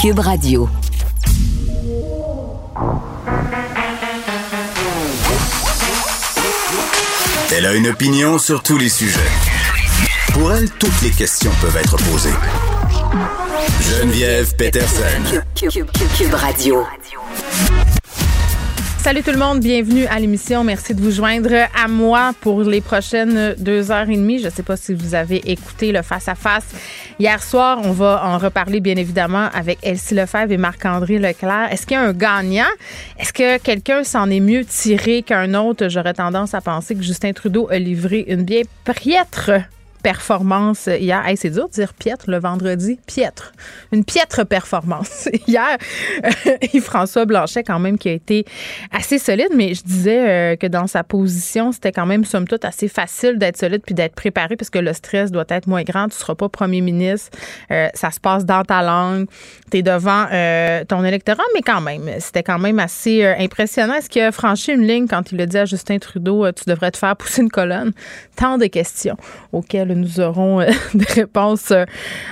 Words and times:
Cube 0.00 0.20
Radio. 0.20 0.66
Elle 7.52 7.66
a 7.66 7.74
une 7.74 7.88
opinion 7.88 8.38
sur 8.38 8.62
tous 8.62 8.78
les 8.78 8.88
sujets. 8.88 9.20
Pour 10.32 10.54
elle, 10.54 10.70
toutes 10.70 11.02
les 11.02 11.10
questions 11.10 11.50
peuvent 11.60 11.76
être 11.76 11.96
posées. 11.96 12.30
Geneviève 13.82 14.56
Peterson. 14.56 15.42
Cube, 15.54 16.32
Radio. 16.32 16.86
Salut 19.02 19.22
tout 19.22 19.32
le 19.32 19.38
monde, 19.38 19.60
bienvenue 19.60 20.04
à 20.06 20.18
l'émission. 20.18 20.62
Merci 20.62 20.94
de 20.94 21.00
vous 21.00 21.10
joindre 21.10 21.54
à 21.74 21.88
moi 21.88 22.32
pour 22.40 22.62
les 22.62 22.80
prochaines 22.82 23.54
deux 23.58 23.90
heures 23.90 24.08
et 24.08 24.16
demie. 24.16 24.38
Je 24.38 24.46
ne 24.46 24.50
sais 24.50 24.62
pas 24.62 24.76
si 24.76 24.92
vous 24.92 25.14
avez 25.14 25.50
écouté 25.50 25.90
le 25.90 26.02
face-à-face 26.02 26.66
hier 27.20 27.42
soir. 27.42 27.78
On 27.84 27.92
va 27.92 28.22
en 28.24 28.38
reparler 28.38 28.80
bien 28.80 28.96
évidemment 28.96 29.48
avec 29.52 29.78
Elsie 29.82 30.14
Lefebvre 30.14 30.52
et 30.52 30.56
Marc-André 30.56 31.18
Leclerc. 31.18 31.68
Est-ce 31.70 31.86
qu'il 31.86 31.96
y 31.96 32.00
a 32.00 32.02
un 32.02 32.14
gagnant? 32.14 32.64
Est-ce 33.18 33.32
que 33.32 33.58
quelqu'un 33.58 34.02
s'en 34.04 34.30
est 34.30 34.40
mieux 34.40 34.64
tiré 34.64 35.22
qu'un 35.22 35.52
autre? 35.54 35.88
J'aurais 35.88 36.14
tendance 36.14 36.54
à 36.54 36.62
penser 36.62 36.94
que 36.94 37.02
Justin 37.02 37.32
Trudeau 37.32 37.68
a 37.70 37.78
livré 37.78 38.24
une 38.26 38.42
bien 38.42 38.62
piètre 38.94 39.50
performance 40.00 40.86
hier. 40.86 41.24
Hey, 41.26 41.36
c'est 41.36 41.50
dur 41.50 41.68
de 41.68 41.72
dire 41.72 41.94
piètre 41.94 42.24
le 42.28 42.38
vendredi. 42.38 42.98
Piètre. 43.06 43.52
Une 43.92 44.04
piètre 44.04 44.46
performance. 44.46 45.28
hier, 45.46 45.76
euh, 46.24 46.56
Yves-François 46.72 47.24
Blanchet, 47.24 47.62
quand 47.62 47.78
même, 47.78 47.98
qui 47.98 48.08
a 48.08 48.12
été 48.12 48.44
assez 48.92 49.18
solide, 49.18 49.50
mais 49.54 49.74
je 49.74 49.82
disais 49.82 50.28
euh, 50.28 50.56
que 50.56 50.66
dans 50.66 50.86
sa 50.86 51.04
position, 51.04 51.72
c'était 51.72 51.92
quand 51.92 52.06
même, 52.06 52.24
somme 52.24 52.46
toute, 52.46 52.64
assez 52.64 52.88
facile 52.88 53.38
d'être 53.38 53.56
solide 53.56 53.82
puis 53.84 53.94
d'être 53.94 54.14
préparé 54.14 54.56
parce 54.56 54.70
que 54.70 54.78
le 54.78 54.92
stress 54.92 55.30
doit 55.30 55.44
être 55.48 55.66
moins 55.66 55.82
grand. 55.82 56.08
Tu 56.08 56.16
seras 56.16 56.34
pas 56.34 56.48
premier 56.48 56.80
ministre. 56.80 57.30
Euh, 57.70 57.88
ça 57.94 58.10
se 58.10 58.20
passe 58.20 58.44
dans 58.44 58.62
ta 58.62 58.82
langue. 58.82 59.26
Tu 59.70 59.78
es 59.78 59.82
devant 59.82 60.26
ton 60.88 61.04
électorat, 61.04 61.42
mais 61.54 61.62
quand 61.62 61.80
même, 61.80 62.08
c'était 62.18 62.42
quand 62.42 62.58
même 62.58 62.78
assez 62.78 63.24
impressionnant. 63.24 63.94
Est-ce 63.94 64.08
qu'il 64.08 64.22
a 64.22 64.32
franchi 64.32 64.72
une 64.72 64.86
ligne 64.86 65.06
quand 65.06 65.32
il 65.32 65.40
a 65.40 65.46
dit 65.46 65.58
à 65.58 65.64
Justin 65.64 65.98
Trudeau, 65.98 66.50
tu 66.52 66.64
devrais 66.66 66.90
te 66.90 66.96
faire 66.96 67.16
pousser 67.16 67.42
une 67.42 67.50
colonne? 67.50 67.92
Tant 68.36 68.58
de 68.58 68.66
questions 68.66 69.16
auxquelles 69.52 69.89
nous 69.94 70.20
aurons 70.20 70.60
euh, 70.60 70.66
des 70.94 71.04
réponses 71.04 71.70
euh, 71.70 71.84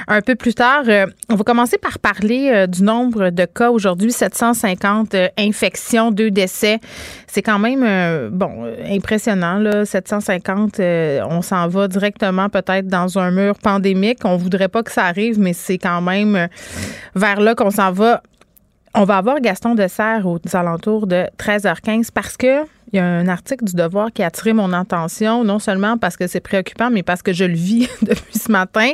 un 0.07 0.21
peu 0.21 0.35
plus 0.35 0.55
tard. 0.55 0.85
Euh, 0.89 1.07
on 1.29 1.35
va 1.35 1.45
commencer 1.45 1.79
par 1.79 1.99
parler 1.99 2.67
du 2.69 2.83
nombre 2.83 3.31
de 3.31 3.45
cas 3.45 3.71
aujourd'hui, 3.71 4.13
750 4.13 5.15
infections, 5.39 6.11
deux 6.11 6.31
décès. 6.31 6.79
C'est 7.27 7.43
quand 7.43 7.59
même 7.59 8.31
bon 8.31 8.65
impressionnant 8.89 9.59
là, 9.59 9.85
750. 9.85 10.81
on 10.81 11.43
s'en 11.43 11.69
va 11.69 11.89
directement 11.89 12.49
peut-être 12.49 12.87
dans 12.87 13.19
un 13.19 13.31
mur 13.31 13.59
pandémique. 13.59 14.21
On 14.25 14.37
voudrait 14.37 14.69
pas 14.69 14.83
que 14.83 14.91
ça 14.91 15.05
arrive, 15.05 15.39
mais 15.39 15.53
c'est 15.53 15.79
quand 15.79 16.01
même 16.01 16.49
vers 17.15 17.41
là 17.41 17.55
qu'on 17.55 17.71
s'en 17.71 17.93
va. 17.93 18.23
On 18.95 19.05
va 19.05 19.19
avoir 19.19 19.41
Gaston 19.41 19.75
Dessert 19.75 20.27
aux 20.27 20.41
alentours 20.55 21.07
de 21.07 21.27
13h15 21.39 22.09
parce 22.13 22.37
que 22.37 22.65
il 22.93 22.97
y 22.97 22.99
a 23.01 23.05
un 23.05 23.29
article 23.29 23.65
du 23.65 23.75
Devoir 23.75 24.13
qui 24.13 24.23
a 24.23 24.27
attiré 24.27 24.53
mon 24.53 24.73
attention, 24.73 25.45
non 25.45 25.59
seulement 25.59 25.99
parce 25.99 26.17
que 26.17 26.27
c'est 26.27 26.41
préoccupant, 26.41 26.91
mais 26.91 27.03
parce 27.03 27.23
que 27.23 27.33
je 27.33 27.45
le 27.45 27.55
vis 27.55 27.89
depuis 28.03 28.39
ce 28.39 28.51
matin. 28.51 28.91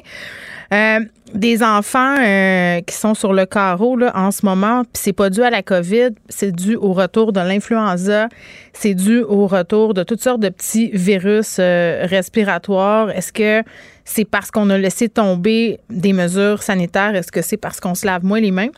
Euh, 0.73 1.01
des 1.35 1.63
enfants 1.63 2.17
euh, 2.21 2.81
qui 2.81 2.95
sont 2.95 3.15
sur 3.15 3.33
le 3.33 3.45
carreau 3.45 3.97
là, 3.97 4.13
en 4.15 4.31
ce 4.31 4.47
moment, 4.47 4.83
puis 4.83 5.03
c'est 5.03 5.13
pas 5.13 5.31
dû 5.31 5.43
à 5.43 5.51
la 5.51 5.63
COVID, 5.63 6.11
c'est 6.29 6.53
dû 6.53 6.77
au 6.77 6.93
retour 6.93 7.33
de 7.33 7.41
l'influenza, 7.41 8.29
c'est 8.73 8.95
dû 8.95 9.21
au 9.21 9.47
retour 9.47 9.95
de 9.95 10.03
toutes 10.05 10.23
sortes 10.23 10.41
de 10.41 10.49
petits 10.49 10.91
virus 10.93 11.57
euh, 11.59 12.07
respiratoires. 12.09 13.11
Est-ce 13.11 13.33
que 13.33 13.63
c'est 14.05 14.25
parce 14.25 14.51
qu'on 14.51 14.71
a 14.71 14.79
laissé 14.79 15.09
tomber 15.09 15.81
des 15.91 16.13
mesures 16.13 16.63
sanitaires? 16.63 17.15
Est-ce 17.15 17.33
que 17.33 17.43
c'est 17.43 17.57
parce 17.57 17.81
qu'on 17.81 17.95
se 17.95 18.07
lave 18.07 18.25
moins 18.25 18.41
les 18.41 18.53
mains? 18.53 18.71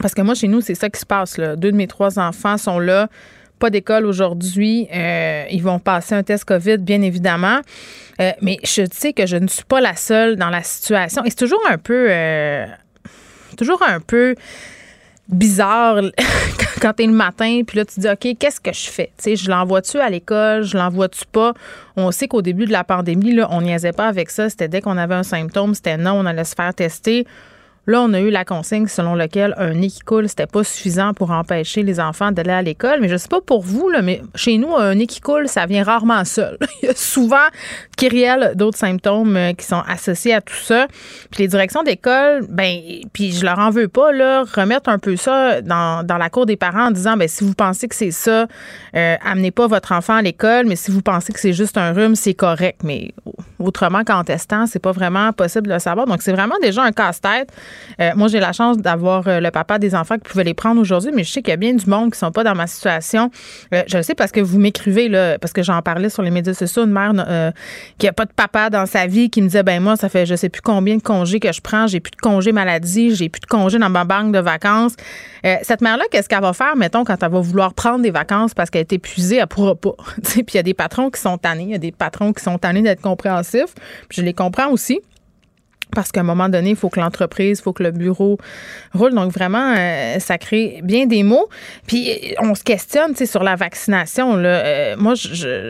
Parce 0.00 0.14
que 0.14 0.22
moi, 0.22 0.34
chez 0.34 0.48
nous, 0.48 0.60
c'est 0.60 0.74
ça 0.74 0.90
qui 0.90 1.00
se 1.00 1.06
passe. 1.06 1.38
Deux 1.38 1.72
de 1.72 1.76
mes 1.76 1.86
trois 1.86 2.18
enfants 2.18 2.58
sont 2.58 2.78
là 2.78 3.08
pas 3.58 3.70
d'école 3.70 4.06
aujourd'hui. 4.06 4.88
Euh, 4.94 5.44
ils 5.50 5.62
vont 5.62 5.78
passer 5.78 6.14
un 6.14 6.22
test 6.22 6.44
COVID, 6.44 6.78
bien 6.78 7.02
évidemment. 7.02 7.60
Euh, 8.20 8.30
mais 8.40 8.58
je 8.64 8.82
sais 8.90 9.12
que 9.12 9.26
je 9.26 9.36
ne 9.36 9.46
suis 9.46 9.64
pas 9.64 9.80
la 9.80 9.96
seule 9.96 10.36
dans 10.36 10.50
la 10.50 10.62
situation. 10.62 11.24
Et 11.24 11.30
c'est 11.30 11.36
toujours 11.36 11.62
un 11.68 11.78
peu. 11.78 12.06
Euh, 12.10 12.66
toujours 13.56 13.82
un 13.82 14.00
peu 14.00 14.34
bizarre 15.28 16.00
quand 16.80 16.92
t'es 16.92 17.06
le 17.06 17.12
matin, 17.12 17.62
puis 17.66 17.78
là, 17.78 17.84
tu 17.84 18.00
dis, 18.00 18.08
OK, 18.08 18.36
qu'est-ce 18.38 18.60
que 18.60 18.72
je 18.72 18.88
fais? 18.88 19.10
Tu 19.16 19.24
sais, 19.24 19.36
je 19.36 19.50
l'envoie-tu 19.50 19.98
à 19.98 20.08
l'école? 20.08 20.62
Je 20.62 20.76
l'envoie-tu 20.76 21.24
pas? 21.32 21.54
On 21.96 22.10
sait 22.10 22.28
qu'au 22.28 22.42
début 22.42 22.66
de 22.66 22.72
la 22.72 22.84
pandémie, 22.84 23.32
là, 23.32 23.48
on 23.50 23.62
niaisait 23.62 23.92
pas 23.92 24.06
avec 24.06 24.30
ça. 24.30 24.48
C'était 24.48 24.68
dès 24.68 24.80
qu'on 24.80 24.96
avait 24.96 25.14
un 25.14 25.22
symptôme, 25.22 25.74
c'était 25.74 25.96
non, 25.96 26.12
on 26.12 26.26
allait 26.26 26.44
se 26.44 26.54
faire 26.54 26.72
tester. 26.74 27.26
Là, 27.88 28.00
on 28.02 28.12
a 28.14 28.20
eu 28.20 28.30
la 28.30 28.44
consigne 28.44 28.88
selon 28.88 29.14
laquelle 29.14 29.54
un 29.58 29.74
nez 29.74 29.88
qui 29.88 30.00
coule, 30.00 30.28
c'était 30.28 30.46
pas 30.46 30.64
suffisant 30.64 31.14
pour 31.14 31.30
empêcher 31.30 31.82
les 31.82 32.00
enfants 32.00 32.32
d'aller 32.32 32.50
à 32.50 32.62
l'école. 32.62 33.00
Mais 33.00 33.08
je 33.08 33.16
sais 33.16 33.28
pas 33.28 33.40
pour 33.40 33.62
vous, 33.62 33.88
là, 33.88 34.02
mais 34.02 34.22
chez 34.34 34.58
nous, 34.58 34.74
un 34.74 34.96
nez 34.96 35.06
qui 35.06 35.20
coule, 35.20 35.48
ça 35.48 35.66
vient 35.66 35.84
rarement 35.84 36.24
seul. 36.24 36.58
Il 36.82 36.86
y 36.86 36.88
a 36.88 36.94
souvent 36.94 37.36
kyriel 37.96 38.52
d'autres 38.54 38.78
symptômes 38.78 39.36
euh, 39.36 39.52
qui 39.52 39.64
sont 39.64 39.82
associés 39.88 40.34
à 40.34 40.40
tout 40.40 40.54
ça. 40.54 40.86
Puis 41.30 41.42
les 41.42 41.48
directions 41.48 41.82
d'école, 41.82 42.46
ben, 42.48 42.78
puis 43.12 43.32
je 43.32 43.44
leur 43.44 43.58
en 43.58 43.70
veux 43.70 43.88
pas, 43.88 44.12
là, 44.12 44.44
remettre 44.44 44.88
un 44.88 44.98
peu 44.98 45.16
ça 45.16 45.60
dans, 45.62 46.04
dans 46.04 46.18
la 46.18 46.30
cour 46.30 46.46
des 46.46 46.56
parents 46.56 46.86
en 46.86 46.90
disant, 46.90 47.16
ben, 47.16 47.28
si 47.28 47.44
vous 47.44 47.54
pensez 47.54 47.88
que 47.88 47.94
c'est 47.94 48.10
ça, 48.10 48.46
euh, 48.94 49.16
amenez 49.24 49.50
pas 49.50 49.66
votre 49.66 49.92
enfant 49.92 50.14
à 50.14 50.22
l'école, 50.22 50.66
mais 50.66 50.76
si 50.76 50.90
vous 50.90 51.02
pensez 51.02 51.32
que 51.32 51.40
c'est 51.40 51.52
juste 51.52 51.78
un 51.78 51.92
rhume, 51.92 52.14
c'est 52.14 52.34
correct. 52.34 52.80
Mais 52.84 53.12
autrement 53.58 54.04
qu'en 54.04 54.24
testant, 54.24 54.66
c'est 54.66 54.78
pas 54.78 54.92
vraiment 54.92 55.32
possible 55.32 55.68
de 55.68 55.72
le 55.72 55.78
savoir. 55.78 56.06
Donc, 56.06 56.22
c'est 56.22 56.32
vraiment 56.32 56.56
déjà 56.60 56.82
un 56.82 56.92
casse-tête. 56.92 57.50
Euh, 58.00 58.12
moi, 58.14 58.28
j'ai 58.28 58.40
la 58.40 58.52
chance 58.52 58.78
d'avoir 58.78 59.26
euh, 59.26 59.40
le 59.40 59.50
papa 59.50 59.78
des 59.78 59.94
enfants 59.94 60.16
qui 60.16 60.28
pouvait 60.28 60.44
les 60.44 60.54
prendre 60.54 60.80
aujourd'hui, 60.80 61.10
mais 61.14 61.24
je 61.24 61.32
sais 61.32 61.42
qu'il 61.42 61.50
y 61.50 61.54
a 61.54 61.56
bien 61.56 61.74
du 61.74 61.88
monde 61.88 62.12
qui 62.12 62.18
sont 62.18 62.32
pas 62.32 62.44
dans 62.44 62.54
ma 62.54 62.66
situation. 62.66 63.30
Euh, 63.74 63.82
je 63.86 63.96
le 63.96 64.02
sais 64.02 64.14
parce 64.14 64.32
que 64.32 64.40
vous 64.40 64.58
m'écrivez, 64.58 65.08
là, 65.08 65.38
parce 65.38 65.52
que 65.52 65.62
j'en 65.62 65.80
parlais 65.82 66.10
sur 66.10 66.22
les 66.22 66.30
médias 66.30 66.54
sociaux, 66.54 66.84
une 66.84 66.92
mère 66.92 67.12
qui 67.98 68.08
a 68.08 68.12
pas 68.12 68.24
de 68.24 68.32
papa 68.32 68.70
dans 68.70 68.86
sa 68.86 69.06
vie 69.06 69.30
qui 69.30 69.42
me 69.42 69.46
disait, 69.46 69.62
ben 69.62 69.82
moi, 69.82 69.96
ça 69.96 70.08
fait 70.08 70.26
je 70.26 70.34
sais 70.34 70.48
plus 70.48 70.62
combien 70.62 70.96
de 70.96 71.02
congés 71.02 71.40
que 71.40 71.52
je 71.52 71.60
prends, 71.60 71.86
j'ai 71.86 72.00
plus 72.00 72.10
de 72.10 72.16
congés 72.16 72.52
maladie, 72.52 73.14
j'ai 73.14 73.28
plus 73.28 73.40
de 73.40 73.46
congés 73.46 73.78
dans 73.78 73.90
ma 73.90 74.04
banque 74.04 74.32
de 74.32 74.38
vacances. 74.38 74.94
cette 75.62 75.80
mère-là, 75.80 76.04
qu'est-ce 76.10 76.28
qu'elle 76.28 76.40
va 76.40 76.52
faire, 76.52 76.76
mettons, 76.76 77.04
quand 77.04 77.22
elle 77.22 77.30
va 77.30 77.40
vouloir 77.40 77.74
prendre 77.74 78.02
des 78.02 78.10
vacances 78.10 78.54
parce 78.54 78.70
qu'elle 78.70 78.82
est 78.82 78.92
épuisée, 78.92 79.36
elle 79.36 79.46
pourra 79.46 79.74
pas. 79.74 79.94
Puis 80.22 80.44
il 80.52 80.56
y 80.56 80.58
a 80.58 80.62
des 80.62 80.74
patrons 80.74 81.10
qui 81.10 81.20
sont 81.20 81.38
tannés, 81.38 81.64
il 81.64 81.70
y 81.70 81.74
a 81.74 81.78
des 81.78 81.92
patrons 81.92 82.32
qui 82.32 82.42
sont 82.42 82.58
tannés 82.58 82.82
d'être 82.82 83.02
compréhensifs. 83.02 83.74
je 84.10 84.22
les 84.22 84.34
comprends 84.34 84.70
aussi 84.70 85.00
parce 85.94 86.12
qu'à 86.12 86.20
un 86.20 86.24
moment 86.24 86.48
donné, 86.48 86.70
il 86.70 86.76
faut 86.76 86.90
que 86.90 87.00
l'entreprise, 87.00 87.58
il 87.58 87.62
faut 87.62 87.72
que 87.72 87.82
le 87.82 87.90
bureau 87.90 88.38
roule. 88.92 89.14
Donc 89.14 89.32
vraiment, 89.32 89.74
euh, 89.76 90.18
ça 90.18 90.36
crée 90.38 90.80
bien 90.82 91.06
des 91.06 91.22
mots. 91.22 91.48
Puis 91.86 92.34
on 92.38 92.54
se 92.54 92.62
questionne, 92.62 93.12
tu 93.12 93.18
sais, 93.18 93.26
sur 93.26 93.42
la 93.42 93.56
vaccination. 93.56 94.36
Là. 94.36 94.48
Euh, 94.48 94.96
moi, 94.98 95.14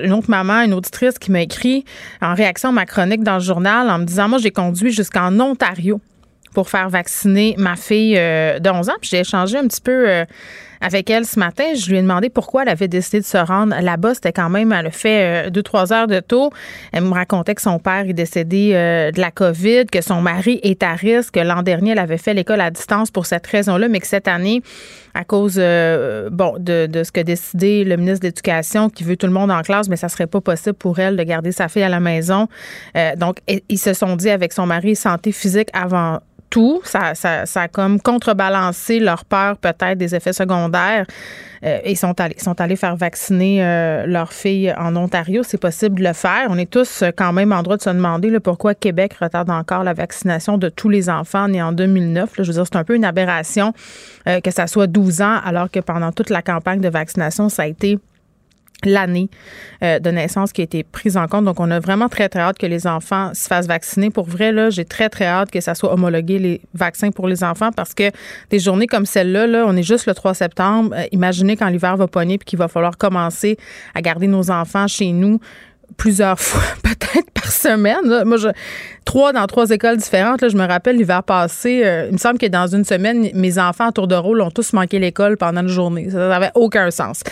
une 0.05 0.13
autre 0.13 0.31
maman, 0.31 0.63
une 0.63 0.75
auditrice 0.75 1.19
qui 1.19 1.31
m'a 1.31 1.43
écrit 1.43 1.85
en 2.21 2.35
réaction 2.35 2.71
à 2.71 2.73
ma 2.73 2.87
chronique 2.87 3.23
dans 3.23 3.35
le 3.35 3.41
journal 3.41 3.89
en 3.91 3.99
me 3.99 4.05
disant, 4.05 4.29
moi, 4.29 4.39
j'ai 4.39 4.51
conduit 4.51 4.91
jusqu'en 4.91 5.39
Ontario 5.39 6.01
pour 6.55 6.71
faire 6.71 6.89
vacciner 6.89 7.55
ma 7.59 7.77
fille 7.77 8.17
euh, 8.19 8.59
de 8.59 8.71
11 8.71 8.89
ans. 8.89 8.95
Puis 9.01 9.11
j'ai 9.11 9.21
échangé 9.21 9.59
un 9.59 9.69
petit 9.69 9.83
peu 9.83 10.25
avec 10.81 11.11
elle 11.11 11.25
ce 11.25 11.39
matin. 11.39 11.65
Je 11.75 11.91
lui 11.91 11.99
ai 11.99 12.03
demandé 12.03 12.29
pourquoi 12.29 12.63
elle 12.63 12.69
avait 12.69 12.89
décidé 12.89 13.21
de 13.21 13.25
se 13.25 13.39
rendre 13.39 13.75
là-bas. 13.81 14.15
C'était 14.15 14.33
quand 14.33 14.51
même, 14.51 14.73
elle 14.73 14.87
a 14.87 14.91
fait 14.91 15.47
euh, 15.47 15.51
deux, 15.51 15.63
trois 15.63 15.93
heures 15.93 16.07
de 16.07 16.21
taux. 16.21 16.51
Elle 16.93 17.05
me 17.05 17.13
racontait 17.13 17.55
que 17.55 17.63
son 17.63 17.79
père 17.79 18.09
est 18.09 18.13
décédé 18.13 18.73
euh, 18.75 19.11
de 19.11 19.21
la 19.21 19.31
COVID, 19.31 19.87
que 19.87 20.01
son 20.01 20.21
mari 20.21 20.61
est 20.63 20.83
à 20.83 20.95
risque. 20.95 21.35
que 21.35 21.41
L'an 21.41 21.63
dernier, 21.63 21.93
elle 21.93 21.99
avait 21.99 22.19
fait 22.19 22.35
l'école 22.35 22.61
à 22.61 22.71
distance 22.71 23.11
pour 23.11 23.27
cette 23.27 23.47
raison-là, 23.47 23.89
mais 23.89 24.01
que 24.01 24.07
cette 24.07 24.29
année, 24.29 24.63
à 25.15 25.25
cause 25.25 25.57
euh, 25.59 26.29
de, 26.31 27.03
ce 27.03 27.13
que 27.13 27.21
décidé 27.21 27.85
le 27.85 27.97
ministre 27.97 28.21
de 28.21 28.27
l'Éducation 28.27 28.91
qui 28.91 29.05
veut 29.05 29.17
tout 29.17 29.27
le 29.27 29.33
monde 29.33 29.51
en 29.51 29.63
classe, 29.63 29.89
mais 29.89 29.97
ça 29.97 30.09
serait 30.09 30.27
pas 30.27 30.41
possible 30.41 30.75
pour 30.75 30.99
elle 30.99 31.17
de 31.17 31.23
garder 31.23 31.53
sa 31.53 31.69
fille 31.69 31.83
à 31.83 31.89
la 31.89 32.01
maison. 32.01 32.49
donc, 33.17 33.39
ils 33.69 33.79
se 33.79 33.95
sont 33.95 34.17
dit 34.17 34.31
avec 34.31 34.53
son 34.53 34.67
mari 34.67 34.97
santé 34.97 35.33
physique 35.33 35.69
avant 35.73 36.21
Ça, 36.85 37.15
ça, 37.15 37.45
ça, 37.47 37.63
a 37.63 37.69
comme 37.69 38.01
contrebalancé 38.01 38.99
leur 38.99 39.25
peur 39.25 39.59
peut-être 39.59 39.99
des 39.99 40.15
effets 40.15 40.33
secondaires. 40.33 41.07
Euh, 41.65 41.79
ils 41.85 41.97
sont 41.97 42.19
allés, 42.21 42.37
sont 42.39 42.61
allés 42.61 42.77
faire 42.77 42.97
vacciner 42.97 43.65
euh, 43.65 44.07
leur 44.07 44.33
fille 44.33 44.73
en 44.79 44.95
Ontario. 44.97 45.43
C'est 45.43 45.61
possible 45.61 45.99
de 45.99 46.05
le 46.05 46.13
faire. 46.13 46.47
On 46.49 46.59
est 46.59 46.71
tous 46.71 47.03
euh, 47.03 47.11
quand 47.17 47.33
même 47.33 47.53
en 47.53 47.63
droit 47.63 47.77
de 47.77 47.83
se 47.83 47.91
demander 47.91 48.39
pourquoi 48.41 48.75
Québec 48.75 49.15
retarde 49.21 49.51
encore 49.51 49.85
la 49.85 49.93
vaccination 49.93 50.59
de 50.59 50.69
tous 50.69 50.89
les 50.89 51.09
enfants 51.11 51.49
nés 51.49 51.63
en 51.63 51.73
2009. 51.73 52.31
je 52.39 52.43
veux 52.43 52.53
dire, 52.53 52.65
c'est 52.67 52.77
un 52.77 52.85
peu 52.85 52.95
une 52.95 53.05
aberration 53.05 53.73
que 54.27 54.51
ça 54.51 54.67
soit 54.67 54.89
12 54.89 55.23
ans 55.23 55.39
alors 55.45 55.71
que 55.71 55.79
pendant 55.79 56.11
toute 56.11 56.31
la 56.31 56.43
campagne 56.43 56.81
de 56.81 56.89
vaccination, 56.89 57.49
ça 57.49 57.63
a 57.63 57.67
été 57.67 57.99
l'année 58.85 59.29
euh, 59.83 59.99
de 59.99 60.11
naissance 60.11 60.53
qui 60.53 60.61
a 60.61 60.65
été 60.65 60.85
prise 60.85 61.17
en 61.17 61.27
compte. 61.27 61.45
Donc, 61.45 61.61
on 61.61 61.71
a 61.71 61.81
vraiment 61.81 62.09
très, 62.09 62.29
très 62.29 62.41
hâte 62.41 62.59
que 62.59 62.67
les 62.67 62.87
enfants 62.87 63.33
se 63.35 63.47
fassent 63.47 63.67
vacciner. 63.67 64.11
Pour 64.11 64.27
vrai, 64.27 64.53
là, 64.53 64.71
j'ai 64.71 64.85
très, 64.85 65.09
très 65.09 65.27
hâte 65.27 65.51
que 65.51 65.61
ça 65.61 65.75
soit 65.75 65.93
homologué, 65.93 66.39
les 66.39 66.61
vaccins 66.75 67.11
pour 67.11 67.29
les 67.29 67.43
enfants, 67.43 67.71
parce 67.73 67.95
que 67.95 68.11
des 68.51 68.59
journées 68.59 68.87
comme 68.87 69.07
celle-là, 69.07 69.47
là, 69.47 69.65
on 69.67 69.77
est 69.77 69.83
juste 69.83 70.07
le 70.07 70.15
3 70.15 70.35
septembre. 70.35 70.95
Euh, 70.95 71.05
imaginez 71.13 71.57
quand 71.57 71.69
l'hiver 71.69 71.97
va 71.97 72.07
pogner 72.07 72.39
puis 72.39 72.45
qu'il 72.45 72.59
va 72.59 72.69
falloir 72.69 72.97
commencer 72.99 73.57
à 73.95 74.03
garder 74.03 74.27
nos 74.27 74.51
enfants 74.51 74.87
chez 74.89 75.13
nous 75.13 75.41
plusieurs 75.97 76.39
fois, 76.41 76.63
peut-être 76.83 77.31
par 77.31 77.51
semaine. 77.51 78.25
Moi, 78.25 78.37
je, 78.37 78.49
trois 79.07 79.33
dans 79.33 79.47
trois 79.47 79.71
écoles 79.71 79.97
différentes. 79.97 80.43
Là, 80.43 80.49
je 80.49 80.57
me 80.57 80.67
rappelle 80.67 80.97
l'hiver 80.97 81.23
passé, 81.23 81.83
il 82.09 82.13
me 82.13 82.19
semble 82.19 82.37
que 82.37 82.47
dans 82.47 82.67
une 82.67 82.85
semaine, 82.85 83.31
mes 83.33 83.59
enfants 83.59 83.87
à 83.87 83.93
tour 83.93 84.07
de 84.09 84.15
rôle 84.15 84.43
ont 84.43 84.51
tous 84.51 84.75
manqué 84.75 84.99
l'école 84.99 85.39
pendant 85.39 85.63
une 85.63 85.69
journée. 85.69 86.11
Ça 86.11 86.29
n'avait 86.29 86.51
aucun 86.55 86.91
sens. 86.91 87.23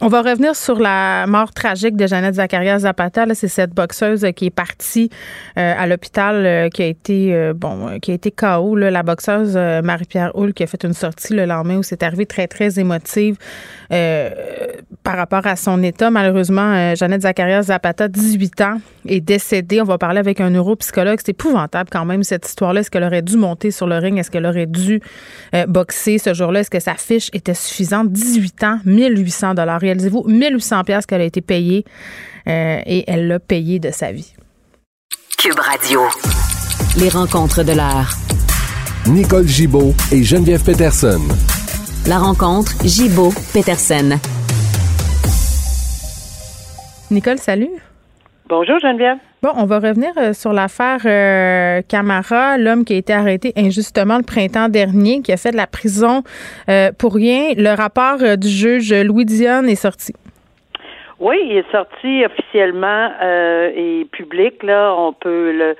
on 0.00 0.08
va 0.08 0.22
revenir 0.22 0.56
sur 0.56 0.78
la 0.78 1.26
mort 1.26 1.52
tragique 1.52 1.96
de 1.96 2.06
Jeannette 2.06 2.36
Zacharias 2.36 2.78
Zapata. 2.78 3.26
C'est 3.34 3.48
cette 3.48 3.74
boxeuse 3.74 4.26
qui 4.34 4.46
est 4.46 4.50
partie 4.50 5.10
à 5.56 5.86
l'hôpital 5.86 6.70
qui 6.70 6.82
a 6.82 6.86
été 6.86 7.52
bon, 7.54 7.98
qui 8.00 8.12
a 8.12 8.14
été 8.14 8.30
KO. 8.30 8.76
la 8.76 9.02
boxeuse 9.02 9.56
Marie-Pierre 9.56 10.30
Houle 10.34 10.54
qui 10.54 10.62
a 10.62 10.66
fait 10.66 10.84
une 10.84 10.94
sortie 10.94 11.34
le 11.34 11.44
lendemain 11.44 11.78
où 11.78 11.82
c'est 11.82 12.04
arrivé 12.04 12.24
très, 12.26 12.46
très 12.46 12.78
émotive 12.78 13.36
par 13.90 15.16
rapport 15.16 15.46
à 15.46 15.56
son 15.56 15.82
état. 15.82 16.10
Malheureusement, 16.10 16.94
Jeannette 16.94 17.22
Zacharias 17.22 17.64
Zapata, 17.64 18.06
18 18.06 18.60
ans, 18.60 18.80
est 19.06 19.20
décédée. 19.20 19.80
On 19.80 19.84
va 19.84 19.98
parler 19.98 20.20
avec 20.20 20.40
un 20.40 20.50
neuropsychologue. 20.50 20.91
C'est 20.94 21.30
épouvantable 21.30 21.90
quand 21.90 22.04
même 22.04 22.22
cette 22.22 22.46
histoire-là. 22.46 22.80
Est-ce 22.80 22.90
qu'elle 22.90 23.04
aurait 23.04 23.22
dû 23.22 23.36
monter 23.36 23.70
sur 23.70 23.86
le 23.86 23.96
ring? 23.98 24.18
Est-ce 24.18 24.30
qu'elle 24.30 24.46
aurait 24.46 24.66
dû 24.66 25.00
euh, 25.54 25.66
boxer 25.66 26.18
ce 26.18 26.34
jour-là? 26.34 26.60
Est-ce 26.60 26.70
que 26.70 26.80
sa 26.80 26.94
fiche 26.94 27.30
était 27.32 27.54
suffisante? 27.54 28.10
18 28.10 28.64
ans, 28.64 28.78
1800 28.84 29.54
dollars. 29.54 29.80
Réalisez-vous, 29.80 30.24
1800 30.26 30.84
pièces 30.84 31.06
qu'elle 31.06 31.20
a 31.20 31.24
été 31.24 31.40
payée 31.40 31.84
euh, 32.48 32.80
et 32.84 33.04
elle 33.06 33.28
l'a 33.28 33.38
payé 33.38 33.78
de 33.78 33.90
sa 33.90 34.12
vie. 34.12 34.34
Cube 35.38 35.58
Radio. 35.58 36.02
Les 36.98 37.08
rencontres 37.08 37.64
de 37.64 37.72
l'art. 37.72 38.14
Nicole 39.06 39.46
Gibaud 39.46 39.94
et 40.12 40.22
Geneviève 40.22 40.62
Peterson. 40.62 41.20
La 42.06 42.18
rencontre 42.18 42.72
Gibaud-Peterson. 42.84 44.18
Nicole, 47.10 47.38
salut. 47.38 47.70
Bonjour 48.48 48.78
Geneviève. 48.80 49.18
Bon, 49.42 49.50
on 49.56 49.64
va 49.64 49.80
revenir 49.80 50.12
euh, 50.18 50.34
sur 50.34 50.52
l'affaire 50.52 51.00
euh, 51.04 51.82
Camara, 51.88 52.58
l'homme 52.58 52.84
qui 52.84 52.94
a 52.94 52.96
été 52.96 53.12
arrêté 53.12 53.52
injustement 53.56 54.16
le 54.16 54.22
printemps 54.22 54.68
dernier, 54.68 55.20
qui 55.20 55.32
a 55.32 55.36
fait 55.36 55.50
de 55.50 55.56
la 55.56 55.66
prison 55.66 56.22
euh, 56.68 56.92
pour 56.96 57.14
rien. 57.14 57.52
Le 57.56 57.74
rapport 57.74 58.18
du 58.38 58.46
juge 58.46 58.94
Louis 58.94 59.24
Dion 59.24 59.64
est 59.64 59.74
sorti. 59.74 60.12
Oui, 61.18 61.38
il 61.44 61.56
est 61.56 61.70
sorti 61.72 62.24
officiellement 62.24 63.10
et 63.74 64.06
public. 64.12 64.62
Là, 64.62 64.94
on 64.96 65.12
peut 65.12 65.52
le 65.52 65.74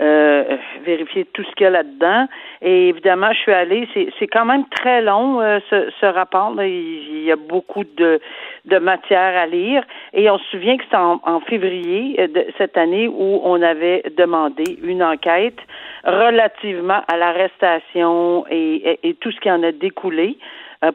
euh, 0.00 0.56
vérifier 0.84 1.24
tout 1.32 1.42
ce 1.42 1.50
qu'il 1.56 1.64
y 1.64 1.66
a 1.66 1.70
là-dedans. 1.70 2.28
Et 2.62 2.88
évidemment, 2.88 3.32
je 3.32 3.38
suis 3.38 3.52
allée. 3.52 3.88
C'est 4.18 4.28
quand 4.28 4.44
même 4.44 4.64
très 4.68 5.02
long 5.02 5.40
euh, 5.40 5.58
ce, 5.70 6.06
rapport. 6.06 6.54
Il, 6.62 7.24
y 7.24 7.32
a 7.32 7.36
beaucoup 7.36 7.82
de, 7.82 8.20
de 8.68 8.78
matière 8.78 9.36
à 9.36 9.46
lire. 9.46 9.82
Et 10.12 10.30
on 10.30 10.38
se 10.38 10.44
souvient 10.50 10.76
que 10.76 10.84
c'est 10.90 10.96
en, 10.96 11.40
février 11.40 12.16
euh, 12.18 12.28
de 12.28 12.46
cette 12.56 12.76
année 12.76 13.08
où 13.08 13.40
on 13.44 13.60
avait 13.62 14.02
demandé 14.16 14.78
une 14.82 15.02
enquête 15.02 15.58
relativement 16.04 17.02
à 17.08 17.16
l'arrestation 17.16 18.44
et, 18.50 18.98
et, 19.02 19.14
tout 19.14 19.32
ce 19.32 19.40
qui 19.40 19.50
en 19.50 19.62
a 19.62 19.72
découlé 19.72 20.38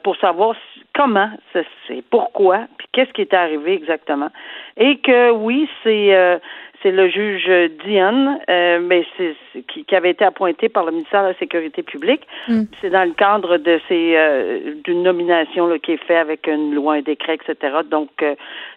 pour 0.03 0.15
savoir 0.15 0.55
comment 0.95 1.29
c'est, 1.51 1.65
pourquoi, 2.09 2.67
puis 2.77 2.87
qu'est-ce 2.93 3.11
qui 3.11 3.21
est 3.21 3.33
arrivé 3.33 3.73
exactement. 3.73 4.29
Et 4.77 4.97
que 4.99 5.31
oui, 5.31 5.69
c'est 5.83 6.39
c'est 6.83 6.91
le 6.91 7.09
juge 7.09 7.49
Dion, 7.85 8.39
euh, 8.49 8.79
mais 8.81 9.05
c'est 9.17 9.35
qui, 9.67 9.85
qui, 9.85 9.95
avait 9.95 10.11
été 10.11 10.25
appointé 10.25 10.67
par 10.67 10.83
le 10.83 10.91
ministère 10.91 11.23
de 11.23 11.29
la 11.29 11.33
Sécurité 11.35 11.81
publique. 11.81 12.21
Mm. 12.47 12.63
C'est 12.81 12.89
dans 12.89 13.05
le 13.05 13.13
cadre 13.13 13.57
de 13.57 13.79
ces 13.87 14.15
euh, 14.15 14.75
d'une 14.83 15.01
nomination 15.01 15.65
là, 15.65 15.79
qui 15.79 15.93
est 15.93 16.05
faite 16.05 16.17
avec 16.17 16.45
une 16.47 16.75
loi, 16.75 16.95
un 16.95 17.01
décret, 17.01 17.35
etc. 17.35 17.77
Donc 17.89 18.09
euh, 18.21 18.35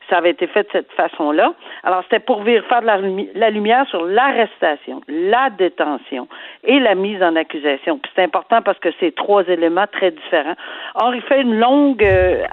ça 0.08 0.18
avait 0.18 0.30
été 0.30 0.46
fait 0.46 0.62
de 0.62 0.68
cette 0.72 0.92
façon-là. 0.92 1.54
Alors 1.82 2.02
c'était 2.04 2.20
pour 2.20 2.44
faire 2.44 2.80
de 2.80 2.86
la, 2.86 3.00
la 3.34 3.50
lumière 3.50 3.86
sur 3.88 4.04
l'arrestation, 4.04 5.00
la 5.08 5.50
détention 5.50 6.28
et 6.62 6.78
la 6.78 6.94
mise 6.94 7.22
en 7.22 7.34
accusation. 7.34 7.98
Puis 7.98 8.12
c'est 8.14 8.22
important 8.22 8.62
parce 8.62 8.78
que 8.78 8.90
c'est 9.00 9.14
trois 9.14 9.42
éléments 9.48 9.86
très 9.90 10.12
différents. 10.12 10.54
Or 10.94 11.14
il 11.14 11.22
fait 11.22 11.42
une 11.42 11.58
longue 11.58 12.06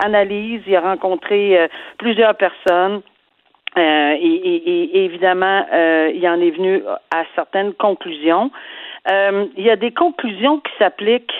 analyse. 0.03 0.61
Il 0.65 0.75
a 0.75 0.81
rencontré 0.81 1.69
plusieurs 1.97 2.35
personnes 2.35 3.01
euh, 3.77 4.15
et, 4.19 5.05
évidemment, 5.05 5.65
euh, 5.73 6.11
il 6.13 6.27
en 6.27 6.39
est 6.39 6.51
venu 6.51 6.81
à 7.11 7.23
certaines 7.35 7.73
conclusions. 7.73 8.51
Euh, 9.09 9.45
il 9.57 9.63
y 9.63 9.69
a 9.69 9.75
des 9.75 9.91
conclusions 9.91 10.59
qui 10.59 10.71
s'appliquent 10.77 11.33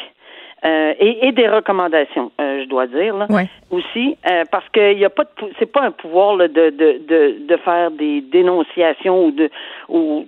et, 0.66 1.34
des 1.34 1.50
recommandations, 1.50 2.32
je 2.40 2.66
dois 2.70 2.88
dire 2.88 3.18
là, 3.18 3.28
aussi, 3.70 4.16
parce 4.50 4.64
qu'il 4.70 4.96
n'y 4.96 5.04
a 5.04 5.10
pas 5.10 5.26
de, 5.26 5.52
c'est 5.60 5.70
pas 5.70 5.82
un 5.82 5.92
pouvoir 5.92 6.38
de, 6.38 6.48
de, 6.48 6.70
de, 6.70 7.46
de 7.46 7.58
faire 7.58 7.92
des 7.92 8.22
dénonciations 8.22 9.26
ou 9.26 9.32
de 9.32 9.50
ou 9.90 10.26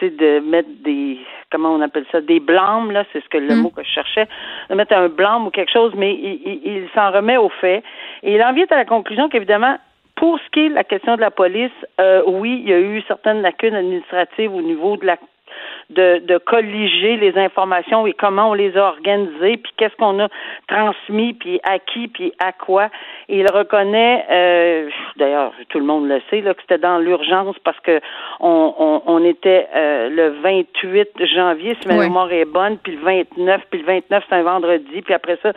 de 0.00 0.40
mettre 0.40 0.70
des 0.82 1.18
comment 1.50 1.74
on 1.74 1.82
appelle 1.82 2.06
ça 2.10 2.22
des 2.22 2.40
blâmes 2.40 2.92
là, 2.92 3.04
c'est 3.12 3.22
ce 3.22 3.28
que 3.28 3.36
le 3.36 3.56
mm. 3.56 3.60
mot 3.60 3.68
que 3.68 3.82
je 3.82 3.90
cherchais, 3.90 4.26
de 4.70 4.74
mettre 4.74 4.94
un 4.94 5.10
blâme 5.10 5.46
ou 5.46 5.50
quelque 5.50 5.72
chose, 5.72 5.92
mais 5.94 6.14
il, 6.14 6.62
il 6.64 6.88
s'en 6.94 7.10
remet 7.10 7.36
au 7.36 7.50
fait 7.50 7.82
et 8.22 8.36
il 8.36 8.42
en 8.42 8.54
vient 8.54 8.66
à 8.70 8.76
la 8.76 8.86
conclusion 8.86 9.28
qu'évidemment 9.28 9.76
pour 10.18 10.38
ce 10.40 10.50
qui 10.50 10.66
est 10.66 10.68
de 10.70 10.74
la 10.74 10.84
question 10.84 11.14
de 11.14 11.20
la 11.20 11.30
police, 11.30 11.70
euh, 12.00 12.22
oui, 12.26 12.60
il 12.64 12.68
y 12.68 12.72
a 12.72 12.80
eu 12.80 13.00
certaines 13.06 13.40
lacunes 13.40 13.76
administratives 13.76 14.52
au 14.52 14.62
niveau 14.62 14.96
de 14.96 15.06
la 15.06 15.16
de, 15.90 16.18
de 16.18 16.36
colliger 16.36 17.16
les 17.16 17.38
informations 17.38 18.06
et 18.06 18.12
comment 18.12 18.50
on 18.50 18.54
les 18.54 18.76
a 18.76 18.88
organisées, 18.88 19.56
puis 19.56 19.72
qu'est-ce 19.78 19.96
qu'on 19.96 20.20
a 20.20 20.28
transmis, 20.66 21.32
puis 21.32 21.60
à 21.64 21.78
qui, 21.78 22.08
puis 22.08 22.32
à 22.38 22.52
quoi. 22.52 22.90
Et 23.28 23.38
il 23.38 23.50
reconnaît, 23.50 24.26
euh, 24.30 24.90
d'ailleurs, 25.16 25.52
tout 25.70 25.78
le 25.78 25.86
monde 25.86 26.06
le 26.06 26.20
sait, 26.28 26.42
là, 26.42 26.52
que 26.52 26.60
c'était 26.60 26.78
dans 26.78 26.98
l'urgence 26.98 27.56
parce 27.64 27.80
que 27.80 28.00
on, 28.40 29.02
on, 29.06 29.24
était 29.24 29.66
euh, 29.74 30.10
le 30.10 30.28
28 30.42 31.08
janvier, 31.34 31.74
si 31.80 31.88
ma 31.88 31.96
mémoire 31.96 32.30
est 32.32 32.44
bonne, 32.44 32.76
puis 32.76 32.92
le 32.92 33.00
29, 33.00 33.62
puis 33.70 33.80
le 33.80 33.86
29, 33.86 34.24
c'est 34.28 34.34
un 34.34 34.42
vendredi, 34.42 35.00
puis 35.00 35.14
après 35.14 35.38
ça, 35.42 35.52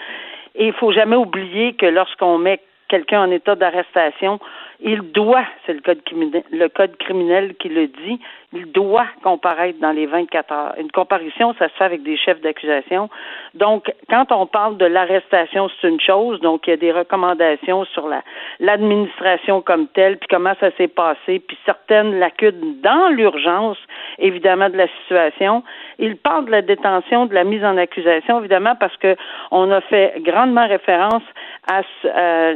et 0.56 0.68
il 0.68 0.74
faut 0.74 0.92
jamais 0.94 1.18
oublier 1.18 1.74
que 1.74 1.86
lorsqu'on 1.86 2.38
met 2.38 2.62
quelqu'un 2.92 3.22
en 3.22 3.32
état 3.32 3.56
d'arrestation, 3.56 4.40
il 4.83 5.01
doit, 5.12 5.45
c'est 5.66 5.74
le 5.74 5.81
code 5.81 6.01
criminel, 6.04 6.44
le 6.51 6.68
code 6.68 6.98
criminel 6.98 7.56
qui 7.56 7.69
le 7.69 7.88
dit, 7.88 8.19
il 8.54 8.66
doit 8.72 9.06
comparaître 9.24 9.80
dans 9.80 9.92
les 9.92 10.06
24 10.06 10.51
heures. 10.51 10.74
Une 10.78 10.92
comparution, 10.92 11.54
ça 11.57 11.69
se 11.69 11.74
fait 11.75 11.83
avec 11.83 12.04
des 12.04 12.18
chefs 12.18 12.42
d'accusation. 12.42 13.10
Donc, 13.54 13.94
quand 14.10 14.31
on 14.31 14.45
parle 14.45 14.78
de 14.78 14.86
l'arrestation, 14.86 15.69
c'est 15.80 15.88
une 15.88 16.01
chose. 16.01 16.42
Donc, 16.42 16.68
il 16.68 16.72
y 16.72 16.74
a 16.74 16.78
des 16.78 16.92
recommandations 16.92 17.86
sur 17.86 18.07
la 18.07 18.22
l'administration 18.60 19.62
comme 19.62 19.88
telle, 19.88 20.18
puis 20.18 20.28
comment 20.30 20.54
ça 20.60 20.72
s'est 20.78 20.88
passé, 20.88 21.39
puis 21.39 21.57
certaines 21.66 22.19
lacunes 22.19 22.81
dans 22.81 23.10
l'urgence, 23.10 23.77
évidemment, 24.19 24.69
de 24.69 24.77
la 24.77 24.88
situation. 25.01 25.63
Il 26.00 26.18
parle 26.18 26.45
de 26.45 26.51
la 26.51 26.62
détention, 26.62 27.25
de 27.25 27.34
la 27.34 27.44
mise 27.44 27.63
en 27.63 27.77
accusation, 27.77 28.39
évidemment, 28.39 28.75
parce 28.79 28.96
que 28.98 29.15
on 29.51 29.72
a 29.72 29.82
fait 29.82 30.15
grandement 30.20 30.67
référence 30.67 31.24
à, 31.72 31.82
euh, 32.06 32.56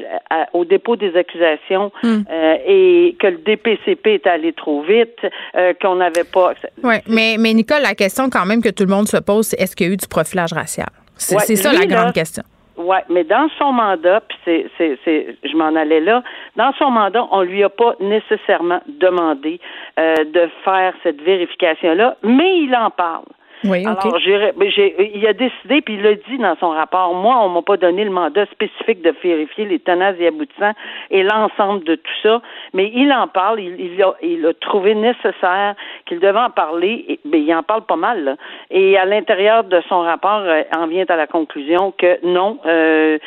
au 0.54 0.66
dépôt 0.66 0.96
des 0.96 1.16
accusations 1.16 1.92
hmm. 2.16 2.26
euh, 2.32 2.56
et 2.66 3.16
que 3.20 3.28
le 3.28 3.38
DPCP 3.38 4.16
est 4.16 4.28
allé 4.28 4.54
trop 4.54 4.82
vite, 4.82 5.20
euh, 5.56 5.74
qu'on 5.82 5.96
n'avait 5.96 6.24
pas. 6.24 6.54
Oui, 6.84 6.96
mais, 7.08 7.36
mais 7.40 7.54
Nicole, 7.54 7.82
la 7.82 7.96
question 7.96 8.30
quand 8.30 8.46
même 8.46 8.62
que 8.62 8.70
tout 8.70 8.84
le 8.84 8.90
monde 8.90 9.08
se 9.08 9.18
pose, 9.18 9.48
c'est 9.48 9.60
est-ce 9.62 9.76
qu'il 9.76 9.88
y 9.88 9.90
a 9.90 9.94
eu 9.94 9.98
du 9.98 10.08
profilage 10.08 10.54
racial? 10.54 10.90
C'est 11.18 11.56
ça 11.56 11.72
la 11.72 11.86
grande 11.86 12.14
question. 12.14 12.44
Oui, 12.78 12.98
mais 13.10 13.24
dans 13.24 13.48
son 13.58 13.72
mandat, 13.72 14.22
puis 14.28 14.38
c'est, 14.44 14.66
c'est, 14.78 15.00
c'est, 15.06 15.38
je 15.46 15.56
m'en 15.56 15.74
allais 15.76 16.02
là, 16.02 16.24
dans 16.58 16.74
son 16.74 16.92
mandat, 16.92 17.26
on 17.32 17.42
lui 17.42 17.64
a 17.64 17.70
pas 17.70 17.96
nécessairement 18.02 18.82
demandé 19.00 19.62
de 19.98 20.50
faire 20.66 20.94
cette 21.02 21.22
vérification-là, 21.22 22.18
mais 22.24 22.60
il 22.60 22.76
en 22.76 22.90
parle. 22.90 23.24
Oui, 23.66 23.86
Alors, 23.86 24.20
j'ai, 24.20 25.16
il 25.16 25.28
a 25.28 25.34
décidé, 25.34 25.82
puis 25.82 25.96
il 25.96 26.02
l'a 26.04 26.14
dit 26.14 26.38
dans 26.38 26.56
son 26.60 26.70
rapport, 26.70 27.14
moi, 27.14 27.38
on 27.42 27.50
m'a 27.50 27.62
pas 27.62 27.78
donné 27.78 28.04
le 28.04 28.12
mandat 28.12 28.46
spécifique 28.48 29.02
de 29.02 29.14
vérifier 29.24 29.66
les 29.66 29.80
tenants 29.80 30.14
et 30.20 30.28
aboutissants 30.28 30.74
et 31.10 31.24
l'ensemble 31.24 31.84
de 31.84 31.96
tout 31.96 32.12
ça, 32.24 32.42
mais 32.74 32.92
il 32.94 33.12
en 33.12 33.28
parle, 33.28 33.60
il, 33.60 33.80
il, 33.80 34.04
a, 34.04 34.14
il 34.22 34.46
a 34.46 34.54
trouvé 34.54 34.96
nécessaire 34.96 35.76
qu'il 36.06 36.20
devait 36.20 36.40
en 36.40 36.50
parler, 36.50 37.06
et, 37.08 37.20
ben, 37.26 37.42
il 37.42 37.54
en 37.54 37.64
parle 37.64 37.86
pas 37.86 37.96
mal, 37.96 38.24
là. 38.24 38.36
et 38.70 38.98
à 38.98 39.06
l'intérieur 39.06 39.64
de 39.64 39.82
son 39.90 40.02
rapport, 40.02 40.42
euh, 40.42 40.62
en 40.76 40.88
vient 40.88 41.06
à 41.08 41.16
la 41.16 41.28
conclusion 41.28 41.94
que 41.98 42.20
non, 42.26 42.60
euh, 42.66 43.18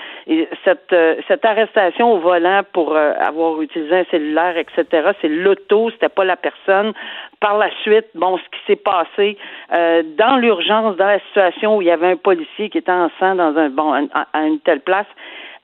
cette, 0.64 0.92
euh, 0.92 1.16
cette 1.26 1.44
arrestation 1.44 2.12
au 2.12 2.18
volant 2.18 2.62
pour 2.72 2.94
euh, 2.94 3.12
avoir 3.18 3.60
utilisé 3.62 3.96
un 3.96 4.04
cellulaire, 4.10 4.56
etc., 4.56 5.10
c'est 5.20 5.28
l'auto, 5.28 5.90
c'était 5.90 6.08
pas 6.08 6.24
la 6.24 6.36
personne. 6.36 6.92
Par 7.40 7.56
la 7.56 7.70
suite, 7.82 8.06
bon, 8.16 8.36
ce 8.36 8.42
qui 8.42 8.64
s'est 8.66 8.76
passé 8.76 9.38
euh, 9.72 10.02
dans 10.18 10.36
l'urgence, 10.36 10.96
dans 10.96 11.06
la 11.06 11.20
situation 11.20 11.76
où 11.76 11.82
il 11.82 11.86
y 11.86 11.90
avait 11.90 12.12
un 12.12 12.16
policier 12.16 12.68
qui 12.68 12.78
était 12.78 12.90
en 12.90 13.10
sang 13.20 13.36
dans 13.36 13.56
un 13.56 13.68
bon 13.68 13.92
à, 13.92 14.40
une 14.40 14.58
telle 14.60 14.80
place, 14.80 15.06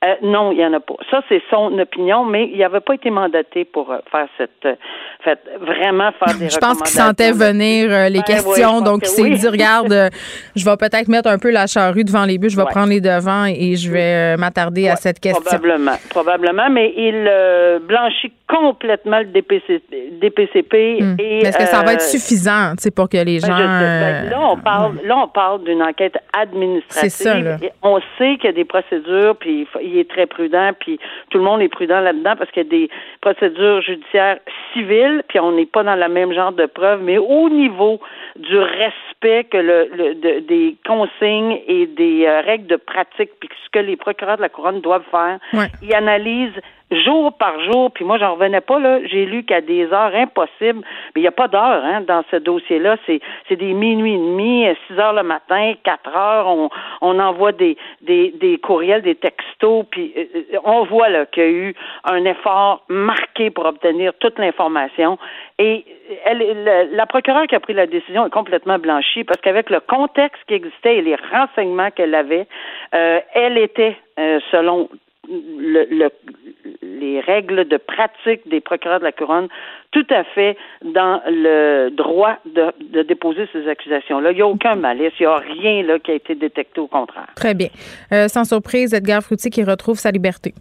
euh, 0.04 0.14
non, 0.22 0.52
il 0.52 0.58
n'y 0.58 0.64
en 0.64 0.72
a 0.72 0.80
pas. 0.80 0.94
Ça, 1.10 1.22
c'est 1.28 1.42
son 1.50 1.76
opinion, 1.78 2.24
mais 2.24 2.48
il 2.52 2.58
n'avait 2.58 2.80
pas 2.80 2.94
été 2.94 3.10
mandaté 3.10 3.64
pour 3.64 3.90
euh, 3.90 3.98
faire 4.12 4.28
cette, 4.38 4.78
fait, 5.24 5.40
vraiment 5.58 6.12
faire 6.12 6.38
des 6.38 6.48
Je 6.48 6.58
pense 6.58 6.80
qu'il 6.82 6.88
sentait 6.88 7.32
venir 7.32 8.08
les 8.08 8.22
questions, 8.22 8.80
donc 8.80 9.00
il 9.02 9.08
s'est 9.08 9.30
dit, 9.30 9.48
regarde, 9.48 10.10
je 10.54 10.64
vais 10.64 10.76
peut-être 10.76 11.08
mettre 11.08 11.28
un 11.28 11.38
peu 11.38 11.50
la 11.50 11.66
charrue 11.66 12.04
devant 12.04 12.24
les 12.24 12.38
buts, 12.38 12.50
je 12.50 12.56
vais 12.56 12.66
prendre 12.66 12.90
les 12.90 13.00
devants 13.00 13.46
et 13.46 13.74
je 13.74 13.90
vais 13.90 14.36
m'attarder 14.36 14.88
à 14.88 14.94
cette 14.94 15.18
question. 15.18 15.42
Probablement, 15.42 15.96
probablement, 16.10 16.70
mais 16.70 16.92
il 16.96 17.80
blanchit 17.84 18.32
complètement 18.46 19.20
le 19.20 19.26
DPCP 20.20 20.98
hmm. 21.00 21.16
et 21.18 21.38
est-ce 21.40 21.56
que 21.56 21.64
ça 21.64 21.82
va 21.82 21.94
être 21.94 22.02
euh, 22.02 22.18
suffisant, 22.18 22.74
pour 22.94 23.08
que 23.08 23.16
les 23.16 23.40
ben, 23.40 23.46
gens 23.46 23.56
ben, 23.56 24.28
là 24.28 24.40
on 24.50 24.56
parle 24.58 25.00
là 25.02 25.16
on 25.16 25.28
parle 25.28 25.64
d'une 25.64 25.82
enquête 25.82 26.16
administrative. 26.32 27.58
Ça, 27.58 27.68
On 27.82 28.00
sait 28.18 28.36
qu'il 28.36 28.44
y 28.44 28.48
a 28.48 28.52
des 28.52 28.66
procédures 28.66 29.36
puis 29.36 29.66
il 29.82 29.98
est 29.98 30.10
très 30.10 30.26
prudent 30.26 30.72
puis 30.78 31.00
tout 31.30 31.38
le 31.38 31.44
monde 31.44 31.62
est 31.62 31.68
prudent 31.68 32.00
là-dedans 32.00 32.34
parce 32.36 32.50
qu'il 32.50 32.64
y 32.64 32.66
a 32.66 32.70
des 32.70 32.90
procédures 33.22 33.80
judiciaires 33.80 34.38
civiles 34.74 35.22
puis 35.28 35.40
on 35.40 35.52
n'est 35.52 35.66
pas 35.66 35.82
dans 35.82 35.96
le 35.96 36.08
même 36.08 36.34
genre 36.34 36.52
de 36.52 36.66
preuves 36.66 37.00
mais 37.02 37.16
au 37.16 37.48
niveau 37.48 37.98
du 38.36 38.58
respect 38.58 39.44
que 39.44 39.56
le, 39.56 40.40
des 40.40 40.76
consignes 40.86 41.60
et 41.66 41.86
des 41.86 42.26
euh, 42.26 42.42
règles 42.42 42.66
de 42.66 42.76
pratique 42.76 43.30
puis 43.40 43.48
ce 43.64 43.70
que 43.70 43.78
les 43.78 43.96
procureurs 43.96 44.36
de 44.36 44.42
la 44.42 44.50
couronne 44.50 44.82
doivent 44.82 45.02
faire, 45.10 45.38
ils 45.82 45.94
analysent 45.94 46.60
jour 46.94 47.32
par 47.32 47.60
jour, 47.64 47.90
puis 47.90 48.04
moi, 48.04 48.18
j'en 48.18 48.34
revenais 48.34 48.60
pas, 48.60 48.78
là. 48.78 48.98
J'ai 49.06 49.26
lu 49.26 49.44
qu'à 49.44 49.60
des 49.60 49.84
heures 49.92 50.14
impossibles, 50.14 50.80
mais 51.14 51.16
il 51.16 51.22
n'y 51.22 51.28
a 51.28 51.32
pas 51.32 51.48
d'heure, 51.48 51.84
hein, 51.84 52.00
dans 52.02 52.22
ce 52.30 52.36
dossier-là. 52.36 52.96
C'est, 53.06 53.20
c'est 53.48 53.56
des 53.56 53.72
minuit 53.72 54.14
et 54.14 54.18
demi, 54.18 54.66
6 54.88 54.98
heures 54.98 55.12
le 55.12 55.22
matin, 55.22 55.74
4 55.82 56.16
heures, 56.16 56.46
on, 56.46 56.70
on 57.00 57.18
envoie 57.18 57.52
des, 57.52 57.76
des, 58.02 58.32
des 58.40 58.58
courriels, 58.58 59.02
des 59.02 59.14
textos, 59.14 59.84
puis 59.90 60.12
euh, 60.16 60.24
euh, 60.54 60.58
on 60.64 60.84
voit, 60.84 61.08
là, 61.08 61.26
qu'il 61.26 61.42
y 61.42 61.46
a 61.46 61.50
eu 61.50 61.74
un 62.04 62.24
effort 62.24 62.82
marqué 62.88 63.50
pour 63.50 63.66
obtenir 63.66 64.12
toute 64.20 64.38
l'information. 64.38 65.18
Et 65.58 65.84
elle, 66.24 66.88
la, 66.92 67.06
procureure 67.06 67.46
qui 67.46 67.54
a 67.54 67.60
pris 67.60 67.74
la 67.74 67.86
décision 67.86 68.26
est 68.26 68.30
complètement 68.30 68.78
blanchie 68.78 69.24
parce 69.24 69.40
qu'avec 69.40 69.70
le 69.70 69.80
contexte 69.80 70.42
qui 70.48 70.54
existait 70.54 70.96
et 70.96 71.02
les 71.02 71.16
renseignements 71.32 71.90
qu'elle 71.90 72.14
avait, 72.14 72.46
euh, 72.94 73.20
elle 73.34 73.58
était, 73.58 73.96
selon 74.50 74.88
le, 75.28 76.10
les 76.82 77.20
règles 77.20 77.66
de 77.68 77.76
pratique 77.76 78.48
des 78.48 78.60
procureurs 78.60 79.00
de 79.00 79.04
la 79.04 79.12
couronne 79.12 79.48
tout 79.90 80.06
à 80.10 80.24
fait 80.24 80.56
dans 80.82 81.20
le 81.26 81.90
droit 81.90 82.36
de, 82.46 82.72
de 82.92 83.02
déposer 83.02 83.48
ces 83.52 83.68
accusations-là. 83.68 84.32
Il 84.32 84.36
n'y 84.36 84.42
a 84.42 84.46
aucun 84.46 84.74
malice, 84.74 85.12
il 85.20 85.22
n'y 85.22 85.26
a 85.26 85.36
rien 85.36 85.82
là, 85.84 85.98
qui 85.98 86.10
a 86.10 86.14
été 86.14 86.34
détecté 86.34 86.80
au 86.80 86.88
contraire. 86.88 87.28
Très 87.36 87.54
bien. 87.54 87.68
Euh, 88.12 88.28
sans 88.28 88.44
surprise, 88.44 88.92
Edgar 88.92 89.22
Frutti 89.22 89.50
qui 89.50 89.62
retrouve 89.62 89.98
sa 89.98 90.10
liberté. 90.10 90.54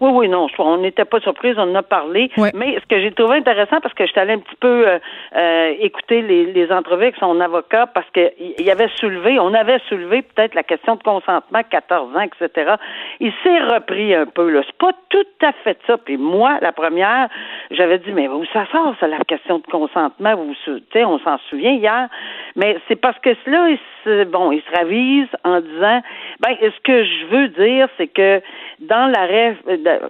Oui, 0.00 0.10
oui, 0.12 0.28
non, 0.28 0.46
on 0.58 0.76
n'était 0.78 1.04
pas 1.04 1.20
surprise, 1.20 1.54
on 1.58 1.62
en 1.62 1.74
a 1.76 1.82
parlé. 1.82 2.30
Mais 2.54 2.78
ce 2.80 2.86
que 2.86 3.00
j'ai 3.00 3.12
trouvé 3.12 3.36
intéressant, 3.38 3.80
parce 3.80 3.94
que 3.94 4.04
je 4.04 4.10
suis 4.10 4.20
allée 4.20 4.34
un 4.34 4.40
petit 4.40 4.56
peu 4.60 4.88
euh, 4.88 4.98
euh, 5.36 5.74
écouter 5.80 6.22
les, 6.22 6.52
les 6.52 6.70
entrevues 6.70 7.04
avec 7.04 7.16
son 7.16 7.40
avocat, 7.40 7.86
parce 7.86 8.08
qu'il 8.10 8.54
y 8.58 8.70
avait 8.70 8.90
soulevé, 8.96 9.38
on 9.40 9.54
avait 9.54 9.80
soulevé 9.88 10.22
peut-être 10.22 10.54
la 10.54 10.62
question 10.62 10.96
de 10.96 11.02
consentement, 11.02 11.60
14 11.68 12.16
ans, 12.16 12.20
etc. 12.20 12.74
Il 13.20 13.32
s'est 13.42 13.60
repris 13.60 14.14
un 14.14 14.26
peu, 14.26 14.50
là. 14.50 14.62
C'est 14.66 14.78
pas 14.78 14.92
tout 15.08 15.26
à 15.42 15.52
fait 15.64 15.78
ça. 15.86 15.96
Puis 15.98 16.16
moi, 16.16 16.58
la 16.60 16.72
première, 16.72 17.28
j'avais 17.70 17.98
dit, 17.98 18.12
mais 18.12 18.28
où 18.28 18.44
ça 18.52 18.66
sort, 18.72 18.94
ça, 19.00 19.06
la 19.06 19.18
question 19.20 19.58
de 19.58 19.66
consentement? 19.66 20.34
Vous, 20.36 20.54
on 20.94 21.18
s'en 21.20 21.38
souvient 21.50 21.72
hier. 21.72 22.08
Mais 22.54 22.78
c'est 22.88 22.96
parce 22.96 23.18
que 23.20 23.30
là, 23.46 23.68
il 23.68 23.78
se, 24.04 24.24
bon, 24.24 24.52
il 24.52 24.62
se 24.62 24.76
ravise 24.76 25.28
en 25.44 25.60
disant, 25.60 26.02
ben, 26.40 26.56
ce 26.60 26.80
que 26.82 27.04
je 27.04 27.26
veux 27.26 27.48
dire, 27.48 27.88
c'est 27.96 28.08
que 28.08 28.40
dans 28.80 29.06
l'arrêt, 29.06 29.56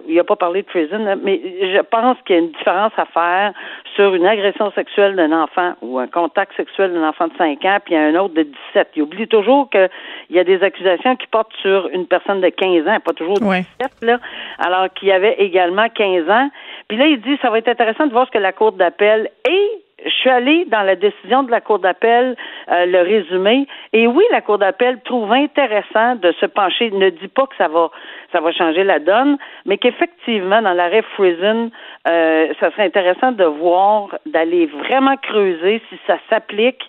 il 0.07 0.15
n'a 0.15 0.23
pas 0.23 0.35
parlé 0.35 0.61
de 0.61 0.67
prison, 0.67 0.97
mais 1.23 1.41
je 1.61 1.81
pense 1.81 2.17
qu'il 2.25 2.35
y 2.35 2.39
a 2.39 2.41
une 2.41 2.51
différence 2.51 2.91
à 2.97 3.05
faire 3.05 3.53
sur 3.95 4.13
une 4.15 4.25
agression 4.25 4.71
sexuelle 4.71 5.15
d'un 5.15 5.31
enfant 5.31 5.73
ou 5.81 5.99
un 5.99 6.07
contact 6.07 6.55
sexuel 6.55 6.93
d'un 6.93 7.07
enfant 7.07 7.27
de 7.27 7.33
5 7.37 7.63
ans, 7.65 7.77
puis 7.83 7.95
un 7.95 8.15
autre 8.15 8.33
de 8.33 8.43
17. 8.43 8.89
Il 8.95 9.03
oublie 9.03 9.27
toujours 9.27 9.69
qu'il 9.69 9.89
y 10.29 10.39
a 10.39 10.43
des 10.43 10.61
accusations 10.63 11.15
qui 11.15 11.27
portent 11.27 11.53
sur 11.61 11.87
une 11.89 12.05
personne 12.05 12.41
de 12.41 12.49
15 12.49 12.87
ans, 12.87 12.99
pas 12.99 13.13
toujours 13.13 13.39
de 13.39 13.45
17, 13.45 13.91
là, 14.01 14.19
alors 14.59 14.91
qu'il 14.93 15.09
y 15.09 15.11
avait 15.11 15.35
également 15.39 15.87
15 15.89 16.29
ans. 16.29 16.49
Puis 16.87 16.97
là, 16.97 17.07
il 17.07 17.21
dit, 17.21 17.37
ça 17.41 17.49
va 17.49 17.59
être 17.59 17.69
intéressant 17.69 18.07
de 18.07 18.11
voir 18.11 18.27
ce 18.27 18.31
que 18.31 18.37
la 18.37 18.53
Cour 18.53 18.73
d'appel 18.73 19.29
et 19.49 19.86
je 20.05 20.11
suis 20.11 20.29
allée 20.29 20.65
dans 20.65 20.83
la 20.83 20.95
décision 20.95 21.43
de 21.43 21.51
la 21.51 21.61
Cour 21.61 21.79
d'appel 21.79 22.35
euh, 22.69 22.85
le 22.85 23.01
résumé 23.01 23.67
et 23.93 24.07
oui, 24.07 24.23
la 24.31 24.41
Cour 24.41 24.59
d'appel 24.59 24.99
trouve 25.03 25.31
intéressant 25.31 26.15
de 26.15 26.31
se 26.33 26.45
pencher, 26.45 26.91
ne 26.91 27.09
dit 27.09 27.27
pas 27.27 27.47
que 27.47 27.55
ça 27.57 27.67
va 27.67 27.89
ça 28.31 28.41
va 28.41 28.51
changer 28.51 28.83
la 28.83 28.99
donne, 28.99 29.37
mais 29.65 29.77
qu'effectivement 29.77 30.61
dans 30.61 30.73
l'arrêt 30.73 31.01
Friesen, 31.15 31.71
euh, 32.07 32.53
ça 32.59 32.71
serait 32.71 32.85
intéressant 32.85 33.31
de 33.31 33.45
voir 33.45 34.17
d'aller 34.25 34.65
vraiment 34.65 35.15
creuser 35.17 35.81
si 35.89 35.99
ça 36.05 36.17
s'applique 36.29 36.83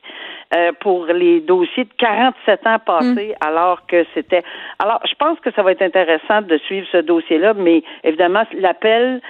euh, 0.54 0.72
pour 0.80 1.04
les 1.06 1.40
dossiers 1.40 1.84
de 1.84 1.92
47 1.98 2.66
ans 2.66 2.78
passés, 2.78 3.34
mm. 3.38 3.46
alors 3.46 3.86
que 3.86 4.06
c'était. 4.14 4.42
Alors, 4.78 4.98
je 5.06 5.14
pense 5.14 5.38
que 5.40 5.50
ça 5.52 5.62
va 5.62 5.72
être 5.72 5.82
intéressant 5.82 6.40
de 6.40 6.56
suivre 6.56 6.86
ce 6.90 6.98
dossier-là, 6.98 7.52
mais 7.52 7.82
évidemment, 8.02 8.44
l'appel 8.54 9.20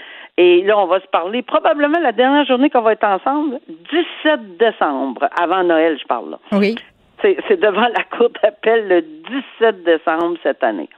et 0.40 0.62
là, 0.62 0.78
on 0.78 0.86
va 0.86 1.00
se 1.00 1.06
parler 1.08 1.42
probablement 1.42 1.98
la 1.98 2.12
dernière 2.12 2.46
journée 2.46 2.70
qu'on 2.70 2.82
va 2.82 2.92
être 2.92 3.02
ensemble, 3.02 3.58
17 4.22 4.56
décembre, 4.56 5.28
avant 5.36 5.64
Noël, 5.64 5.98
je 6.00 6.06
parle 6.06 6.30
là. 6.30 6.38
Oui. 6.52 6.76
C'est 7.20 7.60
devant 7.60 7.88
la 7.88 8.04
Cour 8.16 8.30
d'appel 8.40 8.86
le 8.86 9.02
17 9.60 9.82
décembre 9.82 10.38
cette 10.44 10.62
année. 10.62 10.88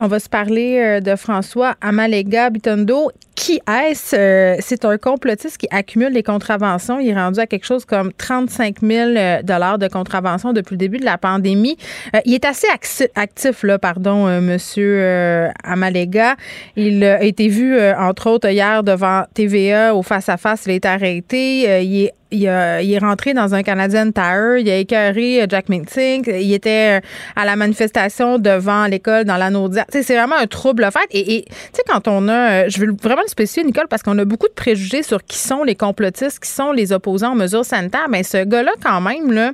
On 0.00 0.08
va 0.08 0.18
se 0.18 0.28
parler 0.28 0.80
euh, 0.80 1.00
de 1.00 1.14
François 1.14 1.74
Amalega 1.80 2.50
Bitondo. 2.50 3.12
Qui 3.38 3.60
est-ce? 3.68 4.16
Euh, 4.16 4.56
c'est 4.58 4.84
un 4.84 4.98
complotiste 4.98 5.58
qui 5.58 5.68
accumule 5.70 6.12
les 6.12 6.24
contraventions. 6.24 6.98
Il 6.98 7.10
est 7.10 7.14
rendu 7.14 7.38
à 7.38 7.46
quelque 7.46 7.66
chose 7.66 7.84
comme 7.84 8.12
35 8.12 8.80
000 8.82 9.10
euh, 9.16 9.42
de 9.42 9.86
contraventions 9.86 10.52
depuis 10.52 10.72
le 10.72 10.78
début 10.78 10.98
de 10.98 11.04
la 11.04 11.18
pandémie. 11.18 11.76
Il 12.24 12.34
est 12.34 12.44
assez 12.44 12.66
actif, 13.14 13.62
là, 13.62 13.78
pardon, 13.78 14.26
Monsieur 14.40 15.50
Amalega. 15.62 16.34
Il 16.74 17.04
a 17.04 17.22
été 17.22 17.46
vu, 17.46 17.80
entre 17.80 18.28
autres, 18.28 18.48
hier 18.48 18.82
devant 18.82 19.22
TVA 19.34 19.94
au 19.94 20.02
face-à-face. 20.02 20.64
Il 20.66 20.72
a 20.72 20.74
été 20.74 20.88
arrêté. 20.88 21.84
Il 21.84 22.06
est 22.06 22.14
il, 22.30 22.44
est 22.44 22.98
rentré 22.98 23.34
dans 23.34 23.54
un 23.54 23.62
Canadian 23.62 24.10
Tire, 24.12 24.58
il 24.58 24.68
a 24.68 24.76
écœuré 24.76 25.42
euh, 25.42 25.46
Jack 25.48 25.68
Minting, 25.68 26.24
il 26.26 26.52
était 26.52 26.98
euh, 26.98 27.00
à 27.36 27.44
la 27.44 27.56
manifestation 27.56 28.38
devant 28.38 28.86
l'école 28.86 29.24
dans 29.24 29.36
la 29.36 29.48
C'est 29.88 30.14
vraiment 30.14 30.36
un 30.36 30.46
trouble 30.46 30.86
fait. 30.92 31.08
Et, 31.10 31.44
tu 31.46 31.54
sais, 31.72 31.82
quand 31.86 32.06
on 32.06 32.28
a, 32.28 32.32
euh, 32.32 32.64
je 32.68 32.80
veux 32.80 32.94
vraiment 33.02 33.22
spécifier, 33.28 33.64
Nicole, 33.64 33.86
parce 33.88 34.02
qu'on 34.02 34.18
a 34.18 34.24
beaucoup 34.24 34.48
de 34.48 34.52
préjugés 34.52 35.02
sur 35.02 35.24
qui 35.24 35.38
sont 35.38 35.62
les 35.62 35.74
complotistes, 35.74 36.38
qui 36.40 36.50
sont 36.50 36.72
les 36.72 36.92
opposants 36.92 37.32
aux 37.32 37.36
mesures 37.36 37.64
sanitaires. 37.64 38.08
Mais 38.08 38.22
ce 38.22 38.44
gars-là, 38.44 38.72
quand 38.82 39.00
même, 39.00 39.32
là, 39.32 39.52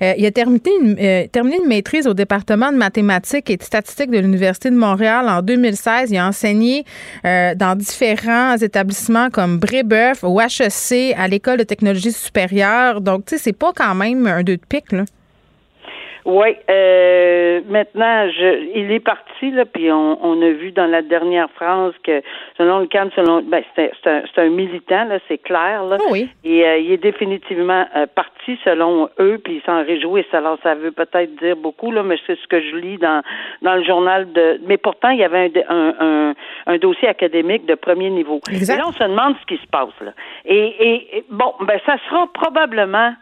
il 0.00 0.24
a 0.24 0.30
terminé 0.30 0.70
une, 0.80 1.28
terminé 1.28 1.58
une 1.62 1.68
maîtrise 1.68 2.06
au 2.06 2.14
département 2.14 2.72
de 2.72 2.76
mathématiques 2.76 3.50
et 3.50 3.56
de 3.56 3.62
statistiques 3.62 4.10
de 4.10 4.18
l'Université 4.18 4.70
de 4.70 4.76
Montréal 4.76 5.28
en 5.28 5.42
2016. 5.42 6.10
Il 6.10 6.18
a 6.18 6.28
enseigné 6.28 6.84
dans 7.24 7.76
différents 7.76 8.56
établissements 8.56 9.30
comme 9.30 9.58
Brébeuf, 9.58 10.22
au 10.22 10.40
HEC, 10.40 11.14
à 11.16 11.28
l'École 11.28 11.58
de 11.58 11.64
technologie 11.64 12.12
supérieure. 12.12 13.00
Donc, 13.00 13.26
tu 13.26 13.36
sais, 13.36 13.42
c'est 13.42 13.52
pas 13.52 13.72
quand 13.74 13.94
même 13.94 14.26
un 14.26 14.42
deux 14.42 14.56
de 14.56 14.62
pique, 14.68 14.92
là. 14.92 15.04
Oui, 16.26 16.56
euh, 16.68 17.60
maintenant, 17.68 18.28
je, 18.28 18.70
il 18.74 18.90
est 18.90 19.00
parti 19.00 19.52
là, 19.52 19.64
puis 19.64 19.92
on, 19.92 20.18
on, 20.24 20.42
a 20.42 20.50
vu 20.50 20.72
dans 20.72 20.86
la 20.86 21.00
dernière 21.00 21.48
phrase 21.50 21.92
que 22.02 22.20
selon 22.58 22.80
le 22.80 22.88
CAM, 22.88 23.10
selon, 23.14 23.42
ben 23.42 23.62
c'est 23.76 23.92
un, 24.06 24.24
un, 24.36 24.48
militant 24.48 25.04
là, 25.04 25.20
c'est 25.28 25.38
clair 25.38 25.84
là, 25.84 25.98
ah 26.00 26.04
oui. 26.10 26.28
et 26.42 26.66
euh, 26.66 26.78
il 26.78 26.90
est 26.90 26.96
définitivement 26.96 27.86
euh, 27.94 28.06
parti 28.12 28.58
selon 28.64 29.08
eux, 29.20 29.38
puis 29.42 29.58
ils 29.58 29.62
s'en 29.62 29.84
réjouissent. 29.84 30.34
Alors 30.34 30.58
ça 30.64 30.74
veut 30.74 30.90
peut-être 30.90 31.32
dire 31.36 31.54
beaucoup 31.54 31.92
là, 31.92 32.02
mais 32.02 32.18
c'est 32.26 32.36
ce 32.40 32.46
que 32.48 32.60
je 32.60 32.74
lis 32.74 32.98
dans 32.98 33.22
dans 33.62 33.76
le 33.76 33.84
journal 33.84 34.32
de. 34.32 34.60
Mais 34.66 34.78
pourtant, 34.78 35.10
il 35.10 35.20
y 35.20 35.24
avait 35.24 35.52
un, 35.68 35.94
un, 36.00 36.34
un, 36.66 36.78
dossier 36.78 37.06
académique 37.06 37.66
de 37.66 37.76
premier 37.76 38.10
niveau. 38.10 38.40
Exact. 38.50 38.74
Et 38.74 38.78
là, 38.78 38.88
on 38.88 38.92
se 38.92 39.04
demande 39.04 39.36
ce 39.42 39.46
qui 39.46 39.62
se 39.62 39.68
passe 39.68 39.94
là. 40.00 40.10
Et, 40.44 41.04
et 41.14 41.24
bon, 41.30 41.54
ben 41.60 41.78
ça 41.86 41.98
sera 42.08 42.26
probablement 42.32 43.12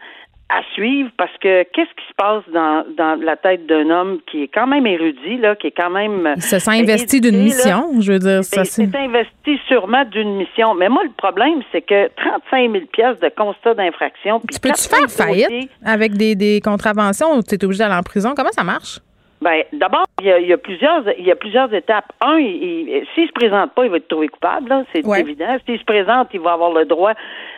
à 0.51 0.63
suivre 0.75 1.11
parce 1.17 1.33
que 1.41 1.63
qu'est-ce 1.73 1.91
qui 1.91 2.07
se 2.09 2.15
passe 2.17 2.43
dans, 2.53 2.85
dans 2.97 3.19
la 3.21 3.37
tête 3.37 3.67
d'un 3.67 3.89
homme 3.91 4.19
qui 4.31 4.43
est 4.45 4.49
quand 4.49 4.67
même 4.67 4.87
érudit, 4.87 5.39
là, 5.39 5.57
qui 5.57 5.69
est 5.69 5.75
quand 5.77 5.91
même. 5.91 6.35
Il 6.37 6.43
se 6.43 6.59
sent 6.59 6.71
investi 6.71 7.21
d'une 7.21 7.43
mission, 7.43 8.01
je 8.01 8.13
veux 8.13 8.19
dire. 8.19 8.45
Ça, 8.45 8.65
c'est 8.65 8.95
investi 8.95 9.59
sûrement 9.67 10.05
d'une 10.05 10.37
mission. 10.37 10.75
Mais 10.75 10.89
moi, 10.89 11.03
le 11.05 11.13
problème, 11.17 11.63
c'est 11.73 11.83
que 11.83 12.09
35 12.17 12.73
000 12.73 12.85
pièces 12.93 13.19
de 13.21 13.31
constat 13.37 13.75
d'infraction. 13.75 14.41
Tu 14.53 14.61
peux-tu 14.61 14.89
faire 14.89 15.11
faillite 15.11 15.71
avec 15.85 16.13
des, 16.15 16.35
des 16.35 16.61
contraventions 16.61 17.37
ou 17.37 17.43
tu 17.43 17.55
es 17.55 17.65
obligé 17.65 17.79
d'aller 17.81 17.97
en 17.97 18.03
prison? 18.03 18.35
Comment 18.37 18.53
ça 18.53 18.65
marche? 18.65 19.01
Ben, 19.45 19.63
d'abord, 19.75 20.05
il 20.23 20.47
y, 20.47 20.53
a, 20.55 20.57
plusieurs, 20.57 21.03
il 21.19 21.27
y 21.27 21.31
a 21.31 21.37
plusieurs 21.37 21.73
étapes. 21.75 22.11
Un, 22.23 22.39
s'il 22.39 23.29
se 23.29 23.33
présente 23.35 23.75
pas, 23.75 23.85
il 23.85 23.91
va 23.91 23.99
être 23.99 24.09
trouvé 24.09 24.29
coupable, 24.29 24.87
c'est 24.91 25.07
évident. 25.07 25.59
S'il 25.67 25.79
se 25.79 25.85
présente, 25.85 26.29
il 26.33 26.41
va 26.41 26.55
avoir 26.55 26.73
le 26.73 26.87
droit 26.87 27.13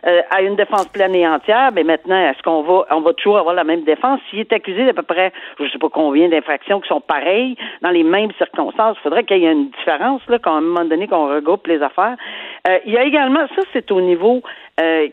euh, 0.04 0.20
à 0.30 0.42
une 0.42 0.56
défense 0.56 0.88
pleine 0.88 1.14
et 1.14 1.28
entière. 1.28 1.70
Mais 1.72 1.84
maintenant, 1.84 2.18
est-ce 2.18 2.42
qu'on 2.42 2.62
va, 2.62 2.86
on 2.90 3.02
va 3.02 3.12
toujours 3.12 3.38
avoir 3.38 3.54
la 3.54 3.62
même 3.62 3.84
défense? 3.84 4.18
S'il 4.28 4.40
est 4.40 4.52
accusé 4.52 4.84
d'à 4.84 4.94
peu 4.94 5.04
près, 5.04 5.32
je 5.60 5.70
sais 5.70 5.78
pas 5.78 5.88
combien 5.88 6.28
d'infractions 6.28 6.80
qui 6.80 6.88
sont 6.88 7.00
pareilles 7.00 7.56
dans 7.82 7.90
les 7.90 8.02
mêmes 8.02 8.32
circonstances, 8.36 8.96
il 8.98 9.02
faudrait 9.02 9.22
qu'il 9.22 9.38
y 9.38 9.46
ait 9.46 9.52
une 9.52 9.70
différence 9.70 10.22
là, 10.26 10.40
qu'à 10.40 10.50
un 10.50 10.62
moment 10.62 10.84
donné 10.86 11.06
qu'on 11.06 11.28
regroupe 11.28 11.68
les 11.68 11.80
affaires. 11.82 12.16
Euh, 12.66 12.78
il 12.84 12.94
y 12.94 12.98
a 12.98 13.04
également, 13.04 13.46
ça, 13.54 13.62
c'est 13.72 13.92
au 13.92 14.00
niveau 14.00 14.42
euh, 14.78 15.08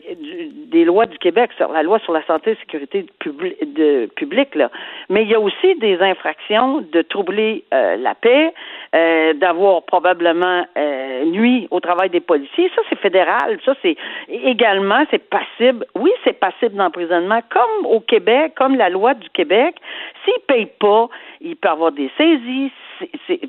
des 0.70 0.84
lois 0.84 1.06
du 1.06 1.16
Québec, 1.18 1.50
sur 1.56 1.72
la 1.72 1.82
loi 1.82 1.98
sur 2.00 2.12
la 2.12 2.24
santé 2.26 2.50
et 2.50 2.56
sécurité 2.56 3.06
de, 3.24 4.06
publique, 4.14 4.54
là. 4.54 4.70
Mais 5.08 5.22
il 5.22 5.30
y 5.30 5.34
a 5.34 5.40
aussi 5.40 5.74
des 5.76 5.98
infractions 6.00 6.82
de 6.92 7.00
troubler 7.02 7.64
euh, 7.72 7.96
la 7.96 8.14
paix, 8.14 8.52
euh, 8.94 9.32
d'avoir 9.32 9.84
probablement 9.84 10.66
euh, 10.76 11.24
nuit 11.24 11.66
au 11.70 11.80
travail 11.80 12.10
des 12.10 12.20
policiers. 12.20 12.70
Ça, 12.76 12.82
c'est 12.90 12.98
fédéral. 12.98 13.58
Ça, 13.64 13.74
c'est 13.80 13.96
également, 14.28 15.04
c'est 15.10 15.30
passible. 15.30 15.86
Oui, 15.94 16.10
c'est 16.24 16.38
passible 16.38 16.74
d'emprisonnement, 16.74 17.40
comme 17.48 17.86
au 17.86 18.00
Québec, 18.00 18.52
comme 18.56 18.76
la 18.76 18.90
loi 18.90 19.14
du 19.14 19.30
Québec. 19.30 19.76
S'il 20.24 20.34
ne 20.34 20.54
paye 20.54 20.68
pas, 20.78 21.08
il 21.40 21.56
peut 21.56 21.68
avoir 21.68 21.92
des 21.92 22.10
saisies. 22.18 22.70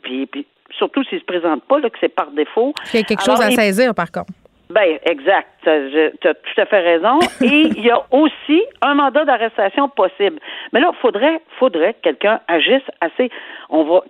Puis, 0.02 0.26
puis, 0.28 0.46
surtout 0.78 1.04
s'il 1.04 1.20
se 1.20 1.26
présente 1.26 1.64
pas, 1.66 1.80
là, 1.80 1.90
que 1.90 1.98
c'est 2.00 2.08
par 2.08 2.32
défaut. 2.32 2.74
Il 2.94 3.02
y 3.02 3.04
a 3.04 3.06
quelque 3.06 3.24
chose 3.24 3.42
à 3.42 3.52
saisir, 3.52 3.94
par 3.94 4.12
contre. 4.12 4.32
Ben, 4.76 5.00
exact. 5.06 5.48
Tu 5.64 5.70
as 5.70 6.34
tout 6.34 6.62
à 6.62 6.66
fait 6.66 6.82
raison. 6.82 7.20
Et 7.42 7.72
il 7.78 7.80
y 7.80 7.90
a 7.90 8.04
aussi 8.12 8.62
un 8.82 8.94
mandat 8.96 9.24
d'arrestation 9.24 9.88
possible. 9.88 10.38
Mais 10.74 10.82
là, 10.82 10.92
faudrait, 11.02 11.40
faudrait 11.58 11.94
que 11.94 12.02
quelqu'un 12.02 12.42
agisse 12.50 12.84
assez. 13.00 13.32
On 13.70 13.84
va. 13.84 14.04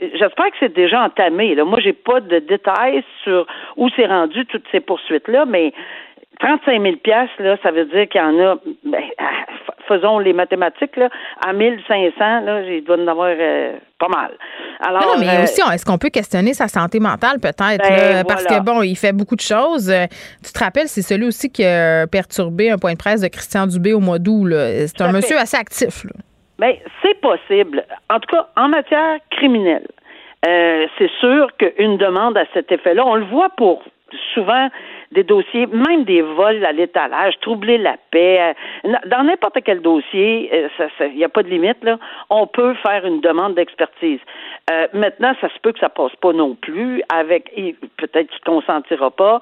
J'espère 0.00 0.46
que 0.46 0.56
c'est 0.60 0.72
déjà 0.72 1.02
entamé. 1.02 1.56
Là. 1.56 1.64
Moi, 1.64 1.80
j'ai 1.80 1.92
pas 1.92 2.20
de 2.20 2.38
détails 2.38 3.02
sur 3.24 3.48
où 3.76 3.88
c'est 3.96 4.06
rendu 4.06 4.46
toutes 4.46 4.66
ces 4.70 4.78
poursuites 4.78 5.26
là, 5.26 5.44
mais 5.44 5.72
35 6.40 6.82
000 6.82 6.96
pièces 6.96 7.30
là, 7.38 7.56
ça 7.62 7.70
veut 7.70 7.86
dire 7.86 8.08
qu'il 8.08 8.20
y 8.20 8.24
en 8.24 8.38
a, 8.38 8.56
ben, 8.84 9.02
faisons 9.86 10.18
les 10.18 10.32
mathématiques, 10.32 10.96
là, 10.96 11.08
à 11.44 11.52
1500, 11.52 12.40
là, 12.40 12.62
il 12.62 12.84
doit 12.84 12.96
en 12.96 13.06
avoir 13.06 13.32
euh, 13.38 13.76
pas 13.98 14.08
mal. 14.08 14.32
Alors, 14.80 15.02
non, 15.02 15.20
mais 15.20 15.28
euh, 15.28 15.42
aussi, 15.44 15.60
est-ce 15.72 15.84
qu'on 15.84 15.98
peut 15.98 16.10
questionner 16.10 16.52
sa 16.52 16.68
santé 16.68 17.00
mentale, 17.00 17.38
peut-être, 17.40 17.88
ben, 17.88 18.24
parce 18.26 18.44
que, 18.44 18.62
bon, 18.62 18.82
il 18.82 18.96
fait 18.96 19.12
beaucoup 19.12 19.36
de 19.36 19.40
choses. 19.40 19.90
Euh, 19.90 20.06
tu 20.44 20.52
te 20.52 20.58
rappelles, 20.58 20.88
c'est 20.88 21.02
celui 21.02 21.26
aussi 21.26 21.50
qui 21.50 21.64
a 21.64 22.06
perturbé 22.06 22.70
un 22.70 22.78
point 22.78 22.92
de 22.92 22.98
presse 22.98 23.20
de 23.20 23.28
Christian 23.28 23.66
Dubé 23.66 23.94
au 23.94 24.00
mois 24.00 24.18
d'août. 24.18 24.48
C'est 24.50 25.00
un 25.00 25.12
monsieur 25.12 25.38
assez 25.38 25.56
actif. 25.56 26.04
Là. 26.04 26.10
Bien, 26.58 26.74
c'est 27.02 27.20
possible. 27.20 27.84
En 28.10 28.18
tout 28.20 28.34
cas, 28.34 28.48
en 28.56 28.68
matière 28.68 29.18
criminelle, 29.30 29.86
c'est 30.42 31.10
sûr 31.20 31.48
qu'une 31.58 31.96
demande 31.96 32.36
à 32.36 32.44
cet 32.54 32.70
effet-là, 32.70 33.04
on 33.06 33.16
le 33.16 33.24
voit 33.24 33.50
pour 33.56 33.82
souvent 34.34 34.68
des 35.12 35.24
dossiers, 35.24 35.66
même 35.66 36.04
des 36.04 36.22
vols 36.22 36.64
à 36.64 36.72
l'étalage, 36.72 37.34
troubler 37.40 37.78
la 37.78 37.96
paix. 38.10 38.54
Euh, 38.84 38.92
dans 39.06 39.24
n'importe 39.24 39.58
quel 39.64 39.80
dossier, 39.80 40.50
il 40.52 41.04
euh, 41.04 41.08
n'y 41.10 41.24
a 41.24 41.28
pas 41.28 41.42
de 41.42 41.48
limite, 41.48 41.82
là, 41.82 41.98
on 42.30 42.46
peut 42.46 42.74
faire 42.74 43.04
une 43.06 43.20
demande 43.20 43.54
d'expertise. 43.54 44.20
Euh, 44.70 44.88
maintenant, 44.92 45.32
ça 45.40 45.48
se 45.48 45.58
peut 45.60 45.72
que 45.72 45.78
ça 45.78 45.88
passe 45.88 46.14
pas 46.16 46.32
non 46.32 46.54
plus. 46.54 47.02
Avec 47.08 47.52
peut-être 47.96 48.30
tu 48.30 48.40
consentiras 48.44 49.10
pas. 49.10 49.40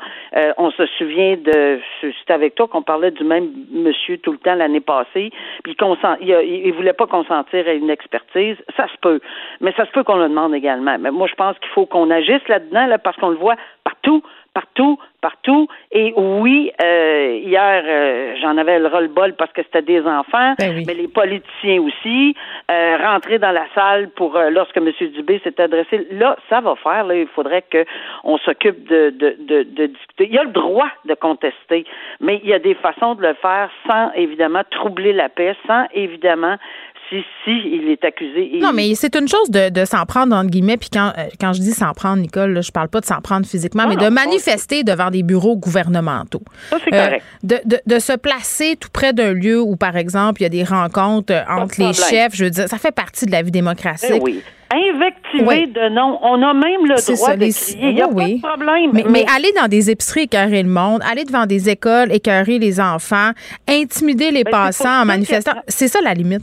on 0.58 0.70
se 0.70 0.86
souvient 0.98 1.36
de 1.36 1.80
c'est 2.00 2.32
avec 2.32 2.54
toi 2.54 2.68
qu'on 2.68 2.82
parlait 2.82 3.10
du 3.10 3.24
même 3.24 3.50
monsieur 3.72 4.18
tout 4.18 4.32
le 4.32 4.38
temps 4.38 4.54
l'année 4.54 4.80
passée, 4.80 5.30
puis 5.62 5.76
il, 6.20 6.30
il, 6.64 6.72
voulait 6.72 6.92
pas 6.92 7.06
consentir 7.06 7.66
à 7.66 7.72
une 7.72 7.90
expertise. 7.90 8.56
Ça 8.76 8.86
se 8.88 8.96
peut, 9.00 9.20
mais 9.60 9.72
ça 9.76 9.86
se 9.86 9.90
peut 9.92 10.04
qu'on 10.04 10.16
le 10.16 10.28
demande 10.28 10.54
également. 10.54 10.96
Mais 10.98 11.10
moi, 11.10 11.26
je 11.26 11.34
pense 11.34 11.58
qu'il 11.58 11.70
faut 11.70 11.86
qu'on 11.86 12.10
agisse 12.10 12.46
là-dedans 12.48 12.86
là, 12.86 12.98
parce 12.98 13.16
qu'on 13.16 13.30
le 13.30 13.36
voit 13.36 13.56
partout 13.84 14.22
partout, 14.54 14.98
partout. 15.20 15.68
Et 15.90 16.14
oui, 16.16 16.70
euh, 16.82 17.40
hier, 17.42 17.82
euh, 17.84 18.36
j'en 18.40 18.56
avais 18.56 18.78
le 18.78 18.86
roll-bol 18.86 19.34
parce 19.34 19.52
que 19.52 19.62
c'était 19.62 19.82
des 19.82 20.00
enfants, 20.02 20.54
ben 20.58 20.82
mais 20.86 20.94
les 20.94 21.08
politiciens 21.08 21.82
aussi. 21.82 22.34
Euh, 22.70 22.96
rentrer 22.96 23.38
dans 23.38 23.50
la 23.50 23.66
salle 23.74 24.08
pour 24.10 24.38
lorsque 24.50 24.76
M. 24.76 24.90
Dubé 25.14 25.40
s'est 25.44 25.60
adressé, 25.60 26.06
là, 26.12 26.36
ça 26.48 26.60
va 26.60 26.76
faire. 26.76 27.04
Là, 27.04 27.16
il 27.16 27.26
faudrait 27.26 27.64
qu'on 27.70 28.38
s'occupe 28.38 28.88
de, 28.88 29.10
de, 29.10 29.36
de, 29.40 29.62
de 29.64 29.86
discuter. 29.86 30.26
Il 30.26 30.34
y 30.34 30.38
a 30.38 30.44
le 30.44 30.52
droit 30.52 30.88
de 31.04 31.14
contester, 31.14 31.84
mais 32.20 32.40
il 32.42 32.48
y 32.48 32.54
a 32.54 32.58
des 32.58 32.74
façons 32.74 33.14
de 33.14 33.22
le 33.22 33.34
faire 33.34 33.70
sans 33.90 34.12
évidemment 34.12 34.62
troubler 34.70 35.12
la 35.12 35.28
paix, 35.28 35.56
sans 35.66 35.84
évidemment 35.92 36.56
si, 37.08 37.16
si 37.44 37.50
il 37.50 37.88
est 37.90 38.04
accusé. 38.04 38.58
Non, 38.60 38.72
mais 38.72 38.94
c'est 38.94 39.16
une 39.16 39.28
chose 39.28 39.50
de, 39.50 39.68
de 39.70 39.84
s'en 39.84 40.06
prendre, 40.06 40.34
entre 40.34 40.50
guillemets, 40.50 40.76
puis 40.76 40.90
quand, 40.92 41.12
euh, 41.18 41.24
quand 41.40 41.52
je 41.52 41.60
dis 41.60 41.72
s'en 41.72 41.92
prendre, 41.92 42.16
Nicole, 42.16 42.52
là, 42.52 42.60
je 42.60 42.70
parle 42.70 42.88
pas 42.88 43.00
de 43.00 43.06
s'en 43.06 43.20
prendre 43.20 43.46
physiquement, 43.46 43.86
mais 43.88 43.96
de 43.96 44.08
manifester 44.08 44.84
devant 44.84 45.10
des 45.10 45.22
bureaux 45.22 45.56
gouvernementaux. 45.56 46.42
Ça, 46.70 46.78
c'est 46.84 46.94
euh, 46.94 47.04
correct. 47.04 47.24
De, 47.42 47.60
de, 47.64 47.78
de, 47.86 47.98
se 47.98 48.16
placer 48.16 48.76
tout 48.76 48.88
près 48.92 49.12
d'un 49.12 49.32
lieu 49.32 49.60
où, 49.60 49.76
par 49.76 49.96
exemple, 49.96 50.40
il 50.40 50.44
y 50.44 50.46
a 50.46 50.50
des 50.50 50.64
rencontres 50.64 51.32
euh, 51.32 51.42
entre 51.48 51.80
les 51.80 51.92
chefs, 51.92 52.34
je 52.34 52.44
veux 52.44 52.50
dire, 52.50 52.68
ça 52.68 52.78
fait 52.78 52.94
partie 52.94 53.26
de 53.26 53.32
la 53.32 53.42
vie 53.42 53.50
démocratique. 53.50 54.10
Eh 54.14 54.20
oui 54.20 54.42
invectiver 54.72 55.66
de 55.66 55.88
non. 55.90 56.18
On 56.22 56.42
a 56.42 56.52
même 56.52 56.84
le 56.84 56.96
droit 56.96 57.28
ça, 57.28 57.36
de 57.36 57.46
crier. 57.46 57.88
Il 57.90 57.94
n'y 57.94 58.02
a 58.02 58.08
pas 58.08 58.26
de 58.26 58.40
problème. 58.40 58.90
Mais, 58.92 59.04
mais, 59.08 59.24
aller 59.32 59.52
dans 59.52 59.68
des 59.68 59.90
épiceries, 59.90 60.22
écœurer 60.22 60.62
le 60.64 60.68
monde, 60.68 61.00
aller 61.08 61.24
devant 61.24 61.46
des 61.46 61.68
écoles, 61.68 62.10
écœurer 62.10 62.58
les 62.58 62.80
enfants, 62.80 63.30
intimider 63.68 64.32
les 64.32 64.42
ben, 64.42 64.50
passants 64.50 65.02
en 65.02 65.04
manifestant, 65.04 65.52
c'est 65.68 65.86
ça 65.86 66.00
la 66.00 66.14
limite 66.14 66.42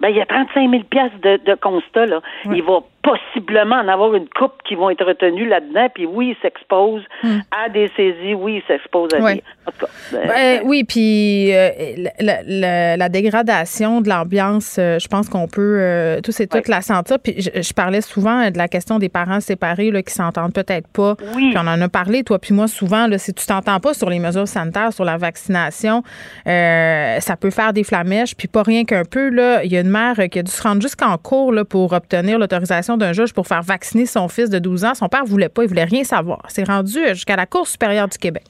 ben, 0.00 0.08
il 0.08 0.16
y 0.16 0.20
a 0.20 0.26
35 0.26 0.70
000 0.70 0.82
pièces 0.84 1.12
de, 1.22 1.38
de 1.44 1.54
constat, 1.54 2.06
là. 2.06 2.20
Il 2.46 2.62
va 2.62 2.80
possiblement 3.02 3.76
en 3.76 3.88
avoir 3.88 4.14
une 4.14 4.28
coupe 4.28 4.62
qui 4.66 4.74
vont 4.74 4.90
être 4.90 5.04
retenues 5.04 5.46
là-dedans. 5.46 5.88
Puis 5.94 6.06
oui, 6.06 6.34
ils 6.36 6.42
s'exposent 6.42 7.04
hmm. 7.22 7.38
à 7.50 7.68
des 7.68 7.90
saisies. 7.96 8.34
Oui, 8.34 8.62
ils 8.62 8.66
s'exposent 8.66 9.14
à 9.14 9.18
des... 9.18 9.42
En 9.66 9.72
tout 9.72 9.86
cas, 9.86 9.92
ben, 10.12 10.28
ben, 10.28 10.60
oui, 10.64 10.84
puis 10.84 11.54
euh, 11.54 11.70
la, 12.18 13.08
dégradation 13.08 14.00
de 14.00 14.08
l'ambiance, 14.08 14.76
euh, 14.78 14.98
je 14.98 15.08
pense 15.08 15.28
qu'on 15.28 15.48
peut 15.48 15.78
euh, 15.80 16.20
tous 16.20 16.38
et 16.40 16.46
toutes 16.46 16.68
la 16.68 16.82
sentir. 16.82 17.18
Puis 17.18 17.40
je, 17.40 17.72
parlais 17.72 18.00
souvent 18.00 18.50
de 18.50 18.58
la 18.58 18.68
question 18.68 18.98
des 18.98 19.08
parents 19.08 19.40
séparés 19.40 19.90
là, 19.90 20.02
qui 20.02 20.12
s'entendent 20.12 20.52
peut-être 20.52 20.88
pas. 20.88 21.16
Oui. 21.34 21.50
Puis 21.50 21.58
on 21.58 21.66
en 21.66 21.80
a 21.80 21.88
parlé, 21.88 22.22
toi 22.22 22.38
puis 22.38 22.54
moi, 22.54 22.68
souvent. 22.68 23.06
Là, 23.06 23.18
si 23.18 23.32
tu 23.32 23.46
t'entends 23.46 23.80
pas 23.80 23.94
sur 23.94 24.10
les 24.10 24.18
mesures 24.18 24.48
sanitaires, 24.48 24.92
sur 24.92 25.04
la 25.04 25.16
vaccination, 25.16 26.02
ça 26.44 27.36
peut 27.40 27.50
faire 27.50 27.72
des 27.72 27.84
flamèches. 27.84 28.34
Puis 28.36 28.48
pas 28.48 28.62
rien 28.62 28.84
qu'un 28.84 29.04
peu, 29.04 29.30
là, 29.30 29.64
il 29.64 29.72
y 29.72 29.76
a 29.76 29.80
une 29.80 29.90
mère 29.90 30.16
qui 30.30 30.38
a 30.38 30.42
dû 30.42 30.50
se 30.50 30.62
rendre 30.62 30.82
jusqu'en 30.82 31.16
cours 31.16 31.52
là, 31.52 31.64
pour 31.64 31.92
obtenir 31.92 32.38
l'autorisation 32.38 32.89
d'un 32.96 33.12
juge 33.12 33.32
pour 33.32 33.46
faire 33.46 33.62
vacciner 33.62 34.06
son 34.06 34.28
fils 34.28 34.50
de 34.50 34.58
12 34.58 34.84
ans. 34.84 34.94
Son 34.94 35.08
père 35.08 35.24
voulait 35.24 35.48
pas, 35.48 35.62
il 35.62 35.68
voulait 35.68 35.84
rien 35.84 36.04
savoir. 36.04 36.40
C'est 36.48 36.66
rendu 36.66 36.98
jusqu'à 37.08 37.36
la 37.36 37.46
Cour 37.46 37.66
supérieure 37.66 38.08
du 38.08 38.18
Québec. 38.18 38.44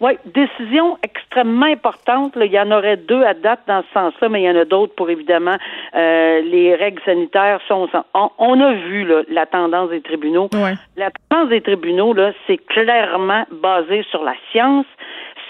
Oui, 0.00 0.12
décision 0.26 0.96
extrêmement 1.02 1.66
importante. 1.66 2.34
Il 2.36 2.52
y 2.52 2.60
en 2.60 2.70
aurait 2.70 2.96
deux 2.96 3.22
à 3.24 3.34
date 3.34 3.60
dans 3.66 3.82
ce 3.82 3.92
sens-là, 3.92 4.28
mais 4.28 4.42
il 4.42 4.44
y 4.44 4.50
en 4.50 4.56
a 4.56 4.64
d'autres 4.64 4.94
pour 4.94 5.10
évidemment 5.10 5.56
euh, 5.96 6.40
les 6.42 6.76
règles 6.76 7.02
sanitaires. 7.04 7.60
Sont, 7.66 7.88
on, 8.14 8.60
a 8.60 8.72
vu 8.74 9.06
la 9.28 9.46
tendance 9.46 9.90
des 9.90 10.00
tribunaux. 10.00 10.48
La 10.96 11.10
tendance 11.28 11.48
des 11.48 11.60
tribunaux, 11.60 12.12
là, 12.14 12.32
c'est 12.46 12.58
clairement 12.58 13.44
basé 13.50 14.04
sur 14.10 14.22
la 14.22 14.34
science. 14.52 14.86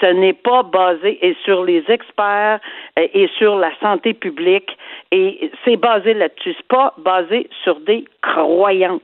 Ce 0.00 0.07
n'est 0.07 0.33
pas 0.33 0.62
basé 0.62 1.18
et 1.26 1.37
sur 1.44 1.64
les 1.64 1.85
experts 1.88 2.61
euh, 2.98 3.07
et 3.12 3.28
sur 3.37 3.57
la 3.57 3.70
santé 3.81 4.14
publique. 4.14 4.70
Et 5.11 5.51
c'est 5.64 5.77
basé 5.77 6.14
là-dessus. 6.14 6.55
C'est 6.57 6.68
pas 6.68 6.94
basé 6.99 7.49
sur 7.62 7.81
des 7.81 8.05
croyances. 8.23 9.01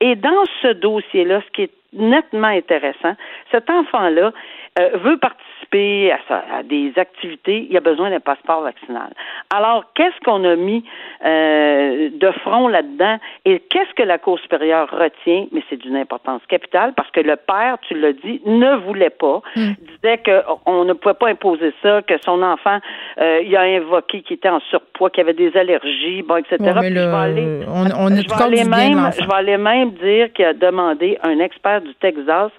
Et 0.00 0.16
dans 0.16 0.44
ce 0.62 0.68
dossier-là, 0.68 1.42
ce 1.46 1.50
qui 1.52 1.62
est 1.62 1.72
nettement 1.92 2.48
intéressant, 2.48 3.14
cet 3.50 3.68
enfant-là 3.70 4.32
euh, 4.78 4.90
veut 4.98 5.18
participer 5.18 5.51
à, 5.74 6.62
des 6.62 6.92
activités, 6.96 7.66
il 7.68 7.72
y 7.72 7.76
a 7.76 7.80
besoin 7.80 8.10
d'un 8.10 8.20
passeport 8.20 8.62
vaccinal. 8.62 9.10
Alors, 9.54 9.84
qu'est-ce 9.94 10.18
qu'on 10.24 10.44
a 10.44 10.56
mis 10.56 10.84
euh, 11.24 12.10
de 12.12 12.30
front 12.42 12.68
là-dedans 12.68 13.18
et 13.44 13.60
qu'est-ce 13.70 13.94
que 13.94 14.02
la 14.02 14.18
Cour 14.18 14.38
supérieure 14.40 14.88
retient? 14.90 15.46
Mais 15.52 15.62
c'est 15.68 15.76
d'une 15.76 15.96
importance 15.96 16.42
capitale 16.48 16.92
parce 16.94 17.10
que 17.10 17.20
le 17.20 17.36
père, 17.36 17.78
tu 17.82 17.94
l'as 17.94 18.12
dit, 18.12 18.40
ne 18.44 18.76
voulait 18.76 19.10
pas, 19.10 19.40
hmm. 19.56 19.72
disait 19.80 20.22
qu'on 20.24 20.84
ne 20.84 20.92
pouvait 20.92 21.14
pas 21.14 21.28
imposer 21.28 21.72
ça, 21.82 22.02
que 22.02 22.14
son 22.24 22.42
enfant, 22.42 22.78
euh, 23.18 23.40
il 23.44 23.56
a 23.56 23.62
invoqué 23.62 24.22
qu'il 24.22 24.36
était 24.36 24.48
en 24.48 24.60
surpoids, 24.60 25.10
qu'il 25.10 25.22
avait 25.22 25.34
des 25.34 25.56
allergies, 25.56 26.22
bon, 26.22 26.36
etc. 26.36 26.56
je 26.60 26.92
vais 26.92 27.00
aller, 27.00 27.60
on, 27.68 27.86
on 27.86 28.08
je, 28.08 28.28
vais 28.28 28.42
aller 28.42 28.64
même, 28.64 29.10
je 29.18 29.26
vais 29.26 29.34
aller 29.34 29.56
même 29.56 29.92
dire 29.92 30.32
qu'il 30.32 30.44
a 30.44 30.54
demandé 30.54 31.18
un 31.22 31.38
expert 31.38 31.80
du 31.80 31.94
Texas 31.94 32.50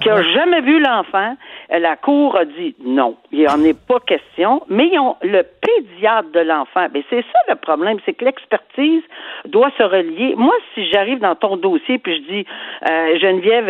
qui 0.00 0.08
a 0.08 0.22
jamais 0.22 0.60
vu 0.60 0.80
l'enfant. 0.80 1.36
La 1.70 1.96
Cour 1.96 2.38
dit 2.44 2.74
non, 2.84 3.16
il 3.32 3.40
n'y 3.40 3.48
en 3.48 3.62
est 3.64 3.78
pas 3.78 4.00
question, 4.00 4.62
mais 4.68 4.88
ils 4.88 4.98
ont 4.98 5.16
le 5.22 5.42
pédiatre 5.42 6.30
de 6.32 6.40
l'enfant. 6.40 6.86
Mais 6.92 7.02
c'est 7.10 7.22
ça 7.22 7.38
le 7.48 7.56
problème, 7.56 7.98
c'est 8.04 8.14
que 8.14 8.24
l'expertise 8.24 9.02
doit 9.46 9.70
se 9.76 9.82
relier. 9.82 10.34
Moi, 10.36 10.54
si 10.74 10.88
j'arrive 10.90 11.20
dans 11.20 11.34
ton 11.34 11.56
dossier 11.56 11.98
puis 11.98 12.16
je 12.16 12.32
dis 12.32 12.46
euh, 12.88 13.18
Geneviève, 13.18 13.68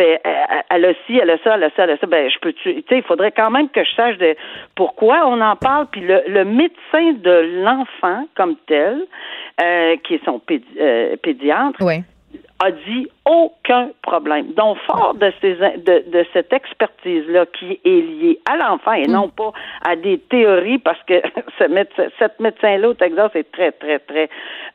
elle, 0.69 0.85
a 0.85 0.93
ci, 1.05 1.17
elle 1.17 1.29
a 1.29 1.37
ça, 1.39 1.55
elle 1.55 1.63
a 1.63 1.69
ça, 1.71 1.83
elle 1.83 1.91
a 1.91 1.97
ça, 1.97 2.07
ben 2.07 2.29
je 2.29 2.39
peux 2.39 2.53
tu 2.53 2.73
sais, 2.89 2.97
il 2.97 3.03
faudrait 3.03 3.31
quand 3.31 3.51
même 3.51 3.69
que 3.69 3.83
je 3.83 3.93
sache 3.95 4.17
de 4.17 4.35
pourquoi 4.75 5.27
on 5.27 5.41
en 5.41 5.55
parle. 5.55 5.87
Puis 5.91 6.01
le, 6.01 6.45
médecin 6.45 7.13
de 7.13 7.63
l'enfant 7.63 8.27
comme 8.35 8.55
tel, 8.67 9.05
euh, 9.61 9.95
qui 10.03 10.15
est 10.15 10.25
son 10.25 10.41
euh, 10.79 11.15
pédiatre, 11.17 11.79
oui 11.81 12.03
a 12.59 12.71
dit 12.71 13.07
aucun 13.25 13.89
problème. 14.01 14.53
Donc, 14.53 14.77
fort 14.87 15.13
de, 15.15 15.31
ces, 15.41 15.55
de, 15.55 16.09
de 16.09 16.25
cette 16.33 16.53
expertise-là 16.53 17.45
qui 17.47 17.79
est 17.83 18.01
liée 18.01 18.39
à 18.49 18.55
l'enfant 18.55 18.93
et 18.93 19.07
non 19.07 19.29
pas 19.29 19.51
à 19.85 19.95
des 19.95 20.19
théories, 20.19 20.79
parce 20.79 21.01
que 21.03 21.21
ce 21.59 21.65
médecin, 21.65 22.05
cette 22.17 22.39
médecin-là 22.39 22.89
au 22.89 22.93
Texas 22.93 23.31
est 23.35 23.51
très, 23.51 23.71
très, 23.71 23.99
très... 23.99 24.29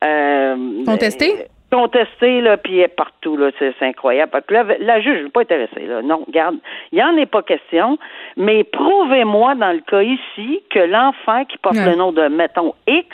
Euh, 0.04 0.84
Contesté? 0.84 1.46
contesté, 1.70 2.40
là, 2.40 2.56
puis 2.56 2.80
est 2.80 2.88
partout, 2.88 3.36
là, 3.36 3.50
c'est 3.58 3.74
incroyable. 3.80 4.32
là, 4.50 4.64
la 4.80 5.00
juge 5.00 5.22
n'est 5.22 5.30
pas 5.30 5.42
intéressée, 5.42 5.86
là. 5.86 6.02
Non, 6.02 6.24
regarde, 6.26 6.56
il 6.92 6.96
n'y 6.96 7.02
en 7.02 7.16
est 7.16 7.26
pas 7.26 7.42
question, 7.42 7.98
mais 8.36 8.64
prouvez-moi 8.64 9.54
dans 9.54 9.72
le 9.72 9.80
cas 9.80 10.02
ici 10.02 10.62
que 10.70 10.80
l'enfant 10.80 11.44
qui 11.44 11.58
porte 11.58 11.76
le 11.76 11.94
nom 11.94 12.12
de, 12.12 12.22
mettons, 12.28 12.74
X, 12.88 13.06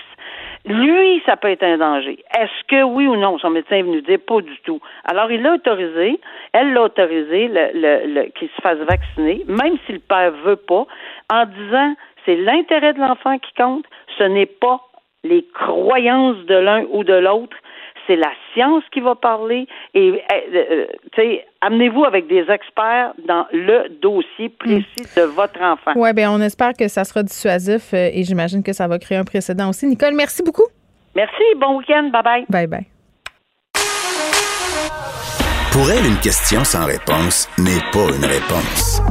lui, 0.67 1.23
ça 1.25 1.37
peut 1.37 1.51
être 1.51 1.63
un 1.63 1.79
danger. 1.79 2.19
Est-ce 2.37 2.65
que 2.69 2.83
oui 2.83 3.07
ou 3.07 3.17
non, 3.17 3.39
son 3.39 3.51
médecin 3.51 3.77
est 3.77 3.83
venu 3.83 4.03
dire 4.03 4.19
pas 4.27 4.41
du 4.41 4.59
tout. 4.65 4.81
Alors, 5.05 5.31
il 5.31 5.43
l'a 5.43 5.55
autorisé, 5.55 6.21
elle 6.53 6.73
l'a 6.73 6.83
autorisé, 6.83 7.49
le, 7.49 7.71
le, 7.75 8.29
qu'il 8.31 8.49
se 8.49 8.61
fasse 8.61 8.79
vacciner, 8.79 9.45
même 9.47 9.77
si 9.87 9.93
le 9.93 10.01
père 10.01 10.33
veut 10.45 10.57
pas, 10.57 10.87
en 11.31 11.47
disant 11.47 11.95
c'est 12.25 12.37
l'intérêt 12.37 12.93
de 12.93 12.99
l'enfant 12.99 13.39
qui 13.39 13.53
compte, 13.55 13.85
ce 14.19 14.25
n'est 14.25 14.47
pas 14.47 14.81
les 15.23 15.45
croyances 15.55 16.45
de 16.47 16.57
l'un 16.57 16.85
ou 16.91 17.05
de 17.05 17.15
l'autre, 17.15 17.57
c'est 18.07 18.17
la 18.17 18.31
science 18.53 18.85
qui 18.93 19.01
va 19.01 19.15
parler 19.15 19.67
et 19.95 20.11
euh, 20.11 20.15
euh, 20.55 20.87
sais, 21.15 21.45
amenez-vous 21.61 22.05
avec 22.05 22.27
des 22.27 22.45
experts 22.51 23.13
dans 23.27 23.47
le 23.53 23.89
dossier 24.01 24.49
précis 24.49 25.07
de 25.17 25.23
votre 25.23 25.61
enfant. 25.61 25.93
Oui, 25.97 26.13
bien, 26.13 26.31
on 26.33 26.41
espère 26.41 26.73
que 26.75 26.89
ça 26.89 27.05
sera 27.05 27.23
dissuasif 27.23 27.93
euh, 27.95 28.11
et 28.13 28.23
j'imagine 28.25 28.63
que 28.63 28.73
ça 28.73 28.87
va 28.89 28.99
créer 28.99 29.19
un 29.19 29.25
précédent 29.25 29.71
aussi. 29.71 29.87
Nicole, 29.87 30.15
merci 30.15 30.43
beaucoup. 30.43 30.67
Merci, 31.15 31.43
bon 31.59 31.79
week-end, 31.79 32.11
bye 32.13 32.23
bye. 32.23 32.45
Bye 32.49 32.67
bye. 32.67 32.87
Pour 35.73 35.91
elle, 35.91 36.07
une 36.07 36.21
question 36.21 36.65
sans 36.65 36.87
réponse 36.87 37.49
n'est 37.59 37.85
pas 37.93 38.09
une 38.17 38.25
réponse. 38.25 39.03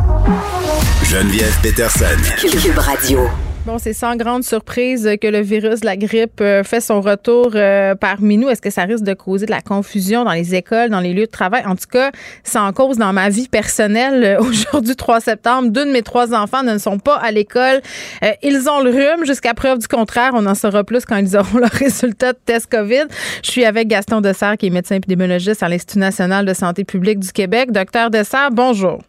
Geneviève 1.04 1.62
Peterson. 1.62 2.18
Cube 2.42 2.80
Radio. 2.80 3.45
Bon, 3.66 3.80
c'est 3.80 3.94
sans 3.94 4.16
grande 4.16 4.44
surprise 4.44 5.10
que 5.20 5.26
le 5.26 5.40
virus 5.40 5.80
de 5.80 5.88
la 5.88 5.98
grippe 5.98 6.40
euh, 6.40 6.64
fait 6.64 6.82
son 6.82 7.02
retour 7.02 7.54
euh, 7.56 7.96
parmi 7.96 8.38
nous. 8.38 8.48
Est-ce 8.48 8.62
que 8.62 8.70
ça 8.70 8.84
risque 8.84 9.04
de 9.04 9.16
causer 9.16 9.48
de 9.48 9.52
la 9.52 9.62
confusion 9.62 10.24
dans 10.24 10.34
les 10.34 10.54
écoles, 10.54 10.92
dans 10.92 11.00
les 11.00 11.16
lieux 11.16 11.26
de 11.26 11.32
travail? 11.32 11.64
En 11.66 11.76
tout 11.76 11.88
cas, 11.92 12.12
c'est 12.44 12.60
en 12.60 12.72
cause 12.74 13.00
dans 13.00 13.12
ma 13.12 13.30
vie 13.30 13.48
personnelle. 13.48 14.38
Aujourd'hui, 14.40 14.96
3 14.96 15.20
septembre, 15.20 15.70
deux 15.70 15.84
de 15.84 15.90
mes 15.90 16.04
trois 16.04 16.36
enfants 16.36 16.62
ne 16.62 16.78
sont 16.78 17.00
pas 17.00 17.16
à 17.16 17.32
l'école. 17.32 17.82
Euh, 18.24 18.34
ils 18.44 18.70
ont 18.70 18.82
le 18.82 18.92
rhume 18.92 19.26
jusqu'à 19.26 19.56
preuve 19.56 19.80
du 19.80 19.88
contraire. 19.88 20.34
On 20.36 20.46
en 20.46 20.54
saura 20.54 20.84
plus 20.84 21.04
quand 21.04 21.18
ils 21.18 21.36
auront 21.36 21.58
leur 21.60 21.72
résultat 21.72 22.34
de 22.34 22.40
test 22.46 22.70
COVID. 22.70 23.06
Je 23.42 23.50
suis 23.50 23.66
avec 23.66 23.88
Gaston 23.88 24.22
Dessert, 24.22 24.58
qui 24.58 24.68
est 24.68 24.70
médecin 24.70 24.98
épidémiologiste 24.98 25.64
à 25.64 25.70
l'Institut 25.70 25.98
national 25.98 26.46
de 26.46 26.54
santé 26.54 26.84
publique 26.84 27.20
du 27.20 27.32
Québec. 27.32 27.72
Docteur 27.72 28.12
Dessert, 28.12 28.52
bonjour. 28.52 29.00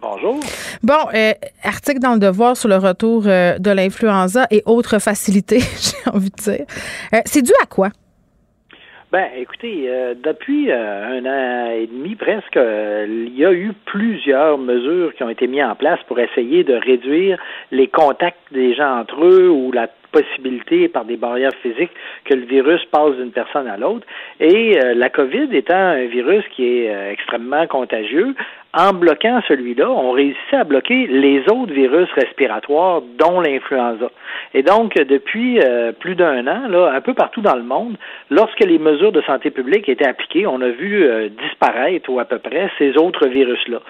Bonjour. 0.00 0.38
Bon, 0.82 1.08
euh, 1.12 1.32
article 1.64 1.98
dans 1.98 2.14
le 2.14 2.20
Devoir 2.20 2.56
sur 2.56 2.68
le 2.68 2.76
retour 2.76 3.24
euh, 3.26 3.58
de 3.58 3.70
l'influenza 3.70 4.46
et 4.50 4.62
autres 4.64 5.00
facilités, 5.00 5.58
j'ai 5.60 6.10
envie 6.10 6.30
de 6.30 6.36
dire. 6.36 6.66
Euh, 7.14 7.18
c'est 7.24 7.42
dû 7.42 7.52
à 7.62 7.66
quoi? 7.66 7.88
Ben, 9.10 9.26
écoutez, 9.38 9.90
depuis 10.22 10.70
un 10.70 11.24
an 11.24 11.70
et 11.70 11.86
demi 11.86 12.14
presque, 12.14 12.56
il 12.56 13.34
y 13.34 13.44
a 13.46 13.52
eu 13.54 13.72
plusieurs 13.86 14.58
mesures 14.58 15.14
qui 15.14 15.22
ont 15.22 15.30
été 15.30 15.46
mises 15.46 15.64
en 15.64 15.74
place 15.74 15.98
pour 16.08 16.18
essayer 16.20 16.62
de 16.62 16.74
réduire 16.74 17.38
les 17.70 17.88
contacts 17.88 18.52
des 18.52 18.74
gens 18.74 19.00
entre 19.00 19.24
eux 19.24 19.48
ou 19.48 19.72
la 19.72 19.88
possibilité 20.12 20.88
par 20.88 21.04
des 21.04 21.16
barrières 21.16 21.54
physiques 21.62 21.92
que 22.24 22.34
le 22.34 22.46
virus 22.46 22.84
passe 22.86 23.16
d'une 23.16 23.32
personne 23.32 23.68
à 23.68 23.76
l'autre. 23.76 24.06
Et 24.40 24.78
la 24.94 25.08
COVID 25.10 25.48
étant 25.52 25.74
un 25.74 26.06
virus 26.06 26.44
qui 26.54 26.64
est 26.64 27.12
extrêmement 27.12 27.66
contagieux, 27.66 28.34
en 28.74 28.92
bloquant 28.92 29.40
celui-là, 29.48 29.90
on 29.90 30.10
réussissait 30.10 30.56
à 30.56 30.64
bloquer 30.64 31.06
les 31.06 31.40
autres 31.50 31.72
virus 31.72 32.08
respiratoires, 32.14 33.00
dont 33.18 33.40
l'influenza. 33.40 34.10
Et 34.52 34.62
donc, 34.62 34.94
depuis 34.94 35.58
euh, 35.60 35.92
plus 35.92 36.14
d'un 36.14 36.46
an, 36.46 36.68
là, 36.68 36.92
un 36.94 37.00
peu 37.00 37.14
partout 37.14 37.40
dans 37.40 37.56
le 37.56 37.62
monde, 37.62 37.96
lorsque 38.30 38.60
les 38.60 38.78
mesures 38.78 39.12
de 39.12 39.22
santé 39.22 39.50
publique 39.50 39.88
étaient 39.88 40.06
appliquées, 40.06 40.46
on 40.46 40.60
a 40.60 40.68
vu 40.68 41.04
euh, 41.04 41.28
disparaître 41.28 42.10
ou 42.10 42.20
à 42.20 42.26
peu 42.26 42.38
près 42.38 42.70
ces 42.78 42.96
autres 42.98 43.26
virus-là. 43.26 43.80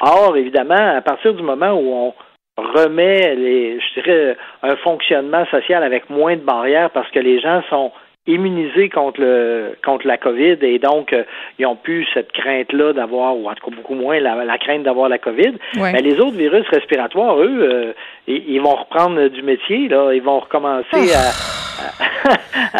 Or, 0.00 0.36
évidemment, 0.36 0.96
à 0.96 1.02
partir 1.02 1.34
du 1.34 1.42
moment 1.42 1.72
où 1.74 1.92
on 1.92 2.14
remet 2.56 3.34
les, 3.34 3.80
je 3.80 4.00
dirais, 4.00 4.36
un 4.62 4.76
fonctionnement 4.76 5.46
social 5.46 5.82
avec 5.82 6.10
moins 6.10 6.36
de 6.36 6.42
barrières 6.42 6.90
parce 6.90 7.10
que 7.10 7.18
les 7.18 7.40
gens 7.40 7.62
sont 7.70 7.92
immunisés 8.26 8.88
contre 8.88 9.20
le 9.20 9.76
contre 9.84 10.06
la 10.06 10.16
COVID 10.16 10.58
et 10.62 10.78
donc 10.78 11.12
euh, 11.12 11.24
ils 11.58 11.66
ont 11.66 11.74
plus 11.74 12.06
cette 12.14 12.30
crainte 12.30 12.72
là 12.72 12.92
d'avoir 12.92 13.36
ou 13.36 13.48
en 13.48 13.54
tout 13.54 13.68
cas 13.68 13.76
beaucoup 13.76 13.96
moins 13.96 14.20
la, 14.20 14.58
crainte 14.58 14.84
d'avoir 14.84 15.08
la 15.08 15.18
COVID. 15.18 15.54
Mais 15.76 16.00
les 16.00 16.20
autres 16.20 16.36
virus 16.36 16.66
respiratoires, 16.68 17.40
eux, 17.40 17.58
euh, 17.62 17.92
ils, 18.26 18.60
vont 18.60 18.76
reprendre 18.76 19.28
du 19.28 19.42
métier 19.42 19.88
là, 19.88 20.12
ils 20.12 20.22
vont 20.22 20.40
recommencer 20.40 21.12
à 21.14 21.32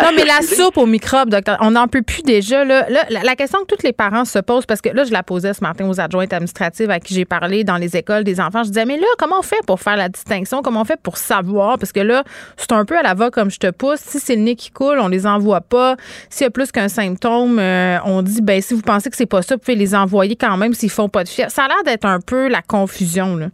non, 0.02 0.11
mais 0.14 0.24
la 0.24 0.40
soupe 0.42 0.76
aux 0.76 0.87
microbes, 0.87 1.28
docteur, 1.28 1.59
on 1.61 1.72
n'en 1.72 1.88
peut 1.88 2.02
plus 2.02 2.22
déjà. 2.22 2.64
Là, 2.64 2.87
la, 3.09 3.37
question 3.37 3.61
que 3.61 3.74
tous 3.74 3.83
les 3.83 3.92
parents 3.92 4.24
se 4.24 4.38
posent, 4.38 4.66
parce 4.66 4.81
que 4.81 4.88
là, 4.90 5.05
je 5.05 5.12
la 5.12 5.22
posais 5.22 5.52
ce 5.55 5.62
matin 5.62 5.88
aux 5.88 6.00
adjointes 6.00 6.33
administratives 6.33 6.90
à 6.90 7.00
qui 7.00 7.14
j'ai 7.14 7.24
parlé 7.24 7.64
dans 7.64 7.76
les 7.76 7.96
écoles 7.96 8.24
des 8.24 8.40
enfants. 8.40 8.62
Je 8.62 8.68
disais, 8.68 8.85
mais 8.85 8.98
là, 8.98 9.07
comment 9.18 9.40
on 9.40 9.42
fait 9.42 9.64
pour 9.66 9.81
faire 9.81 9.96
la 9.96 10.09
distinction? 10.09 10.62
Comment 10.62 10.83
on 10.83 10.85
fait 10.85 11.00
pour 11.00 11.16
savoir? 11.16 11.78
Parce 11.78 11.92
que 11.92 12.00
là, 12.00 12.24
c'est 12.57 12.72
un 12.72 12.85
peu 12.85 12.96
à 12.98 13.02
la 13.02 13.14
va 13.14 13.31
comme 13.31 13.50
je 13.50 13.59
te 13.59 13.70
pousse. 13.70 14.00
Si 14.00 14.20
c'est 14.20 14.37
le 14.37 14.42
nez 14.42 14.57
qui 14.57 14.70
coule, 14.70 14.98
on 15.00 15.09
les 15.09 15.26
envoie 15.26 15.61
pas. 15.61 15.96
S'il 16.31 16.44
y 16.44 16.48
a 16.48 16.50
plus 16.50 16.70
qu'un 16.70 16.88
symptôme, 16.88 17.59
euh, 17.59 17.98
on 18.05 18.22
dit, 18.22 18.42
ben 18.42 18.61
si 18.61 18.74
vous 18.74 18.83
pensez 18.83 19.11
que 19.11 19.16
c'est 19.16 19.26
pas 19.26 19.42
ça, 19.42 19.57
vous 19.57 19.61
pouvez 19.61 19.76
les 19.76 19.94
envoyer 19.94 20.37
quand 20.37 20.57
même 20.57 20.74
s'ils 20.74 20.90
font 20.90 21.09
pas 21.09 21.24
de 21.24 21.28
fièvre. 21.28 21.50
Ça 21.50 21.64
a 21.64 21.68
l'air 21.68 21.83
d'être 21.85 22.05
un 22.05 22.20
peu 22.20 22.48
la 22.48 22.62
confusion, 22.62 23.37
là. 23.37 23.46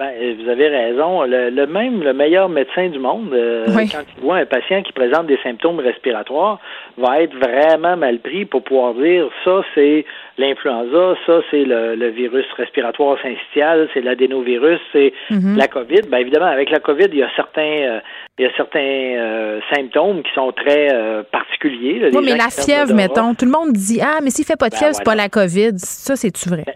Ben, 0.00 0.14
vous 0.42 0.48
avez 0.48 0.68
raison. 0.68 1.24
Le, 1.24 1.66
même, 1.66 2.02
le 2.02 2.14
meilleur 2.14 2.48
médecin 2.48 2.88
du 2.88 2.98
monde, 2.98 3.34
euh, 3.34 3.66
quand 3.92 4.00
il 4.16 4.22
voit 4.22 4.36
un 4.36 4.46
patient 4.46 4.82
qui 4.82 4.94
présente 4.94 5.26
des 5.26 5.36
symptômes 5.42 5.78
respiratoires, 5.78 6.58
va 6.96 7.20
être 7.20 7.36
vraiment 7.36 7.98
mal 7.98 8.18
pris 8.18 8.46
pour 8.46 8.64
pouvoir 8.64 8.94
dire 8.94 9.28
ça, 9.44 9.60
c'est 9.74 10.06
l'influenza, 10.38 11.16
ça, 11.26 11.42
c'est 11.50 11.64
le, 11.66 12.08
virus 12.08 12.46
respiratoire 12.56 13.18
syncytial, 13.20 13.90
c'est 13.92 14.00
l'adénovirus, 14.00 14.80
c'est 14.90 15.12
mhm. 15.28 15.58
la 15.58 15.68
COVID. 15.68 16.08
Ben, 16.10 16.16
évidemment, 16.16 16.46
avec 16.46 16.70
la 16.70 16.80
COVID, 16.80 17.08
il 17.12 17.18
y 17.18 17.22
a 17.22 17.30
certains, 17.36 17.60
euh, 17.60 18.00
il 18.38 18.46
y 18.46 18.48
a 18.48 18.52
certains 18.56 18.80
euh, 18.80 19.60
symptômes 19.70 20.22
qui 20.22 20.32
sont 20.32 20.50
très 20.52 20.88
particuliers. 21.30 22.08
oui, 22.10 22.22
mais 22.24 22.38
la 22.38 22.48
fièvre, 22.48 22.94
mettons, 22.94 23.34
tout 23.34 23.44
le 23.44 23.50
monde 23.50 23.74
dit 23.74 24.00
Ah, 24.02 24.20
mais 24.22 24.30
s'il 24.30 24.46
fait 24.46 24.58
pas 24.58 24.70
de 24.70 24.74
ben, 24.76 24.78
fièvre, 24.78 24.94
c'est 24.94 25.04
pas 25.04 25.14
la 25.14 25.28
COVID. 25.28 25.72
Ça, 25.76 26.16
c'est-tu 26.16 26.48
vrai? 26.48 26.64
Ben, 26.64 26.72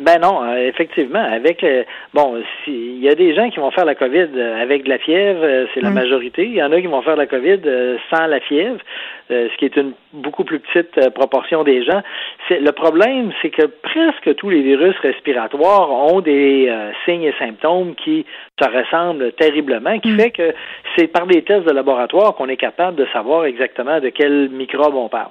ben 0.00 0.18
non, 0.20 0.42
euh, 0.42 0.68
effectivement. 0.68 1.22
Avec 1.22 1.62
euh, 1.64 1.84
bon, 2.14 2.42
il 2.66 2.98
y 2.98 3.08
a 3.08 3.14
des 3.14 3.34
gens 3.34 3.50
qui 3.50 3.58
vont 3.58 3.70
faire 3.70 3.84
la 3.84 3.94
COVID 3.94 4.28
euh, 4.34 4.62
avec 4.62 4.84
de 4.84 4.88
la 4.88 4.98
fièvre, 4.98 5.66
c'est 5.74 5.80
la 5.80 5.90
majorité. 5.90 6.44
Il 6.44 6.54
y 6.54 6.62
en 6.62 6.72
a 6.72 6.80
qui 6.80 6.86
vont 6.86 7.02
faire 7.02 7.16
la 7.16 7.26
COVID 7.26 7.60
sans 8.10 8.26
la 8.26 8.40
fièvre, 8.40 8.78
ce 9.28 9.56
qui 9.56 9.64
est 9.64 9.76
une 9.76 9.92
beaucoup 10.12 10.44
plus 10.44 10.60
petite 10.60 11.10
proportion 11.10 11.64
des 11.64 11.84
gens. 11.84 12.02
C'est 12.48 12.60
le 12.60 12.72
problème, 12.72 13.32
c'est 13.42 13.50
que 13.50 13.66
presque 13.66 14.34
tous 14.36 14.50
les 14.50 14.62
virus 14.62 14.96
respiratoires 14.98 15.90
ont 15.90 16.20
des 16.20 16.72
signes 17.04 17.24
et 17.24 17.34
symptômes 17.38 17.94
qui 17.94 18.24
se 18.60 18.68
ressemblent 18.68 19.32
terriblement, 19.32 19.98
qui 19.98 20.12
mm. 20.12 20.18
fait 20.18 20.30
que 20.30 20.54
c'est 20.96 21.08
par 21.08 21.26
des 21.26 21.42
tests 21.42 21.66
de 21.66 21.72
laboratoire 21.72 22.34
qu'on 22.34 22.48
est 22.48 22.56
capable 22.56 22.96
de 22.96 23.06
savoir 23.12 23.44
exactement 23.44 24.00
de 24.00 24.08
quel 24.08 24.48
microbe 24.50 24.94
on 24.94 25.08
parle. 25.08 25.30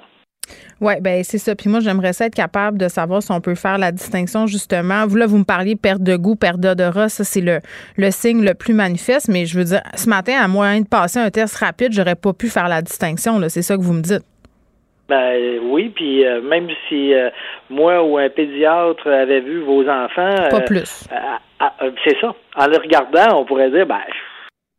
Oui, 0.80 0.94
ben 1.00 1.22
c'est 1.24 1.38
ça. 1.38 1.54
Puis 1.54 1.68
moi, 1.68 1.80
j'aimerais 1.80 2.12
ça 2.12 2.26
être 2.26 2.34
capable 2.34 2.78
de 2.78 2.88
savoir 2.88 3.22
si 3.22 3.32
on 3.32 3.40
peut 3.40 3.54
faire 3.54 3.78
la 3.78 3.92
distinction, 3.92 4.46
justement. 4.46 5.06
Vous, 5.06 5.16
là, 5.16 5.26
vous 5.26 5.38
me 5.38 5.44
parliez 5.44 5.76
perte 5.76 6.02
de 6.02 6.16
goût, 6.16 6.36
perte 6.36 6.60
d'odorat. 6.60 7.08
Ça, 7.08 7.24
c'est 7.24 7.40
le, 7.40 7.60
le 7.96 8.10
signe 8.10 8.44
le 8.44 8.54
plus 8.54 8.74
manifeste. 8.74 9.28
Mais 9.28 9.46
je 9.46 9.58
veux 9.58 9.64
dire, 9.64 9.82
ce 9.94 10.08
matin, 10.08 10.34
à 10.40 10.48
moyen 10.48 10.80
de 10.80 10.88
passer 10.88 11.18
un 11.18 11.30
test 11.30 11.56
rapide, 11.56 11.92
j'aurais 11.92 12.14
pas 12.14 12.32
pu 12.32 12.48
faire 12.48 12.68
la 12.68 12.82
distinction. 12.82 13.40
C'est 13.48 13.62
ça 13.62 13.76
que 13.76 13.82
vous 13.82 13.94
me 13.94 14.02
dites. 14.02 14.24
Ben 15.08 15.58
oui, 15.62 15.88
puis 15.94 16.26
euh, 16.26 16.42
même 16.42 16.68
si 16.86 17.14
euh, 17.14 17.30
moi 17.70 18.02
ou 18.02 18.18
un 18.18 18.28
pédiatre 18.28 19.08
avait 19.08 19.40
vu 19.40 19.60
vos 19.62 19.88
enfants, 19.88 20.34
pas 20.50 20.58
euh, 20.58 20.66
plus. 20.66 21.08
c'est 22.04 22.20
ça. 22.20 22.34
En 22.56 22.66
le 22.66 22.76
regardant, 22.76 23.40
on 23.40 23.44
pourrait 23.46 23.70
dire, 23.70 23.86
ben 23.86 24.00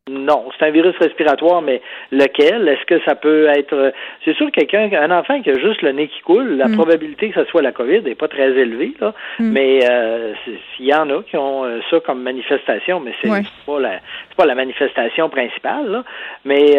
non, 0.10 0.46
c'est 0.58 0.66
un 0.66 0.72
virus 0.72 0.96
respiratoire, 0.98 1.62
mais 1.62 1.82
lequel? 2.12 2.68
Est-ce 2.68 2.86
que 2.86 3.00
ça 3.06 3.16
peut 3.16 3.48
être... 3.48 3.74
Euh, 3.74 3.92
c'est 4.26 4.36
sûr, 4.36 4.52
quelqu'un, 4.52 4.90
un 4.92 5.12
enfant 5.12 5.42
qui 5.42 5.52
a 5.52 5.60
juste 5.60 5.82
le 5.84 5.92
nez 5.92 6.08
qui 6.08 6.22
coule, 6.22 6.58
la 6.58 6.68
mm. 6.68 6.76
probabilité 6.76 7.30
que 7.30 7.44
ce 7.44 7.50
soit 7.50 7.62
la 7.62 7.72
COVID 7.72 8.02
n'est 8.02 8.16
pas 8.16 8.28
très 8.28 8.50
élevée, 8.50 8.94
là. 9.00 9.14
Mm. 9.40 9.52
Mais 9.52 9.80
euh, 9.90 10.34
il 10.80 10.86
y 10.86 10.94
en 10.94 11.10
a 11.10 11.22
qui 11.24 11.38
ont 11.38 11.64
euh, 11.64 11.80
ça 11.90 12.00
comme 12.00 12.24
manifestation, 12.24 13.00
mais 13.00 13.14
c'est 13.22 13.30
pas 13.66 13.80
la 13.80 14.00
pas 14.36 14.46
la 14.46 14.56
manifestation 14.56 15.30
principale, 15.30 15.92
là. 15.92 16.04
Mais 16.46 16.78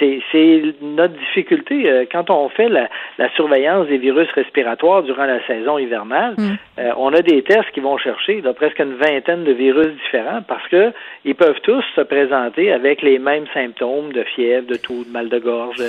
c'est 0.00 0.74
notre 0.82 1.14
difficulté. 1.14 2.06
quand 2.10 2.28
on 2.30 2.48
fait 2.48 2.68
la, 2.68 2.88
surveillance 3.36 3.86
des 3.86 3.98
virus 3.98 4.28
respiratoires 4.32 5.04
durant 5.04 5.24
la 5.24 5.44
saison 5.46 5.78
hivernale, 5.78 6.34
mm. 6.36 6.80
on 6.96 7.14
a 7.14 7.22
des 7.22 7.42
tests 7.42 7.70
qui 7.72 7.80
vont 7.80 7.98
chercher 7.98 8.42
presque 8.56 8.80
une 8.80 8.94
vingtaine 8.94 9.44
de 9.44 9.52
virus 9.52 9.88
différents 10.04 10.42
parce 10.46 10.66
que 10.68 10.92
ils 11.24 11.36
peuvent 11.36 11.60
tous 11.62 11.84
se 11.94 12.00
présenter 12.00 12.41
avec 12.42 13.02
les 13.02 13.18
mêmes 13.18 13.46
symptômes 13.54 14.12
de 14.12 14.24
fièvre, 14.24 14.66
de 14.66 14.76
toux, 14.76 15.04
de 15.04 15.10
mal 15.10 15.28
de 15.28 15.38
gorge, 15.38 15.82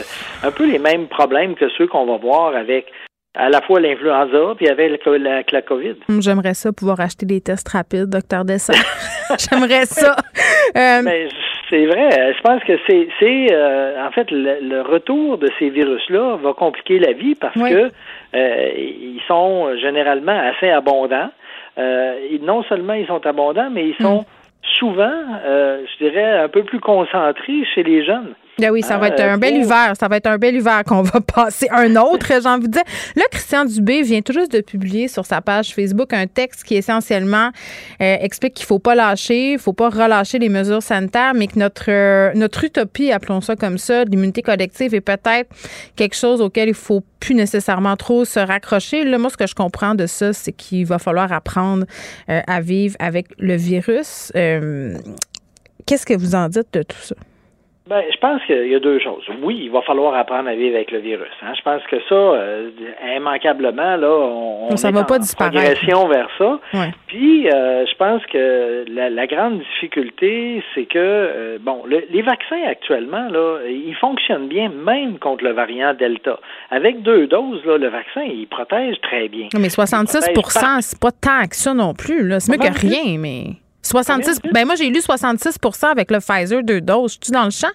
un 0.43 0.51
peu 0.51 0.65
les 0.65 0.79
mêmes 0.79 1.07
problèmes 1.07 1.55
que 1.55 1.69
ceux 1.77 1.87
qu'on 1.87 2.05
va 2.05 2.17
voir 2.17 2.55
avec 2.55 2.91
à 3.35 3.49
la 3.49 3.61
fois 3.61 3.79
l'influenza 3.79 4.53
puis 4.55 4.67
avec 4.67 5.05
la, 5.05 5.43
la, 5.51 5.61
COVID. 5.61 5.95
Hum, 6.09 6.21
j'aimerais 6.21 6.53
ça 6.53 6.71
pouvoir 6.71 6.99
acheter 6.99 7.25
des 7.25 7.41
tests 7.41 7.67
rapides, 7.69 8.09
docteur 8.09 8.45
Dessert. 8.45 8.75
J'aimerais 9.39 9.85
ça. 9.85 10.15
Euh, 10.75 11.27
C'est 11.69 11.85
vrai. 11.85 12.33
Je 12.35 12.41
pense 12.41 12.63
que 12.63 12.73
c'est, 12.87 13.07
c'est 13.19 13.47
en 13.99 14.11
fait 14.11 14.29
le, 14.29 14.81
retour 14.81 15.39
de 15.39 15.49
ces 15.57 15.69
virus-là 15.69 16.37
va 16.37 16.53
compliquer 16.53 16.99
la 16.99 17.13
vie 17.13 17.33
parce 17.35 17.55
que 17.55 17.91
ils 18.33 19.21
sont 19.27 19.75
généralement 19.77 20.39
assez 20.51 20.69
abondants. 20.69 21.31
non 22.41 22.63
seulement 22.63 22.93
ils 22.93 23.07
sont 23.07 23.25
abondants, 23.25 23.71
mais 23.71 23.87
ils 23.87 23.95
sont 23.95 24.21
mm. 24.21 24.42
Souvent, 24.63 25.23
je 25.43 25.97
dirais, 25.97 26.39
un 26.39 26.49
peu 26.49 26.63
plus 26.63 26.80
concentrés 26.80 27.65
chez 27.73 27.84
les 27.84 28.04
jeunes. 28.06 28.34
Ben 28.59 28.69
oui, 28.69 28.83
ça 28.83 28.99
va 28.99 29.07
être 29.07 29.19
un 29.19 29.37
bel 29.39 29.55
hiver. 29.55 29.93
Ça 29.99 30.07
va 30.07 30.17
être 30.17 30.27
un 30.27 30.37
bel 30.37 30.55
hiver 30.55 30.83
qu'on 30.85 31.01
va 31.01 31.21
passer. 31.35 31.67
Un 31.71 31.95
autre, 31.95 32.27
j'ai 32.27 32.47
envie 32.47 32.67
de 32.67 32.73
dire. 32.73 32.83
Là, 33.15 33.23
Christian 33.31 33.65
Dubé 33.65 34.03
vient 34.03 34.21
tout 34.21 34.33
juste 34.33 34.51
de 34.51 34.61
publier 34.61 35.07
sur 35.07 35.25
sa 35.25 35.41
page 35.41 35.73
Facebook 35.73 36.13
un 36.13 36.27
texte 36.27 36.63
qui 36.63 36.75
essentiellement 36.75 37.49
euh, 38.01 38.17
explique 38.19 38.53
qu'il 38.53 38.67
faut 38.67 38.77
pas 38.77 38.93
lâcher, 38.93 39.53
il 39.53 39.59
faut 39.59 39.73
pas 39.73 39.89
relâcher 39.89 40.37
les 40.37 40.49
mesures 40.49 40.83
sanitaires, 40.83 41.33
mais 41.33 41.47
que 41.47 41.57
notre 41.57 41.85
euh, 41.89 42.31
notre 42.35 42.63
utopie, 42.63 43.11
appelons 43.11 43.41
ça 43.41 43.55
comme 43.55 43.79
ça, 43.79 44.03
l'immunité 44.03 44.43
collective 44.43 44.93
est 44.93 45.01
peut-être 45.01 45.49
quelque 45.95 46.15
chose 46.15 46.39
auquel 46.39 46.69
il 46.69 46.75
faut 46.75 47.01
plus 47.19 47.33
nécessairement 47.33 47.97
trop 47.97 48.23
se 48.23 48.39
raccrocher. 48.39 49.03
Là, 49.03 49.17
moi, 49.17 49.31
ce 49.31 49.37
que 49.37 49.47
je 49.47 49.55
comprends 49.55 49.95
de 49.95 50.05
ça, 50.05 50.31
c'est 50.31 50.51
qu'il 50.51 50.85
va 50.85 50.99
falloir 50.99 51.31
apprendre 51.31 51.85
euh, 52.29 52.41
à 52.45 52.61
vivre 52.61 52.95
avec 52.99 53.27
le 53.39 53.55
virus. 53.55 54.31
Qu'est-ce 55.85 56.05
que 56.05 56.13
vous 56.13 56.35
en 56.35 56.49
dites 56.49 56.71
de 56.73 56.83
tout 56.83 57.01
ça? 57.01 57.15
Ben, 57.85 58.01
je 58.13 58.17
pense 58.17 58.41
qu'il 58.45 58.67
y 58.67 58.75
a 58.75 58.79
deux 58.79 58.97
choses. 58.99 59.25
Oui, 59.41 59.59
il 59.63 59.69
va 59.69 59.81
falloir 59.81 60.15
apprendre 60.15 60.47
à 60.47 60.55
vivre 60.55 60.75
avec 60.75 60.89
le 60.91 60.99
virus. 60.99 61.33
Hein. 61.41 61.51
Je 61.53 61.61
pense 61.63 61.81
que 61.91 61.97
ça, 62.07 62.15
euh, 62.15 62.69
immanquablement, 63.17 63.97
là, 63.97 64.07
on, 64.07 64.77
ça 64.77 64.87
est 64.87 64.91
va 64.93 65.01
en 65.01 65.03
pas 65.03 65.19
progression 65.37 66.07
vers 66.07 66.29
ça. 66.37 66.59
Puis, 67.07 67.49
euh, 67.49 67.85
je 67.85 67.95
pense 67.95 68.25
que 68.27 68.85
la, 68.87 69.27
grande 69.27 69.59
difficulté, 69.59 70.63
c'est 70.73 70.85
que, 70.85 70.97
euh, 70.97 71.57
bon, 71.59 71.83
les 71.87 72.21
vaccins 72.21 72.61
actuellement, 72.65 73.27
là, 73.29 73.59
ils 73.67 73.95
fonctionnent 73.95 74.47
bien, 74.47 74.69
même 74.69 75.19
contre 75.19 75.43
le 75.43 75.51
variant 75.51 75.93
Delta. 75.93 76.39
Avec 76.71 77.01
deux 77.01 77.27
doses, 77.27 77.65
là, 77.65 77.77
le 77.77 77.89
vaccin, 77.89 78.21
il 78.23 78.47
protège 78.47 78.95
très 79.01 79.27
bien. 79.27 79.49
mais 79.59 79.67
66% 79.67 80.81
c'est 80.81 80.99
pas 80.99 81.11
tant 81.11 81.47
que 81.49 81.55
ça 81.55 81.73
non 81.73 81.93
plus. 81.93 82.31
C'est 82.39 82.51
mieux 82.51 82.69
que 82.69 82.79
rien, 82.79 83.17
mais... 83.17 83.62
66 83.83 84.41
ben 84.53 84.65
moi 84.65 84.75
j'ai 84.75 84.89
lu 84.89 84.99
66% 84.99 85.85
avec 85.85 86.09
le 86.09 86.19
Pfizer 86.19 86.63
deux 86.63 86.81
doses. 86.81 87.19
Tu 87.19 87.31
dans 87.31 87.45
le 87.45 87.51
champ? 87.51 87.69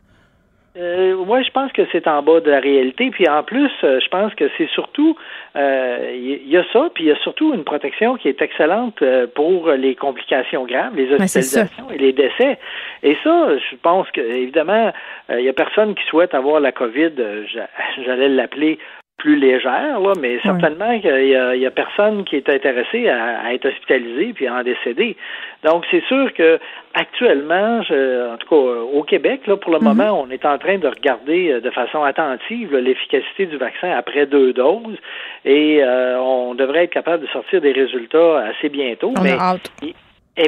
Euh, 0.79 1.15
oui, 1.15 1.43
je 1.45 1.51
pense 1.51 1.73
que 1.73 1.83
c'est 1.91 2.07
en 2.07 2.23
bas 2.23 2.41
de 2.41 2.51
la 2.51 2.61
réalité. 2.61 3.11
Puis 3.11 3.29
en 3.29 3.43
plus, 3.43 3.71
euh, 3.83 3.99
je 4.01 4.09
pense 4.09 4.33
que 4.35 4.45
c'est 4.57 4.69
surtout, 4.69 5.17
il 5.57 5.61
euh, 5.61 6.43
y, 6.47 6.57
a 6.57 6.65
ça, 6.73 6.89
puis 6.95 7.05
il 7.05 7.07
y 7.09 7.11
a 7.11 7.17
surtout 7.17 7.53
une 7.53 7.65
protection 7.65 8.17
qui 8.17 8.29
est 8.29 8.41
excellente 8.41 9.03
euh, 9.03 9.27
pour 9.27 9.71
les 9.73 9.97
complications 9.97 10.67
graves, 10.67 10.95
les 10.95 11.11
hospitalisations 11.13 11.91
et 11.91 11.99
les 11.99 12.13
décès. 12.13 12.59
Et 13.03 13.17
ça, 13.25 13.59
je 13.59 13.77
pense 13.83 14.09
que 14.13 14.21
évidemment, 14.21 14.93
il 15.31 15.41
y 15.41 15.49
a 15.49 15.53
personne 15.53 15.95
qui 15.95 16.05
souhaite 16.05 16.35
avoir 16.35 16.61
la 16.61 16.71
COVID. 16.71 17.11
J'allais 18.05 18.29
l'appeler 18.29 18.79
plus 19.19 19.37
légère, 19.37 19.99
là, 19.99 20.13
mais 20.21 20.39
certainement 20.43 20.99
qu'il 21.01 21.11
y, 21.11 21.61
y, 21.61 21.67
a 21.67 21.71
personne 21.73 22.25
qui 22.25 22.37
est 22.37 22.49
intéressé 22.49 23.09
à, 23.09 23.53
être 23.53 23.67
hospitalisé 23.67 24.33
puis 24.33 24.47
à 24.47 24.55
en 24.55 24.63
décéder. 24.63 25.17
Donc, 25.65 25.85
c'est 25.91 26.05
sûr 26.05 26.33
que 26.35 26.61
actuellement, 26.95 27.83
je, 27.83 28.33
en 28.33 28.37
tout 28.37 28.49
cas 28.49 28.81
au 28.95 29.03
Québec, 29.03 29.47
là, 29.49 29.57
pour 29.57 29.73
le 29.73 29.81
mhm. 29.81 29.85
moment, 29.85 30.25
on 30.25 30.31
est 30.31 30.45
en 30.47 30.57
train 30.59 30.79
de 30.79 30.87
regarder 30.87 31.51
euh, 31.51 31.61
de 31.61 31.71
façon 31.71 32.05
attentive 32.05 32.77
l'efficacité 32.77 33.47
du 33.47 33.57
vaccin 33.57 33.91
après 33.91 34.27
deux 34.27 34.53
doses 34.53 34.99
et 35.45 35.83
euh, 35.83 36.21
on 36.21 36.55
devrait 36.55 36.85
être 36.85 36.93
capable 36.93 37.25
de 37.25 37.29
sortir 37.31 37.61
des 37.61 37.73
résultats 37.73 38.45
assez 38.45 38.69
bientôt. 38.69 39.13
mais, 39.21 39.37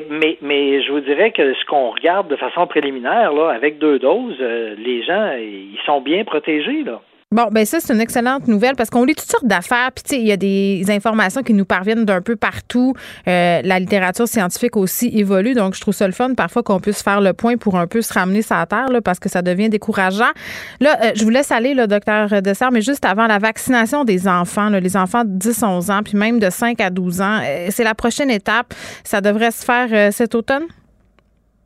mais, 0.09 0.39
mais 0.41 0.83
je 0.83 0.93
vous 0.93 1.01
dirais 1.01 1.33
que 1.33 1.55
ce 1.55 1.65
qu'on 1.65 1.91
regarde 1.91 2.29
de 2.29 2.37
façon 2.37 2.69
préliminaire, 2.69 3.33
là, 3.33 3.49
avec 3.49 3.79
deux 3.79 3.99
doses, 3.99 4.37
euh, 4.41 4.77
les 4.79 5.03
gens, 5.03 5.33
ils 5.37 5.79
sont 5.85 6.01
bien 6.01 6.23
protégés, 6.25 6.85
là. 6.85 7.01
Bon, 7.33 7.47
ben 7.53 7.65
ça, 7.65 7.79
c'est 7.79 7.95
une 7.95 8.01
excellente 8.01 8.49
nouvelle 8.49 8.75
parce 8.75 8.91
qu'on 8.91 9.05
lit 9.05 9.15
toutes 9.15 9.31
sortes 9.31 9.47
d'affaires. 9.47 9.93
Puis, 9.95 10.03
tu 10.03 10.17
sais, 10.17 10.21
il 10.21 10.27
y 10.27 10.33
a 10.33 10.37
des 10.37 10.85
informations 10.89 11.45
qui 11.45 11.55
nous 11.55 11.65
parviennent 11.65 12.05
d'un 12.05 12.21
peu 12.21 12.35
partout. 12.35 12.95
Euh, 13.29 13.61
la 13.63 13.79
littérature 13.79 14.27
scientifique 14.27 14.77
aussi 14.77 15.13
évolue. 15.15 15.55
Donc, 15.55 15.77
je 15.77 15.81
trouve 15.81 15.95
ça 15.95 16.09
le 16.09 16.13
fun 16.13 16.35
parfois 16.35 16.65
qu'on 16.65 16.81
puisse 16.81 17.05
faire 17.05 17.21
le 17.21 17.33
point 17.33 17.57
pour 17.57 17.79
un 17.79 17.87
peu 17.87 18.03
se 18.03 18.13
ramener 18.13 18.43
sa 18.43 18.67
terre 18.67 18.89
là, 18.89 19.01
parce 19.01 19.21
que 19.21 19.29
ça 19.29 19.43
devient 19.43 19.69
décourageant. 19.69 20.33
Là, 20.81 20.99
euh, 21.05 21.13
je 21.15 21.23
vous 21.23 21.31
laisse 21.31 21.53
aller, 21.53 21.73
le 21.73 21.87
docteur 21.87 22.43
Dessert, 22.43 22.73
mais 22.73 22.83
juste 22.83 23.05
avant 23.05 23.29
la 23.29 23.39
vaccination 23.39 24.03
des 24.03 24.27
enfants, 24.27 24.69
les 24.69 24.97
enfants 24.97 25.23
de 25.23 25.39
10-11 25.39 25.93
ans, 25.93 26.03
puis 26.03 26.17
même 26.17 26.41
de 26.41 26.51
5 26.51 26.81
à 26.81 26.91
12 26.91 27.21
ans, 27.21 27.39
euh, 27.45 27.69
c'est 27.71 27.85
la 27.85 27.95
prochaine 27.95 28.31
étape. 28.31 28.75
Ça 29.05 29.21
devrait 29.21 29.53
se 29.53 29.65
faire 29.65 30.13
cet 30.13 30.35
automne? 30.35 30.65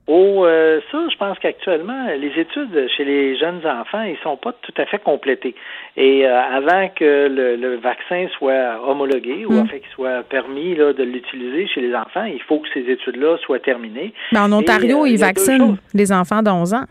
Oh, 0.07 0.45
euh, 0.45 0.81
ça, 0.93 0.99
je 1.11 1.17
pense 1.17 1.39
qu'actuellement, 1.39 2.09
les 2.19 2.39
études 2.39 2.89
chez 2.95 3.05
les 3.05 3.39
jeunes 3.39 3.67
enfants, 3.67 4.03
ils 4.03 4.19
sont 4.23 4.37
pas 4.37 4.53
tout 4.61 4.75
à 4.77 4.85
fait 4.85 4.99
complétées. 4.99 5.55
Et 5.97 6.27
euh, 6.27 6.39
avant 6.39 6.91
que 6.95 7.29
le, 7.31 7.77
vaccin 7.77 8.27
soit 8.37 8.87
homologué 8.87 9.47
ou 9.47 9.59
en 9.59 9.65
mm. 9.65 9.69
fait 9.69 9.81
qu'il 9.81 9.91
soit 9.95 10.23
permis 10.25 10.75
là, 10.75 10.93
de 10.93 11.03
l'utiliser 11.03 11.67
chez 11.69 11.81
les 11.81 11.95
enfants, 11.95 12.25
il 12.25 12.43
faut 12.43 12.59
que 12.59 12.69
ces 12.75 12.81
études-là 12.81 13.39
soient 13.39 13.61
terminées. 13.61 14.13
Mais 14.33 14.41
en 14.41 14.53
Ontario, 14.53 15.05
euh, 15.05 15.09
ils 15.09 15.19
vaccinent 15.19 15.79
les 15.95 16.13
enfants 16.13 16.43
d'11 16.43 16.75
ans. 16.75 16.85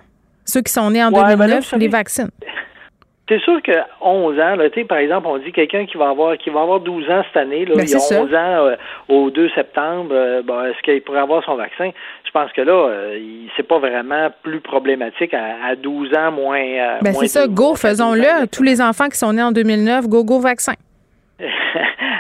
Ceux 0.46 0.62
qui 0.62 0.74
sont 0.74 0.90
nés 0.90 1.04
en 1.04 1.12
2009, 1.12 1.72
ben 1.72 1.80
les 1.80 1.88
vaccinent. 1.90 2.32
C'est 3.30 3.40
sûr 3.40 3.62
que 3.62 3.72
11 4.02 4.38
ans, 4.38 4.56
là, 4.58 4.66
par 4.88 4.98
exemple, 4.98 5.28
on 5.28 5.38
dit 5.38 5.54
quelqu'un 5.54 5.86
qui 5.86 5.98
va 5.98 6.10
avoir 6.10 6.38
qui 6.38 6.50
va 6.50 6.62
avoir 6.62 6.82
12 6.82 7.10
ans 7.10 7.24
cette 7.28 7.42
année, 7.42 7.64
là, 7.64 7.76
ben, 7.76 7.86
il 7.88 7.96
a 7.96 8.22
11 8.22 8.36
ans 8.36 8.76
au 9.08 9.30
2 9.30 9.50
septembre, 9.56 10.14
est-ce 10.14 10.82
qu'il 10.84 11.02
pourrait 11.04 11.22
avoir 11.22 11.42
son 11.46 11.56
vaccin? 11.56 11.92
Je 12.34 12.40
pense 12.40 12.52
que 12.54 12.62
là, 12.62 12.90
euh, 12.90 13.20
c'est 13.56 13.68
pas 13.68 13.78
vraiment 13.78 14.30
plus 14.42 14.60
problématique 14.60 15.36
à, 15.36 15.76
12 15.76 16.16
ans, 16.16 16.32
moins. 16.32 16.60
Euh, 16.60 16.98
ben 17.02 17.14
c'est 17.14 17.28
ça, 17.28 17.48
go, 17.48 17.76
faisons-le. 17.76 18.48
Tous 18.48 18.64
les 18.64 18.82
enfants 18.82 19.08
qui 19.08 19.18
sont 19.18 19.34
nés 19.34 19.44
en 19.44 19.52
2009, 19.52 20.08
go, 20.08 20.24
go, 20.24 20.40
vaccin. 20.40 20.74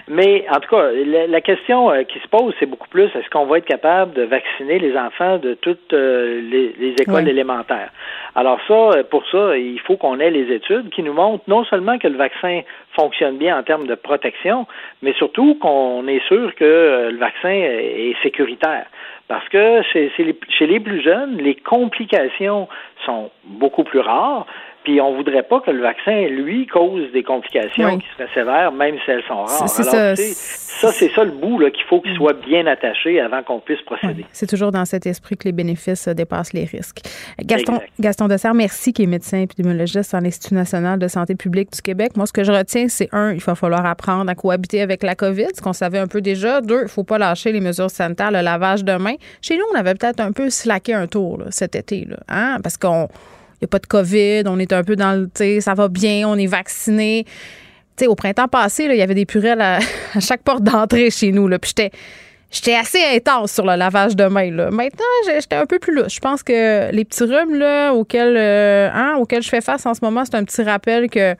Mais 0.08 0.46
en 0.52 0.60
tout 0.60 0.70
cas, 0.70 0.92
la, 1.28 1.42
question 1.42 1.90
euh, 1.90 2.04
qui 2.04 2.20
se 2.20 2.28
pose, 2.28 2.54
c'est 2.60 2.68
beaucoup 2.68 2.90
plus 2.90 3.06
est-ce 3.06 3.28
qu'on 3.32 3.48
va 3.48 3.58
être 3.58 3.66
capable 3.66 4.14
de 4.14 4.22
vacciner 4.22 4.78
les 4.78 4.96
enfants 4.96 5.40
de 5.40 5.56
toutes 5.56 5.94
les, 5.94 6.94
écoles 7.00 7.28
élémentaires? 7.28 7.90
Alors 8.36 8.60
ça, 8.68 9.04
pour 9.10 9.24
ça, 9.32 9.58
il 9.58 9.80
faut 9.80 9.98
qu'on 9.98 10.20
ait 10.20 10.30
les 10.30 10.54
études 10.54 10.90
qui 10.92 11.02
nous 11.02 11.14
montrent 11.14 11.46
non 11.48 11.64
seulement 11.66 11.98
que 11.98 12.08
le 12.08 12.18
vaccin 12.18 12.62
fonctionne 12.96 13.38
bien 13.38 13.58
en 13.58 13.64
termes 13.64 13.88
de 13.88 13.96
protection, 13.96 14.68
mais 15.02 15.14
surtout 15.14 15.56
qu'on 15.56 16.08
est 16.08 16.24
sûr 16.28 16.54
que 16.54 17.10
le 17.12 17.18
vaccin 17.18 17.50
est 17.50 18.16
sécuritaire. 18.22 18.86
Parce 19.34 19.50
que 19.50 19.82
chez, 19.92 20.12
les, 20.20 20.38
les 20.68 20.80
plus 20.80 21.02
jeunes, 21.02 21.38
les 21.38 21.56
complications 21.56 22.68
sont 23.04 23.32
beaucoup 23.44 23.84
plus 23.84 23.98
rares, 23.98 24.46
puis 24.84 25.00
on 25.02 25.16
voudrait 25.16 25.44
pas 25.44 25.60
que 25.62 25.72
le 25.72 25.82
vaccin, 25.82 26.28
lui, 26.28 26.68
cause 26.68 27.12
des 27.12 27.24
complications 27.24 27.98
qui 27.98 28.08
seraient 28.18 28.30
sévères, 28.34 28.72
même 28.72 28.96
si 29.04 29.12
elles 29.12 29.24
sont 29.28 29.44
rares. 29.44 29.70
ça, 29.70 30.16
ça 30.16 30.92
c'est 30.92 31.10
ça 31.10 31.24
le 31.24 31.32
bout 31.32 31.60
qu'il 31.72 31.86
faut 31.88 32.02
qu'il 32.02 32.14
mm. 32.14 32.18
soit 32.18 32.34
bien 32.34 32.68
attaché 32.68 33.20
avant 33.22 33.42
qu'on 33.44 33.60
puisse 33.60 33.82
procéder. 33.84 34.26
c'est 34.32 34.48
toujours 34.48 34.72
dans 34.72 34.86
cet 34.86 35.06
esprit 35.06 35.38
que 35.38 35.46
les 35.46 35.52
bénéfices 35.52 36.08
euh, 36.08 36.14
dépassent 36.14 36.54
les 36.54 36.66
risques. 36.66 37.02
Gaston, 37.42 37.80
Gaston 38.00 38.28
Dessert, 38.28 38.54
merci, 38.54 38.92
qui 38.92 39.04
est 39.04 39.08
médecin 39.08 39.40
épidémiologiste 39.40 40.14
à 40.14 40.20
l'Institut 40.20 40.56
national 40.56 41.00
de 41.00 41.08
santé 41.08 41.36
publique 41.36 41.72
du 41.72 41.82
Québec. 41.82 42.12
Moi, 42.16 42.26
ce 42.26 42.34
que 42.34 42.44
je 42.44 42.52
retiens, 42.52 42.88
c'est 42.88 43.10
un, 43.12 43.34
il 43.34 43.40
va 43.40 43.56
falloir 43.56 43.86
apprendre 43.86 44.30
à 44.30 44.36
cohabiter 44.36 44.82
avec 44.82 45.04
la 45.04 45.16
COVID, 45.16 45.48
ce 45.56 45.62
qu'on 45.62 45.74
savait 45.74 46.00
un 46.00 46.08
peu 46.08 46.22
déjà. 46.22 46.62
Deux, 46.62 46.84
il 46.84 46.90
faut 46.90 47.04
pas 47.04 47.18
lâcher 47.18 47.52
les 47.52 47.62
mesures 47.62 47.90
sanitaires, 47.90 48.32
le 48.32 48.42
lavage 48.42 48.84
de 48.84 48.94
mains. 48.94 49.16
Chez 49.42 49.56
nous, 49.56 49.64
on 49.74 49.78
avait 49.78 49.94
peut-être 49.96 50.20
un 50.20 50.32
peu 50.32 50.50
slacké 50.50 50.94
un 50.94 51.08
tour 51.08 51.40
cet 51.50 51.76
été, 51.76 52.06
là, 52.06 52.18
hein? 52.28 52.58
parce 52.62 52.78
qu'on 52.78 53.08
n'y 53.64 53.66
a 53.66 53.68
pas 53.68 53.80
de 53.80 53.88
COVID, 53.88 54.44
on 54.48 54.60
est 54.60 54.74
un 54.74 54.84
peu 54.84 54.96
dans 54.96 55.14
le, 55.14 55.60
ça 55.60 55.74
va 55.74 55.88
bien, 55.88 56.28
on 56.28 56.36
est 56.36 56.48
vacciné. 56.48 57.26
Au 58.06 58.16
printemps 58.16 58.48
passé, 58.48 58.86
il 58.90 58.96
y 58.96 59.02
avait 59.02 59.16
des 59.16 59.26
purelles 59.26 59.62
à, 59.62 59.80
chaque 60.20 60.44
porte 60.44 60.64
d'entrée 60.64 61.10
chez 61.10 61.32
nous. 61.32 61.48
Là, 61.48 61.60
puis 61.60 61.70
j'étais, 61.70 61.92
j'étais 62.52 62.76
assez 62.76 63.00
intense 63.16 63.52
sur 63.52 63.66
le 63.66 63.76
lavage 63.76 64.16
de 64.16 64.26
mains. 64.26 64.52
Là. 64.52 64.72
Maintenant, 64.72 65.06
j'étais 65.26 65.56
un 65.56 65.66
peu 65.66 65.80
plus 65.80 65.96
louche. 65.96 66.16
Je 66.16 66.20
pense 66.20 66.44
que 66.44 66.92
les 66.92 67.06
petits 67.06 67.24
rhumes 67.24 67.56
là, 67.56 67.94
auxquels, 67.94 68.36
euh, 68.36 68.90
hein, 68.94 69.16
auxquels 69.20 69.44
je 69.44 69.50
fais 69.50 69.62
face 69.62 69.86
en 69.86 69.94
ce 69.94 70.00
moment, 70.02 70.24
c'est 70.26 70.36
un 70.36 70.44
petit 70.44 70.64
rappel 70.64 71.10
que 71.10 71.36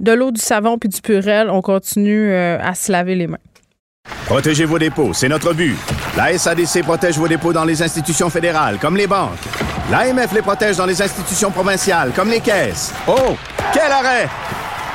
de 0.00 0.12
l'eau, 0.12 0.30
du 0.30 0.40
savon 0.40 0.78
puis 0.78 0.88
du 0.88 1.00
purel, 1.00 1.50
on 1.50 1.62
continue 1.62 2.30
euh, 2.30 2.58
à 2.60 2.74
se 2.74 2.92
laver 2.92 3.14
les 3.14 3.26
mains. 3.26 3.38
Protégez 4.26 4.64
vos 4.64 4.78
dépôts, 4.78 5.12
c'est 5.12 5.28
notre 5.28 5.52
but. 5.52 5.76
La 6.16 6.36
SADC 6.36 6.82
protège 6.82 7.18
vos 7.18 7.28
dépôts 7.28 7.52
dans 7.52 7.64
les 7.64 7.82
institutions 7.82 8.30
fédérales, 8.30 8.78
comme 8.78 8.96
les 8.96 9.06
banques. 9.06 9.38
L'AMF 9.90 10.32
les 10.34 10.42
protège 10.42 10.76
dans 10.76 10.84
les 10.84 11.00
institutions 11.00 11.50
provinciales, 11.50 12.12
comme 12.14 12.28
les 12.28 12.40
caisses. 12.40 12.92
Oh, 13.06 13.36
quel 13.72 13.90
arrêt! 13.90 14.28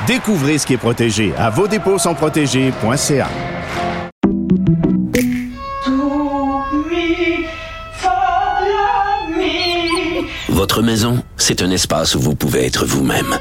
Découvrez 0.06 0.58
ce 0.58 0.66
qui 0.66 0.74
est 0.74 0.78
protégé 0.78 1.32
à 1.36 1.50
vos 1.50 1.66
dépôts 1.66 1.98
sont 1.98 2.14
protégés.ca. 2.14 3.28
Votre 10.48 10.82
maison, 10.82 11.22
c'est 11.36 11.62
un 11.62 11.70
espace 11.70 12.14
où 12.14 12.20
vous 12.20 12.36
pouvez 12.36 12.64
être 12.64 12.86
vous-même. 12.86 13.36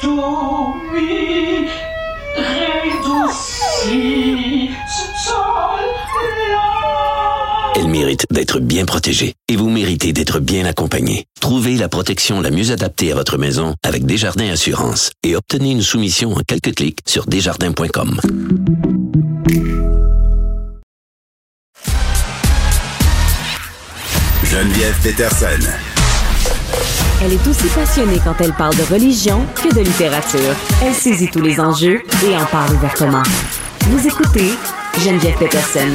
Elle 7.75 7.87
mérite 7.87 8.25
d'être 8.29 8.59
bien 8.59 8.85
protégée 8.85 9.33
et 9.47 9.55
vous 9.55 9.69
méritez 9.69 10.13
d'être 10.13 10.39
bien 10.39 10.65
accompagnée. 10.65 11.25
Trouvez 11.39 11.75
la 11.75 11.89
protection 11.89 12.39
la 12.39 12.51
mieux 12.51 12.71
adaptée 12.71 13.11
à 13.11 13.15
votre 13.15 13.37
maison 13.39 13.73
avec 13.83 14.05
Desjardins 14.05 14.51
Assurance 14.51 15.11
et 15.23 15.35
obtenez 15.35 15.71
une 15.71 15.81
soumission 15.81 16.33
en 16.33 16.41
quelques 16.47 16.75
clics 16.75 16.99
sur 17.07 17.25
desjardins.com. 17.25 18.19
Geneviève 24.43 24.95
Peterson. 25.01 25.71
Elle 27.23 27.33
est 27.33 27.47
aussi 27.47 27.67
passionnée 27.69 28.19
quand 28.23 28.35
elle 28.39 28.53
parle 28.53 28.75
de 28.75 28.83
religion 28.83 29.43
que 29.55 29.73
de 29.73 29.81
littérature. 29.81 30.55
Elle 30.83 30.93
saisit 30.93 31.29
tous 31.31 31.41
les 31.41 31.59
enjeux 31.59 32.03
et 32.27 32.35
en 32.35 32.45
parle 32.45 32.75
ouvertement. 32.75 33.23
Vous 33.87 34.07
écoutez 34.07 34.51
Geneviève 34.99 35.37
Peterson. 35.39 35.89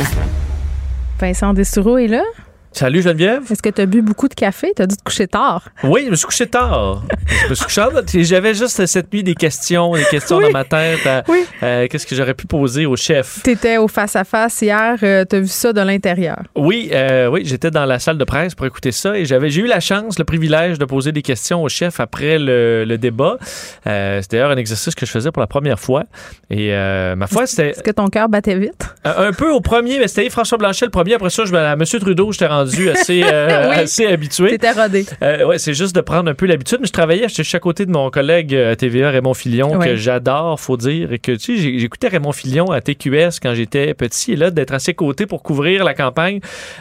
Vincent 1.18 1.52
Destoureau 1.52 1.98
est 1.98 2.06
là. 2.06 2.22
Salut 2.70 3.02
Geneviève. 3.02 3.42
Est-ce 3.50 3.62
que 3.62 3.70
tu 3.70 3.80
as 3.80 3.86
bu 3.86 4.02
beaucoup 4.02 4.28
de 4.28 4.34
café? 4.34 4.72
Tu 4.76 4.82
as 4.82 4.86
dû 4.86 4.94
te 4.96 5.02
coucher 5.02 5.26
tard. 5.26 5.64
Oui, 5.82 6.02
je 6.04 6.10
me 6.10 6.16
suis 6.16 6.26
couché 6.26 6.46
tard. 6.46 7.02
je 7.44 7.48
me 7.50 7.54
suis 7.54 7.64
couché 7.64 7.80
tard. 7.80 7.90
J'avais 8.14 8.54
juste 8.54 8.84
cette 8.86 9.12
nuit 9.12 9.24
des 9.24 9.34
questions, 9.34 9.94
des 9.94 10.04
questions 10.04 10.36
Oui. 10.36 10.44
dans 10.44 10.50
ma 10.52 10.64
tête. 10.64 11.04
à, 11.06 11.24
Oui. 11.28 11.44
euh, 11.62 11.86
Qu'est-ce 11.90 12.06
que 12.06 12.14
j'aurais 12.14 12.34
pu 12.34 12.46
poser 12.46 12.86
au 12.86 12.94
chef? 12.94 13.40
Tu 13.42 13.50
étais 13.50 13.78
au 13.78 13.88
face-à-face 13.88 14.60
hier. 14.62 14.96
tu 15.00 15.06
as 15.36 15.40
vu 15.40 15.48
ça 15.48 15.72
de 15.72 15.80
l'intérieur. 15.80 16.38
Oui, 16.54 16.90
euh, 16.92 17.28
oui, 17.28 17.42
j'étais 17.44 17.70
dans 17.70 17.84
la 17.86 17.98
salle 17.98 18.18
de 18.18 18.24
presse 18.24 18.54
pour 18.54 18.66
écouter 18.66 18.92
ça 18.92 19.18
et 19.18 19.24
j'avais, 19.24 19.48
j'ai 19.50 19.62
eu 19.62 19.66
la 19.66 19.80
chance, 19.80 20.18
le 20.18 20.24
privilège 20.24 20.78
de 20.78 20.84
poser 20.84 21.10
des 21.10 21.22
questions 21.22 21.62
au 21.62 21.68
chef 21.68 21.98
après 22.00 22.38
le, 22.38 22.84
le 22.84 22.98
débat. 22.98 23.38
Euh, 23.86 24.20
c'est 24.22 24.30
d'ailleurs 24.32 24.50
un 24.50 24.56
exercice 24.56 24.94
que 24.94 25.04
je 25.06 25.10
faisais 25.10 25.32
pour 25.32 25.40
la 25.40 25.46
première 25.48 25.80
fois. 25.80 26.04
Et 26.50 26.72
euh, 26.74 27.16
ma 27.16 27.26
foi, 27.26 27.46
c'était 27.46 27.70
Est-ce 27.70 27.82
que 27.82 27.90
ton 27.90 28.08
cœur 28.08 28.28
battait 28.28 28.56
vite? 28.58 28.94
un 29.04 29.32
peu 29.32 29.50
au 29.50 29.60
premier, 29.62 29.98
mais 29.98 30.06
c'était 30.06 30.28
François 30.30 30.58
Blanchet 30.58 30.84
le 30.84 30.90
premier. 30.90 31.14
Après 31.14 31.30
ça, 31.30 31.44
je, 31.46 31.54
à 31.54 31.72
M. 31.72 31.82
Trudeau, 31.82 32.30
j'étais 32.30 32.46
rendu 32.46 32.57
assez, 32.60 33.22
euh, 33.24 33.68
Oui. 33.70 33.76
assez 33.76 34.06
habitué. 34.06 34.58
Rodé. 34.76 35.06
Euh, 35.22 35.44
ouais, 35.46 35.58
c'est 35.58 35.74
juste 35.74 35.94
de 35.94 36.00
prendre 36.00 36.30
un 36.30 36.34
peu 36.34 36.46
l'habitude. 36.46 36.78
Mais 36.80 36.86
je 36.86 36.92
travaillais, 36.92 37.26
j'étais 37.28 37.56
à 37.56 37.60
côté 37.60 37.86
de 37.86 37.90
mon 37.90 38.10
collègue 38.10 38.54
euh, 38.54 38.72
à 38.72 38.76
TVA, 38.76 39.10
Raymond 39.10 39.34
Filion, 39.34 39.78
que 39.78 39.96
j'adore, 39.96 40.58
faut 40.60 40.76
dire. 40.76 41.12
Et 41.12 41.18
que, 41.18 41.32
tu 41.32 41.56
sais, 41.58 41.78
j'écoutais 41.78 42.08
Raymond 42.08 42.32
Filion 42.32 42.70
à 42.70 42.80
TQS 42.80 43.38
quand 43.42 43.54
j'étais 43.54 43.94
petit. 43.94 44.32
Et 44.32 44.36
là, 44.36 44.50
d'être 44.50 44.74
à 44.74 44.78
ses 44.78 44.94
côtés 44.94 45.26
pour 45.26 45.42
couvrir 45.42 45.84
la 45.84 45.94
campagne, 45.94 46.40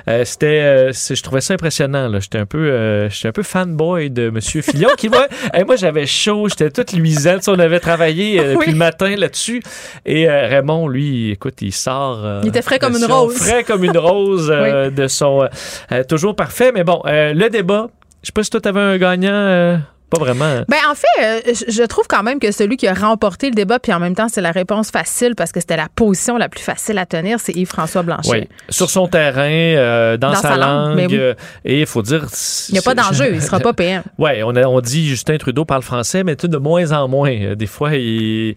euh, 0.10 0.26
c'était, 0.26 0.62
euh, 0.62 0.92
je 0.94 1.22
trouvais 1.22 1.42
ça 1.42 1.54
impressionnant. 1.54 2.08
là. 2.10 2.20
J'étais 2.20 2.38
un 2.40 2.46
peu, 2.46 2.58
euh, 2.70 3.10
j'étais 3.10 3.30
un 3.30 3.32
peu 3.32 3.44
fanboy 3.44 4.10
de 4.10 4.30
Monsieur 4.30 4.62
Filion, 4.62 4.90
qui, 4.98 5.10
moi, 5.10 5.28
hey, 5.54 5.64
moi, 5.64 5.76
j'avais 5.76 6.06
chaud, 6.06 6.48
j'étais 6.50 6.70
toute 6.70 6.92
luisante. 6.94 7.48
On 7.48 7.60
avait 7.60 7.80
travaillé 7.80 8.40
euh, 8.40 8.56
depuis 8.56 8.72
le 8.72 8.78
matin 8.78 9.16
là-dessus. 9.16 9.62
Et 10.06 10.30
euh, 10.30 10.48
Raymond, 10.48 10.88
lui, 10.88 11.32
écoute, 11.32 11.56
il 11.62 11.74
sort. 11.74 12.22
euh, 12.26 12.42
Il 12.44 12.50
était 12.50 12.62
frais 12.62 12.80
comme 12.80 12.96
une 12.96 13.06
rose. 13.06 13.36
Frais 13.36 13.64
comme 13.64 13.84
une 13.84 13.98
rose 13.98 14.50
euh, 14.54 14.90
de 14.90 15.08
son. 15.08 15.48
Euh, 15.92 15.96
euh, 15.98 16.04
toujours 16.04 16.36
parfait. 16.36 16.72
Mais 16.74 16.84
bon, 16.84 17.02
euh, 17.06 17.34
le 17.34 17.50
débat, 17.50 17.90
je 18.22 18.28
sais 18.28 18.32
pas 18.34 18.44
si 18.44 18.50
toi, 18.50 18.62
t'avais 18.62 18.80
un 18.80 18.98
gagnant. 18.98 19.80
Pas 20.10 20.20
vraiment. 20.20 20.62
Ben 20.68 20.78
en 20.90 20.96
fait, 20.96 21.22
euh, 21.50 21.54
je 21.68 21.84
trouve 21.84 22.08
quand 22.08 22.24
même 22.24 22.40
que 22.40 22.52
celui 22.52 22.78
qui 22.78 22.88
a 22.88 22.94
remporté 22.94 23.50
le 23.50 23.56
débat, 23.56 23.80
puis 23.80 23.92
en 23.94 24.00
même 24.00 24.16
temps, 24.16 24.28
c'est 24.30 24.42
la 24.42 24.52
réponse 24.52 24.90
facile 24.92 25.36
parce 25.36 25.52
que 25.52 25.60
c'était 25.60 25.76
la 25.78 25.88
position 25.94 26.38
la 26.38 26.50
plus 26.50 26.62
facile 26.62 26.98
à 26.98 27.06
tenir, 27.06 27.40
c'est 27.40 27.54
Yves-François 27.56 28.04
Blanchet. 28.04 28.30
Oui, 28.32 28.48
sur 28.70 28.90
son 28.90 29.08
terrain, 29.08 29.42
euh, 29.50 30.18
dans, 30.18 30.30
Dans 30.30 30.36
sa, 30.36 30.50
sa 30.50 30.58
langue, 30.58 30.98
oui. 30.98 31.08
euh, 31.18 31.34
et 31.66 31.82
il 31.82 31.86
faut 31.86 32.02
dire. 32.02 32.26
Il 32.70 32.74
n'y 32.74 32.80
a 32.80 32.82
pas 32.82 32.96
d'enjeu, 32.96 33.34
il 33.34 33.42
sera 33.42 33.60
pas 33.60 33.74
PM. 33.78 34.04
Ouais, 34.18 34.42
on, 34.44 34.56
a, 34.56 34.64
on 34.66 34.80
dit 34.82 35.08
Justin 35.08 35.38
Trudeau 35.38 35.66
parle 35.66 35.82
français, 35.82 36.24
mais 36.24 36.36
de 36.36 36.58
moins 36.58 36.92
en 36.94 37.08
moins. 37.08 37.56
Des 37.56 37.68
fois, 37.68 37.96
il. 37.96 38.56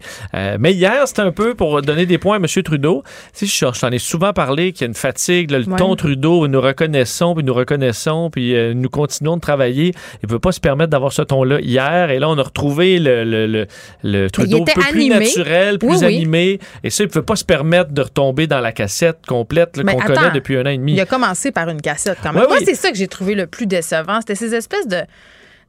mais 0.59 0.73
hier, 0.73 1.07
c'était 1.07 1.21
un 1.21 1.31
peu 1.31 1.55
pour 1.55 1.81
donner 1.81 2.05
des 2.05 2.17
points 2.17 2.37
à 2.37 2.39
M. 2.39 2.45
Trudeau. 2.63 3.03
Sais, 3.33 3.45
je, 3.45 3.51
je 3.73 3.79
t'en 3.79 3.89
ai 3.91 3.99
souvent 3.99 4.31
parlé 4.33 4.71
qu'il 4.71 4.81
y 4.81 4.83
a 4.85 4.87
une 4.87 4.93
fatigue, 4.93 5.51
là, 5.51 5.59
le 5.59 5.65
Ouais. 5.71 5.77
ton 5.77 5.95
Trudeau, 5.95 6.47
nous 6.47 6.59
reconnaissons, 6.59 7.33
puis 7.35 7.43
nous 7.43 7.53
reconnaissons, 7.53 8.29
puis 8.29 8.53
nous 8.75 8.89
continuons 8.89 9.35
de 9.37 9.41
travailler. 9.41 9.93
Il 10.23 10.27
ne 10.27 10.31
veut 10.33 10.39
pas 10.39 10.51
se 10.51 10.59
permettre 10.59 10.89
d'avoir 10.89 11.11
ce 11.13 11.21
ton-là 11.43 11.59
hier. 11.61 12.09
Et 12.11 12.19
là, 12.19 12.29
on 12.29 12.37
a 12.37 12.43
retrouvé 12.43 12.99
le, 12.99 13.23
le, 13.23 13.47
le, 13.47 13.67
le 14.03 14.29
Trudeau 14.29 14.61
un 14.61 14.65
peu 14.65 14.81
animé. 14.89 15.15
plus 15.15 15.19
naturel, 15.37 15.79
plus 15.79 15.89
Oui, 15.89 15.97
oui. 15.99 16.05
animé. 16.05 16.59
Et 16.83 16.89
ça, 16.89 17.03
il 17.03 17.07
ne 17.07 17.11
peut 17.11 17.21
pas 17.23 17.35
se 17.35 17.45
permettre 17.45 17.91
de 17.91 18.01
retomber 18.01 18.47
dans 18.47 18.59
la 18.59 18.71
cassette 18.71 19.19
complète 19.27 19.77
là, 19.77 19.83
qu'on 19.91 19.99
connaît 19.99 20.31
depuis 20.33 20.57
un 20.57 20.65
an 20.65 20.69
et 20.69 20.77
demi. 20.77 20.93
Il 20.93 20.99
a 20.99 21.05
commencé 21.05 21.51
par 21.51 21.69
une 21.69 21.81
cassette 21.81 22.17
quand 22.23 22.33
même. 22.33 22.41
Ouais, 22.43 22.47
Moi, 22.47 22.57
oui. 22.59 22.65
c'est 22.65 22.75
ça 22.75 22.91
que 22.91 22.97
j'ai 22.97 23.07
trouvé 23.07 23.35
le 23.35 23.47
plus 23.47 23.65
décevant. 23.67 24.19
C'était 24.21 24.35
ces 24.35 24.53
espèces 24.55 24.87
de, 24.87 24.97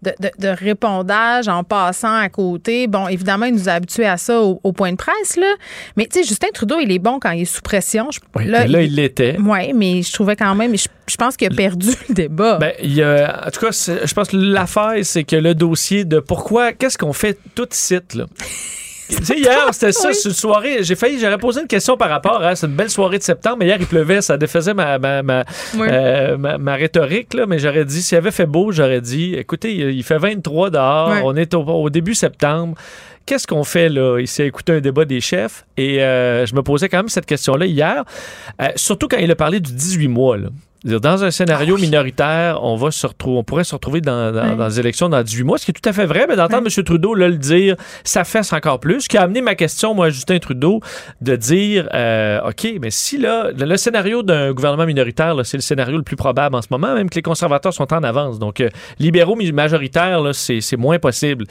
de, 0.03 0.13
de- 0.21 0.31
de 0.39 0.49
répondage 0.49 1.49
en 1.49 1.65
passant 1.65 2.15
à 2.15 2.29
côté. 2.29 2.87
Bon, 2.87 3.09
évidemment, 3.09 3.47
il 3.47 3.55
nous 3.55 3.69
a 3.69 3.73
habitués 3.73 4.07
à 4.07 4.17
ça 4.17 4.41
au, 4.41 4.61
au 4.63 4.73
point 4.73 4.91
de 4.93 4.97
presse, 4.97 5.37
là. 5.37 5.55
Mais 5.97 6.07
tu 6.07 6.21
sais, 6.21 6.27
Justin 6.29 6.49
Trudeau, 6.53 6.79
il 6.81 6.91
est 6.93 6.99
bon 6.99 7.19
quand 7.21 7.31
il 7.31 7.43
est 7.43 7.45
sous 7.45 7.63
pression. 7.63 8.09
Je- 8.11 8.21
Oui, 8.37 8.47
là, 8.47 8.67
il 8.67 8.95
l'était. 8.95 9.37
Oui, 9.39 9.73
mais 9.75 10.03
je 10.03 10.13
trouvais 10.13 10.37
quand 10.37 10.55
même, 10.55 10.77
je, 10.77 10.89
je 11.07 11.17
pense 11.17 11.37
qu'il 11.37 11.47
a 11.53 11.55
perdu 11.55 11.89
le 12.09 12.15
débat. 12.15 12.59
Ben, 12.59 12.73
il 12.83 12.93
y 12.95 13.03
a, 13.03 13.45
en 13.47 13.51
tout 13.51 13.61
cas, 13.61 13.71
je 13.71 14.15
pense 14.15 14.29
que 14.29 14.37
l'affaire, 14.37 14.95
c'est 15.03 15.25
que 15.25 15.37
le 15.37 15.55
dossier 15.55 16.05
de 16.05 16.19
pourquoi, 16.21 16.73
qu'est-ce 16.73 16.99
qu'on 16.99 17.13
fait 17.13 17.39
tout 17.55 17.69
site, 17.71 18.15
là? 18.15 18.27
Tu 19.17 19.25
sais, 19.25 19.39
hier, 19.39 19.69
c'était 19.73 19.93
ça, 19.93 20.09
Oui. 20.09 20.15
c'est 20.15 20.29
une 20.29 20.35
soirée. 20.35 20.83
J'ai 20.83 20.95
failli, 20.97 21.19
j'aurais 21.21 21.39
posé 21.39 21.61
une 21.61 21.67
question 21.67 21.97
par 21.97 22.09
rapport 22.09 22.43
à. 22.43 22.57
C'est 22.57 22.67
une 22.67 22.75
belle 22.75 22.91
soirée 22.91 23.19
de 23.19 23.23
septembre, 23.23 23.57
mais 23.61 23.67
hier, 23.67 23.77
il 23.79 23.87
pleuvait, 23.87 24.21
ça 24.23 24.37
défaisait 24.37 24.75
ma, 24.75 24.99
ma, 24.99 25.23
ma, 25.23 25.45
Oui. 25.77 25.87
euh, 25.91 26.37
ma, 26.37 26.59
ma 26.59 26.75
rhétorique, 26.75 27.35
là, 27.35 27.47
mais 27.47 27.59
j'aurais 27.59 27.85
dit, 27.85 28.03
s'il 28.03 28.19
avait 28.19 28.31
fait 28.31 28.47
beau, 28.47 28.73
j'aurais 28.73 29.01
dit, 29.01 29.35
écoutez, 29.35 29.73
il 29.75 30.03
fait 30.03 30.19
23 30.19 30.71
dehors, 30.71 31.13
on 31.25 31.37
est 31.37 31.55
au, 31.55 31.61
au 31.63 31.91
début 31.91 32.15
septembre. 32.15 32.75
Qu'est-ce 33.25 33.47
qu'on 33.47 33.63
fait 33.63 33.89
là? 33.89 34.19
Il 34.19 34.27
s'est 34.27 34.47
écouté 34.47 34.73
un 34.73 34.81
débat 34.81 35.05
des 35.05 35.21
chefs 35.21 35.65
et 35.77 36.03
euh, 36.03 36.45
je 36.45 36.55
me 36.57 36.63
posais 36.63 36.89
quand 36.89 36.97
même 36.99 37.09
cette 37.09 37.27
question-là 37.27 37.67
hier, 37.67 38.05
Euh, 38.61 38.69
surtout 38.75 39.07
quand 39.07 39.19
il 39.19 39.31
a 39.31 39.37
parlé 39.37 39.61
du 39.61 39.73
18 39.73 40.09
mois. 40.09 40.37
Là. 40.37 40.49
Dans 40.85 41.23
un 41.23 41.31
scénario 41.31 41.77
minoritaire, 41.79 42.59
on 42.65 42.75
va 42.75 42.91
se 42.91 43.07
retrouver, 43.07 43.39
on 43.39 43.45
pourrait 43.45 43.63
se 43.63 43.75
retrouver 43.75 44.01
dans, 44.01 44.33
dans- 44.33 44.57
dans 44.57 44.67
les 44.67 44.81
élections 44.81 45.09
dans 45.09 45.23
18 45.23 45.45
mois, 45.45 45.57
ce 45.59 45.65
qui 45.67 45.71
est 45.71 45.75
tout 45.81 45.89
à 45.89 45.93
fait 45.93 46.07
vrai, 46.07 46.27
mais 46.29 46.35
d'entendre 46.35 46.67
M. 46.77 46.85
Trudeau 46.85 47.15
là, 47.15 47.29
le 47.29 47.37
dire, 47.37 47.77
ça 48.03 48.25
fesse 48.25 48.53
encore 48.53 48.81
plus. 48.81 49.03
Ce 49.03 49.09
qui 49.09 49.17
a 49.17 49.23
amené 49.23 49.43
ma 49.43 49.55
question, 49.55 49.95
moi, 49.95 50.07
à 50.07 50.11
Justin 50.11 50.39
Trudeau, 50.41 50.81
de 51.21 51.37
dire 51.37 51.89
euh, 51.95 52.41
OK, 52.49 52.67
mais 52.81 52.91
si 52.91 53.17
là, 53.19 53.51
le, 53.57 53.65
le 53.65 53.77
scénario 53.77 54.25
d'un 54.25 54.53
gouvernement 54.53 54.85
minoritaire, 54.87 55.37
c'est 55.45 55.57
le 55.57 55.63
scénario 55.63 55.97
le 55.97 56.03
plus 56.03 56.17
probable 56.17 56.57
en 56.57 56.63
ce 56.63 56.69
moment, 56.71 56.95
même 56.95 57.09
que 57.09 57.15
les 57.15 57.23
conservateurs 57.23 57.73
sont 57.73 57.93
en 57.95 58.03
avance. 58.03 58.41
Donc, 58.41 58.61
euh, 58.61 58.69
libéraux 58.99 59.37
majoritaires, 59.53 60.21
c'est 60.35 60.77
moins 60.77 60.99
possible. 60.99 61.45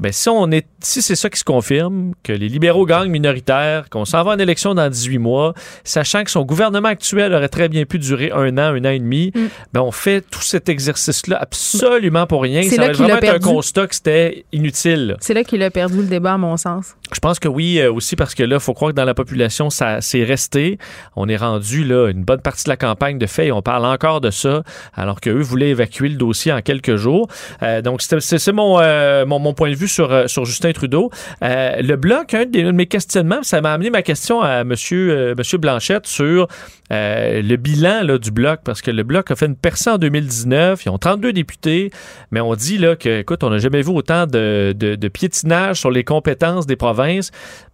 Mais 0.00 0.10
si 0.10 0.28
on 0.28 0.50
est 0.50 0.66
si 0.80 1.02
c'est 1.02 1.14
ça 1.14 1.30
qui 1.30 1.38
se 1.38 1.44
confirme, 1.44 2.12
que 2.24 2.32
les 2.32 2.48
libéraux 2.48 2.86
gagnent 2.86 3.10
minoritaires, 3.10 3.88
qu'on 3.90 4.04
s'en 4.04 4.24
va 4.24 4.32
en 4.32 4.38
élection 4.38 4.74
dans 4.74 4.88
18 4.88 5.18
mois, 5.18 5.54
sachant 5.84 6.24
que 6.24 6.30
son 6.32 6.42
gouvernement 6.42 6.88
actuel 6.88 7.32
aurait 7.34 7.48
très 7.48 7.68
bien 7.68 7.84
pu 7.84 8.00
durer 8.00 8.32
un 8.34 8.58
an, 8.58 8.71
un 8.72 8.84
an 8.84 8.90
et 8.90 8.98
demi, 8.98 9.32
ben 9.72 9.80
on 9.80 9.92
fait 9.92 10.24
tout 10.30 10.42
cet 10.42 10.68
exercice-là 10.68 11.38
absolument 11.40 12.26
pour 12.26 12.42
rien. 12.42 12.62
C'est 12.62 12.76
Ça 12.76 12.82
là 12.82 12.86
va 12.88 12.92
qu'il 12.94 13.04
vraiment 13.04 13.20
a 13.20 13.24
être 13.24 13.34
un 13.34 13.38
constat 13.38 13.86
que 13.86 13.94
c'était 13.94 14.44
inutile. 14.52 15.16
c'est 15.20 15.34
là 15.34 15.44
qu'il 15.44 15.62
a 15.62 15.70
perdu 15.70 15.98
le 15.98 16.06
débat, 16.06 16.34
à 16.34 16.38
mon 16.38 16.56
sens. 16.56 16.94
Je 17.12 17.20
pense 17.20 17.38
que 17.38 17.48
oui, 17.48 17.78
euh, 17.78 17.92
aussi 17.92 18.16
parce 18.16 18.34
que 18.34 18.42
là, 18.42 18.56
il 18.56 18.60
faut 18.60 18.74
croire 18.74 18.92
que 18.92 18.96
dans 18.96 19.04
la 19.04 19.14
population, 19.14 19.70
ça 19.70 20.00
c'est 20.00 20.24
resté. 20.24 20.78
On 21.16 21.28
est 21.28 21.36
rendu 21.36 21.84
là 21.84 22.08
une 22.08 22.24
bonne 22.24 22.40
partie 22.40 22.64
de 22.64 22.70
la 22.70 22.76
campagne 22.76 23.18
de 23.18 23.26
fait 23.26 23.46
et 23.48 23.52
on 23.52 23.62
parle 23.62 23.84
encore 23.84 24.20
de 24.20 24.30
ça, 24.30 24.62
alors 24.94 25.20
qu'eux 25.20 25.42
voulaient 25.42 25.70
évacuer 25.70 26.08
le 26.08 26.16
dossier 26.16 26.52
en 26.52 26.60
quelques 26.60 26.96
jours. 26.96 27.28
Euh, 27.62 27.82
donc, 27.82 28.02
c'est 28.02 28.52
mon, 28.52 28.80
euh, 28.80 29.26
mon, 29.26 29.38
mon 29.38 29.54
point 29.54 29.70
de 29.70 29.74
vue 29.74 29.88
sur, 29.88 30.28
sur 30.28 30.44
Justin 30.44 30.72
Trudeau. 30.72 31.10
Le 31.40 31.96
bloc, 31.96 32.34
un 32.34 32.46
de 32.46 32.70
mes 32.70 32.86
questionnements, 32.86 33.42
ça 33.42 33.60
m'a 33.60 33.72
amené 33.72 33.90
ma 33.90 34.02
question 34.02 34.40
à 34.40 34.64
monsieur, 34.64 35.10
euh, 35.10 35.34
monsieur 35.36 35.58
Blanchette 35.58 36.06
sur 36.06 36.48
le 36.90 37.56
bilan 37.56 38.02
là, 38.02 38.18
du 38.18 38.30
bloc, 38.30 38.60
parce 38.64 38.82
que 38.82 38.90
le 38.90 39.02
bloc 39.02 39.30
a 39.30 39.36
fait 39.36 39.46
une 39.46 39.56
percée 39.56 39.90
en 39.90 39.98
2019. 39.98 40.84
Ils 40.84 40.88
ont 40.88 40.98
32 40.98 41.32
députés, 41.32 41.90
mais 42.30 42.40
on 42.40 42.54
dit 42.54 42.78
là 42.78 42.96
que, 42.96 43.20
écoute, 43.20 43.44
on 43.44 43.50
n'a 43.50 43.58
jamais 43.58 43.82
vu 43.82 43.90
autant 43.90 44.26
de, 44.26 45.08
piétinage 45.12 45.80
sur 45.80 45.90
les 45.90 46.04
compétences 46.04 46.66
des 46.66 46.76
provinces. 46.76 47.30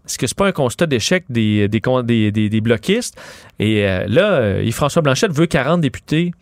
Est-ce 0.07 0.19
que 0.19 0.27
c'est 0.27 0.37
pas 0.37 0.47
un 0.47 0.53
constat 0.53 0.87
d'échec 0.87 1.25
des, 1.29 1.69
des, 1.69 1.81
des, 2.31 2.49
des 2.49 2.61
bloquistes? 2.61 3.21
Et 3.59 3.87
euh, 3.87 4.07
là, 4.09 4.33
euh, 4.33 4.63
Yves-François 4.65 5.03
Blanchette 5.03 5.33
veut 5.33 5.47
40 5.47 5.81
députés. 5.81 6.33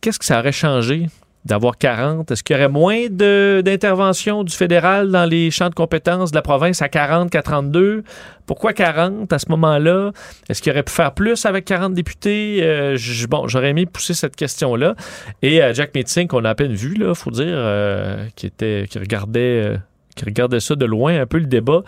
Qu'est-ce 0.00 0.18
que 0.18 0.24
ça 0.24 0.38
aurait 0.38 0.52
changé? 0.52 1.06
D'avoir 1.48 1.78
40? 1.78 2.30
Est-ce 2.30 2.44
qu'il 2.44 2.54
y 2.54 2.58
aurait 2.58 2.68
moins 2.68 3.06
d'intervention 3.08 4.44
du 4.44 4.54
fédéral 4.54 5.10
dans 5.10 5.24
les 5.24 5.50
champs 5.50 5.70
de 5.70 5.74
compétences 5.74 6.30
de 6.30 6.36
la 6.36 6.42
province 6.42 6.82
à 6.82 6.88
40 6.88 7.30
qu'à 7.30 7.42
32? 7.42 8.04
Pourquoi 8.46 8.72
40 8.72 9.32
à 9.32 9.38
ce 9.38 9.46
moment-là? 9.50 10.12
Est-ce 10.48 10.62
qu'il 10.62 10.72
aurait 10.72 10.82
pu 10.82 10.92
faire 10.92 11.12
plus 11.12 11.44
avec 11.46 11.64
40 11.64 11.94
députés? 11.94 12.60
Euh, 12.62 12.96
bon, 13.28 13.48
j'aurais 13.48 13.70
aimé 13.70 13.86
pousser 13.86 14.14
cette 14.14 14.36
question-là. 14.36 14.94
Et 15.42 15.62
euh, 15.62 15.74
Jack 15.74 15.94
Metzing, 15.94 16.28
qu'on 16.28 16.44
a 16.44 16.50
à 16.50 16.54
peine 16.54 16.74
vu, 16.74 16.94
là, 16.94 17.14
faut 17.14 17.30
dire, 17.30 17.46
euh, 17.48 18.26
qui, 18.36 18.46
était, 18.46 18.86
qui, 18.88 18.98
regardait, 18.98 19.74
qui 20.16 20.24
regardait 20.24 20.60
ça 20.60 20.76
de 20.76 20.84
loin, 20.84 21.20
un 21.20 21.26
peu 21.26 21.38
le 21.38 21.46
débat. 21.46 21.82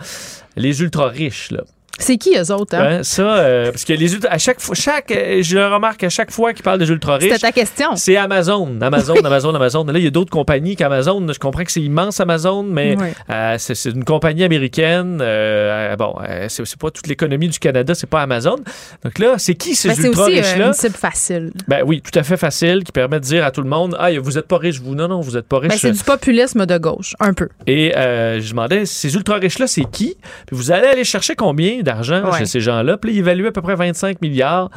Les 0.55 0.81
ultra-riches, 0.81 1.51
là. 1.51 1.63
C'est 2.01 2.17
qui 2.17 2.35
eux 2.37 2.51
autres? 2.53 2.75
Hein? 2.75 3.03
Ça, 3.03 3.21
euh, 3.37 3.71
parce 3.71 3.85
que 3.85 3.93
les 3.93 4.11
à 4.27 4.37
chaque 4.37 4.59
fois, 4.59 4.75
chaque, 4.75 5.11
euh, 5.11 5.41
je 5.41 5.55
le 5.57 5.67
remarque 5.67 6.03
à 6.03 6.09
chaque 6.09 6.31
fois 6.31 6.53
qu'ils 6.53 6.63
parlent 6.63 6.79
des 6.79 6.89
ultra 6.89 7.15
riches, 7.17 7.25
C'était 7.31 7.39
ta 7.39 7.51
question. 7.51 7.95
c'est 7.95 8.17
Amazon, 8.17 8.77
Amazon, 8.81 9.15
Amazon, 9.23 9.53
Amazon. 9.55 9.85
Là, 9.85 9.99
il 9.99 10.03
y 10.03 10.07
a 10.07 10.11
d'autres 10.11 10.29
compagnies 10.31 10.75
qu'Amazon. 10.75 11.25
Je 11.31 11.39
comprends 11.39 11.63
que 11.63 11.71
c'est 11.71 11.81
immense 11.81 12.19
Amazon, 12.19 12.63
mais 12.63 12.95
Oui. 12.99 13.07
euh, 13.29 13.55
c'est 13.57 13.75
c'est 13.75 13.91
une 13.91 14.03
compagnie 14.03 14.43
américaine. 14.43 15.19
euh, 15.21 15.95
bon, 15.95 16.15
c'est 16.49 16.65
c'est 16.65 16.79
pas 16.79 16.91
toute 16.91 17.07
l'économie 17.07 17.49
du 17.49 17.59
Canada, 17.59 17.93
c'est 17.95 18.09
pas 18.09 18.21
Amazon. 18.21 18.55
Donc 19.03 19.19
là, 19.19 19.35
c'est 19.37 19.55
qui 19.55 19.75
ces 19.75 19.89
Ben, 19.89 19.95
c'est 19.95 20.07
ultra 20.07 20.25
aussi 20.25 20.39
riches-là? 20.41 20.67
une 20.67 20.73
cible 20.73 20.95
facile. 20.95 21.51
Ben 21.67 21.83
oui, 21.85 22.01
tout 22.01 22.17
à 22.17 22.23
fait 22.23 22.37
facile, 22.37 22.83
qui 22.83 22.91
permet 22.91 23.19
de 23.19 23.25
dire 23.25 23.45
à 23.45 23.51
tout 23.51 23.61
le 23.61 23.69
monde, 23.69 23.95
ah, 23.99 24.09
vous 24.19 24.37
êtes 24.37 24.47
pas 24.47 24.57
riche, 24.57 24.79
vous. 24.81 24.95
Non, 24.95 25.07
non, 25.07 25.21
vous 25.21 25.37
êtes 25.37 25.47
pas 25.47 25.59
riche. 25.59 25.71
Ben, 25.71 25.77
c'est 25.77 25.91
du 25.91 26.03
populisme 26.03 26.65
de 26.65 26.77
gauche, 26.77 27.15
un 27.19 27.33
peu. 27.33 27.49
Et 27.67 27.91
je 27.95 28.49
demandais, 28.49 28.85
ces 28.85 29.13
ultra 29.15 29.35
riches-là, 29.35 29.67
c'est 29.67 29.85
qui? 29.89 30.15
Puis 30.47 30.55
vous 30.55 30.71
allez 30.71 30.87
aller 30.87 31.03
chercher 31.03 31.35
combien 31.35 31.81
d'argent 31.93 32.23
Ouais. 32.31 32.39
chez 32.39 32.45
ces 32.45 32.59
gens-là? 32.59 32.97
Puis 32.97 33.11
là, 33.11 33.15
ils 33.15 33.19
évaluent 33.19 33.47
à 33.47 33.51
peu 33.51 33.61
près 33.61 33.75
25 33.75 34.21
milliards. 34.21 34.69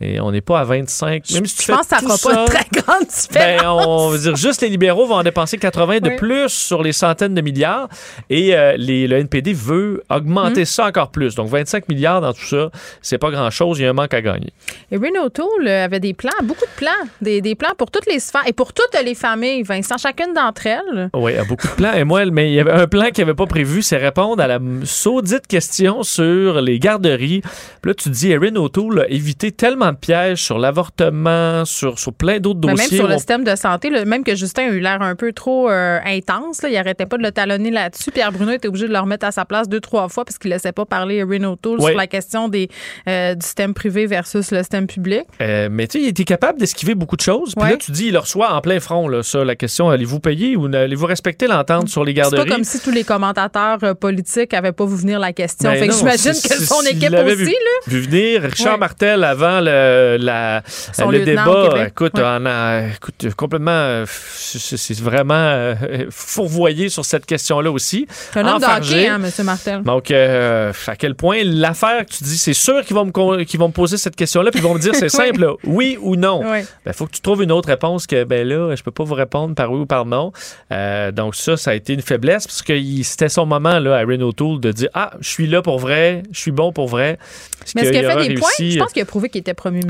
Mais 0.00 0.20
on 0.20 0.30
n'est 0.30 0.40
pas 0.42 0.60
à 0.60 0.64
25. 0.64 1.30
Même 1.32 1.46
si 1.46 1.56
tu 1.56 1.62
Je 1.64 1.72
pense 1.72 1.86
que 1.86 1.86
ça 1.88 1.98
fais 2.00 2.06
fera 2.06 2.34
pas 2.34 2.40
une 2.40 2.46
très 2.46 2.66
grande 2.72 3.00
ben, 3.32 3.56
différence. 3.56 3.86
on 3.86 4.08
veut 4.10 4.18
dire 4.18 4.36
juste 4.36 4.60
les 4.62 4.68
libéraux 4.68 5.06
vont 5.06 5.14
en 5.16 5.22
dépenser 5.22 5.56
80 5.58 6.00
de 6.00 6.16
plus 6.16 6.48
sur 6.48 6.82
les 6.82 6.92
centaines 6.92 7.34
de 7.34 7.40
milliards 7.40 7.88
et 8.28 8.54
euh, 8.54 8.74
les, 8.76 9.06
le 9.08 9.16
NPD 9.18 9.52
veut 9.52 10.02
augmenter 10.10 10.62
Mm. 10.62 10.64
ça 10.66 10.86
encore 10.86 11.10
plus. 11.10 11.34
Donc 11.34 11.48
25 11.48 11.88
milliards 11.88 12.20
dans 12.20 12.32
tout 12.32 12.44
ça, 12.44 12.70
c'est 13.02 13.18
pas 13.18 13.30
grand-chose, 13.30 13.78
il 13.78 13.82
y 13.82 13.86
a 13.86 13.90
un 13.90 13.94
manque 13.94 14.14
à 14.14 14.20
gagner. 14.22 14.52
Et 14.90 14.96
Renault 14.96 15.24
O'Toole 15.26 15.66
euh, 15.66 15.84
avait 15.84 16.00
des 16.00 16.14
plans, 16.14 16.30
beaucoup 16.44 16.64
de 16.64 16.76
plans, 16.76 16.90
des, 17.20 17.40
des 17.40 17.54
plans 17.54 17.72
pour 17.76 17.90
toutes 17.90 18.06
les 18.06 18.20
sphères 18.20 18.42
et 18.46 18.52
pour 18.52 18.72
toutes 18.72 18.96
les 19.04 19.14
familles, 19.14 19.62
Vincent, 19.62 19.96
chacune 19.98 20.32
d'entre 20.34 20.66
elles. 20.66 21.10
Oui, 21.14 21.32
il 21.32 21.36
y 21.36 21.38
a 21.38 21.44
beaucoup 21.44 21.66
de 21.66 21.72
plans. 21.72 21.92
Et 21.94 22.04
moi, 22.04 22.24
mais 22.26 22.50
il 22.50 22.54
y 22.54 22.60
avait 22.60 22.72
un 22.72 22.86
plan 22.86 23.06
qu'il 23.10 23.24
n'avait 23.24 23.34
pas 23.36 23.46
prévu, 23.46 23.82
c'est 23.82 23.96
répondre 23.96 24.42
à 24.42 24.46
la 24.46 24.58
saudite 24.84 25.46
question 25.46 26.02
sur 26.02 26.60
les 26.60 26.78
garderies. 26.78 27.40
Puis 27.82 27.90
là, 27.90 27.94
tu 27.94 28.04
te 28.04 28.08
dis, 28.14 28.30
Erin 28.30 28.54
O'Toole 28.56 29.00
a 29.00 29.08
évité 29.08 29.52
tellement 29.52 29.85
de 29.92 29.98
pièges 29.98 30.42
sur 30.42 30.58
l'avortement, 30.58 31.64
sur, 31.64 31.98
sur 31.98 32.12
plein 32.12 32.38
d'autres 32.38 32.60
Ben, 32.60 32.68
même 32.68 32.76
dossiers. 32.76 32.96
sur 32.98 33.06
le 33.08 33.14
on- 33.14 33.18
système 33.18 33.44
de 33.44 33.54
santé, 33.56 33.90
là, 33.90 34.04
même 34.04 34.24
que 34.24 34.34
Justin 34.34 34.64
a 34.64 34.68
eu 34.68 34.80
l'air 34.80 35.02
un 35.02 35.14
peu 35.14 35.32
trop 35.32 35.68
euh, 35.70 35.98
intense, 36.04 36.62
là, 36.62 36.68
il 36.68 36.76
arrêtait 36.76 37.06
pas 37.06 37.16
de 37.18 37.22
le 37.22 37.32
talonner 37.32 37.70
là-dessus. 37.70 38.10
Pierre 38.10 38.32
Bruno 38.32 38.52
était 38.52 38.68
obligé 38.68 38.86
de 38.88 38.92
le 38.92 38.98
remettre 38.98 39.26
à 39.26 39.32
sa 39.32 39.44
place 39.44 39.68
deux, 39.68 39.80
trois 39.80 40.08
fois 40.08 40.24
parce 40.24 40.38
qu'il 40.38 40.50
laissait 40.50 40.72
pas 40.72 40.84
parler 40.84 41.22
Renault 41.22 41.56
Oui. 41.66 41.82
sur 41.86 41.96
la 41.96 42.06
question 42.06 42.48
des, 42.48 42.68
euh, 43.08 43.34
du 43.34 43.44
système 43.44 43.74
privé 43.74 44.06
versus 44.06 44.50
le 44.50 44.58
système 44.58 44.86
public. 44.86 45.22
Euh, 45.40 45.68
mais 45.70 45.86
tu 45.86 45.98
sais, 45.98 46.04
il 46.04 46.08
était 46.08 46.24
capable 46.24 46.58
d'esquiver 46.58 46.94
beaucoup 46.94 47.16
de 47.16 47.22
choses. 47.22 47.54
Puis 47.54 47.68
là, 47.70 47.76
tu 47.76 47.90
dis, 47.92 48.06
il 48.06 48.12
le 48.12 48.18
reçoit 48.18 48.52
en 48.52 48.60
plein 48.60 48.80
front, 48.80 49.08
là, 49.08 49.22
ça, 49.22 49.44
la 49.44 49.56
question, 49.56 49.90
allez-vous 49.90 50.20
payer 50.20 50.56
ou 50.56 50.66
allez-vous 50.66 51.06
respecter 51.06 51.46
l'entente 51.46 51.88
sur 51.88 52.04
les 52.04 52.14
C'est 52.14 52.20
pas 52.22 52.30
garderies? 52.30 52.50
comme 52.50 52.64
si 52.64 52.80
tous 52.80 52.90
les 52.90 53.04
commentateurs 53.04 53.78
politiques 54.00 54.54
avaient 54.54 54.72
pas 54.72 54.86
vu 54.86 54.96
venir 54.96 55.18
la 55.18 55.32
question. 55.32 55.70
Ben 55.70 55.78
fait 55.78 55.88
que 55.88 55.92
non, 55.92 55.98
j'imagine 55.98 56.32
c'est- 56.34 56.48
que 56.48 56.54
son 56.62 56.80
équipe 56.82 57.12
aussi, 57.12 57.34
vu, 57.36 57.44
là. 57.46 57.52
vu 57.86 58.00
venir. 58.00 58.42
Richard. 58.42 58.78
Martel, 58.78 59.24
avant 59.24 59.60
le, 59.60 59.70
la, 60.18 60.62
Son 60.66 61.10
le 61.10 61.24
débat, 61.24 61.86
écoute, 61.86 62.14
Ouais. 62.16 62.22
a, 62.24 62.86
écoute, 62.88 63.34
complètement, 63.36 63.70
euh, 63.72 64.04
c'est 64.08 64.98
vraiment 65.00 65.34
euh, 65.34 65.74
fourvoyé 66.10 66.88
sur 66.88 67.04
cette 67.04 67.26
question-là 67.26 67.70
aussi. 67.70 68.06
C'est 68.32 68.40
un 68.40 68.46
homme 68.46 68.60
de 68.60 68.64
Enfargé. 68.64 68.94
hockey, 69.00 69.08
hein, 69.08 69.20
M. 69.22 69.44
Martel. 69.44 69.82
Donc, 69.82 70.10
euh, 70.10 70.72
à 70.86 70.96
quel 70.96 71.14
point 71.14 71.42
l'affaire 71.44 72.04
que 72.06 72.10
tu 72.12 72.24
dis, 72.24 72.38
c'est 72.38 72.54
sûr 72.54 72.84
qu'ils 72.84 72.96
vont, 72.96 73.06
me 73.06 73.44
qu'ils 73.44 73.60
vont 73.60 73.68
me 73.68 73.72
poser 73.72 73.96
cette 73.96 74.16
question-là, 74.16 74.50
puis 74.50 74.60
ils 74.60 74.62
vont 74.66 74.74
me 74.74 74.78
dire, 74.80 74.94
c'est 74.98 75.08
simple, 75.08 75.40
là, 75.40 75.52
oui 75.64 75.98
ou 76.00 76.16
non. 76.16 76.42
Oui. 76.44 76.60
Il 76.86 76.92
faut 76.92 77.06
que 77.06 77.12
tu 77.12 77.20
trouves 77.20 77.42
une 77.42 77.52
autre 77.52 77.68
réponse 77.68 78.06
que, 78.06 78.24
ben 78.24 78.46
là, 78.46 78.74
je 78.74 78.82
peux 78.82 78.90
pas 78.90 79.04
vous 79.04 79.14
répondre 79.14 79.54
par 79.54 79.70
oui 79.70 79.80
ou 79.80 79.86
par 79.86 80.04
non. 80.06 80.32
Euh, 80.72 81.12
donc, 81.12 81.34
ça, 81.34 81.56
ça 81.56 81.70
a 81.70 81.74
été 81.74 81.92
une 81.94 82.02
faiblesse, 82.02 82.46
parce 82.46 82.62
que 82.62 82.74
c'était 83.02 83.28
son 83.28 83.46
moment, 83.46 83.78
là, 83.78 83.96
à 83.96 84.00
Renault 84.00 84.32
Tool, 84.32 84.60
de 84.60 84.72
dire, 84.72 84.88
ah, 84.94 85.12
je 85.20 85.28
suis 85.28 85.46
là 85.46 85.62
pour 85.62 85.78
vrai, 85.78 86.22
je 86.32 86.40
suis 86.40 86.50
bon 86.52 86.72
pour 86.72 86.88
vrai. 86.88 87.18
Mais 87.74 87.82
est-ce 87.82 87.90
qu'il 87.90 88.04
a 88.04 88.10
fait 88.16 88.28
des 88.28 88.34
points? 88.34 88.48
réussi, 88.58 88.72
Je 88.72 88.78
pense 88.78 88.92
qu'il 88.92 89.02
a 89.02 89.06
prouvé 89.06 89.28
qu'il 89.28 89.40
était 89.40 89.54
premier 89.70 89.82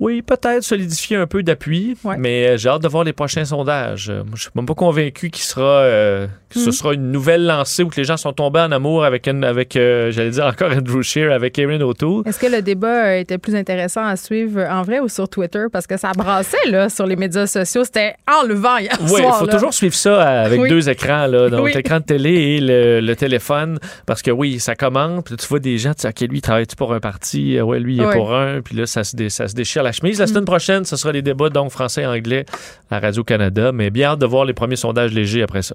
oui, 0.00 0.22
peut-être 0.22 0.62
solidifier 0.62 1.16
un 1.16 1.26
peu 1.26 1.42
d'appui, 1.42 1.96
Ouais. 2.04 2.16
mais 2.18 2.46
euh, 2.48 2.56
j'ai 2.56 2.68
hâte 2.68 2.82
de 2.82 2.88
voir 2.88 3.04
les 3.04 3.12
prochains 3.12 3.44
sondages. 3.44 4.08
Euh, 4.10 4.22
moi, 4.24 4.32
Je 4.34 4.42
suis 4.42 4.50
même 4.54 4.66
pas 4.66 4.74
convaincu 4.74 5.30
qu'il 5.30 5.42
sera, 5.42 5.62
euh, 5.82 6.26
que 6.48 6.58
ce 6.58 6.66
Mhm. 6.66 6.72
sera 6.72 6.94
une 6.94 7.10
nouvelle 7.12 7.44
lancée 7.46 7.82
où 7.82 7.88
que 7.88 7.96
les 7.96 8.04
gens 8.04 8.16
sont 8.16 8.32
tombés 8.32 8.60
en 8.60 8.72
amour 8.72 9.04
avec, 9.04 9.26
une- 9.28 9.44
avec 9.44 9.76
euh, 9.76 10.10
j'allais 10.10 10.30
dire 10.30 10.46
encore 10.46 10.70
Andrew 10.72 11.02
Scheer, 11.02 11.32
avec 11.32 11.58
Erin 11.58 11.80
O'Toole. 11.80 12.22
Est-ce 12.26 12.38
que 12.38 12.46
le 12.46 12.62
débat 12.62 13.16
était 13.16 13.38
plus 13.38 13.54
intéressant 13.54 14.04
à 14.04 14.16
suivre 14.16 14.60
en 14.70 14.82
vrai 14.82 15.00
ou 15.00 15.08
sur 15.08 15.28
Twitter? 15.28 15.64
Parce 15.72 15.86
que 15.86 15.96
ça 15.96 16.12
brassait 16.16 16.68
là, 16.68 16.88
sur 16.88 17.06
les 17.06 17.16
médias 17.16 17.46
sociaux. 17.46 17.84
C'était 17.84 18.14
enlevant 18.42 18.78
hier 18.78 18.92
Oui, 19.02 19.22
il 19.24 19.32
faut 19.32 19.46
là. 19.46 19.52
toujours 19.52 19.74
suivre 19.74 19.94
ça 19.94 20.42
avec 20.42 20.60
Oui. 20.60 20.68
deux 20.68 20.88
écrans, 20.88 21.26
là, 21.26 21.48
donc 21.50 21.64
Oui. 21.66 21.72
l'écran 21.74 21.98
de 21.98 22.04
télé 22.04 22.30
et 22.32 22.60
le, 22.60 23.00
le 23.00 23.16
téléphone, 23.16 23.78
parce 24.06 24.22
que 24.22 24.30
oui, 24.30 24.58
ça 24.60 24.74
commente, 24.74 25.26
puis 25.26 25.36
tu 25.36 25.46
vois 25.46 25.58
des 25.58 25.78
gens, 25.78 25.94
tu 25.94 26.06
dis, 26.06 26.24
OK, 26.24 26.28
lui, 26.30 26.38
il 26.38 26.42
travaille-tu 26.42 26.76
pour 26.76 26.92
un 26.94 27.00
parti? 27.00 27.60
Ouais, 27.60 27.78
lui, 27.80 27.96
il 27.96 28.00
est 28.02 28.06
Oui. 28.06 28.14
pour 28.14 28.34
un, 28.34 28.60
puis 28.60 28.76
là, 28.76 28.86
ça 28.86 28.99
se, 29.04 29.16
dé- 29.16 29.30
ça 29.30 29.48
se 29.48 29.54
déchire 29.54 29.82
la 29.82 29.92
chemise. 29.92 30.18
La 30.20 30.26
semaine 30.26 30.44
prochaine, 30.44 30.84
ce 30.84 30.96
sera 30.96 31.12
les 31.12 31.22
débats, 31.22 31.48
donc 31.50 31.70
français 31.70 32.02
et 32.02 32.06
anglais 32.06 32.44
à 32.90 32.98
Radio-Canada, 33.00 33.72
mais 33.72 33.90
bien 33.90 34.10
hâte 34.10 34.18
de 34.20 34.26
voir 34.26 34.44
les 34.44 34.52
premiers 34.54 34.76
sondages 34.76 35.12
légers 35.12 35.42
après 35.42 35.62
ça. 35.62 35.74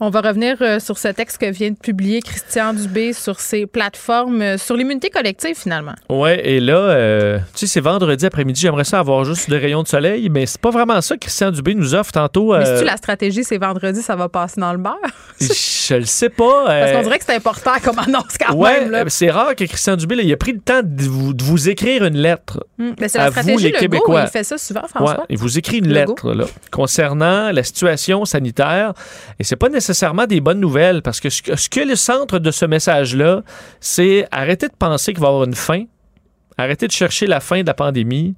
On 0.00 0.10
va 0.10 0.20
revenir 0.20 0.56
euh, 0.62 0.80
sur 0.80 0.98
ce 0.98 1.08
texte 1.08 1.38
que 1.38 1.46
vient 1.50 1.70
de 1.70 1.76
publier 1.76 2.20
Christian 2.22 2.72
Dubé 2.74 3.12
sur 3.12 3.38
ses 3.38 3.66
plateformes 3.66 4.42
euh, 4.42 4.58
sur 4.58 4.76
l'immunité 4.76 5.10
collective, 5.10 5.56
finalement. 5.56 5.94
Ouais, 6.08 6.44
et 6.46 6.58
là, 6.60 6.74
euh, 6.76 7.38
tu 7.54 7.60
sais, 7.60 7.66
c'est 7.66 7.80
vendredi 7.80 8.26
après-midi. 8.26 8.60
J'aimerais 8.60 8.84
ça 8.84 8.98
avoir 8.98 9.24
juste 9.24 9.48
des 9.48 9.58
rayons 9.58 9.82
de 9.82 9.88
soleil, 9.88 10.28
mais 10.28 10.46
c'est 10.46 10.60
pas 10.60 10.70
vraiment 10.70 11.00
ça 11.00 11.14
que 11.14 11.20
Christian 11.20 11.50
Dubé 11.52 11.74
nous 11.74 11.94
offre 11.94 12.10
tantôt. 12.12 12.56
Mais 12.56 12.64
si 12.66 12.80
tu 12.80 12.84
la 12.84 12.96
stratégie, 12.96 13.44
c'est 13.44 13.58
vendredi, 13.58 14.02
ça 14.02 14.16
va 14.16 14.28
passer 14.28 14.60
dans 14.60 14.72
le 14.72 14.78
beurre? 14.78 14.96
je 15.40 15.94
le 15.94 16.04
sais 16.04 16.28
pas. 16.30 16.64
Parce 16.66 16.92
qu'on 16.92 17.02
dirait 17.02 17.18
que 17.18 17.24
c'est 17.26 17.36
important 17.36 17.72
comme 17.84 17.98
annonce 18.00 18.36
quand 18.38 18.54
Ouais, 18.54 18.86
même. 18.86 19.08
C'est 19.08 19.30
rare 19.30 19.54
que 19.54 19.64
Christian 19.64 19.96
Dubé, 19.96 20.16
là, 20.16 20.22
il 20.22 20.32
a 20.32 20.36
pris 20.36 20.52
le 20.52 20.60
temps 20.60 20.80
de 20.82 21.02
vous, 21.04 21.32
de 21.34 21.44
vous 21.44 21.68
écrire 21.68 22.04
une 22.04 22.16
lettre. 22.16 22.61
Mais 22.78 23.08
c'est 23.08 23.18
la 23.18 23.26
vous, 23.26 23.30
stratégie 23.32 23.64
les 23.64 23.68
Legault, 23.70 23.80
Québécois. 23.80 24.22
il 24.26 24.30
fait 24.30 24.44
ça 24.44 24.58
souvent, 24.58 24.82
Ouais, 25.00 25.14
il 25.28 25.38
vous 25.38 25.58
écrit 25.58 25.78
une 25.78 25.88
Legault. 25.92 26.10
lettre 26.12 26.32
là, 26.34 26.44
concernant 26.70 27.50
la 27.52 27.62
situation 27.62 28.24
sanitaire. 28.24 28.92
Et 29.38 29.44
c'est 29.44 29.56
pas 29.56 29.68
nécessairement 29.68 30.26
des 30.26 30.40
bonnes 30.40 30.60
nouvelles 30.60 31.02
parce 31.02 31.20
que 31.20 31.30
ce, 31.30 31.42
que 31.42 31.56
ce 31.56 31.68
que 31.68 31.80
le 31.80 31.96
centre 31.96 32.38
de 32.38 32.50
ce 32.50 32.64
message-là, 32.64 33.42
c'est 33.80 34.26
arrêter 34.30 34.68
de 34.68 34.74
penser 34.78 35.12
qu'il 35.12 35.20
va 35.22 35.28
y 35.28 35.30
avoir 35.30 35.44
une 35.44 35.54
fin. 35.54 35.84
Arrêter 36.58 36.86
de 36.86 36.92
chercher 36.92 37.26
la 37.26 37.40
fin 37.40 37.62
de 37.62 37.66
la 37.66 37.74
pandémie. 37.74 38.34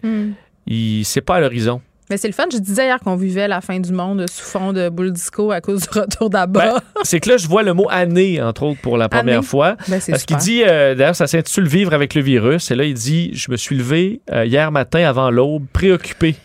Il- 0.66 1.05
C'est 1.05 1.20
pas 1.20 1.37
à 1.37 1.41
l'horizon. 1.41 1.81
Mais 2.11 2.17
c'est 2.19 2.29
le 2.29 2.35
fun. 2.35 2.45
Je 2.53 2.59
disais 2.59 2.85
hier 2.85 3.01
qu'on 3.01 3.17
vivait 3.17 3.49
la 3.49 3.61
fin 3.61 3.81
du 3.81 3.93
monde 3.93 4.27
sous 4.29 4.45
fond 4.45 4.73
de 4.73 4.89
boule 4.91 5.13
disco 5.13 5.51
à 5.53 5.61
cause 5.61 5.89
du 5.89 5.99
retour 5.99 6.29
d'Abba. 6.29 6.75
Ben, 6.75 6.81
c'est 7.03 7.19
que 7.21 7.31
là, 7.31 7.37
je 7.39 7.49
vois 7.49 7.63
le 7.63 7.73
mot 7.73 7.87
année, 7.91 8.43
entre 8.43 8.65
autres, 8.65 8.81
pour 8.81 8.99
la 8.99 9.09
première 9.09 9.39
Année. 9.39 9.47
fois. 9.47 9.77
Ben, 9.89 10.01
Parce 10.07 10.25
qu'il 10.25 10.37
dit, 10.37 10.63
euh, 10.65 10.95
d'ailleurs, 10.95 11.17
ça 11.17 11.27
s'intitule 11.27 11.67
Vivre 11.67 11.95
avec 11.95 12.15
le 12.15 12.21
virus? 12.21 12.71
Et 12.71 12.75
là, 12.75 12.85
il 12.85 12.95
dit 12.95 13.31
Je 13.35 13.51
me 13.51 13.57
suis 13.57 13.77
levé 13.77 14.21
euh, 14.33 14.45
hier 14.45 14.71
matin 14.71 15.05
avant 15.09 15.31
l'aube, 15.31 15.65
préoccupé. 15.73 16.37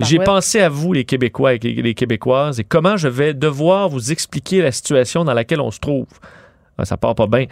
J'ai 0.00 0.18
pensé 0.18 0.60
à 0.60 0.68
vous, 0.68 0.92
les 0.92 1.04
Québécois 1.04 1.54
et 1.54 1.58
les 1.58 1.94
Québécoises, 1.94 2.60
et 2.60 2.64
comment 2.64 2.96
je 2.96 3.08
vais 3.08 3.32
devoir 3.32 3.88
vous 3.88 4.12
expliquer 4.12 4.60
la 4.60 4.70
situation 4.72 5.24
dans 5.24 5.32
laquelle 5.32 5.60
on 5.60 5.70
se 5.70 5.78
trouve. 5.80 6.06
Ah, 6.78 6.84
Ça 6.84 6.96
part 6.96 7.14
pas 7.14 7.26
bien. 7.26 7.46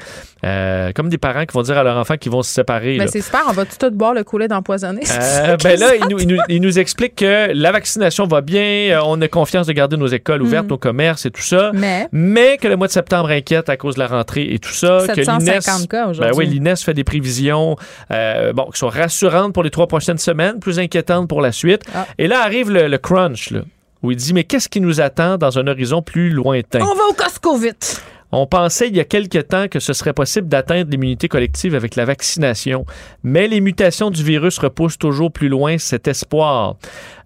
Euh, 0.45 0.93
comme 0.95 1.09
des 1.09 1.18
parents 1.18 1.45
qui 1.45 1.53
vont 1.53 1.62
dire 1.62 1.77
à 1.79 1.83
leur 1.83 1.97
enfant 1.97 2.16
qu'ils 2.16 2.31
vont 2.33 2.43
se 2.43 2.53
séparer. 2.53 2.97
Ben, 2.99 3.05
là. 3.07 3.11
c'est 3.11 3.20
super. 3.20 3.43
On 3.49 3.53
va 3.53 3.64
tout 3.64 3.91
boire 3.91 4.14
le 4.14 4.22
coulet 4.24 4.47
d'empoisonné. 4.49 5.03
Euh, 5.11 5.57
ben 5.62 5.79
là, 5.79 5.97
il 5.97 6.07
nous, 6.09 6.18
il 6.20 6.29
nous- 6.29 6.41
il 6.49 6.62
nous 6.62 6.79
explique 6.79 7.16
que 7.16 7.53
la 7.53 7.72
vaccination 7.72 8.27
va 8.27 8.41
bien, 8.41 8.62
euh, 8.97 9.01
on 9.05 9.20
a 9.20 9.29
confiance 9.29 9.66
de 9.66 9.72
garder 9.72 9.97
nos 9.97 10.07
écoles 10.07 10.43
ouvertes, 10.43 10.66
Mm. 10.66 10.70
nos 10.70 10.79
commerces 10.79 11.27
et 11.27 11.31
tout 11.31 11.43
ça. 11.43 11.70
Mais 11.74 12.09
Mais 12.12 12.57
que 12.59 12.68
le 12.68 12.77
mois 12.77 12.87
de 12.87 12.93
septembre 12.93 13.31
inquiète 13.31 13.68
à 13.68 13.77
cause 13.77 13.95
de 13.97 14.01
la 14.01 14.07
rentrée 14.07 14.47
et 14.53 14.59
tout 14.59 14.72
ça. 14.72 14.99
que 15.09 15.14
750 15.24 15.89
cas 15.89 16.05
Ben 16.05 16.11
aujourd'hui. 16.11 16.33
oui, 16.37 16.47
l'INES 16.47 16.77
fait 16.77 16.95
des 16.95 17.05
prévisions 17.05 17.77
euh, 18.12 18.53
bon, 18.53 18.66
qui 18.72 18.79
sont 18.79 18.89
rassurantes 18.89 19.53
pour 19.53 19.62
les 19.62 19.70
trois 19.70 19.87
prochaines 19.89 20.18
semaines, 20.18 20.59
plus 20.61 20.79
inquiétantes 20.79 21.29
pour 21.29 21.41
la 21.41 21.53
suite. 21.53 21.83
Ah. 21.95 22.07
Et 22.18 22.29
là 22.29 22.43
arrive 22.45 22.70
le, 22.70 22.89
le 22.89 22.99
crunch, 22.99 23.51
là, 23.51 23.61
où 24.03 24.11
il 24.11 24.16
dit 24.16 24.33
Mais 24.35 24.45
qu'est-ce 24.45 24.68
qui 24.68 24.81
nous 24.81 25.01
attend 25.01 25.37
dans 25.39 25.59
un 25.59 25.66
horizon 25.66 26.03
plus 26.03 26.31
lointain? 26.31 26.81
On 26.83 26.95
va 26.95 27.05
au 27.11 27.12
Costco 27.12 27.57
vite. 27.57 28.03
On 28.37 28.47
pensait 28.47 28.89
il 28.89 28.97
y 28.97 29.01
a 29.01 29.05
quelque 29.05 29.39
temps 29.39 29.66
que 29.68 29.80
ce 29.80 29.93
serait 29.93 30.12
possible 30.12 30.49
d'atteindre 30.49 30.91
l'immunité 30.91 31.26
collective 31.26 31.74
avec 31.74 31.97
la 31.97 32.05
vaccination, 32.05 32.84
mais 33.22 33.49
les 33.49 33.61
mutations 33.61 34.11
du 34.11 34.22
virus 34.22 34.59
repoussent 34.59 34.99
toujours 34.99 35.32
plus 35.32 35.49
loin 35.49 35.78
cet 35.78 36.07
espoir. 36.07 36.76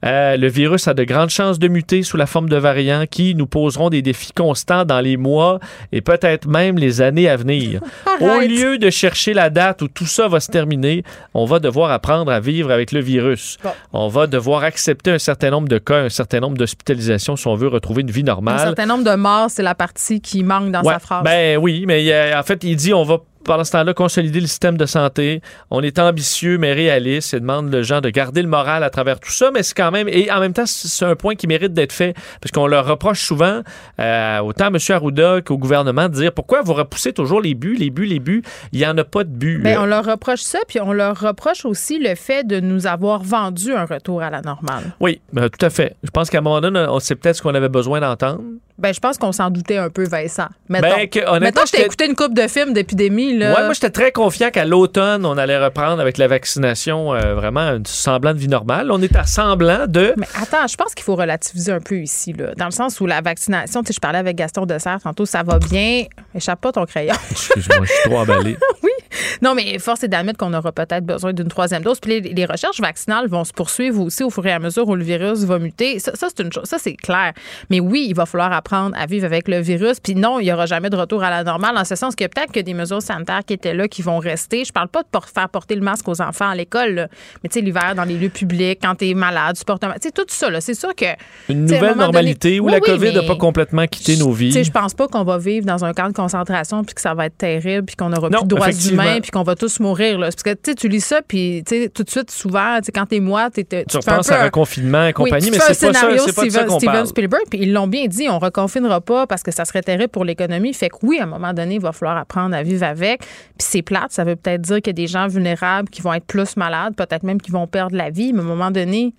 Euh, 0.04 0.36
le 0.36 0.48
virus 0.48 0.88
a 0.88 0.94
de 0.94 1.04
grandes 1.04 1.28
chances 1.30 1.58
de 1.58 1.68
muter 1.68 2.02
sous 2.02 2.16
la 2.16 2.26
forme 2.26 2.48
de 2.48 2.56
variants 2.56 3.04
qui 3.10 3.34
nous 3.34 3.46
poseront 3.46 3.90
des 3.90 4.00
défis 4.00 4.32
constants 4.32 4.84
dans 4.86 5.00
les 5.00 5.16
mois 5.18 5.60
et 5.92 6.00
peut-être 6.00 6.46
même 6.48 6.78
les 6.78 7.02
années 7.02 7.28
à 7.28 7.36
venir. 7.36 7.80
Au 8.20 8.40
lieu 8.40 8.78
de 8.78 8.88
chercher 8.90 9.34
la 9.34 9.50
date 9.50 9.82
où 9.82 9.88
tout 9.88 10.06
ça 10.06 10.26
va 10.28 10.40
se 10.40 10.50
terminer, 10.50 11.04
on 11.34 11.44
va 11.44 11.58
devoir 11.58 11.90
apprendre 11.90 12.32
à 12.32 12.40
vivre 12.40 12.70
avec 12.70 12.92
le 12.92 13.00
virus. 13.00 13.58
Bon. 13.62 13.70
On 13.92 14.08
va 14.08 14.26
devoir 14.26 14.64
accepter 14.64 15.10
un 15.10 15.18
certain 15.18 15.50
nombre 15.50 15.68
de 15.68 15.78
cas, 15.78 16.00
un 16.04 16.08
certain 16.08 16.40
nombre 16.40 16.56
d'hospitalisations 16.56 17.36
si 17.36 17.46
on 17.46 17.54
veut 17.54 17.68
retrouver 17.68 18.02
une 18.02 18.10
vie 18.10 18.22
Un 18.22 18.24
normale. 18.24 18.58
certain 18.60 18.86
nombre 18.86 19.04
de 19.04 19.14
morts, 19.16 19.50
c'est 19.50 19.62
la 19.62 19.74
partie 19.74 20.20
qui 20.20 20.42
manque 20.42 20.70
dans 20.70 20.82
Ouais, 20.82 20.94
sa 20.94 20.98
phrase. 20.98 21.24
Ben 21.24 21.58
oui, 21.58 21.84
mais 21.86 22.10
a- 22.12 22.38
en 22.40 22.42
fait, 22.42 22.64
il 22.64 22.76
dit 22.76 22.94
on 22.94 23.04
va 23.04 23.18
pendant 23.44 23.64
ce 23.64 23.72
temps-là, 23.72 23.94
consolider 23.94 24.40
le 24.40 24.46
système 24.46 24.76
de 24.76 24.86
santé. 24.86 25.40
On 25.70 25.82
est 25.82 25.98
ambitieux, 25.98 26.58
mais 26.58 26.72
réaliste 26.72 27.34
et 27.34 27.40
demande 27.40 27.74
aux 27.74 27.82
gens 27.82 28.00
de 28.00 28.10
garder 28.10 28.42
le 28.42 28.48
moral 28.48 28.82
à 28.84 28.90
travers 28.90 29.18
tout 29.20 29.30
ça. 29.30 29.50
Mais 29.52 29.62
c'est 29.62 29.74
quand 29.74 29.90
même, 29.90 30.08
et 30.08 30.30
en 30.30 30.40
même 30.40 30.52
temps, 30.52 30.66
c'est 30.66 31.04
un 31.04 31.16
point 31.16 31.34
qui 31.34 31.46
mérite 31.46 31.72
d'être 31.72 31.92
fait 31.92 32.14
parce 32.40 32.52
qu'on 32.52 32.66
leur 32.66 32.86
reproche 32.86 33.22
souvent, 33.22 33.60
euh, 33.98 34.38
autant 34.40 34.66
à 34.66 34.68
M. 34.68 34.76
Arruda 34.90 35.40
qu'au 35.42 35.58
gouvernement, 35.58 36.08
de 36.08 36.14
dire 36.14 36.32
pourquoi 36.32 36.62
vous 36.62 36.74
repoussez 36.74 37.12
toujours 37.12 37.40
les 37.40 37.54
buts, 37.54 37.76
les 37.78 37.90
buts, 37.90 38.06
les 38.06 38.20
buts? 38.20 38.42
Il 38.72 38.78
n'y 38.78 38.86
en 38.86 38.96
a 38.98 39.04
pas 39.04 39.24
de 39.24 39.30
buts. 39.30 39.60
Bien, 39.62 39.82
on 39.82 39.86
leur 39.86 40.04
reproche 40.04 40.40
ça, 40.40 40.58
puis 40.68 40.80
on 40.80 40.92
leur 40.92 41.18
reproche 41.18 41.64
aussi 41.64 41.98
le 41.98 42.14
fait 42.14 42.46
de 42.46 42.60
nous 42.60 42.86
avoir 42.86 43.22
vendu 43.22 43.72
un 43.72 43.84
retour 43.84 44.22
à 44.22 44.30
la 44.30 44.42
normale. 44.42 44.92
Oui, 45.00 45.20
ben, 45.32 45.48
tout 45.48 45.64
à 45.64 45.70
fait. 45.70 45.96
Je 46.02 46.10
pense 46.10 46.30
qu'à 46.30 46.38
un 46.38 46.42
moment 46.42 46.60
donné, 46.60 46.86
c'est 47.00 47.14
peut-être 47.14 47.36
ce 47.36 47.42
qu'on 47.42 47.54
avait 47.54 47.68
besoin 47.68 48.00
d'entendre. 48.00 48.42
Ben, 48.80 48.94
je 48.94 49.00
pense 49.00 49.18
qu'on 49.18 49.32
s'en 49.32 49.50
doutait 49.50 49.76
un 49.76 49.90
peu, 49.90 50.04
Vincent. 50.04 50.48
Ben, 50.70 50.80
Mettons, 50.80 51.06
que, 51.06 51.28
honnêtement, 51.28 51.62
je 51.66 51.72
t'ai 51.72 51.84
écouté 51.84 52.06
une 52.06 52.14
coupe 52.14 52.34
de 52.34 52.48
films 52.48 52.72
d'épidémie. 52.72 53.36
Là. 53.36 53.54
Ouais, 53.54 53.64
moi, 53.64 53.74
j'étais 53.74 53.90
très 53.90 54.10
confiant 54.10 54.50
qu'à 54.50 54.64
l'automne, 54.64 55.26
on 55.26 55.36
allait 55.36 55.62
reprendre 55.62 56.00
avec 56.00 56.16
la 56.16 56.28
vaccination 56.28 57.14
euh, 57.14 57.34
vraiment 57.34 57.60
un 57.60 57.82
semblant 57.84 58.32
de 58.32 58.38
vie 58.38 58.48
normale. 58.48 58.90
On 58.90 59.02
est 59.02 59.14
à 59.16 59.24
semblant 59.24 59.86
de. 59.86 60.14
Mais 60.16 60.26
attends, 60.40 60.66
je 60.66 60.76
pense 60.76 60.94
qu'il 60.94 61.04
faut 61.04 61.14
relativiser 61.14 61.72
un 61.72 61.80
peu 61.80 61.96
ici, 61.96 62.32
là, 62.32 62.54
dans 62.56 62.64
le 62.64 62.70
sens 62.70 63.00
où 63.00 63.06
la 63.06 63.20
vaccination, 63.20 63.82
tu 63.82 63.88
sais, 63.88 63.92
je 63.94 64.00
parlais 64.00 64.18
avec 64.18 64.36
Gaston 64.36 64.64
Dessert 64.64 64.98
tantôt, 65.02 65.26
ça 65.26 65.42
va 65.42 65.58
bien. 65.58 66.04
Échappe 66.34 66.60
pas 66.60 66.72
ton 66.72 66.86
crayon. 66.86 67.14
Excuse-moi, 67.30 67.80
je 67.82 67.92
suis 67.92 68.02
trop 68.04 68.18
emballé. 68.18 68.56
oui. 68.82 68.90
Non, 69.42 69.54
mais 69.54 69.78
force 69.78 70.02
est 70.04 70.08
d'admettre 70.08 70.38
qu'on 70.38 70.52
aura 70.52 70.72
peut-être 70.72 71.04
besoin 71.04 71.32
d'une 71.32 71.48
troisième 71.48 71.82
dose. 71.82 71.98
Puis 72.00 72.20
les, 72.20 72.32
les 72.32 72.44
recherches 72.44 72.80
vaccinales 72.80 73.26
vont 73.28 73.44
se 73.44 73.52
poursuivre 73.52 74.02
aussi 74.02 74.22
au 74.22 74.30
fur 74.30 74.44
et 74.46 74.52
à 74.52 74.58
mesure 74.58 74.86
où 74.88 74.94
le 74.94 75.04
virus 75.04 75.40
va 75.44 75.58
muter. 75.58 75.98
Ça, 75.98 76.12
ça, 76.14 76.28
c'est 76.28 76.42
une 76.44 76.52
chose. 76.52 76.64
Ça, 76.64 76.76
c'est 76.78 76.94
clair. 76.94 77.32
Mais 77.70 77.80
oui, 77.80 78.06
il 78.08 78.14
va 78.14 78.26
falloir 78.26 78.52
apprendre 78.52 78.94
à 78.98 79.06
vivre 79.06 79.24
avec 79.26 79.48
le 79.48 79.60
virus. 79.60 79.98
Puis 80.00 80.14
non, 80.14 80.40
il 80.40 80.44
n'y 80.44 80.52
aura 80.52 80.66
jamais 80.66 80.90
de 80.90 80.96
retour 80.96 81.22
à 81.22 81.30
la 81.30 81.42
normale, 81.44 81.76
en 81.76 81.84
ce 81.84 81.94
sens 81.94 82.14
que 82.14 82.24
peut-être 82.24 82.52
que 82.52 82.60
des 82.60 82.74
mesures 82.74 83.02
sanitaires 83.02 83.40
qui 83.46 83.54
étaient 83.54 83.74
là, 83.74 83.88
qui 83.88 84.02
vont 84.02 84.18
rester. 84.18 84.64
Je 84.64 84.72
parle 84.72 84.88
pas 84.88 85.02
de 85.02 85.08
por- 85.10 85.26
faire 85.28 85.48
porter 85.48 85.74
le 85.74 85.82
masque 85.82 86.08
aux 86.08 86.20
enfants 86.20 86.48
à 86.50 86.54
l'école, 86.54 86.94
là. 86.94 87.08
mais 87.42 87.48
tu 87.48 87.54
sais, 87.58 87.64
l'hiver, 87.64 87.94
dans 87.94 88.04
les 88.04 88.16
lieux 88.16 88.28
publics, 88.28 88.78
quand 88.82 88.94
tu 88.96 89.08
es 89.08 89.14
malade, 89.14 89.56
tu 89.58 89.64
portes 89.64 89.84
un 89.84 89.88
masque. 89.88 90.00
Tout 90.14 90.24
ça, 90.28 90.50
là. 90.50 90.60
C'est 90.60 90.74
sûr 90.74 90.94
que. 90.94 91.06
Une 91.48 91.62
nouvelle 91.62 91.96
normalité 91.96 92.48
donné- 92.56 92.60
où 92.60 92.66
Oui, 92.66 92.72
la 92.72 92.80
COVID 92.80 93.14
n'a 93.14 93.22
pas 93.22 93.36
complètement 93.36 93.86
quitté 93.86 94.16
nos 94.16 94.32
vies. 94.32 94.48
tu 94.48 94.54
sais, 94.54 94.64
je 94.64 94.70
pense 94.70 94.94
pas 94.94 95.08
qu'on 95.08 95.24
va 95.24 95.38
vivre 95.38 95.64
dans 95.66 95.84
un 95.84 95.92
camp 95.92 96.08
de 96.08 96.12
concentration 96.12 96.84
puis 96.84 96.94
que 96.94 97.00
ça 97.00 97.14
va 97.14 97.26
être 97.26 97.36
terrible 97.38 97.84
puis 97.86 97.96
qu'on 97.96 98.12
aura 98.12 98.28
Non, 98.28 98.38
plus 98.40 98.48
de 98.48 98.54
droits 98.54 98.68
effectivement. 98.68 99.02
Puis 99.20 99.30
qu'on 99.30 99.42
va 99.42 99.54
tous 99.56 99.80
mourir 99.80 100.18
là. 100.18 100.28
Parce 100.28 100.42
que 100.42 100.72
tu 100.74 100.88
lis 100.88 101.00
ça 101.00 101.20
puis 101.26 101.64
tout 101.94 102.02
de 102.04 102.10
suite 102.10 102.30
souvent, 102.30 102.78
quand 102.94 103.06
t'es 103.06 103.20
moi, 103.20 103.50
t'es 103.50 103.64
tu, 103.64 103.84
tu 103.88 103.96
repenses 103.96 104.30
à 104.30 104.40
un- 104.40 104.44
reconfinement 104.44 105.06
et 105.06 105.12
compagnie, 105.12 105.50
mais 105.50 105.58
c'est 105.58 105.86
pas 105.86 105.92
ça, 105.94 106.08
c'est 106.18 106.34
pas 106.34 106.42
ça 106.42 106.48
Steven, 106.48 106.66
qu'on 106.66 106.78
Steven 106.78 106.94
parle. 106.94 107.06
Spielberg, 107.06 107.42
puis 107.50 107.60
ils 107.62 107.72
l'ont 107.72 107.86
bien 107.86 108.06
dit, 108.06 108.28
on 108.28 108.38
reconfinera 108.38 109.00
pas 109.00 109.26
parce 109.26 109.42
que 109.42 109.50
ça 109.50 109.64
serait 109.64 109.82
terrible 109.82 110.08
pour 110.10 110.24
l'économie. 110.24 110.72
Fait 110.74 110.88
que 110.88 110.96
oui, 111.02 111.18
à 111.20 111.24
un 111.24 111.26
moment 111.26 111.52
donné, 111.52 111.76
il 111.76 111.80
va 111.80 111.92
falloir 111.92 112.16
apprendre 112.16 112.54
à 112.54 112.62
vivre 112.62 112.84
avec. 112.84 113.20
Puis 113.20 113.26
c'est 113.58 113.82
plate, 113.82 114.12
ça 114.12 114.24
veut 114.24 114.36
peut-être 114.36 114.60
dire 114.62 114.76
qu'il 114.76 114.88
y 114.88 114.90
a 114.90 114.92
des 114.92 115.06
gens 115.06 115.26
vulnérables 115.28 115.88
qui 115.88 116.02
vont 116.02 116.12
être 116.14 116.26
plus 116.26 116.56
malades, 116.56 116.94
peut-être 116.96 117.22
même 117.22 117.40
qui 117.40 117.50
vont 117.50 117.66
perdre 117.66 117.96
la 117.96 118.10
vie, 118.10 118.32
mais 118.32 118.40
à 118.40 118.42
un 118.42 118.46
moment 118.46 118.70
donné, 118.70 119.14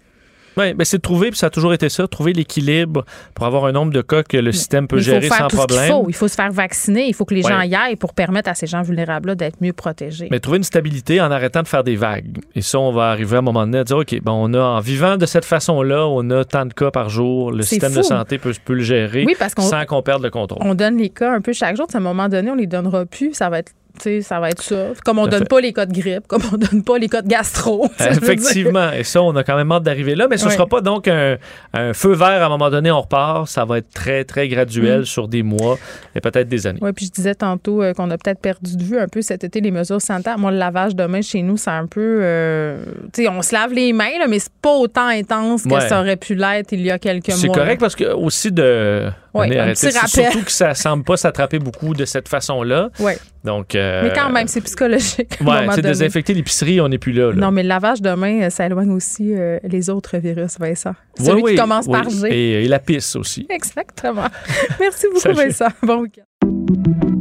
Oui, 0.58 0.74
mais 0.78 0.84
c'est 0.86 0.97
de 0.97 1.02
trouver, 1.02 1.30
puis 1.30 1.38
ça 1.39 1.47
a 1.47 1.49
toujours 1.49 1.74
été 1.74 1.88
ça, 1.89 2.08
trouver 2.08 2.34
l'équilibre 2.34 3.06
pour 3.34 3.45
avoir 3.45 3.66
un 3.66 3.72
nombre 3.72 3.91
de 3.93 4.02
cas 4.02 4.24
que 4.24 4.38
le 4.38 4.52
système 4.52 4.88
peut 4.88 4.97
il 4.97 5.04
faut 5.04 5.12
gérer 5.12 5.28
faire 5.28 5.38
sans 5.38 5.47
tout 5.47 5.56
ce 5.58 5.66
problème. 5.66 5.91
faut. 5.91 6.06
Il 6.10 6.14
faut 6.16 6.28
se 6.28 6.36
faire 6.36 6.52
vacciner, 6.52 7.08
il 7.08 7.14
faut 7.14 7.26
que 7.26 7.34
les 7.34 7.43
Ouais. 7.45 7.52
gens 7.52 7.62
y 7.62 7.74
aillent 7.76 7.95
pour 7.95 8.14
permettre 8.14 8.49
à 8.49 8.54
ces 8.54 8.68
gens 8.68 8.82
vulnérables-là 8.82 9.36
d'être 9.36 9.62
mieux 9.62 9.74
protégés. 9.74 10.28
Mais 10.30 10.39
trouver 10.39 10.58
une 10.58 10.64
stabilité 10.64 11.22
en 11.22 11.32
arrêtant 11.32 11.62
de 11.62 11.68
faire 11.68 11.84
des 11.84 11.95
vagues. 11.95 12.38
Et 12.56 12.62
ça, 12.62 12.80
on 12.80 12.91
va 12.91 13.10
arriver 13.12 13.36
à 13.38 13.39
un 13.39 13.43
moment 13.43 13.62
donné 13.66 13.78
à 13.80 13.84
dire, 13.84 13.97
OK, 13.97 14.14
bon, 14.22 14.34
on 14.34 14.54
a, 14.54 14.60
en 14.62 14.80
vivant 14.82 15.18
de 15.18 15.26
cette 15.26 15.45
façon-là, 15.45 16.06
on 16.08 16.30
a 16.32 16.43
tant 16.43 16.66
de 16.66 16.74
cas 16.74 16.91
par 16.91 17.10
jour, 17.10 17.52
le 17.52 17.64
système 17.64 17.93
de 17.93 18.02
santé 18.02 18.38
peut, 18.38 18.54
peut 18.66 18.74
le 18.74 18.84
gérer 18.84 19.24
Oui, 19.26 19.36
parce 19.39 19.56
qu'on- 19.56 19.62
sans 19.64 19.86
qu'on 19.86 20.02
perde 20.02 20.22
le 20.24 20.30
contrôle. 20.30 20.62
on 20.66 20.76
donne 20.76 20.97
les 20.97 21.10
cas 21.10 21.32
un 21.34 21.41
peu 21.41 21.54
chaque 21.54 21.78
jour. 21.78 21.88
À 21.93 21.97
un 21.97 22.02
moment 22.02 22.28
donné, 22.30 22.52
on 22.52 22.56
les 22.56 22.68
donnera 22.68 23.06
plus. 23.06 23.34
Ça 23.34 23.49
va 23.49 23.60
être, 23.60 23.72
ça 24.21 24.39
va 24.39 24.49
être 24.49 24.61
ça. 24.61 24.87
Comme 25.05 25.19
on 25.19 25.25
à 25.25 25.29
donne 25.29 25.39
fait. 25.41 25.49
pas 25.49 25.61
les 25.61 25.73
cas 25.73 25.85
de 25.85 25.93
grippe, 25.93 26.27
comme 26.27 26.41
on 26.53 26.57
donne 26.71 26.83
pas 26.83 26.97
les 26.97 27.07
cas 27.07 27.21
de 27.21 27.27
gastro. 27.27 27.87
Effectivement. 27.99 28.91
Et 28.91 29.03
ça, 29.03 29.21
on 29.21 29.35
a 29.35 29.43
quand 29.43 29.55
même 29.55 29.71
hâte 29.71 29.83
d'arriver 29.83 30.15
là. 30.15 30.27
Mais 30.29 30.37
ce 30.37 30.45
ne 30.45 30.49
Oui. 30.49 30.55
sera 30.55 30.67
pas 30.67 30.81
donc 30.81 31.07
un, 31.07 31.37
un 31.73 31.93
feu 31.93 32.13
vert 32.13 32.27
à 32.41 32.45
un 32.45 32.49
moment 32.49 32.69
donné, 32.69 32.91
on 32.91 33.01
repart. 33.01 33.47
Ça 33.47 33.65
va 33.65 33.77
être 33.79 33.89
très, 33.93 34.23
très 34.23 34.47
graduel 34.47 35.01
Mm. 35.01 35.05
sur 35.05 35.27
des 35.27 35.43
mois 35.43 35.77
et 36.15 36.21
peut-être 36.21 36.47
des 36.47 36.67
années. 36.67 36.79
Oui, 36.81 36.91
puis 36.93 37.05
je 37.05 37.11
disais 37.11 37.35
tantôt 37.35 37.81
euh, 37.81 37.93
qu'on 37.93 38.09
a 38.11 38.17
peut-être 38.17 38.39
perdu 38.39 38.75
de 38.77 38.83
vue 38.83 38.99
un 38.99 39.07
peu 39.07 39.21
cet 39.21 39.43
été 39.43 39.61
les 39.61 39.71
mesures 39.71 40.01
sanitaires. 40.01 40.37
Moi, 40.37 40.51
le 40.51 40.57
lavage 40.57 40.95
de 40.95 41.05
main 41.05 41.21
chez 41.21 41.41
nous, 41.41 41.57
c'est 41.57 41.69
un 41.69 41.87
peu. 41.87 42.19
euh, 42.21 42.83
tu 43.13 43.23
sais, 43.23 43.29
on 43.29 43.41
se 43.41 43.53
lave 43.53 43.73
les 43.73 43.93
mains, 43.93 44.17
là, 44.19 44.27
mais 44.27 44.39
c'est 44.39 44.51
pas 44.61 44.73
autant 44.73 45.07
intense 45.07 45.63
que 45.63 45.73
Ouais. 45.73 45.87
ça 45.87 45.99
aurait 46.01 46.15
pu 46.17 46.35
l'être 46.35 46.71
il 46.73 46.81
y 46.81 46.91
a 46.91 46.99
quelques 46.99 47.29
mois. 47.29 47.37
C'est 47.37 47.47
correct 47.49 47.79
parce 47.79 47.95
que 47.95 48.13
aussi 48.13 48.51
de. 48.51 49.09
Est 49.36 49.57
un 49.57 49.61
arrêté. 49.61 49.88
petit 49.88 49.91
C'est 49.91 49.97
rappel. 49.99 50.32
Surtout 50.32 50.45
que 50.45 50.51
ça 50.51 50.73
semble 50.73 51.03
pas 51.03 51.17
s'attraper 51.17 51.59
beaucoup 51.59 51.93
de 51.93 52.05
cette 52.05 52.27
façon-là. 52.27 52.89
Oui. 52.99 53.13
Donc. 53.43 53.75
euh, 53.75 54.03
Mais 54.03 54.13
quand 54.13 54.29
même, 54.29 54.47
c'est 54.47 54.61
psychologique. 54.61 55.39
sais, 55.75 55.82
donné. 55.82 55.93
désinfecter 55.93 56.34
l'épicerie, 56.34 56.82
on 56.82 56.89
n'est 56.89 56.97
plus 56.97 57.13
là. 57.13 57.29
là. 57.32 57.36
Non, 57.36 57.51
mais 57.51 57.63
le 57.63 57.69
lavage 57.69 58.01
de 58.01 58.11
main, 58.13 58.41
euh, 58.43 58.49
ça 58.49 58.65
éloigne 58.65 58.91
aussi 58.91 59.34
euh, 59.34 59.57
les 59.63 59.89
autres 59.89 60.17
virus, 60.17 60.57
Vincent. 60.59 60.93
Oui, 61.19 61.25
Celui 61.25 61.41
oui, 61.43 61.51
qui 61.51 61.57
commence 61.57 61.86
oui. 61.88 61.93
par 61.93 62.09
G. 62.09 62.27
Et, 62.29 62.63
et 62.65 62.67
la 62.67 62.79
pisse 62.79 63.15
aussi. 63.15 63.47
Exactement. 63.49 64.25
Merci 64.79 65.05
beaucoup. 65.13 65.36
Vincent. 65.38 65.67
Bon 65.82 66.01
week-end. 66.01 67.20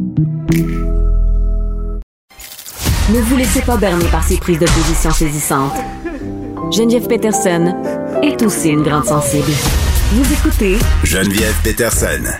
Ne 3.13 3.19
vous 3.19 3.35
laissez 3.35 3.61
pas 3.61 3.75
berner 3.75 4.05
par 4.05 4.23
ces 4.23 4.37
prises 4.37 4.59
de 4.59 4.65
position 4.65 5.11
saisissantes. 5.11 5.73
Geneviève 6.71 7.07
Peterson 7.09 7.75
est 8.23 8.41
aussi 8.41 8.69
une 8.69 8.83
grande 8.83 9.03
sensible. 9.03 9.51
Vous 10.13 10.33
écoutez 10.33 10.77
Geneviève 11.03 11.59
Peterson. 11.61 12.31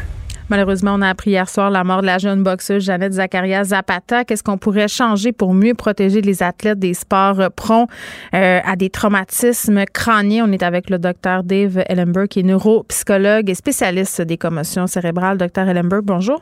Malheureusement, 0.48 0.94
on 0.96 1.02
a 1.02 1.10
appris 1.10 1.32
hier 1.32 1.50
soir 1.50 1.72
la 1.72 1.84
mort 1.84 2.00
de 2.00 2.06
la 2.06 2.20
jeune 2.20 2.42
boxeuse 2.42 2.86
Jeannette 2.86 3.14
Zakaria 3.14 3.66
Zapata. 3.66 4.24
Qu'est-ce 4.24 4.44
qu'on 4.44 4.58
pourrait 4.58 4.88
changer 4.88 5.34
pour 5.34 5.54
mieux 5.54 5.74
protéger 5.74 6.22
les 6.22 6.42
athlètes 6.42 6.80
des 6.80 6.94
sports 6.94 7.52
prompts 7.54 7.90
euh, 8.34 8.62
à 8.64 8.78
des 8.78 8.90
traumatismes 8.90 9.84
crâniens? 9.92 10.46
On 10.48 10.54
est 10.54 10.64
avec 10.64 10.90
le 10.90 11.00
docteur 11.00 11.44
Dave 11.44 11.84
Ellenberg, 11.90 12.30
qui 12.30 12.40
est 12.40 12.44
neuropsychologue 12.44 13.50
et 13.50 13.56
spécialiste 13.56 14.22
des 14.22 14.38
commotions 14.38 14.88
cérébrales. 14.88 15.38
Docteur 15.38 15.68
Ellenberg, 15.68 16.04
bonjour. 16.06 16.42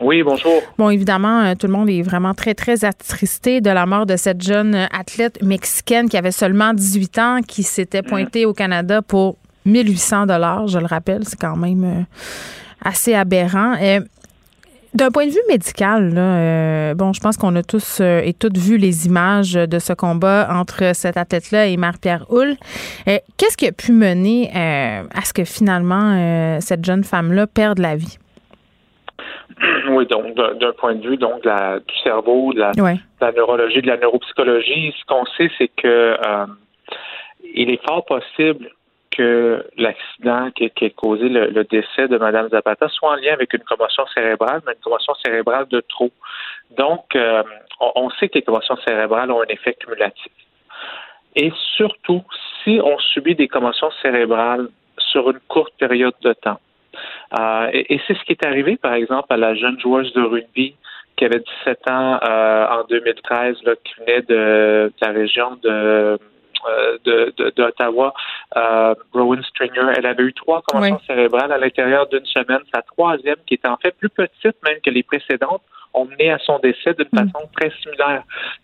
Oui, 0.00 0.22
bonjour. 0.22 0.62
Bon, 0.78 0.90
évidemment, 0.90 1.42
euh, 1.42 1.54
tout 1.54 1.66
le 1.66 1.72
monde 1.72 1.88
est 1.88 2.02
vraiment 2.02 2.34
très, 2.34 2.54
très 2.54 2.84
attristé 2.84 3.60
de 3.60 3.70
la 3.70 3.86
mort 3.86 4.06
de 4.06 4.16
cette 4.16 4.42
jeune 4.42 4.74
euh, 4.74 4.86
athlète 4.92 5.42
mexicaine 5.42 6.08
qui 6.08 6.16
avait 6.16 6.32
seulement 6.32 6.72
18 6.74 7.18
ans, 7.18 7.40
qui 7.46 7.62
s'était 7.62 8.02
pointée 8.02 8.46
au 8.46 8.52
Canada 8.52 9.02
pour 9.02 9.36
1800 9.64 10.26
dollars, 10.26 10.66
je 10.66 10.78
le 10.78 10.86
rappelle. 10.86 11.22
C'est 11.24 11.38
quand 11.38 11.56
même 11.56 11.84
euh, 11.84 12.02
assez 12.84 13.14
aberrant. 13.14 13.76
D'un 14.94 15.10
point 15.10 15.26
de 15.26 15.30
vue 15.30 15.40
médical, 15.48 16.94
bon, 16.96 17.14
je 17.14 17.20
pense 17.20 17.38
qu'on 17.38 17.56
a 17.56 17.62
tous 17.62 18.00
et 18.00 18.34
toutes 18.38 18.58
vu 18.58 18.76
les 18.76 19.06
images 19.06 19.54
de 19.54 19.78
ce 19.78 19.94
combat 19.94 20.48
entre 20.50 20.94
cet 20.94 21.16
athlète-là 21.16 21.66
et 21.68 21.78
Marie-Pierre 21.78 22.26
Houle. 22.28 22.56
Qu'est-ce 23.06 23.56
qui 23.56 23.66
a 23.66 23.72
pu 23.72 23.92
mener 23.92 24.50
à 24.54 25.24
ce 25.24 25.32
que 25.32 25.44
finalement 25.44 26.60
cette 26.60 26.84
jeune 26.84 27.04
femme-là 27.04 27.46
perde 27.46 27.78
la 27.78 27.96
vie? 27.96 28.18
Oui, 29.90 30.06
donc 30.06 30.34
d'un 30.34 30.72
point 30.72 30.94
de 30.94 31.06
vue 31.06 31.16
donc 31.16 31.42
de 31.42 31.48
la- 31.48 31.78
du 31.80 31.96
cerveau, 32.02 32.52
de 32.52 32.60
la, 32.60 32.70
Ouais. 32.78 32.94
de 32.94 33.26
la 33.26 33.32
neurologie, 33.32 33.82
de 33.82 33.86
la 33.88 33.96
neuropsychologie, 33.96 34.94
ce 34.98 35.04
qu'on 35.06 35.24
sait, 35.36 35.50
c'est 35.58 35.68
que 35.68 36.16
euh, 36.26 36.46
il 37.54 37.70
est 37.70 37.84
fort 37.86 38.04
possible 38.04 38.70
que 39.10 39.64
l'accident 39.76 40.50
qui, 40.52 40.70
qui 40.70 40.86
a 40.86 40.90
causé 40.90 41.28
le, 41.28 41.48
le 41.50 41.64
décès 41.64 42.08
de 42.08 42.16
Mme 42.16 42.48
Zapata 42.48 42.88
soit 42.88 43.10
en 43.10 43.14
lien 43.16 43.34
avec 43.34 43.52
une 43.52 43.60
commotion 43.64 44.06
cérébrale, 44.14 44.62
mais 44.66 44.72
une 44.72 44.80
commotion 44.80 45.12
cérébrale 45.24 45.66
de 45.68 45.80
trop. 45.80 46.10
Donc, 46.78 47.14
euh, 47.14 47.42
on, 47.80 47.92
on 47.96 48.10
sait 48.10 48.28
que 48.30 48.36
les 48.36 48.42
commotions 48.42 48.76
cérébrales 48.86 49.30
ont 49.30 49.42
un 49.42 49.46
effet 49.50 49.74
cumulatif. 49.74 50.32
Et 51.36 51.52
surtout, 51.76 52.22
si 52.64 52.80
on 52.82 52.98
subit 52.98 53.34
des 53.34 53.48
commotions 53.48 53.90
cérébrales 54.00 54.68
sur 54.98 55.30
une 55.30 55.40
courte 55.48 55.74
période 55.78 56.14
de 56.22 56.32
temps, 56.32 56.60
euh, 57.38 57.68
et, 57.72 57.94
et 57.94 58.00
c'est 58.06 58.14
ce 58.16 58.22
qui 58.24 58.32
est 58.32 58.46
arrivé, 58.46 58.76
par 58.76 58.94
exemple, 58.94 59.26
à 59.32 59.36
la 59.36 59.54
jeune 59.54 59.78
joueuse 59.80 60.12
de 60.12 60.22
rugby 60.22 60.74
qui 61.16 61.24
avait 61.24 61.40
17 61.64 61.90
ans 61.90 62.18
euh, 62.22 62.66
en 62.68 62.84
2013, 62.84 63.56
là, 63.64 63.72
qui 63.84 63.94
venait 64.00 64.22
de, 64.22 64.90
de 64.90 64.92
la 65.00 65.08
région 65.12 65.56
de 65.62 66.18
euh, 66.68 66.96
de- 67.04 67.34
de- 67.36 67.50
d'Ottawa, 67.56 68.14
euh, 68.56 68.94
Rowan 69.12 69.42
Stringer. 69.42 69.82
Elle 69.96 70.06
avait 70.06 70.22
eu 70.22 70.32
trois 70.32 70.62
commotions 70.62 70.94
Oui. 70.96 71.04
cérébrales 71.08 71.50
à 71.50 71.58
l'intérieur 71.58 72.06
d'une 72.06 72.24
semaine. 72.24 72.60
Sa 72.72 72.82
troisième, 72.82 73.34
qui 73.46 73.54
était 73.54 73.66
en 73.66 73.76
fait 73.78 73.90
plus 73.98 74.08
petite 74.08 74.56
même 74.64 74.78
que 74.84 74.90
les 74.90 75.02
précédentes, 75.02 75.62
ont 75.94 76.04
mené 76.04 76.30
à 76.30 76.38
son 76.38 76.58
décès 76.58 76.94
d'une 76.94 77.08
façon 77.08 77.46
très 77.56 77.70
similaire. 77.82 78.22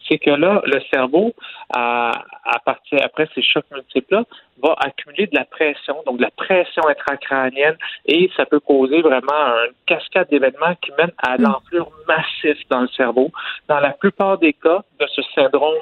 C'est 0.08 0.18
que 0.18 0.30
là, 0.30 0.62
le 0.64 0.80
cerveau, 0.92 1.34
à, 1.74 2.12
à 2.44 2.58
partir 2.60 3.00
après 3.04 3.28
ces 3.34 3.42
chocs 3.42 3.66
multiples-là, 3.72 4.24
va 4.62 4.74
accumuler 4.78 5.26
de 5.26 5.36
la 5.36 5.44
pression, 5.44 5.96
donc 6.06 6.18
de 6.18 6.22
la 6.22 6.30
pression 6.30 6.82
intracrânienne, 6.88 7.76
et 8.06 8.30
ça 8.36 8.46
peut 8.46 8.60
causer 8.60 9.02
vraiment 9.02 9.32
une 9.32 9.74
cascade 9.86 10.28
d'événements 10.30 10.74
qui 10.80 10.90
mène 10.98 11.12
à 11.18 11.36
l'enflure 11.36 11.90
massive 12.06 12.56
dans 12.70 12.82
le 12.82 12.88
cerveau. 12.88 13.30
Dans 13.68 13.80
la 13.80 13.90
plupart 13.90 14.38
des 14.38 14.52
cas 14.52 14.82
de 14.98 15.06
ce 15.06 15.22
syndrome 15.34 15.78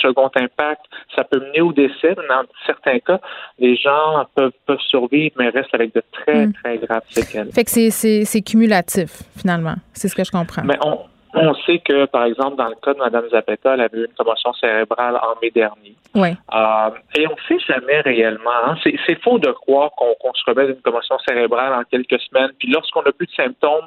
second 0.00 0.30
impact, 0.36 0.80
ça 1.16 1.24
peut 1.24 1.40
mener 1.40 1.60
au 1.60 1.72
décès. 1.72 2.14
Dans 2.14 2.42
certains 2.66 2.98
cas, 3.00 3.20
les 3.58 3.76
gens 3.76 4.24
peuvent, 4.34 4.52
peuvent 4.66 4.80
survivre, 4.88 5.34
mais 5.38 5.48
restent 5.50 5.74
avec 5.74 5.94
de 5.94 6.02
très, 6.12 6.46
Mm. 6.46 6.52
très 6.54 6.78
graves 6.78 7.02
séquelles. 7.10 7.52
Fait 7.52 7.64
que 7.64 7.70
c'est- 7.70 8.42
cumulatif, 8.42 9.22
finalement. 9.36 9.74
C'est 9.92 10.08
ce 10.08 10.14
que 10.14 10.24
je 10.24 10.30
comprends. 10.30 10.62
Mais 10.64 10.78
on, 10.84 10.98
on 11.34 11.54
sait 11.66 11.78
que, 11.78 12.06
par 12.06 12.24
exemple, 12.24 12.56
dans 12.56 12.68
le 12.68 12.74
cas 12.82 12.92
de 12.94 12.98
Mme 12.98 13.28
Zapeta, 13.30 13.74
elle 13.74 13.80
avait 13.82 13.98
eu 13.98 14.04
une 14.06 14.14
commotion 14.14 14.52
cérébrale 14.54 15.16
en 15.16 15.38
mai 15.40 15.50
dernier. 15.50 15.94
Oui. 16.14 16.30
Euh, 16.54 16.90
et 17.16 17.26
on 17.26 17.30
ne 17.30 17.36
sait 17.58 17.64
jamais 17.66 18.00
réellement. 18.00 18.50
hein. 18.66 18.76
C'est, 18.82 19.22
faux 19.22 19.38
de 19.38 19.50
croire 19.50 19.90
qu'on, 19.96 20.14
qu'on 20.20 20.34
se 20.34 20.42
remet 20.46 20.66
d'une 20.66 20.82
commotion 20.82 21.16
cérébrale 21.26 21.72
en 21.72 21.82
quelques 21.84 22.20
semaines, 22.20 22.50
puis 22.58 22.68
lorsqu'on 22.70 23.02
n'a 23.02 23.12
plus 23.12 23.26
de 23.26 23.32
symptômes, 23.32 23.86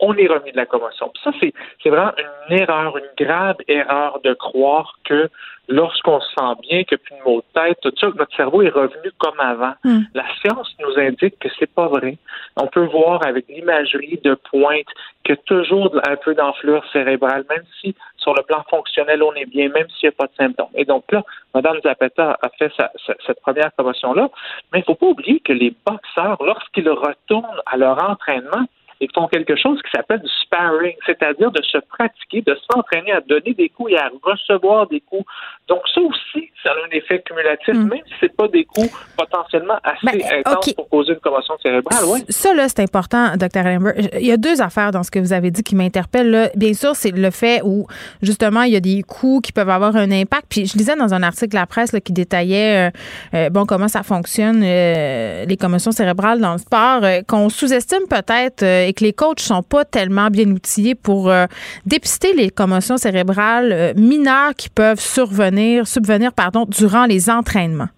on 0.00 0.14
est 0.14 0.26
remis 0.26 0.52
de 0.52 0.56
la 0.56 0.66
commotion. 0.66 1.10
Puis 1.14 1.22
ça, 1.24 1.30
c'est, 1.40 1.52
c'est 1.82 1.90
vraiment 1.90 2.12
une 2.48 2.58
erreur, 2.58 2.96
une 2.98 3.24
grave 3.26 3.56
erreur 3.68 4.20
de 4.22 4.34
croire 4.34 4.98
que 5.04 5.28
lorsqu'on 5.68 6.20
se 6.20 6.28
sent 6.38 6.54
bien, 6.62 6.84
que 6.84 6.94
plus 6.94 7.14
de 7.16 7.22
maux 7.24 7.40
de 7.42 7.60
tête, 7.60 7.78
tout 7.82 7.92
ça, 8.00 8.10
que 8.12 8.16
notre 8.18 8.34
cerveau 8.36 8.62
est 8.62 8.68
revenu 8.68 9.10
comme 9.18 9.40
avant. 9.40 9.72
Hmm. 9.82 10.02
La 10.14 10.24
science 10.40 10.72
nous 10.80 10.96
indique 10.98 11.38
que 11.40 11.48
c'est 11.58 11.72
pas 11.72 11.88
vrai. 11.88 12.18
On 12.56 12.68
peut 12.68 12.84
voir 12.84 13.26
avec 13.26 13.48
l'imagerie 13.48 14.20
de 14.22 14.34
pointe 14.50 14.86
que 15.24 15.32
toujours 15.32 15.92
un 16.06 16.14
peu 16.16 16.34
d'enflure 16.36 16.84
cérébrale, 16.92 17.44
même 17.50 17.64
si 17.80 17.96
sur 18.16 18.32
le 18.34 18.42
plan 18.44 18.62
fonctionnel 18.70 19.22
on 19.24 19.32
est 19.34 19.46
bien, 19.46 19.68
même 19.70 19.88
s'il 19.90 20.08
n'y 20.08 20.14
a 20.14 20.16
pas 20.16 20.26
de 20.26 20.34
symptômes. 20.36 20.68
Et 20.74 20.84
donc 20.84 21.02
là, 21.10 21.24
Mme 21.54 21.80
Zapata 21.82 22.38
a 22.40 22.48
fait 22.50 22.70
sa- 22.76 22.92
sa- 23.04 23.16
cette 23.26 23.40
première 23.40 23.70
commotion-là, 23.76 24.28
mais 24.72 24.78
il 24.78 24.82
ne 24.82 24.84
faut 24.84 24.94
pas 24.94 25.06
oublier 25.06 25.40
que 25.40 25.52
les 25.52 25.74
boxeurs, 25.84 26.40
lorsqu'ils 26.44 26.88
retournent 26.88 27.60
à 27.66 27.76
leur 27.76 28.08
entraînement, 28.08 28.66
ils 29.00 29.10
font 29.14 29.26
quelque 29.28 29.56
chose 29.56 29.80
qui 29.82 29.90
s'appelle 29.94 30.20
du 30.20 30.30
sparring, 30.42 30.94
c'est-à-dire 31.04 31.50
de 31.50 31.62
se 31.62 31.78
pratiquer, 31.78 32.42
de 32.42 32.56
s'entraîner 32.70 33.12
à 33.12 33.20
donner 33.20 33.54
des 33.54 33.68
coups 33.68 33.92
et 33.92 33.98
à 33.98 34.10
recevoir 34.22 34.86
des 34.88 35.00
coups. 35.00 35.24
Donc 35.68 35.80
ça 35.94 36.00
aussi, 36.00 36.50
ça 36.62 36.70
a 36.70 36.74
un 36.74 36.90
effet 36.96 37.22
cumulatif, 37.26 37.74
même 37.74 38.02
si 38.06 38.14
c'est 38.20 38.34
pas 38.34 38.48
des 38.48 38.64
coups 38.64 38.90
potentiellement 39.16 39.78
assez 39.82 40.06
Ben, 40.06 40.20
intenses 40.46 40.72
pour 40.74 40.88
causer 40.88 41.12
une 41.12 41.20
commotion 41.20 41.54
cérébrale. 41.62 42.04
Ouais. 42.04 42.20
Ça, 42.28 42.54
là, 42.54 42.68
c'est 42.68 42.80
important, 42.80 43.36
Dr. 43.36 43.66
Amber. 43.66 43.92
Il 44.14 44.26
y 44.26 44.32
a 44.32 44.36
deux 44.36 44.62
affaires 44.62 44.90
dans 44.90 45.02
ce 45.02 45.10
que 45.10 45.18
vous 45.18 45.32
avez 45.32 45.50
dit 45.50 45.62
qui 45.62 45.76
m'interpellent. 45.76 46.30
là. 46.30 46.48
Bien 46.54 46.72
sûr, 46.74 46.94
c'est 46.96 47.10
le 47.10 47.30
fait 47.30 47.60
où, 47.64 47.86
justement, 48.22 48.62
il 48.62 48.72
y 48.72 48.76
a 48.76 48.80
des 48.80 49.02
coups 49.02 49.46
qui 49.46 49.52
peuvent 49.52 49.70
avoir 49.70 49.96
un 49.96 50.10
impact. 50.10 50.46
Puis 50.48 50.66
je 50.66 50.78
lisais 50.78 50.96
dans 50.96 51.12
un 51.14 51.22
article 51.22 51.50
de 51.50 51.56
la 51.56 51.66
presse 51.66 51.92
là, 51.92 52.00
qui 52.00 52.12
détaillait, 52.12 52.88
euh, 52.88 52.90
euh, 53.34 53.50
bon, 53.50 53.66
comment 53.66 53.88
ça 53.88 54.02
fonctionne, 54.02 54.62
euh, 54.64 55.44
les 55.44 55.56
commotions 55.56 55.92
cérébrales 55.92 56.40
dans 56.40 56.52
le 56.52 56.58
sport, 56.58 57.00
euh, 57.02 57.20
qu'on 57.26 57.48
sous-estime 57.48 58.06
peut-être 58.08 58.62
euh, 58.62 58.85
et 58.86 58.94
que 58.94 59.04
les 59.04 59.12
coachs 59.12 59.40
sont 59.40 59.62
pas 59.62 59.84
tellement 59.84 60.28
bien 60.28 60.46
outillés 60.50 60.94
pour 60.94 61.30
euh, 61.30 61.46
dépister 61.84 62.32
les 62.32 62.50
commotions 62.50 62.96
cérébrales 62.96 63.72
euh, 63.72 63.92
mineures 63.96 64.54
qui 64.56 64.68
peuvent 64.68 65.00
survenir, 65.00 65.86
subvenir, 65.86 66.32
pardon, 66.32 66.64
durant 66.68 67.04
les 67.04 67.28
entraînements. 67.28 67.88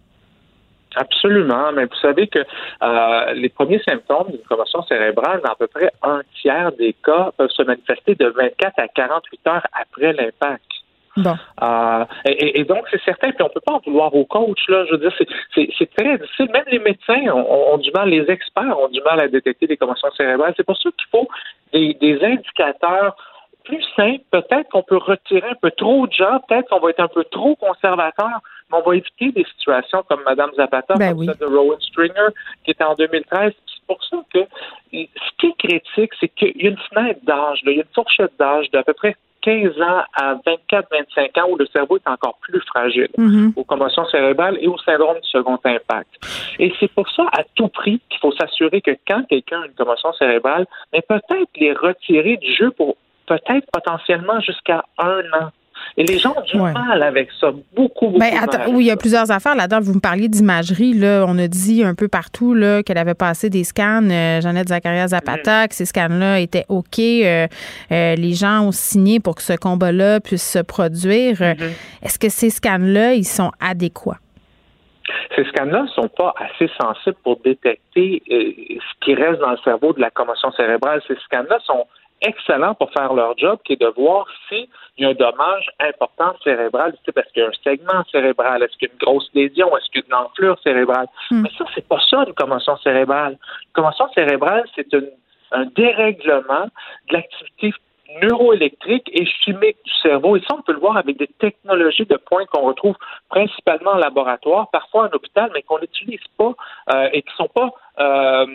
Absolument, 0.97 1.71
mais 1.73 1.85
vous 1.85 2.01
savez 2.01 2.27
que 2.27 2.39
euh, 2.39 3.33
les 3.35 3.51
premiers 3.51 3.81
symptômes 3.87 4.31
d'une 4.31 4.43
commotion 4.49 4.83
cérébrale, 4.83 5.41
dans 5.45 5.53
à 5.53 5.55
peu 5.55 5.67
près 5.67 5.91
un 6.03 6.23
tiers 6.41 6.73
des 6.73 6.95
cas, 7.05 7.31
peuvent 7.37 7.51
se 7.51 7.63
manifester 7.63 8.15
de 8.15 8.27
24 8.27 8.73
à 8.79 8.89
48 8.89 9.41
heures 9.47 9.67
après 9.73 10.13
l'impact. 10.13 10.63
Bon. 11.19 11.37
Euh, 11.63 12.05
et, 12.27 12.65
donc, 12.65 12.85
c'est 12.91 13.03
certain, 13.03 13.31
puis 13.33 13.43
on 13.43 13.49
peut 13.49 13.61
pas 13.65 13.75
en 13.75 13.81
vouloir 13.81 14.15
aux 14.15 14.25
coachs, 14.25 14.69
là. 14.69 14.85
Je 14.87 14.93
veux 14.93 14.99
dire, 14.99 15.13
c'est- 15.55 15.95
très 15.97 16.19
difficile. 16.19 16.49
Même 16.53 16.65
les 16.71 16.79
médecins 16.79 17.23
ont, 17.33 17.75
ont 17.75 17.79
du 17.79 17.91
mal, 17.91 18.09
les 18.09 18.31
experts 18.31 18.79
ont 18.79 18.89
du 18.89 19.01
mal 19.03 19.21
à 19.21 19.29
détecter 19.29 19.67
des 19.67 19.77
commotions 19.77 20.11
cérébrales. 20.17 20.55
C'est 20.57 20.65
pour 20.67 20.77
ça 20.77 20.91
qu'il 20.91 21.09
faut 21.11 21.29
des, 21.73 21.95
des 21.95 22.23
indicateurs 22.25 23.17
plus 23.65 23.83
simples. 23.97 24.23
Peut-être 24.31 24.69
qu'on 24.71 24.83
peut 24.83 24.97
retirer 24.97 25.49
un 25.51 25.55
peu 25.61 25.71
trop 25.73 26.07
de 26.07 26.13
gens, 26.13 26.41
peut-être 26.49 26.69
qu'on 26.71 26.81
va 26.81 26.91
être 26.91 27.01
un 27.01 27.09
peu 27.09 27.25
trop 27.25 27.57
conservateur, 27.57 28.41
mais 28.71 28.79
on 28.79 28.89
va 28.89 28.97
éviter 28.97 29.33
des 29.33 29.45
situations 29.57 30.03
comme 30.09 30.23
Mme 30.25 30.51
Zapata, 30.57 30.95
Ben 30.95 31.11
comme 31.11 31.19
oui. 31.21 31.27
celle 31.27 31.49
de 31.49 31.55
Rowan 31.55 31.81
Stringer, 31.81 32.29
qui 32.65 32.71
était 32.71 32.85
en 32.85 32.95
2013. 32.95 33.53
C'est 33.67 33.87
pour 33.87 34.03
ça 34.05 34.17
que 34.33 34.41
ce 34.93 35.07
qui 35.39 35.47
est 35.47 35.59
critique, 35.59 36.13
c'est 36.21 36.29
qu'il 36.29 36.63
y 36.63 36.67
a 36.67 36.71
une 36.71 36.79
fenêtre 36.93 37.21
d'âge, 37.25 37.61
il 37.65 37.71
y 37.71 37.73
a 37.73 37.83
une 37.83 37.95
fourchette 37.95 38.33
d'âge 38.39 38.71
d'à 38.71 38.83
peu 38.83 38.93
près 38.95 39.17
15 39.43 39.81
ans 39.81 40.03
à 40.15 40.35
24-25 40.71 41.41
ans 41.41 41.49
où 41.51 41.57
le 41.57 41.67
cerveau 41.67 41.97
est 41.97 42.09
encore 42.09 42.39
plus 42.41 42.61
fragile 42.63 43.09
Mhm. 43.17 43.53
aux 43.57 43.65
commotions 43.65 44.05
cérébrales 44.07 44.59
et 44.61 44.67
au 44.69 44.79
syndrome 44.79 45.17
du 45.21 45.29
second 45.29 45.59
impact. 45.65 46.09
Et 46.59 46.73
c'est 46.81 46.93
pour 46.93 47.09
ça, 47.11 47.25
à 47.33 47.45
tout 47.55 47.69
prix, 47.69 48.01
qu'il 48.09 48.19
faut 48.21 48.33
s'assurer 48.33 48.81
que 48.81 48.93
quand 49.07 49.23
quelqu'un 49.29 49.63
a 49.63 49.67
une 49.67 49.75
commotion 49.75 50.13
cérébrale, 50.15 50.67
mais 50.93 51.03
peut-être 51.03 51.49
les 51.57 51.73
retirer 51.73 52.37
du 52.37 52.53
jeu 52.55 52.71
pour 52.73 52.97
peut-être 53.27 53.67
potentiellement 53.73 54.41
jusqu'à 54.41 54.85
un 54.99 55.21
an. 55.41 55.51
Et 55.97 56.05
les 56.05 56.19
gens 56.19 56.35
ont 56.37 56.43
du 56.43 56.59
Ouais. 56.61 56.73
mal 56.73 57.03
avec 57.03 57.29
ça, 57.41 57.51
beaucoup, 57.75 58.07
beaucoup. 58.07 58.19
Ben, 58.19 58.33
attends, 58.41 58.71
oui, 58.71 58.85
il 58.85 58.87
y 58.87 58.91
a 58.91 58.97
plusieurs 58.97 59.31
affaires 59.33 59.57
là-dedans. 59.57 59.81
Vous 59.81 59.95
me 59.95 60.01
parliez 60.01 60.29
d'imagerie. 60.29 60.95
Là, 60.95 61.25
on 61.27 61.37
a 61.39 61.49
dit 61.49 61.83
un 61.83 61.95
peu 61.95 62.07
partout 62.09 62.55
là, 62.55 62.83
qu'elle 62.85 62.99
avait 62.99 63.15
passé 63.15 63.51
des 63.51 63.65
scans. 63.65 64.09
euh, 64.09 64.41
Jeannette 64.41 64.69
Zacharias 64.69 65.07
Mm. 65.07 65.09
Zapata, 65.09 65.69
que 65.69 65.75
ces 65.75 65.87
scans-là 65.87 66.39
étaient 66.41 66.65
OK. 66.69 66.99
euh, 66.99 67.47
euh, 67.91 68.15
les 68.15 68.33
gens 68.33 68.63
ont 68.67 68.73
signé 68.73 69.19
pour 69.21 69.35
que 69.35 69.43
ce 69.43 69.55
combat-là 69.57 70.21
puisse 70.21 70.49
se 70.49 70.61
produire. 70.61 71.37
Mm-hmm. 71.41 71.71
Est-ce 72.03 72.19
que 72.19 72.29
ces 72.29 72.51
scans-là, 72.51 73.15
ils 73.15 73.25
sont 73.25 73.51
adéquats? 73.61 74.19
Ces 75.35 75.45
scans-là 75.45 75.83
ne 75.83 75.89
sont 75.89 76.09
pas 76.09 76.35
assez 76.39 76.71
sensibles 76.81 77.17
pour 77.25 77.41
détecter 77.45 78.23
ce 78.29 79.05
qui 79.05 79.15
reste 79.15 79.41
dans 79.41 79.51
le 79.53 79.57
cerveau 79.65 79.93
de 79.93 80.01
la 80.01 80.11
commotion 80.11 80.51
cérébrale. 80.53 81.01
Ces 81.09 81.17
scans-là 81.25 81.59
sont 81.65 81.87
excellents 82.23 82.75
pour 82.75 82.91
faire 82.93 83.13
leur 83.15 83.37
job, 83.39 83.59
qui 83.65 83.75
est 83.75 83.81
de 83.81 83.87
voir 83.97 84.27
s'il 84.49 84.67
y 84.99 85.05
a 85.05 85.09
un 85.11 85.15
dommage 85.15 85.69
important 85.81 86.35
cérébral, 86.45 86.93
tu 86.93 86.99
sais, 87.07 87.13
parce 87.13 87.31
qu'il 87.33 87.43
y 87.43 87.47
a 87.47 87.49
un 87.49 87.53
segment 87.65 88.05
cérébral, 88.11 88.63
est-ce 88.63 88.77
qu'il 88.77 88.89
y 88.89 88.91
a 88.91 88.95
une 88.95 88.99
grosse 89.07 89.31
lésion, 89.35 89.77
est-ce 89.77 89.87
qu'il 89.91 90.01
y 90.01 90.05
a 90.05 90.07
une 90.09 90.25
enflure 90.27 90.59
cérébrale? 90.63 91.07
Mais 91.43 91.51
ça, 91.57 91.65
c'est 91.75 91.87
pas 91.87 92.01
ça, 92.11 92.25
une 92.27 92.35
commotion 92.35 92.77
cérébrale. 92.79 93.33
Une 93.33 93.73
commotion 93.73 94.09
cérébrale, 94.15 94.65
c'est 94.75 94.93
une- 94.93 95.11
un 95.53 95.65
dérèglement 95.67 96.65
de 97.09 97.15
l'activité 97.15 97.73
neuroélectrique 98.23 99.09
et 99.13 99.27
chimique 99.27 99.77
du 99.85 99.93
cerveau. 100.03 100.37
Et 100.37 100.41
ça, 100.41 100.55
on 100.59 100.63
peut 100.63 100.73
le 100.73 100.79
voir 100.79 100.97
avec 100.97 101.19
des 101.19 101.27
technologies 101.27 102.07
de 102.07 102.17
pointe 102.17 102.49
qu'on 102.49 102.63
retrouve 102.63 102.97
principalement 103.29 103.93
en 103.93 103.97
laboratoire, 103.99 104.71
parfois 104.71 105.05
en 105.09 105.15
hôpital, 105.15 105.51
mais 105.55 105.63
qu'on 105.63 105.79
n'utilise 105.79 106.21
pas 106.39 106.53
euh, 106.95 107.09
et 107.13 107.23
qui 107.23 107.35
sont 107.37 107.49
pas 107.49 107.71
euh, 108.01 108.47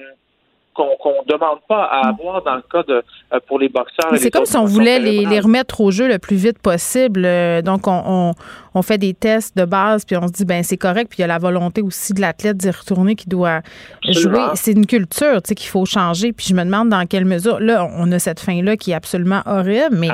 qu'on 0.74 0.96
qu'on 1.00 1.24
demande 1.28 1.60
pas 1.68 1.84
à 1.86 2.08
avoir 2.10 2.42
dans 2.44 2.56
le 2.56 2.64
cas 2.72 2.84
de 2.84 3.04
euh, 3.34 3.40
pour 3.48 3.60
les 3.60 3.70
boxeurs. 3.70 4.12
C'est 4.16 4.32
comme 4.32 4.46
si 4.46 4.58
on 4.58 4.66
voulait 4.66 5.00
les, 5.00 5.40
remettre 5.40 5.82
au 5.82 5.92
jeu 5.92 6.08
le 6.08 6.20
plus 6.20 6.36
vite 6.36 6.60
possible. 6.60 7.24
Euh, 7.26 7.62
Donc, 7.62 7.88
on, 7.88 8.04
on, 8.06 8.32
on 8.76 8.82
fait 8.82 8.98
des 8.98 9.14
tests 9.14 9.56
de 9.58 9.66
base, 9.66 10.06
puis 10.06 10.18
on 10.18 10.28
se 10.28 10.34
dit, 10.34 10.46
ben 10.46 10.64
c'est 10.64 10.78
correct. 10.78 11.10
Puis 11.10 11.20
il 11.20 11.22
y 11.22 11.26
a 11.26 11.28
la 11.28 11.38
volonté 11.38 11.82
aussi 11.82 12.14
de 12.14 12.22
l'athlète 12.22 12.58
d'y 12.58 12.70
retourner 12.70 13.16
qui 13.16 13.28
doit 13.30 13.62
Absolument. 14.08 14.48
jouer. 14.48 14.56
C'est 14.56 14.72
une 14.72 14.86
culture, 14.86 15.42
tu 15.42 15.50
sais, 15.50 15.56
qu'il 15.56 15.70
faut 15.70 15.86
changer. 15.86 16.34
Puis 16.34 16.48
je 16.50 16.56
me 16.56 16.64
demande 16.64 16.90
dans 16.90 17.06
quelle 17.06 17.26
mesure. 17.26 17.60
Là, 17.60 17.88
on 17.98 18.12
a 18.12 18.20
cette 18.20 18.40
fin-là 18.40 18.78
qui 18.78 18.92
est 18.92 18.96
absolument 18.96 19.42
horrible, 19.46 19.96
mais 19.96 20.10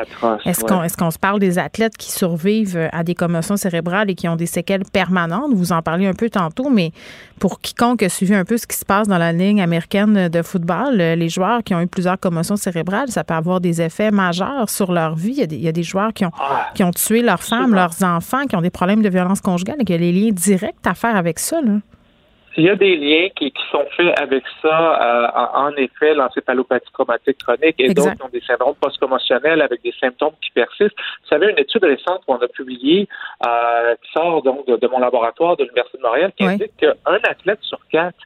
est-ce 0.45 0.61
ouais. 0.61 0.69
qu'on 0.69 0.83
est-ce 0.83 0.97
qu'on 0.97 1.11
se 1.11 1.19
parle 1.19 1.39
des 1.39 1.59
athlètes 1.59 1.97
qui 1.97 2.11
survivent 2.11 2.89
à 2.91 3.03
des 3.03 3.15
commotions 3.15 3.57
cérébrales 3.57 4.09
et 4.09 4.15
qui 4.15 4.27
ont 4.27 4.35
des 4.35 4.45
séquelles 4.45 4.83
permanentes? 4.91 5.53
Vous 5.53 5.71
en 5.71 5.81
parliez 5.81 6.07
un 6.07 6.13
peu 6.13 6.29
tantôt, 6.29 6.69
mais 6.69 6.91
pour 7.39 7.61
quiconque 7.61 8.03
a 8.03 8.09
suivi 8.09 8.35
un 8.35 8.45
peu 8.45 8.57
ce 8.57 8.67
qui 8.67 8.77
se 8.77 8.85
passe 8.85 9.07
dans 9.07 9.17
la 9.17 9.31
ligne 9.31 9.61
américaine 9.61 10.27
de 10.27 10.41
football, 10.49 10.99
euh, 10.99 11.15
les 11.15 11.29
joueurs 11.29 11.63
qui 11.63 11.73
ont 11.75 11.81
eu 11.81 11.87
plusieurs 11.87 12.19
commotions 12.19 12.55
cérébrales, 12.55 13.09
ça 13.09 13.23
peut 13.23 13.33
avoir 13.33 13.59
des 13.61 13.81
effets 13.81 14.11
majeurs 14.11 14.69
sur 14.69 14.91
leur 14.91 15.15
vie. 15.15 15.31
Il 15.31 15.39
y 15.39 15.43
a 15.43 15.47
des, 15.47 15.55
il 15.55 15.63
y 15.63 15.67
a 15.67 15.71
des 15.71 15.83
joueurs 15.83 16.13
qui 16.13 16.25
ont, 16.25 16.31
Ah, 16.39 16.69
qui 16.75 16.83
ont 16.83 16.91
tué 16.91 17.21
leurs 17.21 17.43
femmes, 17.43 17.73
leurs 17.73 18.03
enfants, 18.03 18.45
qui 18.47 18.55
ont 18.55 18.61
des 18.61 18.69
problèmes 18.69 19.01
de 19.01 19.09
violence 19.09 19.41
conjugale 19.41 19.77
et 19.79 19.85
qui 19.85 19.93
ont 19.93 19.97
les 19.97 20.11
liens 20.11 20.31
directs 20.31 20.85
à 20.85 20.93
faire 20.93 21.15
avec 21.15 21.39
ça. 21.39 21.61
Là. 21.61 21.77
Il 22.57 22.65
y 22.65 22.69
a 22.69 22.75
des 22.75 22.95
liens 22.97 23.29
qui, 23.37 23.51
qui 23.51 23.63
sont 23.71 23.85
faits 23.95 24.19
avec 24.19 24.43
ça, 24.61 24.77
euh, 25.01 25.27
en, 25.53 25.71
effet, 25.77 26.13
l'encéphalopathie 26.15 26.91
traumatique 26.91 27.37
chronique 27.37 27.75
et 27.77 27.93
d'autres 27.93 28.15
qui 28.15 28.23
ont 28.23 28.29
des 28.33 28.41
syndromes 28.41 28.75
post-commotionnels 28.81 29.61
avec 29.61 29.81
des 29.83 29.93
symptômes 29.99 30.33
qui 30.41 30.51
persistent. 30.51 30.97
Vous 31.23 31.29
savez, 31.29 31.51
une 31.51 31.59
étude 31.59 31.83
récente 31.83 32.21
qu'on 32.25 32.37
a 32.37 32.47
publiée, 32.47 33.07
euh, 33.47 33.95
qui 34.03 34.11
sort 34.11 34.41
donc 34.41 34.67
de, 34.67 34.75
de 34.75 34.87
mon 34.87 34.99
laboratoire 34.99 35.55
de 35.57 35.63
l'Université 35.63 35.99
de 35.99 36.03
Montréal, 36.03 36.31
qui 36.35 36.43
Oui. 36.45 36.53
indique 36.53 36.75
qu'un 36.77 37.19
athlète 37.23 37.59
sur 37.61 37.79
quatre 37.91 38.17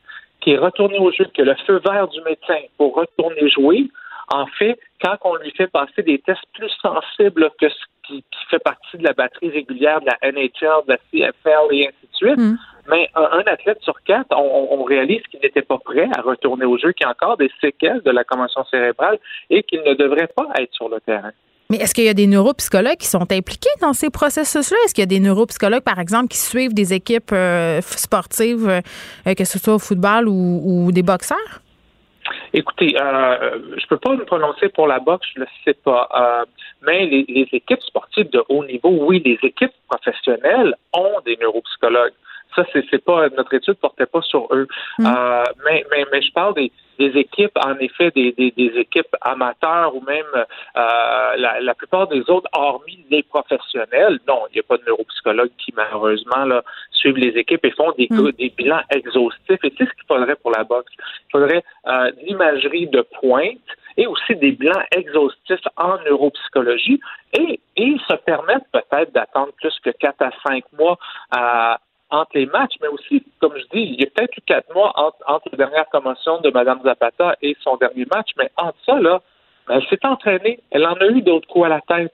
qui 0.44 0.52
est 0.52 0.58
retourné 0.58 1.00
au 1.00 1.12
jeu, 1.12 1.26
qui 1.34 1.42
a 1.42 1.46
le 1.46 1.56
feu 1.66 1.82
vert 1.86 2.08
du 2.10 2.22
médecin 2.22 2.60
pour 2.78 2.96
retourner 2.96 3.50
jouer, 3.50 3.88
en 4.32 4.46
fait, 4.46 4.78
quand 5.04 5.18
on 5.24 5.36
lui 5.36 5.52
fait 5.52 5.68
passer 5.68 6.02
des 6.04 6.20
tests 6.20 6.46
plus 6.54 6.72
sensibles 6.82 7.50
que 7.60 7.70
ce 7.70 7.76
qui, 8.06 8.24
qui 8.24 8.46
fait 8.50 8.60
partie 8.60 8.98
de 8.98 9.04
la 9.04 9.14
batterie 9.14 9.50
régulière 9.50 10.02
de 10.02 10.08
la 10.08 10.32
NHL, 10.32 10.86
de 10.88 10.94
la 10.94 10.98
CFL 10.98 11.68
et 11.72 11.88
ainsi 11.88 12.08
de 12.12 12.16
suite, 12.16 12.38
Mm. 12.38 12.56
mais 12.90 13.10
un, 13.16 13.24
un 13.40 13.44
athlète 13.46 13.82
sur 13.82 14.02
quatre, 14.04 14.32
on, 14.32 14.80
on 14.80 14.84
réalise 14.84 15.22
qu'il 15.24 15.40
n'était 15.42 15.62
pas 15.62 15.78
prêt 15.78 16.10
à 16.16 16.22
retourner 16.22 16.66
au 16.66 16.78
jeu, 16.78 16.92
qu'il 16.92 17.06
y 17.06 17.08
a 17.08 17.12
encore 17.12 17.38
des 17.38 17.52
séquelles 17.62 18.02
de 18.02 18.12
la 18.12 18.24
commotion 18.24 18.64
cérébrale 18.66 19.20
et 19.50 19.64
qu'il 19.64 19.82
ne 19.84 19.94
devrait 19.94 20.30
pas 20.36 20.50
être 20.58 20.74
sur 20.74 20.90
le 20.90 21.00
terrain. 21.02 21.32
Mais 21.70 21.78
est-ce 21.78 21.94
qu'il 21.94 22.04
y 22.04 22.10
a 22.10 22.14
des 22.14 22.28
neuropsychologues 22.28 22.98
qui 22.98 23.08
sont 23.08 23.32
impliqués 23.32 23.70
dans 23.82 23.94
ces 23.94 24.10
processus-là? 24.10 24.78
Est-ce 24.86 24.94
qu'il 24.94 25.02
y 25.02 25.04
a 25.04 25.08
des 25.08 25.20
neuropsychologues, 25.20 25.84
par 25.84 26.00
exemple, 26.00 26.28
qui 26.28 26.38
suivent 26.38 26.74
des 26.74 26.94
équipes 26.94 27.32
euh, 27.32 27.82
sportives, 27.82 28.70
euh, 28.70 29.34
que 29.34 29.46
ce 29.46 29.58
soit 29.58 29.76
au 29.76 29.80
football 29.80 30.28
ou, 30.28 30.92
des 30.92 31.04
boxeurs? 31.04 31.62
Écoutez, 32.54 32.96
euh, 33.02 33.60
je 33.78 33.88
peux 33.88 33.98
pas 33.98 34.16
me 34.16 34.24
prononcer 34.24 34.70
pour 34.70 34.88
la 34.88 35.00
boxe, 35.00 35.28
je 35.34 35.40
ne 35.40 35.46
le 35.46 35.50
sais 35.66 35.74
pas. 35.74 36.08
Euh, 36.14 36.46
mais 36.86 37.06
les, 37.06 37.48
équipes 37.52 37.82
sportives 37.82 38.30
de 38.30 38.44
haut 38.50 38.64
niveau, 38.66 38.90
oui, 39.08 39.22
les 39.26 39.40
équipes 39.42 39.74
professionnelles 39.90 40.76
ont 40.94 41.20
des 41.26 41.38
neuropsychologues. 41.42 42.14
Ça, 42.56 42.64
c'est 42.74 43.04
pas 43.04 43.30
notre 43.30 43.54
étude 43.54 43.76
portait 43.76 44.06
pas 44.06 44.22
sur 44.22 44.48
eux. 44.52 44.68
Mm. 45.00 45.06
Euh, 45.06 45.44
mais, 45.66 45.86
mais, 45.92 46.06
mais 46.12 46.22
je 46.22 46.32
parle 46.32 46.54
des, 46.54 46.72
des 47.00 47.20
équipes, 47.20 47.58
en 47.66 47.76
effet, 47.80 48.12
des, 48.12 48.32
des, 48.34 48.52
des 48.52 48.78
équipes 48.80 49.16
amateurs 49.22 49.96
ou 49.96 50.02
même 50.02 50.26
euh, 50.36 51.36
la, 51.38 51.60
la, 51.62 51.74
plupart 51.74 52.08
des 52.08 52.22
autres, 52.30 52.50
hormis 52.54 53.06
les 53.10 53.24
professionnels. 53.24 54.20
Non, 54.28 54.44
il 54.50 54.54
n'y 54.56 54.60
a 54.60 54.64
pas 54.64 54.78
de 54.78 54.84
neuropsychologues 54.86 55.56
qui, 55.58 55.74
malheureusement, 55.76 56.46
là, 56.46 56.64
suivent 56.92 57.18
les 57.18 57.38
équipes 57.40 57.66
et 57.66 57.72
font 57.72 57.92
des, 57.98 58.08
mm. 58.10 58.32
des 58.34 58.50
bilans 58.50 58.84
exhaustifs. 58.90 59.64
Et 59.64 59.74
c'est 59.78 59.86
ce 59.86 59.94
qu'il 59.94 60.08
faudrait 60.08 60.36
pour 60.36 60.52
la 60.52 60.64
boxe. 60.64 60.92
Il 60.98 61.32
faudrait 61.32 61.64
euh, 61.88 62.12
de 62.12 62.20
l'imagerie 62.26 62.88
de 62.88 63.02
pointe 63.02 63.58
et 63.98 64.08
aussi 64.08 64.36
des 64.36 64.52
bilans 64.52 64.84
exhaustifs 64.92 65.68
en 65.78 65.98
neuropsychologie 66.06 67.00
et, 67.34 67.60
et 67.76 67.96
se 68.08 68.16
permettre 68.16 68.66
peut-être 68.72 69.12
d'attendre 69.14 69.54
plus 69.54 69.78
que 69.84 69.92
quatre 69.92 70.22
à 70.22 70.32
cinq 70.46 70.64
mois 70.78 70.98
à 71.32 71.80
entre 72.14 72.32
les 72.36 72.46
matchs, 72.46 72.76
mais 72.80 72.88
aussi, 72.90 73.24
comme 73.42 73.58
je 73.58 73.64
dis, 73.74 73.82
il 73.82 74.00
y 74.00 74.04
a 74.04 74.08
peut-être 74.08 74.38
eu 74.38 74.42
quatre 74.46 74.72
mois 74.74 74.94
entre, 74.96 75.50
la 75.52 75.58
dernière 75.58 75.86
promotion 75.88 76.40
de 76.42 76.52
Mme 76.52 76.82
Zapata 76.84 77.36
et 77.42 77.58
son 77.62 77.76
dernier 77.78 78.06
match, 78.06 78.30
mais 78.38 78.52
entre 78.56 78.78
ça, 78.86 79.00
là, 79.00 79.22
ben, 79.68 79.76
elle 79.76 79.88
s'est 79.88 80.06
entraînée. 80.06 80.60
Elle 80.70 80.86
en 80.86 80.94
a 80.94 81.08
eu 81.08 81.22
d'autres 81.22 81.48
coups 81.48 81.66
à 81.66 81.70
la 81.70 81.82
tête. 81.82 82.14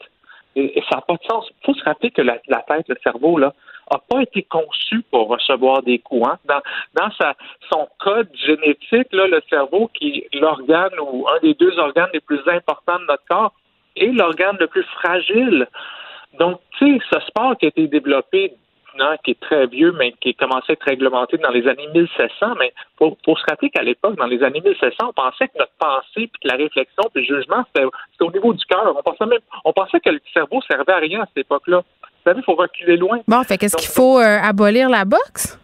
Et, 0.56 0.82
ça 0.90 0.98
n'a 0.98 1.02
pas 1.02 1.16
de 1.16 1.24
sens. 1.30 1.50
Il 1.50 1.66
faut 1.66 1.74
se 1.74 1.84
rappeler 1.84 2.12
que 2.12 2.22
la, 2.22 2.38
tête, 2.38 2.88
le 2.88 2.96
cerveau, 3.04 3.38
là, 3.38 3.54
n'a 3.92 4.00
pas 4.10 4.22
été 4.22 4.44
conçu 4.44 5.02
pour 5.12 5.28
recevoir 5.28 5.84
des 5.84 6.00
coups. 6.00 6.28
Hein. 6.30 6.38
Dans, 6.46 6.62
dans 6.94 7.12
sa, 7.20 7.36
son 7.72 7.88
code 8.00 8.30
génétique, 8.36 9.12
là, 9.12 9.28
le 9.28 9.42
cerveau, 9.50 9.90
qui 9.94 10.26
est 10.32 10.40
l'organe 10.40 10.98
ou 11.02 11.28
un 11.28 11.40
des 11.42 11.56
deux 11.56 11.78
organes 11.78 12.10
les 12.14 12.22
plus 12.22 12.42
importants 12.48 13.00
de 13.00 13.06
notre 13.06 13.26
corps, 13.30 13.54
est 13.98 14.14
l'organe 14.14 14.58
le 14.60 14.68
plus 14.68 14.84
fragile. 14.84 15.68
Donc, 16.40 16.62
tu 16.78 17.00
sais, 17.00 17.06
ce 17.12 17.20
sport 17.28 17.58
qui 17.58 17.66
a 17.66 17.70
été 17.70 17.88
développé 17.88 18.54
qui 19.24 19.32
est 19.32 19.40
très 19.40 19.68
vieux, 19.68 19.94
mais 19.98 20.14
qui 20.20 20.30
a 20.30 20.34
commencé 20.34 20.66
à 20.70 20.74
être 20.74 20.84
réglementé 20.84 21.38
dans 21.38 21.52
les 21.52 21.68
années 21.68 21.88
1700. 21.94 22.56
Mais 22.60 22.74
pour, 22.98 23.18
se 23.26 23.44
rappeler 23.50 23.70
qu'à 23.70 23.84
l'époque, 23.84 24.16
dans 24.16 24.26
les 24.26 24.44
années 24.44 24.62
1700, 24.62 24.96
on 25.10 25.14
pensait 25.14 25.48
que 25.48 25.58
notre 25.58 25.74
pensée, 25.80 26.28
puis 26.28 26.40
que 26.44 26.48
la 26.48 26.56
réflexion, 26.56 27.04
puis 27.14 27.26
le 27.26 27.36
jugement, 27.36 27.64
c'était 27.68 27.88
au 28.22 28.32
niveau 28.32 28.54
du 28.54 28.66
cœur. 28.66 28.94
On 28.98 29.02
pensait 29.02 29.26
même, 29.26 29.40
on 29.66 29.74
pensait 29.74 30.00
que 30.00 30.10
le 30.10 30.20
cerveau 30.34 30.62
servait 30.70 30.94
à 30.94 30.98
rien 30.98 31.22
à 31.22 31.26
cette 31.28 31.46
époque-là. 31.46 31.82
Vous 32.02 32.24
savez, 32.26 32.40
il 32.42 32.44
faut 32.44 32.56
reculer 32.56 32.98
loin. 32.98 33.20
Bon, 33.28 33.44
fait 33.44 33.58
qu'est-ce 33.58 33.78
qu'il 33.78 33.90
faut 33.90 34.20
euh, 34.20 34.40
abolir 34.42 34.90
la 34.90 35.06
boxe? 35.06 35.58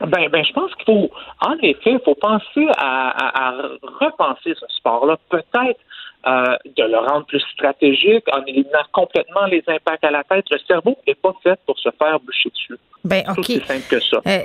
Ben, 0.00 0.28
ben, 0.30 0.44
je 0.44 0.52
pense 0.52 0.74
qu'il 0.74 0.84
faut, 0.86 1.10
en 1.40 1.54
effet, 1.62 1.92
il 1.92 2.00
faut 2.04 2.16
penser 2.16 2.66
à 2.76 3.54
repenser 4.00 4.54
ce 4.58 4.66
sport-là. 4.78 5.16
Peut-être 5.28 5.78
euh, 6.24 6.56
de 6.76 6.84
le 6.84 6.98
rendre 6.98 7.26
plus 7.26 7.42
stratégique 7.52 8.24
en 8.32 8.44
éliminant 8.44 8.84
complètement 8.92 9.44
les 9.46 9.64
impacts 9.66 10.04
à 10.04 10.10
la 10.12 10.22
tête. 10.22 10.44
Le 10.52 10.58
cerveau 10.68 10.96
n'est 11.04 11.16
pas 11.16 11.34
fait 11.42 11.58
pour 11.66 11.76
se 11.80 11.88
faire 11.98 12.20
boucher 12.20 12.48
dessus. 12.50 12.78
Ben, 13.04 13.24
OK. 13.28 13.44
C'est 13.46 13.64
simple 13.64 13.88
que 13.90 13.98
ça. 13.98 14.18
Euh, 14.24 14.38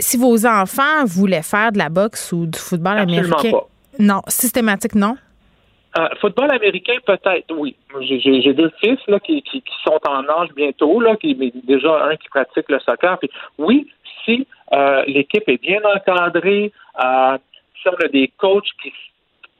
si 0.00 0.18
vos 0.18 0.44
enfants 0.44 1.06
voulaient 1.06 1.42
faire 1.42 1.72
de 1.72 1.78
la 1.78 1.88
boxe 1.88 2.32
ou 2.32 2.44
du 2.44 2.58
football 2.58 2.98
américain. 2.98 3.50
Pas. 3.50 3.66
Non, 3.98 4.20
systématique, 4.28 4.94
non? 4.94 5.16
Euh, 5.96 6.08
football 6.20 6.50
américain, 6.50 6.96
peut-être, 7.06 7.50
oui. 7.56 7.76
J'ai 8.02 8.52
deux 8.52 8.70
fils 8.80 8.98
là, 9.08 9.18
qui, 9.18 9.40
qui, 9.40 9.62
sont 9.84 10.00
en 10.06 10.28
âge 10.28 10.50
bientôt, 10.54 11.00
là, 11.00 11.16
qui, 11.16 11.34
mais 11.34 11.50
déjà 11.64 12.04
un 12.04 12.16
qui 12.16 12.28
pratique 12.28 12.68
le 12.68 12.78
soccer. 12.80 13.18
Puis, 13.18 13.30
oui, 13.56 13.90
si 14.26 14.46
l'équipe 15.06 15.48
est 15.48 15.62
bien 15.62 15.80
encadrée, 15.82 16.72
si 16.98 17.88
on 17.88 18.04
a 18.04 18.08
des 18.08 18.30
coachs 18.36 18.68
qui 18.82 18.92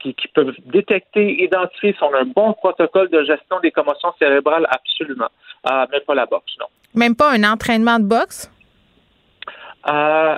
qui, 0.03 0.29
peuvent 0.35 0.55
détecter, 0.67 1.43
identifier, 1.43 1.93
si 1.93 2.03
on 2.03 2.13
a 2.15 2.21
un 2.21 2.25
bon 2.25 2.53
protocole 2.55 3.09
de 3.11 3.25
gestion 3.25 3.61
des 3.61 3.71
commotions 3.71 4.13
cérébrales, 4.19 4.67
absolument. 4.71 5.29
Euh, 5.71 5.87
mais 5.91 6.01
pas 6.01 6.15
la 6.15 6.27
boxe, 6.27 6.53
non. 6.59 6.67
Même 6.95 7.15
pas 7.15 7.31
un 7.33 7.45
entraînement 7.45 7.99
de 7.99 8.05
boxe? 8.05 8.51
Euh, 9.89 10.37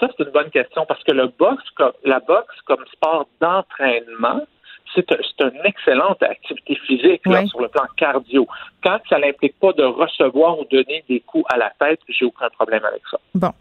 ça, 0.00 0.08
c'est 0.16 0.24
une 0.24 0.30
bonne 0.30 0.50
question 0.50 0.84
parce 0.86 1.02
que 1.04 1.12
le 1.12 1.28
boxe, 1.38 1.64
la 2.04 2.20
boxe 2.20 2.54
comme 2.66 2.84
sport 2.92 3.28
d'entraînement, 3.40 4.46
c'est 4.94 5.10
une 5.40 5.60
excellente 5.64 6.22
activité 6.22 6.76
physique 6.86 7.22
sur 7.48 7.60
le 7.60 7.68
plan 7.68 7.84
cardio. 7.96 8.46
Quand 8.82 8.98
ça 9.08 9.18
n'implique 9.18 9.58
pas 9.58 9.72
de 9.72 9.84
recevoir 9.84 10.58
ou 10.58 10.64
donner 10.70 11.04
des 11.08 11.20
coups 11.20 11.44
à 11.48 11.56
la 11.56 11.72
tête, 11.78 12.00
j'ai 12.08 12.24
aucun 12.24 12.48
problème 12.50 12.84
avec 12.84 13.02
ça. 13.10 13.18
Bon, 13.34 13.52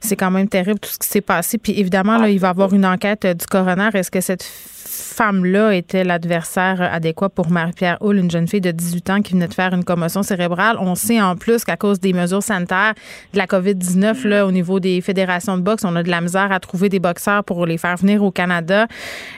c'est 0.00 0.16
quand 0.16 0.30
même 0.30 0.48
terrible 0.48 0.78
tout 0.78 0.90
ce 0.90 0.98
qui 0.98 1.08
s'est 1.08 1.20
passé. 1.20 1.58
Puis 1.58 1.78
évidemment, 1.78 2.18
là, 2.18 2.28
il 2.28 2.38
va 2.38 2.48
y 2.48 2.50
avoir 2.50 2.72
une 2.72 2.86
enquête 2.86 3.24
euh, 3.24 3.34
du 3.34 3.46
coroner. 3.46 3.90
Est-ce 3.94 4.10
que 4.10 4.20
cette 4.20 4.44
femme-là 4.44 5.74
était 5.74 6.04
l'adversaire 6.04 6.80
adéquat 6.80 7.28
pour 7.28 7.50
Marie-Pierre 7.50 7.98
Hull, 8.00 8.18
une 8.18 8.30
jeune 8.30 8.46
fille 8.46 8.60
de 8.60 8.70
18 8.70 9.10
ans 9.10 9.22
qui 9.22 9.32
venait 9.32 9.48
de 9.48 9.54
faire 9.54 9.72
une 9.72 9.84
commotion 9.84 10.22
cérébrale? 10.22 10.76
On 10.78 10.94
sait 10.94 11.20
en 11.20 11.36
plus 11.36 11.64
qu'à 11.64 11.76
cause 11.76 12.00
des 12.00 12.12
mesures 12.12 12.42
sanitaires 12.42 12.94
de 13.32 13.38
la 13.38 13.46
COVID-19, 13.46 14.26
là, 14.26 14.46
au 14.46 14.52
niveau 14.52 14.80
des 14.80 15.00
fédérations 15.00 15.56
de 15.56 15.62
boxe, 15.62 15.84
on 15.84 15.96
a 15.96 16.02
de 16.02 16.10
la 16.10 16.20
misère 16.20 16.52
à 16.52 16.60
trouver 16.60 16.88
des 16.88 17.00
boxeurs 17.00 17.44
pour 17.44 17.66
les 17.66 17.78
faire 17.78 17.96
venir 17.96 18.22
au 18.22 18.30
Canada. 18.30 18.86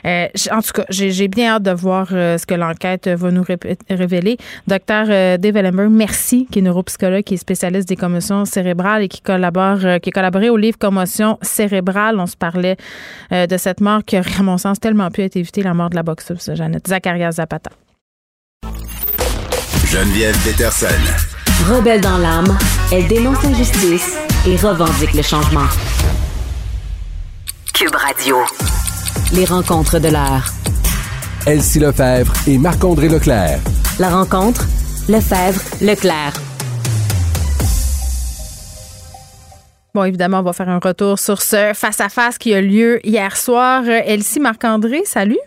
Euh, 0.05 0.27
en 0.51 0.61
tout 0.61 0.73
cas, 0.73 0.85
j'ai 0.91 1.18
bien 1.27 1.55
hâte 1.55 1.65
de 1.65 1.73
voir 1.73 2.07
euh, 2.13 2.39
ce 2.39 2.47
que 2.47 2.55
l'enquête 2.55 3.09
va 3.09 3.33
nous 3.33 3.45
révéler. 3.91 4.37
Docteur 4.69 5.07
euh, 5.09 5.37
Dave 5.37 5.57
Ellenberg, 5.57 5.91
merci, 5.91 6.47
qui 6.53 6.61
est 6.61 6.63
neuropsychologue, 6.63 7.25
qui 7.25 7.35
est 7.35 7.39
spécialiste 7.39 7.89
des 7.89 7.97
commotions 7.97 8.45
cérébrales 8.45 9.03
et 9.03 9.09
qui 9.09 9.21
collabore, 9.21 9.79
qui 10.01 10.11
a 10.11 10.13
collaboré 10.13 10.51
au 10.51 10.57
livre 10.57 10.79
Commotion 10.79 11.39
cérébrale. 11.43 12.21
On 12.21 12.27
se 12.27 12.37
parlait 12.37 12.77
de 13.33 13.57
cette 13.57 13.81
mort 13.81 14.05
qui 14.05 14.17
aurait, 14.17 14.31
à 14.39 14.43
mon 14.45 14.59
sens, 14.59 14.79
tellement 14.79 15.11
pu 15.11 15.23
être 15.23 15.37
évitée 15.37 15.63
la 15.63 15.75
mort 15.75 15.91
de 15.91 15.97
la 15.97 16.05
boxeuse, 16.05 16.53
Jeannette. 16.55 16.87
Zacharias 16.87 17.33
Zapata. 17.33 17.71
Geneviève 19.91 20.37
Peterson. 20.45 20.87
Rebelle 21.67 22.01
dans 22.01 22.19
l'âme, 22.19 22.57
elle 22.93 23.09
dénonce 23.09 23.43
l'injustice 23.43 24.17
et 24.47 24.57
revendique 24.57 25.15
le 25.15 25.23
changement. 25.23 25.67
Cube 27.73 27.95
Radio. 27.95 28.37
Les 29.33 29.45
rencontres 29.45 29.99
de 29.99 30.09
l'heure. 30.09 30.53
Elsie 31.47 31.79
Lefebvre 31.79 32.33
et 32.47 32.59
Marc-André 32.59 33.09
Leclerc. 33.09 33.59
La 33.99 34.11
rencontre, 34.11 34.67
Lefebvre, 35.09 35.61
Leclerc. 35.81 36.35
Bon, 39.95 40.05
évidemment, 40.05 40.41
on 40.41 40.43
va 40.43 40.53
faire 40.53 40.69
un 40.69 40.79
retour 40.79 41.19
sur 41.19 41.41
ce 41.41 41.73
face-à-face 41.75 42.39
qui 42.39 42.53
a 42.55 42.61
lieu 42.61 43.01
hier 43.07 43.37
soir. 43.37 43.83
Elsie, 43.87 44.41
Marc-André, 44.41 45.03
salut. 45.05 45.39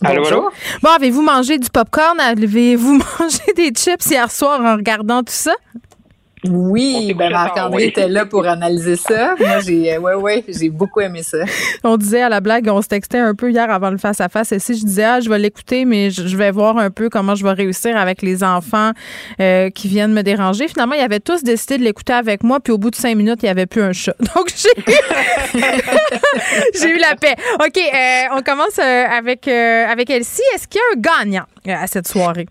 Bonjour. 0.00 0.50
Bon, 0.82 0.90
avez-vous 0.90 1.22
mangé 1.22 1.58
du 1.58 1.68
popcorn? 1.68 2.18
Avez-vous 2.20 2.94
mangé 3.20 3.52
des 3.56 3.70
chips 3.70 4.06
hier 4.06 4.30
soir 4.30 4.60
en 4.60 4.76
regardant 4.76 5.20
tout 5.22 5.32
ça? 5.32 5.54
Oui, 6.44 7.14
ben 7.14 7.30
Marc-André 7.32 7.86
était 7.86 8.08
là 8.08 8.24
pour 8.24 8.46
analyser 8.46 8.96
ça. 8.96 9.34
Moi, 9.38 9.60
j'ai, 9.66 9.94
euh, 9.94 9.98
ouais, 9.98 10.14
ouais, 10.14 10.44
j'ai 10.48 10.70
beaucoup 10.70 11.00
aimé 11.00 11.22
ça. 11.22 11.38
On 11.82 11.96
disait 11.96 12.22
à 12.22 12.28
la 12.28 12.40
blague, 12.40 12.68
on 12.68 12.80
se 12.80 12.88
textait 12.88 13.18
un 13.18 13.34
peu 13.34 13.50
hier 13.50 13.68
avant 13.70 13.90
le 13.90 13.98
face 13.98 14.20
à 14.20 14.28
face. 14.28 14.52
Et 14.52 14.58
si 14.58 14.78
je 14.78 14.84
disais, 14.84 15.04
ah, 15.04 15.20
je 15.20 15.28
vais 15.28 15.38
l'écouter, 15.38 15.84
mais 15.84 16.10
je, 16.10 16.36
vais 16.36 16.50
voir 16.50 16.78
un 16.78 16.90
peu 16.90 17.08
comment 17.08 17.34
je 17.34 17.42
vais 17.42 17.52
réussir 17.52 17.96
avec 17.96 18.22
les 18.22 18.44
enfants 18.44 18.92
euh, 19.40 19.70
qui 19.70 19.88
viennent 19.88 20.12
me 20.12 20.22
déranger. 20.22 20.68
Finalement, 20.68 20.94
ils 20.94 21.02
avaient 21.02 21.20
tous 21.20 21.42
décidé 21.42 21.78
de 21.78 21.84
l'écouter 21.84 22.12
avec 22.12 22.44
moi. 22.44 22.60
Puis 22.60 22.72
au 22.72 22.78
bout 22.78 22.90
de 22.90 22.96
cinq 22.96 23.16
minutes, 23.16 23.40
il 23.42 23.46
n'y 23.46 23.50
avait 23.50 23.66
plus 23.66 23.82
un 23.82 23.92
chat. 23.92 24.14
Donc 24.36 24.52
j'ai 24.54 24.92
eu, 24.92 25.60
j'ai 26.80 26.90
eu 26.90 26.98
la 26.98 27.16
paix. 27.16 27.34
Ok, 27.54 27.78
euh, 27.78 28.36
on 28.36 28.42
commence 28.42 28.78
avec 28.78 29.48
avec 29.48 30.10
Elsie. 30.10 30.42
Est-ce 30.54 30.68
qu'il 30.68 30.80
y 30.80 30.82
a 30.82 30.96
un 30.96 31.24
gagnant 31.24 31.46
à 31.66 31.86
cette 31.86 32.06
soirée? 32.06 32.46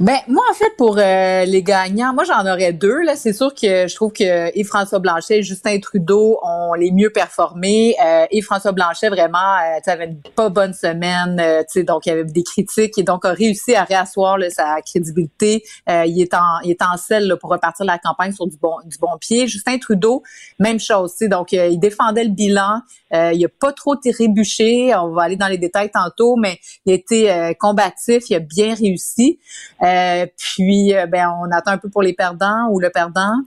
Ben 0.00 0.18
moi 0.28 0.44
en 0.48 0.54
fait 0.54 0.76
pour 0.76 0.96
euh, 0.96 1.44
les 1.44 1.64
gagnants, 1.64 2.14
moi 2.14 2.22
j'en 2.22 2.42
aurais 2.42 2.72
deux 2.72 3.02
là. 3.02 3.16
C'est 3.16 3.32
sûr 3.32 3.52
que 3.52 3.88
je 3.88 3.94
trouve 3.96 4.12
que 4.12 4.56
Yves 4.56 4.68
François 4.68 5.00
Blanchet 5.00 5.38
et 5.38 5.42
Justin 5.42 5.80
Trudeau 5.80 6.38
ont 6.40 6.74
les 6.74 6.92
mieux 6.92 7.10
performé. 7.10 7.96
Euh, 8.00 8.24
Yves 8.30 8.44
François 8.44 8.70
Blanchet 8.70 9.08
vraiment, 9.08 9.38
euh, 9.38 9.90
avait 9.90 10.04
une 10.04 10.20
pas 10.36 10.50
bonne 10.50 10.72
semaine, 10.72 11.40
euh, 11.40 11.64
donc 11.82 12.06
il 12.06 12.10
y 12.10 12.12
avait 12.12 12.22
des 12.22 12.44
critiques 12.44 12.96
et 12.96 13.02
donc 13.02 13.24
a 13.24 13.32
réussi 13.32 13.74
à 13.74 13.82
réasseoir 13.82 14.38
sa 14.50 14.80
crédibilité. 14.82 15.64
il 15.88 16.22
est 16.22 16.32
en 16.32 16.60
il 16.62 16.70
est 16.70 16.82
en 16.82 16.96
selle 16.96 17.34
pour 17.40 17.50
repartir 17.50 17.84
la 17.84 17.98
campagne 17.98 18.30
sur 18.30 18.46
du 18.46 18.56
bon 18.56 18.76
du 18.84 18.98
bon 18.98 19.18
pied. 19.20 19.48
Justin 19.48 19.78
Trudeau 19.78 20.22
même 20.60 20.78
chose, 20.78 21.10
tu 21.10 21.24
sais 21.24 21.28
donc 21.28 21.50
il 21.50 21.80
défendait 21.80 22.22
le 22.22 22.30
bilan. 22.30 22.82
il 23.12 23.44
a 23.44 23.48
pas 23.48 23.72
trop 23.72 23.96
trébuché. 23.96 24.94
On 24.94 25.10
va 25.10 25.22
aller 25.24 25.36
dans 25.36 25.48
les 25.48 25.58
détails 25.58 25.90
tantôt, 25.90 26.36
mais 26.36 26.60
il 26.86 26.92
a 26.92 26.94
été 26.94 27.52
combatif. 27.58 28.30
Il 28.30 28.36
a 28.36 28.38
bien 28.38 28.74
réussi. 28.74 29.40
Euh, 29.88 30.26
puis, 30.36 30.94
euh, 30.94 31.06
ben, 31.06 31.32
on 31.42 31.50
attend 31.50 31.72
un 31.72 31.78
peu 31.78 31.88
pour 31.88 32.02
les 32.02 32.12
perdants 32.12 32.68
ou 32.70 32.80
le 32.80 32.90
perdant. 32.90 33.32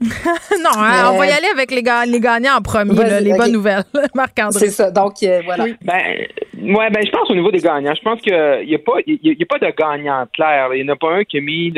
non, 0.62 0.70
hein, 0.76 1.10
on 1.12 1.18
va 1.18 1.26
y 1.26 1.30
aller 1.30 1.48
avec 1.52 1.70
les, 1.70 1.82
les 2.06 2.20
gagnants 2.20 2.56
en 2.56 2.62
premier, 2.62 3.20
les 3.20 3.34
bonnes 3.34 3.52
nouvelles, 3.52 3.84
Marc-André. 4.14 4.58
C'est 4.58 4.70
ça. 4.70 4.90
Donc, 4.90 5.22
euh, 5.22 5.40
voilà. 5.44 5.66
Ben, 5.82 6.26
Ouais, 6.62 6.90
ben 6.90 7.04
je 7.04 7.10
pense 7.10 7.28
au 7.28 7.34
niveau 7.34 7.50
des 7.50 7.58
gagnants. 7.58 7.92
Je 7.92 8.02
pense 8.02 8.20
qu'il 8.20 8.32
n'y 8.32 8.74
a 8.74 8.78
pas 8.78 8.92
il 9.04 9.18
y, 9.20 9.42
a 9.42 9.46
pas 9.46 9.58
de 9.58 9.72
gagnant 9.76 10.24
clair. 10.32 10.68
Il 10.72 10.84
n'y 10.84 10.88
en 10.88 10.92
a 10.92 10.96
pas 10.96 11.12
un 11.12 11.24
qui 11.24 11.38
a 11.38 11.40
mis 11.40 11.74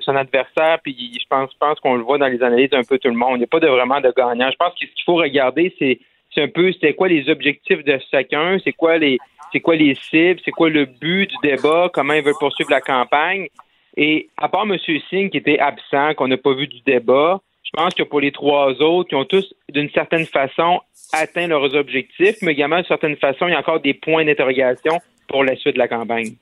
son 0.00 0.16
adversaire, 0.16 0.78
puis 0.82 0.96
je 1.20 1.26
pense, 1.30 1.50
je 1.52 1.58
pense 1.58 1.78
qu'on 1.78 1.94
le 1.94 2.02
voit 2.02 2.18
dans 2.18 2.26
les 2.26 2.42
analyses 2.42 2.72
un 2.72 2.82
peu 2.82 2.98
tout 2.98 3.08
le 3.08 3.14
monde. 3.14 3.34
Il 3.34 3.38
n'y 3.38 3.44
a 3.44 3.46
pas 3.46 3.60
de 3.60 3.68
vraiment 3.68 4.00
de 4.00 4.12
gagnant. 4.16 4.50
Je 4.50 4.56
pense 4.56 4.72
que 4.72 4.80
ce 4.80 4.92
qu'il 4.92 5.04
faut 5.06 5.14
regarder, 5.14 5.72
c'est 5.78 6.00
c'est 6.34 6.42
un 6.42 6.48
peu 6.48 6.72
c'est 6.80 6.94
quoi 6.94 7.06
les 7.06 7.28
objectifs 7.30 7.84
de 7.84 7.96
chacun, 8.10 8.58
c'est 8.64 8.72
quoi 8.72 8.98
les 8.98 9.18
c'est 9.52 9.60
quoi 9.60 9.76
les 9.76 9.94
cibles, 9.94 10.40
c'est 10.44 10.50
quoi 10.50 10.68
le 10.68 10.84
but 10.84 11.30
du 11.30 11.36
débat, 11.42 11.88
comment 11.92 12.14
ils 12.14 12.24
veulent 12.24 12.34
poursuivre 12.40 12.70
la 12.70 12.80
campagne. 12.80 13.46
Et 13.96 14.28
à 14.36 14.48
part 14.48 14.64
M. 14.64 14.76
Singh 15.10 15.30
qui 15.30 15.36
était 15.36 15.58
absent, 15.58 16.14
qu'on 16.14 16.28
n'a 16.28 16.36
pas 16.36 16.54
vu 16.54 16.66
du 16.66 16.80
débat, 16.80 17.40
je 17.62 17.70
pense 17.72 17.94
que 17.94 18.02
pour 18.02 18.20
les 18.20 18.32
trois 18.32 18.72
autres, 18.82 19.08
qui 19.08 19.14
ont 19.14 19.24
tous, 19.24 19.54
d'une 19.72 19.90
certaine 19.90 20.26
façon, 20.26 20.80
atteint 21.12 21.46
leurs 21.46 21.74
objectifs, 21.74 22.36
mais 22.42 22.52
également, 22.52 22.76
d'une 22.76 22.86
certaine 22.86 23.16
façon, 23.16 23.46
il 23.46 23.52
y 23.52 23.54
a 23.54 23.60
encore 23.60 23.80
des 23.80 23.94
points 23.94 24.24
d'interrogation 24.24 25.00
pour 25.28 25.44
la 25.44 25.56
suite 25.56 25.74
de 25.74 25.78
la 25.78 25.88
campagne. 25.88 26.34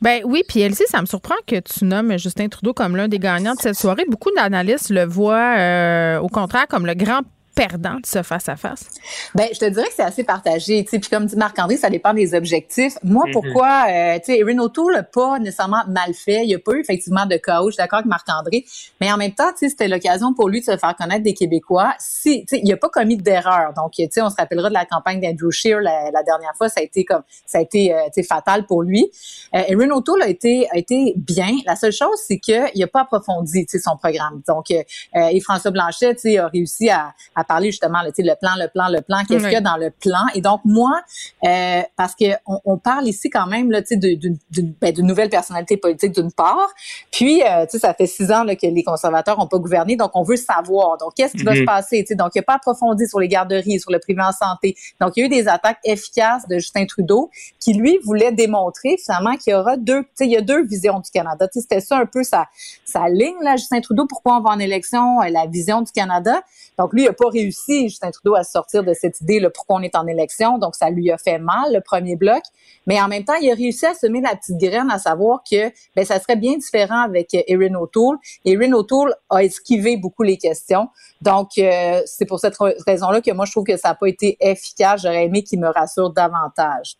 Ben 0.00 0.20
oui, 0.24 0.42
puis 0.48 0.60
Elsie, 0.60 0.84
ça 0.86 1.00
me 1.00 1.06
surprend 1.06 1.34
que 1.46 1.58
tu 1.58 1.84
nommes 1.84 2.16
Justin 2.18 2.48
Trudeau 2.48 2.72
comme 2.72 2.94
l'un 2.94 3.08
des 3.08 3.18
gagnants 3.18 3.54
de 3.54 3.60
cette 3.60 3.74
soirée. 3.74 4.04
Beaucoup 4.08 4.30
d'analystes 4.30 4.90
le 4.90 5.04
voient 5.04 5.56
euh, 5.58 6.20
au 6.20 6.28
contraire 6.28 6.68
comme 6.68 6.86
le 6.86 6.94
grand 6.94 7.22
perdant 7.58 7.96
de 7.96 8.06
ce 8.06 8.22
face-à-face? 8.22 8.88
Ben, 9.34 9.48
je 9.52 9.58
te 9.58 9.64
dirais 9.64 9.88
que 9.88 9.94
c'est 9.96 10.04
assez 10.04 10.22
partagé. 10.22 10.84
Puis 10.84 11.00
comme 11.00 11.26
dit 11.26 11.34
Marc-André, 11.36 11.76
ça 11.76 11.90
dépend 11.90 12.14
des 12.14 12.34
objectifs. 12.34 12.94
Moi, 13.02 13.24
mm-hmm. 13.24 13.32
pourquoi, 13.32 13.86
euh, 13.88 14.18
tu 14.18 14.32
sais, 14.32 14.38
Erin 14.38 14.58
O'Toole 14.58 14.94
n'a 14.94 15.02
pas 15.02 15.40
nécessairement 15.40 15.82
mal 15.88 16.14
fait. 16.14 16.44
Il 16.44 16.48
n'y 16.48 16.54
a 16.54 16.60
pas 16.60 16.72
eu 16.74 16.80
effectivement 16.80 17.26
de 17.26 17.36
chaos. 17.36 17.70
Je 17.70 17.74
suis 17.74 17.82
d'accord 17.82 17.98
avec 17.98 18.08
Marc-André. 18.08 18.64
Mais 19.00 19.10
en 19.10 19.16
même 19.16 19.32
temps, 19.32 19.50
tu 19.50 19.58
sais, 19.58 19.70
c'était 19.70 19.88
l'occasion 19.88 20.34
pour 20.34 20.48
lui 20.48 20.60
de 20.60 20.66
se 20.66 20.76
faire 20.76 20.94
connaître 20.96 21.24
des 21.24 21.34
Québécois. 21.34 21.94
Si, 21.98 22.42
tu 22.42 22.56
sais, 22.56 22.60
il 22.62 22.68
n'a 22.68 22.76
pas 22.76 22.90
commis 22.90 23.16
d'erreur. 23.16 23.72
Donc, 23.74 23.92
tu 23.92 24.06
sais, 24.08 24.22
on 24.22 24.30
se 24.30 24.36
rappellera 24.36 24.68
de 24.68 24.74
la 24.74 24.84
campagne 24.84 25.20
d'Andrew 25.20 25.50
Scheer 25.50 25.80
la, 25.80 26.22
dernière 26.22 26.52
fois. 26.56 26.68
Ça 26.68 26.80
a 26.80 26.84
été 26.84 27.04
comme, 27.04 27.22
ça 27.44 27.58
a 27.58 27.60
été, 27.62 27.92
euh, 27.92 27.98
tu 28.06 28.22
sais, 28.22 28.22
fatal 28.22 28.66
pour 28.66 28.84
lui. 28.84 29.10
Euh, 29.56 29.62
Erin 29.66 29.90
O'Toole 29.90 30.22
a 30.22 30.28
été, 30.28 30.68
a 30.70 30.78
été 30.78 31.14
bien. 31.16 31.50
La 31.66 31.74
seule 31.74 31.92
chose, 31.92 32.18
c'est 32.24 32.38
qu'il 32.38 32.70
n'a 32.76 32.86
pas 32.86 33.00
approfondi, 33.00 33.66
tu 33.66 33.78
sais, 33.78 33.82
son 33.82 33.96
programme. 33.96 34.42
Donc, 34.46 34.70
euh, 34.70 34.82
et 35.14 35.40
François 35.40 35.72
Blanchet, 35.72 36.14
tu 36.14 36.20
sais, 36.20 36.38
a 36.38 36.46
réussi 36.46 36.88
à, 36.88 37.14
à 37.34 37.47
parler 37.48 37.70
justement 37.70 38.02
le, 38.02 38.12
le 38.16 38.34
plan, 38.34 38.50
le 38.56 38.68
plan, 38.68 38.88
le 38.88 39.00
plan, 39.00 39.18
qu'est-ce 39.26 39.44
qu'il 39.44 39.52
y 39.52 39.56
a 39.56 39.60
dans 39.60 39.76
le 39.76 39.90
plan. 39.90 40.20
Et 40.34 40.40
donc 40.40 40.60
moi, 40.64 41.00
euh, 41.44 41.82
parce 41.96 42.14
que 42.14 42.26
on, 42.46 42.78
parle 42.78 43.08
ici 43.08 43.28
quand 43.30 43.46
même 43.46 43.70
là, 43.70 43.80
ben, 43.90 44.92
d'une 44.92 45.06
nouvelle 45.06 45.30
personnalité 45.30 45.76
politique 45.76 46.12
d'une 46.12 46.30
part, 46.30 46.68
puis 47.10 47.42
euh, 47.42 47.66
ça 47.68 47.94
fait 47.94 48.06
six 48.06 48.30
ans 48.30 48.44
là, 48.44 48.54
que 48.54 48.66
les 48.66 48.84
conservateurs 48.84 49.38
n'ont 49.38 49.46
pas 49.46 49.58
gouverné, 49.58 49.96
donc 49.96 50.10
on 50.14 50.22
veut 50.22 50.36
savoir. 50.36 50.98
Donc 50.98 51.14
qu'est-ce 51.16 51.36
qui 51.36 51.42
va 51.42 51.54
se 51.54 51.60
mhm. 51.60 51.66
passer 51.66 52.04
Donc 52.10 52.30
il 52.34 52.38
n'y 52.38 52.40
a 52.40 52.44
pas 52.44 52.54
approfondi 52.54 53.08
sur 53.08 53.18
les 53.18 53.28
garderies, 53.28 53.80
sur 53.80 53.90
le 53.90 53.98
privé 53.98 54.22
en 54.22 54.32
santé. 54.32 54.76
Donc 55.00 55.12
il 55.16 55.20
y 55.20 55.22
a 55.24 55.26
eu 55.26 55.28
des 55.28 55.48
attaques 55.48 55.80
efficaces 55.84 56.46
de 56.46 56.58
Justin 56.58 56.86
Trudeau 56.86 57.30
qui 57.58 57.72
lui 57.72 57.98
voulait 58.04 58.32
démontrer 58.32 58.96
finalement 59.02 59.36
qu'il 59.36 59.52
y 59.52 59.56
aura 59.56 59.76
deux, 59.76 60.02
tu 60.02 60.08
sais, 60.14 60.24
il 60.26 60.32
y 60.32 60.36
a 60.36 60.42
deux 60.42 60.64
visions 60.64 61.00
du 61.00 61.10
Canada. 61.10 61.48
C'était 61.52 61.80
ça 61.80 61.98
un 61.98 62.06
peu 62.06 62.22
sa 62.22 62.46
sa 62.84 63.08
ligne 63.08 63.36
là, 63.42 63.56
Justin 63.56 63.80
Trudeau. 63.80 64.06
Pourquoi 64.06 64.38
on 64.38 64.40
va 64.40 64.50
en 64.50 64.58
élection 64.58 65.20
euh, 65.20 65.28
La 65.30 65.46
vision 65.46 65.82
du 65.82 65.92
Canada. 65.92 66.42
Donc 66.78 66.92
lui, 66.92 67.02
il 67.02 67.06
n'a 67.06 67.12
pas 67.12 67.28
réussi, 67.28 67.88
Justin 67.88 68.10
Trudeau, 68.10 68.34
à 68.36 68.44
sortir 68.44 68.84
de 68.84 68.92
cette 68.94 69.20
idée, 69.20 69.40
là, 69.40 69.50
pourquoi 69.50 69.76
on 69.76 69.82
est 69.82 69.96
en 69.96 70.06
élection. 70.06 70.58
Donc 70.58 70.74
ça 70.74 70.90
lui 70.90 71.10
a 71.10 71.18
fait 71.18 71.38
mal, 71.38 71.72
le 71.72 71.80
premier 71.80 72.16
bloc. 72.16 72.42
Mais 72.86 73.00
en 73.00 73.08
même 73.08 73.24
temps, 73.24 73.34
il 73.40 73.50
a 73.50 73.54
réussi 73.54 73.86
à 73.86 73.94
semer 73.94 74.20
la 74.20 74.36
petite 74.36 74.58
graine, 74.58 74.90
à 74.90 74.98
savoir 74.98 75.40
que 75.48 75.70
ben, 75.96 76.04
ça 76.04 76.20
serait 76.20 76.36
bien 76.36 76.56
différent 76.56 77.02
avec 77.02 77.34
euh, 77.34 77.42
Erin 77.48 77.74
O'Toole. 77.74 78.16
Erin 78.44 78.72
O'Toole 78.72 79.14
a 79.30 79.42
esquivé 79.42 79.96
beaucoup 79.96 80.22
les 80.22 80.36
questions. 80.36 80.88
Donc, 81.20 81.58
euh, 81.58 82.00
c'est 82.06 82.26
pour 82.26 82.38
cette 82.38 82.56
raison-là 82.86 83.20
que 83.20 83.32
moi, 83.32 83.44
je 83.44 83.52
trouve 83.52 83.64
que 83.64 83.76
ça 83.76 83.88
n'a 83.90 83.94
pas 83.94 84.08
été 84.08 84.36
efficace. 84.40 85.02
J'aurais 85.02 85.24
aimé 85.24 85.42
qu'il 85.42 85.60
me 85.60 85.68
rassure 85.68 86.10
davantage. 86.10 86.94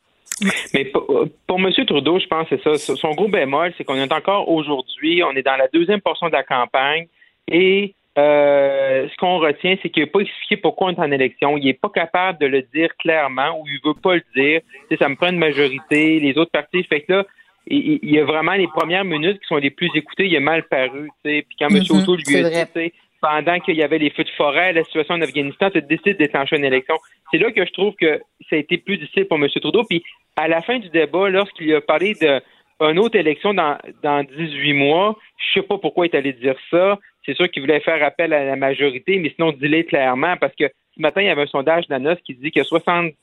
Mais 0.74 0.84
pour, 0.84 1.06
pour 1.46 1.58
M. 1.58 1.72
Trudeau, 1.86 2.18
je 2.18 2.26
pense 2.26 2.48
que 2.48 2.56
c'est 2.62 2.78
ça. 2.78 2.96
Son 2.96 3.10
gros 3.10 3.28
bémol, 3.28 3.72
c'est 3.76 3.84
qu'on 3.84 3.96
est 3.96 4.12
encore 4.12 4.48
aujourd'hui, 4.48 5.22
on 5.24 5.32
est 5.32 5.42
dans 5.42 5.56
la 5.56 5.68
deuxième 5.68 6.00
portion 6.00 6.28
de 6.28 6.32
la 6.32 6.44
campagne 6.44 7.08
et 7.50 7.94
euh, 8.18 9.06
ce 9.08 9.16
qu'on 9.16 9.38
retient, 9.38 9.76
c'est 9.80 9.90
qu'il 9.90 10.02
n'a 10.02 10.08
pas 10.08 10.20
expliqué 10.20 10.56
pourquoi 10.56 10.88
on 10.88 10.90
est 10.90 10.98
en 10.98 11.12
élection. 11.12 11.56
Il 11.56 11.66
n'est 11.66 11.74
pas 11.74 11.90
capable 11.90 12.40
de 12.40 12.46
le 12.46 12.62
dire 12.74 12.88
clairement 12.98 13.60
ou 13.60 13.64
il 13.68 13.78
veut 13.84 13.94
pas 13.94 14.16
le 14.16 14.22
dire. 14.34 14.60
ça 14.98 15.08
me 15.08 15.14
prend 15.14 15.28
une 15.28 15.38
majorité, 15.38 16.18
les 16.18 16.36
autres 16.36 16.50
partis. 16.50 16.82
Fait 16.84 17.02
que 17.02 17.12
là, 17.12 17.26
il, 17.68 18.00
y 18.02 18.18
a 18.18 18.24
vraiment 18.24 18.54
les 18.54 18.66
premières 18.66 19.04
minutes 19.04 19.40
qui 19.40 19.46
sont 19.46 19.56
les 19.56 19.70
plus 19.70 19.90
écoutées, 19.94 20.26
il 20.26 20.36
a 20.36 20.40
mal 20.40 20.64
paru. 20.64 21.10
Puis 21.22 21.44
quand 21.58 21.68
M. 21.68 21.82
Mm 21.82 22.16
lui 22.26 22.36
a 22.36 22.64
dit, 22.64 22.92
pendant 23.20 23.60
qu'il 23.60 23.76
y 23.76 23.82
avait 23.82 23.98
les 23.98 24.10
feux 24.10 24.24
de 24.24 24.30
forêt, 24.30 24.72
la 24.72 24.84
situation 24.84 25.14
en 25.14 25.20
Afghanistan, 25.20 25.70
tu 25.70 25.82
décides 25.82 26.14
de 26.14 26.24
déclencher 26.24 26.56
une 26.56 26.64
élection. 26.64 26.96
C'est 27.30 27.38
là 27.38 27.52
que 27.52 27.64
je 27.64 27.72
trouve 27.72 27.94
que 27.94 28.20
ça 28.48 28.56
a 28.56 28.58
été 28.58 28.78
plus 28.78 28.96
difficile 28.96 29.26
pour 29.26 29.38
M. 29.38 29.48
Trudeau. 29.48 29.84
Puis 29.84 30.02
à 30.36 30.48
la 30.48 30.62
fin 30.62 30.78
du 30.78 30.88
débat, 30.88 31.28
lorsqu'il 31.28 31.72
a 31.74 31.80
parlé 31.80 32.14
de 32.14 32.40
une 32.80 32.98
autre 32.98 33.16
élection 33.16 33.54
dans, 33.54 33.76
dans 34.02 34.24
18 34.24 34.72
mois, 34.74 35.16
je 35.36 35.60
sais 35.60 35.66
pas 35.66 35.78
pourquoi 35.78 36.06
il 36.06 36.10
est 36.10 36.16
allé 36.16 36.32
dire 36.32 36.56
ça. 36.70 36.98
C'est 37.24 37.34
sûr 37.34 37.50
qu'il 37.50 37.62
voulait 37.62 37.80
faire 37.80 38.02
appel 38.02 38.32
à 38.32 38.44
la 38.44 38.56
majorité, 38.56 39.18
mais 39.18 39.32
sinon, 39.34 39.52
dis-le 39.52 39.82
clairement, 39.82 40.36
parce 40.36 40.54
que 40.54 40.64
ce 40.96 41.02
matin, 41.02 41.20
il 41.20 41.26
y 41.26 41.30
avait 41.30 41.42
un 41.42 41.46
sondage 41.46 41.86
d'Anos 41.86 42.18
qui 42.24 42.34
dit 42.34 42.50
que 42.50 42.60
75% 42.60 43.14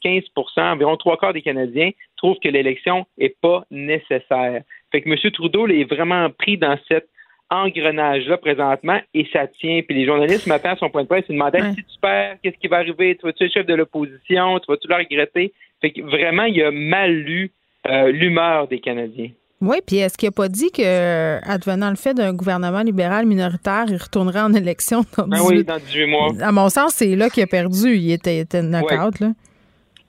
environ 0.57 0.95
trois 0.97 1.17
quarts 1.17 1.33
des 1.33 1.41
Canadiens, 1.41 1.91
trouvent 2.15 2.39
que 2.41 2.49
l'élection 2.49 3.05
est 3.17 3.35
pas 3.41 3.63
nécessaire. 3.71 4.61
Fait 4.91 5.01
que 5.01 5.09
M. 5.09 5.31
Trudeau 5.31 5.67
est 5.67 5.83
vraiment 5.83 6.29
pris 6.29 6.57
dans 6.57 6.77
cet 6.87 7.07
engrenage-là 7.49 8.37
présentement 8.37 8.99
et 9.13 9.27
ça 9.31 9.47
tient. 9.47 9.81
Puis 9.81 9.95
les 9.95 10.05
journalistes, 10.05 10.45
ce 10.45 10.49
matin, 10.49 10.71
à 10.71 10.75
son 10.77 10.89
point 10.89 11.03
de 11.03 11.07
presse, 11.07 11.25
ils 11.29 11.33
demandaient 11.33 11.61
si 11.73 11.83
tu 11.83 11.99
perds, 12.01 12.37
qu'est-ce 12.41 12.57
qui 12.57 12.67
va 12.67 12.77
arriver? 12.77 13.15
Tu 13.15 13.25
vas-tu 13.25 13.45
être 13.45 13.53
chef 13.53 13.65
de 13.65 13.75
l'opposition? 13.75 14.59
Tu 14.59 14.65
vas-tu 14.67 14.87
le 14.87 14.95
regretter? 14.95 15.53
Fait 15.81 15.91
que 15.91 16.01
vraiment, 16.01 16.43
il 16.43 16.61
a 16.63 16.71
mal 16.71 17.11
lu 17.11 17.51
euh, 17.87 18.11
l'humeur 18.11 18.67
des 18.67 18.79
Canadiens. 18.79 19.29
Oui, 19.61 19.77
puis 19.85 19.97
est-ce 19.97 20.17
qu'il 20.17 20.27
n'a 20.27 20.33
pas 20.33 20.49
dit 20.49 20.69
que, 20.71 21.39
advenant 21.47 21.89
le 21.89 21.95
fait 21.95 22.13
d'un 22.13 22.33
gouvernement 22.33 22.81
libéral 22.81 23.25
minoritaire, 23.25 23.85
il 23.87 23.97
retournerait 23.97 24.41
en 24.41 24.53
élection 24.53 25.05
dans, 25.17 25.27
ben 25.27 25.39
oui, 25.43 25.63
dans 25.63 25.77
18 25.77 26.05
mois? 26.07 26.31
À 26.41 26.51
mon 26.51 26.69
sens, 26.69 26.93
c'est 26.95 27.15
là 27.15 27.29
qu'il 27.29 27.43
a 27.43 27.47
perdu. 27.47 27.95
Il 27.95 28.11
était, 28.11 28.39
était 28.39 28.61
knock-out, 28.61 29.19
là. 29.19 29.31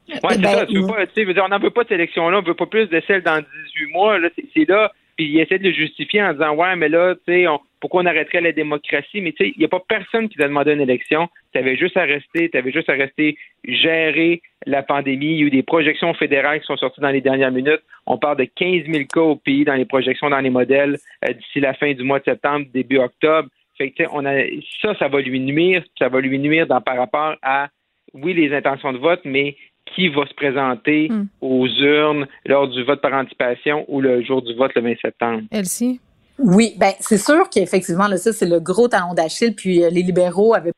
Oui, 0.09 0.19
c'est 0.31 0.41
ben, 0.41 0.53
ça. 0.53 0.67
Tu 0.67 0.81
veux 0.81 0.87
pas, 0.87 1.07
tu 1.07 1.25
sais, 1.25 1.41
on 1.41 1.49
n'en 1.49 1.59
veut 1.59 1.71
pas 1.71 1.83
de 1.83 1.89
cette 1.89 1.99
élection-là. 1.99 2.39
On 2.39 2.43
veut 2.43 2.55
pas 2.55 2.67
plus 2.67 2.87
de 2.87 3.03
celle 3.07 3.23
dans 3.23 3.39
18 3.39 3.93
mois. 3.93 4.19
C'est 4.55 4.69
là 4.69 4.93
puis 5.17 5.27
il 5.27 5.41
essaie 5.41 5.59
de 5.59 5.69
le 5.69 5.75
justifier 5.75 6.23
en 6.23 6.33
disant 6.33 6.55
ouais 6.55 6.77
mais 6.77 6.89
là 6.89 7.15
tu 7.15 7.33
sais 7.33 7.47
pourquoi 7.81 8.03
on 8.03 8.07
arrêterait 8.07 8.41
la 8.41 8.53
démocratie? 8.53 9.21
Mais 9.21 9.33
tu 9.33 9.45
sais 9.45 9.53
il 9.55 9.59
n'y 9.59 9.65
a 9.65 9.69
pas 9.69 9.83
personne 9.87 10.29
qui 10.29 10.37
t'a 10.37 10.49
demandé 10.49 10.73
une 10.73 10.81
élection. 10.81 11.29
Tu 11.53 11.59
avais 11.59 11.77
juste 11.77 11.97
à 11.97 12.03
rester 12.03 12.51
tu 12.51 12.59
avais 12.59 12.73
juste 12.73 12.89
à 12.89 12.95
rester 12.95 13.37
gérer 13.65 14.43
la 14.67 14.83
pandémie. 14.83 15.33
Il 15.33 15.41
y 15.41 15.43
a 15.43 15.47
eu 15.47 15.51
des 15.51 15.63
projections 15.63 16.13
fédérales 16.15 16.61
qui 16.61 16.67
sont 16.67 16.77
sorties 16.77 17.01
dans 17.01 17.11
les 17.11 17.21
dernières 17.21 17.53
minutes. 17.53 17.83
On 18.07 18.19
parle 18.19 18.39
de 18.39 18.45
15 18.45 18.87
000 18.91 19.05
cas 19.13 19.21
au 19.21 19.37
pays 19.37 19.65
dans 19.65 19.75
les 19.75 19.85
projections 19.85 20.31
dans 20.31 20.41
les 20.41 20.51
modèles 20.51 20.99
euh, 21.25 21.33
d'ici 21.33 21.61
la 21.61 21.75
fin 21.75 21.93
du 21.93 22.03
mois 22.03 22.19
de 22.19 22.25
septembre 22.25 22.67
début 22.73 22.99
octobre. 22.99 23.49
Fait 23.79 23.91
que, 23.91 24.05
on 24.13 24.25
a 24.25 24.35
ça 24.81 24.95
ça 24.99 25.09
va 25.09 25.21
lui 25.21 25.41
nuire 25.41 25.83
ça 25.99 26.09
va 26.09 26.21
lui 26.21 26.39
nuire 26.39 26.67
par 26.67 26.97
rapport 26.97 27.37
à 27.43 27.69
oui 28.15 28.33
les 28.35 28.55
intentions 28.55 28.93
de 28.93 28.99
vote 28.99 29.21
mais 29.25 29.57
qui 29.95 30.09
va 30.09 30.27
se 30.27 30.35
présenter 30.35 31.09
hmm. 31.09 31.27
aux 31.41 31.67
urnes 31.67 32.27
lors 32.45 32.69
du 32.69 32.85
vote 32.85 33.01
par 33.01 33.13
anticipation 33.13 33.85
ou 33.89 34.01
le 34.01 34.23
jour 34.23 34.43
du 34.43 34.55
vote 34.55 34.73
le 34.75 34.83
20 34.83 34.95
septembre. 35.01 35.43
Elsie? 35.51 36.01
Oui, 36.39 36.75
ben 36.77 36.93
c'est 37.01 37.19
sûr 37.19 37.49
qu'effectivement, 37.49 38.15
ça, 38.17 38.33
c'est 38.33 38.47
le 38.47 38.61
gros 38.61 38.89
talon 38.89 39.15
d'Achille. 39.15 39.55
Puis 39.55 39.83
euh, 39.83 39.91
les 39.91 40.03
libéraux 40.03 40.55
avaient. 40.55 40.73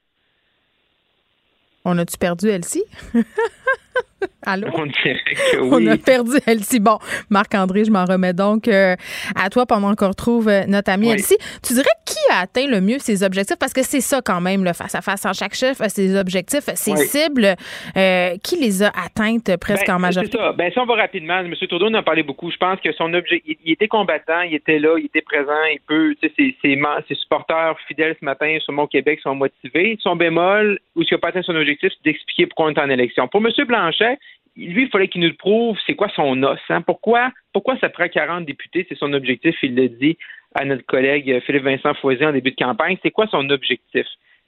On 1.84 1.98
a-tu 1.98 2.16
perdu 2.16 2.48
Elsie? 2.48 2.84
Allô? 4.46 4.68
On 4.74 4.86
dirait 4.86 5.16
que 5.24 5.58
oui. 5.60 5.68
On 5.72 5.86
a 5.86 5.96
perdu 5.96 6.38
Elsie. 6.46 6.80
Bon, 6.80 6.98
Marc-André, 7.30 7.84
je 7.84 7.90
m'en 7.90 8.04
remets 8.04 8.32
donc 8.32 8.68
euh, 8.68 8.94
à 9.34 9.50
toi 9.50 9.66
pendant 9.66 9.94
qu'on 9.94 10.08
retrouve 10.08 10.48
euh, 10.48 10.64
notre 10.66 10.90
amie 10.90 11.10
Elsie. 11.10 11.36
Tu 11.62 11.74
dirais 11.74 11.86
qui 12.06 12.16
a 12.32 12.40
atteint 12.40 12.66
le 12.66 12.80
mieux 12.80 12.98
ses 12.98 13.22
objectifs? 13.22 13.58
Parce 13.58 13.72
que 13.72 13.82
c'est 13.82 14.00
ça 14.00 14.20
quand 14.24 14.40
même, 14.40 14.64
le 14.64 14.72
face-à-face 14.72 15.26
en 15.26 15.32
chaque 15.32 15.54
chef, 15.54 15.78
ses 15.88 16.18
objectifs, 16.18 16.64
ses 16.74 16.96
cibles. 16.96 17.54
Euh, 17.96 18.36
qui 18.42 18.56
les 18.56 18.82
a 18.82 18.88
atteintes 18.88 19.56
presque 19.60 19.86
ben, 19.86 19.96
en 19.96 19.98
majorité? 19.98 20.32
C'est 20.32 20.44
ça. 20.44 20.52
Ben, 20.52 20.72
si 20.72 20.78
on 20.78 20.86
va 20.86 20.94
rapidement, 20.94 21.38
M. 21.38 21.54
Trudeau 21.54 21.86
en 21.86 21.94
a 21.94 22.02
parlé 22.02 22.22
beaucoup. 22.22 22.50
Je 22.50 22.56
pense 22.56 22.80
que 22.80 22.92
son 22.92 23.12
objectif, 23.14 23.56
il, 23.64 23.72
était 23.72 23.88
combattant, 23.88 24.40
il 24.42 24.54
était 24.54 24.78
là, 24.78 24.96
il 24.98 25.06
était 25.06 25.20
présent, 25.20 25.64
il 25.72 25.80
peut, 25.86 26.14
tu 26.20 26.28
sais, 26.28 26.34
ses, 26.62 26.78
ses, 27.08 27.14
supporters 27.14 27.76
fidèles 27.86 28.16
ce 28.18 28.24
matin 28.24 28.56
sur 28.60 28.72
mon 28.72 28.86
Québec 28.86 29.20
sont 29.22 29.34
motivés. 29.34 29.98
Son 30.00 30.16
bémol, 30.16 30.78
ou 30.96 31.02
s'il 31.02 31.14
n'a 31.14 31.18
pas 31.18 31.28
atteint 31.28 31.42
son 31.42 31.56
objectif, 31.56 31.90
c'est 31.90 32.04
d'expliquer 32.04 32.46
pourquoi 32.46 32.66
on 32.66 32.70
est 32.70 32.80
en 32.80 32.90
élection. 32.90 33.28
Pour 33.28 33.44
M. 33.44 33.52
Blanchet, 33.66 34.07
lui, 34.56 34.84
il 34.84 34.88
fallait 34.88 35.08
qu'il 35.08 35.20
nous 35.20 35.28
le 35.28 35.34
prouve, 35.34 35.76
c'est 35.86 35.94
quoi 35.94 36.08
son 36.14 36.42
os. 36.42 36.58
Hein? 36.68 36.82
Pourquoi, 36.82 37.30
pourquoi 37.52 37.78
ça 37.78 37.88
prend 37.88 38.08
40 38.08 38.44
députés? 38.44 38.86
C'est 38.88 38.98
son 38.98 39.12
objectif, 39.12 39.54
il 39.62 39.76
l'a 39.76 39.88
dit 39.88 40.18
à 40.54 40.64
notre 40.64 40.84
collègue 40.84 41.40
Philippe 41.46 41.64
Vincent 41.64 41.94
Foisy 41.94 42.24
en 42.24 42.32
début 42.32 42.50
de 42.50 42.56
campagne. 42.56 42.96
C'est 43.02 43.10
quoi 43.10 43.26
son 43.28 43.48
objectif? 43.50 44.06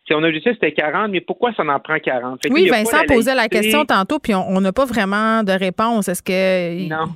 Son 0.09 0.25
objectif, 0.25 0.55
c'était 0.55 0.73
40, 0.73 1.13
mais 1.13 1.21
pourquoi 1.21 1.53
ça 1.55 1.63
en 1.63 1.79
prend 1.79 1.99
40? 1.99 2.41
oui, 2.51 2.69
Vincent 2.69 3.05
posait 3.07 3.35
la 3.35 3.49
question 3.49 3.85
tantôt, 3.85 4.19
puis 4.19 4.35
on 4.35 4.61
n'a 4.61 4.73
pas 4.73 4.85
vraiment 4.85 5.45
de 5.45 5.53
réponse. 5.53 6.09
Est-ce 6.09 6.23
que. 6.23 6.89
Non. 6.89 7.13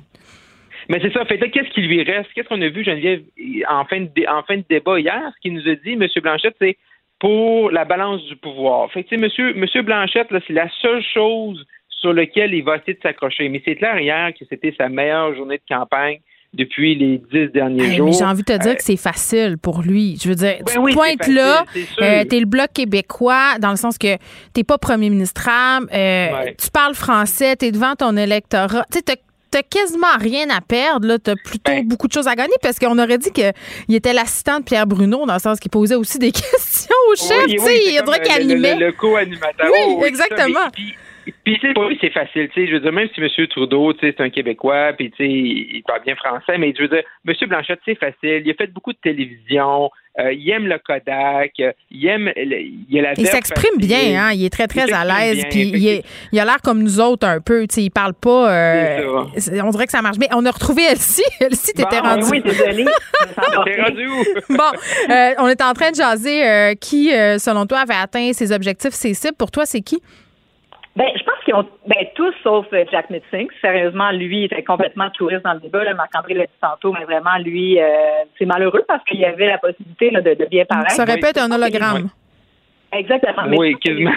Mais 0.87 0.99
c'est 1.01 1.11
ça. 1.11 1.25
Fait 1.25 1.37
qu'est-ce 1.37 1.69
qui 1.71 1.81
lui 1.81 2.03
reste? 2.03 2.29
Qu'est-ce 2.33 2.47
qu'on 2.47 2.61
a 2.61 2.69
vu, 2.69 2.83
Geneviève, 2.83 3.23
en 3.67 3.85
fin 3.85 4.01
de, 4.01 4.29
en 4.29 4.43
fin 4.43 4.57
de 4.57 4.63
débat 4.69 4.99
hier? 4.99 5.31
Ce 5.35 5.41
qu'il 5.41 5.53
nous 5.53 5.67
a 5.67 5.75
dit, 5.75 5.93
M. 5.93 6.07
Blanchette, 6.21 6.55
c'est 6.61 6.77
pour 7.19 7.71
la 7.71 7.85
balance 7.85 8.23
du 8.25 8.35
pouvoir. 8.35 8.91
Fait 8.91 9.03
que, 9.03 9.15
monsieur, 9.15 9.53
monsieur 9.55 9.81
Blanchette, 9.81 10.27
c'est 10.47 10.53
la 10.53 10.69
seule 10.81 11.03
chose 11.13 11.65
sur 12.01 12.13
lequel 12.13 12.53
il 12.53 12.63
va 12.63 12.77
essayer 12.77 12.93
de 12.93 12.99
s'accrocher. 13.01 13.49
Mais 13.49 13.61
c'est 13.65 13.75
clair 13.75 13.99
hier 13.99 14.31
que 14.37 14.45
c'était 14.49 14.73
sa 14.77 14.89
meilleure 14.89 15.35
journée 15.35 15.57
de 15.57 15.75
campagne 15.75 16.19
depuis 16.53 16.95
les 16.95 17.17
dix 17.33 17.51
derniers 17.51 17.83
Hey, 17.85 17.97
jours. 17.97 18.13
j'ai 18.13 18.23
envie 18.23 18.43
de 18.43 18.53
te 18.53 18.57
dire 18.57 18.71
Euh, 18.71 18.75
que 18.75 18.83
c'est 18.83 18.95
facile 18.97 19.57
pour 19.61 19.81
lui. 19.81 20.17
Je 20.23 20.29
veux 20.29 20.35
dire, 20.35 20.55
Ben 20.59 20.65
tu 20.73 20.79
oui, 20.79 20.91
te 20.91 20.95
pointes 20.97 21.27
là, 21.27 21.63
facile, 21.65 21.85
sûr. 21.87 22.03
euh, 22.03 22.23
t'es 22.23 22.39
le 22.39 22.45
bloc 22.45 22.67
québécois, 22.73 23.57
dans 23.59 23.71
le 23.71 23.75
sens 23.75 23.97
que 23.97 24.15
t'es 24.53 24.63
pas 24.63 24.77
premier 24.77 25.09
ministrable, 25.09 25.87
euh, 25.93 25.95
Ouais. 26.31 26.55
tu 26.57 26.69
parles 26.71 26.93
français, 26.95 27.55
t'es 27.57 27.71
devant 27.71 27.95
ton 27.95 28.15
électorat. 28.15 28.85
Tu 28.91 28.99
sais, 28.99 29.03
t'as- 29.03 29.15
quasiment 29.69 30.17
rien 30.19 30.49
à 30.49 30.59
perdre, 30.59 31.07
là. 31.07 31.17
T'as 31.17 31.35
plutôt 31.35 31.71
Ben 31.71 31.87
beaucoup 31.87 32.09
de 32.09 32.11
choses 32.13 32.27
à 32.27 32.35
gagner 32.35 32.55
parce 32.61 32.77
qu'on 32.77 32.99
aurait 32.99 33.17
dit 33.17 33.31
qu'il 33.31 33.95
était 33.95 34.11
l'assistant 34.11 34.59
de 34.59 34.65
Pierre 34.65 34.85
Bruno, 34.85 35.25
dans 35.25 35.33
le 35.33 35.39
sens 35.39 35.61
qu'il 35.61 35.71
posait 35.71 35.95
aussi 35.95 36.19
des 36.19 36.31
questions 36.33 36.93
au 37.09 37.15
chef. 37.15 37.45
Oui, 37.47 37.55
oui, 37.65 37.79
il 37.85 38.01
dirait 38.03 38.19
qu'il 38.21 38.35
le- 38.47 38.51
animait. 38.53 38.75
Le, 38.75 38.87
le 38.87 38.91
co-animateur. 38.91 39.67
Oui, 39.71 39.79
Oh, 39.95 40.01
ça. 40.01 40.07
exactement. 40.09 40.59
Mais- 40.65 40.71
Puis, 40.73 40.93
puis, 41.43 41.59
tu 41.59 41.67
sais, 41.67 41.73
pour 41.73 41.85
lui, 41.85 41.97
c'est 42.01 42.11
facile. 42.11 42.49
Tu 42.53 42.61
sais, 42.61 42.67
je 42.67 42.73
veux 42.73 42.79
dire, 42.79 42.91
même 42.91 43.07
si 43.13 43.21
M. 43.21 43.27
Trudeau, 43.49 43.93
tu 43.93 43.99
sais, 44.01 44.13
c'est 44.17 44.23
un 44.23 44.29
Québécois, 44.29 44.93
puis 44.97 45.09
tu 45.11 45.17
sais, 45.17 45.27
il 45.29 45.83
parle 45.87 46.03
bien 46.03 46.15
français, 46.15 46.57
mais 46.57 46.73
je 46.75 46.81
veux 46.83 46.87
dire, 46.87 47.03
M. 47.27 47.33
Blanchette, 47.47 47.79
c'est 47.85 47.95
facile. 47.97 48.43
Il 48.45 48.51
a 48.51 48.53
fait 48.53 48.67
beaucoup 48.71 48.93
de 48.93 48.97
télévision. 49.01 49.89
euh, 50.17 50.31
il 50.31 50.49
aime 50.49 50.65
le 50.67 50.77
Kodak. 50.79 51.51
euh, 51.59 51.73
il 51.91 52.07
aime. 52.07 52.31
le- 52.37 52.61
il 52.89 52.99
a 52.99 53.01
la 53.01 53.13
Il 53.17 53.27
s'exprime 53.27 53.77
bien, 53.77 54.23
hein? 54.27 54.31
Il 54.33 54.45
est 54.45 54.49
très, 54.49 54.65
très 54.67 54.85
Il 54.87 54.93
à 54.93 55.03
l'aise. 55.03 55.43
Puis 55.49 55.63
il, 55.73 55.87
est- 55.89 56.03
il 56.31 56.39
a 56.39 56.45
l'air 56.45 56.61
comme 56.63 56.81
nous 56.83 57.01
autres 57.01 57.27
un 57.27 57.41
peu. 57.41 57.67
Tu 57.67 57.75
sais, 57.75 57.83
il 57.83 57.89
parle 57.89 58.13
pas. 58.13 58.49
euh, 58.53 59.25
on 59.63 59.69
dirait 59.71 59.85
que 59.87 59.91
ça 59.91 60.01
marche 60.01 60.17
bien. 60.17 60.29
On 60.33 60.45
a 60.45 60.51
retrouvé 60.51 60.83
Elsie. 60.89 61.21
Elsie, 61.41 61.73
t'étais 61.73 61.99
Bon, 62.01 62.07
rendu. 62.07 62.27
oui, 62.31 62.41
désolée. 62.41 62.85
T'es 63.65 63.81
rendu 63.81 64.07
où? 64.07 64.23
bon, 64.49 64.71
euh, 65.09 65.31
on 65.39 65.47
est 65.49 65.61
en 65.61 65.73
train 65.73 65.91
de 65.91 65.95
jaser 65.95 66.75
qui, 66.79 67.09
selon 67.39 67.65
toi, 67.65 67.79
avait 67.79 67.93
atteint 68.01 68.31
ses 68.31 68.53
objectifs, 68.53 68.93
ses 68.93 69.13
cibles. 69.13 69.35
Pour 69.37 69.51
toi, 69.51 69.65
c'est 69.65 69.81
qui? 69.81 70.01
Ben, 70.95 71.07
je 71.13 71.23
pense 71.23 71.35
qu'ils 71.43 71.53
ont 71.53 71.67
ben, 71.87 72.07
tous 72.15 72.33
sauf 72.41 72.67
euh, 72.71 72.85
Jack 72.89 73.09
Mitzing. 73.09 73.49
Sérieusement, 73.59 74.11
lui, 74.11 74.39
il 74.39 74.43
était 74.45 74.63
complètement 74.63 75.09
touriste 75.09 75.43
dans 75.43 75.53
le 75.53 75.59
débat. 75.59 75.83
Là. 75.83 75.93
Marc-André 75.93 76.35
l'a 76.35 76.45
dit 76.45 76.51
tantôt, 76.61 76.93
mais 76.93 77.03
vraiment, 77.03 77.37
lui, 77.43 77.81
euh, 77.81 77.85
c'est 78.39 78.45
malheureux 78.45 78.83
parce 78.87 79.03
qu'il 79.03 79.19
y 79.19 79.25
avait 79.25 79.47
la 79.47 79.57
possibilité 79.57 80.09
là, 80.11 80.21
de, 80.21 80.33
de 80.35 80.45
bien 80.45 80.63
paraître. 80.63 80.91
Ça 80.91 81.05
être 81.05 81.37
un 81.41 81.51
hologramme. 81.51 82.09
Exactement. 82.93 83.43
Mais 83.47 83.57
Oui, 83.57 83.75
quasiment. 83.79 84.11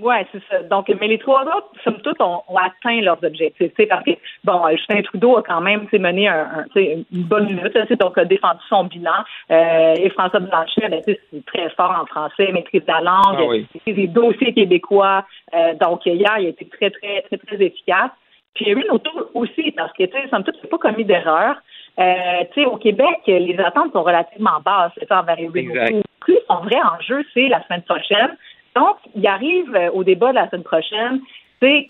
Ouais, 0.00 0.26
c'est 0.32 0.42
ça. 0.50 0.62
Donc, 0.62 0.88
mais 1.00 1.08
les 1.08 1.18
trois 1.18 1.42
autres, 1.44 1.68
somme 1.82 2.00
toute, 2.02 2.20
ont, 2.20 2.42
ont 2.48 2.56
atteint 2.56 3.00
leurs 3.00 3.22
objectifs. 3.22 3.72
Parce 3.88 4.04
que, 4.04 4.10
bon, 4.44 4.60
Justin 4.70 5.02
Trudeau 5.02 5.36
a 5.38 5.42
quand 5.42 5.60
même 5.60 5.86
mené 5.92 6.28
un, 6.28 6.64
un- 6.64 6.64
une 6.76 7.04
bonne 7.24 7.48
lutte, 7.48 7.92
donc 8.00 8.16
a 8.18 8.24
défendu 8.24 8.60
son 8.68 8.84
bilan. 8.84 9.10
Euh, 9.50 9.94
et 9.96 10.10
François 10.10 10.40
Blanchet, 10.40 10.88
ben, 10.88 11.00
c'est 11.04 11.20
très 11.46 11.68
fort 11.70 11.96
en 12.00 12.06
français, 12.06 12.50
maîtrise 12.52 12.82
de 12.84 12.92
la 12.92 13.00
langue, 13.00 13.38
Ah 13.38 13.44
oui. 13.48 13.66
c'est 13.86 13.92
des 13.92 14.06
dossiers 14.08 14.52
québécois. 14.52 15.24
Euh, 15.54 15.74
donc, 15.80 16.04
hier, 16.06 16.38
il 16.38 16.46
a 16.46 16.48
été 16.48 16.66
très, 16.68 16.90
très, 16.90 17.22
très, 17.22 17.36
très 17.38 17.62
efficace. 17.64 18.10
Puis 18.54 18.68
Erin 18.68 18.82
O'Toole 18.90 19.26
aussi, 19.34 19.72
parce 19.72 19.92
que, 19.94 20.04
tu 20.04 20.12
sais, 20.12 20.28
somme 20.28 20.44
toute, 20.44 20.54
il 20.58 20.62
n'a 20.64 20.68
pas 20.70 20.78
commis 20.78 21.04
d'erreur. 21.04 21.56
Euh, 21.98 22.44
tu 22.52 22.60
sais, 22.62 22.66
au 22.66 22.76
Québec, 22.76 23.18
les 23.26 23.56
attentes 23.58 23.92
sont 23.92 24.02
relativement 24.02 24.60
basses 24.64 24.92
sais, 24.98 25.12
envers 25.12 25.38
Exact. 25.38 25.88
O'Toole. 25.90 26.02
Plus 26.20 26.38
son 26.48 26.56
vrai 26.60 26.78
enjeu, 26.96 27.22
c'est 27.34 27.48
la 27.48 27.62
semaine 27.64 27.82
prochaine. 27.82 28.36
Donc, 28.74 28.96
il 29.14 29.26
arrive 29.26 29.74
euh, 29.74 29.90
au 29.92 30.04
débat 30.04 30.30
de 30.30 30.36
la 30.36 30.48
semaine 30.48 30.64
prochaine, 30.64 31.20
c'est 31.60 31.88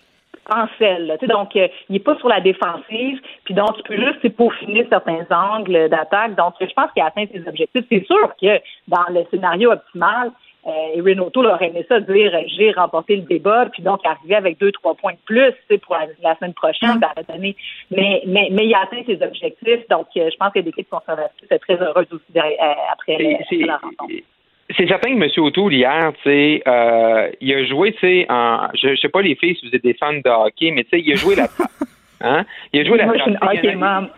en 0.49 0.67
selle. 0.77 1.17
Donc, 1.27 1.55
euh, 1.55 1.67
il 1.89 1.93
n'est 1.93 1.99
pas 1.99 2.15
sur 2.17 2.27
la 2.27 2.41
défensive, 2.41 3.19
puis 3.43 3.53
donc, 3.53 3.71
il 3.77 3.83
peut 3.83 3.97
juste 3.97 4.35
peaufiner 4.35 4.85
certains 4.89 5.25
angles 5.31 5.89
d'attaque. 5.89 6.35
Donc, 6.35 6.53
je 6.59 6.73
pense 6.73 6.91
qu'il 6.91 7.01
a 7.01 7.07
atteint 7.07 7.25
ses 7.31 7.47
objectifs. 7.47 7.85
C'est 7.89 8.05
sûr 8.05 8.35
que 8.39 8.61
dans 8.87 9.05
le 9.09 9.25
scénario 9.31 9.71
optimal, 9.71 10.31
euh, 10.67 10.95
Erin 10.95 11.19
O'Toole 11.19 11.45
aurait 11.45 11.67
aimé 11.67 11.85
ça 11.87 11.99
dire 11.99 12.33
euh, 12.33 12.41
j'ai 12.47 12.71
remporté 12.71 13.17
le 13.17 13.21
débat, 13.21 13.67
puis 13.71 13.83
donc 13.83 13.99
arriver 14.03 14.35
avec 14.35 14.59
deux, 14.59 14.71
trois 14.71 14.95
points 14.95 15.13
de 15.13 15.19
plus 15.23 15.53
pour 15.77 15.95
la, 15.95 16.07
la 16.23 16.35
semaine 16.37 16.55
prochaine, 16.55 16.97
ben, 16.99 17.09
cette 17.15 17.29
année. 17.29 17.55
Mais, 17.91 18.23
mais, 18.25 18.49
mais 18.51 18.65
il 18.65 18.73
a 18.73 18.81
atteint 18.81 19.03
ses 19.05 19.21
objectifs, 19.21 19.87
donc 19.89 20.07
euh, 20.17 20.29
je 20.31 20.37
pense 20.37 20.51
que 20.53 20.59
l'équipe 20.59 20.89
conservatrice 20.89 21.51
est 21.51 21.59
très 21.59 21.79
heureuse 21.79 22.07
aussi 22.11 22.39
après, 22.39 22.57
après 22.91 23.47
la 23.51 23.77
rencontre. 23.77 24.15
C'est 24.75 24.87
certain 24.87 25.15
que 25.15 25.23
M. 25.23 25.45
O'Toole, 25.45 25.73
hier, 25.73 26.11
tu 26.23 26.29
sais, 26.29 26.63
euh, 26.67 27.29
il 27.39 27.53
a 27.53 27.65
joué, 27.65 27.93
tu 27.93 27.99
sais, 27.99 28.25
en. 28.29 28.67
Je, 28.73 28.95
je 28.95 28.99
sais 28.99 29.09
pas 29.09 29.21
les 29.21 29.35
filles 29.35 29.55
si 29.55 29.67
vous 29.67 29.75
êtes 29.75 29.83
des 29.83 29.93
fans 29.93 30.13
de 30.13 30.27
hockey, 30.29 30.71
mais 30.71 30.83
tu 30.83 30.91
sais, 30.91 31.01
il 31.01 31.13
a 31.13 31.15
joué 31.15 31.35
la 31.35 31.47
trappe. 31.47 31.71
Hein? 32.21 32.45
Il 32.71 32.79
a 32.79 32.85
joué 32.85 32.97
la 32.97 33.05
Moi, 33.05 33.17
je 33.17 33.21
suis 33.23 33.31
une 33.31 33.37
trappe. 33.37 33.57
hockey 33.57 33.75
mom. 33.75 34.09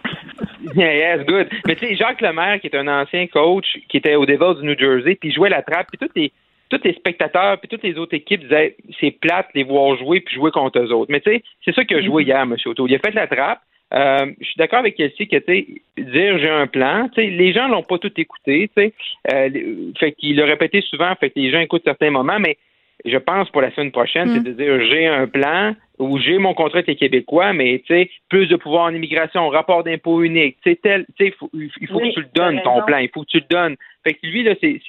Yeah, 0.76 0.96
yes, 1.18 1.26
good. 1.26 1.48
Mais 1.66 1.76
tu 1.76 1.88
sais, 1.88 1.96
Jacques 1.96 2.22
Lemaire, 2.22 2.62
qui 2.62 2.68
est 2.68 2.76
un 2.76 2.88
ancien 2.88 3.26
coach, 3.28 3.66
qui 3.90 3.98
était 3.98 4.16
au 4.16 4.26
Devils 4.26 4.62
du 4.62 4.68
New 4.68 4.78
Jersey, 4.78 5.16
puis 5.16 5.30
il 5.30 5.34
jouait 5.34 5.50
la 5.50 5.64
trappe, 5.64 5.88
puis 5.88 5.98
tous 5.98 6.14
les, 6.16 6.32
tous 6.70 6.80
les 6.84 6.94
spectateurs, 6.94 7.60
puis 7.60 7.68
toutes 7.68 7.84
les 7.84 7.98
autres 7.98 8.14
équipes 8.14 8.42
disaient 8.42 8.76
c'est 9.00 9.12
plate 9.12 9.48
les 9.56 9.64
voir 9.64 9.98
jouer 9.98 10.22
puis 10.22 10.36
jouer 10.36 10.52
contre 10.52 10.80
eux 10.80 10.92
autres. 10.94 11.12
Mais 11.12 11.22
tu 11.22 11.32
sais, 11.32 11.44
c'est 11.66 11.74
ça 11.74 11.84
qu'il 11.84 11.98
a 11.98 12.02
joué 12.02 12.24
hier, 12.24 12.40
M. 12.40 12.56
O'Toole. 12.66 12.92
Il 12.92 12.96
a 12.96 13.00
fait 13.00 13.14
la 13.14 13.28
trappe. 13.28 13.62
Euh, 13.94 14.32
je 14.42 14.46
suis 14.46 14.58
d'accord 14.58 14.80
avec 14.80 14.96
Kelsey 14.96 15.28
que 15.28 15.38
tu 15.38 15.44
sais, 15.46 16.04
dire 16.04 16.38
j'ai 16.40 16.50
un 16.50 16.68
plan, 16.68 17.08
tu 17.10 17.22
sais, 17.22 17.30
les 17.30 17.54
gens 17.54 17.68
l'ont 17.70 17.84
pas 17.84 17.98
tout 17.98 18.12
écouté, 18.20 18.70
tu 18.76 18.84
sais. 18.84 18.94
Euh, 19.34 19.50
fait 19.98 20.12
qu'il 20.12 20.36
l'a 20.36 20.46
répété 20.46 20.82
souvent, 20.82 21.14
fait 21.16 21.30
que 21.30 21.40
les 21.40 21.52
gens 21.52 21.60
écoutent 21.60 21.86
certains 21.86 22.10
moments, 22.12 22.40
mais 22.40 22.58
je 23.06 23.18
pense 23.18 23.50
pour 23.52 23.62
la 23.62 23.72
semaine 23.72 23.92
prochaine, 23.92 24.28
Mm. 24.30 24.34
c'est 24.34 24.44
de 24.44 24.52
dire 24.52 24.82
j'ai 24.90 25.08
un 25.08 25.28
plan 25.28 25.74
ou 26.00 26.18
j'ai 26.20 26.38
mon 26.38 26.54
contrat 26.54 26.80
avec 26.80 26.88
les 26.88 26.96
Québécois, 26.96 27.54
mais 27.54 27.80
tu 27.86 27.94
sais, 27.94 28.10
plus 28.30 28.48
de 28.48 28.56
pouvoir 28.58 28.84
en 28.84 28.94
immigration, 28.94 29.48
rapport 29.50 29.84
d'impôt 29.84 30.22
unique, 30.22 30.58
tu 30.64 30.72
sais, 30.72 30.80
tel, 30.84 31.06
tu 31.18 31.26
sais, 31.26 31.28
il 31.28 31.34
faut, 31.34 31.50
il 31.54 31.88
faut 31.88 32.00
Oui, 32.02 32.10
que 32.10 32.16
tu 32.16 32.20
le 32.22 32.28
donnes, 32.34 32.62
ton 32.64 32.74
raison. 32.74 32.86
plan, 32.86 32.98
il 32.98 33.10
faut 33.10 33.22
que 33.22 33.30
tu 33.30 33.38
le 33.38 33.46
donnes. 33.50 33.76
Fait 34.04 34.14
que 34.16 34.28
lui, 34.28 34.44
là, 34.44 34.54
c'est, 34.62 34.82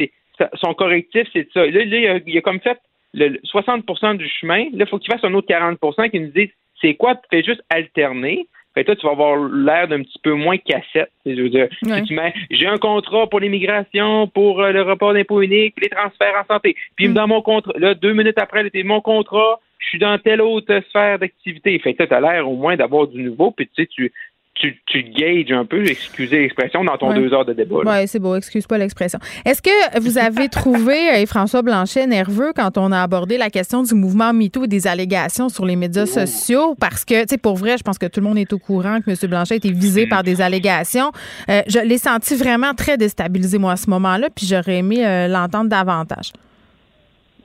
son 0.54 0.74
correctif, 0.74 1.26
c'est 1.32 1.48
ça. 1.52 1.64
Là, 1.66 1.84
là, 1.84 2.20
il, 2.26 2.38
a, 2.38 2.40
comme 2.40 2.60
fait 2.60 2.78
le, 3.14 3.28
le 3.28 3.38
60% 3.44 4.16
du 4.16 4.28
chemin. 4.28 4.64
Là, 4.72 4.84
il 4.84 4.86
faut 4.86 4.98
qu'il 4.98 5.12
fasse 5.12 5.24
un 5.24 5.34
autre 5.34 5.48
40% 5.48 6.10
qui 6.10 6.20
nous 6.20 6.28
dise 6.28 6.50
c'est 6.80 6.94
quoi, 6.94 7.20
fais 7.30 7.42
juste 7.42 7.62
alterner. 7.70 8.46
Fait 8.78 8.84
que 8.84 8.92
toi, 8.92 8.96
tu 8.96 9.06
vas 9.06 9.12
avoir 9.12 9.48
l'air 9.48 9.88
d'un 9.88 10.04
petit 10.04 10.20
peu 10.22 10.34
moins 10.34 10.56
cassette. 10.56 11.10
Je 11.26 11.42
veux 11.42 11.48
dire, 11.48 11.66
si 11.82 12.02
tu 12.04 12.14
mets 12.14 12.32
j'ai 12.48 12.68
un 12.68 12.78
contrat 12.78 13.26
pour 13.26 13.40
l'immigration, 13.40 14.28
pour 14.28 14.62
euh, 14.62 14.70
le 14.70 14.82
rapport 14.82 15.12
d'impôt 15.12 15.42
unique, 15.42 15.74
les 15.82 15.88
transferts 15.88 16.34
en 16.40 16.54
santé. 16.54 16.76
Puis 16.94 17.08
dans 17.08 17.26
mon 17.26 17.42
contrat, 17.42 17.72
là, 17.76 17.94
deux 17.94 18.12
minutes 18.12 18.38
après, 18.38 18.70
t'es 18.70 18.84
mon 18.84 19.00
contrat, 19.00 19.58
je 19.80 19.88
suis 19.88 19.98
dans 19.98 20.16
telle 20.18 20.40
autre 20.40 20.80
sphère 20.90 21.18
d'activité. 21.18 21.76
Fait 21.80 21.94
que 21.94 22.04
tu 22.04 22.14
as 22.14 22.20
l'air 22.20 22.48
au 22.48 22.54
moins 22.54 22.76
d'avoir 22.76 23.08
du 23.08 23.20
nouveau, 23.20 23.50
puis 23.50 23.66
tu 23.66 23.82
sais, 23.82 23.88
tu, 23.88 24.12
tu, 24.60 24.80
tu 24.86 25.02
gages 25.04 25.52
un 25.52 25.64
peu, 25.64 25.86
excusez 25.86 26.40
l'expression, 26.40 26.84
dans 26.84 26.96
ton 26.98 27.08
Ouais. 27.10 27.20
deux 27.20 27.32
heures 27.32 27.44
de 27.44 27.52
débat. 27.52 27.76
Oui, 27.84 28.06
c'est 28.06 28.18
beau, 28.18 28.34
excuse 28.36 28.66
pas 28.66 28.76
l'expression. 28.78 29.18
Est-ce 29.44 29.62
que 29.62 30.00
vous 30.00 30.18
avez 30.18 30.48
trouvé 30.60 30.96
euh, 31.14 31.26
François 31.26 31.62
Blanchet 31.62 32.06
nerveux 32.06 32.52
quand 32.54 32.76
on 32.76 32.92
a 32.92 33.00
abordé 33.02 33.38
la 33.38 33.50
question 33.50 33.82
du 33.82 33.94
mouvement 33.94 34.32
MeToo 34.32 34.64
et 34.64 34.68
des 34.68 34.86
allégations 34.86 35.48
sur 35.48 35.64
les 35.64 35.76
médias 35.76 36.06
sociaux? 36.06 36.74
Parce 36.78 37.04
que, 37.04 37.22
tu 37.22 37.28
sais, 37.30 37.38
pour 37.38 37.56
vrai, 37.56 37.78
je 37.78 37.82
pense 37.82 37.98
que 37.98 38.06
tout 38.06 38.20
le 38.20 38.26
monde 38.26 38.38
est 38.38 38.52
au 38.52 38.58
courant 38.58 39.00
que 39.00 39.10
M. 39.10 39.16
Blanchet 39.30 39.54
a 39.54 39.56
été 39.56 39.70
visé 39.70 40.06
par 40.06 40.22
des 40.22 40.40
allégations. 40.40 41.12
Euh, 41.50 41.62
je 41.68 41.78
l'ai 41.78 41.98
senti 41.98 42.34
vraiment 42.34 42.74
très 42.74 42.96
déstabilisé, 42.96 43.58
moi, 43.58 43.72
à 43.72 43.76
ce 43.76 43.88
moment-là, 43.90 44.28
puis 44.34 44.46
j'aurais 44.46 44.78
aimé 44.78 45.06
euh, 45.06 45.28
l'entendre 45.28 45.70
davantage. 45.70 46.32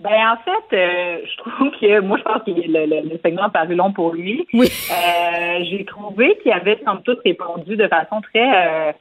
Ben 0.04 0.34
en 0.34 0.38
fait, 0.43 0.76
euh, 0.78 1.18
je 1.26 1.38
trouve 1.38 1.72
que 1.80 1.99
moi 2.01 2.18
je 2.18 2.24
pense 2.24 2.43
que 2.43 2.51
le, 2.51 2.86
le, 2.86 3.10
le 3.10 3.20
segment 3.24 3.43
a 3.43 3.49
paru 3.49 3.76
long 3.76 3.91
pour 3.93 4.14
lui. 4.14 4.45
Oui. 4.54 4.68
Euh, 4.91 5.64
J'ai 5.70 5.86
trouvé 5.86 6.38
qu'il 6.41 6.51
avait 6.51 6.78
somme 6.86 7.01
toute 7.04 7.22
répondu 7.24 7.76
de 7.78 7.88
façon 7.88 8.22
très 8.22 8.89
euh, 8.89 8.91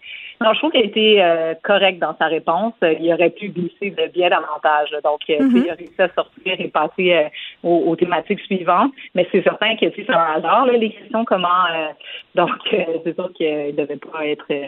non, 0.40 0.52
je 0.54 0.58
trouve 0.58 0.72
qu'il 0.72 0.80
a 0.80 0.84
été 0.84 1.22
euh, 1.22 1.54
correct 1.62 2.00
dans 2.00 2.16
sa 2.18 2.26
réponse. 2.26 2.74
Il 2.82 3.12
aurait 3.12 3.30
pu 3.30 3.48
glisser 3.50 3.90
de 3.90 4.08
bien 4.12 4.28
davantage. 4.28 4.90
Donc, 5.04 5.20
Mhm. 5.28 5.56
il 5.64 5.70
a 5.70 5.74
réussi 5.74 6.02
à 6.02 6.08
sortir 6.08 6.54
et 6.58 6.66
passer 6.68 7.14
euh, 7.14 7.28
aux, 7.62 7.84
aux 7.90 7.94
thématiques 7.96 8.40
suivantes. 8.40 8.90
Mais 9.14 9.24
c'est 9.30 9.42
certain 9.44 9.76
que 9.76 9.86
c'est 9.94 10.10
un 10.10 10.18
hasard, 10.36 10.66
là, 10.66 10.72
les 10.72 10.90
questions, 10.90 11.24
comment 11.24 11.46
euh, 11.72 11.86
donc 12.34 12.50
euh, 12.72 12.78
c'est 13.04 13.14
sûr 13.14 13.32
qu'il 13.34 13.46
ne 13.66 13.70
devait 13.72 13.98
pas 13.98 14.26
être 14.26 14.44
euh, 14.50 14.66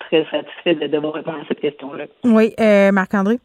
très 0.00 0.24
satisfait 0.32 0.74
de 0.74 0.86
devoir 0.88 1.12
répondre 1.14 1.38
à 1.42 1.46
cette 1.46 1.60
question-là. 1.60 2.06
Oui, 2.24 2.52
euh, 2.58 2.90
Marc-André? 2.90 3.36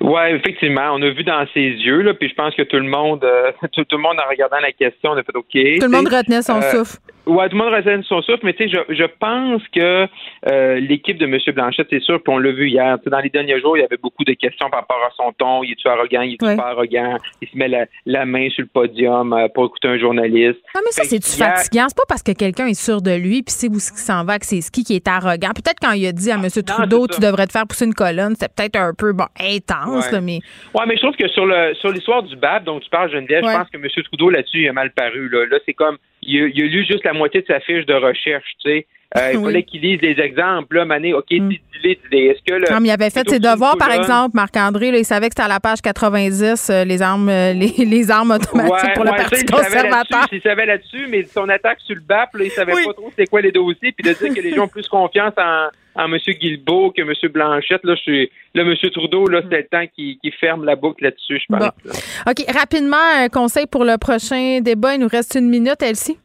Ouais, 0.00 0.34
effectivement, 0.34 0.90
on 0.94 1.02
a 1.02 1.10
vu 1.10 1.24
dans 1.24 1.46
ses 1.52 1.60
yeux, 1.60 2.02
là, 2.02 2.14
puis 2.14 2.28
je 2.28 2.34
pense 2.34 2.54
que 2.54 2.62
tout 2.62 2.76
le 2.78 2.88
monde, 2.88 3.24
euh, 3.24 3.52
tout, 3.72 3.84
tout 3.84 3.96
le 3.96 4.02
monde 4.02 4.16
en 4.24 4.28
regardant 4.28 4.58
la 4.60 4.72
question, 4.72 5.10
on 5.10 5.16
a 5.16 5.22
fait 5.22 5.34
OK. 5.36 5.44
Tout 5.52 5.86
le 5.86 5.88
monde 5.88 6.08
retenait 6.08 6.42
son 6.42 6.58
Euh, 6.62 6.70
souffle. 6.70 6.98
Ouais, 7.28 7.48
tout 7.48 7.56
le 7.56 7.62
monde 7.64 7.74
retenait 7.74 8.02
son 8.04 8.22
souffle, 8.22 8.40
mais 8.44 8.54
tu 8.54 8.68
sais, 8.68 8.74
je, 8.88 8.94
je 8.94 9.04
pense 9.20 9.62
que 9.74 10.06
euh, 10.50 10.80
l'équipe 10.80 11.18
de 11.18 11.26
M. 11.26 11.36
Blanchette, 11.54 11.86
c'est 11.90 12.00
sûr, 12.02 12.22
puis 12.22 12.32
on 12.32 12.38
l'a 12.38 12.50
vu 12.52 12.68
hier. 12.68 12.98
Dans 13.06 13.20
les 13.20 13.28
derniers 13.30 13.60
jours, 13.60 13.76
il 13.76 13.80
y 13.80 13.84
avait 13.84 13.98
beaucoup 14.02 14.24
de 14.24 14.32
questions 14.32 14.68
par 14.70 14.80
rapport 14.80 15.00
à 15.06 15.10
son 15.16 15.32
ton. 15.32 15.62
Il 15.62 15.72
est-tu 15.72 15.86
arrogant? 15.88 16.22
Il 16.22 16.34
est-tu 16.34 16.44
Ouais. 16.46 16.56
pas 16.56 16.68
arrogant? 16.70 17.16
Il 17.42 17.48
se 17.48 17.56
met 17.56 17.68
la, 17.68 17.84
la 18.06 18.24
main 18.26 18.48
sur 18.50 18.62
le 18.62 18.68
podium 18.68 19.32
euh, 19.32 19.48
pour 19.54 19.66
écouter 19.66 19.88
un 19.88 19.98
journaliste. 19.98 20.58
Ah, 20.74 20.80
mais 20.84 20.90
ça, 20.92 21.04
c'est-tu 21.04 21.30
hier- 21.38 21.54
fatigant? 21.56 21.86
C'est 21.88 21.96
pas 21.96 22.06
parce 22.08 22.22
que 22.22 22.32
quelqu'un 22.32 22.66
est 22.66 22.80
sûr 22.80 23.02
de 23.02 23.10
lui 23.14 23.42
puis 23.42 23.52
sait 23.52 23.68
où 23.68 23.74
il 23.74 23.80
s'en 23.80 24.24
va 24.24 24.38
que 24.38 24.46
c'est 24.46 24.60
ski 24.60 24.82
qui 24.84 24.96
est 24.96 25.06
arrogant. 25.06 25.50
Peut-être 25.54 25.78
quand 25.80 25.92
il 25.92 26.06
a 26.06 26.12
dit 26.12 26.30
à 26.30 26.34
M. 26.36 26.48
Trudeau, 26.66 27.06
c'est 27.10 27.16
tu 27.16 27.20
devrais 27.20 27.46
te 27.46 27.52
faire 27.52 27.66
pousser 27.66 27.84
une 27.84 27.94
colonne, 27.94 28.34
c'était 28.34 28.52
peut-être 28.56 28.76
un 28.76 28.92
peu 28.96 29.12
bon, 29.12 29.26
intense, 29.40 30.06
Ouais. 30.06 30.12
là, 30.12 30.20
mais 30.20 30.38
Ouais, 30.74 30.84
mais 30.86 30.96
je 30.96 31.02
trouve 31.02 31.16
que 31.16 31.28
sur 31.28 31.46
le 31.46 31.74
sur 31.74 31.90
l'histoire 31.90 32.22
du 32.22 32.36
BAP 32.36 32.64
dont 32.64 32.80
tu 32.80 32.88
parles, 32.90 33.10
Geneviève, 33.10 33.44
Ouais. 33.44 33.52
je 33.52 33.58
pense 33.58 33.68
que 33.70 33.76
M. 33.76 33.86
Trudeau 34.04 34.30
là-dessus 34.30 34.62
il 34.62 34.68
a 34.68 34.72
mal 34.72 34.90
paru. 34.92 35.28
Là, 35.28 35.46
là 35.50 35.58
c'est 35.66 35.74
comme 35.74 35.96
il 36.22 36.42
a, 36.42 36.46
il 36.48 36.62
a 36.62 36.66
lu 36.66 36.84
juste 36.84 37.04
la 37.04 37.12
moitié 37.18 37.42
de 37.42 37.46
sa 37.46 37.60
fiche 37.60 37.84
de 37.86 37.94
recherche, 37.94 38.46
tu 38.64 38.70
sais. 38.70 38.86
Euh, 39.16 39.30
il 39.32 39.38
Oui. 39.38 39.44
fallait 39.44 39.62
qu'il 39.62 39.80
lise 39.80 40.00
les 40.02 40.20
exemples. 40.20 40.76
Là, 40.76 40.84
Mané, 40.84 41.14
OK, 41.14 41.26
dis 41.30 41.38
dis 41.82 41.88
Est-ce 42.12 42.42
que 42.46 42.54
le. 42.54 42.70
Non, 42.72 42.80
mais 42.80 42.88
il 42.88 42.90
avait 42.90 43.08
fait 43.10 43.24
le 43.26 43.32
ses 43.32 43.38
devoirs, 43.38 43.76
par 43.78 43.90
exemple, 43.92 44.32
Marc-André. 44.34 44.90
là, 44.90 44.98
Il 44.98 45.04
savait 45.04 45.28
que 45.28 45.34
c'était 45.34 45.44
à 45.44 45.48
la 45.48 45.60
page 45.60 45.80
90, 45.80 46.68
euh, 46.70 46.84
les 46.84 47.00
armes 47.02 47.28
euh, 47.28 47.52
les, 47.54 47.68
les 47.86 48.10
armes 48.10 48.32
automatiques 48.32 48.94
pour 48.94 49.04
le 49.04 49.10
ouais, 49.12 49.18
ça, 49.18 49.24
Parti 49.30 49.44
conservateur. 49.46 50.26
Il 50.32 50.42
savait 50.42 50.66
là-dessus, 50.66 51.06
mais 51.08 51.24
son 51.24 51.48
attaque 51.48 51.78
sur 51.86 51.94
le 51.94 52.02
BAP, 52.02 52.34
là, 52.34 52.44
il 52.44 52.50
savait 52.50 52.72
pas 52.72 52.92
trop 52.92 53.08
c'était 53.10 53.26
quoi 53.26 53.40
les 53.40 53.52
dossiers, 53.52 53.92
puis 53.92 54.02
de 54.08 54.12
dire 54.14 54.34
que 54.34 54.40
les 54.42 54.54
gens 54.54 54.64
ont 54.64 54.68
plus 54.68 54.86
confiance 54.88 55.32
en, 55.38 55.68
en 55.94 56.12
M. 56.12 56.18
Guilbeault 56.38 56.90
que 56.90 57.00
M. 57.00 57.12
Blanchette. 57.32 57.84
Là, 57.84 57.94
je 57.94 58.02
suis, 58.02 58.30
là, 58.54 58.62
M. 58.62 58.74
Trudeau, 58.92 59.26
là, 59.28 59.40
c'est 59.48 59.56
le 59.56 59.66
temps 59.68 59.86
qu'il 59.94 60.18
qu'il 60.18 60.32
ferme 60.34 60.64
la 60.66 60.76
boucle 60.76 61.04
là-dessus, 61.04 61.38
je 61.40 61.46
pense. 61.56 61.60
Bon. 61.60 62.30
OK, 62.30 62.44
rapidement, 62.54 62.96
un 63.16 63.28
conseil 63.28 63.66
pour 63.66 63.84
le 63.84 63.96
prochain 63.96 64.60
débat. 64.60 64.94
Il 64.96 65.00
nous 65.00 65.08
reste 65.08 65.34
une 65.36 65.48
minute, 65.48 65.80
Elsie. 65.82 66.18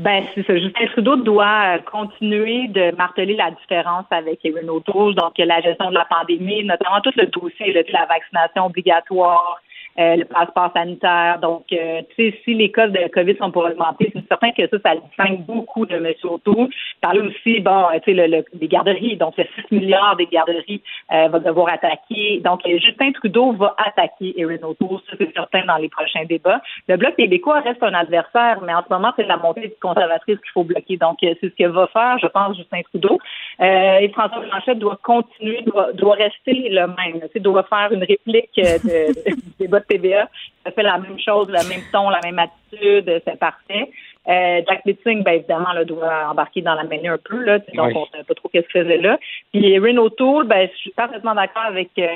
Ben, 0.00 0.24
c'est 0.34 0.46
ça. 0.46 0.56
Justin 0.56 0.86
Trudeau 0.92 1.16
doit 1.16 1.76
euh, 1.76 1.78
continuer 1.80 2.68
de 2.68 2.96
marteler 2.96 3.36
la 3.36 3.50
différence 3.50 4.06
avec 4.10 4.42
Erin 4.46 4.66
O'Toole, 4.68 5.14
donc 5.14 5.34
la 5.36 5.60
gestion 5.60 5.90
de 5.90 5.94
la 5.94 6.06
pandémie, 6.06 6.64
notamment 6.64 7.02
tout 7.02 7.12
le 7.16 7.26
dossier 7.26 7.74
de 7.74 7.84
la 7.92 8.06
vaccination 8.06 8.64
obligatoire, 8.64 9.60
euh, 10.00 10.16
le 10.16 10.24
passeport 10.24 10.72
sanitaire. 10.74 11.38
Donc, 11.40 11.64
euh, 11.72 12.00
tu 12.16 12.30
sais, 12.30 12.38
si 12.44 12.54
les 12.54 12.70
cas 12.72 12.88
de 12.88 13.08
COVID 13.12 13.36
sont 13.36 13.50
pour 13.50 13.64
augmenter, 13.64 14.10
c'est 14.14 14.26
certain 14.28 14.50
que 14.52 14.66
ça, 14.68 14.78
ça 14.82 14.96
distingue 14.96 15.44
beaucoup 15.44 15.84
de 15.86 15.94
M. 15.96 16.06
O'Toole. 16.24 16.68
Parler 17.02 17.20
aussi, 17.20 17.60
bon, 17.60 17.84
euh, 17.92 17.98
tu 18.02 18.10
sais, 18.10 18.14
le, 18.14 18.26
le- 18.38 18.44
les 18.58 18.68
garderies, 18.68 19.16
donc 19.16 19.36
le 19.36 19.44
6 19.68 19.74
milliards 19.74 20.16
des 20.16 20.26
garderies 20.26 20.82
euh, 21.12 21.28
va 21.28 21.38
devoir 21.38 21.68
attaquer. 21.68 22.40
Donc, 22.44 22.60
euh, 22.66 22.78
Justin 22.78 23.12
Trudeau 23.12 23.52
va 23.52 23.74
attaquer 23.86 24.34
Erin 24.40 24.62
O'Toole, 24.62 25.00
ça 25.10 25.16
c'est 25.18 25.32
certain 25.34 25.64
dans 25.66 25.76
les 25.76 25.88
prochains 25.88 26.24
débats. 26.24 26.60
Le 26.88 26.96
Bloc 26.96 27.16
québécois 27.16 27.60
reste 27.60 27.82
un 27.82 27.94
adversaire, 27.94 28.60
mais 28.64 28.72
en 28.74 28.82
ce 28.82 28.92
moment, 28.92 29.12
c'est 29.16 29.26
la 29.26 29.36
montée 29.36 29.62
du 29.68 29.74
conservatrice 29.82 30.38
qu'il 30.38 30.50
faut 30.54 30.64
bloquer. 30.64 30.96
Donc, 30.96 31.18
euh, 31.22 31.34
c'est 31.40 31.50
ce 31.50 31.54
que 31.56 31.68
va 31.68 31.86
faire, 31.88 32.18
je 32.18 32.26
pense, 32.28 32.56
Justin 32.56 32.80
Trudeau. 32.82 33.18
Et 33.60 34.08
François 34.14 34.40
Blanchet 34.40 34.74
doit 34.76 34.98
continuer, 35.02 35.62
doit, 35.62 35.92
doit 35.92 36.14
rester 36.14 36.68
le 36.70 36.86
même. 36.86 37.20
Tu 37.22 37.28
sais, 37.34 37.40
doit 37.40 37.62
faire 37.64 37.92
une 37.92 38.04
réplique 38.04 38.58
euh, 38.58 38.78
de, 38.84 39.30
du 39.34 39.42
débat 39.58 39.80
de 39.80 39.84
TVA. 39.90 40.28
Ça 40.64 40.70
fait 40.70 40.82
la 40.82 40.98
même 40.98 41.18
chose, 41.18 41.48
le 41.48 41.68
même 41.68 41.82
ton, 41.92 42.08
la 42.10 42.20
même 42.24 42.38
attitude, 42.38 43.20
c'est 43.26 43.38
parfait. 43.38 43.90
Euh, 44.28 44.60
Jack 44.68 44.82
Bitting, 44.86 45.22
ben 45.22 45.32
évidemment, 45.36 45.72
là, 45.72 45.84
doit 45.84 46.28
embarquer 46.30 46.60
dans 46.62 46.74
la 46.74 46.84
mêlée 46.84 47.08
un 47.08 47.18
peu, 47.18 47.42
là, 47.42 47.58
donc 47.58 47.86
Oui. 47.88 47.92
on 47.96 48.00
ne 48.02 48.18
sait 48.20 48.24
pas 48.28 48.34
trop 48.34 48.48
qu'est-ce 48.50 48.68
qu'il 48.68 48.82
faisait 48.82 48.98
là. 48.98 49.18
Puis 49.52 49.72
Erin 49.72 49.96
O'Toole, 49.96 50.46
ben, 50.46 50.68
je 50.72 50.76
suis 50.78 50.90
parfaitement 50.90 51.34
d'accord 51.34 51.64
avec 51.64 51.90
euh, 51.98 52.14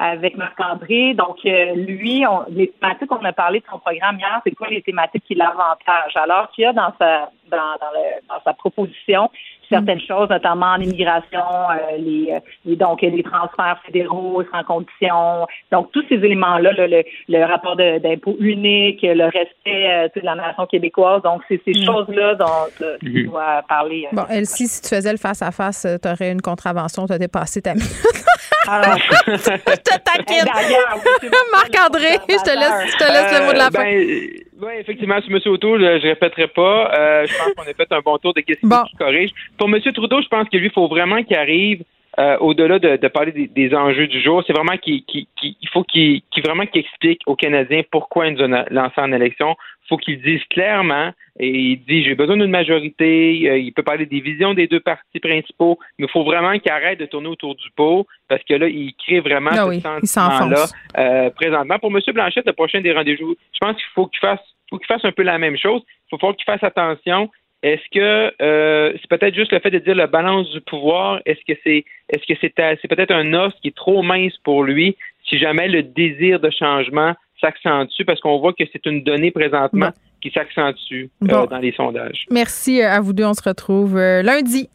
avec 0.00 0.36
Marc-André. 0.36 1.14
Donc, 1.14 1.38
euh, 1.44 1.74
lui, 1.74 2.24
on, 2.24 2.44
les 2.50 2.68
thématiques, 2.68 3.10
on 3.10 3.24
a 3.24 3.32
parlé 3.32 3.58
de 3.60 3.64
son 3.68 3.80
programme 3.80 4.18
hier, 4.18 4.40
c'est 4.44 4.54
quoi 4.54 4.68
les 4.68 4.80
thématiques 4.82 5.24
qui 5.24 5.34
l'avantagent? 5.34 6.16
Alors 6.16 6.50
qu'il 6.52 6.62
y 6.62 6.66
a 6.66 6.72
dans 6.72 6.92
sa 7.00 7.30
dans, 7.50 7.56
dans, 7.80 7.92
le- 7.94 8.20
dans 8.28 8.40
sa 8.44 8.52
proposition 8.52 9.28
certaines 9.68 10.00
choses, 10.00 10.28
notamment 10.30 10.72
en 10.72 10.80
immigration, 10.80 11.40
euh, 11.70 11.96
les, 11.98 12.32
euh, 12.32 12.40
les- 12.64 12.76
donc 12.76 13.02
les 13.02 13.22
transferts 13.22 13.80
fédéraux 13.86 14.42
sans 14.52 14.64
condition. 14.64 15.46
Donc, 15.72 15.92
tous 15.92 16.04
ces 16.08 16.16
éléments-là, 16.16 16.72
là, 16.72 16.86
le, 16.86 17.02
le 17.28 17.44
rapport 17.44 17.76
de- 17.76 17.98
d'impôt 17.98 18.36
unique, 18.40 19.00
le 19.02 19.24
respect 19.24 19.90
euh, 19.90 20.08
tu 20.08 20.14
sais, 20.14 20.20
de 20.20 20.26
la 20.26 20.34
nation 20.34 20.66
québécoise. 20.66 21.22
Donc, 21.22 21.42
c'est 21.48 21.60
ces 21.64 21.72
Mm. 21.72 21.84
choses-là 21.86 22.34
dont 22.34 22.46
euh, 22.82 22.96
tu 23.00 23.24
Mhm. 23.24 23.30
dois 23.30 23.62
parler. 23.68 24.06
euh, 24.12 24.16
Bon, 24.16 24.24
Elsie, 24.30 24.66
si 24.68 24.80
tu 24.82 24.88
faisais 24.94 25.12
le 25.12 25.18
face-à-face, 25.18 25.86
tu 26.02 26.08
aurais 26.08 26.32
une 26.32 26.40
contravention, 26.42 27.06
tu 27.06 27.12
as 27.12 27.18
dépassé 27.18 27.62
ta 27.62 27.74
minute. 27.74 28.24
Alors, 28.70 28.98
je 29.26 29.32
te 29.32 29.98
taquine. 29.98 30.44
Marc-André, 31.52 32.18
je 32.28 32.42
te 32.44 32.50
laisse, 32.58 32.92
je 32.92 32.96
te 32.98 33.04
laisse 33.12 33.38
le 33.40 33.46
mot 33.46 33.52
de 33.52 33.58
la 33.58 33.66
Euh, 33.66 33.70
fin. 33.70 33.82
ben, 33.82 34.28
oui, 34.60 34.72
effectivement, 34.80 35.20
sur 35.22 35.30
M. 35.34 35.40
O'Toole, 35.46 35.84
euh, 35.84 35.98
je 36.02 36.08
répéterai 36.08 36.48
pas. 36.48 36.92
Euh, 36.98 37.26
je 37.26 37.34
pense 37.36 37.52
qu'on 37.54 37.62
a 37.70 37.74
fait 37.74 37.92
un 37.92 38.00
bon 38.00 38.18
tour 38.18 38.34
de 38.34 38.40
questions 38.40 38.68
qui 38.68 38.96
corrigent. 38.96 39.32
Pour 39.56 39.68
M. 39.68 39.80
Trudeau, 39.80 40.20
je 40.22 40.28
pense 40.28 40.48
que 40.48 40.56
lui, 40.56 40.66
il 40.66 40.72
faut 40.72 40.88
vraiment 40.88 41.22
qu'il 41.22 41.36
arrive 41.36 41.82
euh, 42.18 42.36
au-delà 42.38 42.78
de, 42.78 42.96
de 42.96 43.08
parler 43.08 43.32
des, 43.32 43.46
des 43.46 43.74
enjeux 43.74 44.06
du 44.08 44.20
jour. 44.20 44.42
C'est 44.46 44.52
vraiment 44.52 44.76
qu'il 44.76 45.04
qu'il- 45.04 45.26
qu'il- 45.36 45.54
il 45.60 45.68
faut 45.68 45.84
qu'il 45.84 46.22
vraiment 46.44 46.66
qu'il 46.66 46.80
explique 46.80 47.22
aux 47.26 47.36
Canadiens 47.36 47.82
pourquoi 47.90 48.26
il 48.26 48.34
nous 48.34 48.46
na- 48.48 48.66
lancé 48.70 48.94
en 49.00 49.12
élection. 49.12 49.54
Il 49.84 49.88
faut 49.88 49.96
qu'il 49.96 50.20
dise 50.20 50.42
clairement 50.50 51.12
et 51.40 51.48
il 51.48 51.76
dit 51.84 52.02
j'ai 52.04 52.14
besoin 52.14 52.36
d'une 52.36 52.50
majorité. 52.50 53.48
Euh, 53.48 53.58
il 53.58 53.72
peut 53.72 53.82
parler 53.82 54.04
des 54.06 54.20
visions 54.20 54.52
des 54.54 54.66
deux 54.66 54.80
partis 54.80 55.20
principaux, 55.20 55.78
mais 55.98 56.06
il 56.06 56.10
faut 56.10 56.24
vraiment 56.24 56.58
qu'il 56.58 56.70
arrête 56.72 56.98
de 56.98 57.06
tourner 57.06 57.28
autour 57.28 57.54
du 57.54 57.70
pot 57.76 58.06
parce 58.28 58.42
que 58.42 58.54
là, 58.54 58.68
il 58.68 58.92
crée 58.94 59.20
vraiment 59.20 59.50
Ah 59.52 59.64
ce 59.64 59.68
oui, 59.68 59.80
sentiment-là 59.80 60.64
euh, 60.98 61.30
présentement. 61.30 61.78
Pour 61.78 61.90
M. 61.94 62.00
Blanchette, 62.12 62.46
le 62.46 62.52
prochain 62.52 62.80
des 62.80 62.92
rendez-vous, 62.92 63.36
je 63.52 63.58
pense 63.60 63.76
qu'il 63.76 63.86
faut 63.94 64.06
qu'il 64.06 64.20
fasse, 64.20 64.40
faut 64.68 64.78
qu'il 64.78 64.86
fasse 64.86 65.04
un 65.04 65.12
peu 65.12 65.22
la 65.22 65.38
même 65.38 65.56
chose. 65.56 65.82
Il 66.12 66.18
faut 66.18 66.32
qu'il 66.34 66.44
fasse 66.44 66.62
attention. 66.64 67.30
Est-ce 67.62 67.82
que 67.92 68.32
euh, 68.40 68.92
c'est 69.00 69.08
peut-être 69.08 69.34
juste 69.34 69.52
le 69.52 69.58
fait 69.58 69.70
de 69.70 69.78
dire 69.78 69.96
la 69.96 70.06
balance 70.06 70.48
du 70.50 70.60
pouvoir? 70.60 71.20
Est-ce 71.26 71.40
que 71.46 71.58
c'est 71.64 71.84
est-ce 72.08 72.22
que 72.32 72.38
c'est 72.40 72.52
c'est 72.56 72.88
peut-être 72.88 73.12
un 73.12 73.34
os 73.34 73.52
qui 73.60 73.68
est 73.68 73.76
trop 73.76 74.02
mince 74.02 74.36
pour 74.44 74.62
lui 74.62 74.96
si 75.28 75.38
jamais 75.38 75.66
le 75.66 75.82
désir 75.82 76.38
de 76.38 76.50
changement 76.50 77.14
s'accentue 77.40 78.04
parce 78.06 78.20
qu'on 78.20 78.38
voit 78.38 78.52
que 78.52 78.64
c'est 78.72 78.86
une 78.86 79.02
donnée 79.02 79.32
présentement 79.32 79.90
qui 80.22 80.30
s'accentue 80.30 81.06
euh, 81.24 81.46
dans 81.46 81.58
les 81.58 81.72
sondages. 81.72 82.26
Merci 82.30 82.80
euh, 82.80 82.90
à 82.90 83.00
vous 83.00 83.12
deux. 83.12 83.24
On 83.24 83.34
se 83.34 83.42
retrouve 83.42 83.96
lundi. 83.96 84.68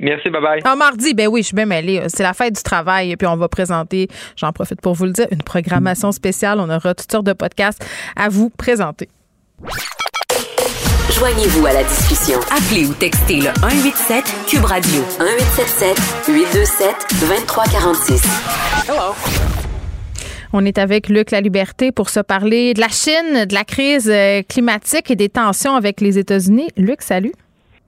Merci, 0.00 0.28
bye 0.30 0.42
bye. 0.42 0.60
Ah, 0.64 0.74
mardi, 0.74 1.14
ben 1.14 1.28
oui, 1.28 1.42
je 1.42 1.46
suis 1.46 1.56
bien 1.56 1.66
mêlée. 1.66 2.02
C'est 2.08 2.24
la 2.24 2.34
fête 2.34 2.56
du 2.56 2.62
travail. 2.64 3.14
Puis 3.16 3.28
on 3.28 3.36
va 3.36 3.46
présenter, 3.46 4.08
j'en 4.36 4.52
profite 4.52 4.80
pour 4.80 4.94
vous 4.94 5.04
le 5.04 5.12
dire, 5.12 5.28
une 5.30 5.42
programmation 5.42 6.10
spéciale. 6.10 6.58
On 6.58 6.68
aura 6.68 6.94
toutes 6.94 7.10
sortes 7.10 7.26
de 7.26 7.32
podcasts 7.32 7.86
à 8.16 8.28
vous 8.28 8.50
présenter. 8.50 9.08
Joignez-vous 11.18 11.64
à 11.66 11.72
la 11.72 11.84
discussion. 11.84 12.40
Appelez 12.50 12.86
ou 12.86 12.92
textez 12.92 13.36
le 13.36 13.50
187 13.60 14.24
Cube 14.48 14.64
Radio 14.64 15.00
1877 15.20 15.96
827 16.26 16.88
2346. 17.20 18.22
Hello. 18.88 19.14
On 20.52 20.64
est 20.64 20.76
avec 20.76 21.08
Luc 21.08 21.30
La 21.30 21.40
Liberté 21.40 21.92
pour 21.92 22.10
se 22.10 22.18
parler 22.18 22.74
de 22.74 22.80
la 22.80 22.88
Chine, 22.88 23.44
de 23.44 23.54
la 23.54 23.62
crise 23.62 24.10
euh, 24.10 24.42
climatique 24.42 25.08
et 25.12 25.16
des 25.16 25.28
tensions 25.28 25.76
avec 25.76 26.00
les 26.00 26.18
États-Unis. 26.18 26.68
Luc, 26.76 27.00
salut. 27.00 27.32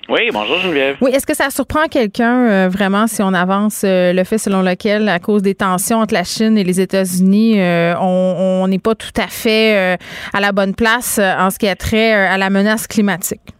Oui, 0.08 0.30
bonjour 0.32 0.58
Geneviève. 0.60 0.96
Oui, 1.00 1.10
est-ce 1.12 1.26
que 1.26 1.34
ça 1.34 1.50
surprend 1.50 1.86
quelqu'un 1.86 2.48
euh, 2.48 2.68
vraiment 2.68 3.08
si 3.08 3.22
on 3.22 3.34
avance 3.34 3.82
euh, 3.84 4.12
le 4.12 4.22
fait 4.22 4.38
selon 4.38 4.62
lequel, 4.62 5.08
à 5.08 5.18
cause 5.18 5.42
des 5.42 5.56
tensions 5.56 5.98
entre 5.98 6.14
la 6.14 6.22
Chine 6.22 6.56
et 6.56 6.62
les 6.62 6.80
États-Unis, 6.80 7.60
euh, 7.60 7.94
on 8.00 8.68
n'est 8.68 8.78
pas 8.78 8.94
tout 8.94 9.10
à 9.16 9.26
fait 9.26 9.76
euh, 9.76 9.96
à 10.32 10.40
la 10.40 10.52
bonne 10.52 10.74
place 10.74 11.18
en 11.18 11.50
ce 11.50 11.58
qui 11.58 11.66
a 11.66 11.74
trait 11.74 12.12
à 12.12 12.38
la 12.38 12.50
menace 12.50 12.86
climatique? 12.86 13.55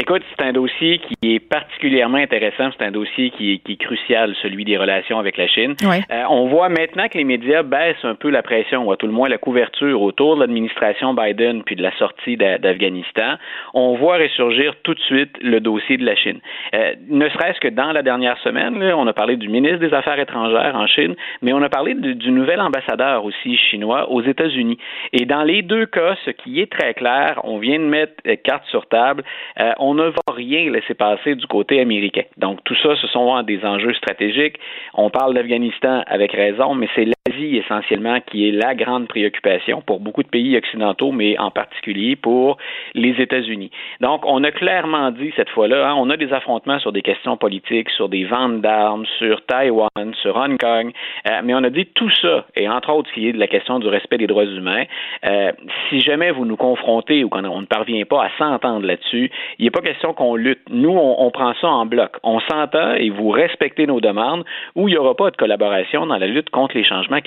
Écoute, 0.00 0.22
c'est 0.30 0.44
un 0.44 0.52
dossier 0.52 1.00
qui 1.00 1.34
est 1.34 1.40
particulièrement 1.40 2.18
intéressant. 2.18 2.70
C'est 2.78 2.84
un 2.84 2.92
dossier 2.92 3.30
qui 3.30 3.54
est, 3.54 3.58
qui 3.58 3.72
est 3.72 3.76
crucial, 3.76 4.34
celui 4.42 4.64
des 4.64 4.76
relations 4.76 5.18
avec 5.18 5.36
la 5.36 5.48
Chine. 5.48 5.74
Ouais. 5.82 6.02
Euh, 6.12 6.22
on 6.30 6.46
voit 6.46 6.68
maintenant 6.68 7.08
que 7.08 7.18
les 7.18 7.24
médias 7.24 7.64
baissent 7.64 8.04
un 8.04 8.14
peu 8.14 8.30
la 8.30 8.42
pression, 8.42 8.84
ou 8.86 8.92
à 8.92 8.96
tout 8.96 9.06
le 9.06 9.12
moins 9.12 9.28
la 9.28 9.38
couverture 9.38 10.00
autour 10.00 10.36
de 10.36 10.40
l'administration 10.42 11.14
Biden 11.14 11.64
puis 11.64 11.74
de 11.74 11.82
la 11.82 11.90
sortie 11.96 12.36
d'A- 12.36 12.58
d'Afghanistan. 12.58 13.38
On 13.74 13.96
voit 13.96 14.18
ressurgir 14.18 14.74
tout 14.84 14.94
de 14.94 15.00
suite 15.00 15.36
le 15.42 15.58
dossier 15.58 15.96
de 15.96 16.04
la 16.04 16.14
Chine. 16.14 16.38
Euh, 16.74 16.94
ne 17.08 17.28
serait-ce 17.30 17.58
que 17.58 17.68
dans 17.68 17.90
la 17.90 18.02
dernière 18.02 18.38
semaine, 18.38 18.78
là, 18.78 18.96
on 18.96 19.06
a 19.08 19.12
parlé 19.12 19.36
du 19.36 19.48
ministre 19.48 19.78
des 19.78 19.92
Affaires 19.94 20.20
étrangères 20.20 20.76
en 20.76 20.86
Chine, 20.86 21.16
mais 21.42 21.52
on 21.52 21.62
a 21.62 21.68
parlé 21.68 21.94
du, 21.94 22.14
du 22.14 22.30
nouvel 22.30 22.60
ambassadeur 22.60 23.24
aussi 23.24 23.56
chinois 23.56 24.08
aux 24.10 24.22
États-Unis. 24.22 24.78
Et 25.12 25.26
dans 25.26 25.42
les 25.42 25.62
deux 25.62 25.86
cas, 25.86 26.14
ce 26.24 26.30
qui 26.30 26.60
est 26.60 26.70
très 26.70 26.94
clair, 26.94 27.40
on 27.42 27.58
vient 27.58 27.80
de 27.80 27.84
mettre 27.84 28.12
euh, 28.28 28.36
carte 28.36 28.64
sur 28.66 28.86
table. 28.86 29.24
Euh, 29.58 29.72
on 29.78 29.87
ne 29.94 30.08
va 30.08 30.34
rien 30.34 30.70
laisser 30.70 30.94
passer 30.94 31.34
du 31.34 31.46
côté 31.46 31.80
américain. 31.80 32.24
Donc 32.36 32.62
tout 32.64 32.76
ça, 32.82 32.96
ce 32.96 33.06
sont 33.08 33.42
des 33.42 33.64
enjeux 33.64 33.94
stratégiques. 33.94 34.58
On 34.94 35.10
parle 35.10 35.34
d'Afghanistan 35.34 36.02
avec 36.06 36.32
raison, 36.32 36.74
mais 36.74 36.88
c'est 36.94 37.06
l'Asie 37.28 37.56
essentiellement 37.56 38.20
qui 38.20 38.48
est 38.48 38.52
la 38.52 38.74
grande 38.74 39.08
préoccupation 39.08 39.82
pour 39.82 40.00
beaucoup 40.00 40.22
de 40.22 40.28
pays 40.28 40.56
occidentaux, 40.56 41.12
mais 41.12 41.38
en 41.38 41.50
particulier 41.50 42.16
pour 42.16 42.58
les 42.94 43.20
États-Unis. 43.20 43.70
Donc 44.00 44.22
on 44.24 44.42
a 44.44 44.50
clairement 44.50 45.10
dit 45.10 45.32
cette 45.36 45.50
fois-là, 45.50 45.90
hein, 45.90 45.94
on 45.96 46.10
a 46.10 46.16
des 46.16 46.32
affrontements 46.32 46.78
sur 46.78 46.92
des 46.92 47.02
questions 47.02 47.36
politiques, 47.36 47.90
sur 47.90 48.08
des 48.08 48.24
ventes 48.24 48.60
d'armes, 48.60 49.04
sur 49.18 49.44
Taïwan, 49.46 50.14
sur 50.22 50.36
Hong 50.36 50.58
Kong, 50.58 50.92
euh, 51.28 51.40
mais 51.44 51.54
on 51.54 51.64
a 51.64 51.70
dit 51.70 51.86
tout 51.86 52.10
ça, 52.10 52.46
et 52.56 52.68
entre 52.68 52.92
autres, 52.92 53.08
ce 53.10 53.14
qui 53.14 53.28
est 53.28 53.32
de 53.32 53.38
la 53.38 53.46
question 53.46 53.78
du 53.78 53.88
respect 53.88 54.18
des 54.18 54.26
droits 54.26 54.44
humains, 54.44 54.84
euh, 55.26 55.52
si 55.88 56.00
jamais 56.00 56.30
vous 56.30 56.44
nous 56.44 56.56
confrontez 56.56 57.24
ou 57.24 57.28
qu'on 57.28 57.44
on 57.44 57.60
ne 57.60 57.66
parvient 57.66 58.04
pas 58.04 58.24
à 58.24 58.30
s'entendre 58.38 58.86
là-dessus, 58.86 59.30
il 59.58 59.64
n'est 59.64 59.70
pas 59.70 59.80
question 59.80 60.12
qu'on 60.12 60.34
lutte. 60.34 60.60
Nous, 60.70 60.90
on, 60.90 61.26
on 61.26 61.30
prend 61.30 61.54
ça 61.60 61.68
en 61.68 61.86
bloc. 61.86 62.16
On 62.22 62.40
s'entend 62.40 62.94
et 62.94 63.10
vous 63.10 63.30
respectez 63.30 63.86
nos 63.86 64.00
demandes 64.00 64.44
ou 64.74 64.88
il 64.88 64.92
n'y 64.92 64.98
aura 64.98 65.14
pas 65.14 65.30
de 65.30 65.36
collaboration 65.36 66.06
dans 66.06 66.18
la 66.18 66.26
lutte 66.26 66.50
contre 66.50 66.76
les 66.76 66.84
changements 66.84 67.17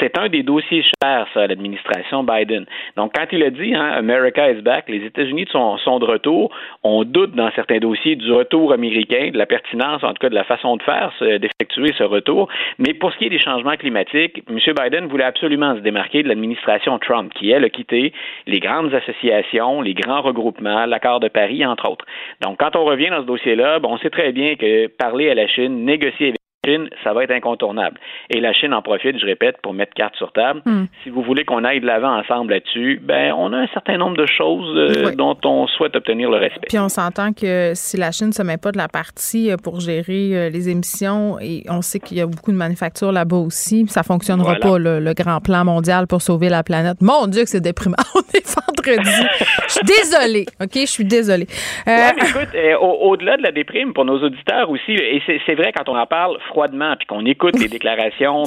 C'est 0.00 0.18
un 0.18 0.28
des 0.28 0.42
dossiers 0.42 0.82
chers, 0.82 1.26
ça, 1.34 1.42
à 1.42 1.46
l'administration 1.46 2.24
Biden. 2.24 2.66
Donc, 2.96 3.12
quand 3.14 3.26
il 3.32 3.42
a 3.42 3.50
dit, 3.50 3.74
hein, 3.74 3.92
America 3.96 4.50
is 4.50 4.62
back, 4.62 4.88
les 4.88 5.04
États-Unis 5.04 5.46
sont, 5.50 5.98
de 5.98 6.04
retour, 6.04 6.50
on 6.82 7.04
doute 7.04 7.34
dans 7.34 7.50
certains 7.52 7.78
dossiers 7.78 8.16
du 8.16 8.32
retour 8.32 8.72
américain, 8.72 9.30
de 9.32 9.38
la 9.38 9.46
pertinence, 9.46 10.02
en 10.02 10.08
tout 10.08 10.20
cas, 10.20 10.28
de 10.28 10.34
la 10.34 10.44
façon 10.44 10.76
de 10.76 10.82
faire, 10.82 11.12
d'effectuer 11.20 11.92
ce 11.96 12.04
retour. 12.04 12.48
Mais 12.78 12.94
pour 12.94 13.12
ce 13.12 13.18
qui 13.18 13.26
est 13.26 13.30
des 13.30 13.40
changements 13.40 13.76
climatiques, 13.76 14.42
M. 14.48 14.58
Biden 14.58 15.06
voulait 15.06 15.24
absolument 15.24 15.74
se 15.74 15.80
démarquer 15.80 16.22
de 16.22 16.28
l'administration 16.28 16.98
Trump, 16.98 17.32
qui, 17.34 17.50
elle, 17.50 17.64
a 17.64 17.70
quitté 17.70 18.12
les 18.46 18.60
grandes 18.60 18.94
associations, 18.94 19.82
les 19.82 19.94
grands 19.94 20.22
regroupements, 20.22 20.86
l'accord 20.86 21.20
de 21.20 21.28
Paris, 21.28 21.64
entre 21.64 21.90
autres. 21.90 22.06
Donc, 22.40 22.58
quand 22.58 22.76
on 22.76 22.84
revient 22.84 23.10
dans 23.10 23.22
ce 23.22 23.26
dossier-là, 23.26 23.78
on 23.84 23.98
sait 23.98 24.10
très 24.10 24.32
bien 24.32 24.56
que 24.56 24.86
parler 24.86 25.30
à 25.30 25.34
la 25.34 25.46
Chine, 25.46 25.84
négocier 25.84 26.28
avec 26.28 26.41
Chine, 26.64 26.88
ça 27.02 27.12
va 27.12 27.24
être 27.24 27.32
incontournable. 27.32 27.98
Et 28.30 28.38
la 28.40 28.52
Chine 28.52 28.72
en 28.72 28.82
profite, 28.82 29.18
je 29.18 29.26
répète, 29.26 29.56
pour 29.64 29.74
mettre 29.74 29.94
carte 29.94 30.14
sur 30.14 30.30
table. 30.30 30.62
Hmm. 30.64 30.84
Si 31.02 31.10
vous 31.10 31.20
voulez 31.22 31.44
qu'on 31.44 31.64
aille 31.64 31.80
de 31.80 31.86
l'avant 31.86 32.16
ensemble 32.16 32.52
là-dessus, 32.52 33.00
ben 33.02 33.32
on 33.36 33.52
a 33.52 33.56
un 33.56 33.66
certain 33.74 33.96
nombre 33.98 34.16
de 34.16 34.26
choses 34.26 34.72
euh, 34.76 35.06
Oui. 35.06 35.16
dont 35.16 35.36
on 35.44 35.66
souhaite 35.66 35.96
obtenir 35.96 36.30
le 36.30 36.36
respect. 36.36 36.68
Puis 36.68 36.78
on 36.78 36.88
s'entend 36.88 37.32
que 37.32 37.72
si 37.74 37.96
la 37.96 38.12
Chine 38.12 38.28
ne 38.28 38.32
se 38.32 38.44
met 38.44 38.58
pas 38.58 38.70
de 38.70 38.78
la 38.78 38.86
partie 38.86 39.50
euh, 39.50 39.56
pour 39.56 39.80
gérer 39.80 40.36
euh, 40.36 40.50
les 40.50 40.68
émissions, 40.68 41.36
et 41.40 41.64
on 41.68 41.82
sait 41.82 41.98
qu'il 41.98 42.18
y 42.18 42.20
a 42.20 42.26
beaucoup 42.26 42.52
de 42.52 42.56
manufactures 42.56 43.10
là-bas 43.10 43.38
aussi, 43.38 43.84
ça 43.88 44.04
fonctionnera 44.04 44.54
Voilà. 44.54 44.60
pas, 44.60 44.78
le, 44.78 45.00
le 45.00 45.14
grand 45.14 45.40
plan 45.40 45.64
mondial 45.64 46.06
pour 46.06 46.22
sauver 46.22 46.48
la 46.48 46.62
planète. 46.62 46.98
Mon 47.00 47.26
Dieu 47.26 47.42
que 47.42 47.48
c'est 47.50 47.60
déprimant. 47.60 47.96
On 48.14 48.20
est 48.38 48.54
vendredi. 48.54 49.26
Je 49.66 49.72
suis 49.72 49.84
désolée, 49.84 50.46
OK? 50.62 50.70
Je 50.76 50.86
suis 50.86 51.04
désolée. 51.04 51.46
Euh, 51.88 51.90
Ouais, 51.90 52.12
mais 52.16 52.28
écoute, 52.28 52.54
euh, 52.54 52.76
au- 52.78 53.10
au-delà 53.10 53.36
de 53.36 53.42
la 53.42 53.50
déprime, 53.50 53.92
pour 53.92 54.04
nos 54.04 54.22
auditeurs 54.22 54.70
aussi, 54.70 54.92
et 54.92 55.20
c'est 55.44 55.54
vrai 55.56 55.72
quand 55.76 55.88
on 55.88 55.96
en 55.98 56.06
parle 56.06 56.38
froidement, 56.52 56.94
puis 56.98 57.06
qu'on 57.06 57.24
écoute 57.24 57.58
les 57.58 57.68
déclarations 57.76 58.42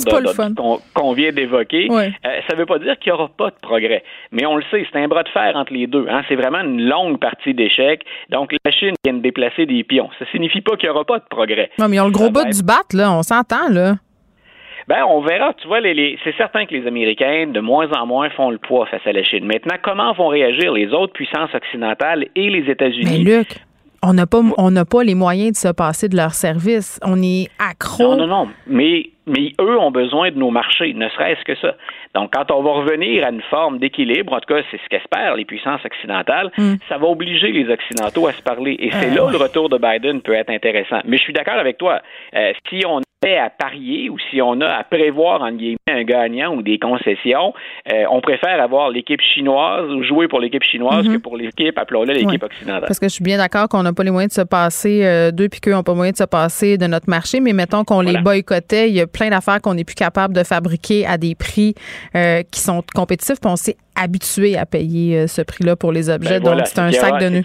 qu'on 0.94 1.14
vient 1.14 1.32
d'évoquer, 1.32 1.88
Ouais. 1.90 2.12
euh, 2.26 2.40
ça 2.48 2.56
veut 2.56 2.66
pas 2.66 2.78
dire 2.80 2.98
qu'il 3.00 3.10
y 3.10 3.14
aura 3.14 3.30
pas 3.30 3.50
de 3.50 3.56
progrès. 3.62 4.04
Mais 4.32 4.46
on 4.46 4.56
le 4.56 4.64
sait, 4.72 4.86
c'est 4.92 5.00
un 5.00 5.08
bras 5.08 5.24
de 5.24 5.30
fer 5.30 5.54
entre 5.56 5.74
les 5.74 5.88
deux. 5.88 6.06
Hein? 6.10 6.22
C'est 6.28 6.36
vraiment 6.36 6.62
une 6.62 6.82
longue 6.88 7.20
partie 7.20 7.54
d'échecs. 7.54 8.04
Donc 8.30 8.54
la 8.64 8.72
Chine 8.72 8.94
vient 9.04 9.14
de 9.16 9.20
déplacer 9.22 9.66
des 9.66 9.84
pions. 9.84 10.10
Ça 10.20 10.26
signifie 10.32 10.62
pas 10.62 10.76
qu'il 10.78 10.88
y 10.88 10.90
aura 10.90 11.04
pas 11.06 11.20
de 11.20 11.26
progrès. 11.30 11.72
non, 11.80 11.88
mais 11.90 11.96
ils 11.98 12.02
ont 12.02 12.06
le 12.06 12.12
gros 12.12 12.30
bout 12.30 12.46
du 12.46 12.64
bat, 12.64 12.82
là. 12.94 13.12
On 13.12 13.24
s'entend, 13.24 13.70
là. 13.72 13.94
Ben, 14.88 15.04
on 15.10 15.22
verra. 15.22 15.54
Tu 15.54 15.68
vois, 15.68 15.80
les, 15.80 15.96
les- 15.96 16.20
c'est 16.24 16.36
certain 16.38 16.68
que 16.68 16.76
les 16.76 16.86
Américains, 16.86 17.48
de 17.48 17.60
moins 17.60 17.90
en 17.94 18.06
moins, 18.06 18.30
font 18.30 18.52
le 18.52 18.60
poids 18.60 18.86
face 18.86 19.02
à 19.08 19.12
la 19.14 19.24
Chine. 19.24 19.44
Maintenant, 19.46 19.78
comment 19.82 20.14
vont 20.14 20.28
réagir 20.28 20.72
les 20.74 20.94
autres 20.94 21.14
puissances 21.14 21.50
occidentales 21.56 22.28
et 22.36 22.50
les 22.52 22.70
États-Unis? 22.70 23.24
On 24.08 24.14
n'a 24.14 24.28
pas, 24.28 24.42
on 24.58 24.70
n'a 24.72 24.86
pas 24.86 25.04
les 25.04 25.16
moyens 25.16 25.52
de 25.54 25.58
se 25.58 25.74
passer 25.74 26.08
de 26.10 26.16
leur 26.16 26.32
service. 26.34 27.00
On 27.04 27.22
est 27.24 27.50
accro. 27.60 28.04
Non, 28.04 28.18
non, 28.18 28.28
non. 28.28 28.50
Mais, 28.68 29.10
mais 29.26 29.52
eux 29.60 29.80
ont 29.80 29.90
besoin 29.90 30.30
de 30.30 30.38
nos 30.38 30.52
marchés, 30.52 30.94
ne 30.94 31.10
serait-ce 31.10 31.44
que 31.44 31.56
ça. 31.60 31.74
Donc, 32.14 32.32
quand 32.34 32.52
on 32.52 32.62
va 32.62 32.72
revenir 32.72 33.26
à 33.26 33.30
une 33.32 33.42
forme 33.50 33.80
d'équilibre, 33.80 34.34
en 34.34 34.40
tout 34.40 34.54
cas, 34.54 34.62
c'est 34.70 34.78
ce 34.78 34.88
qu'espèrent 34.90 35.36
les 35.36 35.46
puissances 35.46 35.84
occidentales, 35.84 36.52
Mm. 36.58 36.76
ça 36.88 36.98
va 36.98 37.08
obliger 37.08 37.52
les 37.52 37.68
Occidentaux 37.74 38.28
à 38.28 38.34
se 38.34 38.42
parler. 38.44 38.76
Et 38.80 38.92
c'est 38.92 39.12
Euh, 39.12 39.16
là 39.16 39.24
où 39.24 39.26
ouais. 39.28 39.32
le 39.34 39.38
retour 39.40 39.70
de 39.70 39.78
Biden 39.78 40.22
peut 40.22 40.34
être 40.34 40.50
intéressant. 40.52 41.00
Mais 41.06 41.18
je 41.18 41.24
suis 41.24 41.34
d'accord 41.34 41.56
avec 41.58 41.78
toi. 41.78 42.02
Euh, 42.36 42.54
si 42.70 42.86
on 42.86 43.02
à 43.38 43.50
parier 43.50 44.10
ou 44.10 44.18
si 44.30 44.42
on 44.42 44.62
a 44.62 44.68
à 44.68 44.84
prévoir, 44.84 45.42
en 45.42 45.52
guillemets, 45.52 45.78
un 45.90 46.04
gagnant 46.04 46.54
ou 46.56 46.62
des 46.62 46.78
concessions, 46.80 47.54
euh, 47.92 48.04
on 48.12 48.22
préfère 48.22 48.62
avoir 48.62 48.90
l'équipe 48.90 49.22
chinoise 49.22 49.90
ou 49.92 50.04
jouer 50.04 50.28
pour 50.28 50.40
l'équipe 50.40 50.64
chinoise 50.64 51.08
Mhm. 51.08 51.14
que 51.16 51.18
pour 51.22 51.38
l'équipe, 51.38 51.78
appelons-la 51.78 52.14
l'équipe 52.14 52.44
occidentale. 52.44 52.84
Parce 52.88 53.00
que 53.00 53.08
je 53.08 53.14
suis 53.14 53.24
bien 53.24 53.38
d'accord 53.38 53.68
qu'on 53.70 53.84
n'a 53.84 53.94
pas 53.94 54.04
les 54.04 54.12
moyens 54.12 54.34
de 54.36 54.42
se 54.42 54.46
passer 54.46 55.04
euh, 55.06 55.32
d'eux 55.32 55.50
puis 55.50 55.60
qu'eux 55.60 55.72
n'ont 55.72 55.84
pas 55.84 55.94
moyen 55.94 56.12
de 56.12 56.18
se 56.18 56.24
passer 56.24 56.78
de 56.78 56.86
notre 56.88 57.10
marché, 57.10 57.40
mais 57.40 57.54
mettons 57.54 57.84
qu'on 57.84 58.02
les 58.02 58.18
boycottait, 58.20 58.90
il 58.90 58.96
y 58.96 59.02
a 59.02 59.08
plein 59.08 59.30
d'affaires 59.30 59.62
qu'on 59.62 59.74
n'est 59.74 59.84
plus 59.84 59.96
capable 59.96 60.34
de 60.34 60.44
fabriquer 60.44 61.06
à 61.06 61.18
des 61.18 61.36
prix 61.36 61.74
euh, 62.16 62.44
qui 62.52 62.60
sont 62.60 62.84
compétitifs, 62.94 63.40
puis 63.42 63.50
on 63.52 63.56
s'est 63.56 63.78
habitué 63.96 64.58
à 64.58 64.66
payer 64.66 65.18
euh, 65.20 65.28
ce 65.28 65.42
prix-là 65.42 65.76
pour 65.76 65.92
les 65.92 66.10
objets, 66.10 66.40
Ben 66.40 66.44
voilà, 66.44 66.58
donc 66.64 66.68
c'est 66.68 66.80
un 66.80 66.92
sac 66.92 67.12
aura- 67.12 67.20
de 67.20 67.30
nœuds. 67.30 67.42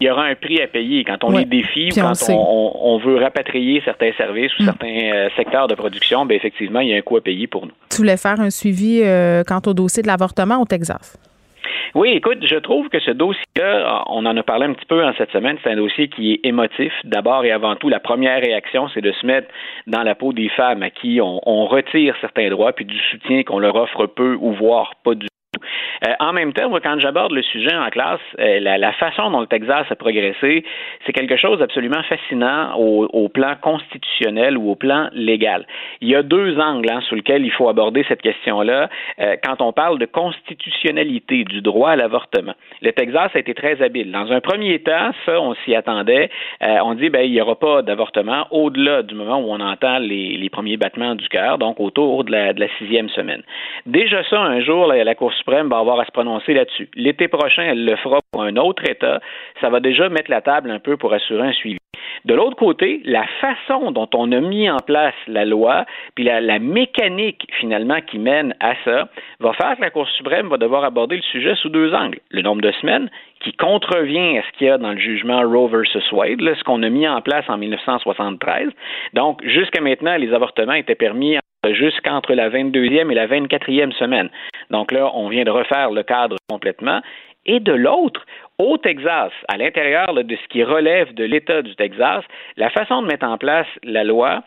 Il 0.00 0.06
y 0.06 0.10
aura 0.10 0.24
un 0.24 0.34
prix 0.34 0.60
à 0.62 0.66
payer 0.66 1.04
quand 1.04 1.22
on 1.24 1.32
Ouais. 1.32 1.40
les 1.40 1.44
défie 1.44 1.88
Puis 1.90 2.00
ou 2.00 2.04
quand 2.04 2.12
on, 2.28 2.32
on- 2.34 2.94
on 2.94 2.98
veut 2.98 3.16
rapatrier 3.16 3.82
certains 3.84 4.12
services 4.16 4.52
ou 4.58 4.62
Mm. 4.62 4.66
certains 4.66 5.10
euh, 5.14 5.28
secteurs 5.36 5.68
de 5.68 5.74
production. 5.74 6.26
Ben 6.26 6.36
effectivement, 6.36 6.80
il 6.80 6.88
y 6.88 6.94
a 6.94 6.96
un 6.96 7.02
coût 7.02 7.16
à 7.16 7.20
payer 7.20 7.46
pour 7.46 7.66
nous. 7.66 7.72
Tu 7.90 7.98
voulais 7.98 8.16
faire 8.16 8.40
un 8.40 8.50
suivi 8.50 9.00
euh, 9.04 9.42
quant 9.46 9.60
au 9.66 9.74
dossier 9.74 10.02
de 10.02 10.08
l'avortement 10.08 10.60
au 10.60 10.64
Texas? 10.64 11.18
Oui, 11.94 12.10
écoute, 12.10 12.38
je 12.46 12.54
trouve 12.56 12.88
que 12.88 13.00
ce 13.00 13.10
dossier-là, 13.10 14.04
on 14.06 14.24
en 14.24 14.36
a 14.36 14.42
parlé 14.44 14.66
un 14.66 14.72
petit 14.74 14.86
peu 14.86 15.04
en 15.04 15.12
cette 15.18 15.32
semaine, 15.32 15.56
c'est 15.64 15.70
un 15.72 15.76
dossier 15.76 16.08
qui 16.08 16.32
est 16.34 16.40
émotif. 16.46 16.92
D'abord 17.02 17.44
et 17.44 17.50
avant 17.50 17.74
tout, 17.74 17.88
la 17.88 17.98
première 17.98 18.40
réaction, 18.40 18.88
c'est 18.94 19.00
de 19.00 19.10
se 19.10 19.26
mettre 19.26 19.48
dans 19.88 20.04
la 20.04 20.14
peau 20.14 20.32
des 20.32 20.48
femmes 20.50 20.84
à 20.84 20.90
qui 20.90 21.20
on, 21.20 21.40
on 21.46 21.66
retire 21.66 22.14
certains 22.20 22.48
droits, 22.48 22.72
puis 22.72 22.84
du 22.84 22.96
soutien 23.10 23.42
qu'on 23.42 23.58
leur 23.58 23.74
offre 23.74 24.06
peu 24.06 24.36
ou 24.40 24.52
voire 24.52 24.92
pas 25.04 25.14
du 25.16 25.26
tout. 25.26 25.26
Euh, 26.06 26.12
en 26.20 26.32
même 26.32 26.52
temps, 26.52 26.70
moi, 26.70 26.80
quand 26.80 26.98
j'aborde 26.98 27.32
le 27.32 27.42
sujet 27.42 27.74
en 27.74 27.90
classe, 27.90 28.20
euh, 28.38 28.60
la, 28.60 28.92
façon 28.92 29.30
dont 29.30 29.40
le 29.40 29.46
Texas 29.46 29.86
a 29.90 29.96
progressé, 29.96 30.64
c'est 31.04 31.12
quelque 31.12 31.36
chose 31.36 31.58
d'absolument 31.58 32.02
fascinant 32.04 32.74
au, 32.76 33.28
plan 33.28 33.54
constitutionnel 33.60 34.56
ou 34.56 34.70
au 34.70 34.74
plan 34.74 35.08
légal. 35.12 35.66
Il 36.00 36.08
y 36.08 36.16
a 36.16 36.22
deux 36.22 36.58
angles 36.58 36.90
hein, 36.90 37.00
sous 37.08 37.14
lesquels 37.14 37.44
il 37.44 37.52
faut 37.52 37.68
aborder 37.68 38.04
cette 38.08 38.22
question-là 38.22 38.88
euh, 39.20 39.36
quand 39.44 39.60
on 39.60 39.72
parle 39.72 39.98
de 39.98 40.06
constitutionnalité 40.06 41.44
du 41.44 41.60
droit 41.60 41.90
à 41.90 41.96
l'avortement. 41.96 42.54
Le 42.82 42.92
Texas 42.92 43.30
a 43.34 43.38
été 43.38 43.54
très 43.54 43.82
habile. 43.82 44.10
Dans 44.10 44.32
un 44.32 44.40
premier 44.40 44.80
temps, 44.80 45.10
ça, 45.26 45.40
on 45.40 45.54
s'y 45.64 45.74
attendait. 45.74 46.30
On 46.60 46.94
dit, 46.94 47.10
ben, 47.10 47.22
il 47.22 47.32
n'y 47.32 47.40
aura 47.40 47.56
pas 47.56 47.82
d'avortement 47.82 48.46
au-delà 48.50 49.02
du 49.02 49.14
moment 49.14 49.38
où 49.38 49.50
on 49.50 49.60
entend 49.60 49.98
les, 49.98 50.48
premiers 50.50 50.76
battements 50.76 51.14
du 51.14 51.28
cœur, 51.28 51.58
donc 51.58 51.78
autour 51.78 52.24
de 52.24 52.32
la, 52.32 52.68
sixième 52.78 53.08
semaine. 53.10 53.42
Déjà 53.86 54.24
ça, 54.28 54.40
un 54.40 54.60
jour, 54.60 54.86
la, 54.86 55.04
la 55.04 55.14
Cour 55.14 55.32
suprême 55.40 55.68
va 55.68 55.78
avoir 55.78 55.98
à 56.00 56.04
se 56.04 56.12
prononcer 56.12 56.54
là-dessus. 56.54 56.88
L'été 56.94 57.28
prochain, 57.28 57.64
elle 57.64 57.84
le 57.84 57.96
fera 57.96 58.18
pour 58.30 58.42
un 58.42 58.56
autre 58.56 58.88
État. 58.88 59.20
Ça 59.60 59.68
va 59.68 59.80
déjà 59.80 60.08
mettre 60.08 60.30
la 60.30 60.40
table 60.40 60.70
un 60.70 60.78
peu 60.78 60.96
pour 60.96 61.12
assurer 61.12 61.48
un 61.48 61.52
suivi. 61.52 61.78
De 62.24 62.34
l'autre 62.34 62.56
côté, 62.56 63.00
la 63.04 63.26
façon 63.40 63.90
dont 63.92 64.08
on 64.14 64.30
a 64.32 64.40
mis 64.40 64.68
en 64.68 64.76
place 64.76 65.14
la 65.26 65.44
loi, 65.44 65.86
puis 66.14 66.24
la, 66.24 66.40
la 66.40 66.58
mécanique 66.58 67.46
finalement 67.58 68.00
qui 68.00 68.18
mène 68.18 68.54
à 68.60 68.74
ça, 68.84 69.08
va 69.40 69.52
faire 69.54 69.76
que 69.76 69.82
la 69.82 69.90
Cour 69.90 70.08
suprême 70.10 70.48
va 70.48 70.58
devoir 70.58 70.84
aborder 70.84 71.16
le 71.16 71.22
sujet 71.22 71.54
sous 71.56 71.70
deux 71.70 71.94
angles. 71.94 72.20
Le 72.30 72.42
nombre 72.42 72.60
de 72.60 72.72
semaines, 72.72 73.10
qui 73.40 73.52
contrevient 73.52 74.38
à 74.38 74.42
ce 74.42 74.58
qu'il 74.58 74.66
y 74.66 74.70
a 74.70 74.78
dans 74.78 74.92
le 74.92 74.98
jugement 74.98 75.40
Roe 75.42 75.68
versus 75.68 76.12
Wade, 76.12 76.40
ce 76.40 76.64
qu'on 76.64 76.82
a 76.82 76.88
mis 76.88 77.08
en 77.08 77.20
place 77.22 77.44
en 77.48 77.56
1973. 77.56 78.68
Donc, 79.14 79.42
jusqu'à 79.44 79.80
maintenant, 79.80 80.16
les 80.16 80.32
avortements 80.32 80.74
étaient 80.74 80.94
permis 80.94 81.38
jusqu'entre 81.68 82.34
la 82.34 82.48
22e 82.50 83.10
et 83.10 83.14
la 83.14 83.26
24e 83.26 83.92
semaine. 83.92 84.30
Donc 84.70 84.92
là, 84.92 85.10
on 85.14 85.28
vient 85.28 85.44
de 85.44 85.50
refaire 85.50 85.90
le 85.90 86.02
cadre 86.02 86.36
complètement. 86.48 87.00
Et 87.46 87.60
de 87.60 87.72
l'autre, 87.72 88.24
au 88.60 88.76
Texas, 88.76 89.32
à 89.48 89.56
l'intérieur 89.56 90.12
de 90.12 90.36
ce 90.36 90.48
qui 90.48 90.62
relève 90.62 91.14
de 91.14 91.24
l'État 91.24 91.62
du 91.62 91.74
Texas, 91.76 92.22
la 92.56 92.68
façon 92.70 93.00
de 93.02 93.06
mettre 93.06 93.26
en 93.26 93.38
place 93.38 93.66
la 93.82 94.04
loi, 94.04 94.42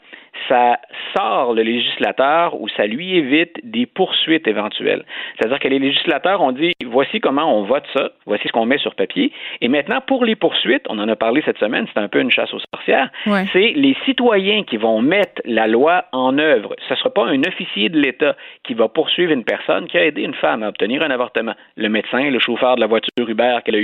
ça 0.50 0.80
sort 1.16 1.54
le 1.54 1.62
législateur 1.62 2.60
ou 2.60 2.68
ça 2.70 2.86
lui 2.88 3.16
évite 3.18 3.54
des 3.64 3.86
poursuites 3.86 4.48
éventuelles. 4.48 5.04
C'est-à-dire 5.38 5.60
que 5.60 5.68
les 5.68 5.78
législateurs 5.80 6.42
ont 6.42 6.52
dit 6.52 6.74
voici 6.86 7.20
comment 7.20 7.56
on 7.58 7.64
vote 7.64 7.84
ça, 7.96 8.12
voici 8.26 8.48
ce 8.48 8.52
qu'on 8.52 8.66
met 8.66 8.80
sur 8.80 8.96
papier. 8.96 9.32
Et 9.62 9.68
maintenant, 9.68 10.00
pour 10.06 10.26
les 10.26 10.36
poursuites, 10.36 10.86
on 10.90 10.98
en 11.00 11.08
a 11.08 11.16
parlé 11.16 11.42
cette 11.46 11.60
semaine, 11.60 11.86
c'est 11.94 12.00
un 12.00 12.08
peu 12.08 12.20
une 12.20 12.32
chasse 12.32 12.52
aux 12.54 12.60
sorcières, 12.74 13.10
Ouais. 13.28 13.46
c'est 13.54 13.74
les 13.76 13.96
citoyens 14.06 14.64
qui 14.64 14.78
vont 14.78 15.02
mettre 15.02 15.42
la 15.46 15.68
loi 15.68 16.06
en 16.12 16.38
œuvre. 16.40 16.76
Ce 16.88 16.94
ne 16.94 16.98
sera 16.98 17.10
pas 17.12 17.26
un 17.28 17.42
officier 17.44 17.90
de 17.90 18.00
l'État 18.00 18.36
qui 18.64 18.74
va 18.74 18.88
poursuivre 18.88 19.32
une 19.32 19.44
personne 19.44 19.88
qui 19.88 19.98
a 19.98 20.06
aidé 20.06 20.24
une 20.24 20.34
femme 20.36 20.64
à 20.64 20.70
obtenir 20.70 21.04
un 21.04 21.12
avortement. 21.12 21.54
Le 21.78 21.90
médecin, 21.90 22.30
le 22.30 22.40
chauffeur 22.40 22.76
de 22.76 22.82
la 22.82 22.88
voiture 22.88 23.10
Uber 23.30 23.58
qu'elle 23.64 23.76
a 23.76 23.80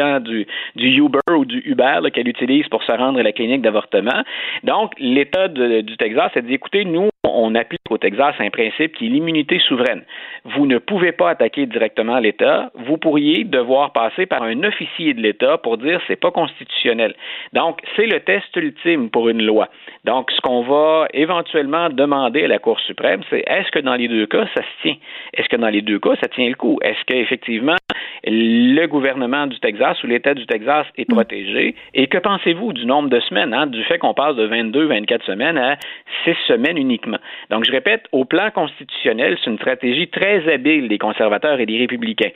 hein, 0.00 0.20
du, 0.20 0.46
du 0.76 0.88
Uber 0.88 1.18
ou 1.30 1.44
du 1.44 1.62
Uber 1.64 2.00
qu'elle 2.12 2.28
utilise 2.28 2.68
pour 2.68 2.82
se 2.82 2.92
rendre 2.92 3.18
à 3.18 3.22
la 3.22 3.32
clinique 3.32 3.62
d'avortement. 3.62 4.22
Donc, 4.64 4.92
l'État 4.98 5.48
du 5.48 5.96
Texas 5.96 6.32
a 6.36 6.40
dit, 6.40 6.54
écoutez, 6.54 6.84
nous, 6.84 7.08
on 7.34 7.54
applique 7.54 7.80
au 7.90 7.98
Texas 7.98 8.34
un 8.38 8.50
principe 8.50 8.94
qui 8.94 9.06
est 9.06 9.08
l'immunité 9.08 9.58
souveraine. 9.60 10.04
Vous 10.44 10.66
ne 10.66 10.78
pouvez 10.78 11.12
pas 11.12 11.30
attaquer 11.30 11.66
directement 11.66 12.18
l'État. 12.18 12.70
Vous 12.74 12.96
pourriez 12.96 13.44
devoir 13.44 13.92
passer 13.92 14.26
par 14.26 14.42
un 14.42 14.62
officier 14.64 15.14
de 15.14 15.20
l'État 15.20 15.58
pour 15.58 15.78
dire 15.78 16.00
c'est 16.06 16.20
pas 16.20 16.30
constitutionnel. 16.30 17.14
Donc, 17.52 17.80
c'est 17.96 18.06
le 18.06 18.20
test 18.20 18.54
ultime 18.56 19.10
pour 19.10 19.28
une 19.28 19.42
loi. 19.42 19.68
Donc, 20.04 20.30
ce 20.30 20.40
qu'on 20.40 20.62
va 20.62 21.06
éventuellement 21.12 21.88
demander 21.90 22.44
à 22.44 22.48
la 22.48 22.58
Cour 22.58 22.80
suprême, 22.80 23.20
c'est 23.30 23.44
est-ce 23.46 23.70
que 23.70 23.80
dans 23.80 23.94
les 23.94 24.08
deux 24.08 24.26
cas, 24.26 24.46
ça 24.54 24.62
se 24.62 24.82
tient? 24.82 24.96
Est-ce 25.34 25.48
que 25.48 25.56
dans 25.56 25.68
les 25.68 25.82
deux 25.82 25.98
cas, 25.98 26.14
ça 26.20 26.28
tient 26.28 26.48
le 26.48 26.54
coup? 26.54 26.78
Est-ce 26.82 27.04
qu'effectivement, 27.06 27.76
le 28.24 28.86
gouvernement 28.86 29.46
du 29.46 29.58
Texas 29.60 30.02
ou 30.02 30.06
l'État 30.06 30.34
du 30.34 30.46
Texas 30.46 30.86
est 30.96 31.08
protégé? 31.08 31.74
Et 31.94 32.06
que 32.06 32.18
pensez-vous 32.18 32.72
du 32.72 32.86
nombre 32.86 33.08
de 33.08 33.20
semaines, 33.20 33.54
hein, 33.54 33.66
du 33.66 33.82
fait 33.84 33.98
qu'on 33.98 34.14
passe 34.14 34.36
de 34.36 34.44
22, 34.44 34.86
24 34.86 35.24
semaines 35.24 35.58
à 35.58 35.76
6 36.24 36.34
semaines 36.46 36.78
uniquement? 36.78 37.17
Donc, 37.50 37.64
je 37.64 37.70
répète, 37.70 38.04
au 38.12 38.24
plan 38.24 38.50
constitutionnel, 38.50 39.36
c'est 39.42 39.50
une 39.50 39.58
stratégie 39.58 40.08
très 40.08 40.52
habile 40.52 40.88
des 40.88 40.98
conservateurs 40.98 41.60
et 41.60 41.66
des 41.66 41.78
républicains, 41.78 42.30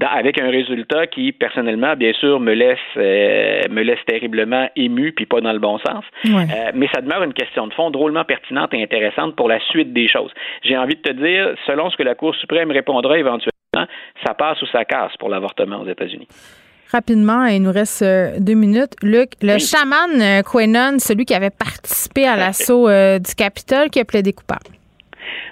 avec 0.00 0.40
un 0.40 0.50
résultat 0.50 1.06
qui, 1.06 1.32
personnellement, 1.32 1.94
bien 1.96 2.12
sûr, 2.12 2.40
me 2.40 2.52
laisse, 2.52 2.78
euh, 2.96 3.62
me 3.70 3.82
laisse 3.82 4.04
terriblement 4.06 4.68
ému, 4.76 5.12
puis 5.12 5.26
pas 5.26 5.40
dans 5.40 5.52
le 5.52 5.58
bon 5.58 5.78
sens. 5.78 6.04
Euh, 6.26 6.72
mais 6.74 6.88
ça 6.94 7.00
demeure 7.00 7.22
une 7.22 7.34
question 7.34 7.66
de 7.66 7.74
fond 7.74 7.90
drôlement 7.90 8.24
pertinente 8.24 8.72
et 8.74 8.82
intéressante 8.82 9.36
pour 9.36 9.48
la 9.48 9.60
suite 9.70 9.92
des 9.92 10.08
choses. 10.08 10.32
J'ai 10.62 10.76
envie 10.76 10.96
de 10.96 11.02
te 11.02 11.12
dire, 11.12 11.54
selon 11.66 11.90
ce 11.90 11.96
que 11.96 12.02
la 12.02 12.14
Cour 12.14 12.34
suprême 12.34 12.70
répondra 12.70 13.18
éventuellement, 13.18 13.86
ça 14.26 14.34
passe 14.34 14.60
ou 14.62 14.66
ça 14.66 14.84
casse 14.84 15.16
pour 15.18 15.28
l'avortement 15.28 15.80
aux 15.80 15.86
États-Unis. 15.88 16.28
Rapidement, 16.90 17.44
il 17.44 17.62
nous 17.62 17.72
reste 17.72 18.00
euh, 18.02 18.38
deux 18.38 18.54
minutes. 18.54 18.94
Luc, 19.02 19.32
le 19.42 19.58
chaman 19.58 20.10
euh, 20.20 20.42
Quenon, 20.42 20.98
celui 20.98 21.26
qui 21.26 21.34
avait 21.34 21.50
participé 21.50 22.26
à 22.26 22.34
l'assaut 22.34 22.88
euh, 22.88 23.18
du 23.18 23.34
Capitole, 23.34 23.90
qui 23.90 24.00
a 24.00 24.06
plaidé 24.06 24.32
coupable. 24.32 24.70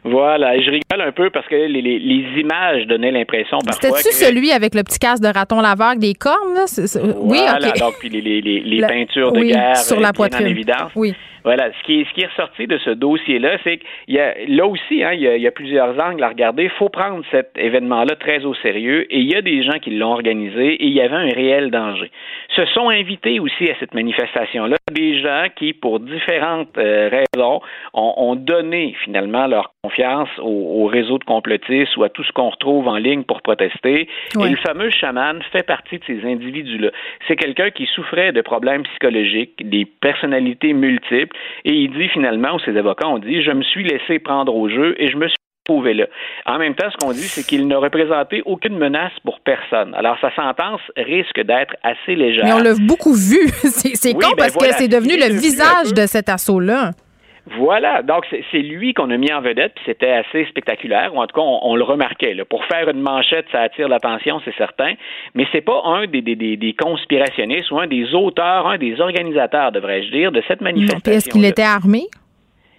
Voilà, 0.06 0.58
je 0.60 0.70
rigole 0.70 1.00
un 1.00 1.12
peu 1.12 1.30
parce 1.30 1.46
que 1.48 1.56
les, 1.56 1.82
les, 1.82 2.40
images 2.40 2.86
donnaient 2.86 3.10
l'impression 3.10 3.58
parfois. 3.58 3.98
C'était-tu 3.98 4.14
celui 4.14 4.52
avec 4.52 4.74
le 4.74 4.82
petit 4.84 4.98
casque 4.98 5.22
de 5.22 5.28
raton 5.28 5.60
laveur 5.60 5.88
avec 5.88 5.98
des 5.98 6.14
cornes? 6.14 6.54
Là? 6.54 6.64
Oui, 7.18 7.40
OK. 7.40 7.78
donc 7.78 7.94
puis 7.98 8.08
les, 8.08 8.40
les 8.40 8.86
peintures 8.86 9.32
de 9.32 9.42
guerre 9.42 9.76
sur 9.76 9.98
la 9.98 10.12
poitrine. 10.12 10.46
en 10.46 10.50
évidence. 10.50 10.92
Oui. 10.94 11.14
Voilà. 11.46 11.70
Ce 11.78 11.86
qui 11.86 12.00
est, 12.00 12.04
ce 12.08 12.12
qui 12.12 12.22
est 12.22 12.26
ressorti 12.26 12.66
de 12.66 12.76
ce 12.78 12.90
dossier-là, 12.90 13.58
c'est 13.62 13.78
qu'il 13.78 14.14
y 14.16 14.18
a, 14.18 14.34
là 14.48 14.66
aussi, 14.66 15.04
hein, 15.04 15.12
il, 15.12 15.20
y 15.20 15.28
a, 15.28 15.36
il 15.36 15.42
y 15.42 15.46
a 15.46 15.52
plusieurs 15.52 15.96
angles 15.96 16.24
à 16.24 16.28
regarder. 16.28 16.64
Il 16.64 16.70
faut 16.70 16.88
prendre 16.88 17.22
cet 17.30 17.52
événement-là 17.56 18.16
très 18.16 18.44
au 18.44 18.52
sérieux 18.54 19.06
et 19.12 19.20
il 19.20 19.30
y 19.30 19.36
a 19.36 19.42
des 19.42 19.62
gens 19.62 19.78
qui 19.80 19.90
l'ont 19.90 20.10
organisé 20.10 20.74
et 20.74 20.86
il 20.86 20.92
y 20.92 21.00
avait 21.00 21.14
un 21.14 21.32
réel 21.32 21.70
danger. 21.70 22.10
Se 22.56 22.64
sont 22.66 22.88
invités 22.88 23.38
aussi 23.38 23.70
à 23.70 23.78
cette 23.78 23.94
manifestation-là 23.94 24.76
des 24.92 25.20
gens 25.20 25.44
qui, 25.54 25.72
pour 25.72 26.00
différentes 26.00 26.76
euh, 26.78 27.10
raisons, 27.10 27.60
ont, 27.94 28.14
ont, 28.16 28.34
donné 28.34 28.96
finalement 29.04 29.46
leur 29.46 29.72
confiance 29.86 30.28
au, 30.38 30.82
au, 30.82 30.86
réseau 30.86 31.18
de 31.18 31.24
complotistes 31.24 31.96
ou 31.96 32.04
à 32.04 32.08
tout 32.08 32.24
ce 32.24 32.32
qu'on 32.32 32.50
retrouve 32.50 32.88
en 32.88 32.96
ligne 32.96 33.22
pour 33.22 33.42
protester. 33.42 34.08
Et 34.34 34.48
le 34.48 34.56
fameux 34.56 34.90
chaman 34.90 35.40
fait 35.52 35.62
partie 35.62 35.98
de 35.98 36.04
ces 36.06 36.24
individus-là. 36.24 36.90
C'est 37.28 37.36
quelqu'un 37.36 37.70
qui 37.70 37.86
souffrait 37.94 38.32
de 38.32 38.40
problèmes 38.40 38.82
psychologiques, 38.84 39.68
des 39.68 39.84
personnalités 39.84 40.72
multiples 40.72 41.36
et 41.64 41.72
il 41.72 41.90
dit 41.92 42.08
finalement, 42.08 42.54
ou 42.56 42.60
ses 42.60 42.76
avocats 42.76 43.08
ont 43.08 43.18
dit, 43.18 43.42
je 43.42 43.52
me 43.52 43.62
suis 43.62 43.84
laissé 43.84 44.18
prendre 44.18 44.54
au 44.54 44.68
jeu 44.68 44.94
et 44.98 45.08
je 45.08 45.16
me 45.16 45.28
suis 45.28 45.36
là. 45.68 46.06
En 46.46 46.58
même 46.58 46.74
temps, 46.74 46.88
ce 46.90 46.96
qu'on 46.96 47.12
dit, 47.12 47.28
c'est 47.28 47.44
qu'il 47.44 47.66
n'a 47.66 47.78
représenté 47.78 48.42
aucune 48.46 48.78
menace 48.78 49.12
pour 49.24 49.40
personne. 49.40 49.94
Alors, 49.94 50.16
sa 50.20 50.34
sentence 50.34 50.80
risque 50.96 51.40
d'être 51.40 51.74
assez 51.82 52.14
légère. 52.14 52.44
Mais 52.44 52.52
on 52.52 52.58
l'a 52.58 52.74
beaucoup 52.74 53.14
vu. 53.14 53.48
c'est 53.62 54.12
con 54.12 54.20
ben 54.20 54.34
parce 54.36 54.56
que 54.56 54.72
c'est 54.78 54.88
devenu 54.88 55.16
le 55.16 55.34
visage 55.34 55.92
de 55.92 56.06
cet 56.06 56.28
assaut-là. 56.28 56.92
Voilà, 57.58 58.02
donc 58.02 58.26
c'est 58.30 58.58
lui 58.58 58.92
qu'on 58.92 59.10
a 59.10 59.16
mis 59.16 59.32
en 59.32 59.40
vedette, 59.40 59.74
puis 59.76 59.84
c'était 59.86 60.10
assez 60.10 60.46
spectaculaire, 60.46 61.14
ou 61.14 61.20
en 61.20 61.26
tout 61.26 61.36
cas 61.36 61.46
on, 61.46 61.76
le 61.76 61.84
remarquait. 61.84 62.34
Là. 62.34 62.44
Pour 62.44 62.64
faire 62.64 62.88
une 62.88 63.00
manchette, 63.00 63.46
ça 63.52 63.60
attire 63.60 63.88
l'attention, 63.88 64.40
c'est 64.44 64.54
certain, 64.56 64.94
mais 65.34 65.46
c'est 65.52 65.60
pas 65.60 65.80
un 65.84 66.06
des, 66.06 66.22
des, 66.22 66.34
des, 66.34 66.74
conspirationnistes 66.74 67.70
ou 67.70 67.78
un 67.78 67.86
des 67.86 68.14
auteurs, 68.14 68.66
un 68.66 68.78
des 68.78 69.00
organisateurs, 69.00 69.70
devrais-je 69.70 70.10
dire, 70.10 70.32
de 70.32 70.42
cette 70.48 70.60
manifestation. 70.60 71.12
Est-ce 71.12 71.28
qu'il 71.28 71.44
était 71.44 71.62
armé? 71.62 72.06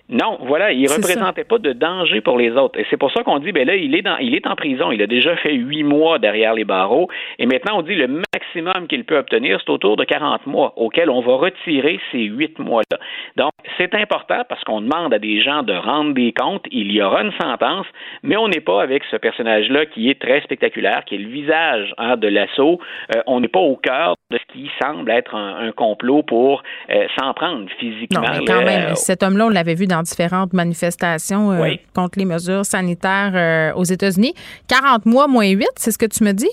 Non, 0.10 0.38
voilà, 0.42 0.72
il 0.72 0.88
représentait 0.88 1.44
pas 1.44 1.58
de 1.58 1.74
danger 1.74 2.22
pour 2.22 2.38
les 2.38 2.52
autres. 2.52 2.80
Et 2.80 2.86
c'est 2.90 2.96
pour 2.96 3.12
ça 3.12 3.24
qu'on 3.24 3.40
dit, 3.40 3.52
ben 3.52 3.68
là, 3.68 3.76
il 3.76 3.94
est 3.94 4.02
dans, 4.02 4.18
il 4.18 4.36
est 4.36 4.48
en 4.48 4.56
prison. 4.56 4.90
Il 4.92 5.02
a 5.02 5.08
déjà 5.08 5.36
fait 5.36 5.54
huit 5.54 5.84
mois 5.84 6.18
derrière 6.18 6.54
les 6.54 6.64
barreaux. 6.64 7.10
Et 7.40 7.46
maintenant, 7.46 7.80
on 7.80 7.82
dit 7.82 7.96
le 7.96 8.08
maximum 8.34 8.88
qu'il 8.88 9.04
peut 9.04 9.18
obtenir, 9.18 9.60
c'est 9.60 9.70
autour 9.70 9.98
de 9.98 10.06
40 10.06 10.48
mois, 10.48 10.74
auquel 10.78 11.10
on 11.10 11.20
va 11.20 11.36
retirer 11.36 12.00
ces 12.12 12.24
huit 12.24 12.58
mois-là. 12.58 12.98
Donc, 13.36 13.52
c'est 13.78 13.94
important 13.96 14.44
parce 14.48 14.64
qu'on 14.64 14.80
demande 14.80 15.14
à 15.14 15.20
des 15.20 15.42
gens 15.42 15.64
de 15.64 15.74
rendre 15.74 16.14
des 16.14 16.32
comptes. 16.32 16.66
Il 16.72 16.90
y 16.92 17.02
aura 17.02 17.24
une 17.24 17.34
sentence, 17.34 17.86
mais 18.24 18.38
on 18.38 18.48
n'est 18.48 18.62
pas 18.62 18.82
avec 18.82 19.04
ce 19.12 19.18
personnage-là 19.18 19.88
qui 19.88 20.10
est 20.10 20.22
très 20.22 20.40
spectaculaire, 20.42 21.04
qui 21.06 21.16
est 21.16 21.20
le 21.20 21.30
visage 21.30 21.94
hein, 21.98 22.16
de 22.16 22.30
l'assaut. 22.30 22.80
Euh, 23.14 23.22
on 23.28 23.42
n'est 23.42 23.50
pas 23.50 23.60
au 23.60 23.76
cœur 23.76 24.16
de 24.32 24.38
ce 24.38 24.54
qui 24.54 24.70
semble 24.82 25.12
être 25.12 25.36
un, 25.36 25.72
complot 25.72 26.24
pour 26.24 26.64
euh, 26.90 27.08
s'en 27.20 27.34
prendre 27.34 27.70
physiquement. 27.78 28.22
Non, 28.22 28.28
mais 28.40 28.46
quand 28.46 28.64
même, 28.64 28.96
cet 28.96 29.22
homme-là, 29.22 29.48
on 29.48 29.50
l'avait 29.50 29.76
vu 29.76 29.86
dans 29.86 29.97
différentes 30.04 30.54
manifestations 30.54 31.52
euh, 31.52 31.76
contre 31.94 32.20
les 32.20 32.26
mesures 32.26 32.66
sanitaires 32.66 33.32
euh, 33.34 33.74
aux 33.74 33.84
États-Unis. 33.84 34.34
40 34.68 35.06
mois 35.06 35.28
moins 35.28 35.48
8, 35.48 35.68
c'est 35.76 35.92
ce 35.92 35.98
que 35.98 36.06
tu 36.06 36.24
me 36.24 36.32
dis? 36.32 36.50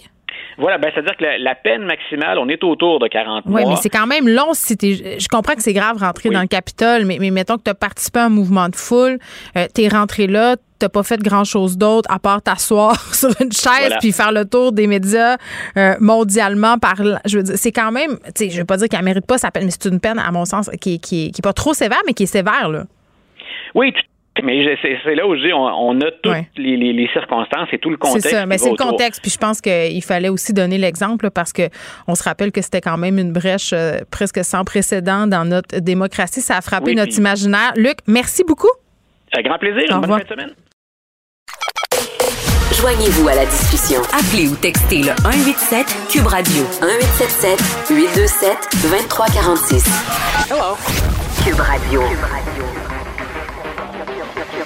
Voilà, 0.59 0.79
ben, 0.79 0.91
c'est-à-dire 0.95 1.17
que 1.17 1.25
la, 1.43 1.55
peine 1.55 1.85
maximale, 1.85 2.39
on 2.39 2.49
est 2.49 2.63
autour 2.63 3.01
de 3.01 3.09
40 3.09 3.47
mois. 3.47 3.61
Oui, 3.61 3.67
mais 3.69 3.77
c'est 3.77 3.89
quand 3.89 4.07
même 4.07 4.29
long 4.29 4.53
si 4.53 4.77
Je 4.81 5.29
comprends 5.29 5.55
que 5.55 5.63
c'est 5.63 5.73
grave 5.73 5.99
rentrer 5.99 6.31
dans 6.31 6.43
le 6.43 6.47
Capitole, 6.47 7.05
mais, 7.05 7.19
mais 7.21 7.31
mettons 7.31 7.57
que 7.57 7.65
tu 7.65 7.71
as 7.71 7.75
participé 7.75 8.21
à 8.21 8.27
un 8.27 8.29
mouvement 8.29 8.69
de 8.69 8.77
foule, 8.77 9.19
euh, 9.57 9.67
tu 9.75 9.83
es 9.83 9.89
rentré 9.89 10.27
là, 10.27 10.57
t'as 10.79 10.89
pas 10.89 11.03
fait 11.03 11.21
grand-chose 11.21 11.79
d'autre 11.79 12.11
à 12.13 12.19
part 12.19 12.43
t'asseoir 12.43 12.99
sur 13.15 13.31
une 13.41 13.53
chaise 13.53 13.95
puis 14.01 14.13
faire 14.13 14.33
le 14.33 14.45
tour 14.45 14.73
des 14.73 14.87
médias 14.87 15.37
mondialement 16.01 16.79
par 16.79 16.97
je 17.25 17.37
veux 17.37 17.43
dire 17.45 17.55
c'est 17.57 17.73
quand 17.73 17.93
même 17.93 18.19
tu 18.35 18.47
sais 18.47 18.51
je 18.51 18.59
veux 18.59 18.65
pas 18.65 18.77
dire 18.77 18.89
qu'elle 18.89 19.05
mérite 19.05 19.27
pas 19.27 19.39
sa 19.39 19.53
peine 19.53 19.67
mais 19.67 19.71
c'est 19.71 19.89
une 19.89 20.01
peine 20.01 20.19
à 20.19 20.31
mon 20.33 20.45
sens 20.45 20.69
qui, 20.81 20.99
qui, 20.99 21.31
qui 21.31 21.41
est 21.41 21.43
pas 21.43 21.53
trop 21.53 21.75
sévère 21.75 22.01
mais 22.07 22.13
qui 22.13 22.25
est 22.25 22.27
sévère 22.27 22.69
là 22.69 22.85
oui, 23.75 23.93
mais 24.43 24.77
c'est 24.83 25.15
là 25.15 25.27
où 25.27 25.37
je 25.37 25.43
dis, 25.43 25.53
on, 25.53 26.01
a 26.01 26.11
toutes 26.23 26.57
les, 26.57 27.09
circonstances 27.13 27.69
et 27.73 27.79
tout 27.79 27.91
le 27.91 27.97
contexte. 27.97 28.29
C'est 28.29 28.35
ça, 28.35 28.47
mais 28.47 28.59
c'est 28.59 28.71
le 28.71 28.77
contexte. 28.77 29.23
Puis 29.23 29.31
je 29.31 29.39
pense 29.39 29.61
qu'il 29.61 30.03
fallait 30.03 30.29
aussi 30.29 30.53
donner 30.53 30.79
l'exemple 30.79 31.31
parce 31.31 31.53
que 31.53 31.63
on 32.09 32.15
se 32.15 32.25
rappelle 32.25 32.51
que 32.51 32.61
c'était 32.61 32.81
quand 32.81 32.97
même 32.97 33.19
une 33.19 33.33
brèche 33.33 33.73
euh, 33.73 33.99
presque 34.11 34.45
sans 34.45 34.65
précédent 34.65 35.27
dans 35.27 35.45
notre 35.45 35.79
démocratie. 35.79 36.41
Ça 36.41 36.57
a 36.57 36.61
frappé 36.61 36.95
notre 36.95 37.17
imaginaire. 37.17 37.73
Luc, 37.77 37.99
merci 38.07 38.43
beaucoup. 38.45 38.71
Un 39.37 39.43
grand 39.43 39.59
plaisir. 39.59 39.85
Au 39.97 40.01
bonne 40.01 40.11
fin 40.11 40.25
de 40.25 40.29
semaine. 40.29 40.55
Joignez-vous 42.81 43.29
à 43.29 43.35
la 43.37 43.47
discussion. 43.47 44.01
Appelez 44.13 44.49
ou 44.49 44.57
textez 44.57 44.99
le 44.99 45.15
187 45.23 45.87
Cube 46.11 46.27
Radio 46.27 46.65
1877 46.83 47.89
827 47.91 48.59
2346. 48.83 50.51
Hello. 50.51 50.77
Cube 51.45 51.61
Radio. 51.61 52.01
Cube 52.01 52.19
Radio. 52.21 52.84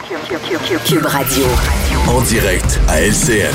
Cube 0.09 1.05
Radio. 1.05 1.45
En 2.09 2.23
direct 2.23 2.81
à 2.89 3.03
LCN. 3.03 3.53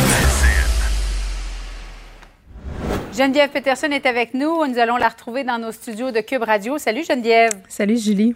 Geneviève 3.18 3.50
Peterson 3.50 3.90
est 3.90 4.06
avec 4.06 4.36
nous. 4.36 4.64
Nous 4.68 4.78
allons 4.78 4.98
la 4.98 5.10
retrouver 5.10 5.44
dans 5.44 5.58
nos 5.58 5.72
studios 5.72 6.12
de 6.12 6.20
Cube 6.20 6.44
Radio. 6.44 6.78
Salut 6.78 7.04
Geneviève. 7.04 7.54
Salut 7.68 7.98
Julie. 7.98 8.36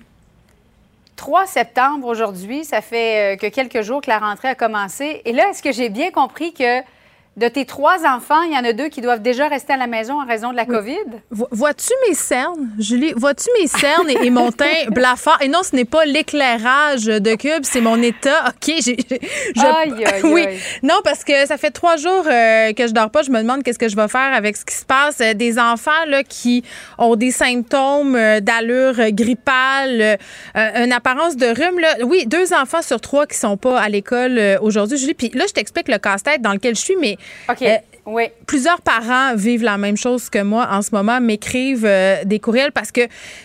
3 1.15 1.45
septembre 1.45 2.07
aujourd'hui, 2.07 2.65
ça 2.65 2.81
fait 2.81 3.35
euh, 3.35 3.37
que 3.37 3.53
quelques 3.53 3.83
jours 3.83 4.01
que 4.01 4.09
la 4.09 4.17
rentrée 4.17 4.47
a 4.47 4.55
commencé. 4.55 5.21
Et 5.25 5.31
là, 5.31 5.49
est-ce 5.51 5.61
que 5.61 5.71
j'ai 5.71 5.89
bien 5.89 6.09
compris 6.09 6.53
que 6.53 6.81
de 7.37 7.47
tes 7.47 7.65
trois 7.65 7.99
enfants, 8.07 8.41
il 8.41 8.53
y 8.53 8.57
en 8.57 8.63
a 8.63 8.73
deux 8.73 8.89
qui 8.89 8.99
doivent 8.99 9.21
déjà 9.21 9.47
rester 9.47 9.73
à 9.73 9.77
la 9.77 9.85
maison 9.85 10.19
en 10.19 10.25
raison 10.25 10.51
de 10.51 10.55
la 10.55 10.65
COVID? 10.65 11.05
Vois-tu 11.29 11.93
mes 12.09 12.15
cernes, 12.15 12.71
Julie? 12.79 13.13
Vois-tu 13.15 13.47
mes 13.61 13.67
cernes 13.67 14.09
et, 14.09 14.31
mon 14.31 14.51
teint 14.51 14.65
blafard? 14.89 15.39
Et 15.43 15.47
non, 15.47 15.61
ce 15.61 15.75
n'est 15.75 15.85
pas 15.85 16.03
l'éclairage 16.05 17.05
de 17.05 17.35
Cube, 17.35 17.61
c'est 17.61 17.79
mon 17.79 18.01
état. 18.01 18.45
OK, 18.47 18.73
j'ai... 18.83 18.97
Aïe, 19.55 20.03
aïe, 20.05 20.21
oui. 20.23 20.47
Non, 20.81 20.95
parce 21.03 21.23
que 21.23 21.45
ça 21.45 21.57
fait 21.57 21.69
trois 21.69 21.95
jours 21.97 22.23
euh, 22.25 22.73
que 22.73 22.87
je 22.87 22.93
dors 22.93 23.11
pas. 23.11 23.21
Je 23.21 23.29
me 23.29 23.39
demande 23.39 23.61
qu'est-ce 23.61 23.79
que 23.79 23.87
je 23.87 23.95
vais 23.95 24.07
faire 24.07 24.33
avec 24.33 24.57
ce 24.57 24.65
qui 24.65 24.75
se 24.75 24.85
passe. 24.85 25.21
Euh, 25.21 25.35
des 25.35 25.59
enfants 25.59 25.91
là, 26.07 26.23
qui 26.23 26.63
ont 26.97 27.15
des 27.15 27.31
symptômes 27.31 28.15
euh, 28.15 28.39
d'allure 28.39 29.11
grippale, 29.11 30.17
une 30.55 30.91
apparence 30.91 31.37
de 31.37 31.45
rhume. 31.45 31.79
Là. 31.79 31.97
Oui, 32.03 32.25
deux 32.25 32.51
enfants 32.53 32.81
sur 32.81 32.99
trois 32.99 33.27
qui 33.27 33.37
sont 33.37 33.57
pas 33.57 33.79
à 33.79 33.89
l'école 33.89 34.41
aujourd'hui, 34.61 34.97
Julie. 34.97 35.13
Puis 35.13 35.29
là, 35.35 35.45
je 35.47 35.53
t'explique 35.53 35.87
le 35.87 35.99
casse-tête 35.99 36.41
dans 36.41 36.53
lequel 36.53 36.75
je 36.75 36.81
suis, 36.81 36.95
mais 36.99 37.17
OK. 37.49 37.61
Euh, 37.61 37.77
oui. 38.05 38.23
Plusieurs 38.45 38.81
parents 38.81 39.35
vivent 39.35 39.63
la 39.63 39.77
même 39.77 39.97
chose 39.97 40.29
que 40.29 40.41
moi 40.41 40.67
en 40.71 40.81
ce 40.81 40.91
moment, 40.93 41.19
m'écrivent 41.19 41.85
euh, 41.85 42.23
des 42.23 42.39
courriels 42.39 42.71
parce 42.71 42.91
que 42.91 43.01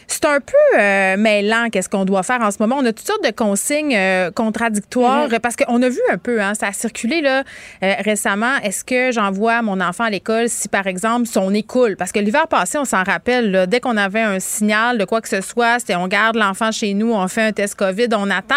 c'est 0.07 0.25
un 0.25 0.39
peu 0.39 0.79
euh, 0.79 1.17
mêlant 1.17 1.69
qu'est-ce 1.69 1.89
qu'on 1.89 2.05
doit 2.05 2.23
faire 2.23 2.41
en 2.43 2.51
ce 2.53 2.59
moment. 2.61 2.77
On 2.79 2.85
a 2.87 2.93
toutes 2.93 3.07
sortes 3.07 3.25
de 3.25 3.33
consignes 3.33 3.99
contradictoires 4.35 5.29
mm-hmm. 5.29 5.41
parce 5.41 5.57
qu'on 5.57 5.83
a 5.83 5.89
vu 5.89 6.01
un 6.13 6.19
peu, 6.19 6.41
hein, 6.41 6.55
ça 6.55 6.69
a 6.69 6.73
circulé 6.73 7.21
là 7.21 7.43
récemment. 7.81 8.57
Est-ce 8.63 8.85
que 8.85 9.11
j'envoie 9.11 9.63
mon 9.63 9.81
enfant 9.81 10.05
à 10.05 10.11
l'école 10.11 10.49
si, 10.49 10.69
par 10.69 10.87
exemple, 10.87 11.27
son 11.27 11.51
nez 11.51 11.65
coule? 11.65 11.97
Parce 11.97 12.13
que 12.13 12.21
l'hiver 12.21 12.47
passé, 12.47 12.79
on 12.79 12.85
s'en 12.85 13.03
rappelle, 13.03 13.67
dès 13.67 13.81
qu'on 13.81 13.97
avait 13.97 14.21
un 14.21 14.39
signal 14.39 14.99
de 14.99 15.05
quoi 15.05 15.21
que 15.21 15.29
ce 15.29 15.41
soit, 15.41 15.81
c'était 15.81 15.97
on 15.97 16.07
garde 16.07 16.37
l'enfant 16.37 16.71
chez 16.71 16.95
nous, 16.95 17.13
on 17.13 17.27
fait 17.27 17.43
un 17.43 17.53
test 17.53 17.75
COVID, 17.75 18.09
on 18.13 18.31
attend. 18.31 18.55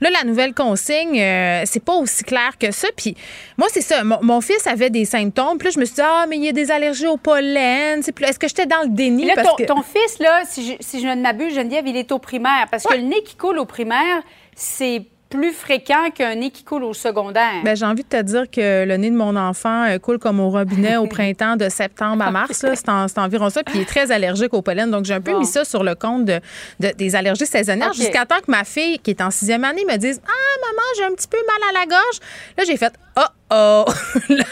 Là, 0.00 0.10
la 0.10 0.24
nouvelle 0.24 0.54
consigne, 0.54 1.20
euh, 1.20 1.62
c'est 1.64 1.84
pas 1.84 1.94
aussi 1.94 2.24
clair 2.24 2.56
que 2.58 2.70
ça. 2.70 2.88
Puis 2.96 3.16
moi, 3.56 3.68
c'est 3.70 3.80
ça. 3.80 4.04
Mon, 4.04 4.40
fils 4.40 4.66
avait 4.66 4.90
des 4.90 5.04
symptômes. 5.04 5.58
Puis 5.58 5.68
là, 5.68 5.72
je 5.74 5.80
me 5.80 5.84
suis 5.84 5.94
dit, 5.94 6.02
ah, 6.04 6.26
mais 6.28 6.36
il 6.36 6.44
y 6.44 6.48
a 6.48 6.52
des 6.52 6.70
allergies 6.70 7.06
au 7.06 7.16
pollen. 7.16 8.00
Est-ce 8.00 8.38
que 8.38 8.48
j'étais 8.48 8.66
dans 8.66 8.82
le 8.82 8.88
déni? 8.88 9.24
Là, 9.26 9.34
ton, 9.66 9.82
fils, 9.82 10.18
là, 10.18 10.42
si 10.44 10.66
je, 10.66 10.72
si 10.80 11.00
je 11.00 11.06
ne 11.06 11.20
m'abuse, 11.20 11.54
Geneviève, 11.54 11.86
il 11.86 11.96
est 11.96 12.12
au 12.12 12.18
primaire. 12.18 12.66
Parce 12.70 12.84
que 12.84 12.94
le 12.94 13.02
nez 13.02 13.22
qui 13.22 13.36
coule 13.36 13.58
au 13.58 13.64
primaire, 13.64 14.22
c'est 14.54 15.02
plus 15.28 15.52
fréquent 15.52 16.10
qu'un 16.14 16.34
nez 16.36 16.50
qui 16.50 16.62
coule 16.64 16.84
au 16.84 16.94
secondaire? 16.94 17.62
Ben, 17.64 17.76
j'ai 17.76 17.84
envie 17.84 18.02
de 18.04 18.08
te 18.08 18.22
dire 18.22 18.50
que 18.50 18.84
le 18.84 18.96
nez 18.96 19.10
de 19.10 19.16
mon 19.16 19.34
enfant 19.36 19.84
euh, 19.84 19.98
coule 19.98 20.18
comme 20.18 20.40
au 20.40 20.50
robinet 20.50 20.96
au 20.96 21.06
printemps 21.08 21.56
de 21.56 21.68
septembre 21.68 22.22
à 22.24 22.30
mars. 22.30 22.62
là. 22.62 22.76
C'est 22.76 22.88
en- 22.88 23.08
c'est 23.08 23.18
environ 23.18 23.50
ça. 23.50 23.62
Puis 23.64 23.74
il 23.76 23.80
est 23.82 23.86
très 23.86 24.10
allergique 24.12 24.54
au 24.54 24.62
pollen. 24.62 24.90
Donc, 24.90 25.04
j'ai 25.04 25.14
un 25.14 25.20
peu 25.20 25.32
Bon. 25.32 25.40
mis 25.40 25.46
ça 25.46 25.64
sur 25.64 25.82
le 25.82 25.94
compte 25.94 26.24
de, 26.24 26.40
de- 26.80 26.92
des 26.96 27.16
allergies 27.16 27.46
saisonnières 27.46 27.92
jusqu'à 27.92 28.24
temps 28.26 28.38
que 28.44 28.50
ma 28.50 28.64
fille, 28.64 28.98
qui 29.00 29.10
est 29.10 29.20
en 29.20 29.30
sixième 29.30 29.64
année, 29.64 29.84
me 29.88 29.96
dise 29.96 30.20
Ah, 30.26 30.66
maman, 30.66 30.82
j'ai 30.98 31.04
un 31.04 31.14
petit 31.16 31.28
peu 31.28 31.38
mal 31.38 31.70
à 31.76 31.80
la 31.80 31.86
gorge. 31.86 32.18
Là, 32.56 32.64
j'ai 32.66 32.76
fait 32.76 32.92
Oh, 33.18 33.22
oh. 33.50 33.84
Là, 34.28 34.44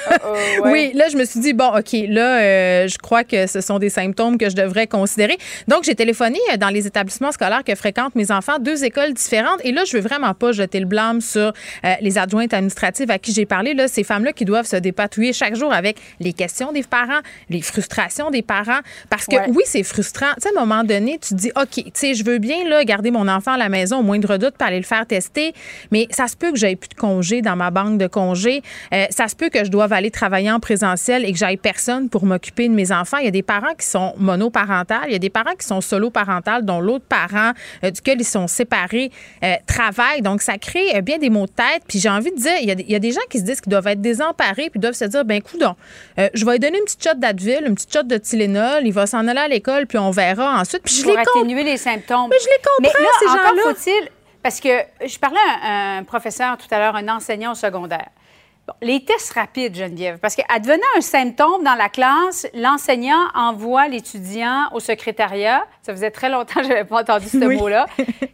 ouais. 0.63 0.71
Oui, 0.71 0.93
là, 0.95 1.09
je 1.11 1.17
me 1.17 1.25
suis 1.25 1.41
dit, 1.41 1.53
bon, 1.53 1.67
OK, 1.77 1.93
là, 2.09 2.39
euh, 2.41 2.89
je 2.89 2.97
crois 2.99 3.25
que 3.25 3.47
ce 3.47 3.61
sont 3.61 3.79
des 3.79 3.91
symptômes 3.91 4.39
que 4.39 4.49
je 4.49 4.55
devrais 4.57 4.87
considérer. 4.87 5.37
Donc, 5.69 5.85
j'ai 5.85 5.95
téléphoné 5.95 6.39
euh, 6.53 6.57
dans 6.57 6.69
les 6.69 6.87
établissements 6.87 7.33
scolaires 7.33 7.65
que 7.65 7.75
fréquentent 7.75 8.15
mes 8.15 8.31
enfants, 8.31 8.59
deux 8.61 8.85
écoles 8.85 9.13
différentes. 9.13 9.61
Et 9.65 9.73
là, 9.73 9.83
je 9.85 9.97
veux 9.97 10.03
vraiment 10.03 10.33
pas 10.33 10.53
jeter 10.53 10.81
le 10.81 10.87
blâme 10.87 11.21
sur 11.21 11.53
euh, 11.85 11.93
les 12.01 12.17
adjointes 12.19 12.55
administratives 12.55 13.11
à 13.11 13.19
qui 13.19 13.33
j'ai 13.33 13.45
parlé. 13.47 13.75
Là, 13.75 13.89
ces 13.89 14.05
femmes-là 14.05 14.33
qui 14.33 14.45
doivent 14.45 14.67
se 14.67 14.77
dépatouiller 14.77 15.33
chaque 15.33 15.57
jour 15.57 15.73
avec 15.73 15.99
les 16.21 16.33
questions 16.33 16.73
des 16.73 16.85
parents, 16.85 17.21
les 17.51 17.61
frustrations 17.61 18.31
des 18.31 18.43
parents. 18.43 18.81
Parce 19.11 19.27
que 19.27 19.35
Ouais. 19.35 19.47
oui, 19.49 19.65
c'est 19.67 19.83
frustrant. 19.83 20.33
Tu 20.41 20.49
sais, 20.49 20.57
à 20.57 20.61
un 20.61 20.65
moment 20.65 20.85
donné, 20.85 21.19
tu 21.21 21.31
te 21.31 21.35
dis, 21.35 21.51
OK, 21.57 21.75
tu 21.75 21.91
sais, 21.95 22.15
je 22.15 22.25
veux 22.25 22.39
bien 22.39 22.67
là, 22.69 22.85
garder 22.85 23.11
mon 23.11 23.27
enfant 23.29 23.53
à 23.55 23.59
la 23.59 23.69
maison 23.69 23.99
au 23.99 24.03
moindre 24.03 24.37
doute 24.37 24.55
pour 24.57 24.67
aller 24.69 24.79
le 24.79 24.85
faire 24.85 25.05
tester, 25.07 25.53
mais 25.91 26.07
ça 26.11 26.29
se 26.29 26.37
peut 26.37 26.53
que 26.53 26.57
j'aie 26.59 26.77
plus 26.77 26.89
de 26.89 26.95
congés 26.95 27.43
dans 27.43 27.57
ma 27.57 27.71
banque 27.71 27.99
de 27.99 28.07
congés. 28.07 28.54
Euh, 28.93 29.07
ça 29.11 29.29
se 29.29 29.37
peut 29.37 29.49
que 29.49 29.65
je 29.65 29.71
doive 29.71 29.93
aller 29.93 30.11
travailler 30.11 30.51
en 30.51 30.61
présentiel 30.61 31.25
et 31.25 31.33
que 31.33 31.39
j'aille 31.39 31.57
personne 31.57 32.09
pour 32.09 32.25
m'occuper 32.27 32.69
de 32.69 32.75
mes 32.75 32.93
enfants. 32.93 33.19
Il 33.19 33.25
y 33.25 33.29
a 33.29 33.33
des 33.33 33.43
parents 33.43 33.75
qui 33.79 33.87
sont 33.87 34.15
monoparentales, 34.19 35.07
il 35.07 35.13
y 35.13 35.17
a 35.17 35.21
des 35.21 35.31
parents 35.31 35.55
qui 35.59 35.67
sont 35.67 35.81
solo-parentales, 35.81 36.65
dont 36.65 36.81
l'autre 36.81 37.07
parent 37.09 37.53
euh, 37.83 37.91
duquel 37.91 38.21
ils 38.21 38.25
sont 38.25 38.47
séparés 38.47 39.11
euh, 39.43 39.55
travaille. 39.67 40.23
Donc, 40.23 40.43
ça 40.43 40.59
crée 40.59 41.01
bien 41.03 41.19
des 41.19 41.31
maux 41.31 41.47
de 41.47 41.53
tête. 41.53 41.83
Puis 41.89 41.99
j'ai 41.99 42.09
envie 42.09 42.31
de 42.31 42.37
dire, 42.37 42.55
il 42.61 42.69
y, 42.69 42.71
a 42.71 42.75
des, 42.75 42.85
il 42.85 42.93
y 42.93 42.97
a 42.97 43.01
des 43.01 43.13
gens 43.13 43.21
qui 43.31 43.39
se 43.39 43.45
disent 43.45 43.61
qu'ils 43.61 43.71
doivent 43.71 43.87
être 43.87 44.01
désemparés 44.01 44.71
puis 44.71 44.81
doivent 44.81 44.95
se 44.95 45.05
dire, 45.05 45.25
ben 45.25 45.41
coudon, 45.43 45.75
je 46.17 46.45
vais 46.45 46.53
lui 46.53 46.59
donner 46.59 46.79
une 46.79 46.85
petite 46.85 47.03
shot 47.03 47.15
d'Advil, 47.17 47.65
une 47.67 47.75
petite 47.75 47.93
shot 47.93 48.03
de 48.03 48.17
Tylenol, 48.17 48.87
il 48.87 48.93
va 48.93 49.07
s'en 49.07 49.27
aller 49.27 49.41
à 49.41 49.49
l'école 49.49 49.87
puis 49.87 49.99
on 49.99 50.11
verra 50.11 50.61
ensuite. 50.61 50.83
Puis 50.83 50.95
je 50.95 51.03
pour 51.03 51.45
les 51.45 51.65
les 51.65 51.77
symptômes. 51.77 52.29
Mais 52.31 52.37
je 52.41 52.47
les 52.47 52.57
comprends, 52.63 52.81
Mais 52.81 53.05
là, 53.05 53.11
ces 53.19 53.27
encore 53.27 53.57
gens-là. 53.57 53.75
faut-il, 53.75 54.09
parce 54.43 54.61
que 54.61 54.69
je 55.07 55.19
parlais 55.19 55.39
à 55.63 55.97
un 55.99 56.05
professeur 56.05 56.57
tout 56.57 56.67
à 56.71 56.79
l'heure, 56.79 56.97
un 56.97 57.09
enseignant 57.09 57.53
au 57.53 57.55
secondaire. 57.55 58.09
Bon, 58.67 58.73
les 58.81 59.05
tests 59.05 59.35
rapides, 59.35 59.75
Geneviève, 59.77 60.19
parce 60.19 60.35
qu'advenant 60.37 60.81
un 60.97 61.03
symptôme 61.03 61.63
dans 61.65 61.75
la 61.75 61.91
classe, 61.91 62.47
l'enseignant 62.55 63.27
envoie 63.35 63.89
l'étudiant 63.89 64.71
au 64.73 64.81
secrétariat. 64.81 65.65
Ça 65.83 65.93
faisait 65.93 66.11
très 66.11 66.31
longtemps 66.31 66.61
que 66.61 66.63
je 66.65 66.69
n'avais 66.71 66.85
pas 66.85 67.03
entendu 67.03 67.27
ce 67.29 67.37
Oui. 67.45 67.57
mot-là. 67.59 67.85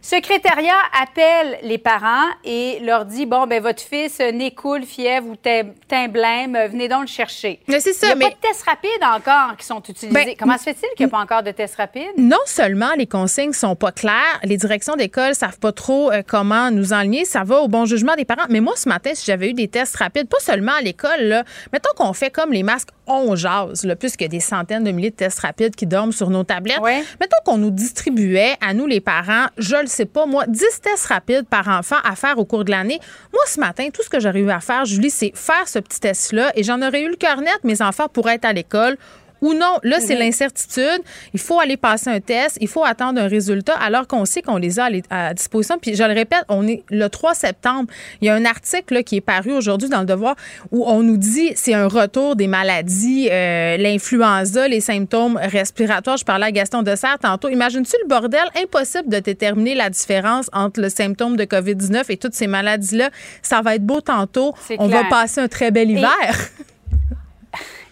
secrétariat 0.01 0.77
appelle 1.01 1.59
les 1.63 1.77
parents 1.77 2.29
et 2.45 2.79
leur 2.81 3.03
dit 3.05 3.25
bon, 3.25 3.45
ben 3.45 3.61
votre 3.61 3.81
fils, 3.81 4.19
nez 4.19 4.51
coule, 4.51 4.83
fièvre 4.85 5.27
ou 5.27 5.35
teint 5.35 6.07
blême, 6.07 6.57
venez 6.69 6.87
donc 6.87 7.01
le 7.01 7.07
chercher. 7.07 7.59
Mais 7.67 7.81
c'est 7.81 7.91
ça, 7.91 8.07
Il 8.07 8.09
n'y 8.09 8.13
a 8.13 8.15
mais- 8.15 8.29
pas 8.29 8.35
de 8.35 8.41
tests 8.41 8.63
rapides 8.63 9.03
encore 9.03 9.57
qui 9.57 9.65
sont 9.65 9.81
utilisés. 9.81 10.13
Ben, 10.13 10.33
Comment 10.39 10.57
se 10.57 10.63
fait-il 10.63 10.87
qu'il 10.95 11.05
n'y 11.05 11.11
a 11.11 11.17
pas 11.17 11.21
encore 11.23 11.43
de 11.43 11.51
tests 11.51 11.75
rapides? 11.75 12.07
non 12.17 12.37
seulement 12.45 12.91
les 12.97 13.05
consignes 13.07 13.51
sont 13.51 13.75
pas 13.75 13.91
claires, 13.91 14.39
les 14.43 14.55
directions 14.55 14.95
d'école 14.95 15.35
savent 15.35 15.59
pas 15.59 15.73
trop 15.73 16.09
euh, 16.11 16.21
comment 16.25 16.71
nous 16.71 16.93
enligner, 16.93 17.25
ça 17.25 17.43
va 17.43 17.57
au 17.59 17.67
bon 17.67 17.85
jugement 17.85 18.15
des 18.15 18.23
parents. 18.25 18.45
Mais 18.49 18.61
moi, 18.61 18.73
ce 18.77 18.87
matin, 18.87 19.11
si 19.13 19.25
j'avais 19.25 19.49
eu 19.49 19.53
des 19.53 19.67
tests 19.67 19.97
rapides, 19.97 20.20
pas 20.25 20.39
seulement 20.39 20.73
à 20.73 20.81
l'école, 20.81 21.43
mettons 21.73 21.91
qu'on 21.95 22.13
fait 22.13 22.29
comme 22.29 22.51
les 22.51 22.63
masques, 22.63 22.89
on 23.07 23.35
jase, 23.35 23.83
là, 23.83 23.95
puisqu'il 23.95 24.23
y 24.23 24.25
a 24.25 24.29
des 24.29 24.39
centaines 24.39 24.83
de 24.83 24.91
milliers 24.91 25.09
de 25.09 25.15
tests 25.15 25.39
rapides 25.39 25.75
qui 25.75 25.85
dorment 25.85 26.11
sur 26.11 26.29
nos 26.29 26.43
tablettes. 26.43 26.79
Mettons 27.19 27.37
qu'on 27.45 27.57
nous 27.57 27.71
distribuait, 27.71 28.55
à 28.61 28.73
nous 28.73 28.87
les 28.87 29.01
parents, 29.01 29.47
je 29.57 29.75
le 29.75 29.87
sais 29.87 30.05
pas, 30.05 30.25
moi, 30.25 30.45
10 30.47 30.81
tests 30.81 31.07
rapides 31.07 31.45
par 31.47 31.67
enfant 31.67 31.97
à 32.03 32.15
faire 32.15 32.37
au 32.37 32.45
cours 32.45 32.63
de 32.63 32.71
l'année. 32.71 32.99
Moi, 33.33 33.41
ce 33.47 33.59
matin, 33.59 33.89
tout 33.93 34.03
ce 34.03 34.09
que 34.09 34.19
j'aurais 34.19 34.39
eu 34.39 34.49
à 34.49 34.59
faire, 34.59 34.85
Julie, 34.85 35.09
c'est 35.09 35.31
faire 35.35 35.67
ce 35.67 35.79
petit 35.79 35.99
test-là 35.99 36.51
et 36.55 36.63
j'en 36.63 36.81
aurais 36.81 37.01
eu 37.01 37.09
le 37.09 37.15
cœur 37.15 37.41
net, 37.41 37.59
mes 37.63 37.81
enfants 37.81 38.07
pourraient 38.07 38.35
être 38.35 38.45
à 38.45 38.53
l'école 38.53 38.97
ou 39.41 39.53
non. 39.53 39.79
Là, 39.83 39.99
c'est 39.99 40.13
Mhm. 40.13 40.19
l'incertitude. 40.19 41.01
Il 41.33 41.39
faut 41.39 41.59
aller 41.59 41.77
passer 41.77 42.09
un 42.09 42.19
test. 42.19 42.57
Il 42.61 42.67
faut 42.67 42.83
attendre 42.83 43.19
un 43.21 43.27
résultat 43.27 43.73
alors 43.75 44.07
qu'on 44.07 44.25
sait 44.25 44.41
qu'on 44.41 44.57
les 44.57 44.79
a 44.79 44.89
à, 45.09 45.33
disposition. 45.33 45.77
Puis 45.81 45.95
je 45.95 46.03
le 46.03 46.13
répète, 46.13 46.43
on 46.49 46.67
est 46.67 46.83
le 46.89 47.07
3 47.09 47.33
septembre. 47.33 47.89
Il 48.21 48.25
y 48.27 48.29
a 48.29 48.35
un 48.35 48.45
article 48.45 48.93
là, 48.95 49.03
qui 49.03 49.17
est 49.17 49.21
paru 49.21 49.51
aujourd'hui 49.51 49.89
dans 49.89 50.01
le 50.01 50.05
Devoir 50.05 50.35
où 50.71 50.85
on 50.87 51.01
nous 51.03 51.17
dit 51.17 51.51
c'est 51.55 51.73
un 51.73 51.87
retour 51.87 52.35
des 52.35 52.47
maladies, 52.47 53.29
euh, 53.31 53.77
l'influenza, 53.77 54.67
les 54.67 54.81
symptômes 54.81 55.37
respiratoires. 55.41 56.17
Je 56.17 56.25
parlais 56.25 56.45
à 56.47 56.51
Gaston 56.51 56.81
Dessert 56.81 57.17
tantôt. 57.19 57.49
Imagines-tu 57.49 57.95
le 58.03 58.07
bordel? 58.07 58.41
Impossible 58.61 59.09
de 59.09 59.19
déterminer 59.19 59.75
la 59.75 59.89
différence 59.89 60.49
entre 60.53 60.81
le 60.81 60.89
symptôme 60.89 61.35
de 61.37 61.45
COVID-19 61.45 62.05
et 62.09 62.17
toutes 62.17 62.33
ces 62.35 62.47
maladies-là. 62.47 63.09
Ça 63.41 63.61
va 63.61 63.75
être 63.75 63.85
beau 63.85 64.01
tantôt. 64.01 64.53
On 64.77 64.87
clair. 64.87 65.03
va 65.03 65.09
passer 65.09 65.41
un 65.41 65.47
très 65.47 65.71
bel 65.71 65.89
Et- 65.89 65.93
hiver. 65.93 66.09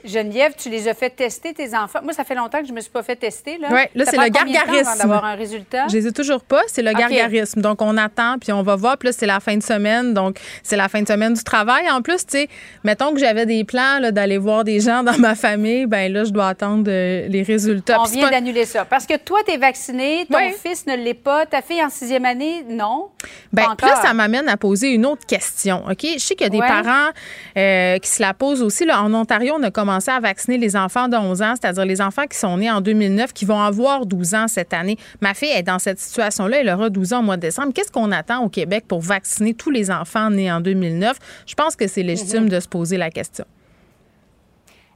Geneviève, 0.09 0.53
tu 0.57 0.69
les 0.69 0.87
as 0.87 0.93
fait 0.93 1.09
tester, 1.09 1.53
tes 1.53 1.75
enfants? 1.75 1.99
Moi, 2.03 2.13
ça 2.13 2.23
fait 2.23 2.35
longtemps 2.35 2.59
que 2.59 2.65
je 2.65 2.71
ne 2.71 2.75
me 2.75 2.81
suis 2.81 2.89
pas 2.91 3.03
fait 3.03 3.15
tester. 3.15 3.57
Là, 3.57 3.69
Ouais, 3.71 3.89
là, 3.95 4.05
c'est 4.05 4.17
le 4.17 4.29
gargarisme. 4.29 4.97
d'avoir 4.97 5.25
un 5.25 5.35
résultat? 5.35 5.87
Je 5.87 5.95
les 5.97 6.07
ai 6.07 6.11
toujours 6.11 6.41
pas. 6.41 6.61
C'est 6.67 6.81
le 6.81 6.91
gargarisme. 6.93 7.61
Donc, 7.61 7.81
on 7.81 7.95
attend, 7.97 8.37
puis 8.39 8.51
on 8.51 8.63
va 8.63 8.75
voir. 8.75 8.97
Puis 8.97 9.07
là, 9.09 9.13
c'est 9.13 9.25
la 9.25 9.39
fin 9.39 9.55
de 9.57 9.63
semaine. 9.63 10.13
Donc, 10.13 10.37
c'est 10.63 10.77
la 10.77 10.89
fin 10.89 11.01
de 11.01 11.07
semaine 11.07 11.33
du 11.33 11.43
travail. 11.43 11.89
En 11.89 12.01
plus, 12.01 12.25
tu 12.25 12.37
sais, 12.39 12.49
mettons 12.83 13.13
que 13.13 13.19
j'avais 13.19 13.45
des 13.45 13.63
plans 13.63 13.99
là, 13.99 14.11
d'aller 14.11 14.37
voir 14.37 14.63
des 14.63 14.79
gens 14.79 15.03
dans 15.03 15.17
ma 15.17 15.35
famille. 15.35 15.85
Ben 15.85 16.11
là, 16.11 16.23
je 16.23 16.31
dois 16.31 16.47
attendre 16.47 16.85
euh, 16.87 17.27
les 17.27 17.43
résultats. 17.43 17.99
On 17.99 18.03
Puis 18.05 18.13
vient 18.13 18.25
pas- 18.25 18.31
d'annuler 18.31 18.65
ça. 18.65 18.85
Parce 18.85 19.05
que 19.05 19.17
toi, 19.17 19.39
tu 19.45 19.53
es 19.53 19.57
vacciné, 19.57 20.25
ton 20.31 20.37
fils 20.63 20.85
ne 20.87 20.95
l'est 20.95 21.13
pas, 21.13 21.45
ta 21.45 21.61
fille 21.61 21.83
en 21.83 21.89
sixième 21.89 22.25
année, 22.25 22.63
non? 22.69 23.09
Ben, 23.53 23.65
puis 23.77 23.87
là, 23.87 23.95
ça 24.01 24.13
m'amène 24.13 24.47
à 24.49 24.57
poser 24.57 24.89
une 24.89 25.05
autre 25.05 25.25
question. 25.25 25.83
OK? 25.89 25.99
Je 26.13 26.17
sais 26.19 26.35
qu'il 26.35 26.45
y 26.45 26.47
a 26.47 26.49
des 26.49 26.59
parents 26.59 27.09
euh, 27.57 27.97
qui 27.99 28.09
se 28.09 28.21
la 28.21 28.33
posent 28.33 28.61
aussi. 28.61 28.85
Là, 28.85 29.01
en 29.01 29.13
Ontario, 29.13 29.55
on 29.59 29.63
a 29.63 29.71
commencé 29.71 29.98
à 30.07 30.19
vacciner 30.19 30.57
les 30.57 30.75
enfants 30.75 31.07
de 31.09 31.17
11 31.17 31.41
ans, 31.41 31.53
c'est-à-dire 31.59 31.85
les 31.85 31.99
enfants 32.01 32.25
qui 32.27 32.37
sont 32.37 32.57
nés 32.57 32.71
en 32.71 32.79
2009, 32.81 33.33
qui 33.33 33.43
vont 33.45 33.59
avoir 33.59 34.05
12 34.05 34.35
ans 34.35 34.47
cette 34.47 34.73
année. 34.73 34.97
Ma 35.21 35.33
fille 35.33 35.49
est 35.51 35.63
dans 35.63 35.79
cette 35.79 35.99
situation-là. 35.99 36.61
Elle 36.61 36.69
aura 36.69 36.89
12 36.89 37.13
ans 37.13 37.19
au 37.19 37.23
mois 37.23 37.35
de 37.37 37.41
décembre. 37.41 37.73
Qu'est-ce 37.73 37.91
qu'on 37.91 38.11
attend 38.11 38.43
au 38.43 38.49
Québec 38.49 38.85
pour 38.87 39.01
vacciner 39.01 39.53
tous 39.53 39.71
les 39.71 39.91
enfants 39.91 40.29
nés 40.29 40.51
en 40.51 40.61
2009? 40.61 41.17
Je 41.45 41.55
pense 41.55 41.75
que 41.75 41.87
c'est 41.87 42.03
légitime 42.03 42.43
Mhm. 42.43 42.49
de 42.49 42.59
se 42.59 42.67
poser 42.67 42.97
la 42.97 43.09
question. 43.09 43.45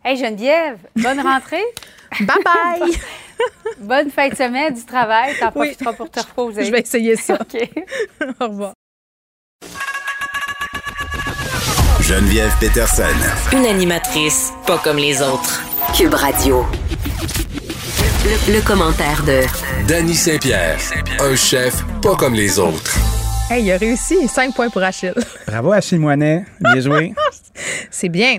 Hey 0.06 0.18
Geneviève, 0.18 0.78
bonne 0.96 1.20
rentrée. 1.22 1.64
bye 2.20 2.38
bye. 2.44 2.92
bonne 3.80 4.10
fin 4.12 4.30
de 4.30 4.36
semaine 4.36 4.74
du 4.74 4.86
travail. 4.86 5.34
T'en 5.40 5.48
Oui. 5.56 5.68
profiteras 5.74 5.94
pour 5.94 6.10
te 6.12 6.20
reposer. 6.20 6.66
Je 6.66 6.72
vais 6.72 6.82
essayer 6.82 7.16
ça. 7.16 7.36
OK. 7.42 7.70
au 8.42 8.48
revoir. 8.48 8.74
Geneviève 12.08 12.54
Peterson. 12.60 13.04
Une 13.54 13.66
animatrice 13.66 14.52
pas 14.68 14.78
comme 14.78 14.98
les 14.98 15.22
autres. 15.22 15.62
Cube 15.96 16.14
Radio. 16.14 16.66
Le, 18.26 18.54
le 18.54 18.62
commentaire 18.62 19.24
de 19.24 19.42
Danny 19.88 20.14
Saint-Pierre, 20.14 20.78
un 21.20 21.36
chef 21.36 21.84
pas 22.02 22.16
comme 22.16 22.34
les 22.34 22.60
autres. 22.60 22.98
Hey, 23.50 23.64
il 23.66 23.72
a 23.72 23.78
réussi. 23.78 24.28
5 24.28 24.54
points 24.54 24.70
pour 24.70 24.84
Achille. 24.84 25.14
Bravo, 25.48 25.72
Achille 25.72 26.00
Moinet. 26.00 26.46
Bien 26.60 26.80
joué. 26.80 27.14
c'est 27.92 28.10
bien. 28.10 28.38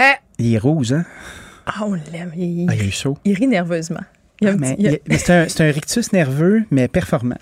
Euh, 0.00 0.02
Il 0.38 0.54
est 0.54 0.58
rouge, 0.58 0.92
hein? 0.92 1.04
ah, 1.66 1.84
on 1.86 1.94
l'aime. 1.94 2.32
Il, 2.36 2.66
Ah, 2.70 2.74
il 2.74 2.88
est 2.88 2.90
chaud. 2.90 3.16
il 3.24 3.34
rit 3.34 3.46
nerveusement. 3.46 4.00
A 4.44 4.48
un, 4.48 5.48
c'est 5.48 5.60
un 5.62 5.70
rictus 5.72 6.12
nerveux, 6.12 6.64
mais 6.70 6.88
performant. 6.88 7.38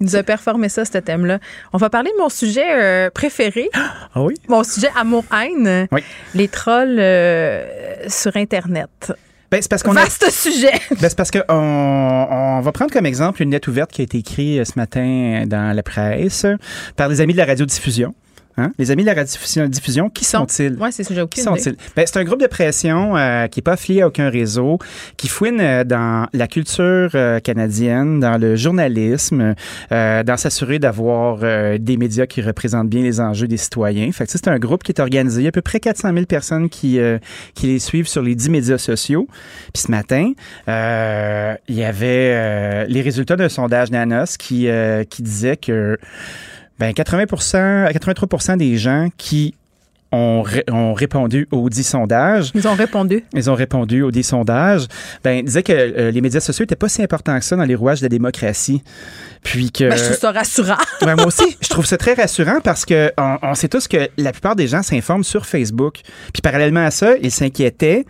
Il 0.00 0.06
nous 0.06 0.16
a 0.16 0.22
performé 0.22 0.70
ça, 0.70 0.84
ce 0.84 0.96
thème-là. 0.96 1.38
On 1.74 1.78
va 1.78 1.90
parler 1.90 2.10
de 2.16 2.22
mon 2.22 2.30
sujet 2.30 2.64
euh, 2.66 3.10
préféré. 3.10 3.68
Ah 4.12 4.22
oui? 4.22 4.34
Mon 4.48 4.64
sujet 4.64 4.88
amour-haine. 4.96 5.86
Oui. 5.92 6.02
Les 6.34 6.48
trolls 6.48 6.98
euh, 6.98 7.64
sur 8.08 8.36
Internet. 8.36 9.12
Ben, 9.52 9.62
c'est 9.62 9.68
parce 9.68 9.84
qu'on 9.84 9.94
a. 9.96 10.02
Vaste 10.02 10.28
sujet. 10.30 10.72
Ben, 11.00 11.08
c'est 11.08 11.16
parce 11.16 11.30
qu'on 11.30 11.42
on 11.48 12.60
va 12.60 12.72
prendre 12.72 12.92
comme 12.92 13.06
exemple 13.06 13.40
une 13.42 13.52
lettre 13.52 13.68
ouverte 13.68 13.92
qui 13.92 14.00
a 14.00 14.04
été 14.04 14.18
écrite 14.18 14.64
ce 14.64 14.72
matin 14.74 15.44
dans 15.46 15.74
la 15.74 15.82
presse 15.84 16.44
par 16.96 17.08
les 17.08 17.20
amis 17.20 17.34
de 17.34 17.38
la 17.38 17.44
radiodiffusion. 17.44 18.14
Hein? 18.56 18.72
Les 18.78 18.90
amis 18.90 19.02
de 19.02 19.06
la 19.06 19.14
radiodiffusion, 19.14 19.68
diffusion, 19.68 20.10
qui 20.10 20.24
sont-ils? 20.24 20.76
Oui, 20.80 20.88
c'est 20.90 21.04
ce 21.04 21.14
que 21.14 21.24
Qui 21.26 21.40
sont-ils? 21.40 21.76
Ben, 21.96 22.04
c'est 22.06 22.18
un 22.18 22.24
groupe 22.24 22.40
de 22.40 22.46
pression 22.46 23.16
euh, 23.16 23.46
qui 23.46 23.58
n'est 23.58 23.62
pas 23.62 23.72
affilié 23.72 24.02
à 24.02 24.08
aucun 24.08 24.28
réseau, 24.28 24.78
qui 25.16 25.28
fouine 25.28 25.60
euh, 25.60 25.84
dans 25.84 26.26
la 26.32 26.48
culture 26.48 27.10
euh, 27.14 27.38
canadienne, 27.40 28.20
dans 28.20 28.38
le 28.38 28.56
journalisme, 28.56 29.54
dans 29.90 30.36
s'assurer 30.36 30.78
d'avoir 30.78 31.38
des 31.78 31.96
médias 31.96 32.26
qui 32.26 32.42
représentent 32.42 32.88
bien 32.88 33.02
les 33.02 33.20
enjeux 33.20 33.46
des 33.46 33.56
citoyens. 33.56 34.10
Fait 34.12 34.24
que 34.24 34.32
c'est 34.32 34.48
un 34.48 34.58
groupe 34.58 34.82
qui 34.82 34.92
est 34.92 35.00
organisé. 35.00 35.42
Il 35.42 35.44
y 35.44 35.46
a 35.46 35.50
à 35.50 35.52
peu 35.52 35.62
près 35.62 35.80
400 35.80 36.12
000 36.12 36.26
personnes 36.26 36.68
qui, 36.68 36.98
qui 37.54 37.66
les 37.66 37.78
suivent 37.78 38.08
sur 38.08 38.22
les 38.22 38.34
10 38.34 38.50
médias 38.50 38.78
sociaux. 38.78 39.26
Puis 39.72 39.82
ce 39.82 39.90
matin, 39.90 40.32
il 40.66 41.74
y 41.74 41.84
avait 41.84 42.86
les 42.86 43.02
résultats 43.02 43.36
d'un 43.36 43.48
sondage 43.48 43.90
Nanos 43.90 44.36
qui, 44.36 44.68
qui 45.10 45.22
disait 45.22 45.56
que 45.56 45.98
ben 46.80 46.92
80 46.92 47.24
83% 47.92 48.56
des 48.56 48.76
gens 48.76 49.08
qui 49.16 49.54
ont, 50.12 50.42
ré- 50.42 50.64
ont 50.72 50.92
répondu 50.92 51.46
aux 51.52 51.68
dix 51.70 51.84
sondages. 51.84 52.50
Ils 52.54 52.66
ont 52.66 52.74
répondu. 52.74 53.22
Ils 53.32 53.48
ont 53.48 53.54
répondu 53.54 54.02
aux 54.02 54.10
dix 54.10 54.24
sondages. 54.24 54.86
Ben, 55.22 55.44
disaient 55.44 55.62
que 55.62 55.72
euh, 55.72 56.10
les 56.10 56.20
médias 56.20 56.40
sociaux 56.40 56.64
n'étaient 56.64 56.74
pas 56.74 56.88
si 56.88 57.00
importants 57.02 57.38
que 57.38 57.44
ça 57.44 57.54
dans 57.54 57.64
les 57.64 57.76
rouages 57.76 58.00
de 58.00 58.06
la 58.06 58.08
démocratie. 58.08 58.82
Puis 59.42 59.70
que. 59.72 59.88
Ben, 59.88 59.96
je 59.96 60.04
trouve 60.04 60.16
ça 60.18 60.32
rassurant. 60.32 60.76
Moi 61.02 61.26
aussi, 61.26 61.56
je 61.60 61.68
trouve 61.68 61.86
ça 61.86 61.96
très 61.96 62.14
rassurant 62.14 62.60
parce 62.62 62.84
que 62.84 63.10
on, 63.18 63.38
on 63.42 63.54
sait 63.54 63.68
tous 63.68 63.88
que 63.88 64.08
la 64.18 64.32
plupart 64.32 64.54
des 64.54 64.66
gens 64.68 64.82
s'informent 64.82 65.24
sur 65.24 65.46
Facebook. 65.46 66.00
Puis 66.32 66.42
parallèlement 66.42 66.84
à 66.84 66.90
ça, 66.90 67.12
ils 67.22 67.30
s'inquiétaient 67.30 68.04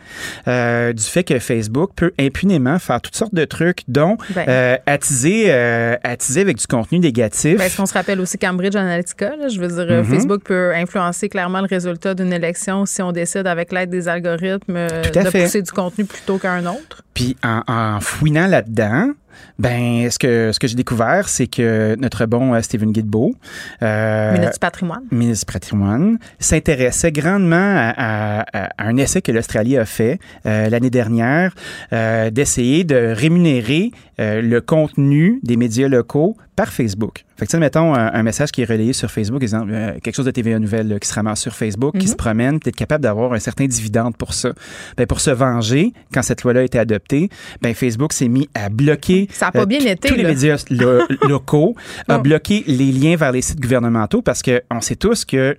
euh, 0.48 0.92
du 0.92 1.02
fait 1.04 1.24
que 1.24 1.38
Facebook 1.38 1.90
peut 1.94 2.12
impunément 2.18 2.78
faire 2.78 3.00
toutes 3.00 3.14
sortes 3.16 3.34
de 3.34 3.44
trucs, 3.44 3.80
dont 3.88 4.16
Ben. 4.34 4.44
euh, 4.48 4.76
attiser, 4.86 5.44
euh, 5.48 5.96
attiser 6.02 6.40
avec 6.40 6.56
du 6.58 6.66
contenu 6.66 6.98
négatif. 6.98 7.56
Ben, 7.58 7.64
Est-ce 7.64 7.76
qu'on 7.76 7.86
se 7.86 7.94
rappelle 7.94 8.20
aussi 8.20 8.38
Cambridge 8.38 8.74
Analytica? 8.76 9.36
là? 9.36 9.48
je 9.48 9.60
veux 9.60 9.68
dire, 9.68 9.86
Mhm. 10.02 10.04
Facebook 10.04 10.42
peut 10.44 10.74
influencer 10.74 11.28
clairement 11.28 11.60
le 11.60 11.66
résultat 11.66 12.14
d'une 12.14 12.32
élection 12.32 12.86
si 12.86 13.02
on 13.02 13.12
décide 13.12 13.46
avec 13.46 13.72
l'aide 13.72 13.90
des 13.90 14.08
algorithmes 14.08 14.86
de 15.14 15.30
fait. 15.30 15.44
pousser 15.44 15.62
du 15.62 15.70
contenu 15.70 16.04
plutôt 16.04 16.38
qu'un 16.38 16.64
autre. 16.66 17.02
Puis 17.14 17.36
en, 17.44 17.62
en 17.66 18.00
fouinant 18.00 18.46
là-dedans, 18.46 19.10
ben 19.58 20.10
ce 20.10 20.18
que 20.18 20.50
ce 20.52 20.58
que 20.58 20.66
j'ai 20.66 20.76
découvert, 20.76 21.28
c'est 21.28 21.46
que 21.46 21.96
notre 21.98 22.26
bon 22.26 22.54
euh, 22.54 22.62
Stephen 22.62 22.92
Guilbeault, 22.92 23.34
euh, 23.82 24.32
Ministre 24.32 24.54
du 24.54 24.58
patrimoine. 24.60 25.02
ministre 25.10 25.46
du 25.46 25.52
patrimoine, 25.52 26.18
s'intéressait 26.38 27.12
grandement 27.12 27.56
à, 27.56 27.92
à- 27.96 28.68
à 28.78 28.86
un 28.88 28.96
essai 28.96 29.22
que 29.22 29.32
l'Australie 29.32 29.76
a 29.76 29.84
fait 29.84 30.18
euh, 30.46 30.68
l'année 30.68 30.90
dernière, 30.90 31.54
euh, 31.92 32.30
d'essayer 32.30 32.84
de 32.84 33.14
rémunérer 33.16 33.90
le 34.22 34.58
contenu 34.60 35.40
des 35.42 35.56
médias 35.56 35.88
locaux 35.88 36.36
par 36.60 36.74
Facebook. 36.74 37.24
Fait 37.38 37.46
que, 37.46 37.56
mettons 37.56 37.94
un, 37.94 38.12
un 38.12 38.22
message 38.22 38.52
qui 38.52 38.60
est 38.60 38.66
relayé 38.66 38.92
sur 38.92 39.10
Facebook, 39.10 39.42
exemple, 39.42 39.70
euh, 39.72 39.92
quelque 40.02 40.14
chose 40.14 40.26
de 40.26 40.30
TVA 40.30 40.58
Nouvelle 40.58 40.88
là, 40.88 40.98
qui 40.98 41.08
se 41.08 41.14
ramasse 41.14 41.40
sur 41.40 41.54
Facebook, 41.54 41.96
qui 41.96 42.04
Mhm. 42.04 42.10
se 42.12 42.16
promène, 42.16 42.60
peut-être 42.60 42.76
capable 42.76 43.02
d'avoir 43.02 43.32
un 43.32 43.38
certain 43.38 43.64
dividende 43.64 44.14
pour 44.18 44.34
ça. 44.34 44.52
Ben, 44.98 45.06
pour 45.06 45.20
se 45.20 45.30
venger, 45.30 45.94
quand 46.12 46.20
cette 46.20 46.42
loi-là 46.42 46.60
a 46.60 46.62
été 46.64 46.78
adoptée, 46.78 47.30
ben, 47.62 47.72
Facebook 47.72 48.12
s'est 48.12 48.28
mis 48.28 48.46
à 48.54 48.68
bloquer 48.68 49.26
Ça 49.32 49.46
a 49.46 49.52
pas 49.52 49.60
euh, 49.62 49.64
bien 49.66 49.78
été, 49.80 50.06
tous 50.08 50.14
les 50.16 50.22
médias 50.24 50.62
lo- 50.68 51.00
locaux, 51.28 51.74
a 52.08 52.18
bloqué 52.18 52.62
les 52.66 52.92
liens 52.92 53.16
vers 53.16 53.32
les 53.32 53.40
sites 53.40 53.60
gouvernementaux 53.60 54.20
parce 54.20 54.42
que 54.42 54.60
on 54.70 54.82
sait 54.82 54.96
tous 54.96 55.24
que 55.24 55.56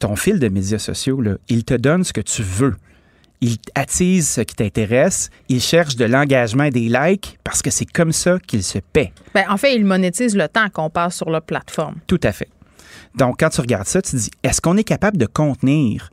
ton 0.00 0.16
fil 0.16 0.40
de 0.40 0.48
médias 0.48 0.78
sociaux, 0.80 1.20
là, 1.20 1.36
il 1.48 1.62
te 1.64 1.74
donne 1.74 2.02
ce 2.02 2.12
que 2.12 2.20
tu 2.20 2.42
veux. 2.42 2.74
Il 3.40 3.56
attise 3.74 4.28
ce 4.30 4.40
qui 4.40 4.54
t'intéresse. 4.54 5.30
Il 5.48 5.60
cherche 5.60 5.96
de 5.96 6.04
l'engagement 6.06 6.64
et 6.64 6.70
des 6.70 6.88
likes 6.88 7.38
parce 7.44 7.60
que 7.62 7.70
c'est 7.70 7.84
comme 7.84 8.12
ça 8.12 8.38
qu'il 8.46 8.62
se 8.62 8.78
paie. 8.78 9.12
Ben, 9.34 9.44
en 9.50 9.56
fait, 9.56 9.74
ils 9.76 9.84
monétisent 9.84 10.36
le 10.36 10.48
temps 10.48 10.68
qu'on 10.72 10.88
passe 10.90 11.16
sur 11.16 11.28
leur 11.30 11.42
plateforme. 11.42 11.96
Tout 12.06 12.20
à 12.22 12.32
fait. 12.32 12.48
Donc, 13.14 13.36
quand 13.40 13.50
tu 13.50 13.60
regardes 13.60 13.86
ça, 13.86 14.00
tu 14.02 14.10
te 14.12 14.16
dis, 14.16 14.30
est-ce 14.42 14.60
qu'on 14.60 14.76
est 14.76 14.84
capable 14.84 15.16
de 15.18 15.26
contenir 15.26 16.10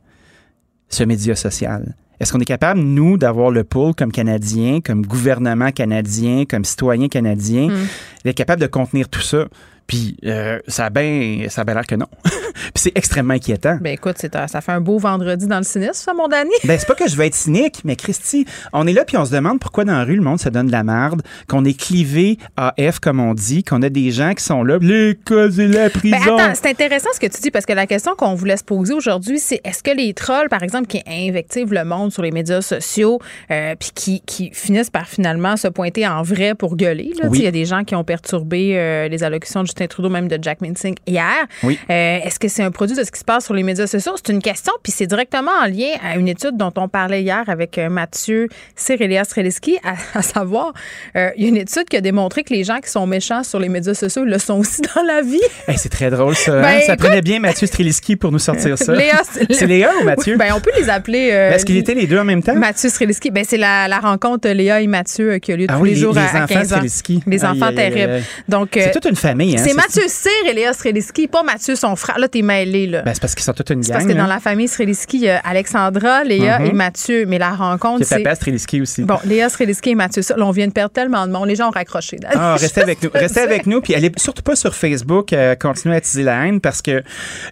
ce 0.88 1.02
média 1.04 1.34
social? 1.34 1.94
Est-ce 2.20 2.32
qu'on 2.32 2.40
est 2.40 2.44
capable, 2.46 2.80
nous, 2.80 3.18
d'avoir 3.18 3.50
le 3.50 3.64
pull 3.64 3.94
comme 3.94 4.12
Canadiens, 4.12 4.80
comme 4.80 5.04
gouvernement 5.04 5.70
canadien, 5.72 6.44
comme 6.48 6.64
citoyen 6.64 7.08
canadien, 7.08 7.68
Mm. 7.68 7.86
d'être 8.24 8.36
capable 8.36 8.62
de 8.62 8.66
contenir 8.66 9.08
tout 9.08 9.20
ça? 9.20 9.46
Puis, 9.86 10.16
euh, 10.24 10.60
ça 10.68 10.86
a 10.86 10.90
bien 10.90 11.46
ça 11.48 11.62
a 11.62 11.64
bien 11.64 11.74
l'air 11.74 11.86
que 11.86 11.94
non. 11.96 12.06
Puis 12.54 12.72
c'est 12.76 12.92
extrêmement 12.94 13.34
inquiétant. 13.34 13.78
Ben 13.80 13.92
écoute, 13.92 14.16
ça 14.18 14.60
fait 14.60 14.72
un 14.72 14.80
beau 14.80 14.98
vendredi 14.98 15.46
dans 15.46 15.58
le 15.58 15.64
cynisme, 15.64 15.92
ça, 15.94 16.14
mon 16.14 16.28
Danny. 16.28 16.50
Ben, 16.64 16.78
c'est 16.78 16.86
pas 16.86 16.94
que 16.94 17.08
je 17.08 17.16
veux 17.16 17.24
être 17.24 17.34
cynique, 17.34 17.80
mais 17.84 17.96
Christy, 17.96 18.46
on 18.72 18.86
est 18.86 18.92
là 18.92 19.04
puis 19.04 19.16
on 19.16 19.24
se 19.24 19.32
demande 19.32 19.60
pourquoi 19.60 19.84
dans 19.84 19.92
la 19.96 20.04
rue, 20.04 20.16
le 20.16 20.22
monde 20.22 20.40
se 20.40 20.48
donne 20.48 20.66
de 20.66 20.72
la 20.72 20.84
merde, 20.84 21.22
qu'on 21.48 21.64
est 21.64 21.78
clivé 21.78 22.38
AF, 22.56 22.98
comme 23.00 23.20
on 23.20 23.34
dit, 23.34 23.64
qu'on 23.64 23.82
a 23.82 23.88
des 23.88 24.10
gens 24.10 24.34
qui 24.34 24.44
sont 24.44 24.62
là, 24.64 24.78
l'école 24.80 25.58
et 25.60 25.68
la 25.68 25.90
prison. 25.90 26.16
Ben 26.36 26.38
attends, 26.38 26.54
c'est 26.54 26.70
intéressant 26.70 27.08
ce 27.14 27.20
que 27.20 27.26
tu 27.26 27.40
dis 27.40 27.50
parce 27.50 27.66
que 27.66 27.72
la 27.72 27.86
question 27.86 28.14
qu'on 28.16 28.34
voulait 28.34 28.56
se 28.56 28.64
poser 28.64 28.94
aujourd'hui, 28.94 29.38
c'est 29.38 29.60
est-ce 29.64 29.82
que 29.82 29.90
les 29.90 30.14
trolls, 30.14 30.48
par 30.48 30.62
exemple, 30.62 30.86
qui 30.86 31.02
invectivent 31.06 31.72
le 31.72 31.84
monde 31.84 32.12
sur 32.12 32.22
les 32.22 32.30
médias 32.30 32.60
sociaux, 32.62 33.18
euh, 33.50 33.74
puis 33.78 33.90
qui, 33.94 34.20
qui 34.26 34.50
finissent 34.52 34.90
par 34.90 35.06
finalement 35.08 35.56
se 35.56 35.68
pointer 35.68 36.06
en 36.06 36.22
vrai 36.22 36.54
pour 36.54 36.76
gueuler, 36.76 37.12
il 37.14 37.28
Oui. 37.28 37.40
y 37.42 37.46
a 37.46 37.50
des 37.50 37.64
gens 37.64 37.84
qui 37.84 37.94
ont 37.94 38.04
perturbé 38.04 38.78
euh, 38.78 39.08
les 39.08 39.22
allocutions 39.24 39.62
de 39.62 39.66
Justin 39.66 39.86
Trudeau, 39.86 40.08
même 40.08 40.28
de 40.28 40.38
Jack 40.40 40.60
Mincing 40.60 40.94
hier. 41.06 41.46
Oui. 41.62 41.78
Euh, 41.90 42.18
est-ce 42.22 42.38
que 42.48 42.52
c'est 42.54 42.62
un 42.62 42.70
produit 42.70 42.96
de 42.96 43.04
ce 43.04 43.10
qui 43.10 43.18
se 43.18 43.24
passe 43.24 43.44
sur 43.44 43.54
les 43.54 43.62
médias 43.62 43.86
sociaux? 43.86 44.12
C'est 44.16 44.32
une 44.32 44.42
question, 44.42 44.72
puis 44.82 44.92
c'est 44.92 45.06
directement 45.06 45.50
en 45.62 45.66
lien 45.66 45.92
à 46.04 46.16
une 46.16 46.28
étude 46.28 46.56
dont 46.56 46.72
on 46.76 46.88
parlait 46.88 47.22
hier 47.22 47.42
avec 47.48 47.78
euh, 47.78 47.88
Mathieu 47.88 48.48
Cyrilia 48.76 49.24
Streliski, 49.24 49.78
à, 49.84 49.94
à 50.18 50.22
savoir, 50.22 50.72
euh, 51.16 51.30
il 51.36 51.42
y 51.42 51.46
a 51.46 51.48
une 51.48 51.56
étude 51.56 51.84
qui 51.88 51.96
a 51.96 52.00
démontré 52.00 52.42
que 52.44 52.52
les 52.52 52.64
gens 52.64 52.78
qui 52.80 52.90
sont 52.90 53.06
méchants 53.06 53.42
sur 53.44 53.58
les 53.58 53.68
médias 53.68 53.94
sociaux 53.94 54.24
le 54.24 54.38
sont 54.38 54.58
aussi 54.58 54.80
dans 54.94 55.02
la 55.02 55.22
vie. 55.22 55.40
Hey, 55.68 55.78
c'est 55.78 55.88
très 55.88 56.10
drôle, 56.10 56.34
ça. 56.34 56.52
Ben, 56.60 56.64
hein? 56.64 56.80
Ça 56.86 56.92
écoute- 56.94 57.06
prenait 57.06 57.22
bien 57.22 57.38
Mathieu 57.40 57.66
Streliski 57.66 58.16
pour 58.16 58.30
nous 58.30 58.38
sortir 58.38 58.76
ça. 58.76 58.92
Léa, 58.94 59.22
c'est 59.50 59.66
Léa 59.66 59.90
ou 60.00 60.04
Mathieu? 60.04 60.36
Ben, 60.36 60.52
on 60.54 60.60
peut 60.60 60.70
les 60.78 60.90
appeler. 60.90 61.30
euh, 61.32 61.48
Ben, 61.50 61.56
Est-ce 61.56 61.64
qu'il 61.64 61.76
était 61.78 61.94
les 61.94 62.06
deux 62.06 62.18
en 62.18 62.24
même 62.24 62.42
temps? 62.42 62.54
Mathieu 62.54 62.90
Streliski. 62.90 63.30
Ben, 63.30 63.44
c'est 63.48 63.56
la, 63.56 63.88
la 63.88 63.98
rencontre 64.00 64.48
Léa 64.50 64.82
et 64.82 64.86
Mathieu 64.86 65.32
euh, 65.32 65.38
qui 65.38 65.52
a 65.52 65.56
lieu 65.56 65.66
Ah 65.68 65.74
tous 65.76 65.82
oui, 65.82 65.90
les 65.90 65.94
les- 65.94 66.00
jours 66.02 66.12
les 66.12 66.20
à, 66.20 66.24
à 66.24 66.44
enfants 66.44 66.54
15 66.54 66.72
ans. 66.74 66.80
Les 67.26 67.44
enfants 67.44 67.66
aïe, 67.68 67.74
terribles. 67.74 68.12
aïe. 68.12 68.22
Donc, 68.48 68.70
C'est 68.74 68.88
euh, 68.88 68.92
toute 68.92 69.06
une 69.06 69.16
famille, 69.16 69.54
hein, 69.56 69.62
C'est 69.62 69.70
c'est- 69.70 69.74
Mathieu 69.74 70.02
Cyr 70.06 70.30
et 70.50 70.52
Léa 70.52 70.72
Streliski, 70.74 71.28
pas 71.28 71.42
Mathieu, 71.42 71.74
son 71.76 71.96
frère. 71.96 72.18
Là, 72.18 72.28
t'es 72.34 72.42
mêlé, 72.42 72.86
là. 72.86 73.02
Ben, 73.02 73.12
c'est 73.14 73.20
parce 73.20 73.34
qu'ils 73.34 73.44
sont 73.44 73.52
toute 73.52 73.70
une 73.70 73.80
gang. 73.80 73.92
parce 73.92 74.04
que 74.06 74.12
dans 74.12 74.26
la 74.26 74.40
famille 74.40 74.68
Streliski, 74.68 75.16
il 75.18 75.22
y 75.24 75.28
a 75.28 75.38
Alexandra, 75.38 76.24
Léa 76.24 76.58
Mhm. 76.58 76.66
et 76.66 76.72
Mathieu. 76.72 77.24
Mais 77.26 77.38
la 77.38 77.50
rencontre, 77.50 78.04
C'est 78.04 78.22
papa 78.22 78.34
Streliski 78.34 78.80
aussi. 78.80 79.02
Bon, 79.02 79.18
Léa 79.24 79.48
Streliski 79.48 79.90
et 79.90 79.94
Mathieu. 79.94 80.22
Ça, 80.22 80.36
là, 80.36 80.44
on 80.46 80.50
vient 80.50 80.66
de 80.66 80.72
perdre 80.72 80.92
tellement 80.92 81.26
de 81.26 81.32
monde. 81.32 81.48
Les 81.48 81.56
gens 81.56 81.68
ont 81.68 81.72
raccroché. 81.72 82.18
Ah, 82.34 82.56
restez 82.58 82.80
avec 82.82 83.02
nous. 83.02 83.10
Restez 83.14 83.40
avec 83.40 83.66
nous. 83.66 83.80
Puis 83.80 83.94
allez 83.94 84.10
surtout 84.16 84.42
pas 84.42 84.56
sur 84.56 84.74
Facebook 84.74 85.32
euh, 85.32 85.54
continuer 85.54 85.94
à 85.94 85.98
attiser 85.98 86.22
la 86.22 86.46
haine 86.46 86.60
parce 86.60 86.82
que 86.82 87.02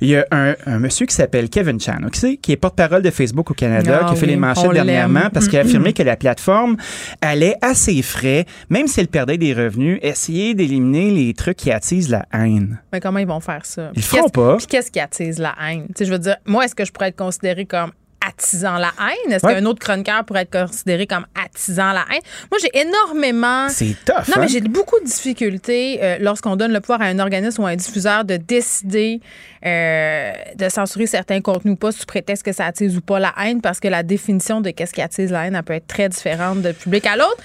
il 0.01 0.09
y 0.09 0.17
a 0.17 0.25
un, 0.31 0.55
un 0.67 0.79
monsieur 0.79 1.07
qui 1.07 1.15
s'appelle 1.15 1.49
Kevin 1.49 1.81
Chan, 1.81 1.99
ok, 2.07 2.17
c'est- 2.17 2.37
qui 2.37 2.53
est 2.53 2.57
porte-parole 2.57 3.03
de 3.03 3.11
Facebook 3.11 3.51
au 3.51 3.55
Canada, 3.55 4.01
Ah 4.03 4.05
qui 4.07 4.13
a 4.13 4.17
fait 4.17 4.23
oui, 4.27 4.33
les 4.33 4.37
manchettes 4.37 4.73
dernièrement 4.73 5.29
parce 5.33 5.49
qu'il 5.49 5.59
a 5.59 5.63
Mm, 5.65 5.67
affirmé 5.67 5.93
que 5.93 6.03
la 6.03 6.17
plateforme 6.17 6.77
allait 7.21 7.57
à 7.63 7.75
ses 7.75 8.03
frais, 8.03 8.47
même 8.71 8.87
si 8.89 9.01
elle 9.01 9.09
perdait 9.09 9.39
des 9.39 9.53
revenus, 9.55 9.99
essayer 10.03 10.55
d'éliminer 10.55 11.11
les 11.11 11.35
trucs 11.35 11.57
qui 11.57 11.71
attisent 11.71 12.11
la 12.11 12.25
haine. 12.33 12.81
Mais 12.93 13.01
comment 13.01 13.19
ils 13.19 13.27
vont 13.27 13.41
faire 13.41 13.65
ça? 13.65 13.91
Ils 13.95 14.01
Puis 14.01 14.03
feront 14.03 14.29
pas. 14.29 14.57
Puis 14.63 14.69
qu'est-ce 14.69 14.91
qui 14.91 15.01
attise 15.01 15.39
la 15.39 15.55
haine? 15.61 15.87
Tu 15.89 15.93
sais, 15.99 16.05
je 16.05 16.13
veux 16.13 16.19
dire, 16.19 16.37
moi, 16.47 16.65
est-ce 16.65 16.75
que 16.75 16.85
je 16.85 16.93
pourrais 16.93 17.09
être 17.09 17.17
considéré 17.17 17.67
comme 17.67 17.91
attisant 18.25 18.79
la 18.79 18.93
haine? 19.01 19.33
Est-ce 19.33 19.45
Ouais. 19.45 19.55
qu'un 19.55 19.65
autre 19.67 19.81
chroniqueur 19.81 20.25
pourrait 20.25 20.43
être 20.43 20.67
considéré 20.67 21.09
comme 21.09 21.27
attisant 21.35 21.91
la 21.93 22.05
haine? 22.13 22.21
Moi, 22.51 22.59
j'ai 22.63 22.71
énormément... 22.81 23.69
C'est 23.69 23.97
tough, 24.05 24.29
Non, 24.29 24.35
hein? 24.37 24.41
mais 24.43 24.49
j'ai 24.49 24.61
beaucoup 24.61 25.01
de 25.01 25.05
difficultés 25.05 25.99
euh, 26.01 26.19
lorsqu'on 26.21 26.55
donne 26.55 26.73
le 26.73 26.79
pouvoir 26.81 27.03
à 27.03 27.07
un 27.07 27.19
organisme 27.19 27.63
ou 27.63 27.67
à 27.67 27.71
un 27.71 27.77
diffuseur 27.77 28.25
de 28.25 28.37
décider 28.37 29.21
euh, 29.67 30.33
de 30.55 30.69
censurer 30.69 31.07
certains 31.07 31.41
contenus 31.41 31.73
ou 31.75 31.77
pas 31.77 31.91
sous 31.91 32.07
prétexte 32.07 32.45
que 32.45 32.53
ça 32.53 32.67
attise 32.67 32.97
ou 32.97 33.01
pas 33.01 33.19
la 33.19 33.35
haine 33.43 33.61
parce 33.61 33.81
que 33.81 33.89
la 33.89 34.05
définition 34.05 34.61
de 34.61 34.71
qu'est-ce 34.71 34.93
qui 34.93 35.03
attise 35.03 35.33
la 35.33 35.47
haine, 35.49 35.57
elle 35.57 35.63
peut 35.65 35.75
être 35.75 35.89
très 35.89 36.09
différente 36.09 36.63
de 36.63 36.71
public 36.73 37.05
à 37.07 37.17
l'autre. 37.17 37.43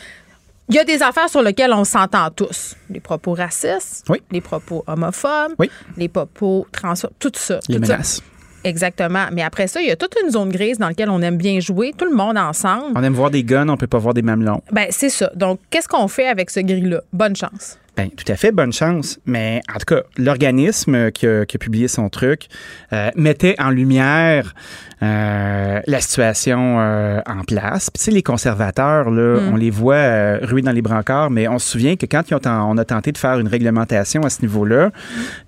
Il 0.69 0.75
y 0.75 0.79
a 0.79 0.83
des 0.83 1.01
affaires 1.01 1.29
sur 1.29 1.41
lesquelles 1.41 1.71
on 1.73 1.85
s'entend 1.85 2.29
tous. 2.29 2.75
Les 2.89 2.99
propos 2.99 3.33
racistes, 3.33 4.05
Oui. 4.09 4.21
les 4.31 4.41
propos 4.41 4.83
homophobes, 4.87 5.53
Oui. 5.59 5.69
les 5.95 6.09
propos 6.09 6.67
transphobes, 6.71 7.11
tout 7.19 7.31
ça. 7.35 7.59
Les 7.69 7.79
tout 7.79 7.85
ça. 7.85 7.93
menaces. 7.93 8.21
Exactement. 8.63 9.27
Mais 9.31 9.43
après 9.43 9.67
ça, 9.67 9.81
il 9.81 9.87
y 9.87 9.91
a 9.91 9.95
toute 9.95 10.13
une 10.21 10.29
zone 10.29 10.49
grise 10.49 10.77
dans 10.77 10.89
laquelle 10.89 11.09
on 11.09 11.21
aime 11.21 11.37
bien 11.37 11.59
jouer, 11.61 11.93
tout 11.97 12.03
le 12.05 12.13
monde 12.15 12.37
ensemble. 12.37 12.91
On 12.95 13.03
aime 13.03 13.13
voir 13.13 13.29
des 13.31 13.43
guns, 13.43 13.69
on 13.69 13.77
peut 13.77 13.87
pas 13.87 13.97
voir 13.99 14.13
des 14.13 14.21
mamelons. 14.23 14.61
Ben, 14.71 14.87
c'est 14.89 15.09
ça. 15.09 15.31
Donc, 15.35 15.59
qu'est-ce 15.69 15.87
qu'on 15.87 16.07
fait 16.09 16.27
avec 16.27 16.49
ce 16.49 16.59
gris-là? 16.59 17.01
Bonne 17.13 17.35
chance. 17.35 17.77
Ben, 17.97 18.11
tout 18.11 18.31
à 18.31 18.35
fait, 18.35 18.51
bonne 18.51 18.71
chance. 18.71 19.19
Mais 19.25 19.61
en 19.73 19.79
tout 19.79 19.95
cas, 19.95 20.03
l'organisme 20.17 21.09
qui 21.09 21.25
a, 21.25 21.45
qui 21.47 21.57
a 21.57 21.59
publié 21.59 21.87
son 21.87 22.09
truc 22.09 22.47
euh, 22.93 23.09
mettait 23.15 23.55
en 23.57 23.71
lumière 23.71 24.53
euh, 25.01 25.79
la 25.85 26.01
situation 26.01 26.79
euh, 26.79 27.21
en 27.25 27.43
place. 27.43 27.89
Puis 27.89 27.99
tu 27.99 28.05
sais, 28.05 28.11
les 28.11 28.21
conservateurs, 28.21 29.09
là, 29.09 29.39
Mm. 29.39 29.53
on 29.53 29.55
les 29.55 29.71
voit 29.71 30.37
ruer 30.43 30.61
dans 30.61 30.71
les 30.71 30.83
brancards, 30.83 31.31
mais 31.31 31.47
on 31.47 31.57
se 31.57 31.69
souvient 31.69 31.95
que 31.95 32.05
quand 32.05 32.29
ils 32.29 32.35
ont 32.35 32.39
on 32.45 32.77
a 32.77 32.85
tenté 32.85 33.11
de 33.11 33.17
faire 33.17 33.39
une 33.39 33.47
réglementation 33.47 34.21
à 34.21 34.29
ce 34.29 34.41
niveau-là, 34.41 34.91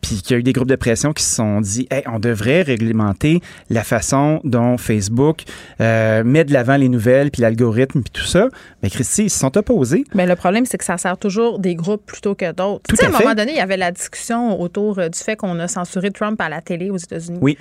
puis 0.02 0.22
qu'il 0.22 0.32
y 0.32 0.34
a 0.34 0.40
eu 0.40 0.44
des 0.44 0.54
groupes 0.54 0.68
de 0.68 0.76
pression 0.76 1.14
qui 1.14 1.24
se 1.24 1.36
sont 1.36 1.62
dit, 1.62 1.88
hey, 1.92 2.04
on 2.08 2.20
devrait 2.20 2.64
réglementer 2.64 3.42
la 3.70 3.84
façon 3.84 4.42
dont 4.44 4.78
Facebook 4.78 5.44
met 5.80 6.44
de 6.44 6.52
l'avant 6.52 6.78
les 6.78 6.90
nouvelles, 6.90 7.30
puis 7.30 7.42
l'algorithme, 7.42 8.02
puis 8.02 8.12
tout 8.12 8.26
ça. 8.26 8.50
Mais 8.82 8.90
Christy, 8.90 9.26
ils 9.26 9.30
se 9.30 9.40
sont 9.40 9.56
opposés. 9.58 10.04
Mais 10.16 10.26
le 10.26 10.36
problème, 10.36 10.66
c'est 10.66 10.78
que 10.78 10.86
ça 10.86 10.98
sert 10.98 11.18
toujours 11.18 11.60
des 11.60 11.76
groupes 11.76 12.06
plutôt 12.06 12.36
que 12.40 12.52
d'autres. 12.52 12.84
Tu 12.90 12.96
sais, 12.96 13.06
à 13.06 13.10
à 13.10 13.16
un 13.16 13.20
moment 13.20 13.36
donné, 13.36 13.52
il 13.52 13.58
y 13.58 13.62
avait 13.62 13.78
la 13.78 13.92
discussion 13.92 14.60
autour 14.60 14.98
euh, 14.98 15.10
du 15.10 15.20
fait 15.20 15.36
qu'on 15.36 15.60
a 15.60 15.68
censuré 15.68 16.12
Trump 16.12 16.40
à 16.42 16.50
la 16.50 16.62
télé 16.62 16.90
aux 16.90 16.98
États-Unis. 16.98 17.40
Oui. 17.42 17.58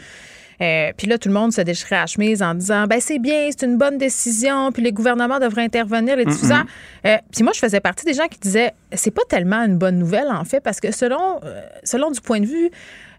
Euh, 0.60 0.90
puis 0.96 1.06
là, 1.06 1.18
tout 1.18 1.28
le 1.28 1.34
monde 1.34 1.52
se 1.52 1.60
déchirait 1.60 1.96
à 1.96 2.00
la 2.00 2.06
chemise 2.06 2.42
en 2.42 2.54
disant 2.54 2.86
ben 2.86 3.00
c'est 3.00 3.18
bien, 3.18 3.48
c'est 3.50 3.64
une 3.64 3.78
bonne 3.78 3.98
décision, 3.98 4.72
puis 4.72 4.82
les 4.82 4.92
gouvernements 4.92 5.38
devraient 5.38 5.62
intervenir, 5.62 6.16
les 6.16 6.24
diffuseurs. 6.24 6.64
Euh, 7.06 7.16
puis 7.32 7.44
moi, 7.44 7.52
je 7.54 7.60
faisais 7.60 7.80
partie 7.80 8.04
des 8.04 8.14
gens 8.14 8.26
qui 8.26 8.38
disaient 8.40 8.72
c'est 8.92 9.12
pas 9.12 9.22
tellement 9.28 9.62
une 9.64 9.76
bonne 9.76 9.98
nouvelle 9.98 10.28
en 10.28 10.44
fait, 10.44 10.60
parce 10.60 10.80
que 10.80 10.90
selon, 10.90 11.40
euh, 11.44 11.60
selon 11.84 12.10
du 12.10 12.20
point 12.20 12.40
de 12.40 12.46
vue 12.46 12.70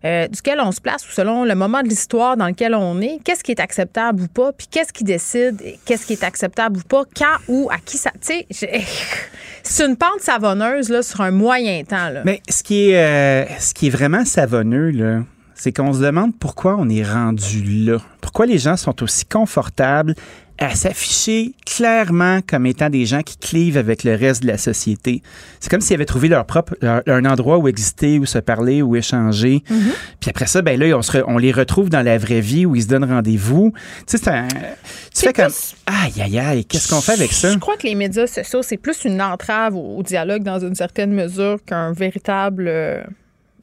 euh, 0.06 0.28
duquel 0.28 0.60
on 0.62 0.72
se 0.72 0.80
place 0.80 1.08
ou 1.08 1.12
selon 1.12 1.44
le 1.44 1.56
moment 1.56 1.82
de 1.82 1.88
l'histoire 1.88 2.38
dans 2.38 2.48
lequel 2.48 2.74
on 2.74 3.02
est, 3.02 3.20
qu'est-ce 3.24 3.44
qui 3.44 3.52
est 3.52 3.60
acceptable 3.60 4.24
ou 4.24 4.28
pas, 4.28 4.52
puis 4.54 4.68
qu'est-ce 4.70 4.94
qui 4.94 5.04
décide, 5.04 5.62
qu'est-ce 5.86 6.06
qui 6.06 6.14
est 6.14 6.24
acceptable 6.24 6.78
ou 6.78 6.84
pas, 6.88 7.04
quand 7.16 7.38
ou 7.48 7.70
à 7.72 7.78
qui 7.78 7.98
ça. 7.98 8.12
Tu 8.22 8.44
sais, 8.52 8.82
c'est 9.64 9.86
une 9.86 9.98
pente 9.98 10.22
savonneuse 10.22 10.90
là, 10.90 11.02
sur 11.04 11.22
un 11.22 11.32
moyen 11.32 11.84
temps. 11.84 12.10
Là. 12.10 12.22
Mais 12.26 12.42
ce 12.50 12.64
qui 12.64 12.92
est, 12.92 12.98
euh, 12.98 13.46
ce 13.60 13.74
qui 13.74 13.88
est 13.88 13.92
vraiment 13.92 14.26
savonneux, 14.26 14.92
là, 14.92 15.24
c'est 15.54 15.74
qu'on 15.74 15.92
se 15.92 16.00
demande 16.00 16.38
pourquoi 16.40 16.78
on 16.80 16.88
est 16.88 17.04
rendu 17.04 17.62
là. 17.64 17.98
pourquoi 18.22 18.46
les 18.46 18.58
gens 18.58 18.78
sont 18.78 19.04
aussi 19.04 19.26
confortables 19.26 20.16
à 20.62 20.76
s'afficher 20.76 21.54
clairement 21.66 22.40
comme 22.46 22.66
étant 22.66 22.90
des 22.90 23.06
gens 23.06 23.22
qui 23.22 23.38
clivent 23.38 23.78
avec 23.78 24.04
le 24.04 24.16
reste 24.16 24.42
de 24.44 24.48
la 24.48 24.58
société. 24.58 25.22
C'est 25.62 25.70
comme 25.70 25.80
s'ils 25.82 25.94
avaient 25.96 26.06
trouvé 26.06 26.28
leur 26.28 26.46
propre 26.46 26.76
leur- 26.82 27.02
un 27.08 27.24
endroit 27.26 27.58
où 27.58 27.68
exister, 27.68 28.20
où 28.20 28.26
se 28.26 28.40
parler, 28.40 28.82
où 28.82 28.96
échanger. 28.96 29.64
Puis 30.20 30.30
après 30.30 30.48
ça, 30.48 30.62
ben 30.62 30.78
là, 30.80 30.98
on, 30.98 31.02
se 31.02 31.14
re- 31.14 31.24
on 31.28 31.38
les 31.38 31.52
retrouve 31.54 31.90
dans 31.90 32.02
la 32.02 32.18
vraie 32.18 32.42
vie 32.42 32.66
où 32.66 32.76
ils 32.76 32.84
se 32.84 32.88
donnent 32.88 33.06
rendez-vous. 33.06 33.72
Tu 34.00 34.04
sais, 34.08 34.18
c'est 34.18 34.30
un- 34.30 34.48
tu 34.50 35.22
fais 35.26 35.34
comme 35.34 35.52
aïe 35.88 36.22
aïe 36.22 36.40
aïe, 36.40 36.66
qu'est-ce 36.66 36.90
qu'on 36.90 37.02
fait 37.02 37.14
avec 37.14 37.32
ça? 37.32 37.52
Je 37.54 37.58
crois 37.58 37.78
que 37.78 37.88
les 37.88 37.96
médias 37.96 38.28
sociaux, 38.28 38.62
c'est 38.62 38.78
plus 38.78 39.06
une 39.06 39.22
entrave 39.22 39.76
au, 39.76 39.98
au 39.98 40.04
dialogue 40.04 40.44
dans 40.44 40.60
une 40.60 40.76
certaine 40.76 41.14
mesure 41.14 41.58
qu'un 41.66 41.94
véritable 41.94 42.66
euh, 42.68 43.02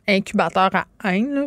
incubateur 0.08 0.70
à 0.74 0.86
haine. 1.14 1.34
là. 1.34 1.46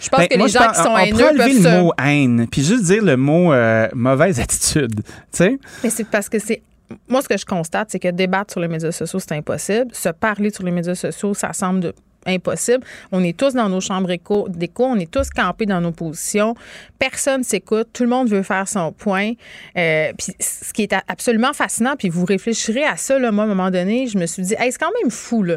Je 0.00 0.08
pense 0.08 0.20
Ben, 0.20 0.28
que 0.28 0.36
moi, 0.36 0.46
les 0.46 0.52
gens 0.52 0.68
qui 0.70 0.76
sont 0.82 0.88
on 0.90 0.96
haineux 0.98 1.24
enlever 1.28 1.38
peuvent 1.38 1.62
le 1.62 1.62
se... 1.62 1.80
mot 1.80 1.92
haine, 2.02 2.46
puis 2.50 2.62
juste 2.62 2.84
dire 2.84 3.02
le 3.04 3.16
mot 3.16 3.52
euh, 3.52 3.88
mauvaise 3.94 4.38
attitude. 4.40 5.02
Tu 5.04 5.12
sais? 5.32 5.58
Mais 5.82 5.90
c'est 5.90 6.04
parce 6.08 6.28
que 6.28 6.38
c'est. 6.38 6.62
Moi, 7.08 7.22
ce 7.22 7.28
que 7.28 7.38
je 7.38 7.46
constate, 7.46 7.90
c'est 7.90 7.98
que 7.98 8.08
débattre 8.10 8.52
sur 8.52 8.60
les 8.60 8.68
médias 8.68 8.92
sociaux, 8.92 9.18
c'est 9.18 9.32
impossible. 9.32 9.86
Se 9.92 10.10
parler 10.10 10.50
sur 10.50 10.64
les 10.64 10.70
médias 10.70 10.94
sociaux, 10.94 11.32
ça 11.32 11.52
semble 11.54 11.80
de- 11.80 11.94
impossible. 12.26 12.84
On 13.12 13.22
est 13.24 13.36
tous 13.36 13.52
dans 13.54 13.68
nos 13.68 13.80
chambres 13.80 14.10
écho- 14.10 14.48
d'écho, 14.48 14.84
on 14.84 14.96
est 14.98 15.10
tous 15.10 15.28
campés 15.30 15.66
dans 15.66 15.80
nos 15.80 15.92
positions. 15.92 16.54
Personne 16.98 17.42
s'écoute, 17.42 17.88
tout 17.92 18.02
le 18.02 18.08
monde 18.10 18.28
veut 18.28 18.42
faire 18.42 18.66
son 18.68 18.92
point. 18.92 19.32
Euh, 19.76 20.12
puis 20.16 20.34
ce 20.40 20.72
qui 20.72 20.82
est 20.82 20.94
absolument 21.08 21.52
fascinant, 21.52 21.96
puis 21.98 22.08
vous 22.08 22.24
réfléchirez 22.24 22.84
à 22.84 22.96
ça, 22.96 23.18
là, 23.18 23.30
moi, 23.32 23.44
à 23.44 23.46
un 23.46 23.50
moment 23.50 23.70
donné, 23.70 24.06
je 24.06 24.16
me 24.18 24.26
suis 24.26 24.42
dit, 24.42 24.54
hey, 24.58 24.70
c'est 24.72 24.78
quand 24.78 24.92
même 25.02 25.10
fou, 25.10 25.42
là. 25.42 25.56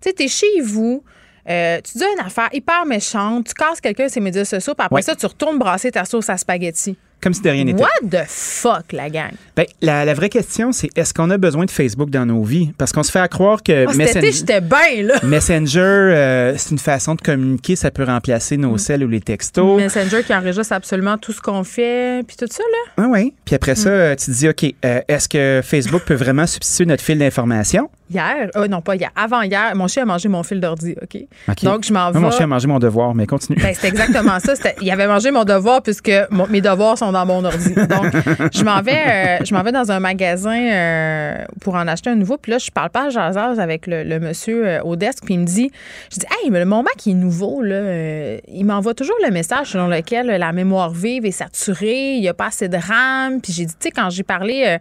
Tu 0.00 0.10
sais, 0.10 0.12
t'es 0.12 0.28
chez 0.28 0.60
vous, 0.62 1.02
euh, 1.48 1.80
tu 1.82 1.98
dis 1.98 2.04
une 2.18 2.24
affaire 2.24 2.48
hyper 2.52 2.86
méchante, 2.86 3.46
tu 3.48 3.54
casses 3.54 3.80
quelqu'un 3.80 4.08
sur 4.08 4.20
les 4.20 4.24
médias 4.24 4.44
sociaux, 4.44 4.74
puis 4.74 4.84
après 4.84 4.96
Ouais. 4.96 5.02
ça, 5.02 5.14
tu 5.14 5.26
retournes 5.26 5.58
brasser 5.58 5.90
ta 5.90 6.04
sauce 6.04 6.28
à 6.30 6.36
spaghetti. 6.36 6.96
Comme 7.24 7.32
si 7.34 7.40
de 7.40 7.48
rien 7.48 7.64
n'était. 7.64 7.82
What 7.82 7.88
the 8.10 8.24
fuck, 8.28 8.92
la 8.92 9.08
gang? 9.08 9.30
Ben, 9.56 9.64
la, 9.80 10.04
la 10.04 10.12
vraie 10.14 10.28
question, 10.28 10.72
c'est 10.72 10.90
est-ce 10.94 11.14
qu'on 11.14 11.30
a 11.30 11.38
besoin 11.38 11.64
de 11.64 11.70
Facebook 11.70 12.10
dans 12.10 12.26
nos 12.26 12.42
vies? 12.44 12.70
Parce 12.76 12.92
qu'on 12.92 13.02
se 13.02 13.10
fait 13.10 13.18
à 13.18 13.28
croire 13.28 13.62
que 13.62 13.84
été, 13.84 13.96
Messenger, 13.96 14.32
j'étais 14.32 14.60
bien, 14.60 15.02
là. 15.04 15.14
Messenger, 15.22 15.80
euh, 15.80 16.54
c'est 16.58 16.70
une 16.72 16.78
façon 16.78 17.14
de 17.14 17.22
communiquer, 17.22 17.76
ça 17.76 17.90
peut 17.90 18.04
remplacer 18.04 18.58
Mm. 18.58 18.60
nos 18.60 18.76
celles 18.76 19.02
ou 19.04 19.08
les 19.08 19.22
textos. 19.22 19.80
Messenger 19.80 20.22
qui 20.22 20.34
enregistre 20.34 20.74
absolument 20.74 21.16
tout 21.16 21.32
ce 21.32 21.40
qu'on 21.40 21.64
fait, 21.64 22.22
puis 22.26 22.36
tout 22.36 22.46
ça, 22.50 22.62
là. 22.62 23.04
Ah 23.04 23.06
oui. 23.08 23.32
Puis 23.46 23.54
après 23.54 23.72
Mm. 23.72 23.76
ça, 23.76 23.88
euh, 23.88 24.14
tu 24.16 24.26
te 24.26 24.30
dis, 24.30 24.48
OK, 24.48 24.74
euh, 24.84 25.00
est-ce 25.08 25.26
que 25.28 25.62
Facebook 25.64 26.02
peut 26.04 26.14
vraiment 26.14 26.46
substituer 26.46 26.84
notre 26.84 27.02
fil 27.02 27.18
d'information? 27.18 27.88
Hier, 28.10 28.50
euh, 28.56 28.68
non 28.68 28.82
pas 28.82 28.96
hier, 28.96 29.10
avant-hier, 29.16 29.74
mon 29.74 29.88
chien 29.88 30.02
a 30.02 30.06
mangé 30.06 30.28
mon 30.28 30.42
fil 30.42 30.60
d'ordi, 30.60 30.94
OK? 31.02 31.22
OK. 31.48 31.64
Donc, 31.64 31.84
je 31.84 31.92
m'en 31.92 32.10
vais. 32.10 32.20
mon 32.20 32.30
chien 32.30 32.44
a 32.44 32.46
mangé 32.46 32.68
mon 32.68 32.78
devoir, 32.78 33.14
mais 33.14 33.26
continue. 33.26 33.58
Ben, 33.60 33.74
c'est 33.74 33.88
exactement 33.88 34.38
ça. 34.40 34.52
Il 34.82 34.90
avait 34.90 35.06
mangé 35.06 35.30
mon 35.30 35.44
devoir 35.44 35.82
puisque 35.82 36.12
mon- 36.30 36.46
mes 36.48 36.60
devoirs 36.60 36.98
sont 36.98 37.10
dans 37.14 37.24
mon 37.24 37.44
ordi. 37.44 37.74
Donc, 37.74 38.12
je 38.52 38.62
m'en 38.64 38.82
vais, 38.82 39.40
euh, 39.40 39.62
vais 39.62 39.72
dans 39.72 39.90
un 39.90 40.00
magasin 40.00 40.58
euh, 40.58 41.44
pour 41.62 41.74
en 41.76 41.88
acheter 41.88 42.10
un 42.10 42.16
nouveau. 42.16 42.36
Puis 42.36 42.52
là, 42.52 42.58
je 42.58 42.70
parle 42.70 42.90
pas 42.90 43.06
à 43.06 43.08
jasage 43.10 43.58
avec 43.58 43.86
le, 43.86 44.02
le 44.02 44.20
monsieur 44.20 44.66
euh, 44.66 44.82
au 44.82 44.96
desk. 44.96 45.24
Puis 45.24 45.34
il 45.34 45.40
me 45.40 45.46
dit, 45.46 45.70
je 46.12 46.18
dis, 46.18 46.26
hey, 46.42 46.50
mais 46.50 46.64
mon 46.64 46.82
Mac 46.82 47.06
est 47.06 47.14
nouveau. 47.14 47.62
Là, 47.62 48.36
il 48.48 48.64
m'envoie 48.64 48.94
toujours 48.94 49.16
le 49.24 49.30
message 49.30 49.68
selon 49.68 49.88
lequel 49.88 50.26
la 50.26 50.52
mémoire 50.52 50.90
vive 50.90 51.24
est 51.24 51.30
saturée, 51.30 52.14
il 52.14 52.20
n'y 52.20 52.28
a 52.28 52.34
pas 52.34 52.48
assez 52.48 52.68
de 52.68 52.76
RAM. 52.76 53.40
Puis 53.40 53.52
j'ai 53.52 53.64
dit, 53.64 53.74
tu 53.74 53.88
sais, 53.88 53.90
quand 53.90 54.10
j'ai 54.10 54.24
parlé 54.24 54.78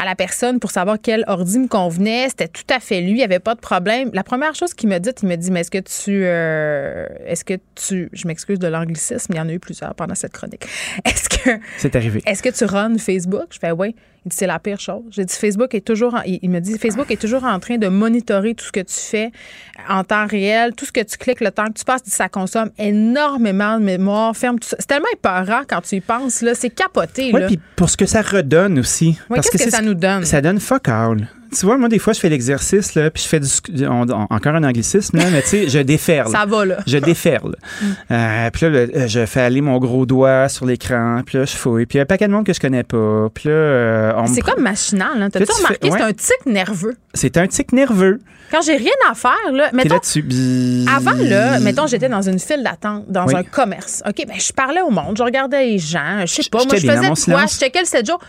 à 0.00 0.06
la 0.06 0.14
personne 0.16 0.60
pour 0.60 0.70
savoir 0.70 0.96
quel 1.00 1.24
ordi 1.28 1.58
me 1.58 1.68
convenait, 1.68 2.30
c'était 2.30 2.48
tout 2.48 2.64
à 2.70 2.80
fait 2.80 3.02
lui, 3.02 3.10
il 3.10 3.14
n'y 3.14 3.22
avait 3.22 3.38
pas 3.38 3.54
de 3.54 3.60
problème. 3.60 4.10
La 4.14 4.24
première 4.24 4.54
chose 4.54 4.72
qu'il 4.72 4.88
m'a 4.88 4.98
dit, 4.98 5.10
il 5.22 5.28
m'a 5.28 5.36
dit, 5.36 5.50
mais 5.50 5.60
est-ce 5.60 5.70
que 5.70 5.78
tu, 5.78 6.22
euh, 6.24 7.06
est-ce 7.26 7.44
que 7.44 7.54
tu, 7.74 8.08
je 8.14 8.26
m'excuse 8.26 8.58
de 8.58 8.66
l'anglicisme, 8.66 9.34
il 9.34 9.36
y 9.36 9.40
en 9.40 9.48
a 9.48 9.52
eu 9.52 9.58
plusieurs 9.60 9.94
pendant 9.94 10.14
cette 10.14 10.32
chronique. 10.32 10.64
Est-ce 11.04 11.28
que, 11.28 11.50
C'est 11.76 11.94
arrivé. 11.96 12.22
est-ce 12.24 12.42
que 12.42 12.48
tu 12.48 12.64
runs 12.64 12.96
Facebook? 12.98 13.48
Je 13.50 13.58
fais 13.58 13.72
oui. 13.72 13.94
Il 14.26 14.28
dit 14.28 14.36
c'est 14.36 14.46
la 14.46 14.58
pire 14.58 14.78
chose. 14.78 15.02
J'ai 15.10 15.24
dit 15.24 15.34
Facebook 15.34 15.74
est 15.74 15.80
toujours 15.86 16.14
en- 16.14 16.22
il 16.26 16.50
me 16.50 16.60
dit 16.60 16.78
Facebook 16.78 17.10
est 17.10 17.20
toujours 17.20 17.44
en 17.44 17.58
train 17.58 17.78
de 17.78 17.88
monitorer 17.88 18.54
tout 18.54 18.64
ce 18.66 18.72
que 18.72 18.80
tu 18.80 18.94
fais 18.94 19.30
en 19.88 20.04
temps 20.04 20.26
réel, 20.26 20.74
tout 20.74 20.84
ce 20.84 20.92
que 20.92 21.00
tu 21.02 21.16
cliques, 21.16 21.40
le 21.40 21.50
temps 21.50 21.66
que 21.68 21.72
tu 21.78 21.84
passes, 21.86 22.02
ça 22.04 22.28
consomme 22.28 22.70
énormément 22.78 23.78
de 23.78 23.84
mémoire, 23.84 24.36
ferme 24.36 24.58
tout 24.58 24.68
ça. 24.68 24.76
C'est 24.78 24.86
tellement 24.88 25.08
épeurant 25.12 25.62
quand 25.68 25.80
tu 25.80 25.96
y 25.96 26.00
penses 26.00 26.42
là, 26.42 26.54
c'est 26.54 26.68
capoté 26.70 27.30
Oui, 27.32 27.40
puis 27.46 27.60
pour 27.76 27.88
ce 27.88 27.96
que 27.96 28.04
ça 28.06 28.20
redonne 28.22 28.78
aussi. 28.78 29.16
Oui, 29.30 29.36
Parce 29.36 29.48
qu'est-ce 29.48 29.64
que 29.64 29.70
c'est 29.70 29.76
ça 29.76 29.82
nous 29.82 29.94
donne? 29.94 30.24
Ça 30.26 30.40
donne 30.42 30.60
fuck 30.60 30.88
all. 30.88 31.26
Tu 31.58 31.66
vois, 31.66 31.76
moi, 31.78 31.88
des 31.88 31.98
fois, 31.98 32.12
je 32.12 32.20
fais 32.20 32.28
l'exercice, 32.28 32.94
là, 32.94 33.10
puis 33.10 33.22
je 33.22 33.28
fais 33.28 33.40
du. 33.40 33.86
on- 33.88 34.08
on- 34.08 34.26
encore 34.30 34.54
un 34.54 34.62
anglicisme, 34.64 35.16
là, 35.18 35.24
mais 35.32 35.42
tu 35.42 35.48
sais, 35.48 35.68
je 35.68 35.78
déferle. 35.80 36.28
Ça 36.32 36.46
va, 36.46 36.64
là. 36.64 36.76
Je 36.86 36.98
déferle. 36.98 37.56
Euh, 38.10 38.50
puis 38.52 38.62
là, 38.70 38.86
le- 38.86 39.08
je 39.08 39.26
fais 39.26 39.40
aller 39.40 39.60
mon 39.60 39.78
gros 39.78 40.06
doigt 40.06 40.48
sur 40.48 40.66
l'écran, 40.66 41.22
puis 41.26 41.38
là, 41.38 41.44
je 41.44 41.56
fouille. 41.56 41.86
Puis 41.86 41.96
il 41.96 41.98
y 41.98 42.00
a 42.00 42.02
un 42.02 42.06
paquet 42.06 42.28
de 42.28 42.32
monde 42.32 42.46
que 42.46 42.52
je 42.52 42.60
connais 42.60 42.84
pas. 42.84 43.28
Puis 43.34 43.48
là, 43.48 43.54
euh, 43.54 44.12
on 44.16 44.26
C'est 44.26 44.42
comme 44.42 44.62
machinal, 44.62 45.08
hein. 45.14 45.18
Là, 45.18 45.30
T'as-tu 45.30 45.46
tu 45.46 45.52
remarqué? 45.52 45.90
fais- 45.90 45.96
C'est 45.98 46.02
un 46.02 46.12
tic 46.12 46.46
nerveux? 46.46 46.96
C'est 47.14 47.36
un 47.36 47.46
tic 47.46 47.72
nerveux. 47.72 48.20
Quand 48.52 48.62
j'ai 48.62 48.76
rien 48.76 48.90
à 49.08 49.14
faire, 49.14 49.52
là, 49.52 49.70
mettons, 49.72 49.94
là-dessus. 49.94 50.22
bzzz. 50.22 50.86
Avant, 50.88 51.12
là, 51.16 51.60
mettons, 51.60 51.86
j'étais 51.86 52.08
dans 52.08 52.22
une 52.22 52.38
file 52.40 52.62
d'attente, 52.64 53.04
dans 53.08 53.26
Oui. 53.26 53.34
un 53.36 53.42
commerce. 53.44 54.02
OK, 54.08 54.24
ben, 54.26 54.34
je 54.40 54.52
parlais 54.52 54.80
au 54.80 54.90
monde, 54.90 55.16
je 55.16 55.22
regardais 55.22 55.66
les 55.66 55.78
gens, 55.78 56.20
je 56.22 56.26
sais 56.26 56.42
pas, 56.50 56.58
moi, 56.64 56.74
je 56.76 56.86
faisais 56.86 57.30
quoi, 57.32 57.46
je 57.46 57.58
checkais 57.58 57.80
le 57.80 57.86
7 57.86 58.06
jours. 58.06 58.20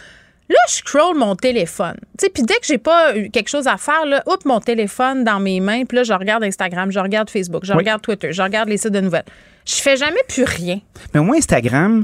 Là, 0.51 0.57
je 0.67 0.73
scroll 0.75 1.15
mon 1.17 1.35
téléphone. 1.37 1.95
Puis 2.19 2.43
dès 2.43 2.55
que 2.55 2.65
j'ai 2.65 2.77
pas 2.77 3.15
eu 3.15 3.29
quelque 3.29 3.47
chose 3.47 3.67
à 3.67 3.77
faire, 3.77 4.05
là, 4.05 4.21
oups, 4.27 4.43
mon 4.43 4.59
téléphone 4.59 5.23
dans 5.23 5.39
mes 5.39 5.61
mains, 5.61 5.85
puis 5.85 5.95
là, 5.95 6.03
je 6.03 6.11
regarde 6.11 6.43
Instagram, 6.43 6.91
je 6.91 6.99
regarde 6.99 7.29
Facebook, 7.29 7.63
je 7.63 7.71
Oui. 7.71 7.77
regarde 7.79 8.01
Twitter, 8.01 8.33
je 8.33 8.41
regarde 8.41 8.67
les 8.67 8.75
sites 8.77 8.91
de 8.91 8.99
nouvelles. 8.99 9.23
Je 9.65 9.75
fais 9.75 9.95
jamais 9.95 10.19
plus 10.27 10.43
rien. 10.43 10.79
Mais 11.13 11.19
au 11.19 11.23
moins, 11.23 11.37
Instagram, 11.37 12.03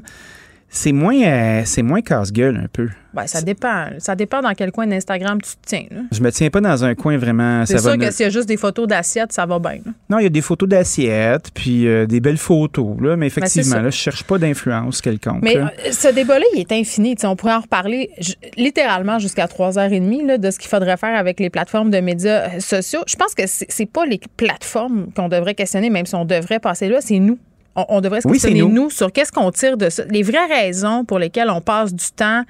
c'est 0.70 0.92
moins, 0.92 1.22
euh, 1.24 1.62
c'est 1.66 1.82
moins 1.82 2.02
casse-gueule 2.02 2.58
un 2.58 2.68
peu. 2.72 2.90
Ben, 3.14 3.26
ça 3.26 3.42
dépend. 3.42 3.88
Ça 3.98 4.16
dépend 4.16 4.42
dans 4.42 4.54
quel 4.54 4.72
coin 4.72 4.86
d'Instagram 4.86 5.42
tu 5.42 5.52
te 5.52 5.66
tiens. 5.66 5.86
là. 5.90 6.02
Je 6.12 6.22
me 6.22 6.32
tiens 6.32 6.50
pas 6.50 6.62
dans 6.62 6.84
un 6.84 6.94
coin 6.94 7.18
vraiment. 7.18 7.66
C'est 7.66 7.76
va 7.76 7.94
sûr 7.94 7.98
que 7.98 8.12
s'il 8.12 8.26
y 8.26 8.28
a 8.28 8.30
juste 8.30 8.48
des 8.48 8.58
photos 8.58 8.86
d'assiettes, 8.86 9.32
ça 9.32 9.46
va 9.46 9.60
bien. 9.60 9.80
là. 9.86 9.92
Non, 10.10 10.20
il 10.20 10.24
y 10.24 10.26
a 10.28 10.30
des 10.30 10.42
photos 10.42 10.70
d'assiettes, 10.70 11.50
puis 11.54 11.88
euh, 11.88 12.06
des 12.06 12.20
belles 12.20 12.38
photos, 12.38 12.96
là, 13.02 13.16
mais 13.16 13.28
effectivement, 13.28 13.78
ça. 13.78 13.82
là, 13.82 13.90
je 13.90 13.96
cherche 13.98 14.24
pas 14.24 14.38
d'influence 14.38 15.02
quelconque. 15.02 15.42
Mais 15.42 15.58
euh, 15.58 15.66
ce 15.92 16.10
débat-là, 16.10 16.46
il 16.54 16.60
est 16.60 16.72
infini. 16.72 17.16
On 17.24 17.36
pourrait 17.36 17.56
en 17.56 17.62
reparler 17.62 18.12
littéralement 18.56 19.18
jusqu'à 19.20 19.46
3h30 19.46 20.28
là, 20.28 20.38
de 20.38 20.52
ce 20.52 20.60
qu'il 20.60 20.70
faudrait 20.70 20.98
faire 20.98 21.18
avec 21.18 21.40
les 21.40 21.50
plateformes 21.50 21.90
de 21.90 22.00
médias 22.00 22.60
sociaux. 22.60 23.02
Je 23.08 23.16
pense 23.16 23.34
que 23.34 23.44
c'est 23.48 23.90
pas 23.90 24.06
les 24.06 24.20
plateformes 24.36 25.08
qu'on 25.16 25.30
devrait 25.30 25.56
questionner, 25.56 25.90
même 25.90 26.06
si 26.06 26.14
on 26.14 26.26
devrait 26.26 26.60
passer 26.60 26.90
là, 26.90 27.00
c'est 27.02 27.20
nous. 27.20 27.40
On, 27.78 27.86
on 27.90 28.02
devrait 28.02 28.22
se 28.22 28.28
Oui, 28.28 28.34
questionner, 28.34 28.60
nous. 28.62 28.70
nous. 28.70 28.90
sur 28.90 29.12
qu'est-ce 29.12 29.32
qu'on 29.32 29.52
tire 29.52 29.78
de 29.78 29.90
ça. 29.90 30.04
Les 30.10 30.24
vraies 30.24 30.48
raisons 30.48 31.06
pour 31.06 31.20
lesquelles 31.20 31.50
on 31.50 31.62
passe 31.62 31.94
du 31.94 32.06
temps 32.16 32.44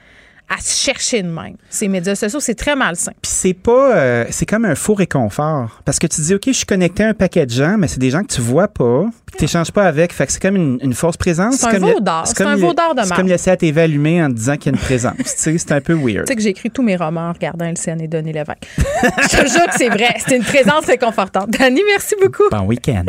à 0.49 0.61
se 0.61 0.81
chercher 0.81 1.23
de 1.23 1.27
même. 1.27 1.57
Ces 1.69 1.89
médias 1.89 2.15
sociaux, 2.15 2.39
c'est 2.39 2.55
très 2.55 2.73
malsain. 2.73 3.11
Puis 3.21 3.29
c'est 3.29 3.53
pas, 3.53 3.97
euh, 3.97 4.25
c'est 4.29 4.45
comme 4.45 4.63
un 4.63 4.75
faux 4.75 4.93
réconfort. 4.93 5.81
Parce 5.83 5.99
que 5.99 6.07
tu 6.07 6.21
dis, 6.21 6.33
OK, 6.35 6.43
je 6.47 6.51
suis 6.53 6.65
connecté 6.65 7.03
à 7.03 7.09
un 7.09 7.13
paquet 7.13 7.45
de 7.45 7.51
gens, 7.51 7.75
mais 7.77 7.89
c'est 7.89 7.99
des 7.99 8.09
gens 8.11 8.21
que 8.21 8.33
tu 8.33 8.39
vois 8.39 8.69
pas, 8.69 9.01
puis 9.25 9.33
que 9.33 9.37
tu 9.39 9.43
n'échanges 9.43 9.71
pas 9.73 9.83
avec. 9.83 10.13
Fait 10.13 10.25
que 10.25 10.31
c'est 10.31 10.41
comme 10.41 10.55
une, 10.55 10.79
une 10.81 10.93
fausse 10.93 11.17
présence. 11.17 11.55
C'est 11.55 11.65
un 11.67 11.71
comme 11.71 11.85
le- 11.87 11.91
veau 11.95 11.99
d'or. 11.99 12.23
C'est 12.25 12.41
un 12.43 12.55
le- 12.55 12.61
veau 12.61 12.73
d'or 12.73 12.95
de 12.95 13.01
C'est 13.01 13.13
comme 13.13 13.27
laisser 13.27 13.49
la 13.49 13.57
TV 13.57 13.81
allumée 13.81 14.23
en 14.23 14.29
te 14.29 14.35
disant 14.35 14.55
qu'il 14.55 14.71
y 14.71 14.75
a 14.75 14.77
une 14.77 14.81
présence. 14.81 15.15
tu 15.17 15.23
sais, 15.25 15.57
c'est 15.57 15.73
un 15.73 15.81
peu 15.81 15.93
weird. 15.95 16.25
Tu 16.25 16.31
sais 16.31 16.35
que 16.37 16.41
j'ai 16.41 16.49
écrit 16.51 16.71
tous 16.71 16.81
mes 16.81 16.95
romans 16.95 17.27
en 17.27 17.33
regardant 17.33 17.65
LCN 17.65 17.99
et 17.99 18.07
Denis 18.07 18.31
Lévesque. 18.31 18.59
Je 18.77 19.37
te 19.41 19.47
jure 19.51 19.65
que 19.65 19.77
c'est 19.77 19.89
vrai. 19.89 20.15
C'est 20.25 20.37
une 20.37 20.43
présence 20.45 20.85
réconfortante. 20.85 21.49
Dani, 21.49 21.81
merci 21.85 22.15
beaucoup. 22.23 22.43
Bon 22.49 22.61
week-end. 22.61 23.03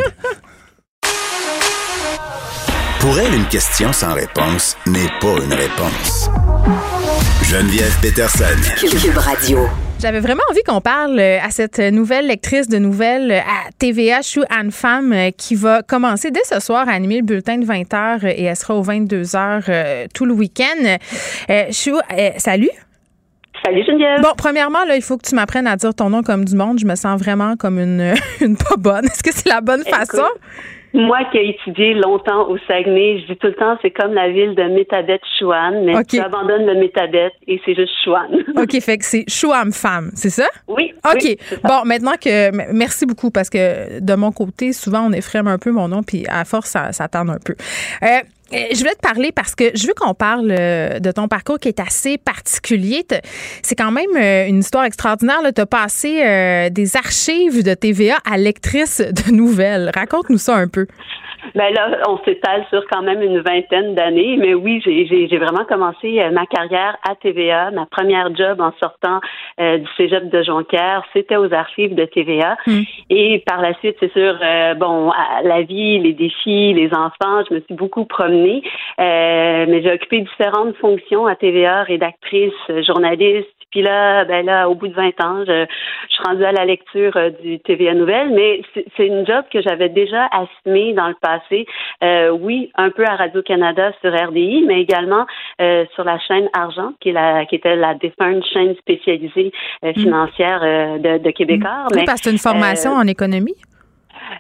Pour 3.00 3.16
elle, 3.20 3.32
une 3.32 3.46
question 3.46 3.92
sans 3.92 4.12
réponse 4.14 4.76
n'est 4.86 5.08
pas 5.20 5.36
une 5.44 5.52
réponse. 5.52 6.28
Geneviève 7.44 7.96
Peterson. 8.02 8.44
Cube 8.76 9.16
Radio. 9.16 9.68
J'avais 10.00 10.18
vraiment 10.18 10.42
envie 10.50 10.62
qu'on 10.64 10.80
parle 10.80 11.18
euh, 11.18 11.38
à 11.40 11.50
cette 11.50 11.78
nouvelle 11.78 12.26
lectrice 12.26 12.68
de 12.68 12.78
nouvelles 12.78 13.30
euh, 13.30 13.38
à 13.38 13.70
TVA, 13.78 14.22
Chou 14.22 14.42
Anne 14.50 14.72
Femme, 14.72 15.12
euh, 15.12 15.30
qui 15.30 15.54
va 15.54 15.82
commencer 15.82 16.32
dès 16.32 16.42
ce 16.44 16.58
soir 16.58 16.88
à 16.88 16.92
animer 16.92 17.18
le 17.18 17.22
bulletin 17.22 17.58
de 17.58 17.66
20h 17.66 18.26
et 18.26 18.42
elle 18.42 18.56
sera 18.56 18.74
aux 18.74 18.84
22h 18.84 19.62
euh, 19.68 20.06
tout 20.12 20.26
le 20.26 20.34
week-end. 20.34 20.96
Chou, 21.70 21.98
salut. 22.36 22.70
Salut 23.64 23.84
Geneviève. 23.86 24.22
Bon, 24.22 24.32
premièrement, 24.36 24.84
là, 24.84 24.96
il 24.96 25.02
faut 25.02 25.16
que 25.16 25.28
tu 25.28 25.34
m'apprennes 25.36 25.66
à 25.68 25.76
dire 25.76 25.94
ton 25.94 26.10
nom 26.10 26.22
comme 26.22 26.44
du 26.44 26.56
monde. 26.56 26.78
Je 26.80 26.86
me 26.86 26.96
sens 26.96 27.18
vraiment 27.20 27.56
comme 27.56 27.78
une, 27.78 28.14
une 28.40 28.56
pas 28.56 28.76
bonne. 28.76 29.04
Est-ce 29.06 29.22
que 29.22 29.32
c'est 29.32 29.48
la 29.48 29.60
bonne 29.60 29.84
façon? 29.84 30.26
Moi 30.94 31.18
qui 31.30 31.38
ai 31.38 31.50
étudié 31.50 31.94
longtemps 31.94 32.48
au 32.48 32.56
Saguenay, 32.66 33.20
je 33.20 33.32
dis 33.32 33.38
tout 33.38 33.48
le 33.48 33.54
temps, 33.54 33.76
c'est 33.82 33.90
comme 33.90 34.14
la 34.14 34.30
ville 34.30 34.54
de 34.54 34.62
Métadette-Chouane, 34.62 35.84
mais 35.84 35.96
OK. 35.96 36.06
tu 36.08 36.18
abandonnes 36.18 36.66
le 36.66 36.74
Métadette 36.74 37.34
et 37.46 37.60
c'est 37.64 37.74
juste 37.74 37.92
Chouane. 38.04 38.44
OK, 38.56 38.80
fait 38.80 38.98
que 38.98 39.04
c'est 39.04 39.24
Chouam 39.28 39.72
Femme, 39.72 40.10
c'est 40.14 40.30
ça? 40.30 40.46
Oui. 40.66 40.92
OK. 41.04 41.20
oui, 41.22 41.38
bon, 41.64 41.84
maintenant 41.84 42.14
que. 42.20 42.72
Merci 42.72 43.06
beaucoup 43.06 43.30
parce 43.30 43.50
que 43.50 44.00
de 44.00 44.14
mon 44.14 44.32
côté, 44.32 44.72
souvent, 44.72 45.06
on 45.08 45.12
effraie 45.12 45.38
un 45.38 45.58
peu 45.58 45.70
mon 45.70 45.88
nom, 45.88 46.02
puis 46.02 46.24
à 46.28 46.44
force, 46.44 46.70
ça, 46.70 46.92
ça 46.92 47.08
un 47.14 47.38
peu. 47.44 47.54
Euh, 48.02 48.06
je 48.50 48.78
voulais 48.78 48.94
te 48.94 49.00
parler 49.00 49.32
parce 49.32 49.54
que 49.54 49.70
je 49.74 49.86
veux 49.86 49.94
qu'on 49.94 50.14
parle 50.14 50.50
euh, 50.50 50.98
de 51.00 51.10
ton 51.10 51.28
parcours 51.28 51.58
qui 51.58 51.68
est 51.68 51.80
assez 51.80 52.18
particulier. 52.18 53.04
C'est 53.62 53.74
quand 53.74 53.90
même 53.90 54.16
euh, 54.16 54.46
une 54.46 54.60
histoire 54.60 54.84
extraordinaire. 54.84 55.40
Tu 55.54 55.60
as 55.60 55.66
passé 55.66 56.22
euh, 56.24 56.70
des 56.70 56.96
archives 56.96 57.62
de 57.62 57.74
TVA 57.74 58.18
à 58.24 58.38
lectrice 58.38 59.00
de 59.00 59.32
nouvelles. 59.32 59.90
Raconte-nous 59.94 60.38
ça 60.38 60.56
un 60.56 60.68
peu. 60.68 60.86
Ben 61.54 61.72
là, 61.74 61.98
on 62.08 62.18
s'étale 62.24 62.64
sur 62.70 62.84
quand 62.90 63.02
même 63.02 63.22
une 63.22 63.40
vingtaine 63.40 63.94
d'années, 63.94 64.36
mais 64.36 64.54
oui, 64.54 64.80
j'ai 64.84 65.38
vraiment 65.38 65.64
commencé 65.64 66.20
euh, 66.20 66.30
ma 66.30 66.46
carrière 66.46 66.96
à 67.08 67.14
TVA. 67.14 67.70
Ma 67.70 67.86
première 67.86 68.34
job 68.34 68.60
en 68.60 68.72
sortant 68.80 69.20
euh, 69.60 69.78
du 69.78 69.86
cégep 69.96 70.28
de 70.28 70.42
Jonquière, 70.42 71.04
c'était 71.12 71.36
aux 71.36 71.52
archives 71.52 71.94
de 71.94 72.04
TVA. 72.04 72.56
Hmm. 72.66 72.82
Et 73.10 73.42
par 73.46 73.60
la 73.60 73.74
suite, 73.74 73.96
c'est 74.00 74.12
sûr, 74.12 74.38
euh, 74.42 74.74
bon, 74.74 75.12
la 75.44 75.62
vie, 75.62 75.98
les 75.98 76.12
défis, 76.12 76.72
les 76.74 76.90
enfants, 76.92 77.44
je 77.48 77.54
me 77.54 77.60
suis 77.60 77.74
beaucoup 77.74 78.04
promenée, 78.04 78.62
mais 78.98 79.82
j'ai 79.82 79.92
occupé 79.92 80.20
différentes 80.20 80.76
fonctions 80.76 81.26
à 81.26 81.34
TVA, 81.34 81.82
rédactrice, 81.82 82.52
journaliste, 82.86 83.48
puis 83.70 83.82
là, 83.82 84.24
ben 84.24 84.46
là, 84.46 84.68
au 84.68 84.74
bout 84.74 84.88
de 84.88 84.94
20 84.94 85.08
ans, 85.22 85.44
je, 85.46 85.66
je 86.08 86.14
suis 86.14 86.22
rendue 86.24 86.44
à 86.44 86.52
la 86.52 86.64
lecture 86.64 87.16
euh, 87.16 87.30
du 87.42 87.58
TVA 87.60 87.94
Nouvelle, 87.94 88.30
mais 88.30 88.62
c'est 88.96 89.06
une 89.06 89.26
job 89.26 89.44
que 89.52 89.60
j'avais 89.60 89.88
déjà 89.88 90.26
assumée 90.32 90.94
dans 90.94 91.08
le 91.08 91.16
passé. 91.20 91.66
Euh, 92.02 92.30
oui, 92.30 92.70
un 92.76 92.90
peu 92.90 93.04
à 93.04 93.16
Radio-Canada 93.16 93.92
sur 94.00 94.12
RDI, 94.12 94.64
mais 94.66 94.80
également 94.80 95.26
euh, 95.60 95.84
sur 95.94 96.04
la 96.04 96.18
chaîne 96.18 96.48
Argent, 96.54 96.92
qui, 97.00 97.10
est 97.10 97.12
la, 97.12 97.44
qui 97.44 97.56
était 97.56 97.76
la 97.76 97.94
défunte 97.94 98.44
chaîne 98.52 98.74
spécialisée 98.76 99.52
euh, 99.84 99.90
mm. 99.90 100.00
financière 100.00 100.60
de, 100.60 101.18
de 101.18 101.30
Québécois. 101.30 101.86
Mm. 101.90 101.96
Oui, 101.96 102.02
parce 102.06 102.20
que 102.20 102.24
c'est 102.24 102.32
une 102.32 102.38
formation 102.38 102.92
en 102.92 103.06
économie. 103.06 103.54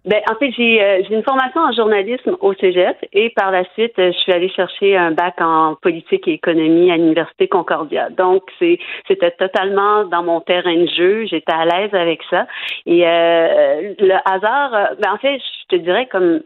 Ben, 0.04 0.20
en 0.30 0.34
fait, 0.36 0.50
j'ai 0.56 0.82
euh, 0.82 1.02
une 1.10 1.22
formation 1.22 1.60
en 1.60 1.72
journalisme 1.72 2.36
au 2.40 2.54
Cégep 2.54 2.96
et 3.12 3.30
par 3.30 3.50
la 3.50 3.64
suite, 3.74 3.98
euh, 3.98 4.12
je 4.12 4.18
suis 4.18 4.32
allée 4.32 4.48
chercher 4.48 4.96
un 4.96 5.12
bac 5.12 5.34
en 5.40 5.76
politique 5.76 6.26
et 6.28 6.32
économie 6.32 6.90
à 6.90 6.96
l'Université 6.96 7.48
Concordia. 7.48 8.10
Donc, 8.10 8.42
c'était 8.58 9.30
totalement 9.32 10.04
dans 10.04 10.22
mon 10.22 10.40
terrain 10.40 10.76
de 10.76 10.88
jeu. 10.88 11.26
J'étais 11.26 11.52
à 11.52 11.64
l'aise 11.64 11.94
avec 11.94 12.20
ça. 12.30 12.46
Et 12.86 13.06
euh, 13.06 13.94
le 13.98 14.14
hasard, 14.24 14.94
ben, 15.00 15.12
en 15.12 15.18
fait, 15.18 15.38
je 15.38 15.76
te 15.76 15.82
dirais 15.82 16.06
comme 16.06 16.40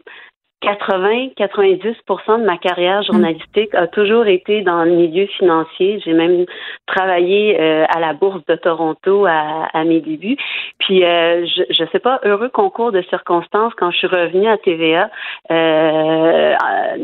80-90% 0.63 2.39
de 2.39 2.45
ma 2.45 2.57
carrière 2.57 3.03
journalistique 3.03 3.75
a 3.75 3.87
toujours 3.87 4.27
été 4.27 4.61
dans 4.61 4.85
le 4.85 4.91
milieu 4.91 5.27
financier. 5.37 6.01
J'ai 6.05 6.13
même 6.13 6.45
travaillé 6.87 7.59
euh, 7.59 7.85
à 7.93 7.99
la 7.99 8.13
Bourse 8.13 8.45
de 8.47 8.55
Toronto 8.55 9.25
à, 9.25 9.67
à 9.73 9.83
mes 9.83 9.99
débuts. 9.99 10.37
Puis, 10.79 11.03
euh, 11.03 11.45
je 11.45 11.83
ne 11.83 11.87
sais 11.89 11.99
pas, 11.99 12.21
heureux 12.23 12.49
concours 12.49 12.91
de 12.93 13.01
circonstances, 13.09 13.73
quand 13.77 13.91
je 13.91 13.97
suis 13.97 14.07
revenue 14.07 14.47
à 14.47 14.57
TVA 14.57 15.09
euh, 15.51 16.55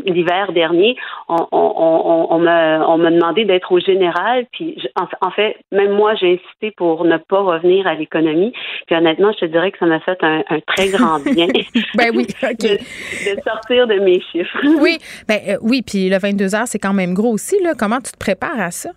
l'hiver 0.05 0.53
dernier, 0.53 0.95
on, 1.27 1.45
on, 1.51 2.27
on, 2.29 2.39
m'a 2.39 2.87
on 2.87 2.97
m'a 2.97 3.11
demandé 3.11 3.43
d'être 3.43 3.71
au 3.73 3.79
général. 3.79 4.45
Puis, 4.53 4.81
en, 5.21 5.31
fait, 5.31 5.57
même 5.71 5.91
moi, 5.91 6.15
j'ai 6.15 6.35
insisté 6.35 6.71
pour 6.71 7.03
ne 7.03 7.17
pas 7.17 7.41
revenir 7.41 7.87
à 7.87 7.95
l'économie. 7.95 8.53
Puis, 8.87 8.95
honnêtement, 8.95 9.33
je 9.33 9.39
te 9.39 9.45
dirais 9.45 9.71
que 9.71 9.79
ça 9.79 9.85
m'a 9.85 9.99
fait 9.99 10.23
un, 10.23 10.43
un 10.49 10.59
très 10.61 10.89
grand 10.89 11.19
bien. 11.19 11.47
ben 11.95 12.11
oui, 12.15 12.25
OK 12.43 13.48
sortir 13.49 13.87
de 13.87 13.95
mes 13.95 14.21
chiffres. 14.31 14.59
oui, 14.79 14.97
ben, 15.27 15.39
euh, 15.47 15.57
oui, 15.61 15.81
puis 15.81 16.09
le 16.09 16.17
22 16.17 16.55
heures, 16.55 16.67
c'est 16.67 16.79
quand 16.79 16.93
même 16.93 17.13
gros 17.13 17.31
aussi. 17.31 17.61
Là. 17.63 17.73
Comment 17.77 17.99
tu 17.99 18.11
te 18.11 18.17
prépares 18.17 18.59
à 18.59 18.71
ça? 18.71 18.91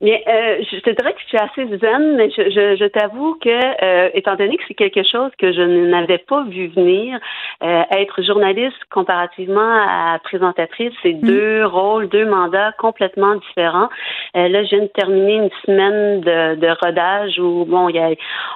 Mais 0.00 0.24
euh, 0.26 0.64
je 0.70 0.78
te 0.78 0.90
dirais 0.90 1.12
que 1.12 1.20
je 1.20 1.26
suis 1.26 1.38
assez 1.38 1.66
zen, 1.78 2.16
mais 2.16 2.30
je, 2.30 2.50
je, 2.50 2.76
je 2.76 2.86
t'avoue 2.86 3.34
que, 3.34 3.84
euh, 3.84 4.08
étant 4.14 4.34
donné 4.34 4.56
que 4.56 4.62
c'est 4.66 4.74
quelque 4.74 5.02
chose 5.02 5.30
que 5.38 5.52
je 5.52 5.60
n'avais 5.60 6.18
pas 6.18 6.44
vu 6.44 6.68
venir, 6.68 7.18
euh, 7.62 7.82
être 7.90 8.22
journaliste 8.22 8.78
comparativement 8.90 9.60
à 9.60 10.18
présentatrice, 10.24 10.94
c'est 11.02 11.12
mm. 11.12 11.20
deux 11.20 11.66
rôles, 11.66 12.08
deux 12.08 12.24
mandats 12.24 12.72
complètement 12.78 13.34
différents. 13.36 13.90
Euh, 14.36 14.48
là, 14.48 14.64
je 14.64 14.70
viens 14.70 14.84
de 14.84 14.86
terminer 14.86 15.34
une 15.34 15.50
semaine 15.66 16.20
de, 16.22 16.54
de 16.54 16.68
rodage 16.82 17.38
où, 17.38 17.66
bon, 17.66 17.90
il 17.90 17.96
y 17.96 17.98
a, 17.98 18.10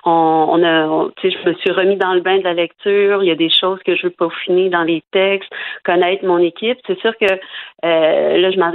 on, 0.06 0.46
on 0.50 0.62
a, 0.64 1.10
tu 1.16 1.30
sais, 1.30 1.36
je 1.38 1.50
me 1.50 1.54
suis 1.56 1.70
remis 1.72 1.96
dans 1.96 2.14
le 2.14 2.20
bain 2.20 2.38
de 2.38 2.44
la 2.44 2.54
lecture. 2.54 3.22
Il 3.22 3.28
y 3.28 3.32
a 3.32 3.34
des 3.34 3.50
choses 3.50 3.80
que 3.84 3.94
je 3.94 4.04
veux 4.04 4.10
peaufiner 4.10 4.70
dans 4.70 4.82
les 4.82 5.02
textes, 5.12 5.52
connaître 5.84 6.24
mon 6.24 6.38
équipe. 6.38 6.78
C'est 6.86 6.98
sûr 7.00 7.12
que 7.18 7.26
euh, 7.84 8.38
là, 8.38 8.50
je 8.50 8.58
m'en, 8.58 8.72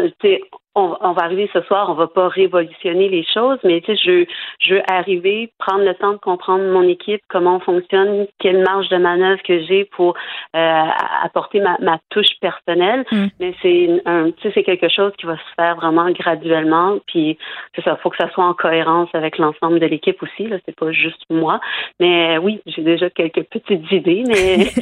on, 1.02 1.12
va 1.14 1.24
arriver 1.24 1.50
ce 1.54 1.62
soir, 1.62 1.90
on 1.90 1.94
va 1.94 2.08
pas 2.08 2.28
révolutionner 2.28 3.10
les 3.10 3.26
choses, 3.34 3.60
mais 3.64 3.82
tu 3.82 3.96
sais, 3.96 4.02
je, 4.04 4.26
je 4.60 4.76
veux 4.76 4.82
arriver, 4.92 5.52
prendre 5.58 5.84
le 5.84 5.94
temps 5.96 6.14
de 6.14 6.18
comprendre 6.18 6.64
mon 6.66 6.88
équipe, 6.88 7.22
comment 7.28 7.58
on 7.58 7.60
fonctionne, 7.60 8.28
quelle 8.40 8.64
marge 8.64 8.90
de 8.90 8.98
manœuvre 8.98 9.42
que 9.44 9.62
j'ai 9.64 9.86
pour 9.86 10.16
euh, 10.56 10.84
apporter 11.24 11.60
ma, 11.60 11.78
ma, 11.80 12.00
touche 12.10 12.40
personnelle. 12.42 13.06
Mm. 13.12 13.26
Mais 13.40 13.54
c'est 13.62 14.02
un, 14.06 14.32
tu 14.32 14.42
sais, 14.42 14.52
c'est 14.54 14.64
quelque 14.64 14.90
chose 14.90 15.12
qui 15.18 15.26
va 15.26 15.36
se 15.36 15.54
faire 15.56 15.76
vraiment 15.76 16.10
graduellement. 16.12 17.00
Puis 17.08 17.38
c'est 17.76 17.84
ça, 17.84 17.98
faut 17.98 18.10
que 18.10 18.18
ça 18.18 18.30
soit 18.32 18.46
en 18.46 18.54
cohérence 18.54 19.10
avec 19.14 19.38
l'ensemble 19.38 19.80
de 19.80 19.86
l'équipe 19.86 20.22
aussi. 20.24 20.48
Là, 20.48 20.58
c'est 20.66 20.76
pas 20.76 20.92
juste 20.92 21.22
moi. 21.30 21.60
Mais 22.00 22.38
oui, 22.38 22.62
j'ai 22.66 22.82
déjà 22.82 23.10
quelques 23.10 23.44
petites 23.44 23.92
idées, 23.92 24.24
mais 24.28 24.66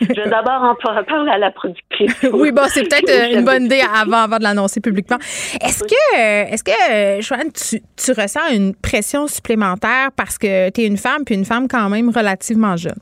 je 0.00 0.06
vais 0.06 0.30
d'abord 0.30 0.62
en 0.62 0.74
parler 0.74 1.30
à 1.30 1.38
la 1.38 1.50
productrice. 1.50 2.26
oui, 2.32 2.52
bon, 2.52 2.62
c'est 2.68 2.82
peut-être 2.82 3.10
euh, 3.10 3.38
une 3.38 3.44
bonne 3.44 3.64
idée 3.64 3.82
avant, 3.82 4.24
avant 4.24 4.38
de 4.38 4.44
l'annoncer 4.44 4.80
publiquement. 4.80 5.18
Est-ce 5.62 5.84
que, 5.84 6.52
est-ce 6.52 6.64
que, 6.64 7.20
Joanne, 7.22 7.50
tu, 7.52 8.12
ressens 8.12 8.52
une 8.52 8.74
pression 8.74 9.26
supplémentaire 9.26 10.08
parce 10.16 10.38
que 10.38 10.70
tu 10.70 10.82
es 10.82 10.86
une 10.86 10.96
femme, 10.96 11.24
puis 11.24 11.34
une 11.34 11.44
femme 11.44 11.68
quand 11.68 11.88
même 11.88 12.10
relativement 12.10 12.76
jeune? 12.76 13.00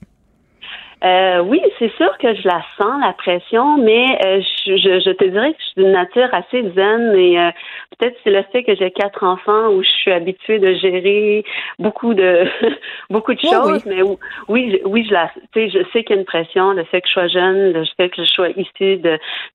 Euh, 1.05 1.41
oui, 1.43 1.61
c'est 1.79 1.93
sûr 1.97 2.11
que 2.19 2.35
je 2.35 2.49
la 2.49 2.61
sens, 2.77 3.01
la 3.01 3.13
pression, 3.13 3.79
mais 3.79 4.19
euh, 4.25 4.41
je, 4.67 5.13
te 5.13 5.25
dirais 5.25 5.53
que 5.53 5.59
je 5.61 5.65
suis 5.65 5.83
d'une 5.85 5.93
nature 5.93 6.29
assez 6.33 6.63
zen 6.75 7.15
et 7.15 7.39
euh, 7.39 7.51
peut-être 7.99 8.17
c'est 8.25 8.31
le 8.31 8.43
fait 8.53 8.63
que 8.63 8.75
j'ai 8.75 8.91
quatre 8.91 9.25
enfants 9.25 9.69
où 9.71 9.83
je 9.83 9.89
suis 9.89 10.13
habituée 10.13 10.59
de 10.59 10.75
gérer 10.75 11.45
beaucoup 11.79 12.15
de 12.15 12.47
beaucoup 13.11 13.35
de 13.35 13.41
choses, 13.41 13.85
mais 13.87 14.03
oui, 14.49 14.81
oui, 14.85 15.05
je 15.09 15.13
la, 15.13 15.31
tu 15.53 15.61
sais, 15.61 15.71
je 15.71 15.79
sais 15.93 16.05
qu'il 16.05 16.15
y 16.15 16.19
a 16.19 16.21
une 16.21 16.27
pression, 16.27 16.73
le 16.73 16.85
fait 16.85 17.01
que 17.01 17.09
je 17.09 17.13
sois 17.13 17.29
jeune, 17.29 17.73
le 17.73 17.85
fait 17.97 18.09
que 18.11 18.23
je 18.23 18.29
sois 18.29 18.51
issue 18.51 19.01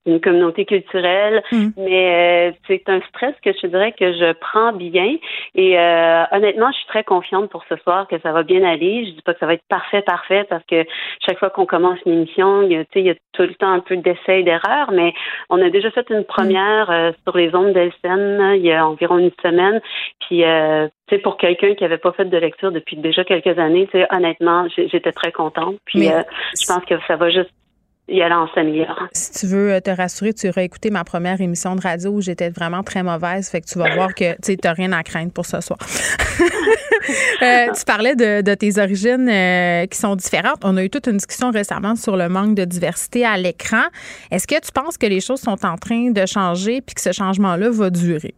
d'une 0.05 0.19
communauté 0.21 0.65
culturelle, 0.65 1.43
mm. 1.51 1.69
mais 1.77 2.53
c'est 2.67 2.87
un 2.87 3.01
stress 3.09 3.35
que 3.43 3.51
je 3.53 3.67
dirais 3.67 3.93
que 3.93 4.13
je 4.13 4.33
prends 4.33 4.73
bien 4.73 5.17
et 5.55 5.77
honnêtement, 6.31 6.71
je 6.71 6.77
suis 6.77 6.87
très 6.87 7.03
confiante 7.03 7.49
pour 7.49 7.63
ce 7.69 7.75
soir 7.77 8.07
que 8.07 8.19
ça 8.19 8.31
va 8.31 8.43
bien 8.43 8.63
aller. 8.63 9.05
Je 9.05 9.11
dis 9.11 9.21
pas 9.21 9.33
que 9.33 9.39
ça 9.39 9.45
va 9.45 9.53
être 9.53 9.67
parfait, 9.69 10.01
parfait 10.01 10.45
parce 10.49 10.63
que 10.65 10.85
chaque 11.25 11.39
fois 11.39 11.49
qu'on 11.49 11.65
commence 11.65 11.99
une 12.05 12.13
émission, 12.13 12.63
il 12.63 12.71
y, 12.71 12.75
a, 12.75 12.83
il 12.95 13.05
y 13.05 13.09
a 13.09 13.15
tout 13.33 13.43
le 13.43 13.55
temps 13.55 13.71
un 13.71 13.79
peu 13.79 13.97
d'essais 13.97 14.41
et 14.41 14.43
d'erreurs, 14.43 14.91
mais 14.91 15.13
on 15.49 15.61
a 15.61 15.69
déjà 15.69 15.91
fait 15.91 16.05
une 16.09 16.23
première 16.23 16.89
euh, 16.89 17.11
sur 17.23 17.37
les 17.37 17.53
ondes 17.55 17.73
d'Elsen 17.73 18.32
il 18.55 18.65
y 18.65 18.71
a 18.71 18.85
environ 18.85 19.17
une 19.17 19.31
semaine. 19.41 19.81
Puis, 20.21 20.43
euh, 20.43 20.87
tu 21.07 21.15
sais, 21.15 21.21
pour 21.21 21.37
quelqu'un 21.37 21.75
qui 21.75 21.83
avait 21.83 21.97
pas 21.97 22.11
fait 22.11 22.25
de 22.25 22.37
lecture 22.37 22.71
depuis 22.71 22.97
déjà 22.97 23.23
quelques 23.23 23.57
années, 23.59 23.87
tu 23.91 23.99
sais, 23.99 24.07
honnêtement, 24.11 24.67
j'étais 24.75 25.11
très 25.11 25.31
contente. 25.31 25.77
Puis, 25.85 26.09
euh, 26.09 26.21
je 26.59 26.65
pense 26.65 26.83
que 26.85 26.95
ça 27.07 27.15
va 27.15 27.29
juste 27.29 27.51
y 28.07 28.21
aller 28.21 28.35
en. 28.35 28.47
Si 29.13 29.31
tu 29.31 29.47
veux 29.47 29.79
te 29.81 29.89
rassurer, 29.89 30.33
tu 30.33 30.49
aurais 30.49 30.65
écouté 30.65 30.89
ma 30.89 31.03
première 31.03 31.39
émission 31.39 31.75
de 31.75 31.81
radio 31.81 32.11
où 32.11 32.21
j'étais 32.21 32.49
vraiment 32.49 32.83
très 32.83 33.01
mauvaise. 33.01 33.49
Fait 33.49 33.61
que 33.61 33.67
tu 33.67 33.79
vas 33.79 33.93
voir 33.95 34.13
que 34.13 34.35
tu 34.41 34.57
n'as 34.61 34.73
rien 34.73 34.91
à 34.91 35.03
craindre 35.03 35.31
pour 35.31 35.45
ce 35.45 35.61
soir. 35.61 35.79
Euh, 37.41 37.65
tu 37.77 37.83
parlais 37.83 38.15
de, 38.15 38.53
tes 38.55 38.79
origines 38.79 39.27
euh, 39.27 39.85
qui 39.87 39.97
sont 39.97 40.15
différentes. 40.15 40.61
On 40.63 40.77
a 40.77 40.83
eu 40.85 40.89
toute 40.89 41.07
une 41.07 41.17
discussion 41.17 41.51
récemment 41.51 41.97
sur 41.97 42.15
le 42.15 42.29
manque 42.29 42.55
de 42.55 42.63
diversité 42.63 43.25
à 43.25 43.35
l'écran. 43.35 43.83
Est-ce 44.31 44.47
que 44.47 44.55
tu 44.55 44.71
penses 44.71 44.97
que 44.97 45.07
les 45.07 45.19
choses 45.19 45.41
sont 45.41 45.65
en 45.65 45.75
train 45.75 46.11
de 46.11 46.25
changer 46.25 46.79
puis 46.79 46.95
que 46.95 47.01
ce 47.01 47.11
changement-là 47.11 47.71
va 47.71 47.89
durer? 47.89 48.33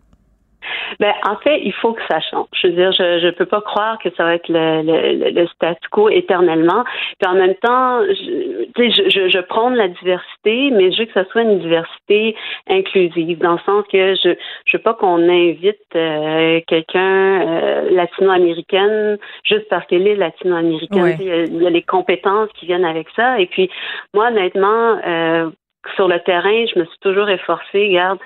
Ben, 1.00 1.14
en 1.28 1.36
fait, 1.38 1.60
il 1.62 1.74
faut 1.74 1.94
que 1.94 2.02
ça 2.10 2.20
change. 2.20 2.48
Je 2.54 2.68
veux 2.68 2.74
dire, 2.74 2.92
je 2.92 3.26
ne 3.26 3.32
peux 3.32 3.46
pas 3.46 3.62
croire 3.62 3.98
que 4.00 4.10
ça 4.16 4.24
va 4.24 4.36
être 4.36 4.50
le, 4.50 4.82
le, 4.84 5.30
le 5.32 5.48
statu 5.48 5.88
quo 5.90 6.10
éternellement. 6.10 6.84
Puis 7.20 7.30
en 7.30 7.36
même 7.36 7.56
temps, 7.56 8.02
je, 8.04 9.10
je, 9.10 9.30
je 9.30 9.40
prône 9.40 9.76
la 9.76 9.88
diversité, 9.88 10.72
mais 10.72 10.92
je 10.92 11.00
veux 11.00 11.06
que 11.06 11.14
ça 11.14 11.26
soit 11.26 11.42
une 11.42 11.60
diversité 11.60 12.36
inclusive, 12.68 13.38
dans 13.40 13.54
le 13.54 13.60
sens 13.66 13.84
que 13.92 14.16
je 14.16 14.36
je 14.66 14.78
veux 14.78 14.84
pas 14.84 14.94
qu'on 14.94 15.30
invite 15.30 15.78
euh, 15.96 16.60
quelqu'un 16.68 17.42
euh, 17.42 17.90
latino-américaine 17.92 19.18
juste 19.44 19.68
parce 19.70 19.86
qu'elle 19.88 20.08
est 20.08 20.16
latino-américaine. 20.16 21.18
Il, 21.20 21.62
y 21.62 21.68
a 21.68 21.70
les 21.70 21.82
compétences 21.82 22.50
qui 22.60 22.66
viennent 22.66 22.86
avec 22.86 23.08
ça. 23.16 23.40
Et 23.40 23.48
puis, 23.48 23.70
moi, 24.14 24.28
honnêtement, 24.28 25.00
euh, 25.06 25.50
sur 25.96 26.08
le 26.08 26.20
terrain, 26.20 26.66
je 26.74 26.80
me 26.80 26.86
suis 26.86 27.00
toujours 27.02 27.30
efforcée, 27.30 27.88
regarde, 27.88 28.20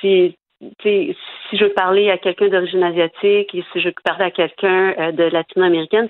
si 0.00 0.36
si 0.82 1.16
je 1.52 1.64
parler 1.66 2.10
à 2.10 2.18
quelqu'un 2.18 2.48
d'origine 2.48 2.82
asiatique 2.82 3.54
et 3.54 3.64
si 3.72 3.80
je 3.80 3.88
parler 4.04 4.24
à 4.24 4.30
quelqu'un 4.30 4.94
euh, 4.98 5.12
de 5.12 5.24
latino-américaine, 5.24 6.08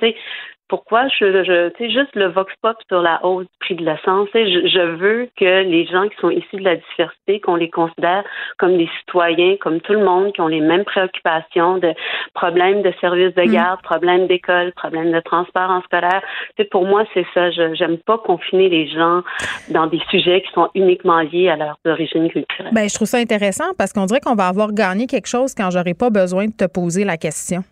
pourquoi 0.71 1.09
je, 1.09 1.45
je 1.45 1.69
tu 1.71 1.85
sais, 1.85 1.91
juste 1.91 2.15
le 2.15 2.29
vox 2.29 2.55
pop 2.63 2.77
sur 2.89 3.03
la 3.03 3.23
hausse 3.27 3.45
du 3.45 3.59
prix 3.59 3.75
de 3.75 3.85
l'essence. 3.85 4.29
Je, 4.33 4.69
je 4.69 4.97
veux 4.97 5.29
que 5.37 5.63
les 5.65 5.85
gens 5.85 6.09
qui 6.09 6.17
sont 6.21 6.31
issus 6.31 6.57
de 6.57 6.65
la 6.65 6.77
diversité, 6.77 7.41
qu'on 7.41 7.57
les 7.57 7.69
considère 7.69 8.23
comme 8.57 8.79
des 8.79 8.89
citoyens, 9.01 9.57
comme 9.61 9.81
tout 9.81 9.93
le 9.93 10.05
monde, 10.05 10.33
qui 10.33 10.41
ont 10.41 10.47
les 10.47 10.61
mêmes 10.61 10.85
préoccupations 10.85 11.79
de 11.79 11.93
problèmes 12.35 12.83
de 12.83 12.93
services 13.01 13.35
de 13.35 13.43
mm. 13.43 13.53
garde, 13.53 13.83
problèmes 13.83 14.29
d'école, 14.29 14.73
problèmes 14.77 15.11
de 15.11 15.21
transport 15.21 15.71
en 15.71 15.83
scolaire. 15.83 16.23
Tu 16.57 16.65
pour 16.67 16.87
moi, 16.87 17.05
c'est 17.15 17.27
ça. 17.35 17.51
Je 17.51 17.75
j'aime 17.75 17.99
pas 17.99 18.19
confiner 18.19 18.69
les 18.69 18.89
gens 18.89 19.23
dans 19.71 19.89
des 19.89 20.01
sujets 20.09 20.41
qui 20.43 20.53
sont 20.53 20.69
uniquement 20.77 21.21
liés 21.21 21.49
à 21.49 21.57
leur 21.57 21.79
origine 21.85 22.29
culturelle. 22.29 22.73
Ben, 22.73 22.89
je 22.89 22.95
trouve 22.95 23.09
ça 23.09 23.19
intéressant 23.19 23.73
parce 23.77 23.93
qu'on 23.93 24.07
dirait 24.07 24.21
qu'on 24.21 24.37
va 24.37 24.47
avoir 24.47 24.73
gagné 24.73 25.09
quelque 25.09 25.29
chose 25.29 25.53
quand 25.55 25.71
j'aurai 25.71 25.95
pas 25.95 26.11
besoin 26.11 26.47
de 26.47 26.53
te 26.53 26.67
poser 26.67 27.03
la 27.05 27.17
question 27.17 27.65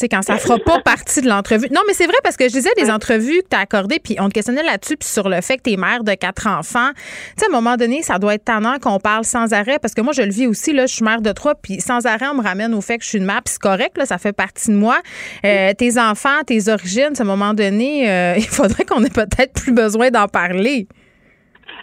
sais, 0.00 0.08
quand 0.08 0.22
ça 0.22 0.36
fera 0.36 0.58
pas 0.58 0.80
partie 0.80 1.20
de 1.20 1.28
l'entrevue. 1.28 1.68
Non, 1.70 1.80
mais 1.86 1.92
c'est 1.92 2.06
vrai 2.06 2.16
parce 2.22 2.36
que 2.36 2.44
je 2.44 2.52
disais 2.52 2.70
des 2.76 2.90
entrevues 2.90 3.42
que 3.42 3.48
tu 3.50 3.56
as 3.56 3.60
accordées, 3.60 3.98
puis 4.02 4.16
on 4.20 4.28
te 4.28 4.34
questionnait 4.34 4.62
là-dessus, 4.62 4.96
puis 4.96 5.08
sur 5.08 5.28
le 5.28 5.40
fait 5.40 5.56
que 5.56 5.62
tu 5.62 5.72
es 5.72 5.76
mère 5.76 6.04
de 6.04 6.12
quatre 6.14 6.46
enfants. 6.46 6.90
Tu 6.94 7.00
sais, 7.38 7.46
à 7.46 7.48
un 7.48 7.52
moment 7.52 7.76
donné, 7.76 8.02
ça 8.02 8.18
doit 8.18 8.34
être 8.34 8.44
tannant 8.44 8.78
qu'on 8.78 8.98
parle 8.98 9.24
sans 9.24 9.52
arrêt, 9.52 9.78
parce 9.80 9.94
que 9.94 10.00
moi, 10.00 10.12
je 10.12 10.22
le 10.22 10.30
vis 10.30 10.46
aussi, 10.46 10.72
là, 10.72 10.86
je 10.86 10.94
suis 10.94 11.04
mère 11.04 11.22
de 11.22 11.32
trois, 11.32 11.54
puis 11.54 11.80
sans 11.80 12.06
arrêt, 12.06 12.26
on 12.30 12.34
me 12.34 12.42
ramène 12.42 12.74
au 12.74 12.80
fait 12.80 12.98
que 12.98 13.04
je 13.04 13.10
suis 13.10 13.18
une 13.18 13.26
mère, 13.26 13.42
puis 13.44 13.52
c'est 13.52 13.62
correct, 13.62 13.96
là, 13.98 14.06
ça 14.06 14.18
fait 14.18 14.32
partie 14.32 14.70
de 14.70 14.76
moi. 14.76 14.96
Euh, 15.44 15.72
tes 15.76 15.98
enfants, 15.98 16.42
tes 16.46 16.68
origines, 16.68 17.12
à 17.18 17.22
un 17.22 17.24
moment 17.24 17.54
donné, 17.54 18.10
euh, 18.10 18.34
il 18.36 18.48
faudrait 18.48 18.84
qu'on 18.84 19.04
ait 19.04 19.10
peut-être 19.10 19.52
plus 19.52 19.72
besoin 19.72 20.10
d'en 20.10 20.26
parler. 20.26 20.86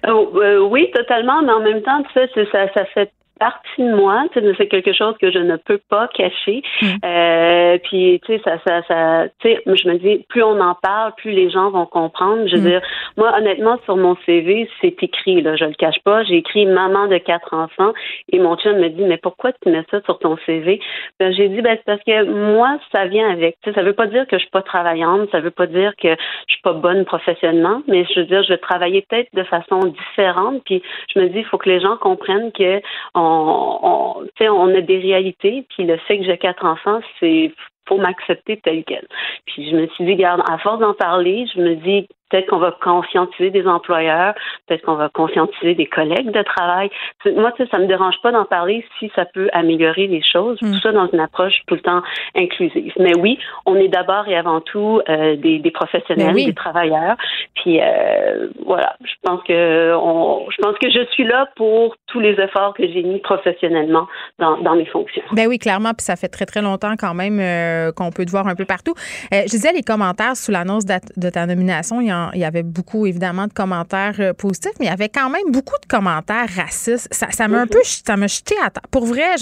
Oh, 0.08 0.32
euh, 0.36 0.60
oui, 0.60 0.90
totalement, 0.94 1.42
mais 1.42 1.52
en 1.52 1.62
même 1.62 1.82
temps, 1.82 2.04
tu 2.04 2.14
sais, 2.14 2.48
ça, 2.52 2.72
ça 2.74 2.86
fait 2.94 3.12
partie 3.38 3.82
de 3.82 3.96
moi, 3.96 4.26
c'est 4.34 4.68
quelque 4.68 4.94
chose 4.94 5.16
que 5.22 5.32
je 5.32 5.40
ne 5.40 5.56
peux 5.58 5.80
pas 5.90 6.08
cacher. 6.10 6.62
Mm. 6.82 6.86
Euh, 7.06 7.78
puis 7.84 8.22
tu 8.26 8.34
sais, 8.36 8.42
ça, 8.44 8.58
ça, 8.66 8.82
ça, 8.88 9.28
tu 9.40 9.50
sais, 9.50 9.62
je 9.66 9.88
me 9.88 9.98
dis, 9.98 10.26
plus 10.30 10.44
on 10.44 10.60
en 10.60 10.76
parle, 10.76 11.14
plus 11.18 11.32
les 11.32 11.50
gens 11.50 11.70
vont 11.70 11.86
comprendre. 11.86 12.48
Je 12.48 12.56
veux 12.56 12.62
mm. 12.62 12.66
dire, 12.66 12.82
moi, 13.18 13.34
honnêtement, 13.38 13.78
sur 13.86 13.98
mon 13.98 14.16
CV, 14.26 14.70
c'est 14.82 15.02
écrit, 15.02 15.42
là, 15.42 15.56
je 15.56 15.66
le 15.66 15.74
cache 15.74 16.00
pas. 16.04 16.24
J'ai 16.24 16.38
écrit 16.38 16.66
maman 16.66 17.08
de 17.08 17.18
quatre 17.18 17.54
enfants 17.54 17.94
et 18.32 18.40
mon 18.40 18.56
chum 18.58 18.78
me 18.78 18.90
dit, 18.90 19.04
mais 19.04 19.18
pourquoi 19.18 19.52
tu 19.54 19.70
mets 19.70 19.86
ça 19.92 20.02
sur 20.02 20.20
ton 20.20 20.38
CV 20.46 20.80
ben, 21.20 21.34
j'ai 21.34 21.50
dit, 21.50 21.62
ben 21.62 21.78
c'est 21.78 21.86
parce 21.86 22.04
que 22.04 22.54
moi, 22.54 22.78
ça 22.92 23.06
vient 23.06 23.30
avec. 23.30 23.58
Tu 23.62 23.70
sais, 23.70 23.76
ça 23.76 23.84
veut 23.84 23.94
pas 23.94 24.08
dire 24.08 24.28
que 24.28 24.38
je 24.38 24.42
suis 24.42 24.52
pas 24.52 24.62
travaillante, 24.62 25.30
ça 25.32 25.40
veut 25.40 25.52
pas 25.52 25.68
dire 25.68 25.94
que 26.02 26.10
je 26.10 26.54
suis 26.54 26.62
pas 26.62 26.74
bonne 26.74 27.06
professionnellement, 27.06 27.82
mais 27.88 28.06
je 28.06 28.20
veux 28.20 28.26
dire, 28.26 28.44
je 28.44 28.50
vais 28.50 28.58
travailler 28.58 29.06
peut-être 29.10 29.34
de 29.34 29.44
façon 29.44 29.80
différente. 29.86 30.62
Puis 30.66 30.82
je 31.14 31.20
me 31.20 31.28
dis, 31.30 31.40
il 31.40 31.46
faut 31.46 31.58
que 31.58 31.70
les 31.70 31.80
gens 31.80 31.98
comprennent 31.98 32.52
que 32.52 32.82
on, 33.16 33.27
on, 33.28 34.76
a 34.76 34.82
des 34.82 34.98
réalités, 35.00 35.66
puis 35.70 35.86
le 35.86 35.98
fait 35.98 36.20
que 36.20 36.26
j'ai 36.26 36.38
quatre 36.38 36.66
enfants, 36.66 37.00
c'est 37.20 37.52
faut 37.88 37.98
m'accepter 37.98 38.58
tel 38.58 38.84
quel. 38.84 39.08
Puis 39.46 39.70
je 39.70 39.76
me 39.76 39.88
suis 39.88 40.06
dit, 40.06 40.16
garde, 40.16 40.42
à 40.50 40.58
force 40.58 40.80
d'en 40.80 40.94
parler, 40.94 41.46
je 41.56 41.62
me 41.62 41.76
dis, 41.76 42.08
Peut-être 42.30 42.48
qu'on 42.48 42.60
va 42.60 42.76
conscientiser 42.82 43.52
des 43.52 43.66
employeurs, 43.68 44.34
peut-être 44.68 44.84
qu'on 44.84 44.96
va 44.96 45.10
conscientiser 45.10 45.76
des 45.76 45.86
collègues 45.86 46.32
de 46.32 46.42
travail. 46.42 46.90
Moi, 47.26 47.52
tu 47.54 47.64
sais, 47.64 47.70
ça 47.70 47.80
me 47.80 47.88
dérange 47.88 48.16
pas 48.22 48.32
d'en 48.32 48.46
parler 48.46 48.86
si 49.00 49.10
ça 49.16 49.26
peut 49.26 49.50
améliorer 49.54 50.08
les 50.08 50.22
choses. 50.22 50.60
Tout 50.60 50.66
mm. 50.66 50.80
ça 50.82 50.92
dans 50.92 51.08
une 51.08 51.20
approche 51.20 51.54
tout 51.68 51.76
le 51.76 51.82
temps 51.82 52.02
inclusive. 52.36 52.92
Mais 53.00 53.18
oui, 53.18 53.40
on 53.66 53.76
est 53.76 53.88
d'abord 53.88 54.28
et 54.28 54.36
avant 54.36 54.62
tout 54.62 55.02
euh, 55.08 55.36
des, 55.38 55.60
des, 55.60 55.72
professionnels, 55.72 56.36
des 56.36 56.54
travailleurs. 56.54 57.16
Puis 57.56 57.80
euh, 57.82 58.50
voilà, 58.66 58.96
je 59.04 59.14
pense 59.24 59.42
que 59.44 59.96
on, 59.96 60.50
je 60.50 60.58
pense 60.62 60.78
que 60.80 60.90
je 60.90 61.06
suis 61.12 61.24
là 61.24 61.48
pour 61.56 61.96
tous 62.08 62.20
les 62.20 62.34
efforts 62.40 62.74
que 62.74 62.84
j'ai 62.88 63.04
mis 63.04 63.20
professionnellement 63.20 64.08
dans, 64.40 64.58
dans, 64.58 64.76
mes 64.76 64.86
fonctions. 64.86 65.24
Ben 65.32 65.48
oui, 65.48 65.60
clairement. 65.60 65.94
Puis 65.94 66.04
ça 66.04 66.16
fait 66.16 66.28
très 66.28 66.46
très 66.46 66.62
longtemps 66.62 66.96
quand 67.00 67.14
même 67.14 67.40
euh, 67.40 67.92
qu'on 67.92 68.12
peut 68.12 68.26
te 68.26 68.32
voir 68.32 68.48
un 68.48 68.56
peu 68.56 68.66
partout. 68.66 68.94
je 69.32 69.50
disais 69.50 69.72
les 69.72 69.84
commentaires 69.84 70.36
sous 70.36 70.52
l'annonce 70.52 70.86
de 70.86 71.30
ta 71.30 71.46
nomination. 71.46 72.02
Il 72.02 72.08
y 72.08 72.17
il 72.34 72.40
y 72.40 72.46
avait 72.46 72.64
beaucoup, 72.64 73.06
évidemment, 73.06 73.48
de 73.48 73.54
commentaires 73.54 74.16
euh, 74.20 74.34
positifs, 74.34 74.74
mais 74.80 74.86
il 74.86 74.90
y 74.90 74.92
avait 74.92 75.10
quand 75.10 75.30
même 75.30 75.52
beaucoup 75.52 75.76
de 75.82 75.88
commentaires 75.88 76.50
racistes. 76.56 77.08
Ça, 77.12 77.48
m'a 77.48 77.62
un 77.62 77.68
peu, 77.68 77.80
ça 77.84 78.18
m'a 78.18 78.28
jeté 78.28 78.56
à 78.64 78.70
terre. 78.70 78.84
Pour 78.92 79.06
vrai, 79.06 79.36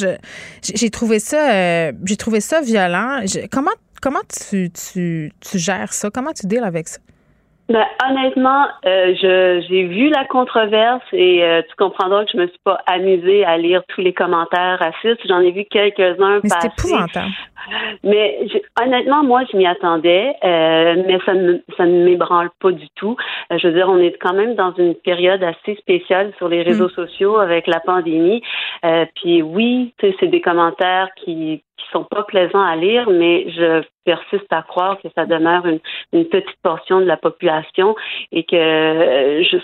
j'ai 0.61 0.89
trouvé 0.89 1.19
ça, 1.19 1.52
euh, 1.52 1.91
j'ai 2.03 2.18
trouvé 2.18 2.41
ça 2.41 2.61
violent. 2.61 3.22
comment, 3.52 3.72
comment 4.02 4.22
tu, 4.49 4.72
tu, 4.72 5.31
tu 5.39 5.60
gères 5.60 5.93
ça? 5.93 6.10
Comment 6.10 6.34
tu 6.34 6.47
deals 6.47 6.64
avec 6.64 6.88
ça? 6.88 6.99
Ben, 7.68 7.84
honnêtement, 8.08 8.68
euh, 8.86 9.16
j'ai 9.20 9.84
vu 9.86 10.10
la 10.10 10.24
controverse 10.26 11.04
et 11.12 11.44
euh, 11.44 11.64
tu 11.68 11.76
comprendras 11.76 12.26
que 12.26 12.32
je 12.34 12.38
me 12.38 12.48
suis 12.48 12.60
pas 12.64 12.78
amusée 12.86 13.44
à 13.44 13.58
lire 13.58 13.82
tous 13.88 14.02
les 14.02 14.14
commentaires 14.14 14.78
racistes. 14.78 15.28
J'en 15.28 15.40
ai 15.40 15.50
vu 15.50 15.66
quelques-uns 15.66 16.42
Mais 16.44 16.50
c'est 16.50 16.68
épouvantable. 16.68 17.32
Mais 18.04 18.48
honnêtement, 18.80 19.24
moi, 19.24 19.42
je 19.52 19.58
m'y 19.58 19.66
attendais, 19.66 20.36
euh, 20.44 21.04
mais 21.08 21.18
ça 21.26 21.34
ne, 21.34 21.58
ça 21.76 21.88
ne 21.88 22.06
m'ébranle 22.06 22.52
pas 22.62 22.72
du 22.72 22.88
tout. 22.94 23.18
je 23.50 23.68
veux 23.68 23.74
dire, 23.74 23.90
on 23.90 23.98
est 23.98 24.16
quand 24.20 24.36
même 24.36 24.54
dans 24.54 24.74
une 24.76 24.94
période 24.94 25.44
assez 25.44 25.74
spéciale 25.78 26.34
sur 26.38 26.48
les 26.48 26.62
réseaux 26.62 26.86
mm. 26.86 27.08
sociaux 27.08 27.38
avec 27.40 27.66
la 27.66 27.80
pandémie. 27.80 28.44
puis 29.16 29.42
oui, 29.42 29.96
c'est 30.00 30.28
des 30.28 30.42
commentaires 30.42 31.10
qui 31.16 31.64
qui 31.77 31.85
sont 31.91 32.03
pas 32.03 32.23
plaisants 32.23 32.64
à 32.64 32.76
lire, 32.76 33.10
mais 33.10 33.49
je 33.52 33.84
persiste 34.06 34.52
à 34.52 34.61
croire 34.61 34.99
que 35.02 35.07
ça 35.15 35.26
demeure 35.26 35.65
une, 35.65 35.80
une 36.14 36.26
petite 36.26 36.57
portion 36.61 36.99
de 36.99 37.06
la 37.06 37.18
population 37.18 37.95
et 38.31 38.43
que, 38.43 38.56
euh, 38.56 39.43
je, 39.43 39.57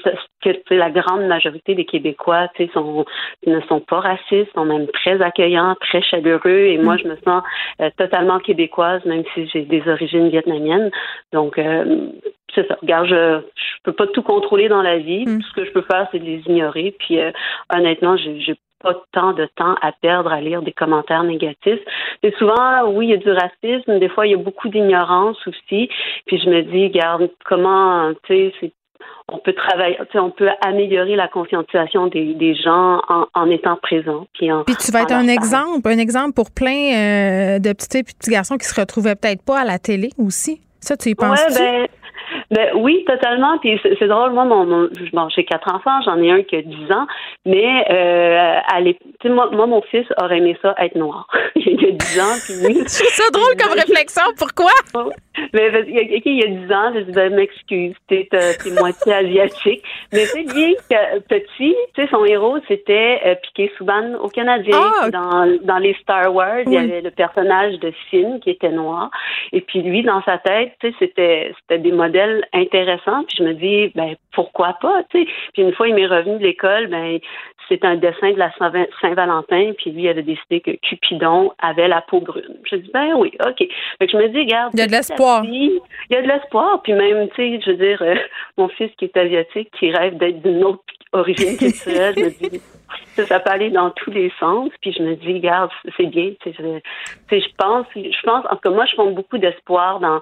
que 0.43 0.73
la 0.73 0.89
grande 0.89 1.27
majorité 1.27 1.75
des 1.75 1.85
Québécois 1.85 2.47
sont, 2.73 3.05
ne 3.45 3.61
sont 3.61 3.79
pas 3.79 3.99
racistes, 3.99 4.51
sont 4.53 4.65
même 4.65 4.88
très 4.88 5.21
accueillants, 5.21 5.75
très 5.79 6.01
chaleureux 6.01 6.65
et 6.65 6.77
moi, 6.77 6.95
mm. 6.95 6.99
je 6.99 7.07
me 7.07 7.15
sens 7.23 7.43
euh, 7.81 7.89
totalement 7.97 8.39
québécoise, 8.39 9.05
même 9.05 9.23
si 9.33 9.47
j'ai 9.47 9.61
des 9.61 9.88
origines 9.88 10.29
vietnamiennes. 10.29 10.91
Donc, 11.31 11.57
euh, 11.57 12.07
c'est 12.53 12.67
ça. 12.67 12.77
Regarde, 12.81 13.07
je, 13.07 13.41
je 13.55 13.81
peux 13.83 13.93
pas 13.93 14.07
tout 14.07 14.23
contrôler 14.23 14.67
dans 14.67 14.81
la 14.81 14.97
vie. 14.97 15.25
Mm. 15.25 15.39
Tout 15.39 15.47
ce 15.47 15.53
que 15.53 15.65
je 15.65 15.71
peux 15.71 15.83
faire, 15.83 16.07
c'est 16.11 16.19
de 16.19 16.25
les 16.25 16.41
ignorer. 16.47 16.95
Puis, 16.99 17.19
honnêtement, 17.73 18.17
j'ai 18.17 18.55
pas 18.82 18.95
tant 19.12 19.34
de 19.34 19.48
temps 19.56 19.76
à 19.82 19.91
perdre 19.91 20.32
à 20.32 20.41
lire 20.41 20.62
des 20.62 20.72
commentaires 20.72 21.24
négatifs. 21.24 21.80
Et 22.24 22.32
souvent, 22.38 22.90
oui, 22.90 23.08
il 23.08 23.10
y 23.12 23.14
a 23.14 23.18
du 23.18 23.32
racisme, 23.32 23.99
des 23.99 24.10
fois, 24.10 24.28
il 24.28 24.32
y 24.32 24.36
a 24.36 24.38
beaucoup 24.38 24.70
d'ignorance 24.70 25.38
aussi. 25.48 25.90
Puis 26.26 26.40
je 26.40 26.49
me 26.49 26.62
dis, 26.64 26.88
regarde, 26.88 27.30
comment, 27.45 28.12
tu 28.24 28.52
sais, 28.60 28.72
on 29.28 29.38
peut 29.38 29.53
travailler, 29.53 29.98
on 30.16 30.30
peut 30.30 30.49
améliorer 30.66 31.16
la 31.16 31.28
conscientisation 31.28 32.08
des, 32.08 32.56
gens 32.56 33.02
en, 33.34 33.49
étant 33.49 33.78
présent. 33.78 34.28
Puis, 34.34 34.49
tu 34.80 34.91
vas 34.91 35.03
être 35.03 35.14
un 35.14 35.28
exemple, 35.28 35.88
un 35.88 35.98
exemple 35.98 36.34
pour 36.34 36.52
plein 36.52 36.72
euh, 36.72 37.60
de 37.60 37.72
petits 37.74 37.99
et 37.99 38.03
petits 38.03 38.32
garçons 38.32 38.58
qui 38.58 38.66
se 38.66 38.80
retrouvaient 38.80 39.16
peut-être 39.16 39.44
pas 39.44 39.62
à 39.62 39.66
la 39.66 39.80
télé 39.80 40.10
aussi. 40.18 40.62
Ça, 40.80 40.98
tu 40.98 41.10
y 41.10 41.16
penses? 41.16 41.40
Ouais, 41.40 41.56
ben, 41.58 41.88
ben 42.52 42.69
oui, 42.76 43.03
totalement. 43.07 43.57
Puis 43.60 43.80
c'est 43.84 44.07
drôle, 44.07 44.32
moi, 44.34 44.45
mon, 44.45 44.65
mon 44.65 45.30
j'ai 45.30 45.45
quatre 45.45 45.73
enfants, 45.73 46.02
j'en 46.03 46.22
ai 46.22 46.32
un 46.32 46.44
qui 46.44 46.57
a 46.57 46.61
10 46.61 46.91
ans, 46.91 47.07
mais 47.45 47.86
euh, 47.90 48.60
à 48.68 48.82
moi, 49.30 49.49
moi, 49.52 49.65
mon 49.68 49.81
fils 49.84 50.06
aurait 50.22 50.38
aimé 50.38 50.57
ça 50.61 50.76
être 50.80 50.95
noir. 50.95 51.27
il 51.56 51.85
a 51.85 51.91
10 51.91 52.19
ans, 52.19 52.35
puis 52.45 52.53
oui. 52.65 52.84
C'est 52.88 53.06
ça 53.06 53.30
drôle 53.31 53.56
comme 53.57 53.73
réflexion. 53.73 54.23
Pourquoi? 54.38 54.72
Mais 55.53 55.72
il, 55.88 56.38
y 56.38 56.43
a 56.43 56.48
10 56.48 56.73
ans, 56.73 56.91
je 56.93 56.99
dis 57.02 57.11
ben, 57.11 57.34
m'excuse, 57.34 57.95
t'es 58.07 58.27
moitié 58.80 59.14
asiatique. 59.14 59.84
Mais 60.11 60.26
tu 60.26 60.48
sais, 60.48 60.76
que 60.89 61.19
petit, 61.19 61.76
tu 61.95 62.02
sais, 62.02 62.07
son 62.10 62.26
héros, 62.26 62.57
c'était 62.68 63.22
euh, 63.26 63.35
Piqué 63.35 63.72
Souban 63.77 64.15
au 64.22 64.27
Canadien. 64.27 64.77
Ah, 64.77 65.10
dans, 65.10 65.57
dans 65.64 65.77
les 65.77 65.95
Star 66.02 66.34
Wars, 66.34 66.61
il 66.65 66.73
y 66.73 66.77
avait 66.77 67.02
le 67.02 67.11
personnage 67.11 67.80
de 67.80 67.91
Finn 68.10 68.39
qui 68.39 68.49
était 68.49 68.72
noir. 68.72 69.10
Et 69.52 69.61
puis 69.61 69.81
lui, 69.81 70.03
dans 70.03 70.22
sa 70.23 70.38
tête, 70.38 70.73
tu 70.80 70.89
sais, 70.89 70.95
c'était 70.99 71.53
c'était 71.61 71.81
des 71.81 71.91
modèles 71.91 72.45
intéressants. 72.53 73.23
Puis 73.27 73.38
je 73.38 73.43
me 73.43 73.53
dis, 73.53 73.91
ben 73.95 74.15
pourquoi 74.34 74.77
pas, 74.81 75.03
tu 75.10 75.19
sais. 75.19 75.31
Puis 75.53 75.64
une 75.64 75.73
fois, 75.73 75.88
il 75.88 75.95
m'est 75.95 76.07
revenu 76.07 76.38
de 76.38 76.43
l'école, 76.43 76.88
ben 76.88 77.19
c'est 77.72 77.85
un 77.85 77.95
dessin 77.95 78.34
de 78.34 78.38
la 78.38 78.52
Saint-Valentin, 79.02 79.72
puis 79.77 79.91
lui 79.91 80.10
avait 80.10 80.23
décidé 80.23 80.60
que 80.60 80.72
Cupidon 80.72 81.53
avait 81.60 81.88
la 81.88 82.02
peau 82.02 82.19
brune. 82.19 82.57
Je 82.69 82.76
dis 82.76 82.91
ben 82.93 83.14
oui, 83.15 83.31
ok. 83.39 83.57
Fait 83.99 84.07
que 84.07 84.11
je 84.11 84.18
me 84.18 84.27
dis, 84.27 84.39
regarde, 84.39 84.72
il 84.73 84.80
y 84.80 84.84
a 84.84 84.88
de 84.88 84.91
l'espoir. 84.91 85.43
Il 85.45 85.80
y 86.10 86.15
a 86.15 86.22
de 86.22 86.27
l'espoir, 86.27 86.81
puis 86.81 86.93
même, 86.93 87.30
tu 87.30 87.35
sais, 87.35 87.61
je 87.65 87.72
veux 87.72 87.77
dire, 87.77 88.02
euh, 88.02 88.15
mon 88.57 88.68
fils 88.68 88.91
qui 88.98 89.06
est 89.06 89.18
asiatique, 89.18 89.69
qui 89.80 89.91
rêve 89.91 90.18
d'être 90.18 90.41
d'une 90.41 90.64
autre 90.65 90.84
origine 91.14 91.57
culturelle, 91.57 92.15
je 92.18 92.23
me 92.23 92.49
dis, 92.49 92.61
ça, 93.15 93.39
peut 93.39 93.49
aller 93.49 93.69
dans 93.69 93.89
tous 93.91 94.11
les 94.11 94.31
sens. 94.39 94.69
Puis 94.81 94.93
je 94.93 95.03
me 95.03 95.15
dis, 95.15 95.34
regarde, 95.34 95.69
c'est 95.97 96.07
bien. 96.07 96.31
Je, 96.45 96.51
je 96.51 97.47
pense, 97.57 97.85
je 97.95 98.22
pense, 98.23 98.45
en 98.45 98.55
tout 98.55 98.61
cas, 98.63 98.69
moi, 98.69 98.85
je 98.85 98.95
fonde 98.95 99.15
beaucoup 99.15 99.38
d'espoir 99.38 99.99
dans, 99.99 100.22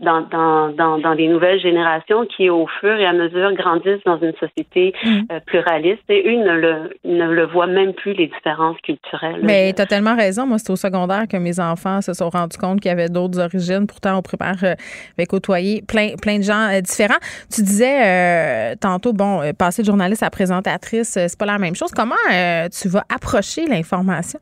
dans, 0.00 0.20
dans, 0.22 0.68
dans, 0.70 0.98
dans 0.98 1.12
les 1.12 1.28
nouvelles 1.28 1.60
générations 1.60 2.26
qui, 2.26 2.50
au 2.50 2.66
fur 2.80 2.94
et 2.94 3.06
à 3.06 3.12
mesure, 3.12 3.52
grandissent 3.54 4.02
dans 4.04 4.18
une 4.18 4.34
société 4.34 4.94
mm. 5.04 5.20
euh, 5.32 5.40
pluraliste. 5.46 6.02
Et 6.08 6.22
eux 6.26 6.42
ne 6.42 6.56
le, 6.56 6.96
ne 7.04 7.30
le 7.30 7.46
voient 7.46 7.66
même 7.66 7.92
plus, 7.94 8.12
les 8.14 8.28
différences 8.28 8.78
culturelles. 8.82 9.40
Mais 9.42 9.72
tu 9.72 9.82
as 9.82 9.86
tellement 9.86 10.16
raison. 10.16 10.46
Moi, 10.46 10.58
c'est 10.58 10.70
au 10.70 10.76
secondaire 10.76 11.26
que 11.28 11.36
mes 11.36 11.60
enfants 11.60 12.00
se 12.00 12.12
sont 12.12 12.30
rendus 12.30 12.58
compte 12.58 12.80
qu'il 12.80 12.88
y 12.88 12.92
avait 12.92 13.08
d'autres 13.08 13.38
origines. 13.40 13.86
Pourtant, 13.86 14.18
on 14.18 14.22
prépare 14.22 14.62
euh, 14.62 14.74
avec 15.18 15.28
côtoyer 15.28 15.82
plein, 15.82 16.14
plein 16.20 16.38
de 16.38 16.44
gens 16.44 16.68
euh, 16.72 16.80
différents. 16.80 17.18
Tu 17.52 17.62
disais 17.62 18.76
tantôt, 18.76 19.12
bon, 19.12 19.40
passer 19.58 19.82
de 19.82 19.86
journaliste 19.86 20.22
à 20.22 20.30
présentatrice, 20.30 21.10
c'est 21.10 21.38
pas 21.38 21.46
la 21.46 21.58
même 21.58 21.74
chose. 21.74 21.85
Comment 21.94 22.14
euh, 22.30 22.68
tu 22.68 22.88
vas 22.88 23.04
approcher 23.08 23.66
l'information? 23.66 24.40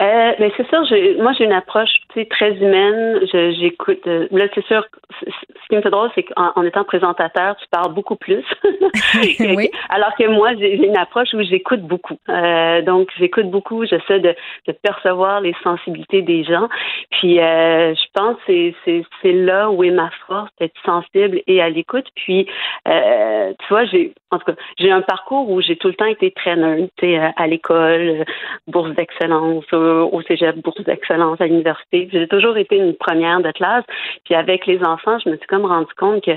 Euh, 0.00 0.32
ben, 0.38 0.50
c'est 0.56 0.68
sûr, 0.68 0.82
moi 1.22 1.32
j'ai 1.32 1.44
une 1.44 1.52
approche 1.52 1.92
très 2.30 2.52
humaine. 2.54 3.20
J'écoute. 3.32 4.06
Euh, 4.06 4.28
là, 4.30 4.46
c'est 4.54 4.64
sûr, 4.66 4.84
ce 5.22 5.68
qui 5.68 5.76
me 5.76 5.82
fait 5.82 5.90
drôle, 5.90 6.10
c'est 6.14 6.22
qu'en 6.22 6.62
étant 6.62 6.84
présentateur, 6.84 7.56
tu 7.56 7.66
parles 7.70 7.92
beaucoup 7.92 8.16
plus. 8.16 8.44
oui. 9.40 9.70
Alors 9.88 10.14
que 10.16 10.26
moi, 10.28 10.54
j'ai 10.58 10.74
une 10.74 10.96
approche 10.96 11.34
où 11.34 11.42
j'écoute 11.42 11.82
beaucoup. 11.82 12.18
Euh, 12.28 12.82
donc, 12.82 13.08
j'écoute 13.18 13.50
beaucoup. 13.50 13.84
J'essaie 13.84 14.20
de, 14.20 14.34
de, 14.66 14.72
percevoir 14.72 15.40
les 15.40 15.54
sensibilités 15.62 16.22
des 16.22 16.44
gens. 16.44 16.68
Puis, 17.10 17.40
euh, 17.40 17.94
je 17.94 18.06
pense 18.14 18.36
que 18.46 19.02
c'est 19.22 19.32
là 19.32 19.70
où 19.70 19.82
est 19.82 19.90
ma 19.90 20.10
force, 20.26 20.50
d'être 20.60 20.76
sensible 20.84 21.40
et 21.46 21.60
à 21.60 21.68
l'écoute. 21.68 22.06
Puis, 22.14 22.46
euh, 22.88 23.52
tu 23.58 23.66
vois, 23.68 23.84
j'ai 23.86 24.12
en 24.32 24.38
tout 24.38 24.46
cas, 24.52 24.60
j'ai 24.78 24.90
un 24.90 25.02
parcours 25.02 25.48
où 25.50 25.60
j'ai 25.60 25.76
tout 25.76 25.86
le 25.86 25.94
temps 25.94 26.06
été 26.06 26.32
traîneur, 26.32 26.76
tu 26.96 27.06
sais, 27.06 27.32
à 27.36 27.46
l'école, 27.46 28.24
bourse 28.66 28.90
d'excellence, 28.90 29.64
au 29.72 29.78
cégep, 30.26 30.56
bourse 30.56 30.82
d'excellence 30.82 31.40
à 31.40 31.46
l'université. 31.46 32.08
J'ai 32.12 32.28
toujours 32.28 32.56
été 32.56 32.76
une 32.76 32.94
première 32.94 33.40
de 33.40 33.50
classe. 33.52 33.84
Puis 34.24 34.34
avec 34.34 34.66
les 34.66 34.82
enfants, 34.84 35.18
je 35.24 35.30
me 35.30 35.36
suis 35.36 35.46
comme 35.46 35.64
rendu 35.64 35.92
compte 35.96 36.22
que 36.24 36.32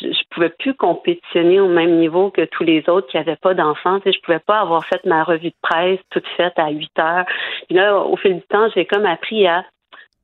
je, 0.00 0.08
je 0.08 0.22
pouvais 0.30 0.50
plus 0.50 0.74
compétitionner 0.74 1.60
au 1.60 1.68
même 1.68 1.98
niveau 1.98 2.30
que 2.30 2.42
tous 2.46 2.64
les 2.64 2.88
autres 2.88 3.06
qui 3.08 3.16
n'avaient 3.16 3.36
pas 3.36 3.54
d'enfants. 3.54 4.00
Je 4.04 4.18
pouvais 4.24 4.38
pas 4.40 4.60
avoir 4.60 4.84
fait 4.86 5.04
ma 5.04 5.22
revue 5.24 5.50
de 5.50 5.54
presse 5.62 6.00
toute 6.10 6.26
faite 6.36 6.54
à 6.58 6.70
8 6.70 6.90
heures. 6.98 7.24
Puis 7.68 7.76
là, 7.76 7.98
au 7.98 8.16
fil 8.16 8.34
du 8.36 8.42
temps, 8.42 8.68
j'ai 8.74 8.84
comme 8.86 9.06
appris 9.06 9.46
à 9.46 9.64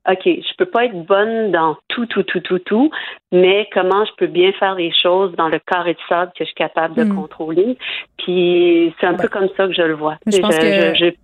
OK, 0.09 0.21
je 0.25 0.55
peux 0.57 0.67
pas 0.67 0.85
être 0.85 1.05
bonne 1.05 1.51
dans 1.51 1.77
tout, 1.89 2.07
tout, 2.07 2.23
tout, 2.23 2.39
tout, 2.39 2.61
tout, 2.61 2.91
mais 3.33 3.69
comment 3.73 4.05
je 4.05 4.13
peux 4.17 4.29
bien 4.29 4.53
faire 4.53 4.77
les 4.77 4.93
choses 4.93 5.33
dans 5.35 5.49
le 5.49 5.59
carré 5.59 5.95
de 5.95 5.99
sable 6.09 6.31
que 6.31 6.45
je 6.45 6.47
suis 6.47 6.55
capable 6.55 6.95
de 6.95 7.03
Hmm. 7.03 7.17
contrôler? 7.17 7.77
Puis 8.19 8.95
c'est 9.01 9.07
un 9.09 9.15
peu 9.15 9.27
comme 9.27 9.49
ça 9.57 9.67
que 9.67 9.73
je 9.73 9.83
le 9.83 9.95
vois. 9.95 10.17
Mais 10.25 10.31
je 10.33 10.41
pense 10.41 10.57
que- 10.57 10.95
j'ai- 10.95 11.17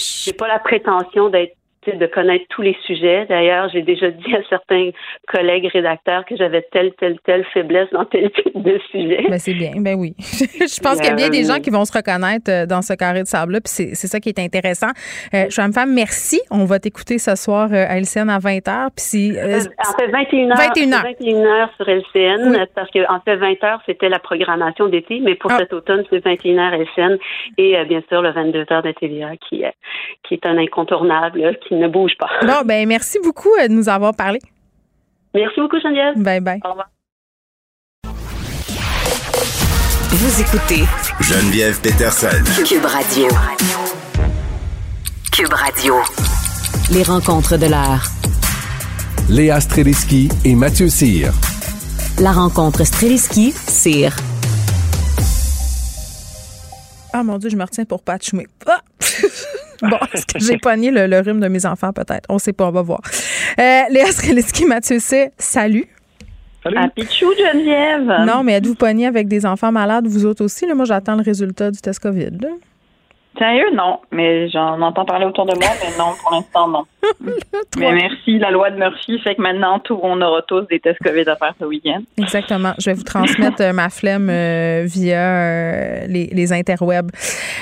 j'ai 0.00 0.32
pas 0.32 0.48
la 0.48 0.58
prétention 0.58 1.28
d'être 1.28 1.56
de 1.86 2.06
connaître 2.06 2.44
tous 2.50 2.62
les 2.62 2.76
sujets. 2.86 3.26
D'ailleurs, 3.28 3.68
j'ai 3.72 3.82
déjà 3.82 4.10
dit 4.10 4.34
à 4.34 4.42
certains 4.48 4.90
collègues 5.28 5.68
rédacteurs 5.72 6.24
que 6.24 6.36
j'avais 6.36 6.66
telle, 6.72 6.92
telle, 6.94 7.18
telle 7.24 7.44
faiblesse 7.52 7.88
dans 7.92 8.04
tel 8.04 8.30
type 8.30 8.62
de 8.62 8.78
sujet. 8.90 9.26
Ben, 9.28 9.38
c'est 9.38 9.54
bien, 9.54 9.72
ben 9.76 9.96
oui. 9.98 10.14
je 10.18 10.80
pense 10.80 10.98
qu'il 11.00 11.10
y 11.10 11.12
a 11.12 11.14
bien 11.14 11.28
des 11.28 11.44
Euh, 11.50 11.54
gens 11.54 11.60
qui 11.60 11.70
vont 11.70 11.84
se 11.84 11.92
reconnaître 11.92 12.50
euh, 12.50 12.66
dans 12.66 12.82
ce 12.82 12.94
carré 12.94 13.22
de 13.22 13.26
sable-là, 13.26 13.60
puis 13.60 13.70
c'est 13.70 13.94
c'est 13.94 14.06
ça 14.06 14.20
qui 14.20 14.28
est 14.30 14.38
intéressant. 14.38 14.90
Euh, 15.34 15.46
je 15.50 15.60
une 15.60 15.72
femme, 15.72 15.92
merci. 15.94 16.40
On 16.50 16.64
va 16.64 16.78
t'écouter 16.78 17.18
ce 17.18 17.34
soir 17.36 17.68
euh, 17.72 17.84
à 17.86 17.98
LCN 17.98 18.30
à 18.30 18.38
20h. 18.38 18.88
Puis 18.96 19.04
si, 19.04 19.32
euh, 19.36 19.58
en 19.58 19.98
fait, 19.98 20.10
21 20.10 20.50
heures, 20.50 20.56
21 20.56 20.90
c'est 20.90 21.24
21 21.24 21.44
heures 21.44 21.70
sur 21.76 21.88
LCN, 21.88 22.66
parce 22.74 22.90
que 22.90 23.00
en 23.12 23.20
fait, 23.20 23.36
20 23.36 23.62
heures, 23.64 23.82
c'était 23.86 24.08
la 24.08 24.18
programmation 24.18 24.88
d'été, 24.88 25.20
mais 25.20 25.34
pour 25.34 25.52
cet 25.52 25.72
automne, 25.72 26.04
c'est 26.10 26.24
21 26.24 26.58
heures 26.58 26.80
LCN 26.80 27.18
et 27.58 27.84
bien 27.84 28.02
sûr 28.08 28.22
le 28.22 28.32
22 28.32 28.66
heures 28.70 28.82
de 28.82 28.92
TVA 28.92 29.36
qui, 29.36 29.64
qui 30.22 30.34
est 30.34 30.46
un 30.46 30.56
incontournable, 30.56 31.40
là, 31.40 31.52
qui 31.70 31.76
ne 31.76 31.86
bouge 31.88 32.12
pas. 32.18 32.26
bon, 32.42 32.66
ben 32.66 32.86
merci 32.86 33.18
beaucoup 33.22 33.54
euh, 33.60 33.68
de 33.68 33.72
nous 33.72 33.88
avoir 33.88 34.14
parlé. 34.14 34.40
Merci 35.32 35.60
beaucoup, 35.60 35.78
Geneviève. 35.80 36.20
Bye 36.20 36.40
bye. 36.40 36.60
Au 36.64 36.70
revoir. 36.70 36.90
Vous 40.10 40.40
écoutez 40.40 40.82
Geneviève 41.20 41.80
Peterson. 41.80 42.42
Cube 42.66 42.84
Radio. 42.84 43.28
Cube 45.32 45.52
Radio. 45.52 45.94
Les 46.92 47.04
rencontres 47.04 47.56
de 47.56 47.66
l'heure. 47.66 48.02
Léa 49.28 49.60
Streliski 49.60 50.28
et 50.44 50.56
Mathieu 50.56 50.88
Cyr. 50.88 51.32
La 52.20 52.32
rencontre 52.32 52.84
Streliski-Cyr. 52.84 54.16
Ah 57.12 57.22
mon 57.22 57.38
Dieu, 57.38 57.50
je 57.50 57.56
me 57.56 57.64
retiens 57.64 57.84
pour 57.84 58.02
pas. 58.02 58.16
Ah! 58.66 58.80
bon, 59.82 59.98
est-ce 60.12 60.26
que 60.26 60.38
j'ai 60.38 60.58
pogné 60.58 60.90
le, 60.90 61.06
le 61.06 61.20
rhume 61.20 61.40
de 61.40 61.48
mes 61.48 61.66
enfants? 61.66 61.92
Peut-être? 61.92 62.26
On 62.28 62.38
sait 62.38 62.52
pas, 62.52 62.68
on 62.68 62.70
va 62.70 62.82
voir. 62.82 63.00
Euh, 63.58 63.82
Léa 63.90 64.12
Streliski, 64.12 64.64
Mathieu 64.64 64.98
C, 64.98 65.30
salut. 65.38 65.86
Salut. 66.62 66.76
À 66.76 66.88
Pichou, 66.88 67.26
Geneviève. 67.38 68.26
Non, 68.26 68.42
mais 68.42 68.52
êtes-vous 68.54 68.74
pogné 68.74 69.06
avec 69.06 69.28
des 69.28 69.46
enfants 69.46 69.72
malades, 69.72 70.06
vous 70.06 70.26
autres 70.26 70.44
aussi? 70.44 70.66
Là, 70.66 70.74
moi, 70.74 70.84
j'attends 70.84 71.16
le 71.16 71.22
résultat 71.22 71.70
du 71.70 71.80
test 71.80 72.00
COVID. 72.00 72.30
là. 72.40 72.48
Sérieux, 73.38 73.70
non. 73.74 74.00
Mais 74.10 74.48
j'en 74.50 74.80
entends 74.82 75.04
parler 75.04 75.24
autour 75.24 75.46
de 75.46 75.54
moi, 75.56 75.70
mais 75.82 75.96
non, 75.98 76.12
pour 76.22 76.32
l'instant, 76.32 76.68
non. 76.68 76.84
mais 77.78 77.92
merci. 77.92 78.38
La 78.38 78.50
loi 78.50 78.70
de 78.70 78.76
Murphy 78.76 79.18
fait 79.20 79.34
que 79.34 79.42
maintenant, 79.42 79.78
tout, 79.78 79.98
on 80.02 80.20
aura 80.20 80.42
tous 80.42 80.62
des 80.62 80.80
tests 80.80 80.98
COVID 81.02 81.28
à 81.28 81.36
faire 81.36 81.54
ce 81.58 81.64
week-end. 81.64 82.02
Exactement. 82.18 82.72
Je 82.78 82.90
vais 82.90 82.94
vous 82.94 83.02
transmettre 83.02 83.62
euh, 83.62 83.72
ma 83.72 83.88
flemme 83.88 84.28
euh, 84.30 84.84
via 84.84 85.18
euh, 85.18 86.06
les, 86.08 86.26
les 86.26 86.52
interwebs. 86.52 87.10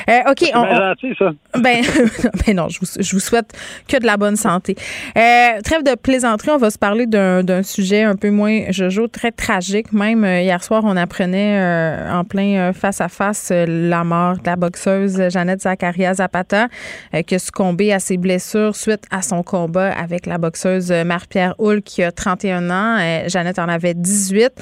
Euh, 0.09 0.31
OK. 0.31 0.39
C'est 0.41 0.57
on- 0.57 0.63
bien 0.63 0.89
gentil, 0.89 1.15
ça. 1.19 1.31
Ben, 1.61 1.83
ben 2.47 2.57
non, 2.57 2.69
je 2.69 2.81
vous, 2.81 2.87
je 2.99 3.13
vous 3.13 3.21
souhaite 3.21 3.53
que 3.89 3.99
de 3.99 4.07
la 4.07 4.17
bonne 4.17 4.37
santé. 4.37 4.77
Euh, 5.17 5.61
trêve 5.65 5.83
de 5.83 5.95
plaisanterie, 5.97 6.51
on 6.51 6.57
va 6.59 6.71
se 6.71 6.79
parler 6.79 7.07
d'un 7.07 7.43
d'un 7.43 7.63
sujet 7.63 8.03
un 8.03 8.15
peu 8.17 8.31
moins 8.31 8.71
jojo, 8.71 9.09
très 9.09 9.33
tragique. 9.33 9.93
Même 9.93 10.25
hier 10.25 10.63
soir, 10.63 10.83
on 10.85 10.97
apprenait 10.97 11.59
euh, 11.61 12.13
en 12.13 12.25
plein 12.25 12.59
euh, 12.59 12.73
face-à-face 12.73 13.51
euh, 13.53 13.65
la 13.69 14.05
mort 14.05 14.35
de 14.39 14.47
la 14.47 14.57
boxeuse 14.57 15.29
Jeannette 15.31 15.58
Zakaria 15.61 16.15
Zapata, 16.15 16.69
euh, 17.15 17.23
qui 17.23 17.35
a 17.35 17.39
succombé 17.39 17.93
à 17.93 17.99
ses 17.99 18.17
blessures 18.17 18.77
suite 18.77 19.05
à 19.11 19.23
son 19.23 19.43
combat 19.43 19.93
avec 19.93 20.27
la 20.27 20.39
boxeuse 20.39 20.91
euh, 20.91 21.05
Marie-Pierre 21.05 21.55
Hull, 21.59 21.83
qui 21.83 22.03
a 22.03 22.13
31 22.13 22.71
ans. 22.71 22.99
Euh, 23.01 23.29
Jeannette 23.29 23.59
en 23.59 23.69
avait 23.69 23.95
18 23.95 24.45
Elle 24.45 24.53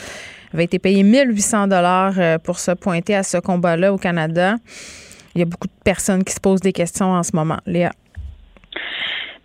avait 0.55 0.65
été 0.65 0.79
payée 0.79 1.03
1800 1.03 1.69
dollars 1.69 2.15
pour 2.41 2.59
se 2.59 2.73
pointer 2.73 3.15
à 3.15 3.23
ce 3.23 3.39
combat-là 3.39 3.93
au 3.93 3.99
Canada. 3.99 4.57
Il 5.35 5.41
y 5.41 5.43
a 5.43 5.45
beaucoup 5.45 5.69
de 5.69 5.83
personnes 5.85 6.25
qui 6.25 6.33
se 6.33 6.41
posent 6.41 6.61
des 6.61 6.73
questions 6.73 7.13
en 7.13 7.23
ce 7.23 7.33
moment. 7.35 7.59
Léa. 7.67 7.93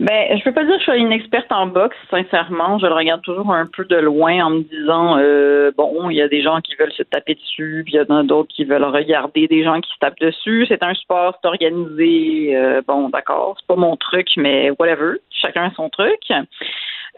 Ben, 0.01 0.35
je 0.35 0.43
peux 0.43 0.51
pas 0.51 0.63
dire 0.63 0.79
que 0.79 0.83
je 0.83 0.91
suis 0.91 0.99
une 0.99 1.11
experte 1.11 1.51
en 1.51 1.67
boxe, 1.67 1.95
sincèrement. 2.09 2.79
Je 2.79 2.87
le 2.87 2.93
regarde 2.93 3.21
toujours 3.21 3.53
un 3.53 3.67
peu 3.67 3.85
de 3.85 3.97
loin 3.97 4.43
en 4.43 4.49
me 4.49 4.61
disant, 4.61 5.19
euh, 5.19 5.71
bon, 5.77 6.09
il 6.09 6.17
y 6.17 6.23
a 6.23 6.27
des 6.27 6.41
gens 6.41 6.59
qui 6.59 6.73
veulent 6.73 6.91
se 6.93 7.03
taper 7.03 7.35
dessus, 7.35 7.83
puis 7.85 7.93
il 7.93 7.97
y 7.97 8.11
en 8.11 8.17
a 8.17 8.23
d'autres 8.23 8.51
qui 8.51 8.65
veulent 8.65 8.83
regarder 8.83 9.47
des 9.47 9.63
gens 9.63 9.79
qui 9.79 9.91
se 9.93 9.99
tapent 9.99 10.19
dessus. 10.19 10.65
C'est 10.67 10.81
un 10.81 10.95
sport, 10.95 11.37
c'est 11.39 11.47
organisé. 11.47 12.55
euh, 12.55 12.81
bon, 12.87 13.09
d'accord, 13.09 13.55
c'est 13.59 13.67
pas 13.67 13.75
mon 13.75 13.95
truc, 13.95 14.27
mais 14.37 14.71
whatever. 14.79 15.17
Chacun 15.29 15.71
son 15.75 15.89
truc. 15.89 16.19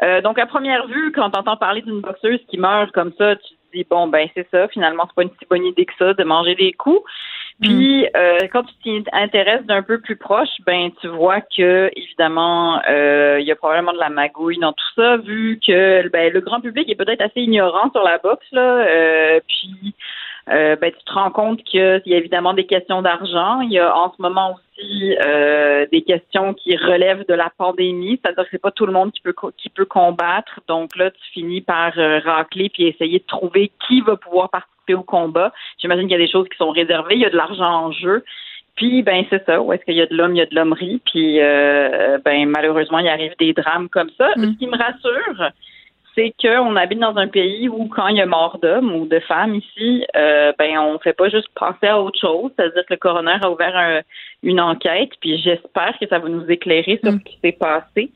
Euh, 0.02 0.20
donc, 0.20 0.38
à 0.38 0.46
première 0.46 0.86
vue, 0.88 1.14
quand 1.14 1.30
tu 1.30 1.40
entends 1.40 1.56
parler 1.56 1.84
d'une 1.84 2.02
boxeuse 2.02 2.42
qui 2.50 2.58
meurt 2.58 2.92
comme 2.92 3.14
ça, 3.18 3.38
tu 3.38 3.44
te 3.44 3.78
dis, 3.78 3.88
bon, 3.90 4.08
ben, 4.08 4.28
c'est 4.36 4.50
ça, 4.52 4.68
finalement, 4.68 5.04
c'est 5.08 5.16
pas 5.16 5.24
une 5.24 5.30
si 5.40 5.46
bonne 5.50 5.66
idée 5.66 5.86
que 5.86 5.94
ça 5.98 6.14
de 6.14 6.24
manger 6.26 6.56
des 6.56 6.74
coups. 6.74 7.02
Puis, 7.64 8.06
euh, 8.16 8.40
quand 8.52 8.64
tu 8.64 8.74
t'y 8.84 9.04
intéresses 9.14 9.66
d'un 9.66 9.84
peu 9.84 10.00
plus 10.02 10.18
proche, 10.18 10.50
ben, 10.66 10.92
tu 11.00 11.08
vois 11.08 11.40
que, 11.40 11.90
évidemment, 11.96 12.82
euh, 12.90 13.38
il 13.40 13.48
y 13.48 13.52
a 13.52 13.56
probablement 13.56 13.94
de 13.94 14.00
la 14.00 14.10
magouille 14.10 14.58
dans 14.60 14.74
tout 14.74 14.94
ça, 14.96 15.18
vu 15.18 15.60
que 15.66 16.08
ben, 16.10 16.32
le 16.34 16.42
grand 16.42 16.60
public 16.60 16.90
est 16.90 16.96
peut-être 16.96 17.22
assez 17.22 17.40
ignorant 17.40 17.90
sur 17.92 18.04
la 18.04 18.18
boxe, 18.18 18.46
là. 18.52 18.80
Euh, 18.86 19.40
puis, 19.48 19.96
euh, 20.50 20.76
ben, 20.76 20.92
tu 20.92 21.06
te 21.06 21.14
rends 21.14 21.32
compte 21.32 21.64
qu'il 21.64 22.02
y 22.06 22.14
a 22.14 22.18
évidemment 22.18 22.54
des 22.54 22.66
questions 22.66 23.02
d'argent. 23.02 23.62
Il 23.62 23.72
y 23.72 23.80
a 23.80 23.96
en 23.96 24.12
ce 24.12 24.22
moment 24.22 24.56
aussi 24.56 25.16
euh, 25.26 25.86
des 25.92 26.02
questions 26.02 26.54
qui 26.54 26.76
relèvent 26.76 27.26
de 27.28 27.34
la 27.34 27.50
pandémie, 27.58 28.20
c'est-à-dire 28.22 28.44
que 28.44 28.50
c'est 28.52 28.62
pas 28.62 28.72
tout 28.72 28.86
le 28.86 28.92
monde 28.92 29.14
qui 29.14 29.22
peut 29.22 29.34
qui 29.58 29.70
peut 29.70 29.86
combattre. 29.86 30.60
Donc 30.68 30.98
là, 30.98 31.12
tu 31.12 31.32
finis 31.32 31.62
par 31.62 31.98
euh, 31.98 32.20
racler 32.20 32.70
puis 32.70 32.88
essayer 32.88 33.20
de 33.20 33.26
trouver 33.26 33.72
qui 33.88 34.02
va 34.02 34.18
pouvoir 34.18 34.50
participer 34.50 34.96
au 34.96 35.04
combat. 35.04 35.54
J'imagine 35.80 36.04
qu'il 36.04 36.20
y 36.20 36.22
a 36.22 36.26
des 36.26 36.32
choses 36.32 36.50
qui 36.50 36.58
sont 36.58 36.72
réservées, 36.72 37.16
il 37.16 37.22
y 37.22 37.26
a 37.26 37.30
de 37.30 37.38
l'argent 37.38 37.86
en 37.86 37.92
jeu. 37.94 38.26
Puis 38.76 39.02
ben 39.02 39.24
c'est 39.30 39.46
ça, 39.46 39.62
où 39.62 39.72
est-ce 39.72 39.86
qu'il 39.86 39.96
y 39.96 40.02
a 40.02 40.08
de 40.08 40.16
l'homme, 40.16 40.36
il 40.36 40.40
y 40.40 40.42
a 40.42 40.46
de 40.48 40.56
l'hommerie, 40.56 41.00
puis 41.06 41.40
euh, 41.40 42.18
ben 42.26 42.50
malheureusement 42.50 43.00
il 43.00 43.08
arrive 43.08 43.34
des 43.40 43.54
drames 43.54 43.88
comme 43.88 44.10
ça. 44.18 44.32
Ce 44.36 44.58
qui 44.58 44.68
me 44.68 44.76
rassure, 44.76 45.52
c'est 46.16 46.34
qu'on 46.42 46.76
habite 46.76 47.00
dans 47.00 47.16
un 47.18 47.28
pays 47.28 47.68
où 47.70 47.88
quand 47.88 48.08
il 48.08 48.18
y 48.18 48.22
a 48.22 48.26
mort 48.26 48.60
d'hommes 48.62 48.94
ou 48.96 49.06
de 49.08 49.20
femmes 49.20 49.56
ici, 49.56 50.06
euh, 50.16 50.52
ben 50.60 50.78
on 50.80 51.00
fait 51.00 51.14
pas 51.14 51.30
juste 51.30 51.48
penser 51.56 51.88
à 51.88 52.00
autre 52.00 52.20
chose. 52.20 52.52
C'est-à-dire 52.56 52.86
que 52.86 52.94
le 52.94 52.98
coroner 52.98 53.38
a 53.42 53.50
ouvert 53.50 53.76
un- 53.76 54.02
une 54.44 54.60
enquête, 54.60 55.12
puis 55.22 55.38
j'espère 55.38 55.98
que 56.00 56.08
ça 56.08 56.20
va 56.20 56.30
nous 56.30 56.46
éclairer 56.50 57.00
sur 57.04 57.12
ce 57.14 57.18
qui 57.24 57.40
s'est 57.42 57.58
passé, 57.60 58.12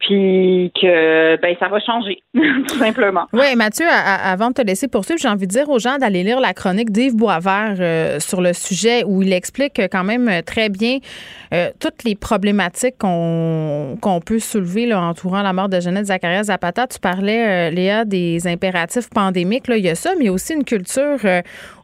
puis 0.00 0.72
que 0.80 1.36
ben 1.40 1.54
ça 1.60 1.68
va 1.68 1.78
changer, 1.78 2.22
tout 2.34 2.78
simplement. 2.78 3.26
Oui, 3.34 3.54
Mathieu, 3.54 3.86
avant 3.86 4.48
de 4.48 4.54
te 4.54 4.62
laisser 4.62 4.88
poursuivre, 4.88 5.20
j'ai 5.20 5.28
envie 5.28 5.46
de 5.46 5.52
dire 5.52 5.68
aux 5.68 5.78
gens 5.78 5.98
d'aller 5.98 6.22
lire 6.22 6.40
la 6.40 6.54
chronique 6.54 6.90
d'Yves 6.90 7.14
Boisvert 7.14 7.76
euh, 7.78 8.18
sur 8.18 8.40
le 8.40 8.54
sujet 8.54 9.04
où 9.04 9.22
il 9.22 9.32
explique 9.32 9.78
euh, 9.78 9.88
quand 9.92 10.04
même 10.04 10.28
euh, 10.28 10.42
très 10.42 10.68
bien 10.68 10.98
toutes 11.80 12.04
les 12.04 12.14
problématiques 12.14 12.96
qu'on 12.98 14.20
peut 14.24 14.38
soulever 14.38 14.86
là, 14.86 15.00
entourant 15.02 15.42
la 15.42 15.52
mort 15.52 15.68
de 15.68 15.80
Jeannette 15.80 16.06
Zacharias 16.06 16.44
Zapata. 16.44 16.86
Tu 16.86 17.00
parlais, 17.00 17.72
Léa, 17.72 18.04
des 18.04 18.46
impératifs 18.46 19.10
pandémiques. 19.10 19.66
Là, 19.66 19.76
il 19.76 19.84
y 19.84 19.88
a 19.88 19.96
ça, 19.96 20.10
mais 20.16 20.26
il 20.26 20.26
y 20.26 20.28
a 20.28 20.32
aussi 20.32 20.54
une 20.54 20.62
culture 20.62 21.18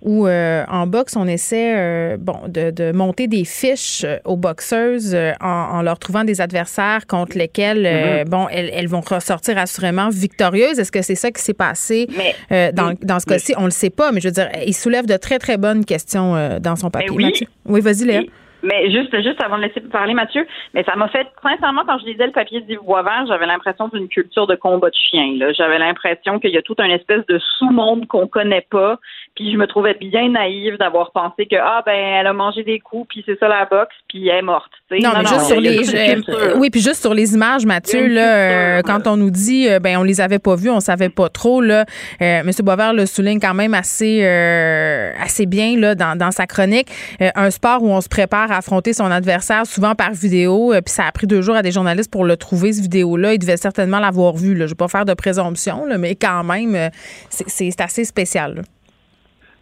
où 0.02 0.28
en 0.28 0.86
boxe, 0.86 1.16
on 1.16 1.26
essaie 1.26 2.16
bon, 2.16 2.42
de, 2.46 2.70
de 2.70 2.92
monter 2.92 3.26
des 3.26 3.44
fiches 3.44 4.06
aux 4.24 4.36
boxeuses 4.36 5.18
en 5.40 5.82
leur 5.82 5.98
trouvant 5.98 6.22
des 6.22 6.40
adversaires 6.40 7.08
contre 7.08 7.36
lesquels 7.36 7.88
euh, 8.06 8.22
Mhm. 8.24 8.28
bon, 8.30 8.48
elles, 8.50 8.70
elles 8.72 8.88
vont 8.88 9.00
ressortir 9.00 9.58
assurément 9.58 10.08
victorieuses. 10.08 10.78
Est-ce 10.78 10.92
que 10.92 11.02
c'est 11.02 11.14
ça 11.14 11.30
qui 11.30 11.42
s'est 11.42 11.54
passé 11.54 12.08
euh, 12.52 12.72
dans, 12.72 12.94
dans 13.02 13.20
ce 13.20 13.26
cas-ci? 13.26 13.54
On 13.56 13.64
le 13.64 13.70
sait 13.70 13.90
pas, 13.90 14.12
mais 14.12 14.20
je 14.20 14.28
veux 14.28 14.32
dire, 14.32 14.48
il 14.66 14.74
soulève 14.74 15.06
de 15.06 15.16
très, 15.16 15.38
très 15.38 15.56
bonnes 15.56 15.84
questions 15.84 16.34
euh, 16.36 16.58
dans 16.58 16.76
son 16.76 16.90
papier. 16.90 17.10
oui. 17.10 17.32
Oui, 17.66 17.80
vas-y, 17.80 18.04
Léa. 18.04 18.22
Mais 18.66 18.90
juste, 18.90 19.14
juste 19.22 19.42
avant 19.42 19.56
de 19.56 19.62
laisser 19.62 19.80
parler 19.80 20.14
Mathieu, 20.14 20.46
mais 20.74 20.84
ça 20.84 20.96
m'a 20.96 21.08
fait, 21.08 21.26
sincèrement, 21.42 21.82
quand 21.86 21.98
je 21.98 22.06
lisais 22.06 22.26
le 22.26 22.32
papier 22.32 22.60
d'Yves 22.60 22.80
Boisvert, 22.82 23.24
j'avais 23.28 23.46
l'impression 23.46 23.88
d'une 23.88 24.08
culture 24.08 24.46
de 24.46 24.54
combat 24.56 24.90
de 24.90 24.94
chiens. 25.10 25.34
là. 25.38 25.52
J'avais 25.52 25.78
l'impression 25.78 26.38
qu'il 26.38 26.50
y 26.50 26.58
a 26.58 26.62
tout 26.62 26.76
un 26.78 26.90
espèce 26.90 27.24
de 27.28 27.38
sous-monde 27.58 28.06
qu'on 28.08 28.26
connaît 28.26 28.66
pas. 28.70 28.98
Puis 29.34 29.52
je 29.52 29.56
me 29.58 29.66
trouvais 29.66 29.94
bien 29.94 30.30
naïve 30.30 30.78
d'avoir 30.78 31.12
pensé 31.12 31.46
que 31.46 31.56
ah 31.56 31.82
ben 31.84 31.92
elle 31.94 32.26
a 32.26 32.32
mangé 32.32 32.62
des 32.64 32.80
coups, 32.80 33.06
puis 33.10 33.22
c'est 33.26 33.38
ça 33.38 33.48
la 33.48 33.66
boxe, 33.66 33.94
puis 34.08 34.26
elle 34.28 34.38
est 34.38 34.42
morte. 34.42 34.72
tu 34.90 34.96
sais. 34.96 35.02
Non, 35.06 35.10
mais 35.14 35.26
juste 35.26 35.42
sur 35.42 35.60
les 35.60 35.76
toute 35.76 35.92
une 35.92 36.34
euh, 36.34 36.54
oui, 36.56 36.70
puis 36.70 36.80
juste 36.80 37.02
sur 37.02 37.12
les 37.12 37.34
images, 37.34 37.66
Mathieu, 37.66 38.06
une 38.06 38.14
là, 38.14 38.78
euh, 38.78 38.82
quand 38.82 39.06
on 39.06 39.18
nous 39.18 39.30
dit 39.30 39.68
euh, 39.68 39.78
ben 39.78 39.98
on 39.98 40.02
les 40.04 40.22
avait 40.22 40.38
pas 40.38 40.56
vues, 40.56 40.70
on 40.70 40.80
savait 40.80 41.10
pas 41.10 41.28
trop 41.28 41.60
là. 41.60 41.84
Euh, 42.22 42.42
Monsieur 42.44 42.64
Boisvert 42.64 42.94
le 42.94 43.04
souligne 43.04 43.38
quand 43.38 43.52
même 43.52 43.74
assez 43.74 44.24
euh, 44.24 45.12
assez 45.20 45.44
bien 45.44 45.78
là 45.78 45.94
dans, 45.94 46.16
dans 46.16 46.30
sa 46.30 46.46
chronique. 46.46 46.88
Euh, 47.20 47.28
un 47.34 47.50
sport 47.50 47.82
où 47.82 47.90
on 47.90 48.00
se 48.00 48.08
prépare 48.08 48.50
affronter 48.56 48.92
son 48.92 49.10
adversaire, 49.10 49.66
souvent 49.66 49.94
par 49.94 50.12
vidéo. 50.12 50.72
euh, 50.72 50.80
Puis 50.80 50.92
ça 50.92 51.04
a 51.06 51.12
pris 51.12 51.26
deux 51.26 51.42
jours 51.42 51.56
à 51.56 51.62
des 51.62 51.72
journalistes 51.72 52.10
pour 52.12 52.24
le 52.24 52.36
trouver, 52.36 52.72
ce 52.72 52.82
vidéo-là. 52.82 53.34
Il 53.34 53.38
devait 53.38 53.56
certainement 53.56 53.98
l'avoir 54.00 54.34
vu. 54.36 54.54
Là. 54.54 54.60
Je 54.60 54.62
ne 54.64 54.68
vais 54.70 54.74
pas 54.74 54.88
faire 54.88 55.04
de 55.04 55.14
présomption, 55.14 55.86
là, 55.86 55.98
mais 55.98 56.14
quand 56.14 56.44
même, 56.44 56.74
euh, 56.74 56.88
c'est- 57.30 57.80
assez 57.80 58.04
spécial. 58.04 58.62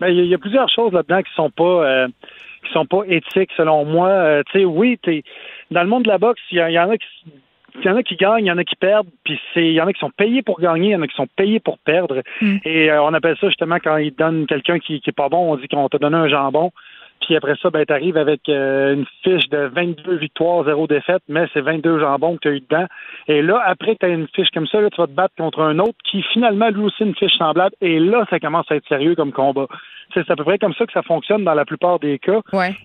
Ben, 0.01 0.09
il 0.09 0.27
y, 0.27 0.35
a- 0.35 0.39
plusieurs 0.39 0.69
choses 0.69 0.93
là-dedans 0.93 1.23
qui 1.23 1.33
sont 1.35 1.51
pas 1.51 1.65
euh, 1.65 2.09
qui 2.67 2.73
sont 2.73 2.87
pas 2.87 3.03
éthiques 3.07 3.51
selon 3.57 3.85
moi. 3.85 4.09
Euh, 4.09 4.43
tu 4.51 4.59
sais, 4.61 4.65
oui, 4.65 4.99
dans 5.71 5.83
le 5.83 5.89
monde 5.89 6.05
de 6.05 6.09
la 6.09 6.19
boxe, 6.19 6.41
il 6.51 6.59
y, 6.59 6.79
en 6.79 6.91
a 6.91 6.97
qui 6.97 7.07
il 7.81 7.85
y 7.85 7.91
en 7.91 7.97
a 7.97 8.03
qui 8.03 8.15
gagnent, 8.17 8.45
il 8.45 8.49
y 8.49 8.53
en 8.53 8.59
a 8.59 8.65
qui 8.65 8.77
perdent, 8.77 9.09
puis 9.25 9.39
c'est 9.53 9.67
il 9.67 9.73
y 9.75 9.81
en 9.81 9.87
a 9.87 9.93
qui 9.93 9.99
sont 10.01 10.11
payés 10.11 10.43
pour 10.43 10.61
gagner, 10.61 10.89
il 10.89 10.93
y 10.93 10.97
en 10.97 11.03
a 11.03 11.07
qui 11.09 11.17
sont 11.17 11.27
payés 11.37 11.59
pour 11.61 11.79
perdre. 11.79 12.23
Et 12.65 12.91
euh, 12.91 13.03
on 13.03 13.13
appelle 13.15 13.37
ça 13.41 13.49
justement 13.49 13.77
quand 13.83 13.97
ils 13.97 14.15
donnent 14.15 14.47
quelqu'un 14.47 14.79
qui, 14.79 15.01
qui 15.01 15.11
est 15.11 15.13
pas 15.13 15.29
bon, 15.29 15.53
on 15.53 15.57
dit 15.57 15.67
qu'on 15.69 15.89
t'a 15.89 15.99
donné 15.99 16.17
un 16.17 16.29
jambon. 16.29 16.71
Puis 17.25 17.37
après 17.37 17.55
ça, 17.61 17.71
ben, 17.71 17.85
tu 17.87 17.93
arrives 17.93 18.19
avec 18.19 18.49
euh, 18.49 18.95
une 18.95 19.07
fiche 19.23 19.49
de 19.49 19.71
22 19.75 20.17
victoires, 20.17 20.65
0 20.65 20.87
défaites, 20.87 21.23
mais 21.29 21.47
c'est 21.55 21.63
22 21.63 21.99
jambons 21.99 22.37
que 22.37 22.41
tu 22.43 22.49
as 22.49 22.53
eu 22.53 22.61
dedans. 22.61 22.87
Et 23.29 23.41
là, 23.41 23.63
après 23.65 23.95
que 23.95 24.01
tu 24.01 24.07
as 24.07 24.11
une 24.11 24.29
fiche 24.29 24.51
comme 24.53 24.67
ça, 24.67 24.81
là, 24.81 24.91
tu 24.91 25.01
vas 25.01 25.07
te 25.07 25.13
battre 25.13 25.35
contre 25.37 25.61
un 25.61 25.79
autre 25.79 25.97
qui 26.05 26.23
finalement 26.35 26.69
lui 26.69 26.83
aussi 26.83 27.03
une 27.03 27.15
fiche 27.15 27.37
semblable. 27.39 27.75
Et 27.81 27.99
là, 27.99 28.27
ça 28.29 28.39
commence 28.39 28.71
à 28.71 28.77
être 28.77 28.87
sérieux 28.89 29.15
comme 29.15 29.33
combat. 29.33 29.67
C'est 30.13 30.31
à 30.31 30.37
peu 30.37 30.45
près 30.45 30.59
comme 30.59 30.75
ça 30.75 30.85
que 30.85 30.93
ça 30.93 31.03
fonctionne 31.03 31.45
dans 31.45 31.55
la 31.55 31.65
plupart 31.65 31.99
des 31.99 32.19
cas. 32.19 32.41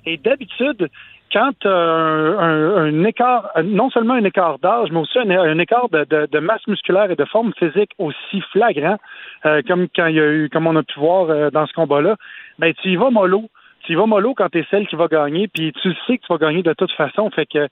Et 0.05 0.17
d'habitude, 0.17 0.89
quand 1.33 1.65
un, 1.65 1.69
un, 1.69 2.75
un 2.77 3.03
écart, 3.03 3.51
non 3.63 3.89
seulement 3.89 4.13
un 4.13 4.23
écart 4.23 4.57
d'âge, 4.59 4.89
mais 4.91 4.99
aussi 4.99 5.19
un, 5.19 5.29
un 5.29 5.59
écart 5.59 5.89
de, 5.89 6.05
de, 6.05 6.27
de 6.31 6.39
masse 6.39 6.65
musculaire 6.67 7.11
et 7.11 7.15
de 7.15 7.25
forme 7.25 7.51
physique 7.59 7.91
aussi 7.99 8.41
flagrant, 8.51 8.97
euh, 9.45 9.61
comme 9.67 9.87
quand 9.93 10.07
il 10.07 10.15
y 10.15 10.19
a 10.19 10.27
eu, 10.27 10.49
comme 10.49 10.65
on 10.65 10.75
a 10.75 10.83
pu 10.83 10.99
voir 10.99 11.29
euh, 11.29 11.49
dans 11.51 11.67
ce 11.67 11.73
combat-là, 11.73 12.15
ben 12.57 12.73
tu 12.81 12.89
y 12.89 12.95
vas 12.95 13.11
mollo. 13.11 13.49
Tu 13.85 13.93
y 13.93 13.95
vas 13.95 14.05
mollo 14.05 14.33
quand 14.33 14.49
tu 14.49 14.59
es 14.59 14.65
celle 14.69 14.87
qui 14.87 14.95
va 14.95 15.07
gagner, 15.07 15.47
puis 15.47 15.71
tu 15.81 15.93
sais 16.05 16.17
que 16.17 16.25
tu 16.25 16.31
vas 16.33 16.37
gagner 16.37 16.61
de 16.63 16.73
toute 16.73 16.91
façon. 16.93 17.29
Fait 17.31 17.45
que 17.45 17.67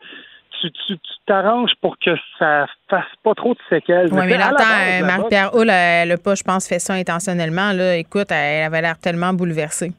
tu 0.60 0.72
tu- 0.72 0.98
tu 0.98 1.14
t'arranges 1.28 1.74
pour 1.82 1.98
que 2.00 2.12
ça 2.40 2.66
fasse 2.90 3.06
pas 3.24 3.36
trop 3.36 3.54
de 3.54 3.60
séquelles. 3.70 4.08
Oui, 4.12 4.22
mais 4.26 4.32
c'est 4.32 4.38
là, 4.40 4.48
euh, 5.02 5.06
Marie-Pierre 5.06 5.54
Hull, 5.56 5.70
elle 5.70 6.10
n'a 6.10 6.18
pas, 6.18 6.34
je 6.36 6.44
pense, 6.44 6.68
fait 6.68 6.80
ça 6.80 6.94
intentionnellement. 6.94 7.74
Là. 7.74 7.96
Écoute, 7.98 8.32
elle 8.32 8.64
avait 8.64 8.82
l'air 8.82 8.98
tellement 8.98 9.34
bouleversée. 9.34 9.92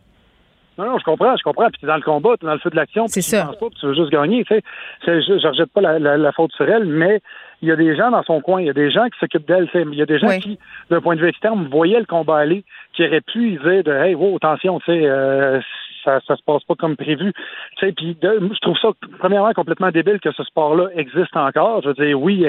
Non, 0.77 0.87
non, 0.87 0.99
je 0.99 1.05
comprends, 1.05 1.37
je 1.37 1.43
comprends. 1.43 1.67
Puis 1.71 1.81
t'es 1.81 1.87
dans 1.89 1.97
le 1.97 2.03
combat, 2.03 2.31
t'es 2.41 2.47
dans 2.47 2.53
le 2.53 2.59
feu 2.61 2.71
de 2.71 2.77
l'action. 2.77 3.07
C'est 3.09 3.21
ça. 3.21 3.41
Tu 3.43 3.47
penses 3.47 3.59
pas, 3.59 3.67
puis 3.71 3.79
tu 3.81 3.87
veux 3.87 3.95
juste 3.95 4.11
gagner. 4.11 4.45
Tu 4.45 4.55
sais, 4.55 4.63
je, 5.07 5.39
je 5.39 5.47
rejette 5.49 5.73
pas 5.73 5.81
la, 5.81 5.99
la, 5.99 6.17
la 6.17 6.33
faute 6.33 6.53
sur 6.53 6.69
elle, 6.69 6.85
mais 6.85 7.21
il 7.63 7.69
y 7.69 7.73
a 7.73 7.77
des 7.77 7.97
gens 7.97 8.11
dans 8.13 8.23
son 8.23 8.41
coin, 8.41 8.61
il 8.61 8.69
y 8.69 8.71
a 8.71 8.75
des 8.75 8.91
gens 8.91 9.05
qui 9.07 9.19
s'occupent 9.19 9.47
d'elle. 9.49 9.67
tu 9.71 9.73
sais. 9.79 9.85
Il 9.91 9.99
y 9.99 10.03
a 10.03 10.07
des 10.07 10.19
gens 10.21 10.29
qui, 10.41 10.59
d'un 10.91 11.01
point 11.01 11.17
de 11.17 11.21
vue 11.21 11.29
externe, 11.29 11.67
voyaient 11.69 11.99
le 11.99 12.05
combat 12.07 12.39
aller, 12.39 12.65
qui 12.95 13.05
auraient 13.05 13.21
pu 13.21 13.51
dire 13.59 13.83
de 13.85 13.93
Hey, 13.93 14.15
wow, 14.15 14.37
attention, 14.37 14.79
tu 14.81 14.87
sais, 14.87 15.01
euh, 15.05 15.61
ça, 16.09 16.21
ça 16.27 16.37
se 16.37 16.43
passe 16.43 16.65
pas 16.65 16.75
comme 16.75 16.97
prévu. 16.97 17.33
Tu 17.77 17.87
sais, 17.87 17.93
puis 17.93 18.17
je 18.23 18.61
trouve 18.61 18.79
ça 18.81 18.89
premièrement 19.19 19.53
complètement 19.53 19.91
débile 19.91 20.21
que 20.21 20.33
ce 20.33 20.43
sport-là 20.45 20.89
existe 20.95 21.37
encore. 21.37 21.83
Je 21.83 21.89
veux 21.89 22.07
dire, 22.07 22.21
oui. 22.21 22.47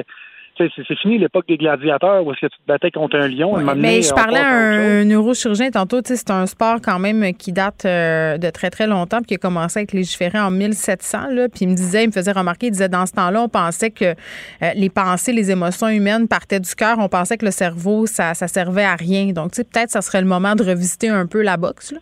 C'est 0.57 0.97
fini 0.97 1.17
l'époque 1.17 1.45
des 1.47 1.55
gladiateurs 1.55 2.25
où 2.25 2.33
est-ce 2.33 2.41
que 2.41 2.47
tu 2.47 2.57
te 2.57 2.67
battais 2.67 2.91
contre 2.91 3.15
un 3.15 3.29
lion. 3.29 3.53
donné, 3.53 3.73
Mais 3.75 4.01
je 4.01 4.13
parlais 4.13 4.41
à 4.41 4.49
un 4.49 5.05
neurochirurgien 5.05 5.71
tantôt, 5.71 6.01
c'est 6.03 6.31
un 6.31 6.45
sport 6.47 6.81
quand 6.83 6.99
même 6.99 7.33
qui 7.33 7.53
date 7.53 7.85
euh, 7.85 8.37
de 8.37 8.49
très, 8.49 8.69
très 8.69 8.85
longtemps, 8.85 9.19
puis 9.19 9.27
qui 9.27 9.35
a 9.35 9.37
commencé 9.37 9.79
à 9.79 9.83
être 9.83 9.93
légiféré 9.93 10.37
en 10.37 10.51
1700. 10.51 11.29
Là, 11.31 11.47
puis 11.47 11.59
il 11.61 11.69
me 11.69 11.75
disait, 11.75 12.03
il 12.03 12.07
me 12.07 12.11
faisait 12.11 12.33
remarquer, 12.33 12.67
il 12.67 12.71
disait, 12.71 12.89
dans 12.89 13.05
ce 13.05 13.13
temps-là, 13.13 13.41
on 13.41 13.47
pensait 13.47 13.91
que 13.91 14.03
euh, 14.03 14.71
les 14.75 14.89
pensées, 14.89 15.31
les 15.31 15.49
émotions 15.49 15.87
humaines 15.87 16.27
partaient 16.27 16.59
du 16.59 16.75
cœur. 16.75 16.97
On 16.99 17.07
pensait 17.07 17.37
que 17.37 17.45
le 17.45 17.51
cerveau, 17.51 18.05
ça, 18.05 18.33
ça 18.33 18.49
servait 18.49 18.83
à 18.83 18.97
rien. 18.97 19.27
Donc, 19.31 19.55
peut-être 19.55 19.91
ça 19.91 20.01
serait 20.01 20.19
le 20.19 20.27
moment 20.27 20.55
de 20.55 20.63
revisiter 20.63 21.07
un 21.07 21.25
peu 21.25 21.41
la 21.41 21.55
boxe. 21.55 21.93
Là. 21.93 21.99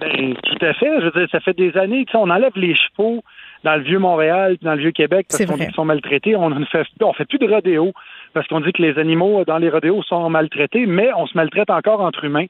Ben, 0.00 0.34
tout 0.34 0.64
à 0.64 0.72
fait. 0.74 1.00
Je 1.00 1.04
veux 1.04 1.10
dire, 1.10 1.28
ça 1.30 1.40
fait 1.40 1.56
des 1.56 1.76
années 1.76 2.04
que 2.04 2.16
on 2.16 2.30
enlève 2.30 2.52
les 2.56 2.74
chevaux 2.74 3.22
dans 3.64 3.76
le 3.76 3.82
vieux 3.82 3.98
Montréal, 3.98 4.56
puis 4.56 4.64
dans 4.64 4.74
le 4.74 4.80
vieux 4.80 4.92
Québec, 4.92 5.26
parce 5.28 5.44
qu'on 5.44 5.56
dit 5.56 5.66
qu'ils 5.66 5.74
sont 5.74 5.84
maltraités. 5.84 6.34
On 6.36 6.50
ne 6.50 6.64
fait, 6.64 6.86
on 7.02 7.12
fait 7.12 7.26
plus 7.26 7.38
de 7.38 7.46
rodéo 7.46 7.92
parce 8.32 8.46
qu'on 8.48 8.60
dit 8.60 8.72
que 8.72 8.82
les 8.82 8.98
animaux 8.98 9.44
dans 9.44 9.58
les 9.58 9.68
rodéos 9.68 10.02
sont 10.02 10.28
maltraités, 10.30 10.86
mais 10.86 11.10
on 11.16 11.26
se 11.26 11.36
maltraite 11.36 11.70
encore 11.70 12.00
entre 12.00 12.24
humains. 12.24 12.46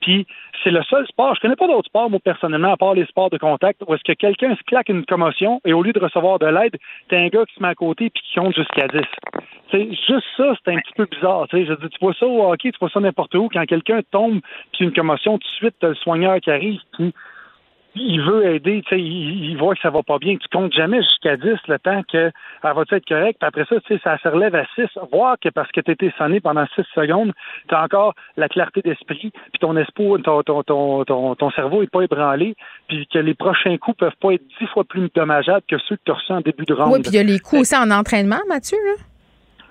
Puis 0.00 0.26
c'est 0.62 0.70
le 0.70 0.82
seul 0.84 1.06
sport. 1.06 1.34
Je 1.34 1.40
connais 1.40 1.56
pas 1.56 1.66
d'autres 1.66 1.88
sports, 1.88 2.10
moi, 2.10 2.20
personnellement, 2.22 2.72
à 2.72 2.76
part 2.76 2.94
les 2.94 3.04
sports 3.06 3.30
de 3.30 3.38
contact, 3.38 3.82
où 3.86 3.94
est-ce 3.94 4.02
que 4.04 4.12
quelqu'un 4.12 4.54
se 4.54 4.62
claque 4.62 4.88
une 4.88 5.04
commotion 5.04 5.60
et 5.64 5.72
au 5.72 5.82
lieu 5.82 5.92
de 5.92 6.00
recevoir 6.00 6.38
de 6.38 6.46
l'aide, 6.46 6.76
t'as 7.08 7.18
un 7.18 7.28
gars 7.28 7.44
qui 7.46 7.54
se 7.54 7.62
met 7.62 7.68
à 7.68 7.74
côté 7.74 8.10
puis 8.10 8.22
qui 8.22 8.38
compte 8.38 8.54
jusqu'à 8.54 8.88
10. 8.88 9.00
C'est 9.70 9.88
juste 9.90 10.26
ça, 10.36 10.54
c'est 10.64 10.72
un 10.72 10.78
petit 10.78 10.92
peu 10.96 11.06
bizarre. 11.06 11.46
tu 11.48 11.58
sais. 11.58 11.66
Je 11.66 11.74
dis, 11.74 11.88
tu 11.88 11.98
vois 12.00 12.14
ça 12.14 12.26
au 12.26 12.50
hockey, 12.50 12.70
tu 12.72 12.78
vois 12.78 12.90
ça 12.90 13.00
n'importe 13.00 13.34
où. 13.34 13.48
Quand 13.52 13.64
quelqu'un 13.66 14.00
tombe 14.10 14.40
puis 14.72 14.84
une 14.84 14.92
commotion, 14.92 15.38
tout 15.38 15.48
de 15.48 15.54
suite, 15.54 15.74
t'as 15.80 15.88
le 15.88 15.94
soigneur 15.94 16.40
qui 16.40 16.50
arrive 16.50 16.80
puis 16.92 17.12
il 17.94 18.20
veut 18.20 18.46
aider, 18.46 18.82
tu 18.82 18.94
sais, 18.94 19.00
il, 19.00 19.50
il 19.50 19.56
voit 19.56 19.74
que 19.74 19.80
ça 19.80 19.90
va 19.90 20.02
pas 20.02 20.18
bien. 20.18 20.36
Tu 20.36 20.48
comptes 20.52 20.72
jamais 20.72 21.02
jusqu'à 21.02 21.36
10 21.36 21.54
le 21.68 21.78
temps 21.78 22.02
qu'elle 22.04 22.32
va 22.62 22.82
être 22.90 23.06
correcte. 23.06 23.38
Puis 23.40 23.48
après 23.48 23.64
ça, 23.68 23.80
tu 23.80 23.94
sais, 23.94 24.00
ça 24.02 24.18
se 24.18 24.28
relève 24.28 24.54
à 24.54 24.64
6. 24.74 24.86
Voir 25.12 25.36
que 25.40 25.48
parce 25.48 25.70
que 25.70 25.80
tu 25.80 25.92
été 25.92 26.12
sonné 26.18 26.40
pendant 26.40 26.66
6 26.74 26.82
secondes, 26.94 27.32
tu 27.68 27.74
as 27.74 27.82
encore 27.82 28.14
la 28.36 28.48
clarté 28.48 28.82
d'esprit, 28.82 29.30
puis 29.30 29.60
ton 29.60 29.76
espoir, 29.76 30.18
ton, 30.22 30.42
ton, 30.42 30.62
ton, 30.62 31.04
ton, 31.04 31.34
ton 31.34 31.50
cerveau 31.50 31.82
est 31.82 31.90
pas 31.90 32.02
ébranlé, 32.02 32.56
puis 32.88 33.06
que 33.06 33.18
les 33.18 33.34
prochains 33.34 33.76
coups 33.78 33.98
peuvent 33.98 34.16
pas 34.20 34.32
être 34.32 34.44
10 34.60 34.66
fois 34.68 34.84
plus 34.84 35.08
dommageables 35.14 35.64
que 35.68 35.76
ceux 35.88 35.96
que 35.96 36.02
tu 36.04 36.10
as 36.10 36.14
reçus 36.14 36.32
en 36.32 36.40
début 36.40 36.64
de 36.64 36.74
round. 36.74 36.92
Oui, 36.92 37.00
puis 37.00 37.10
il 37.12 37.16
y 37.16 37.20
a 37.20 37.22
les 37.22 37.38
coups 37.38 37.62
aussi 37.62 37.76
en 37.76 37.90
entraînement, 37.90 38.40
Mathieu. 38.48 38.78
Là. 38.84 39.02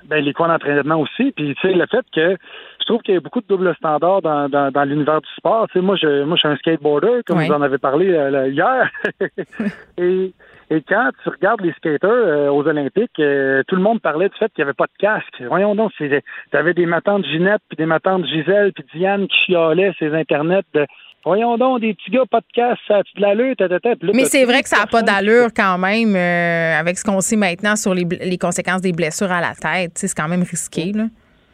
ben, 0.05 0.23
les 0.23 0.33
coins 0.33 0.47
d'entraînement 0.47 0.99
aussi. 0.99 1.31
Puis, 1.31 1.55
tu 1.55 1.67
sais, 1.67 1.73
le 1.73 1.85
fait 1.87 2.05
que 2.13 2.37
je 2.83 2.87
trouve 2.87 3.01
qu'il 3.01 3.13
y 3.13 3.17
a 3.17 3.21
beaucoup 3.21 3.39
de 3.39 3.47
double 3.47 3.73
standards 3.75 4.21
dans, 4.21 4.49
dans, 4.49 4.69
dans 4.69 4.83
l'univers 4.83 5.21
du 5.21 5.29
sport. 5.37 5.67
Tu 5.69 5.79
sais, 5.79 5.85
moi, 5.85 5.95
je, 5.95 6.23
moi, 6.23 6.35
je 6.35 6.39
suis 6.41 6.49
un 6.49 6.57
skateboarder, 6.57 7.21
comme 7.25 7.41
vous 7.41 7.51
en 7.51 7.61
avez 7.61 7.77
parlé 7.77 8.09
euh, 8.13 8.49
hier. 8.49 8.91
et, 9.97 10.33
et 10.69 10.81
quand 10.81 11.11
tu 11.23 11.29
regardes 11.29 11.61
les 11.61 11.71
skaters 11.73 12.11
euh, 12.11 12.49
aux 12.49 12.67
Olympiques, 12.67 13.19
euh, 13.19 13.63
tout 13.67 13.77
le 13.77 13.81
monde 13.81 14.01
parlait 14.01 14.27
du 14.27 14.35
fait 14.37 14.51
qu'il 14.53 14.63
n'y 14.63 14.69
avait 14.69 14.73
pas 14.73 14.87
de 14.87 14.97
casque. 14.99 15.41
Voyons 15.47 15.75
donc, 15.75 15.93
tu 15.97 16.21
avais 16.51 16.73
des 16.73 16.85
matantes 16.85 17.25
Ginette, 17.25 17.61
puis 17.69 17.77
des 17.77 17.85
matantes 17.85 18.25
Gisèle, 18.25 18.73
puis 18.73 18.83
Diane 18.93 19.27
qui 19.27 19.37
chialaient 19.45 19.93
ces 19.97 20.13
internets 20.13 20.63
de 20.73 20.85
Voyons 21.25 21.57
donc, 21.57 21.79
des 21.79 21.93
petits 21.93 22.11
gars, 22.11 22.23
pas 22.29 22.41
de 22.41 22.45
casque, 22.53 22.81
ça 22.85 22.97
a-tu 22.97 23.15
de 23.15 23.21
l'allure, 23.21 23.55
ta, 23.55 23.69
ta, 23.69 23.79
ta. 23.79 23.95
Puis 23.95 24.07
là, 24.07 24.13
Mais 24.13 24.25
c'est 24.25 24.43
vrai 24.43 24.61
que 24.61 24.67
ça 24.67 24.79
n'a 24.79 24.87
pas 24.87 25.03
d'allure 25.03 25.53
quand 25.55 25.77
même 25.77 26.17
euh, 26.17 26.77
avec 26.77 26.97
ce 26.97 27.05
qu'on 27.05 27.21
sait 27.21 27.37
maintenant 27.37 27.77
sur 27.77 27.93
les, 27.93 28.03
les 28.03 28.37
conséquences 28.37 28.81
des 28.81 28.91
blessures 28.91 29.31
à 29.31 29.39
la 29.39 29.53
tête. 29.55 29.93
C'est 29.95 30.13
quand 30.13 30.27
même 30.27 30.43
risqué. 30.43 30.91
Là. 30.91 31.05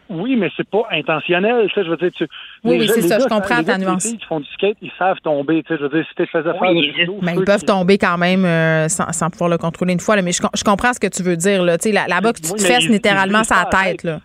Oui, 0.09 0.35
mais 0.35 0.49
c'est 0.57 0.67
pas 0.67 0.87
intentionnel. 0.91 1.67
Tu 1.67 1.73
sais, 1.75 1.83
je 1.85 1.89
veux 1.91 1.97
dire, 1.97 2.11
tu, 2.15 2.27
Oui, 2.63 2.77
les 2.77 2.79
oui, 2.79 2.87
c'est 2.89 3.01
les 3.01 3.07
ça, 3.07 3.17
gars, 3.17 3.23
je 3.23 3.29
comprends 3.29 3.57
les 3.59 3.65
ta 3.65 3.77
les 3.77 3.85
nuance. 3.85 4.07
filles 4.07 4.17
qui 4.17 4.25
font 4.25 4.39
du 4.39 4.49
skate, 4.53 4.77
ils 4.81 4.91
savent 4.97 5.19
tomber. 5.23 5.61
Tu 5.63 5.67
sais, 5.73 5.77
je 5.79 5.83
veux 5.83 5.89
dire, 5.89 6.05
si 6.09 6.15
tu 6.15 6.25
faisais 6.25 6.51
faire 6.57 6.73
du 6.73 6.93
judo, 6.93 7.17
Mais 7.21 7.33
ils 7.37 7.43
peuvent 7.45 7.59
qui- 7.59 7.65
tomber 7.65 7.97
quand 7.99 8.17
même 8.17 8.43
euh, 8.43 8.87
sans, 8.87 9.11
sans 9.11 9.29
pouvoir 9.29 9.49
le 9.51 9.57
contrôler 9.57 9.93
une 9.93 9.99
fois. 9.99 10.15
là. 10.15 10.21
Mais 10.23 10.31
je, 10.31 10.41
com- 10.41 10.49
je 10.55 10.63
comprends 10.63 10.93
ce 10.93 10.99
que 10.99 11.07
tu 11.07 11.21
veux 11.21 11.35
dire. 11.37 11.63
Là. 11.63 11.77
Tu 11.77 11.89
sais, 11.89 11.91
La, 11.95 12.07
la 12.07 12.21
boxe, 12.21 12.41
tu 12.41 12.51
Oui, 12.51 12.57
te 12.59 12.63
fesses 12.65 12.85
ils- 12.85 12.91
littéralement 12.91 13.39
ils 13.41 13.45
sa 13.45 13.65
tête. 13.65 14.03
Là. 14.03 14.19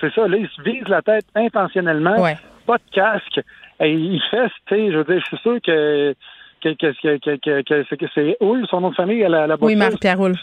C'est 0.00 0.12
ça, 0.14 0.26
là, 0.26 0.36
ils 0.36 0.48
se 0.48 0.62
visent 0.62 0.88
la 0.88 1.02
tête 1.02 1.26
intentionnellement. 1.34 2.16
Pas 2.66 2.76
de 2.78 2.82
casque. 2.94 3.40
Et 3.82 3.92
ils 3.92 4.20
fessent, 4.30 4.50
tu 4.66 4.74
sais, 4.74 4.92
je 4.92 4.96
veux 4.98 5.04
dire, 5.04 5.20
je 5.20 5.26
suis 5.26 5.38
sûr 5.38 5.58
que 5.64 6.14
que, 6.62 6.68
que, 6.74 6.92
que, 6.92 7.16
que, 7.18 7.36
que, 7.36 7.62
que 7.62 7.84
c'est- 7.88 7.96
que 7.96 8.06
c'est 8.14 8.36
Hull, 8.42 8.66
son 8.68 8.82
nom 8.82 8.90
de 8.90 8.94
famille, 8.94 9.20
la, 9.26 9.46
la 9.46 9.56
Oui, 9.60 9.74
Hull. 9.74 10.34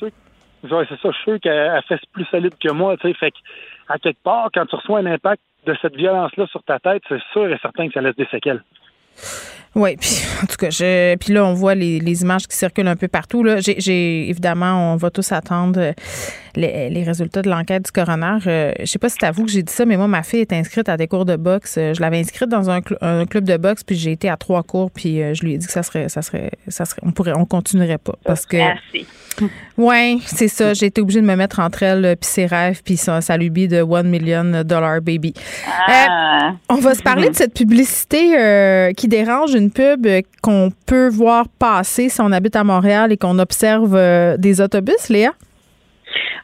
Ouais, 0.63 0.85
c'est 0.89 0.99
ça, 0.99 1.09
je 1.11 1.15
suis 1.15 1.23
sûr 1.25 1.39
qu'elle 1.39 1.53
elle 1.75 1.81
fesse 1.87 1.99
plus 2.11 2.25
solide 2.25 2.53
que 2.59 2.71
moi, 2.71 2.97
tu 2.97 3.07
sais. 3.07 3.13
Fait 3.13 3.29
que, 3.29 3.37
à 3.89 3.97
quelque 3.99 4.21
part, 4.23 4.49
quand 4.53 4.65
tu 4.65 4.75
reçois 4.75 4.99
un 4.99 5.05
impact 5.05 5.41
de 5.65 5.75
cette 5.81 5.95
violence-là 5.95 6.47
sur 6.47 6.63
ta 6.63 6.79
tête, 6.79 7.01
c'est 7.09 7.21
sûr 7.31 7.51
et 7.51 7.57
certain 7.61 7.87
que 7.87 7.93
ça 7.93 8.01
laisse 8.01 8.15
des 8.15 8.27
séquelles. 8.27 8.63
Oui, 9.75 9.95
puis 9.97 10.23
en 10.41 10.47
tout 10.47 10.55
cas, 10.57 10.69
je, 10.69 11.15
puis 11.17 11.33
là, 11.33 11.45
on 11.45 11.53
voit 11.53 11.75
les, 11.75 12.21
images 12.21 12.47
qui 12.47 12.55
circulent 12.55 12.87
un 12.87 12.95
peu 12.95 13.07
partout. 13.07 13.43
Là. 13.43 13.59
J'ai- 13.59 14.29
évidemment, 14.29 14.93
on 14.93 14.95
va 14.95 15.11
tous 15.11 15.31
attendre 15.31 15.79
euh, 15.79 15.91
les, 16.57 16.89
les 16.89 17.03
résultats 17.03 17.41
de 17.41 17.49
l'enquête 17.49 17.85
du 17.85 17.91
coroner. 17.91 18.39
Euh, 18.47 18.71
je 18.79 18.85
sais 18.85 18.99
pas 18.99 19.07
si 19.09 19.15
c'est 19.19 19.25
à 19.25 19.31
vous 19.31 19.45
que 19.45 19.51
j'ai 19.51 19.63
dit 19.63 19.71
ça, 19.71 19.85
mais 19.85 19.95
moi, 19.95 20.07
ma 20.07 20.23
fille 20.23 20.41
est 20.41 20.51
inscrite 20.51 20.89
à 20.89 20.97
des 20.97 21.07
cours 21.07 21.25
de 21.25 21.35
boxe. 21.35 21.75
Euh, 21.77 21.93
Je 21.93 22.01
l'avais 22.01 22.19
inscrite 22.19 22.49
dans 22.49 22.69
un, 22.69 22.79
cl- 22.79 22.97
un 23.01 23.25
club 23.25 23.45
de 23.45 23.55
boxe, 23.57 23.83
puis 23.83 23.95
j'ai 23.95 24.11
été 24.11 24.27
à 24.29 24.35
trois 24.35 24.63
cours, 24.63 24.91
puis 24.91 25.21
euh, 25.21 25.33
je 25.33 25.43
lui 25.43 25.53
ai 25.53 25.57
dit 25.57 25.67
que 25.67 25.71
ça 25.71 25.83
serait, 25.83 26.09
ça 26.09 26.21
serait, 26.21 26.51
ça 26.67 26.85
serait, 26.85 27.01
on 27.05 27.11
pourrait, 27.11 27.33
on 27.35 27.45
continuerait 27.45 27.99
pas 27.99 28.15
parce 28.25 28.45
que. 28.45 28.57
Assez. 28.57 29.05
Ouais, 29.77 30.17
c'est 30.25 30.47
ça. 30.47 30.73
J'ai 30.73 30.87
été 30.87 30.99
obligée 30.99 31.21
de 31.21 31.25
me 31.27 31.35
mettre 31.35 31.59
entre 31.59 31.83
elle 31.83 32.17
puis 32.19 32.27
ses 32.27 32.47
rêves 32.47 32.81
puis 32.83 32.97
sa, 32.97 33.21
sa 33.21 33.37
lubie 33.37 33.67
de 33.67 33.81
One 33.83 34.09
Million 34.09 34.63
Dollar 34.65 34.99
Baby. 34.99 35.35
Ah. 35.87 36.49
Euh, 36.49 36.51
on 36.69 36.75
va 36.77 36.95
se 36.95 37.03
parler 37.03 37.29
de 37.29 37.35
cette 37.35 37.53
publicité 37.53 38.91
qui 38.97 39.07
dérange 39.07 39.53
une 39.53 39.69
pub 39.69 40.07
qu'on 40.41 40.71
peut 40.87 41.07
voir 41.09 41.47
passer 41.59 42.09
si 42.09 42.19
on 42.19 42.31
habite 42.31 42.55
à 42.55 42.63
Montréal 42.63 43.11
et 43.11 43.17
qu'on 43.17 43.37
observe 43.37 43.95
des 44.39 44.59
autobus, 44.59 45.09
Léa? 45.09 45.33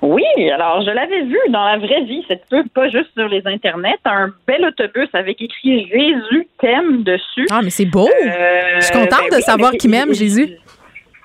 Oui, 0.04 0.26
alors 0.52 0.82
je 0.82 0.92
l'avais 0.92 1.22
vu 1.24 1.40
dans 1.48 1.64
la 1.64 1.78
vraie 1.78 2.04
vie, 2.04 2.26
cette 2.28 2.46
pub, 2.50 2.68
pas 2.70 2.90
juste 2.90 3.10
sur 3.18 3.30
les 3.30 3.42
internets. 3.48 3.96
Un 4.04 4.34
bel 4.46 4.66
autobus 4.66 5.08
avec 5.14 5.42
écrit 5.42 5.88
Jésus 5.88 6.46
t'aime 6.60 7.04
dessus. 7.04 7.48
Ah, 7.50 7.62
mais 7.64 7.70
c'est 7.70 7.86
beau! 7.86 8.10
Euh, 8.10 8.62
Je 8.76 8.82
suis 8.82 8.94
contente 8.94 9.22
ben 9.22 9.30
de 9.30 9.36
oui, 9.38 9.42
savoir 9.44 9.72
qui 9.72 9.88
m'aime, 9.88 10.14
Jésus. 10.14 10.58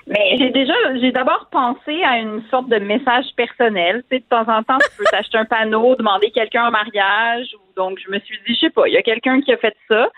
Mais 0.07 0.37
j'ai 0.37 0.49
déjà, 0.49 0.73
j'ai 1.01 1.11
d'abord 1.11 1.49
pensé 1.51 2.01
à 2.03 2.19
une 2.19 2.41
sorte 2.49 2.69
de 2.69 2.77
message 2.77 3.25
personnel. 3.35 4.01
Tu 4.09 4.15
sais, 4.15 4.23
de 4.23 4.29
temps 4.29 4.49
en 4.49 4.63
temps, 4.63 4.77
tu 4.79 4.97
peux 4.97 5.03
t'acheter 5.11 5.37
un 5.37 5.45
panneau, 5.45 5.95
demander 5.97 6.31
quelqu'un 6.31 6.67
en 6.67 6.71
mariage. 6.71 7.47
Ou 7.55 7.73
donc, 7.75 7.99
je 8.03 8.09
me 8.09 8.17
suis 8.19 8.39
dit, 8.47 8.55
je 8.55 8.59
sais 8.61 8.69
pas, 8.69 8.87
il 8.87 8.93
y 8.93 8.97
a 8.97 9.03
quelqu'un 9.03 9.41
qui 9.41 9.51
a 9.51 9.57
fait 9.57 9.75
ça. 9.89 10.09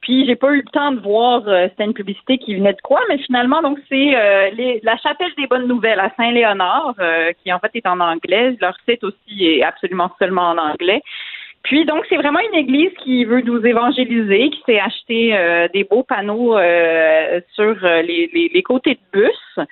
Puis 0.00 0.26
j'ai 0.26 0.36
pas 0.36 0.52
eu 0.52 0.58
le 0.58 0.70
temps 0.72 0.92
de 0.92 1.00
voir 1.00 1.42
euh, 1.46 1.68
c'était 1.68 1.84
une 1.84 1.94
publicité 1.94 2.38
qui 2.38 2.54
venait 2.54 2.72
de 2.72 2.80
quoi, 2.80 3.00
mais 3.08 3.18
finalement 3.18 3.60
donc 3.60 3.78
c'est 3.88 4.16
euh, 4.16 4.50
la 4.82 4.96
chapelle 4.96 5.32
des 5.36 5.46
bonnes 5.46 5.66
nouvelles 5.66 6.00
à 6.00 6.10
Saint-Léonard 6.16 6.94
euh, 6.98 7.32
qui 7.42 7.52
en 7.52 7.58
fait 7.58 7.70
est 7.74 7.86
en 7.86 8.00
anglais. 8.00 8.56
Leur 8.60 8.76
site 8.88 9.04
aussi 9.04 9.44
est 9.44 9.62
absolument 9.62 10.10
seulement 10.18 10.50
en 10.50 10.58
anglais. 10.58 11.02
Puis 11.62 11.84
donc 11.84 12.06
c'est 12.08 12.16
vraiment 12.16 12.40
une 12.40 12.58
église 12.58 12.92
qui 13.04 13.24
veut 13.26 13.42
nous 13.42 13.64
évangéliser, 13.66 14.48
qui 14.50 14.62
s'est 14.64 14.80
acheté 14.80 15.36
euh, 15.36 15.68
des 15.74 15.84
beaux 15.84 16.02
panneaux 16.02 16.56
euh, 16.56 17.40
sur 17.52 17.76
euh, 17.84 18.00
les, 18.00 18.30
les, 18.32 18.50
les 18.52 18.62
côtés 18.62 18.94
de 18.94 19.20
bus. 19.20 19.66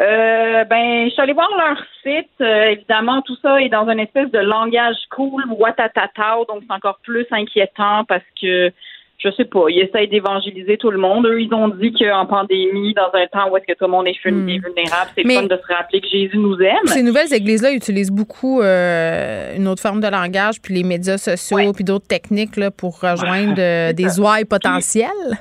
Euh, 0.00 0.64
ben, 0.64 1.06
je 1.06 1.10
suis 1.10 1.22
allée 1.22 1.32
voir 1.32 1.48
leur 1.56 1.78
site. 2.02 2.28
Euh, 2.40 2.70
évidemment, 2.70 3.22
tout 3.22 3.36
ça 3.40 3.60
est 3.60 3.68
dans 3.68 3.88
une 3.88 4.00
espèce 4.00 4.30
de 4.30 4.40
langage 4.40 4.96
cool, 5.10 5.44
watatatao, 5.48 6.44
donc 6.46 6.62
c'est 6.66 6.74
encore 6.74 6.98
plus 7.02 7.26
inquiétant 7.30 8.04
parce 8.04 8.24
que 8.40 8.72
je 9.18 9.30
sais 9.30 9.44
pas, 9.44 9.64
ils 9.68 9.80
essayent 9.80 10.08
d'évangéliser 10.08 10.76
tout 10.76 10.90
le 10.90 10.98
monde. 10.98 11.26
Eux, 11.26 11.40
ils 11.40 11.52
ont 11.54 11.68
dit 11.68 11.92
qu'en 11.92 12.26
pandémie, 12.26 12.94
dans 12.94 13.10
un 13.14 13.26
temps 13.26 13.50
où 13.50 13.56
est-ce 13.56 13.66
que 13.66 13.72
tout 13.72 13.84
le 13.84 13.90
monde 13.90 14.06
est 14.06 14.14
est 14.14 14.20
vulnérable, 14.20 15.10
c'est 15.16 15.22
fun 15.22 15.42
de 15.44 15.56
se 15.56 15.74
rappeler 15.74 16.00
que 16.00 16.08
Jésus 16.08 16.36
nous 16.36 16.60
aime. 16.60 16.86
Ces 16.86 17.02
nouvelles 17.02 17.32
églises-là 17.32 17.72
utilisent 17.72 18.12
beaucoup 18.12 18.60
euh, 18.60 19.56
une 19.56 19.66
autre 19.68 19.80
forme 19.80 20.00
de 20.00 20.08
langage, 20.08 20.60
puis 20.60 20.74
les 20.74 20.84
médias 20.84 21.18
sociaux, 21.18 21.72
puis 21.72 21.84
d'autres 21.84 22.06
techniques 22.06 22.56
là, 22.56 22.70
pour 22.70 23.00
rejoindre 23.00 23.54
euh, 23.58 23.92
des 23.94 24.20
ouailles 24.20 24.44
potentielles. 24.44 25.38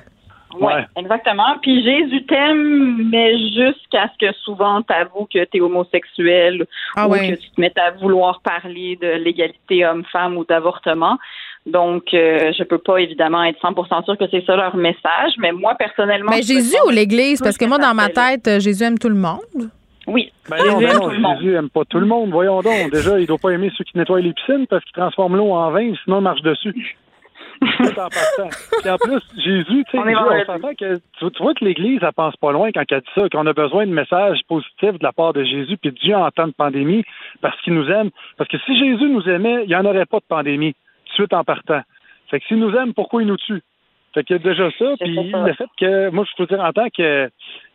Oui, 0.60 0.74
exactement. 0.96 1.58
Puis 1.62 1.84
Jésus 1.84 2.26
t'aime, 2.26 3.10
mais 3.10 3.38
jusqu'à 3.50 4.10
ce 4.14 4.28
que 4.28 4.34
souvent 4.44 4.82
t'avoues 4.82 5.28
que 5.34 5.44
t'es 5.46 5.62
homosexuel 5.62 6.66
Ah 6.96 7.08
ou 7.08 7.12
ouais. 7.12 7.32
que 7.32 7.36
tu 7.36 7.50
te 7.50 7.60
mettes 7.62 7.78
à 7.78 7.92
vouloir 7.92 8.42
parler 8.42 8.98
de 9.02 9.08
l'égalité 9.08 9.86
homme-femme 9.86 10.38
ou 10.38 10.46
d'avortement. 10.46 11.18
Donc, 11.66 12.14
euh, 12.14 12.52
je 12.58 12.64
peux 12.64 12.78
pas 12.78 12.98
évidemment 12.98 13.44
être 13.44 13.60
100% 13.62 14.04
sûre 14.04 14.18
que 14.18 14.26
c'est 14.30 14.46
ça 14.46 14.56
leur 14.56 14.76
message, 14.76 15.34
mais 15.38 15.54
moi 15.54 15.76
personnellement. 15.76 16.32
Mais 16.32 16.38
me 16.38 16.44
Jésus 16.44 16.76
ou 16.86 16.90
l'Église? 16.90 17.42
Parce 17.42 17.58
que 17.58 17.66
moi, 17.66 17.78
dans 17.78 17.94
ma 17.94 18.10
tête, 18.10 18.48
euh, 18.48 18.60
Jésus 18.60 18.84
aime 18.84 19.00
tout 19.00 19.10
le 19.10 19.16
monde. 19.16 19.70
Oui. 20.08 20.32
Ben 20.50 20.58
non, 20.58 20.80
ben 20.80 20.94
non, 20.94 21.38
Jésus 21.40 21.56
aime 21.56 21.70
pas 21.70 21.86
tout 21.86 22.00
le 22.00 22.06
monde. 22.06 22.32
Voyons 22.32 22.62
donc. 22.62 22.92
Déjà, 22.92 23.18
il 23.20 23.26
doit 23.28 23.38
pas 23.38 23.52
aimer 23.52 23.72
ceux 23.78 23.86
qui 23.86 23.98
nettoient 23.98 24.20
les 24.20 24.34
piscines 24.34 24.68
parce 24.68 24.84
qu'ils 24.84 24.94
transforment 24.94 25.38
l'eau 25.38 25.52
en 25.54 25.72
vin, 25.72 25.94
sinon 26.04 26.20
il 26.20 26.24
marche 26.24 26.42
dessus. 26.42 26.98
Tout 27.78 28.00
en 28.00 28.10
passant. 28.10 28.50
Puis 28.82 28.90
en 28.90 28.98
plus, 28.98 29.22
Jésus, 29.38 29.86
tu 29.90 29.92
sais, 29.92 30.00
On 30.00 30.46
s'entend 30.46 30.74
que 30.74 30.96
tu, 30.96 31.32
tu 31.32 31.44
vois 31.44 31.54
que 31.54 31.64
l'Église, 31.64 32.00
elle 32.02 32.12
pense 32.12 32.36
pas 32.38 32.52
loin 32.52 32.72
quand 32.74 32.84
elle 32.90 33.00
dit 33.00 33.08
ça, 33.16 33.30
qu'on 33.30 33.48
a 33.48 33.54
besoin 33.54 33.86
de 33.86 33.92
messages 33.92 34.42
positifs 34.48 35.00
de 35.00 35.04
la 35.04 35.14
part 35.14 35.32
de 35.32 35.44
Jésus, 35.44 35.78
puis 35.78 35.92
Dieu 35.92 36.16
en 36.16 36.30
temps 36.32 36.48
de 36.48 36.54
pandémie, 36.54 37.06
parce 37.42 37.60
qu'il 37.62 37.74
nous 37.74 37.90
aime. 37.90 38.10
Parce 38.38 38.50
que 38.50 38.58
si 38.66 38.78
Jésus 38.78 39.08
nous 39.10 39.28
aimait, 39.30 39.64
il 39.64 39.70
n'y 39.70 39.76
en 39.76 39.86
aurait 39.86 40.06
pas 40.06 40.20
de 40.20 40.26
pandémie, 40.28 40.76
de 41.14 41.24
suite 41.24 41.34
en 41.34 41.44
partant. 41.44 41.82
Fait 42.30 42.40
que 42.40 42.46
s'il 42.48 42.60
nous 42.60 42.76
aime, 42.76 42.94
pourquoi 42.94 43.22
il 43.22 43.28
nous 43.28 43.38
tue? 43.38 43.62
Fait 44.14 44.24
qu'il 44.24 44.36
y 44.36 44.40
a 44.40 44.44
déjà 44.44 44.70
ça, 44.78 44.94
puis 45.00 45.16
le 45.16 45.54
fait 45.54 45.70
que, 45.80 46.10
moi, 46.12 46.24
je 46.30 46.36
peux 46.38 46.46
dire, 46.46 46.64
en 46.64 46.72
tant 46.72 46.88
que, 46.90 47.30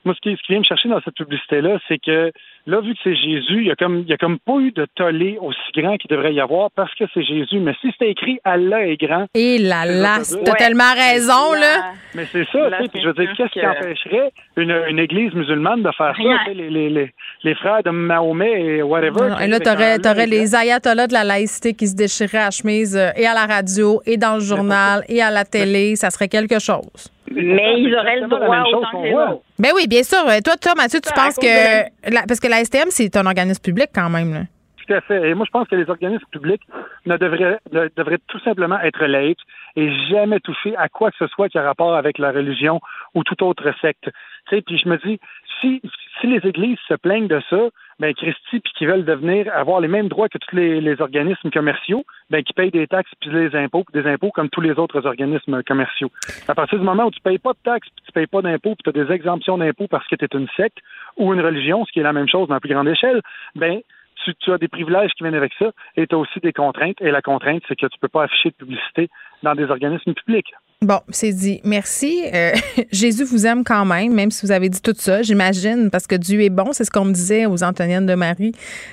moi, 0.05 0.15
ce 0.15 0.21
qui, 0.21 0.37
ce 0.37 0.43
qui 0.43 0.53
vient 0.53 0.61
me 0.61 0.65
chercher 0.65 0.89
dans 0.89 1.01
cette 1.01 1.17
publicité-là, 1.17 1.79
c'est 1.89 1.99
que, 1.99 2.31
là, 2.69 2.81
vu 2.81 2.93
que 2.95 3.01
c'est 3.03 3.17
Jésus, 3.17 3.59
il 3.63 3.67
y 3.67 3.71
a 3.71 3.75
comme, 3.75 3.99
il 4.01 4.09
y 4.09 4.13
a 4.13 4.17
comme 4.17 4.39
pas 4.39 4.59
eu 4.61 4.71
de 4.71 4.87
tollé 4.95 5.37
aussi 5.41 5.59
grand 5.75 5.97
qu'il 5.97 6.09
devrait 6.11 6.33
y 6.35 6.41
avoir 6.41 6.71
parce 6.77 6.95
que 6.95 7.05
c'est 7.13 7.25
Jésus. 7.25 7.59
Mais 7.59 7.73
si 7.81 7.91
c'était 7.91 8.11
écrit 8.11 8.39
Allah 8.45 8.87
est 8.87 8.97
grand. 8.97 9.27
Et 9.35 9.59
là 9.59 9.85
là, 9.85 10.19
t'as 10.45 10.53
Ouais. 10.53 10.57
tellement 10.59 10.93
raison, 10.95 11.53
là. 11.59 11.93
Mais 12.15 12.27
c'est 12.31 12.45
ça, 12.53 12.71
tu 12.79 12.83
sais, 12.85 12.89
puis 12.93 13.01
je 13.03 13.09
veux 13.09 13.15
dire, 13.15 13.33
qu'est-ce 13.37 13.51
qui 13.53 13.67
empêcherait 13.67 14.31
une, 14.57 14.71
une 14.89 14.99
église 14.99 15.33
musulmane 15.35 15.83
de 15.83 15.91
faire 15.97 16.15
Rien. 16.15 16.39
ça, 16.47 16.53
les, 16.53 16.71
les, 16.71 16.89
les, 16.91 17.13
les 17.43 17.55
frères 17.57 17.83
de 17.83 17.91
Mahomet 17.91 18.61
et 18.79 18.83
whatever. 18.83 19.29
Non, 19.31 19.39
et 19.41 19.47
là, 19.49 19.59
t'aurais, 19.61 19.99
t'aurais 19.99 20.27
les 20.27 20.55
ayatollahs 20.55 21.07
de 21.09 21.13
la 21.15 21.25
laïcité 21.25 21.75
qui 21.75 21.87
se 21.89 21.97
déchiraient 21.97 22.39
à 22.39 22.51
chemise 22.51 22.97
euh, 22.97 23.11
et 23.17 23.27
à 23.27 23.35
la 23.35 23.47
radio, 23.47 24.01
et 24.07 24.17
dans 24.17 24.35
le 24.35 24.41
journal, 24.41 25.03
et 25.09 25.23
à 25.23 25.31
la 25.31 25.45
télé. 25.45 25.97
Ça 25.97 26.11
serait 26.11 26.29
quelque 26.29 26.59
chose. 26.59 27.11
Mais 27.33 27.81
ils 27.81 27.95
auraient 27.95 28.21
le 28.21 28.27
droit 28.29 28.41
même 28.49 28.65
chose 28.65 28.75
autant 28.77 29.03
que 29.03 29.07
les. 29.07 29.15
Ben 29.59 29.71
oui, 29.75 29.87
bien 29.89 30.03
sûr. 30.03 30.19
Toi, 30.45 30.55
toi, 30.61 30.73
Mathieu, 30.77 31.01
tu 31.01 31.13
penses 31.13 31.37
que. 31.37 32.11
la- 32.13 32.23
parce 32.27 32.41
que 32.41 32.49
la 32.49 32.65
STM, 32.65 32.89
c'est 32.91 33.17
un 33.17 33.27
organisme 33.27 33.63
public 33.63 33.89
quand 33.95 34.09
même, 34.11 34.33
là. 34.35 34.41
Tout 34.87 34.95
à 34.95 35.01
fait. 35.03 35.29
Et 35.29 35.35
moi, 35.35 35.45
je 35.45 35.51
pense 35.51 35.69
que 35.69 35.75
les 35.77 35.89
organismes 35.91 36.25
publics 36.33 36.63
ne 37.05 37.17
devraient, 37.19 37.59
ne- 37.73 37.89
devraient 37.95 38.19
tout 38.29 38.39
simplement 38.41 38.81
être 38.81 39.05
laïcs 39.05 39.41
et 39.77 39.91
jamais 40.11 40.41
toucher 40.41 40.75
à 40.77 40.89
quoi 40.89 41.11
que 41.11 41.17
ce 41.19 41.27
soit 41.27 41.51
qui 41.51 41.59
a 41.59 41.63
rapport 41.63 41.95
avec 41.95 42.17
la 42.19 42.31
religion 42.33 42.81
ou 43.15 43.23
toute 43.23 43.43
autre 43.43 43.71
secte. 43.83 44.05
Tu 44.49 44.57
sais, 44.57 44.63
puis 44.63 44.79
je 44.83 44.89
me 44.89 44.97
dis, 45.07 45.21
si, 45.61 45.83
si 46.21 46.27
les 46.27 46.39
églises 46.49 46.79
se 46.89 46.95
plaignent 46.95 47.29
de 47.29 47.43
ça, 47.51 47.59
ben 47.99 48.15
Christy, 48.15 48.61
puis 48.61 48.73
qui 48.77 48.87
veulent 48.87 49.05
devenir 49.05 49.53
avoir 49.55 49.81
les 49.81 49.89
mêmes 49.89 50.09
droits 50.09 50.29
que 50.29 50.39
tous 50.39 50.55
les, 50.55 50.81
les 50.81 51.01
organismes 51.01 51.51
commerciaux, 51.51 52.05
ben 52.31 52.43
qui 52.43 52.53
payent 52.53 52.71
des 52.71 52.87
taxes 52.87 53.11
puis 53.21 53.31
des 53.31 53.55
impôts, 53.57 53.85
des 53.93 54.07
impôts 54.07 54.31
comme 54.31 54.49
tous 54.51 54.61
les 54.61 54.73
autres 54.73 55.05
organismes 55.07 55.63
commerciaux. 55.63 56.11
À 56.47 56.55
partir 56.55 56.79
du 56.79 56.85
moment 56.85 57.07
où 57.07 57.11
tu 57.11 57.21
payes 57.21 57.39
pas 57.39 57.53
de 57.53 57.59
taxes, 57.65 57.89
puis 57.97 58.05
tu 58.07 58.13
payes 58.13 58.27
pas 58.27 58.43
d'impôts, 58.43 58.75
puis 58.75 58.85
tu 58.85 58.91
as 58.91 59.05
des 59.05 59.13
exemptions 59.13 59.59
d'impôts 59.59 59.89
parce 59.89 60.07
que 60.07 60.17
tu 60.17 60.25
es 60.25 60.39
une 60.39 60.49
secte 60.57 60.79
ou 61.17 61.35
une 61.35 61.41
religion, 61.41 61.85
ce 61.85 61.93
qui 61.93 62.01
est 62.01 62.05
la 62.05 62.13
même 62.13 62.29
chose 62.29 62.49
dans 62.49 62.55
la 62.55 62.61
plus 62.61 62.73
grande 62.73 62.89
échelle, 62.89 63.21
ben 63.55 63.81
tu, 64.25 64.35
tu 64.35 64.53
as 64.53 64.59
des 64.59 64.69
privilèges 64.69 65.11
qui 65.13 65.25
viennent 65.25 65.35
avec 65.35 65.53
ça 65.59 65.71
et 65.97 66.07
tu 66.07 66.15
as 66.15 66.19
aussi 66.19 66.41
des 66.41 66.53
contraintes. 66.53 67.01
Et 67.01 67.11
la 67.11 67.23
contrainte, 67.23 67.63
c'est 67.69 67.77
que 67.77 67.87
tu 67.87 67.99
peux 68.01 68.09
pas 68.09 68.25
afficher 68.25 68.51
de 68.51 68.55
publicité 68.55 69.09
dans 69.43 69.55
des 69.55 69.71
organismes 69.71 70.15
publics. 70.15 70.53
Bon, 70.81 71.01
c'est 71.09 71.33
dit. 71.33 71.61
Merci. 71.65 72.23
Euh, 72.33 72.53
Jésus 72.93 73.25
vous 73.25 73.47
aime 73.47 73.65
quand 73.65 73.85
même, 73.85 74.15
même 74.15 74.31
si 74.31 74.47
vous 74.47 74.53
avez 74.53 74.69
dit 74.69 74.81
tout 74.81 74.95
ça, 74.97 75.23
j'imagine, 75.23 75.91
parce 75.91 76.07
que 76.07 76.15
Dieu 76.15 76.41
est 76.43 76.51
bon. 76.51 76.73
C'est 76.73 76.85
ce 76.85 76.91
qu'on 76.93 77.05
me 77.05 77.13
disait 77.13 77.47
aux 77.47 77.65
Antoniennes 77.65 78.07
de 78.07 78.15
Marie 78.15 78.53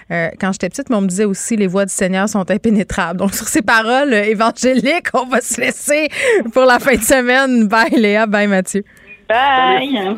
euh, 0.09 0.29
quand 0.39 0.51
j'étais 0.51 0.69
petite, 0.69 0.89
mais 0.89 0.95
on 0.95 1.01
me 1.01 1.07
disait 1.07 1.25
aussi 1.25 1.55
les 1.55 1.67
voies 1.67 1.85
du 1.85 1.93
Seigneur 1.93 2.27
sont 2.27 2.49
impénétrables. 2.49 3.19
Donc, 3.19 3.35
sur 3.35 3.47
ces 3.47 3.61
paroles 3.61 4.13
euh, 4.13 4.23
évangéliques, 4.31 5.09
on 5.13 5.27
va 5.27 5.41
se 5.41 5.61
laisser 5.61 6.09
pour 6.53 6.65
la 6.65 6.79
fin 6.79 6.95
de 6.95 7.03
semaine. 7.03 7.67
Bye, 7.67 7.91
Léa. 7.91 8.25
Bye, 8.25 8.47
Mathieu. 8.47 8.83
Bye. 9.29 10.17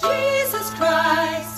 Jesus 0.00 0.70
Christ, 0.78 1.57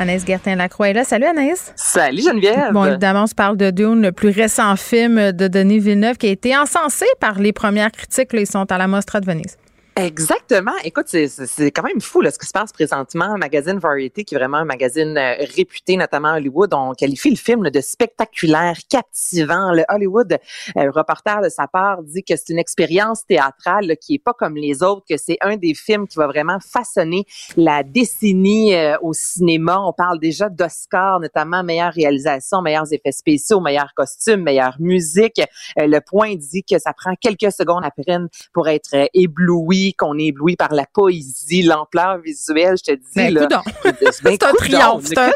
Anaïs 0.00 0.24
Gertin-Lacroix 0.26 0.88
est 0.88 0.92
là. 0.94 1.04
Salut, 1.04 1.26
Anaïs. 1.26 1.74
Salut, 1.76 2.22
Geneviève. 2.22 2.72
Bon, 2.72 2.86
évidemment, 2.86 3.24
on 3.24 3.26
se 3.26 3.34
parle 3.34 3.58
de 3.58 3.70
Dune, 3.70 4.00
le 4.00 4.12
plus 4.12 4.30
récent 4.30 4.74
film 4.76 5.32
de 5.32 5.46
Denis 5.46 5.78
Villeneuve 5.78 6.16
qui 6.16 6.26
a 6.26 6.30
été 6.30 6.56
encensé 6.56 7.04
par 7.20 7.38
les 7.38 7.52
premières 7.52 7.92
critiques. 7.92 8.32
Là, 8.32 8.40
ils 8.40 8.46
sont 8.46 8.64
à 8.72 8.78
la 8.78 8.86
Mostra 8.86 9.20
de 9.20 9.26
Venise. 9.26 9.58
Exactement. 10.00 10.72
Écoute, 10.82 11.08
c'est- 11.08 11.70
quand 11.72 11.82
même 11.82 12.00
fou 12.00 12.22
là, 12.22 12.30
ce 12.30 12.38
qui 12.38 12.46
se 12.46 12.52
passe 12.52 12.72
présentement. 12.72 13.36
Magazine 13.36 13.78
Variety, 13.78 14.24
qui 14.24 14.34
est 14.34 14.38
vraiment 14.38 14.56
un 14.56 14.64
magazine 14.64 15.14
euh, 15.18 15.34
réputé, 15.54 15.96
notamment 15.98 16.28
à 16.28 16.36
Hollywood, 16.38 16.72
on 16.72 16.92
qualifie 16.94 17.28
le 17.28 17.36
film 17.36 17.64
là, 17.64 17.70
de 17.70 17.80
spectaculaire, 17.82 18.78
captivant. 18.88 19.72
Le 19.72 19.84
Hollywood 19.90 20.38
euh, 20.78 20.90
reporter 20.90 21.42
de 21.42 21.50
sa 21.50 21.66
part 21.66 22.02
dit 22.02 22.24
que 22.24 22.34
c'est 22.34 22.48
une 22.48 22.58
expérience 22.58 23.26
théâtrale 23.26 23.86
là, 23.88 23.96
qui 23.96 24.14
est 24.14 24.18
pas 24.18 24.32
comme 24.32 24.56
les 24.56 24.82
autres, 24.82 25.04
que 25.08 25.18
c'est 25.18 25.36
un 25.42 25.56
des 25.58 25.74
films 25.74 26.08
qui 26.08 26.16
va 26.16 26.26
vraiment 26.28 26.58
façonner 26.60 27.26
la 27.58 27.82
décennie 27.82 28.74
euh, 28.74 28.96
au 29.02 29.12
cinéma. 29.12 29.80
On 29.84 29.92
parle 29.92 30.18
déjà 30.18 30.48
d'Oscar, 30.48 31.20
notamment 31.20 31.62
meilleure 31.62 31.92
réalisation, 31.92 32.62
meilleurs 32.62 32.90
effets 32.90 33.12
spéciaux, 33.12 33.60
meilleurs 33.60 33.92
costumes, 33.94 34.42
meilleure 34.42 34.76
musique. 34.80 35.42
Le 35.76 35.98
point 36.00 36.36
dit 36.36 36.64
que 36.64 36.78
ça 36.78 36.94
prend 36.94 37.14
quelques 37.20 37.52
secondes 37.52 37.84
à 37.84 37.90
peine 37.90 38.28
pour 38.54 38.66
être 38.68 38.94
ébloui, 39.12 39.89
qu'on 39.92 40.18
est 40.18 40.26
ébloui 40.26 40.56
par 40.56 40.72
la 40.72 40.84
poésie, 40.92 41.62
l'ampleur 41.62 42.18
visuelle, 42.18 42.76
je 42.78 42.92
te 42.92 42.96
dis. 42.96 43.04
Ben, 43.14 43.34
là. 43.34 43.48
Ben, 43.84 43.94
C'est 44.10 44.42
un 44.42 44.52
triomphe, 44.52 45.10
ben, 45.14 45.32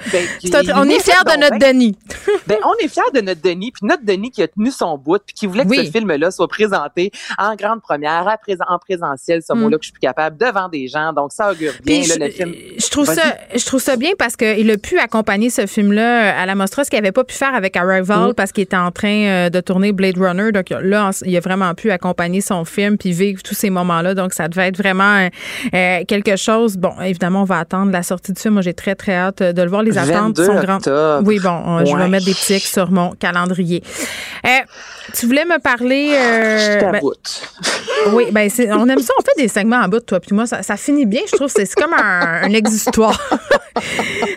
on 0.76 0.88
est 0.88 1.02
fiers 1.02 1.14
de 1.24 1.40
notre. 1.40 1.58
Denis. 1.58 1.96
Ben, 2.46 2.58
on 2.64 2.74
est 2.84 2.88
fiers 2.88 3.02
de 3.14 3.20
notre 3.20 3.40
Denis, 3.40 3.72
puis 3.72 3.86
notre 3.86 4.04
Denis 4.04 4.30
qui 4.30 4.42
a 4.42 4.48
tenu 4.48 4.70
son 4.70 4.98
bout, 4.98 5.18
puis 5.24 5.34
qui 5.34 5.46
voulait 5.46 5.64
que 5.64 5.68
Oui. 5.70 5.86
ce 5.86 5.90
film-là 5.90 6.30
soit 6.30 6.48
présenté 6.48 7.10
en 7.38 7.54
grande 7.54 7.80
première, 7.80 8.26
à 8.28 8.36
présent, 8.36 8.64
en 8.68 8.78
présentiel, 8.78 9.40
ce 9.46 9.52
Mm. 9.54 9.60
mot-là 9.60 9.78
que 9.78 9.82
je 9.84 9.86
suis 9.88 9.92
plus 9.92 10.00
capable, 10.00 10.36
devant 10.36 10.68
des 10.68 10.88
gens. 10.88 11.12
Donc, 11.12 11.32
ça 11.32 11.50
augure 11.50 11.72
bien, 11.84 12.00
là, 12.00 12.04
je- 12.14 12.18
le 12.20 12.30
film. 12.30 12.52
Je 12.78 12.88
trouve 12.90 13.06
ça, 13.06 13.22
je 13.54 13.64
trouve 13.64 13.80
ça 13.80 13.96
bien 13.96 14.10
parce 14.18 14.36
qu'il 14.36 14.70
a 14.70 14.76
pu 14.76 14.98
accompagner 14.98 15.50
ce 15.50 15.66
film-là 15.66 16.38
à 16.40 16.46
la 16.46 16.54
Mostra, 16.54 16.84
ce 16.84 16.90
qu'il 16.90 16.98
n'avait 16.98 17.12
pas 17.12 17.24
pu 17.24 17.34
faire 17.34 17.54
avec 17.54 17.76
Arrival 17.76 18.30
Mm. 18.30 18.34
parce 18.34 18.52
qu'il 18.52 18.62
était 18.62 18.76
en 18.76 18.90
train 18.90 19.08
euh, 19.26 19.50
de 19.50 19.60
tourner 19.60 19.92
Blade 19.92 20.18
Runner. 20.18 20.52
Donc 20.52 20.70
là, 20.70 21.10
il 21.24 21.36
a 21.36 21.40
vraiment 21.40 21.74
pu 21.74 21.90
accompagner 21.90 22.40
son 22.40 22.64
film 22.64 22.96
puis 22.98 23.12
vivre 23.12 23.42
tous 23.42 23.54
ces 23.54 23.70
moments-là. 23.70 24.14
Donc 24.14 24.32
ça 24.32 24.48
devait 24.48 24.68
être 24.68 24.76
vraiment 24.78 25.04
euh, 25.18 25.28
euh, 25.74 26.04
quelque 26.06 26.36
chose. 26.36 26.76
Bon, 26.76 26.92
évidemment, 27.02 27.42
on 27.42 27.44
va 27.44 27.58
attendre 27.58 27.90
la 27.92 28.02
sortie 28.02 28.32
du 28.32 28.40
film. 28.40 28.54
Moi, 28.54 28.62
j'ai 28.62 28.74
très 28.74 28.94
très 28.94 29.14
hâte 29.14 29.42
de 29.42 29.62
le 29.62 29.68
voir. 29.68 29.82
Les 29.82 29.96
attentes 29.98 30.36
22 30.38 30.44
sont 30.46 30.60
grandes. 30.60 31.22
Oui, 31.26 31.38
bon, 31.40 31.78
euh, 31.80 31.84
je 31.84 31.96
vais. 31.96 32.08
Mettre 32.14 32.26
des 32.26 32.34
petits 32.34 32.54
X 32.56 32.72
sur 32.72 32.90
mon 32.90 33.10
calendrier. 33.12 33.82
Euh, 34.46 34.48
tu 35.12 35.26
voulais 35.26 35.44
me 35.44 35.58
parler. 35.58 36.10
euh, 36.14 36.80
Je 36.80 36.90
ben, 36.90 37.00
oui, 38.12 38.24
ben 38.30 38.48
on 38.72 38.88
aime 38.88 39.00
ça. 39.00 39.12
On 39.18 39.22
fait 39.22 39.42
des 39.42 39.48
segments 39.48 39.76
en 39.78 39.88
bout 39.88 39.98
de 40.00 40.04
toi 40.04 40.20
puis 40.20 40.34
moi. 40.34 40.46
Ça, 40.46 40.62
ça 40.62 40.76
finit 40.76 41.06
bien, 41.06 41.20
je 41.30 41.36
trouve. 41.36 41.48
C'est, 41.54 41.64
c'est 41.66 41.74
comme 41.80 41.92
un, 41.94 42.42
un 42.44 42.52
exutoire. 42.52 43.18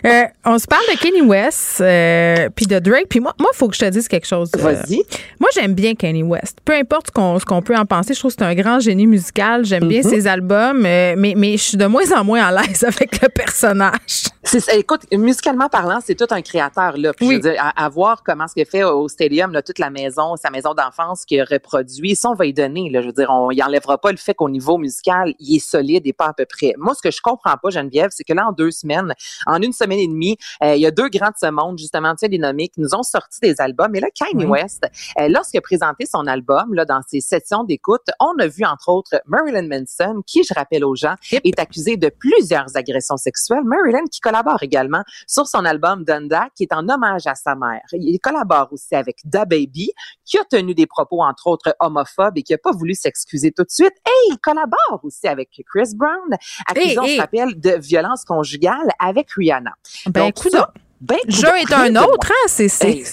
Euh, 0.04 0.22
on 0.44 0.58
se 0.58 0.66
parle 0.66 0.82
de 0.92 0.98
Kanye 0.98 1.22
West 1.22 1.80
euh, 1.80 2.48
puis 2.54 2.66
de 2.66 2.78
Drake. 2.78 3.06
Puis 3.08 3.20
moi, 3.20 3.34
moi, 3.38 3.50
faut 3.54 3.68
que 3.68 3.74
je 3.74 3.80
te 3.80 3.88
dise 3.90 4.06
quelque 4.08 4.26
chose. 4.26 4.50
Vas-y. 4.56 5.02
moi, 5.40 5.48
j'aime 5.54 5.74
bien 5.74 5.94
Kanye 5.94 6.22
West. 6.22 6.58
Peu 6.64 6.72
importe 6.74 7.08
ce 7.08 7.44
qu'on, 7.44 7.62
peut 7.62 7.76
en 7.76 7.84
penser, 7.86 8.14
je 8.14 8.18
trouve 8.18 8.32
que 8.34 8.36
c'est 8.40 8.44
un 8.44 8.54
grand 8.54 8.78
génie 8.80 9.06
musical. 9.06 9.64
J'aime 9.64 9.86
bien 9.88 10.02
Mhm. 10.02 10.10
ses 10.10 10.26
albums, 10.26 10.80
mais, 10.80 11.14
mais 11.16 11.52
je 11.56 11.62
suis 11.62 11.76
de 11.76 11.86
moins 11.86 12.10
en 12.16 12.24
moins 12.24 12.44
à 12.46 12.52
l'aise 12.62 12.84
avec 12.86 13.20
le 13.20 13.28
personnage. 13.28 14.24
Écoute, 14.72 15.02
musicalement 15.12 15.68
parlant, 15.68 15.98
c'est 16.04 16.14
tout 16.14 16.26
un 16.30 16.42
créateur 16.42 16.96
là. 16.96 17.12
Puis 17.12 17.26
je 17.28 17.32
veux 17.34 17.40
dire, 17.40 17.67
à, 17.76 17.84
à 17.84 17.88
voir 17.88 18.22
comment 18.22 18.46
ce 18.48 18.54
qu'il 18.54 18.66
fait 18.66 18.84
au 18.84 19.08
stadium, 19.08 19.52
là, 19.52 19.62
toute 19.62 19.78
la 19.78 19.90
maison, 19.90 20.36
sa 20.36 20.50
maison 20.50 20.74
d'enfance 20.74 21.24
qu'il 21.24 21.40
a 21.40 21.44
reproduit, 21.44 22.14
ça 22.14 22.30
on 22.30 22.34
va 22.34 22.46
y 22.46 22.52
donner. 22.52 22.90
Là, 22.90 23.00
je 23.00 23.06
veux 23.06 23.12
dire, 23.12 23.30
on 23.30 23.50
y 23.50 23.62
enlèvera 23.62 23.98
pas 23.98 24.10
le 24.10 24.16
fait 24.16 24.34
qu'au 24.34 24.48
niveau 24.48 24.78
musical, 24.78 25.34
il 25.38 25.56
est 25.56 25.58
solide 25.58 26.06
et 26.06 26.12
pas 26.12 26.26
à 26.26 26.32
peu 26.32 26.46
près. 26.46 26.74
Moi, 26.78 26.94
ce 26.94 27.02
que 27.02 27.10
je 27.10 27.20
comprends 27.20 27.56
pas, 27.56 27.70
Geneviève, 27.70 28.10
c'est 28.12 28.24
que 28.24 28.32
là, 28.32 28.48
en 28.48 28.52
deux 28.52 28.70
semaines, 28.70 29.14
en 29.46 29.60
une 29.60 29.72
semaine 29.72 29.98
et 29.98 30.08
demie, 30.08 30.36
euh, 30.62 30.74
il 30.74 30.80
y 30.80 30.86
a 30.86 30.90
deux 30.90 31.08
grands 31.08 31.28
de 31.28 31.36
ce 31.40 31.50
monde, 31.50 31.78
justement, 31.78 32.12
tu 32.12 32.18
sais, 32.20 32.28
les 32.28 32.38
nommés, 32.38 32.68
qui 32.68 32.80
nous 32.80 32.94
ont 32.94 33.02
sorti 33.02 33.38
des 33.40 33.60
albums. 33.60 33.94
Et 33.94 34.00
là, 34.00 34.08
Kanye. 34.14 34.46
West, 34.48 34.86
euh, 35.20 35.28
lorsqu'il 35.28 35.58
a 35.58 35.60
présenté 35.60 36.06
son 36.06 36.26
album, 36.26 36.72
là, 36.72 36.84
dans 36.84 37.00
ses 37.06 37.20
sessions 37.20 37.64
d'écoute, 37.64 38.06
on 38.20 38.38
a 38.38 38.46
vu 38.46 38.64
entre 38.64 38.88
autres 38.88 39.20
Marilyn 39.26 39.68
Manson, 39.68 40.22
qui, 40.26 40.42
je 40.42 40.54
rappelle 40.54 40.84
aux 40.84 40.94
gens, 40.94 41.14
est 41.30 41.58
accusé 41.58 41.96
de 41.96 42.08
plusieurs 42.08 42.76
agressions 42.76 43.16
sexuelles. 43.16 43.64
Marilyn 43.64 44.04
qui 44.10 44.20
collabore 44.20 44.62
également 44.62 45.02
sur 45.26 45.46
son 45.46 45.64
album 45.64 46.04
Donda, 46.04 46.48
qui 46.54 46.64
est 46.64 46.72
en 46.72 46.88
hommage 46.88 47.26
à 47.26 47.34
sa 47.34 47.54
mère. 47.58 47.82
Il 47.92 48.18
collabore 48.20 48.68
aussi 48.72 48.94
avec 48.94 49.18
Da 49.24 49.44
Baby, 49.44 49.90
qui 50.24 50.38
a 50.38 50.44
tenu 50.44 50.74
des 50.74 50.86
propos 50.86 51.22
entre 51.22 51.46
autres 51.48 51.74
homophobes 51.80 52.38
et 52.38 52.42
qui 52.42 52.54
a 52.54 52.58
pas 52.58 52.72
voulu 52.72 52.94
s'excuser 52.94 53.52
tout 53.52 53.64
de 53.64 53.70
suite. 53.70 53.92
Et 54.06 54.30
il 54.32 54.38
collabore 54.38 55.00
aussi 55.02 55.26
avec 55.28 55.50
Chris 55.68 55.90
Brown, 55.94 56.36
on 56.70 57.04
et- 57.04 57.16
se 57.16 57.20
rappelle, 57.20 57.58
de 57.60 57.70
violence 57.78 58.24
conjugale 58.24 58.88
avec 58.98 59.30
Rihanna. 59.32 59.72
Ben, 60.06 60.26
Donc, 60.26 60.38
ça, 60.50 60.72
ben, 61.00 61.16
Jeu 61.28 61.48
est 61.58 61.72
un 61.72 61.94
autre, 61.96 62.30
hein? 62.30 62.46
C'est, 62.48 62.68
c'est- 62.68 62.88
Hey, 62.88 63.04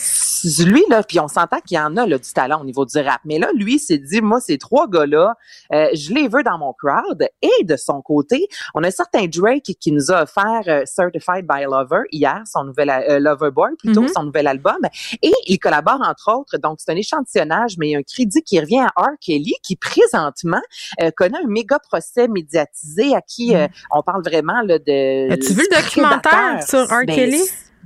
lui, 0.65 0.83
là, 0.89 1.01
puis 1.01 1.19
on 1.19 1.27
s'entend 1.27 1.59
qu'il 1.59 1.75
y 1.75 1.79
en 1.79 1.97
a 1.97 2.05
là, 2.05 2.17
du 2.19 2.31
talent 2.31 2.61
au 2.61 2.65
niveau 2.65 2.85
du 2.85 2.97
rap. 2.99 3.19
Mais 3.25 3.39
là, 3.39 3.49
lui, 3.55 3.79
s'est 3.79 3.97
dit, 3.97 4.21
moi, 4.21 4.39
ces 4.39 4.57
trois 4.59 4.87
gars-là, 4.87 5.33
euh, 5.73 5.87
je 5.93 6.13
les 6.13 6.27
veux 6.27 6.43
dans 6.43 6.57
mon 6.59 6.71
crowd. 6.73 7.27
Et 7.41 7.63
de 7.63 7.75
son 7.75 8.01
côté, 8.03 8.47
on 8.75 8.83
a 8.83 8.87
un 8.87 8.91
certain 8.91 9.25
Drake 9.25 9.71
qui 9.79 9.91
nous 9.91 10.11
a 10.11 10.23
offert 10.23 10.61
euh, 10.67 10.83
Certified 10.85 11.47
by 11.47 11.63
Lover 11.63 12.03
hier, 12.11 12.43
son 12.45 12.65
nouvel 12.65 12.89
euh, 12.91 13.17
Lover 13.19 13.49
Boy, 13.51 13.71
plutôt, 13.79 14.01
Mhm. 14.03 14.07
son 14.09 14.23
nouvel 14.25 14.45
album. 14.47 14.77
Et 15.23 15.31
il 15.47 15.57
collabore, 15.57 16.01
entre 16.07 16.31
autres, 16.31 16.57
donc 16.57 16.77
c'est 16.79 16.91
un 16.91 16.95
échantillonnage, 16.95 17.77
mais 17.79 17.87
il 17.87 17.91
y 17.93 17.95
a 17.95 17.99
un 17.99 18.03
crédit 18.03 18.43
qui 18.43 18.59
revient 18.59 18.81
à 18.95 19.01
R. 19.01 19.09
Kelly, 19.19 19.53
qui 19.63 19.75
présentement 19.77 20.61
euh, 21.01 21.09
connaît 21.15 21.39
un 21.43 21.47
méga 21.47 21.79
procès 21.79 22.27
médiatisé 22.27 23.15
à 23.15 23.21
qui 23.21 23.55
euh, 23.55 23.67
on 23.91 24.03
parle 24.03 24.21
vraiment 24.23 24.61
là, 24.61 24.77
de... 24.77 25.31
As-tu 25.31 25.53
vu 25.53 25.65
le 25.71 25.75
documentaire 25.81 26.61
sur 26.67 26.83
R. 26.87 27.05
Ben, 27.07 27.15
Kelly? 27.15 27.41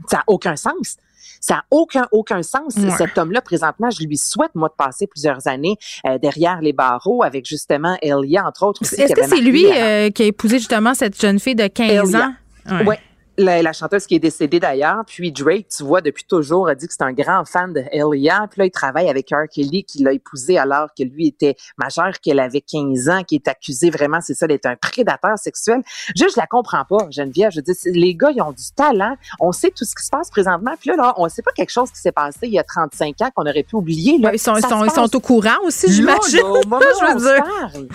Ça 0.08 0.18
n'a 0.18 0.24
aucun 0.28 0.56
sens. 0.56 0.98
Ça 1.42 1.56
n'a 1.56 1.66
aucun, 1.72 2.08
aucun 2.12 2.44
sens. 2.44 2.76
Ouais. 2.76 2.90
Cet 2.98 3.18
homme-là, 3.18 3.42
présentement, 3.42 3.90
je 3.90 4.06
lui 4.06 4.18
souhaite, 4.18 4.52
moi, 4.56 4.68
de 4.70 4.74
passer 4.74 5.08
plusieurs 5.08 5.48
années 5.48 5.78
euh, 6.06 6.18
derrière 6.18 6.62
les 6.62 6.74
barreaux 6.74 7.24
avec 7.24 7.46
justement 7.46 7.98
Elia, 8.02 8.46
entre 8.46 8.64
autres. 8.66 8.82
Est-ce 8.84 9.14
que 9.14 9.26
c'est 9.28 9.42
lui 9.42 9.66
euh, 9.66 10.08
euh, 10.08 10.10
qui 10.10 10.24
a 10.24 10.26
épousé 10.26 10.58
justement 10.60 10.94
cette 10.94 11.20
jeune 11.20 11.40
fille 11.40 11.56
de 11.56 11.68
15 11.68 12.10
Elia. 12.10 12.26
ans? 12.26 12.86
Ouais. 12.86 13.00
La, 13.40 13.62
la 13.62 13.74
chanteuse 13.74 14.06
qui 14.06 14.16
est 14.16 14.20
décédée 14.20 14.60
d'ailleurs, 14.60 15.04
puis 15.08 15.32
Drake, 15.32 15.68
tu 15.76 15.84
vois, 15.84 16.02
depuis 16.02 16.26
toujours, 16.26 16.68
a 16.68 16.76
dit 16.76 16.88
que 16.88 16.94
c'est 16.94 17.04
un 17.04 17.14
grand 17.14 17.46
fan 17.46 17.74
de 17.74 17.84
Elia. 17.92 18.48
Puis 18.52 18.60
là, 18.60 18.66
il 18.66 18.72
travaille 18.72 19.10
avec 19.10 19.30
R. 19.32 19.48
Kelly, 19.50 19.84
qui 19.86 20.04
l'a 20.04 20.12
épousée 20.12 20.58
alors 20.58 20.90
que 20.98 21.04
lui 21.04 21.28
était 21.28 21.56
majeur, 21.78 22.20
qu'elle 22.22 22.40
avait 22.40 22.62
15 22.62 23.10
ans, 23.10 23.24
qui 23.24 23.36
est 23.36 23.48
accusé 23.48 23.90
vraiment, 23.90 24.20
c'est 24.22 24.34
ça, 24.34 24.46
d'être 24.46 24.66
un 24.66 24.76
prédateur 24.76 25.38
sexuel. 25.38 25.82
Juste, 26.16 26.36
je 26.36 26.40
la 26.40 26.48
comprends 26.48 26.84
pas, 26.86 27.08
Geneviève. 27.10 27.52
Je 27.52 27.62
dis, 27.62 27.74
les 27.86 28.14
gars, 28.14 28.32
ils 28.36 28.42
ont 28.42 28.52
du 28.52 28.72
talent. 28.76 29.16
On 29.40 29.52
sait 29.52 29.72
tout 29.72 29.86
ce 29.86 29.96
qui 29.96 30.04
se 30.04 30.10
passe 30.10 30.30
présentement. 30.30 30.74
Puis 30.80 30.90
là, 30.90 30.98
là 30.98 31.14
on 31.18 31.30
sait 31.30 31.42
pas 31.42 31.52
quelque 31.52 31.72
chose 31.72 31.90
qui 31.92 32.00
s'est 32.00 32.12
passé 32.12 32.40
il 32.44 32.54
y 32.54 32.60
a 32.60 32.64
35 32.64 33.22
ans 33.22 33.30
qu'on 33.34 33.44
aurait 33.44 33.64
pu 33.64 33.76
oublier. 33.76 34.18
Là. 34.18 34.32
Ils 34.34 34.40
sont, 34.40 34.56
ils 34.56 34.66
sont, 34.66 34.84
ils 34.84 34.92
sont 34.92 35.16
au 35.16 35.20
courant 35.20 35.58
aussi, 35.64 35.92
j'imagine. 35.92 36.20
je 36.30 37.14
veux 37.14 37.20
dire. 37.20 37.44
parle. 37.44 37.88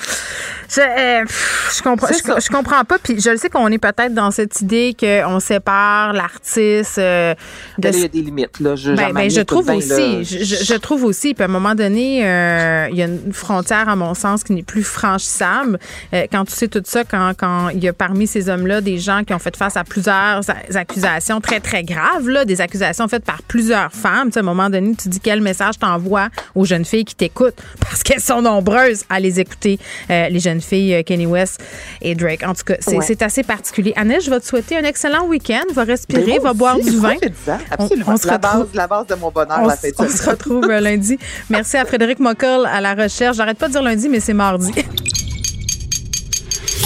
Je, 0.74 0.80
euh, 0.80 1.22
pff, 1.24 1.76
je 1.76 1.82
comprends, 1.82 2.09
je, 2.09 2.40
je 2.40 2.48
comprends 2.48 2.84
pas. 2.84 2.98
Puis 2.98 3.20
je 3.20 3.30
le 3.30 3.36
sais 3.36 3.48
qu'on 3.48 3.68
est 3.68 3.78
peut-être 3.78 4.14
dans 4.14 4.30
cette 4.30 4.60
idée 4.60 4.96
qu'on 4.98 5.40
sépare 5.40 6.12
l'artiste 6.12 6.98
euh, 6.98 7.34
de. 7.78 7.82
Ben, 7.82 7.92
là, 7.92 7.96
il 7.98 8.02
y 8.02 8.05
a 8.05 8.09
des 8.09 8.22
limites. 8.22 8.60
Là. 8.60 8.76
Je, 8.76 8.92
Ben, 8.92 9.12
ben, 9.12 9.30
je 9.30 9.40
trouve 9.40 9.68
aussi, 9.70 9.88
là. 9.88 10.22
je, 10.22 10.76
trouve 10.76 11.05
aussi, 11.05 11.34
puis 11.34 11.42
à 11.42 11.46
un 11.46 11.51
moment 11.51 11.74
donné, 11.74 12.26
euh, 12.26 12.88
il 12.90 12.96
y 12.96 13.02
a 13.02 13.06
une 13.06 13.32
frontière, 13.32 13.88
à 13.88 13.96
mon 13.96 14.14
sens, 14.14 14.42
qui 14.44 14.52
n'est 14.52 14.62
plus 14.62 14.82
franchissable. 14.82 15.78
Euh, 16.12 16.26
quand 16.30 16.44
tu 16.44 16.52
sais 16.52 16.68
tout 16.68 16.82
ça, 16.84 17.05
quand, 17.05 17.32
quand 17.36 17.68
il 17.70 17.82
y 17.82 17.88
a 17.88 17.92
parmi 17.92 18.26
ces 18.26 18.48
hommes-là 18.48 18.80
des 18.80 18.98
gens 18.98 19.22
qui 19.24 19.34
ont 19.34 19.38
fait 19.38 19.56
face 19.56 19.76
à 19.76 19.84
plusieurs 19.84 20.40
accusations 20.74 21.40
très, 21.40 21.60
très 21.60 21.82
graves, 21.82 22.28
là, 22.28 22.44
des 22.44 22.60
accusations 22.60 23.09
faites 23.09 23.24
par 23.24 23.42
plusieurs 23.42 23.92
femmes, 23.92 24.28
tu 24.28 24.34
sais, 24.34 24.40
à 24.40 24.42
un 24.42 24.46
moment 24.46 24.70
donné, 24.70 24.94
tu 24.94 25.09
dis 25.09 25.20
quel 25.20 25.40
message 25.40 25.78
t'envoies 25.78 26.28
aux 26.55 26.64
jeunes 26.64 26.84
filles 26.84 27.05
qui 27.05 27.14
t'écoutent, 27.14 27.60
parce 27.80 28.02
qu'elles 28.02 28.20
sont 28.20 28.42
nombreuses 28.42 29.05
à 29.09 29.20
les 29.20 29.40
écouter, 29.40 29.78
les 30.09 30.40
jeunes 30.40 30.60
filles 30.64 30.94
euh, 30.94 31.02
Kenny 31.02 31.26
West 31.26 31.60
et 32.02 32.14
Drake. 32.14 32.42
En 32.44 32.54
tout 32.54 32.64
cas, 32.64 32.74
c'est 32.80 32.96
Ouais. 32.96 33.22
assez 33.22 33.42
particulier. 33.42 33.92
Annette, 33.96 34.24
je 34.24 34.30
vais 34.30 34.40
te 34.40 34.46
souhaiter 34.46 34.76
un 34.76 34.82
excellent 34.84 35.26
week-end. 35.26 35.62
Va 35.72 35.84
respirer, 35.84 36.38
va 36.38 36.52
boire 36.52 36.78
du 36.78 36.96
vin. 36.98 37.14
On- 37.48 37.52
Absolument. 37.70 38.06
on 38.12 38.16
se 38.16 38.26
la, 38.26 38.32
retrouve. 38.34 38.60
base, 38.64 38.68
la 38.74 38.86
base 38.86 39.06
de 39.06 39.14
mon 39.14 39.30
bonheur, 39.30 39.58
On, 39.62 39.66
la 39.66 39.76
fête 39.76 39.94
on 39.98 40.08
se 40.08 40.28
retrouve 40.28 40.64
euh, 40.70 40.80
lundi. 40.80 41.18
Merci 41.50 41.76
à 41.76 41.84
Frédéric 41.84 42.18
Mockel 42.18 42.66
à 42.66 42.80
la 42.80 42.94
recherche. 42.94 43.36
J'arrête 43.36 43.58
pas 43.58 43.68
de 43.68 43.72
dire 43.72 43.82
lundi, 43.82 44.08
mais 44.08 44.20
c'est 44.20 44.34
mardi. 44.34 44.72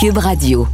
Cube 0.00 0.18
Radio. 0.18 0.66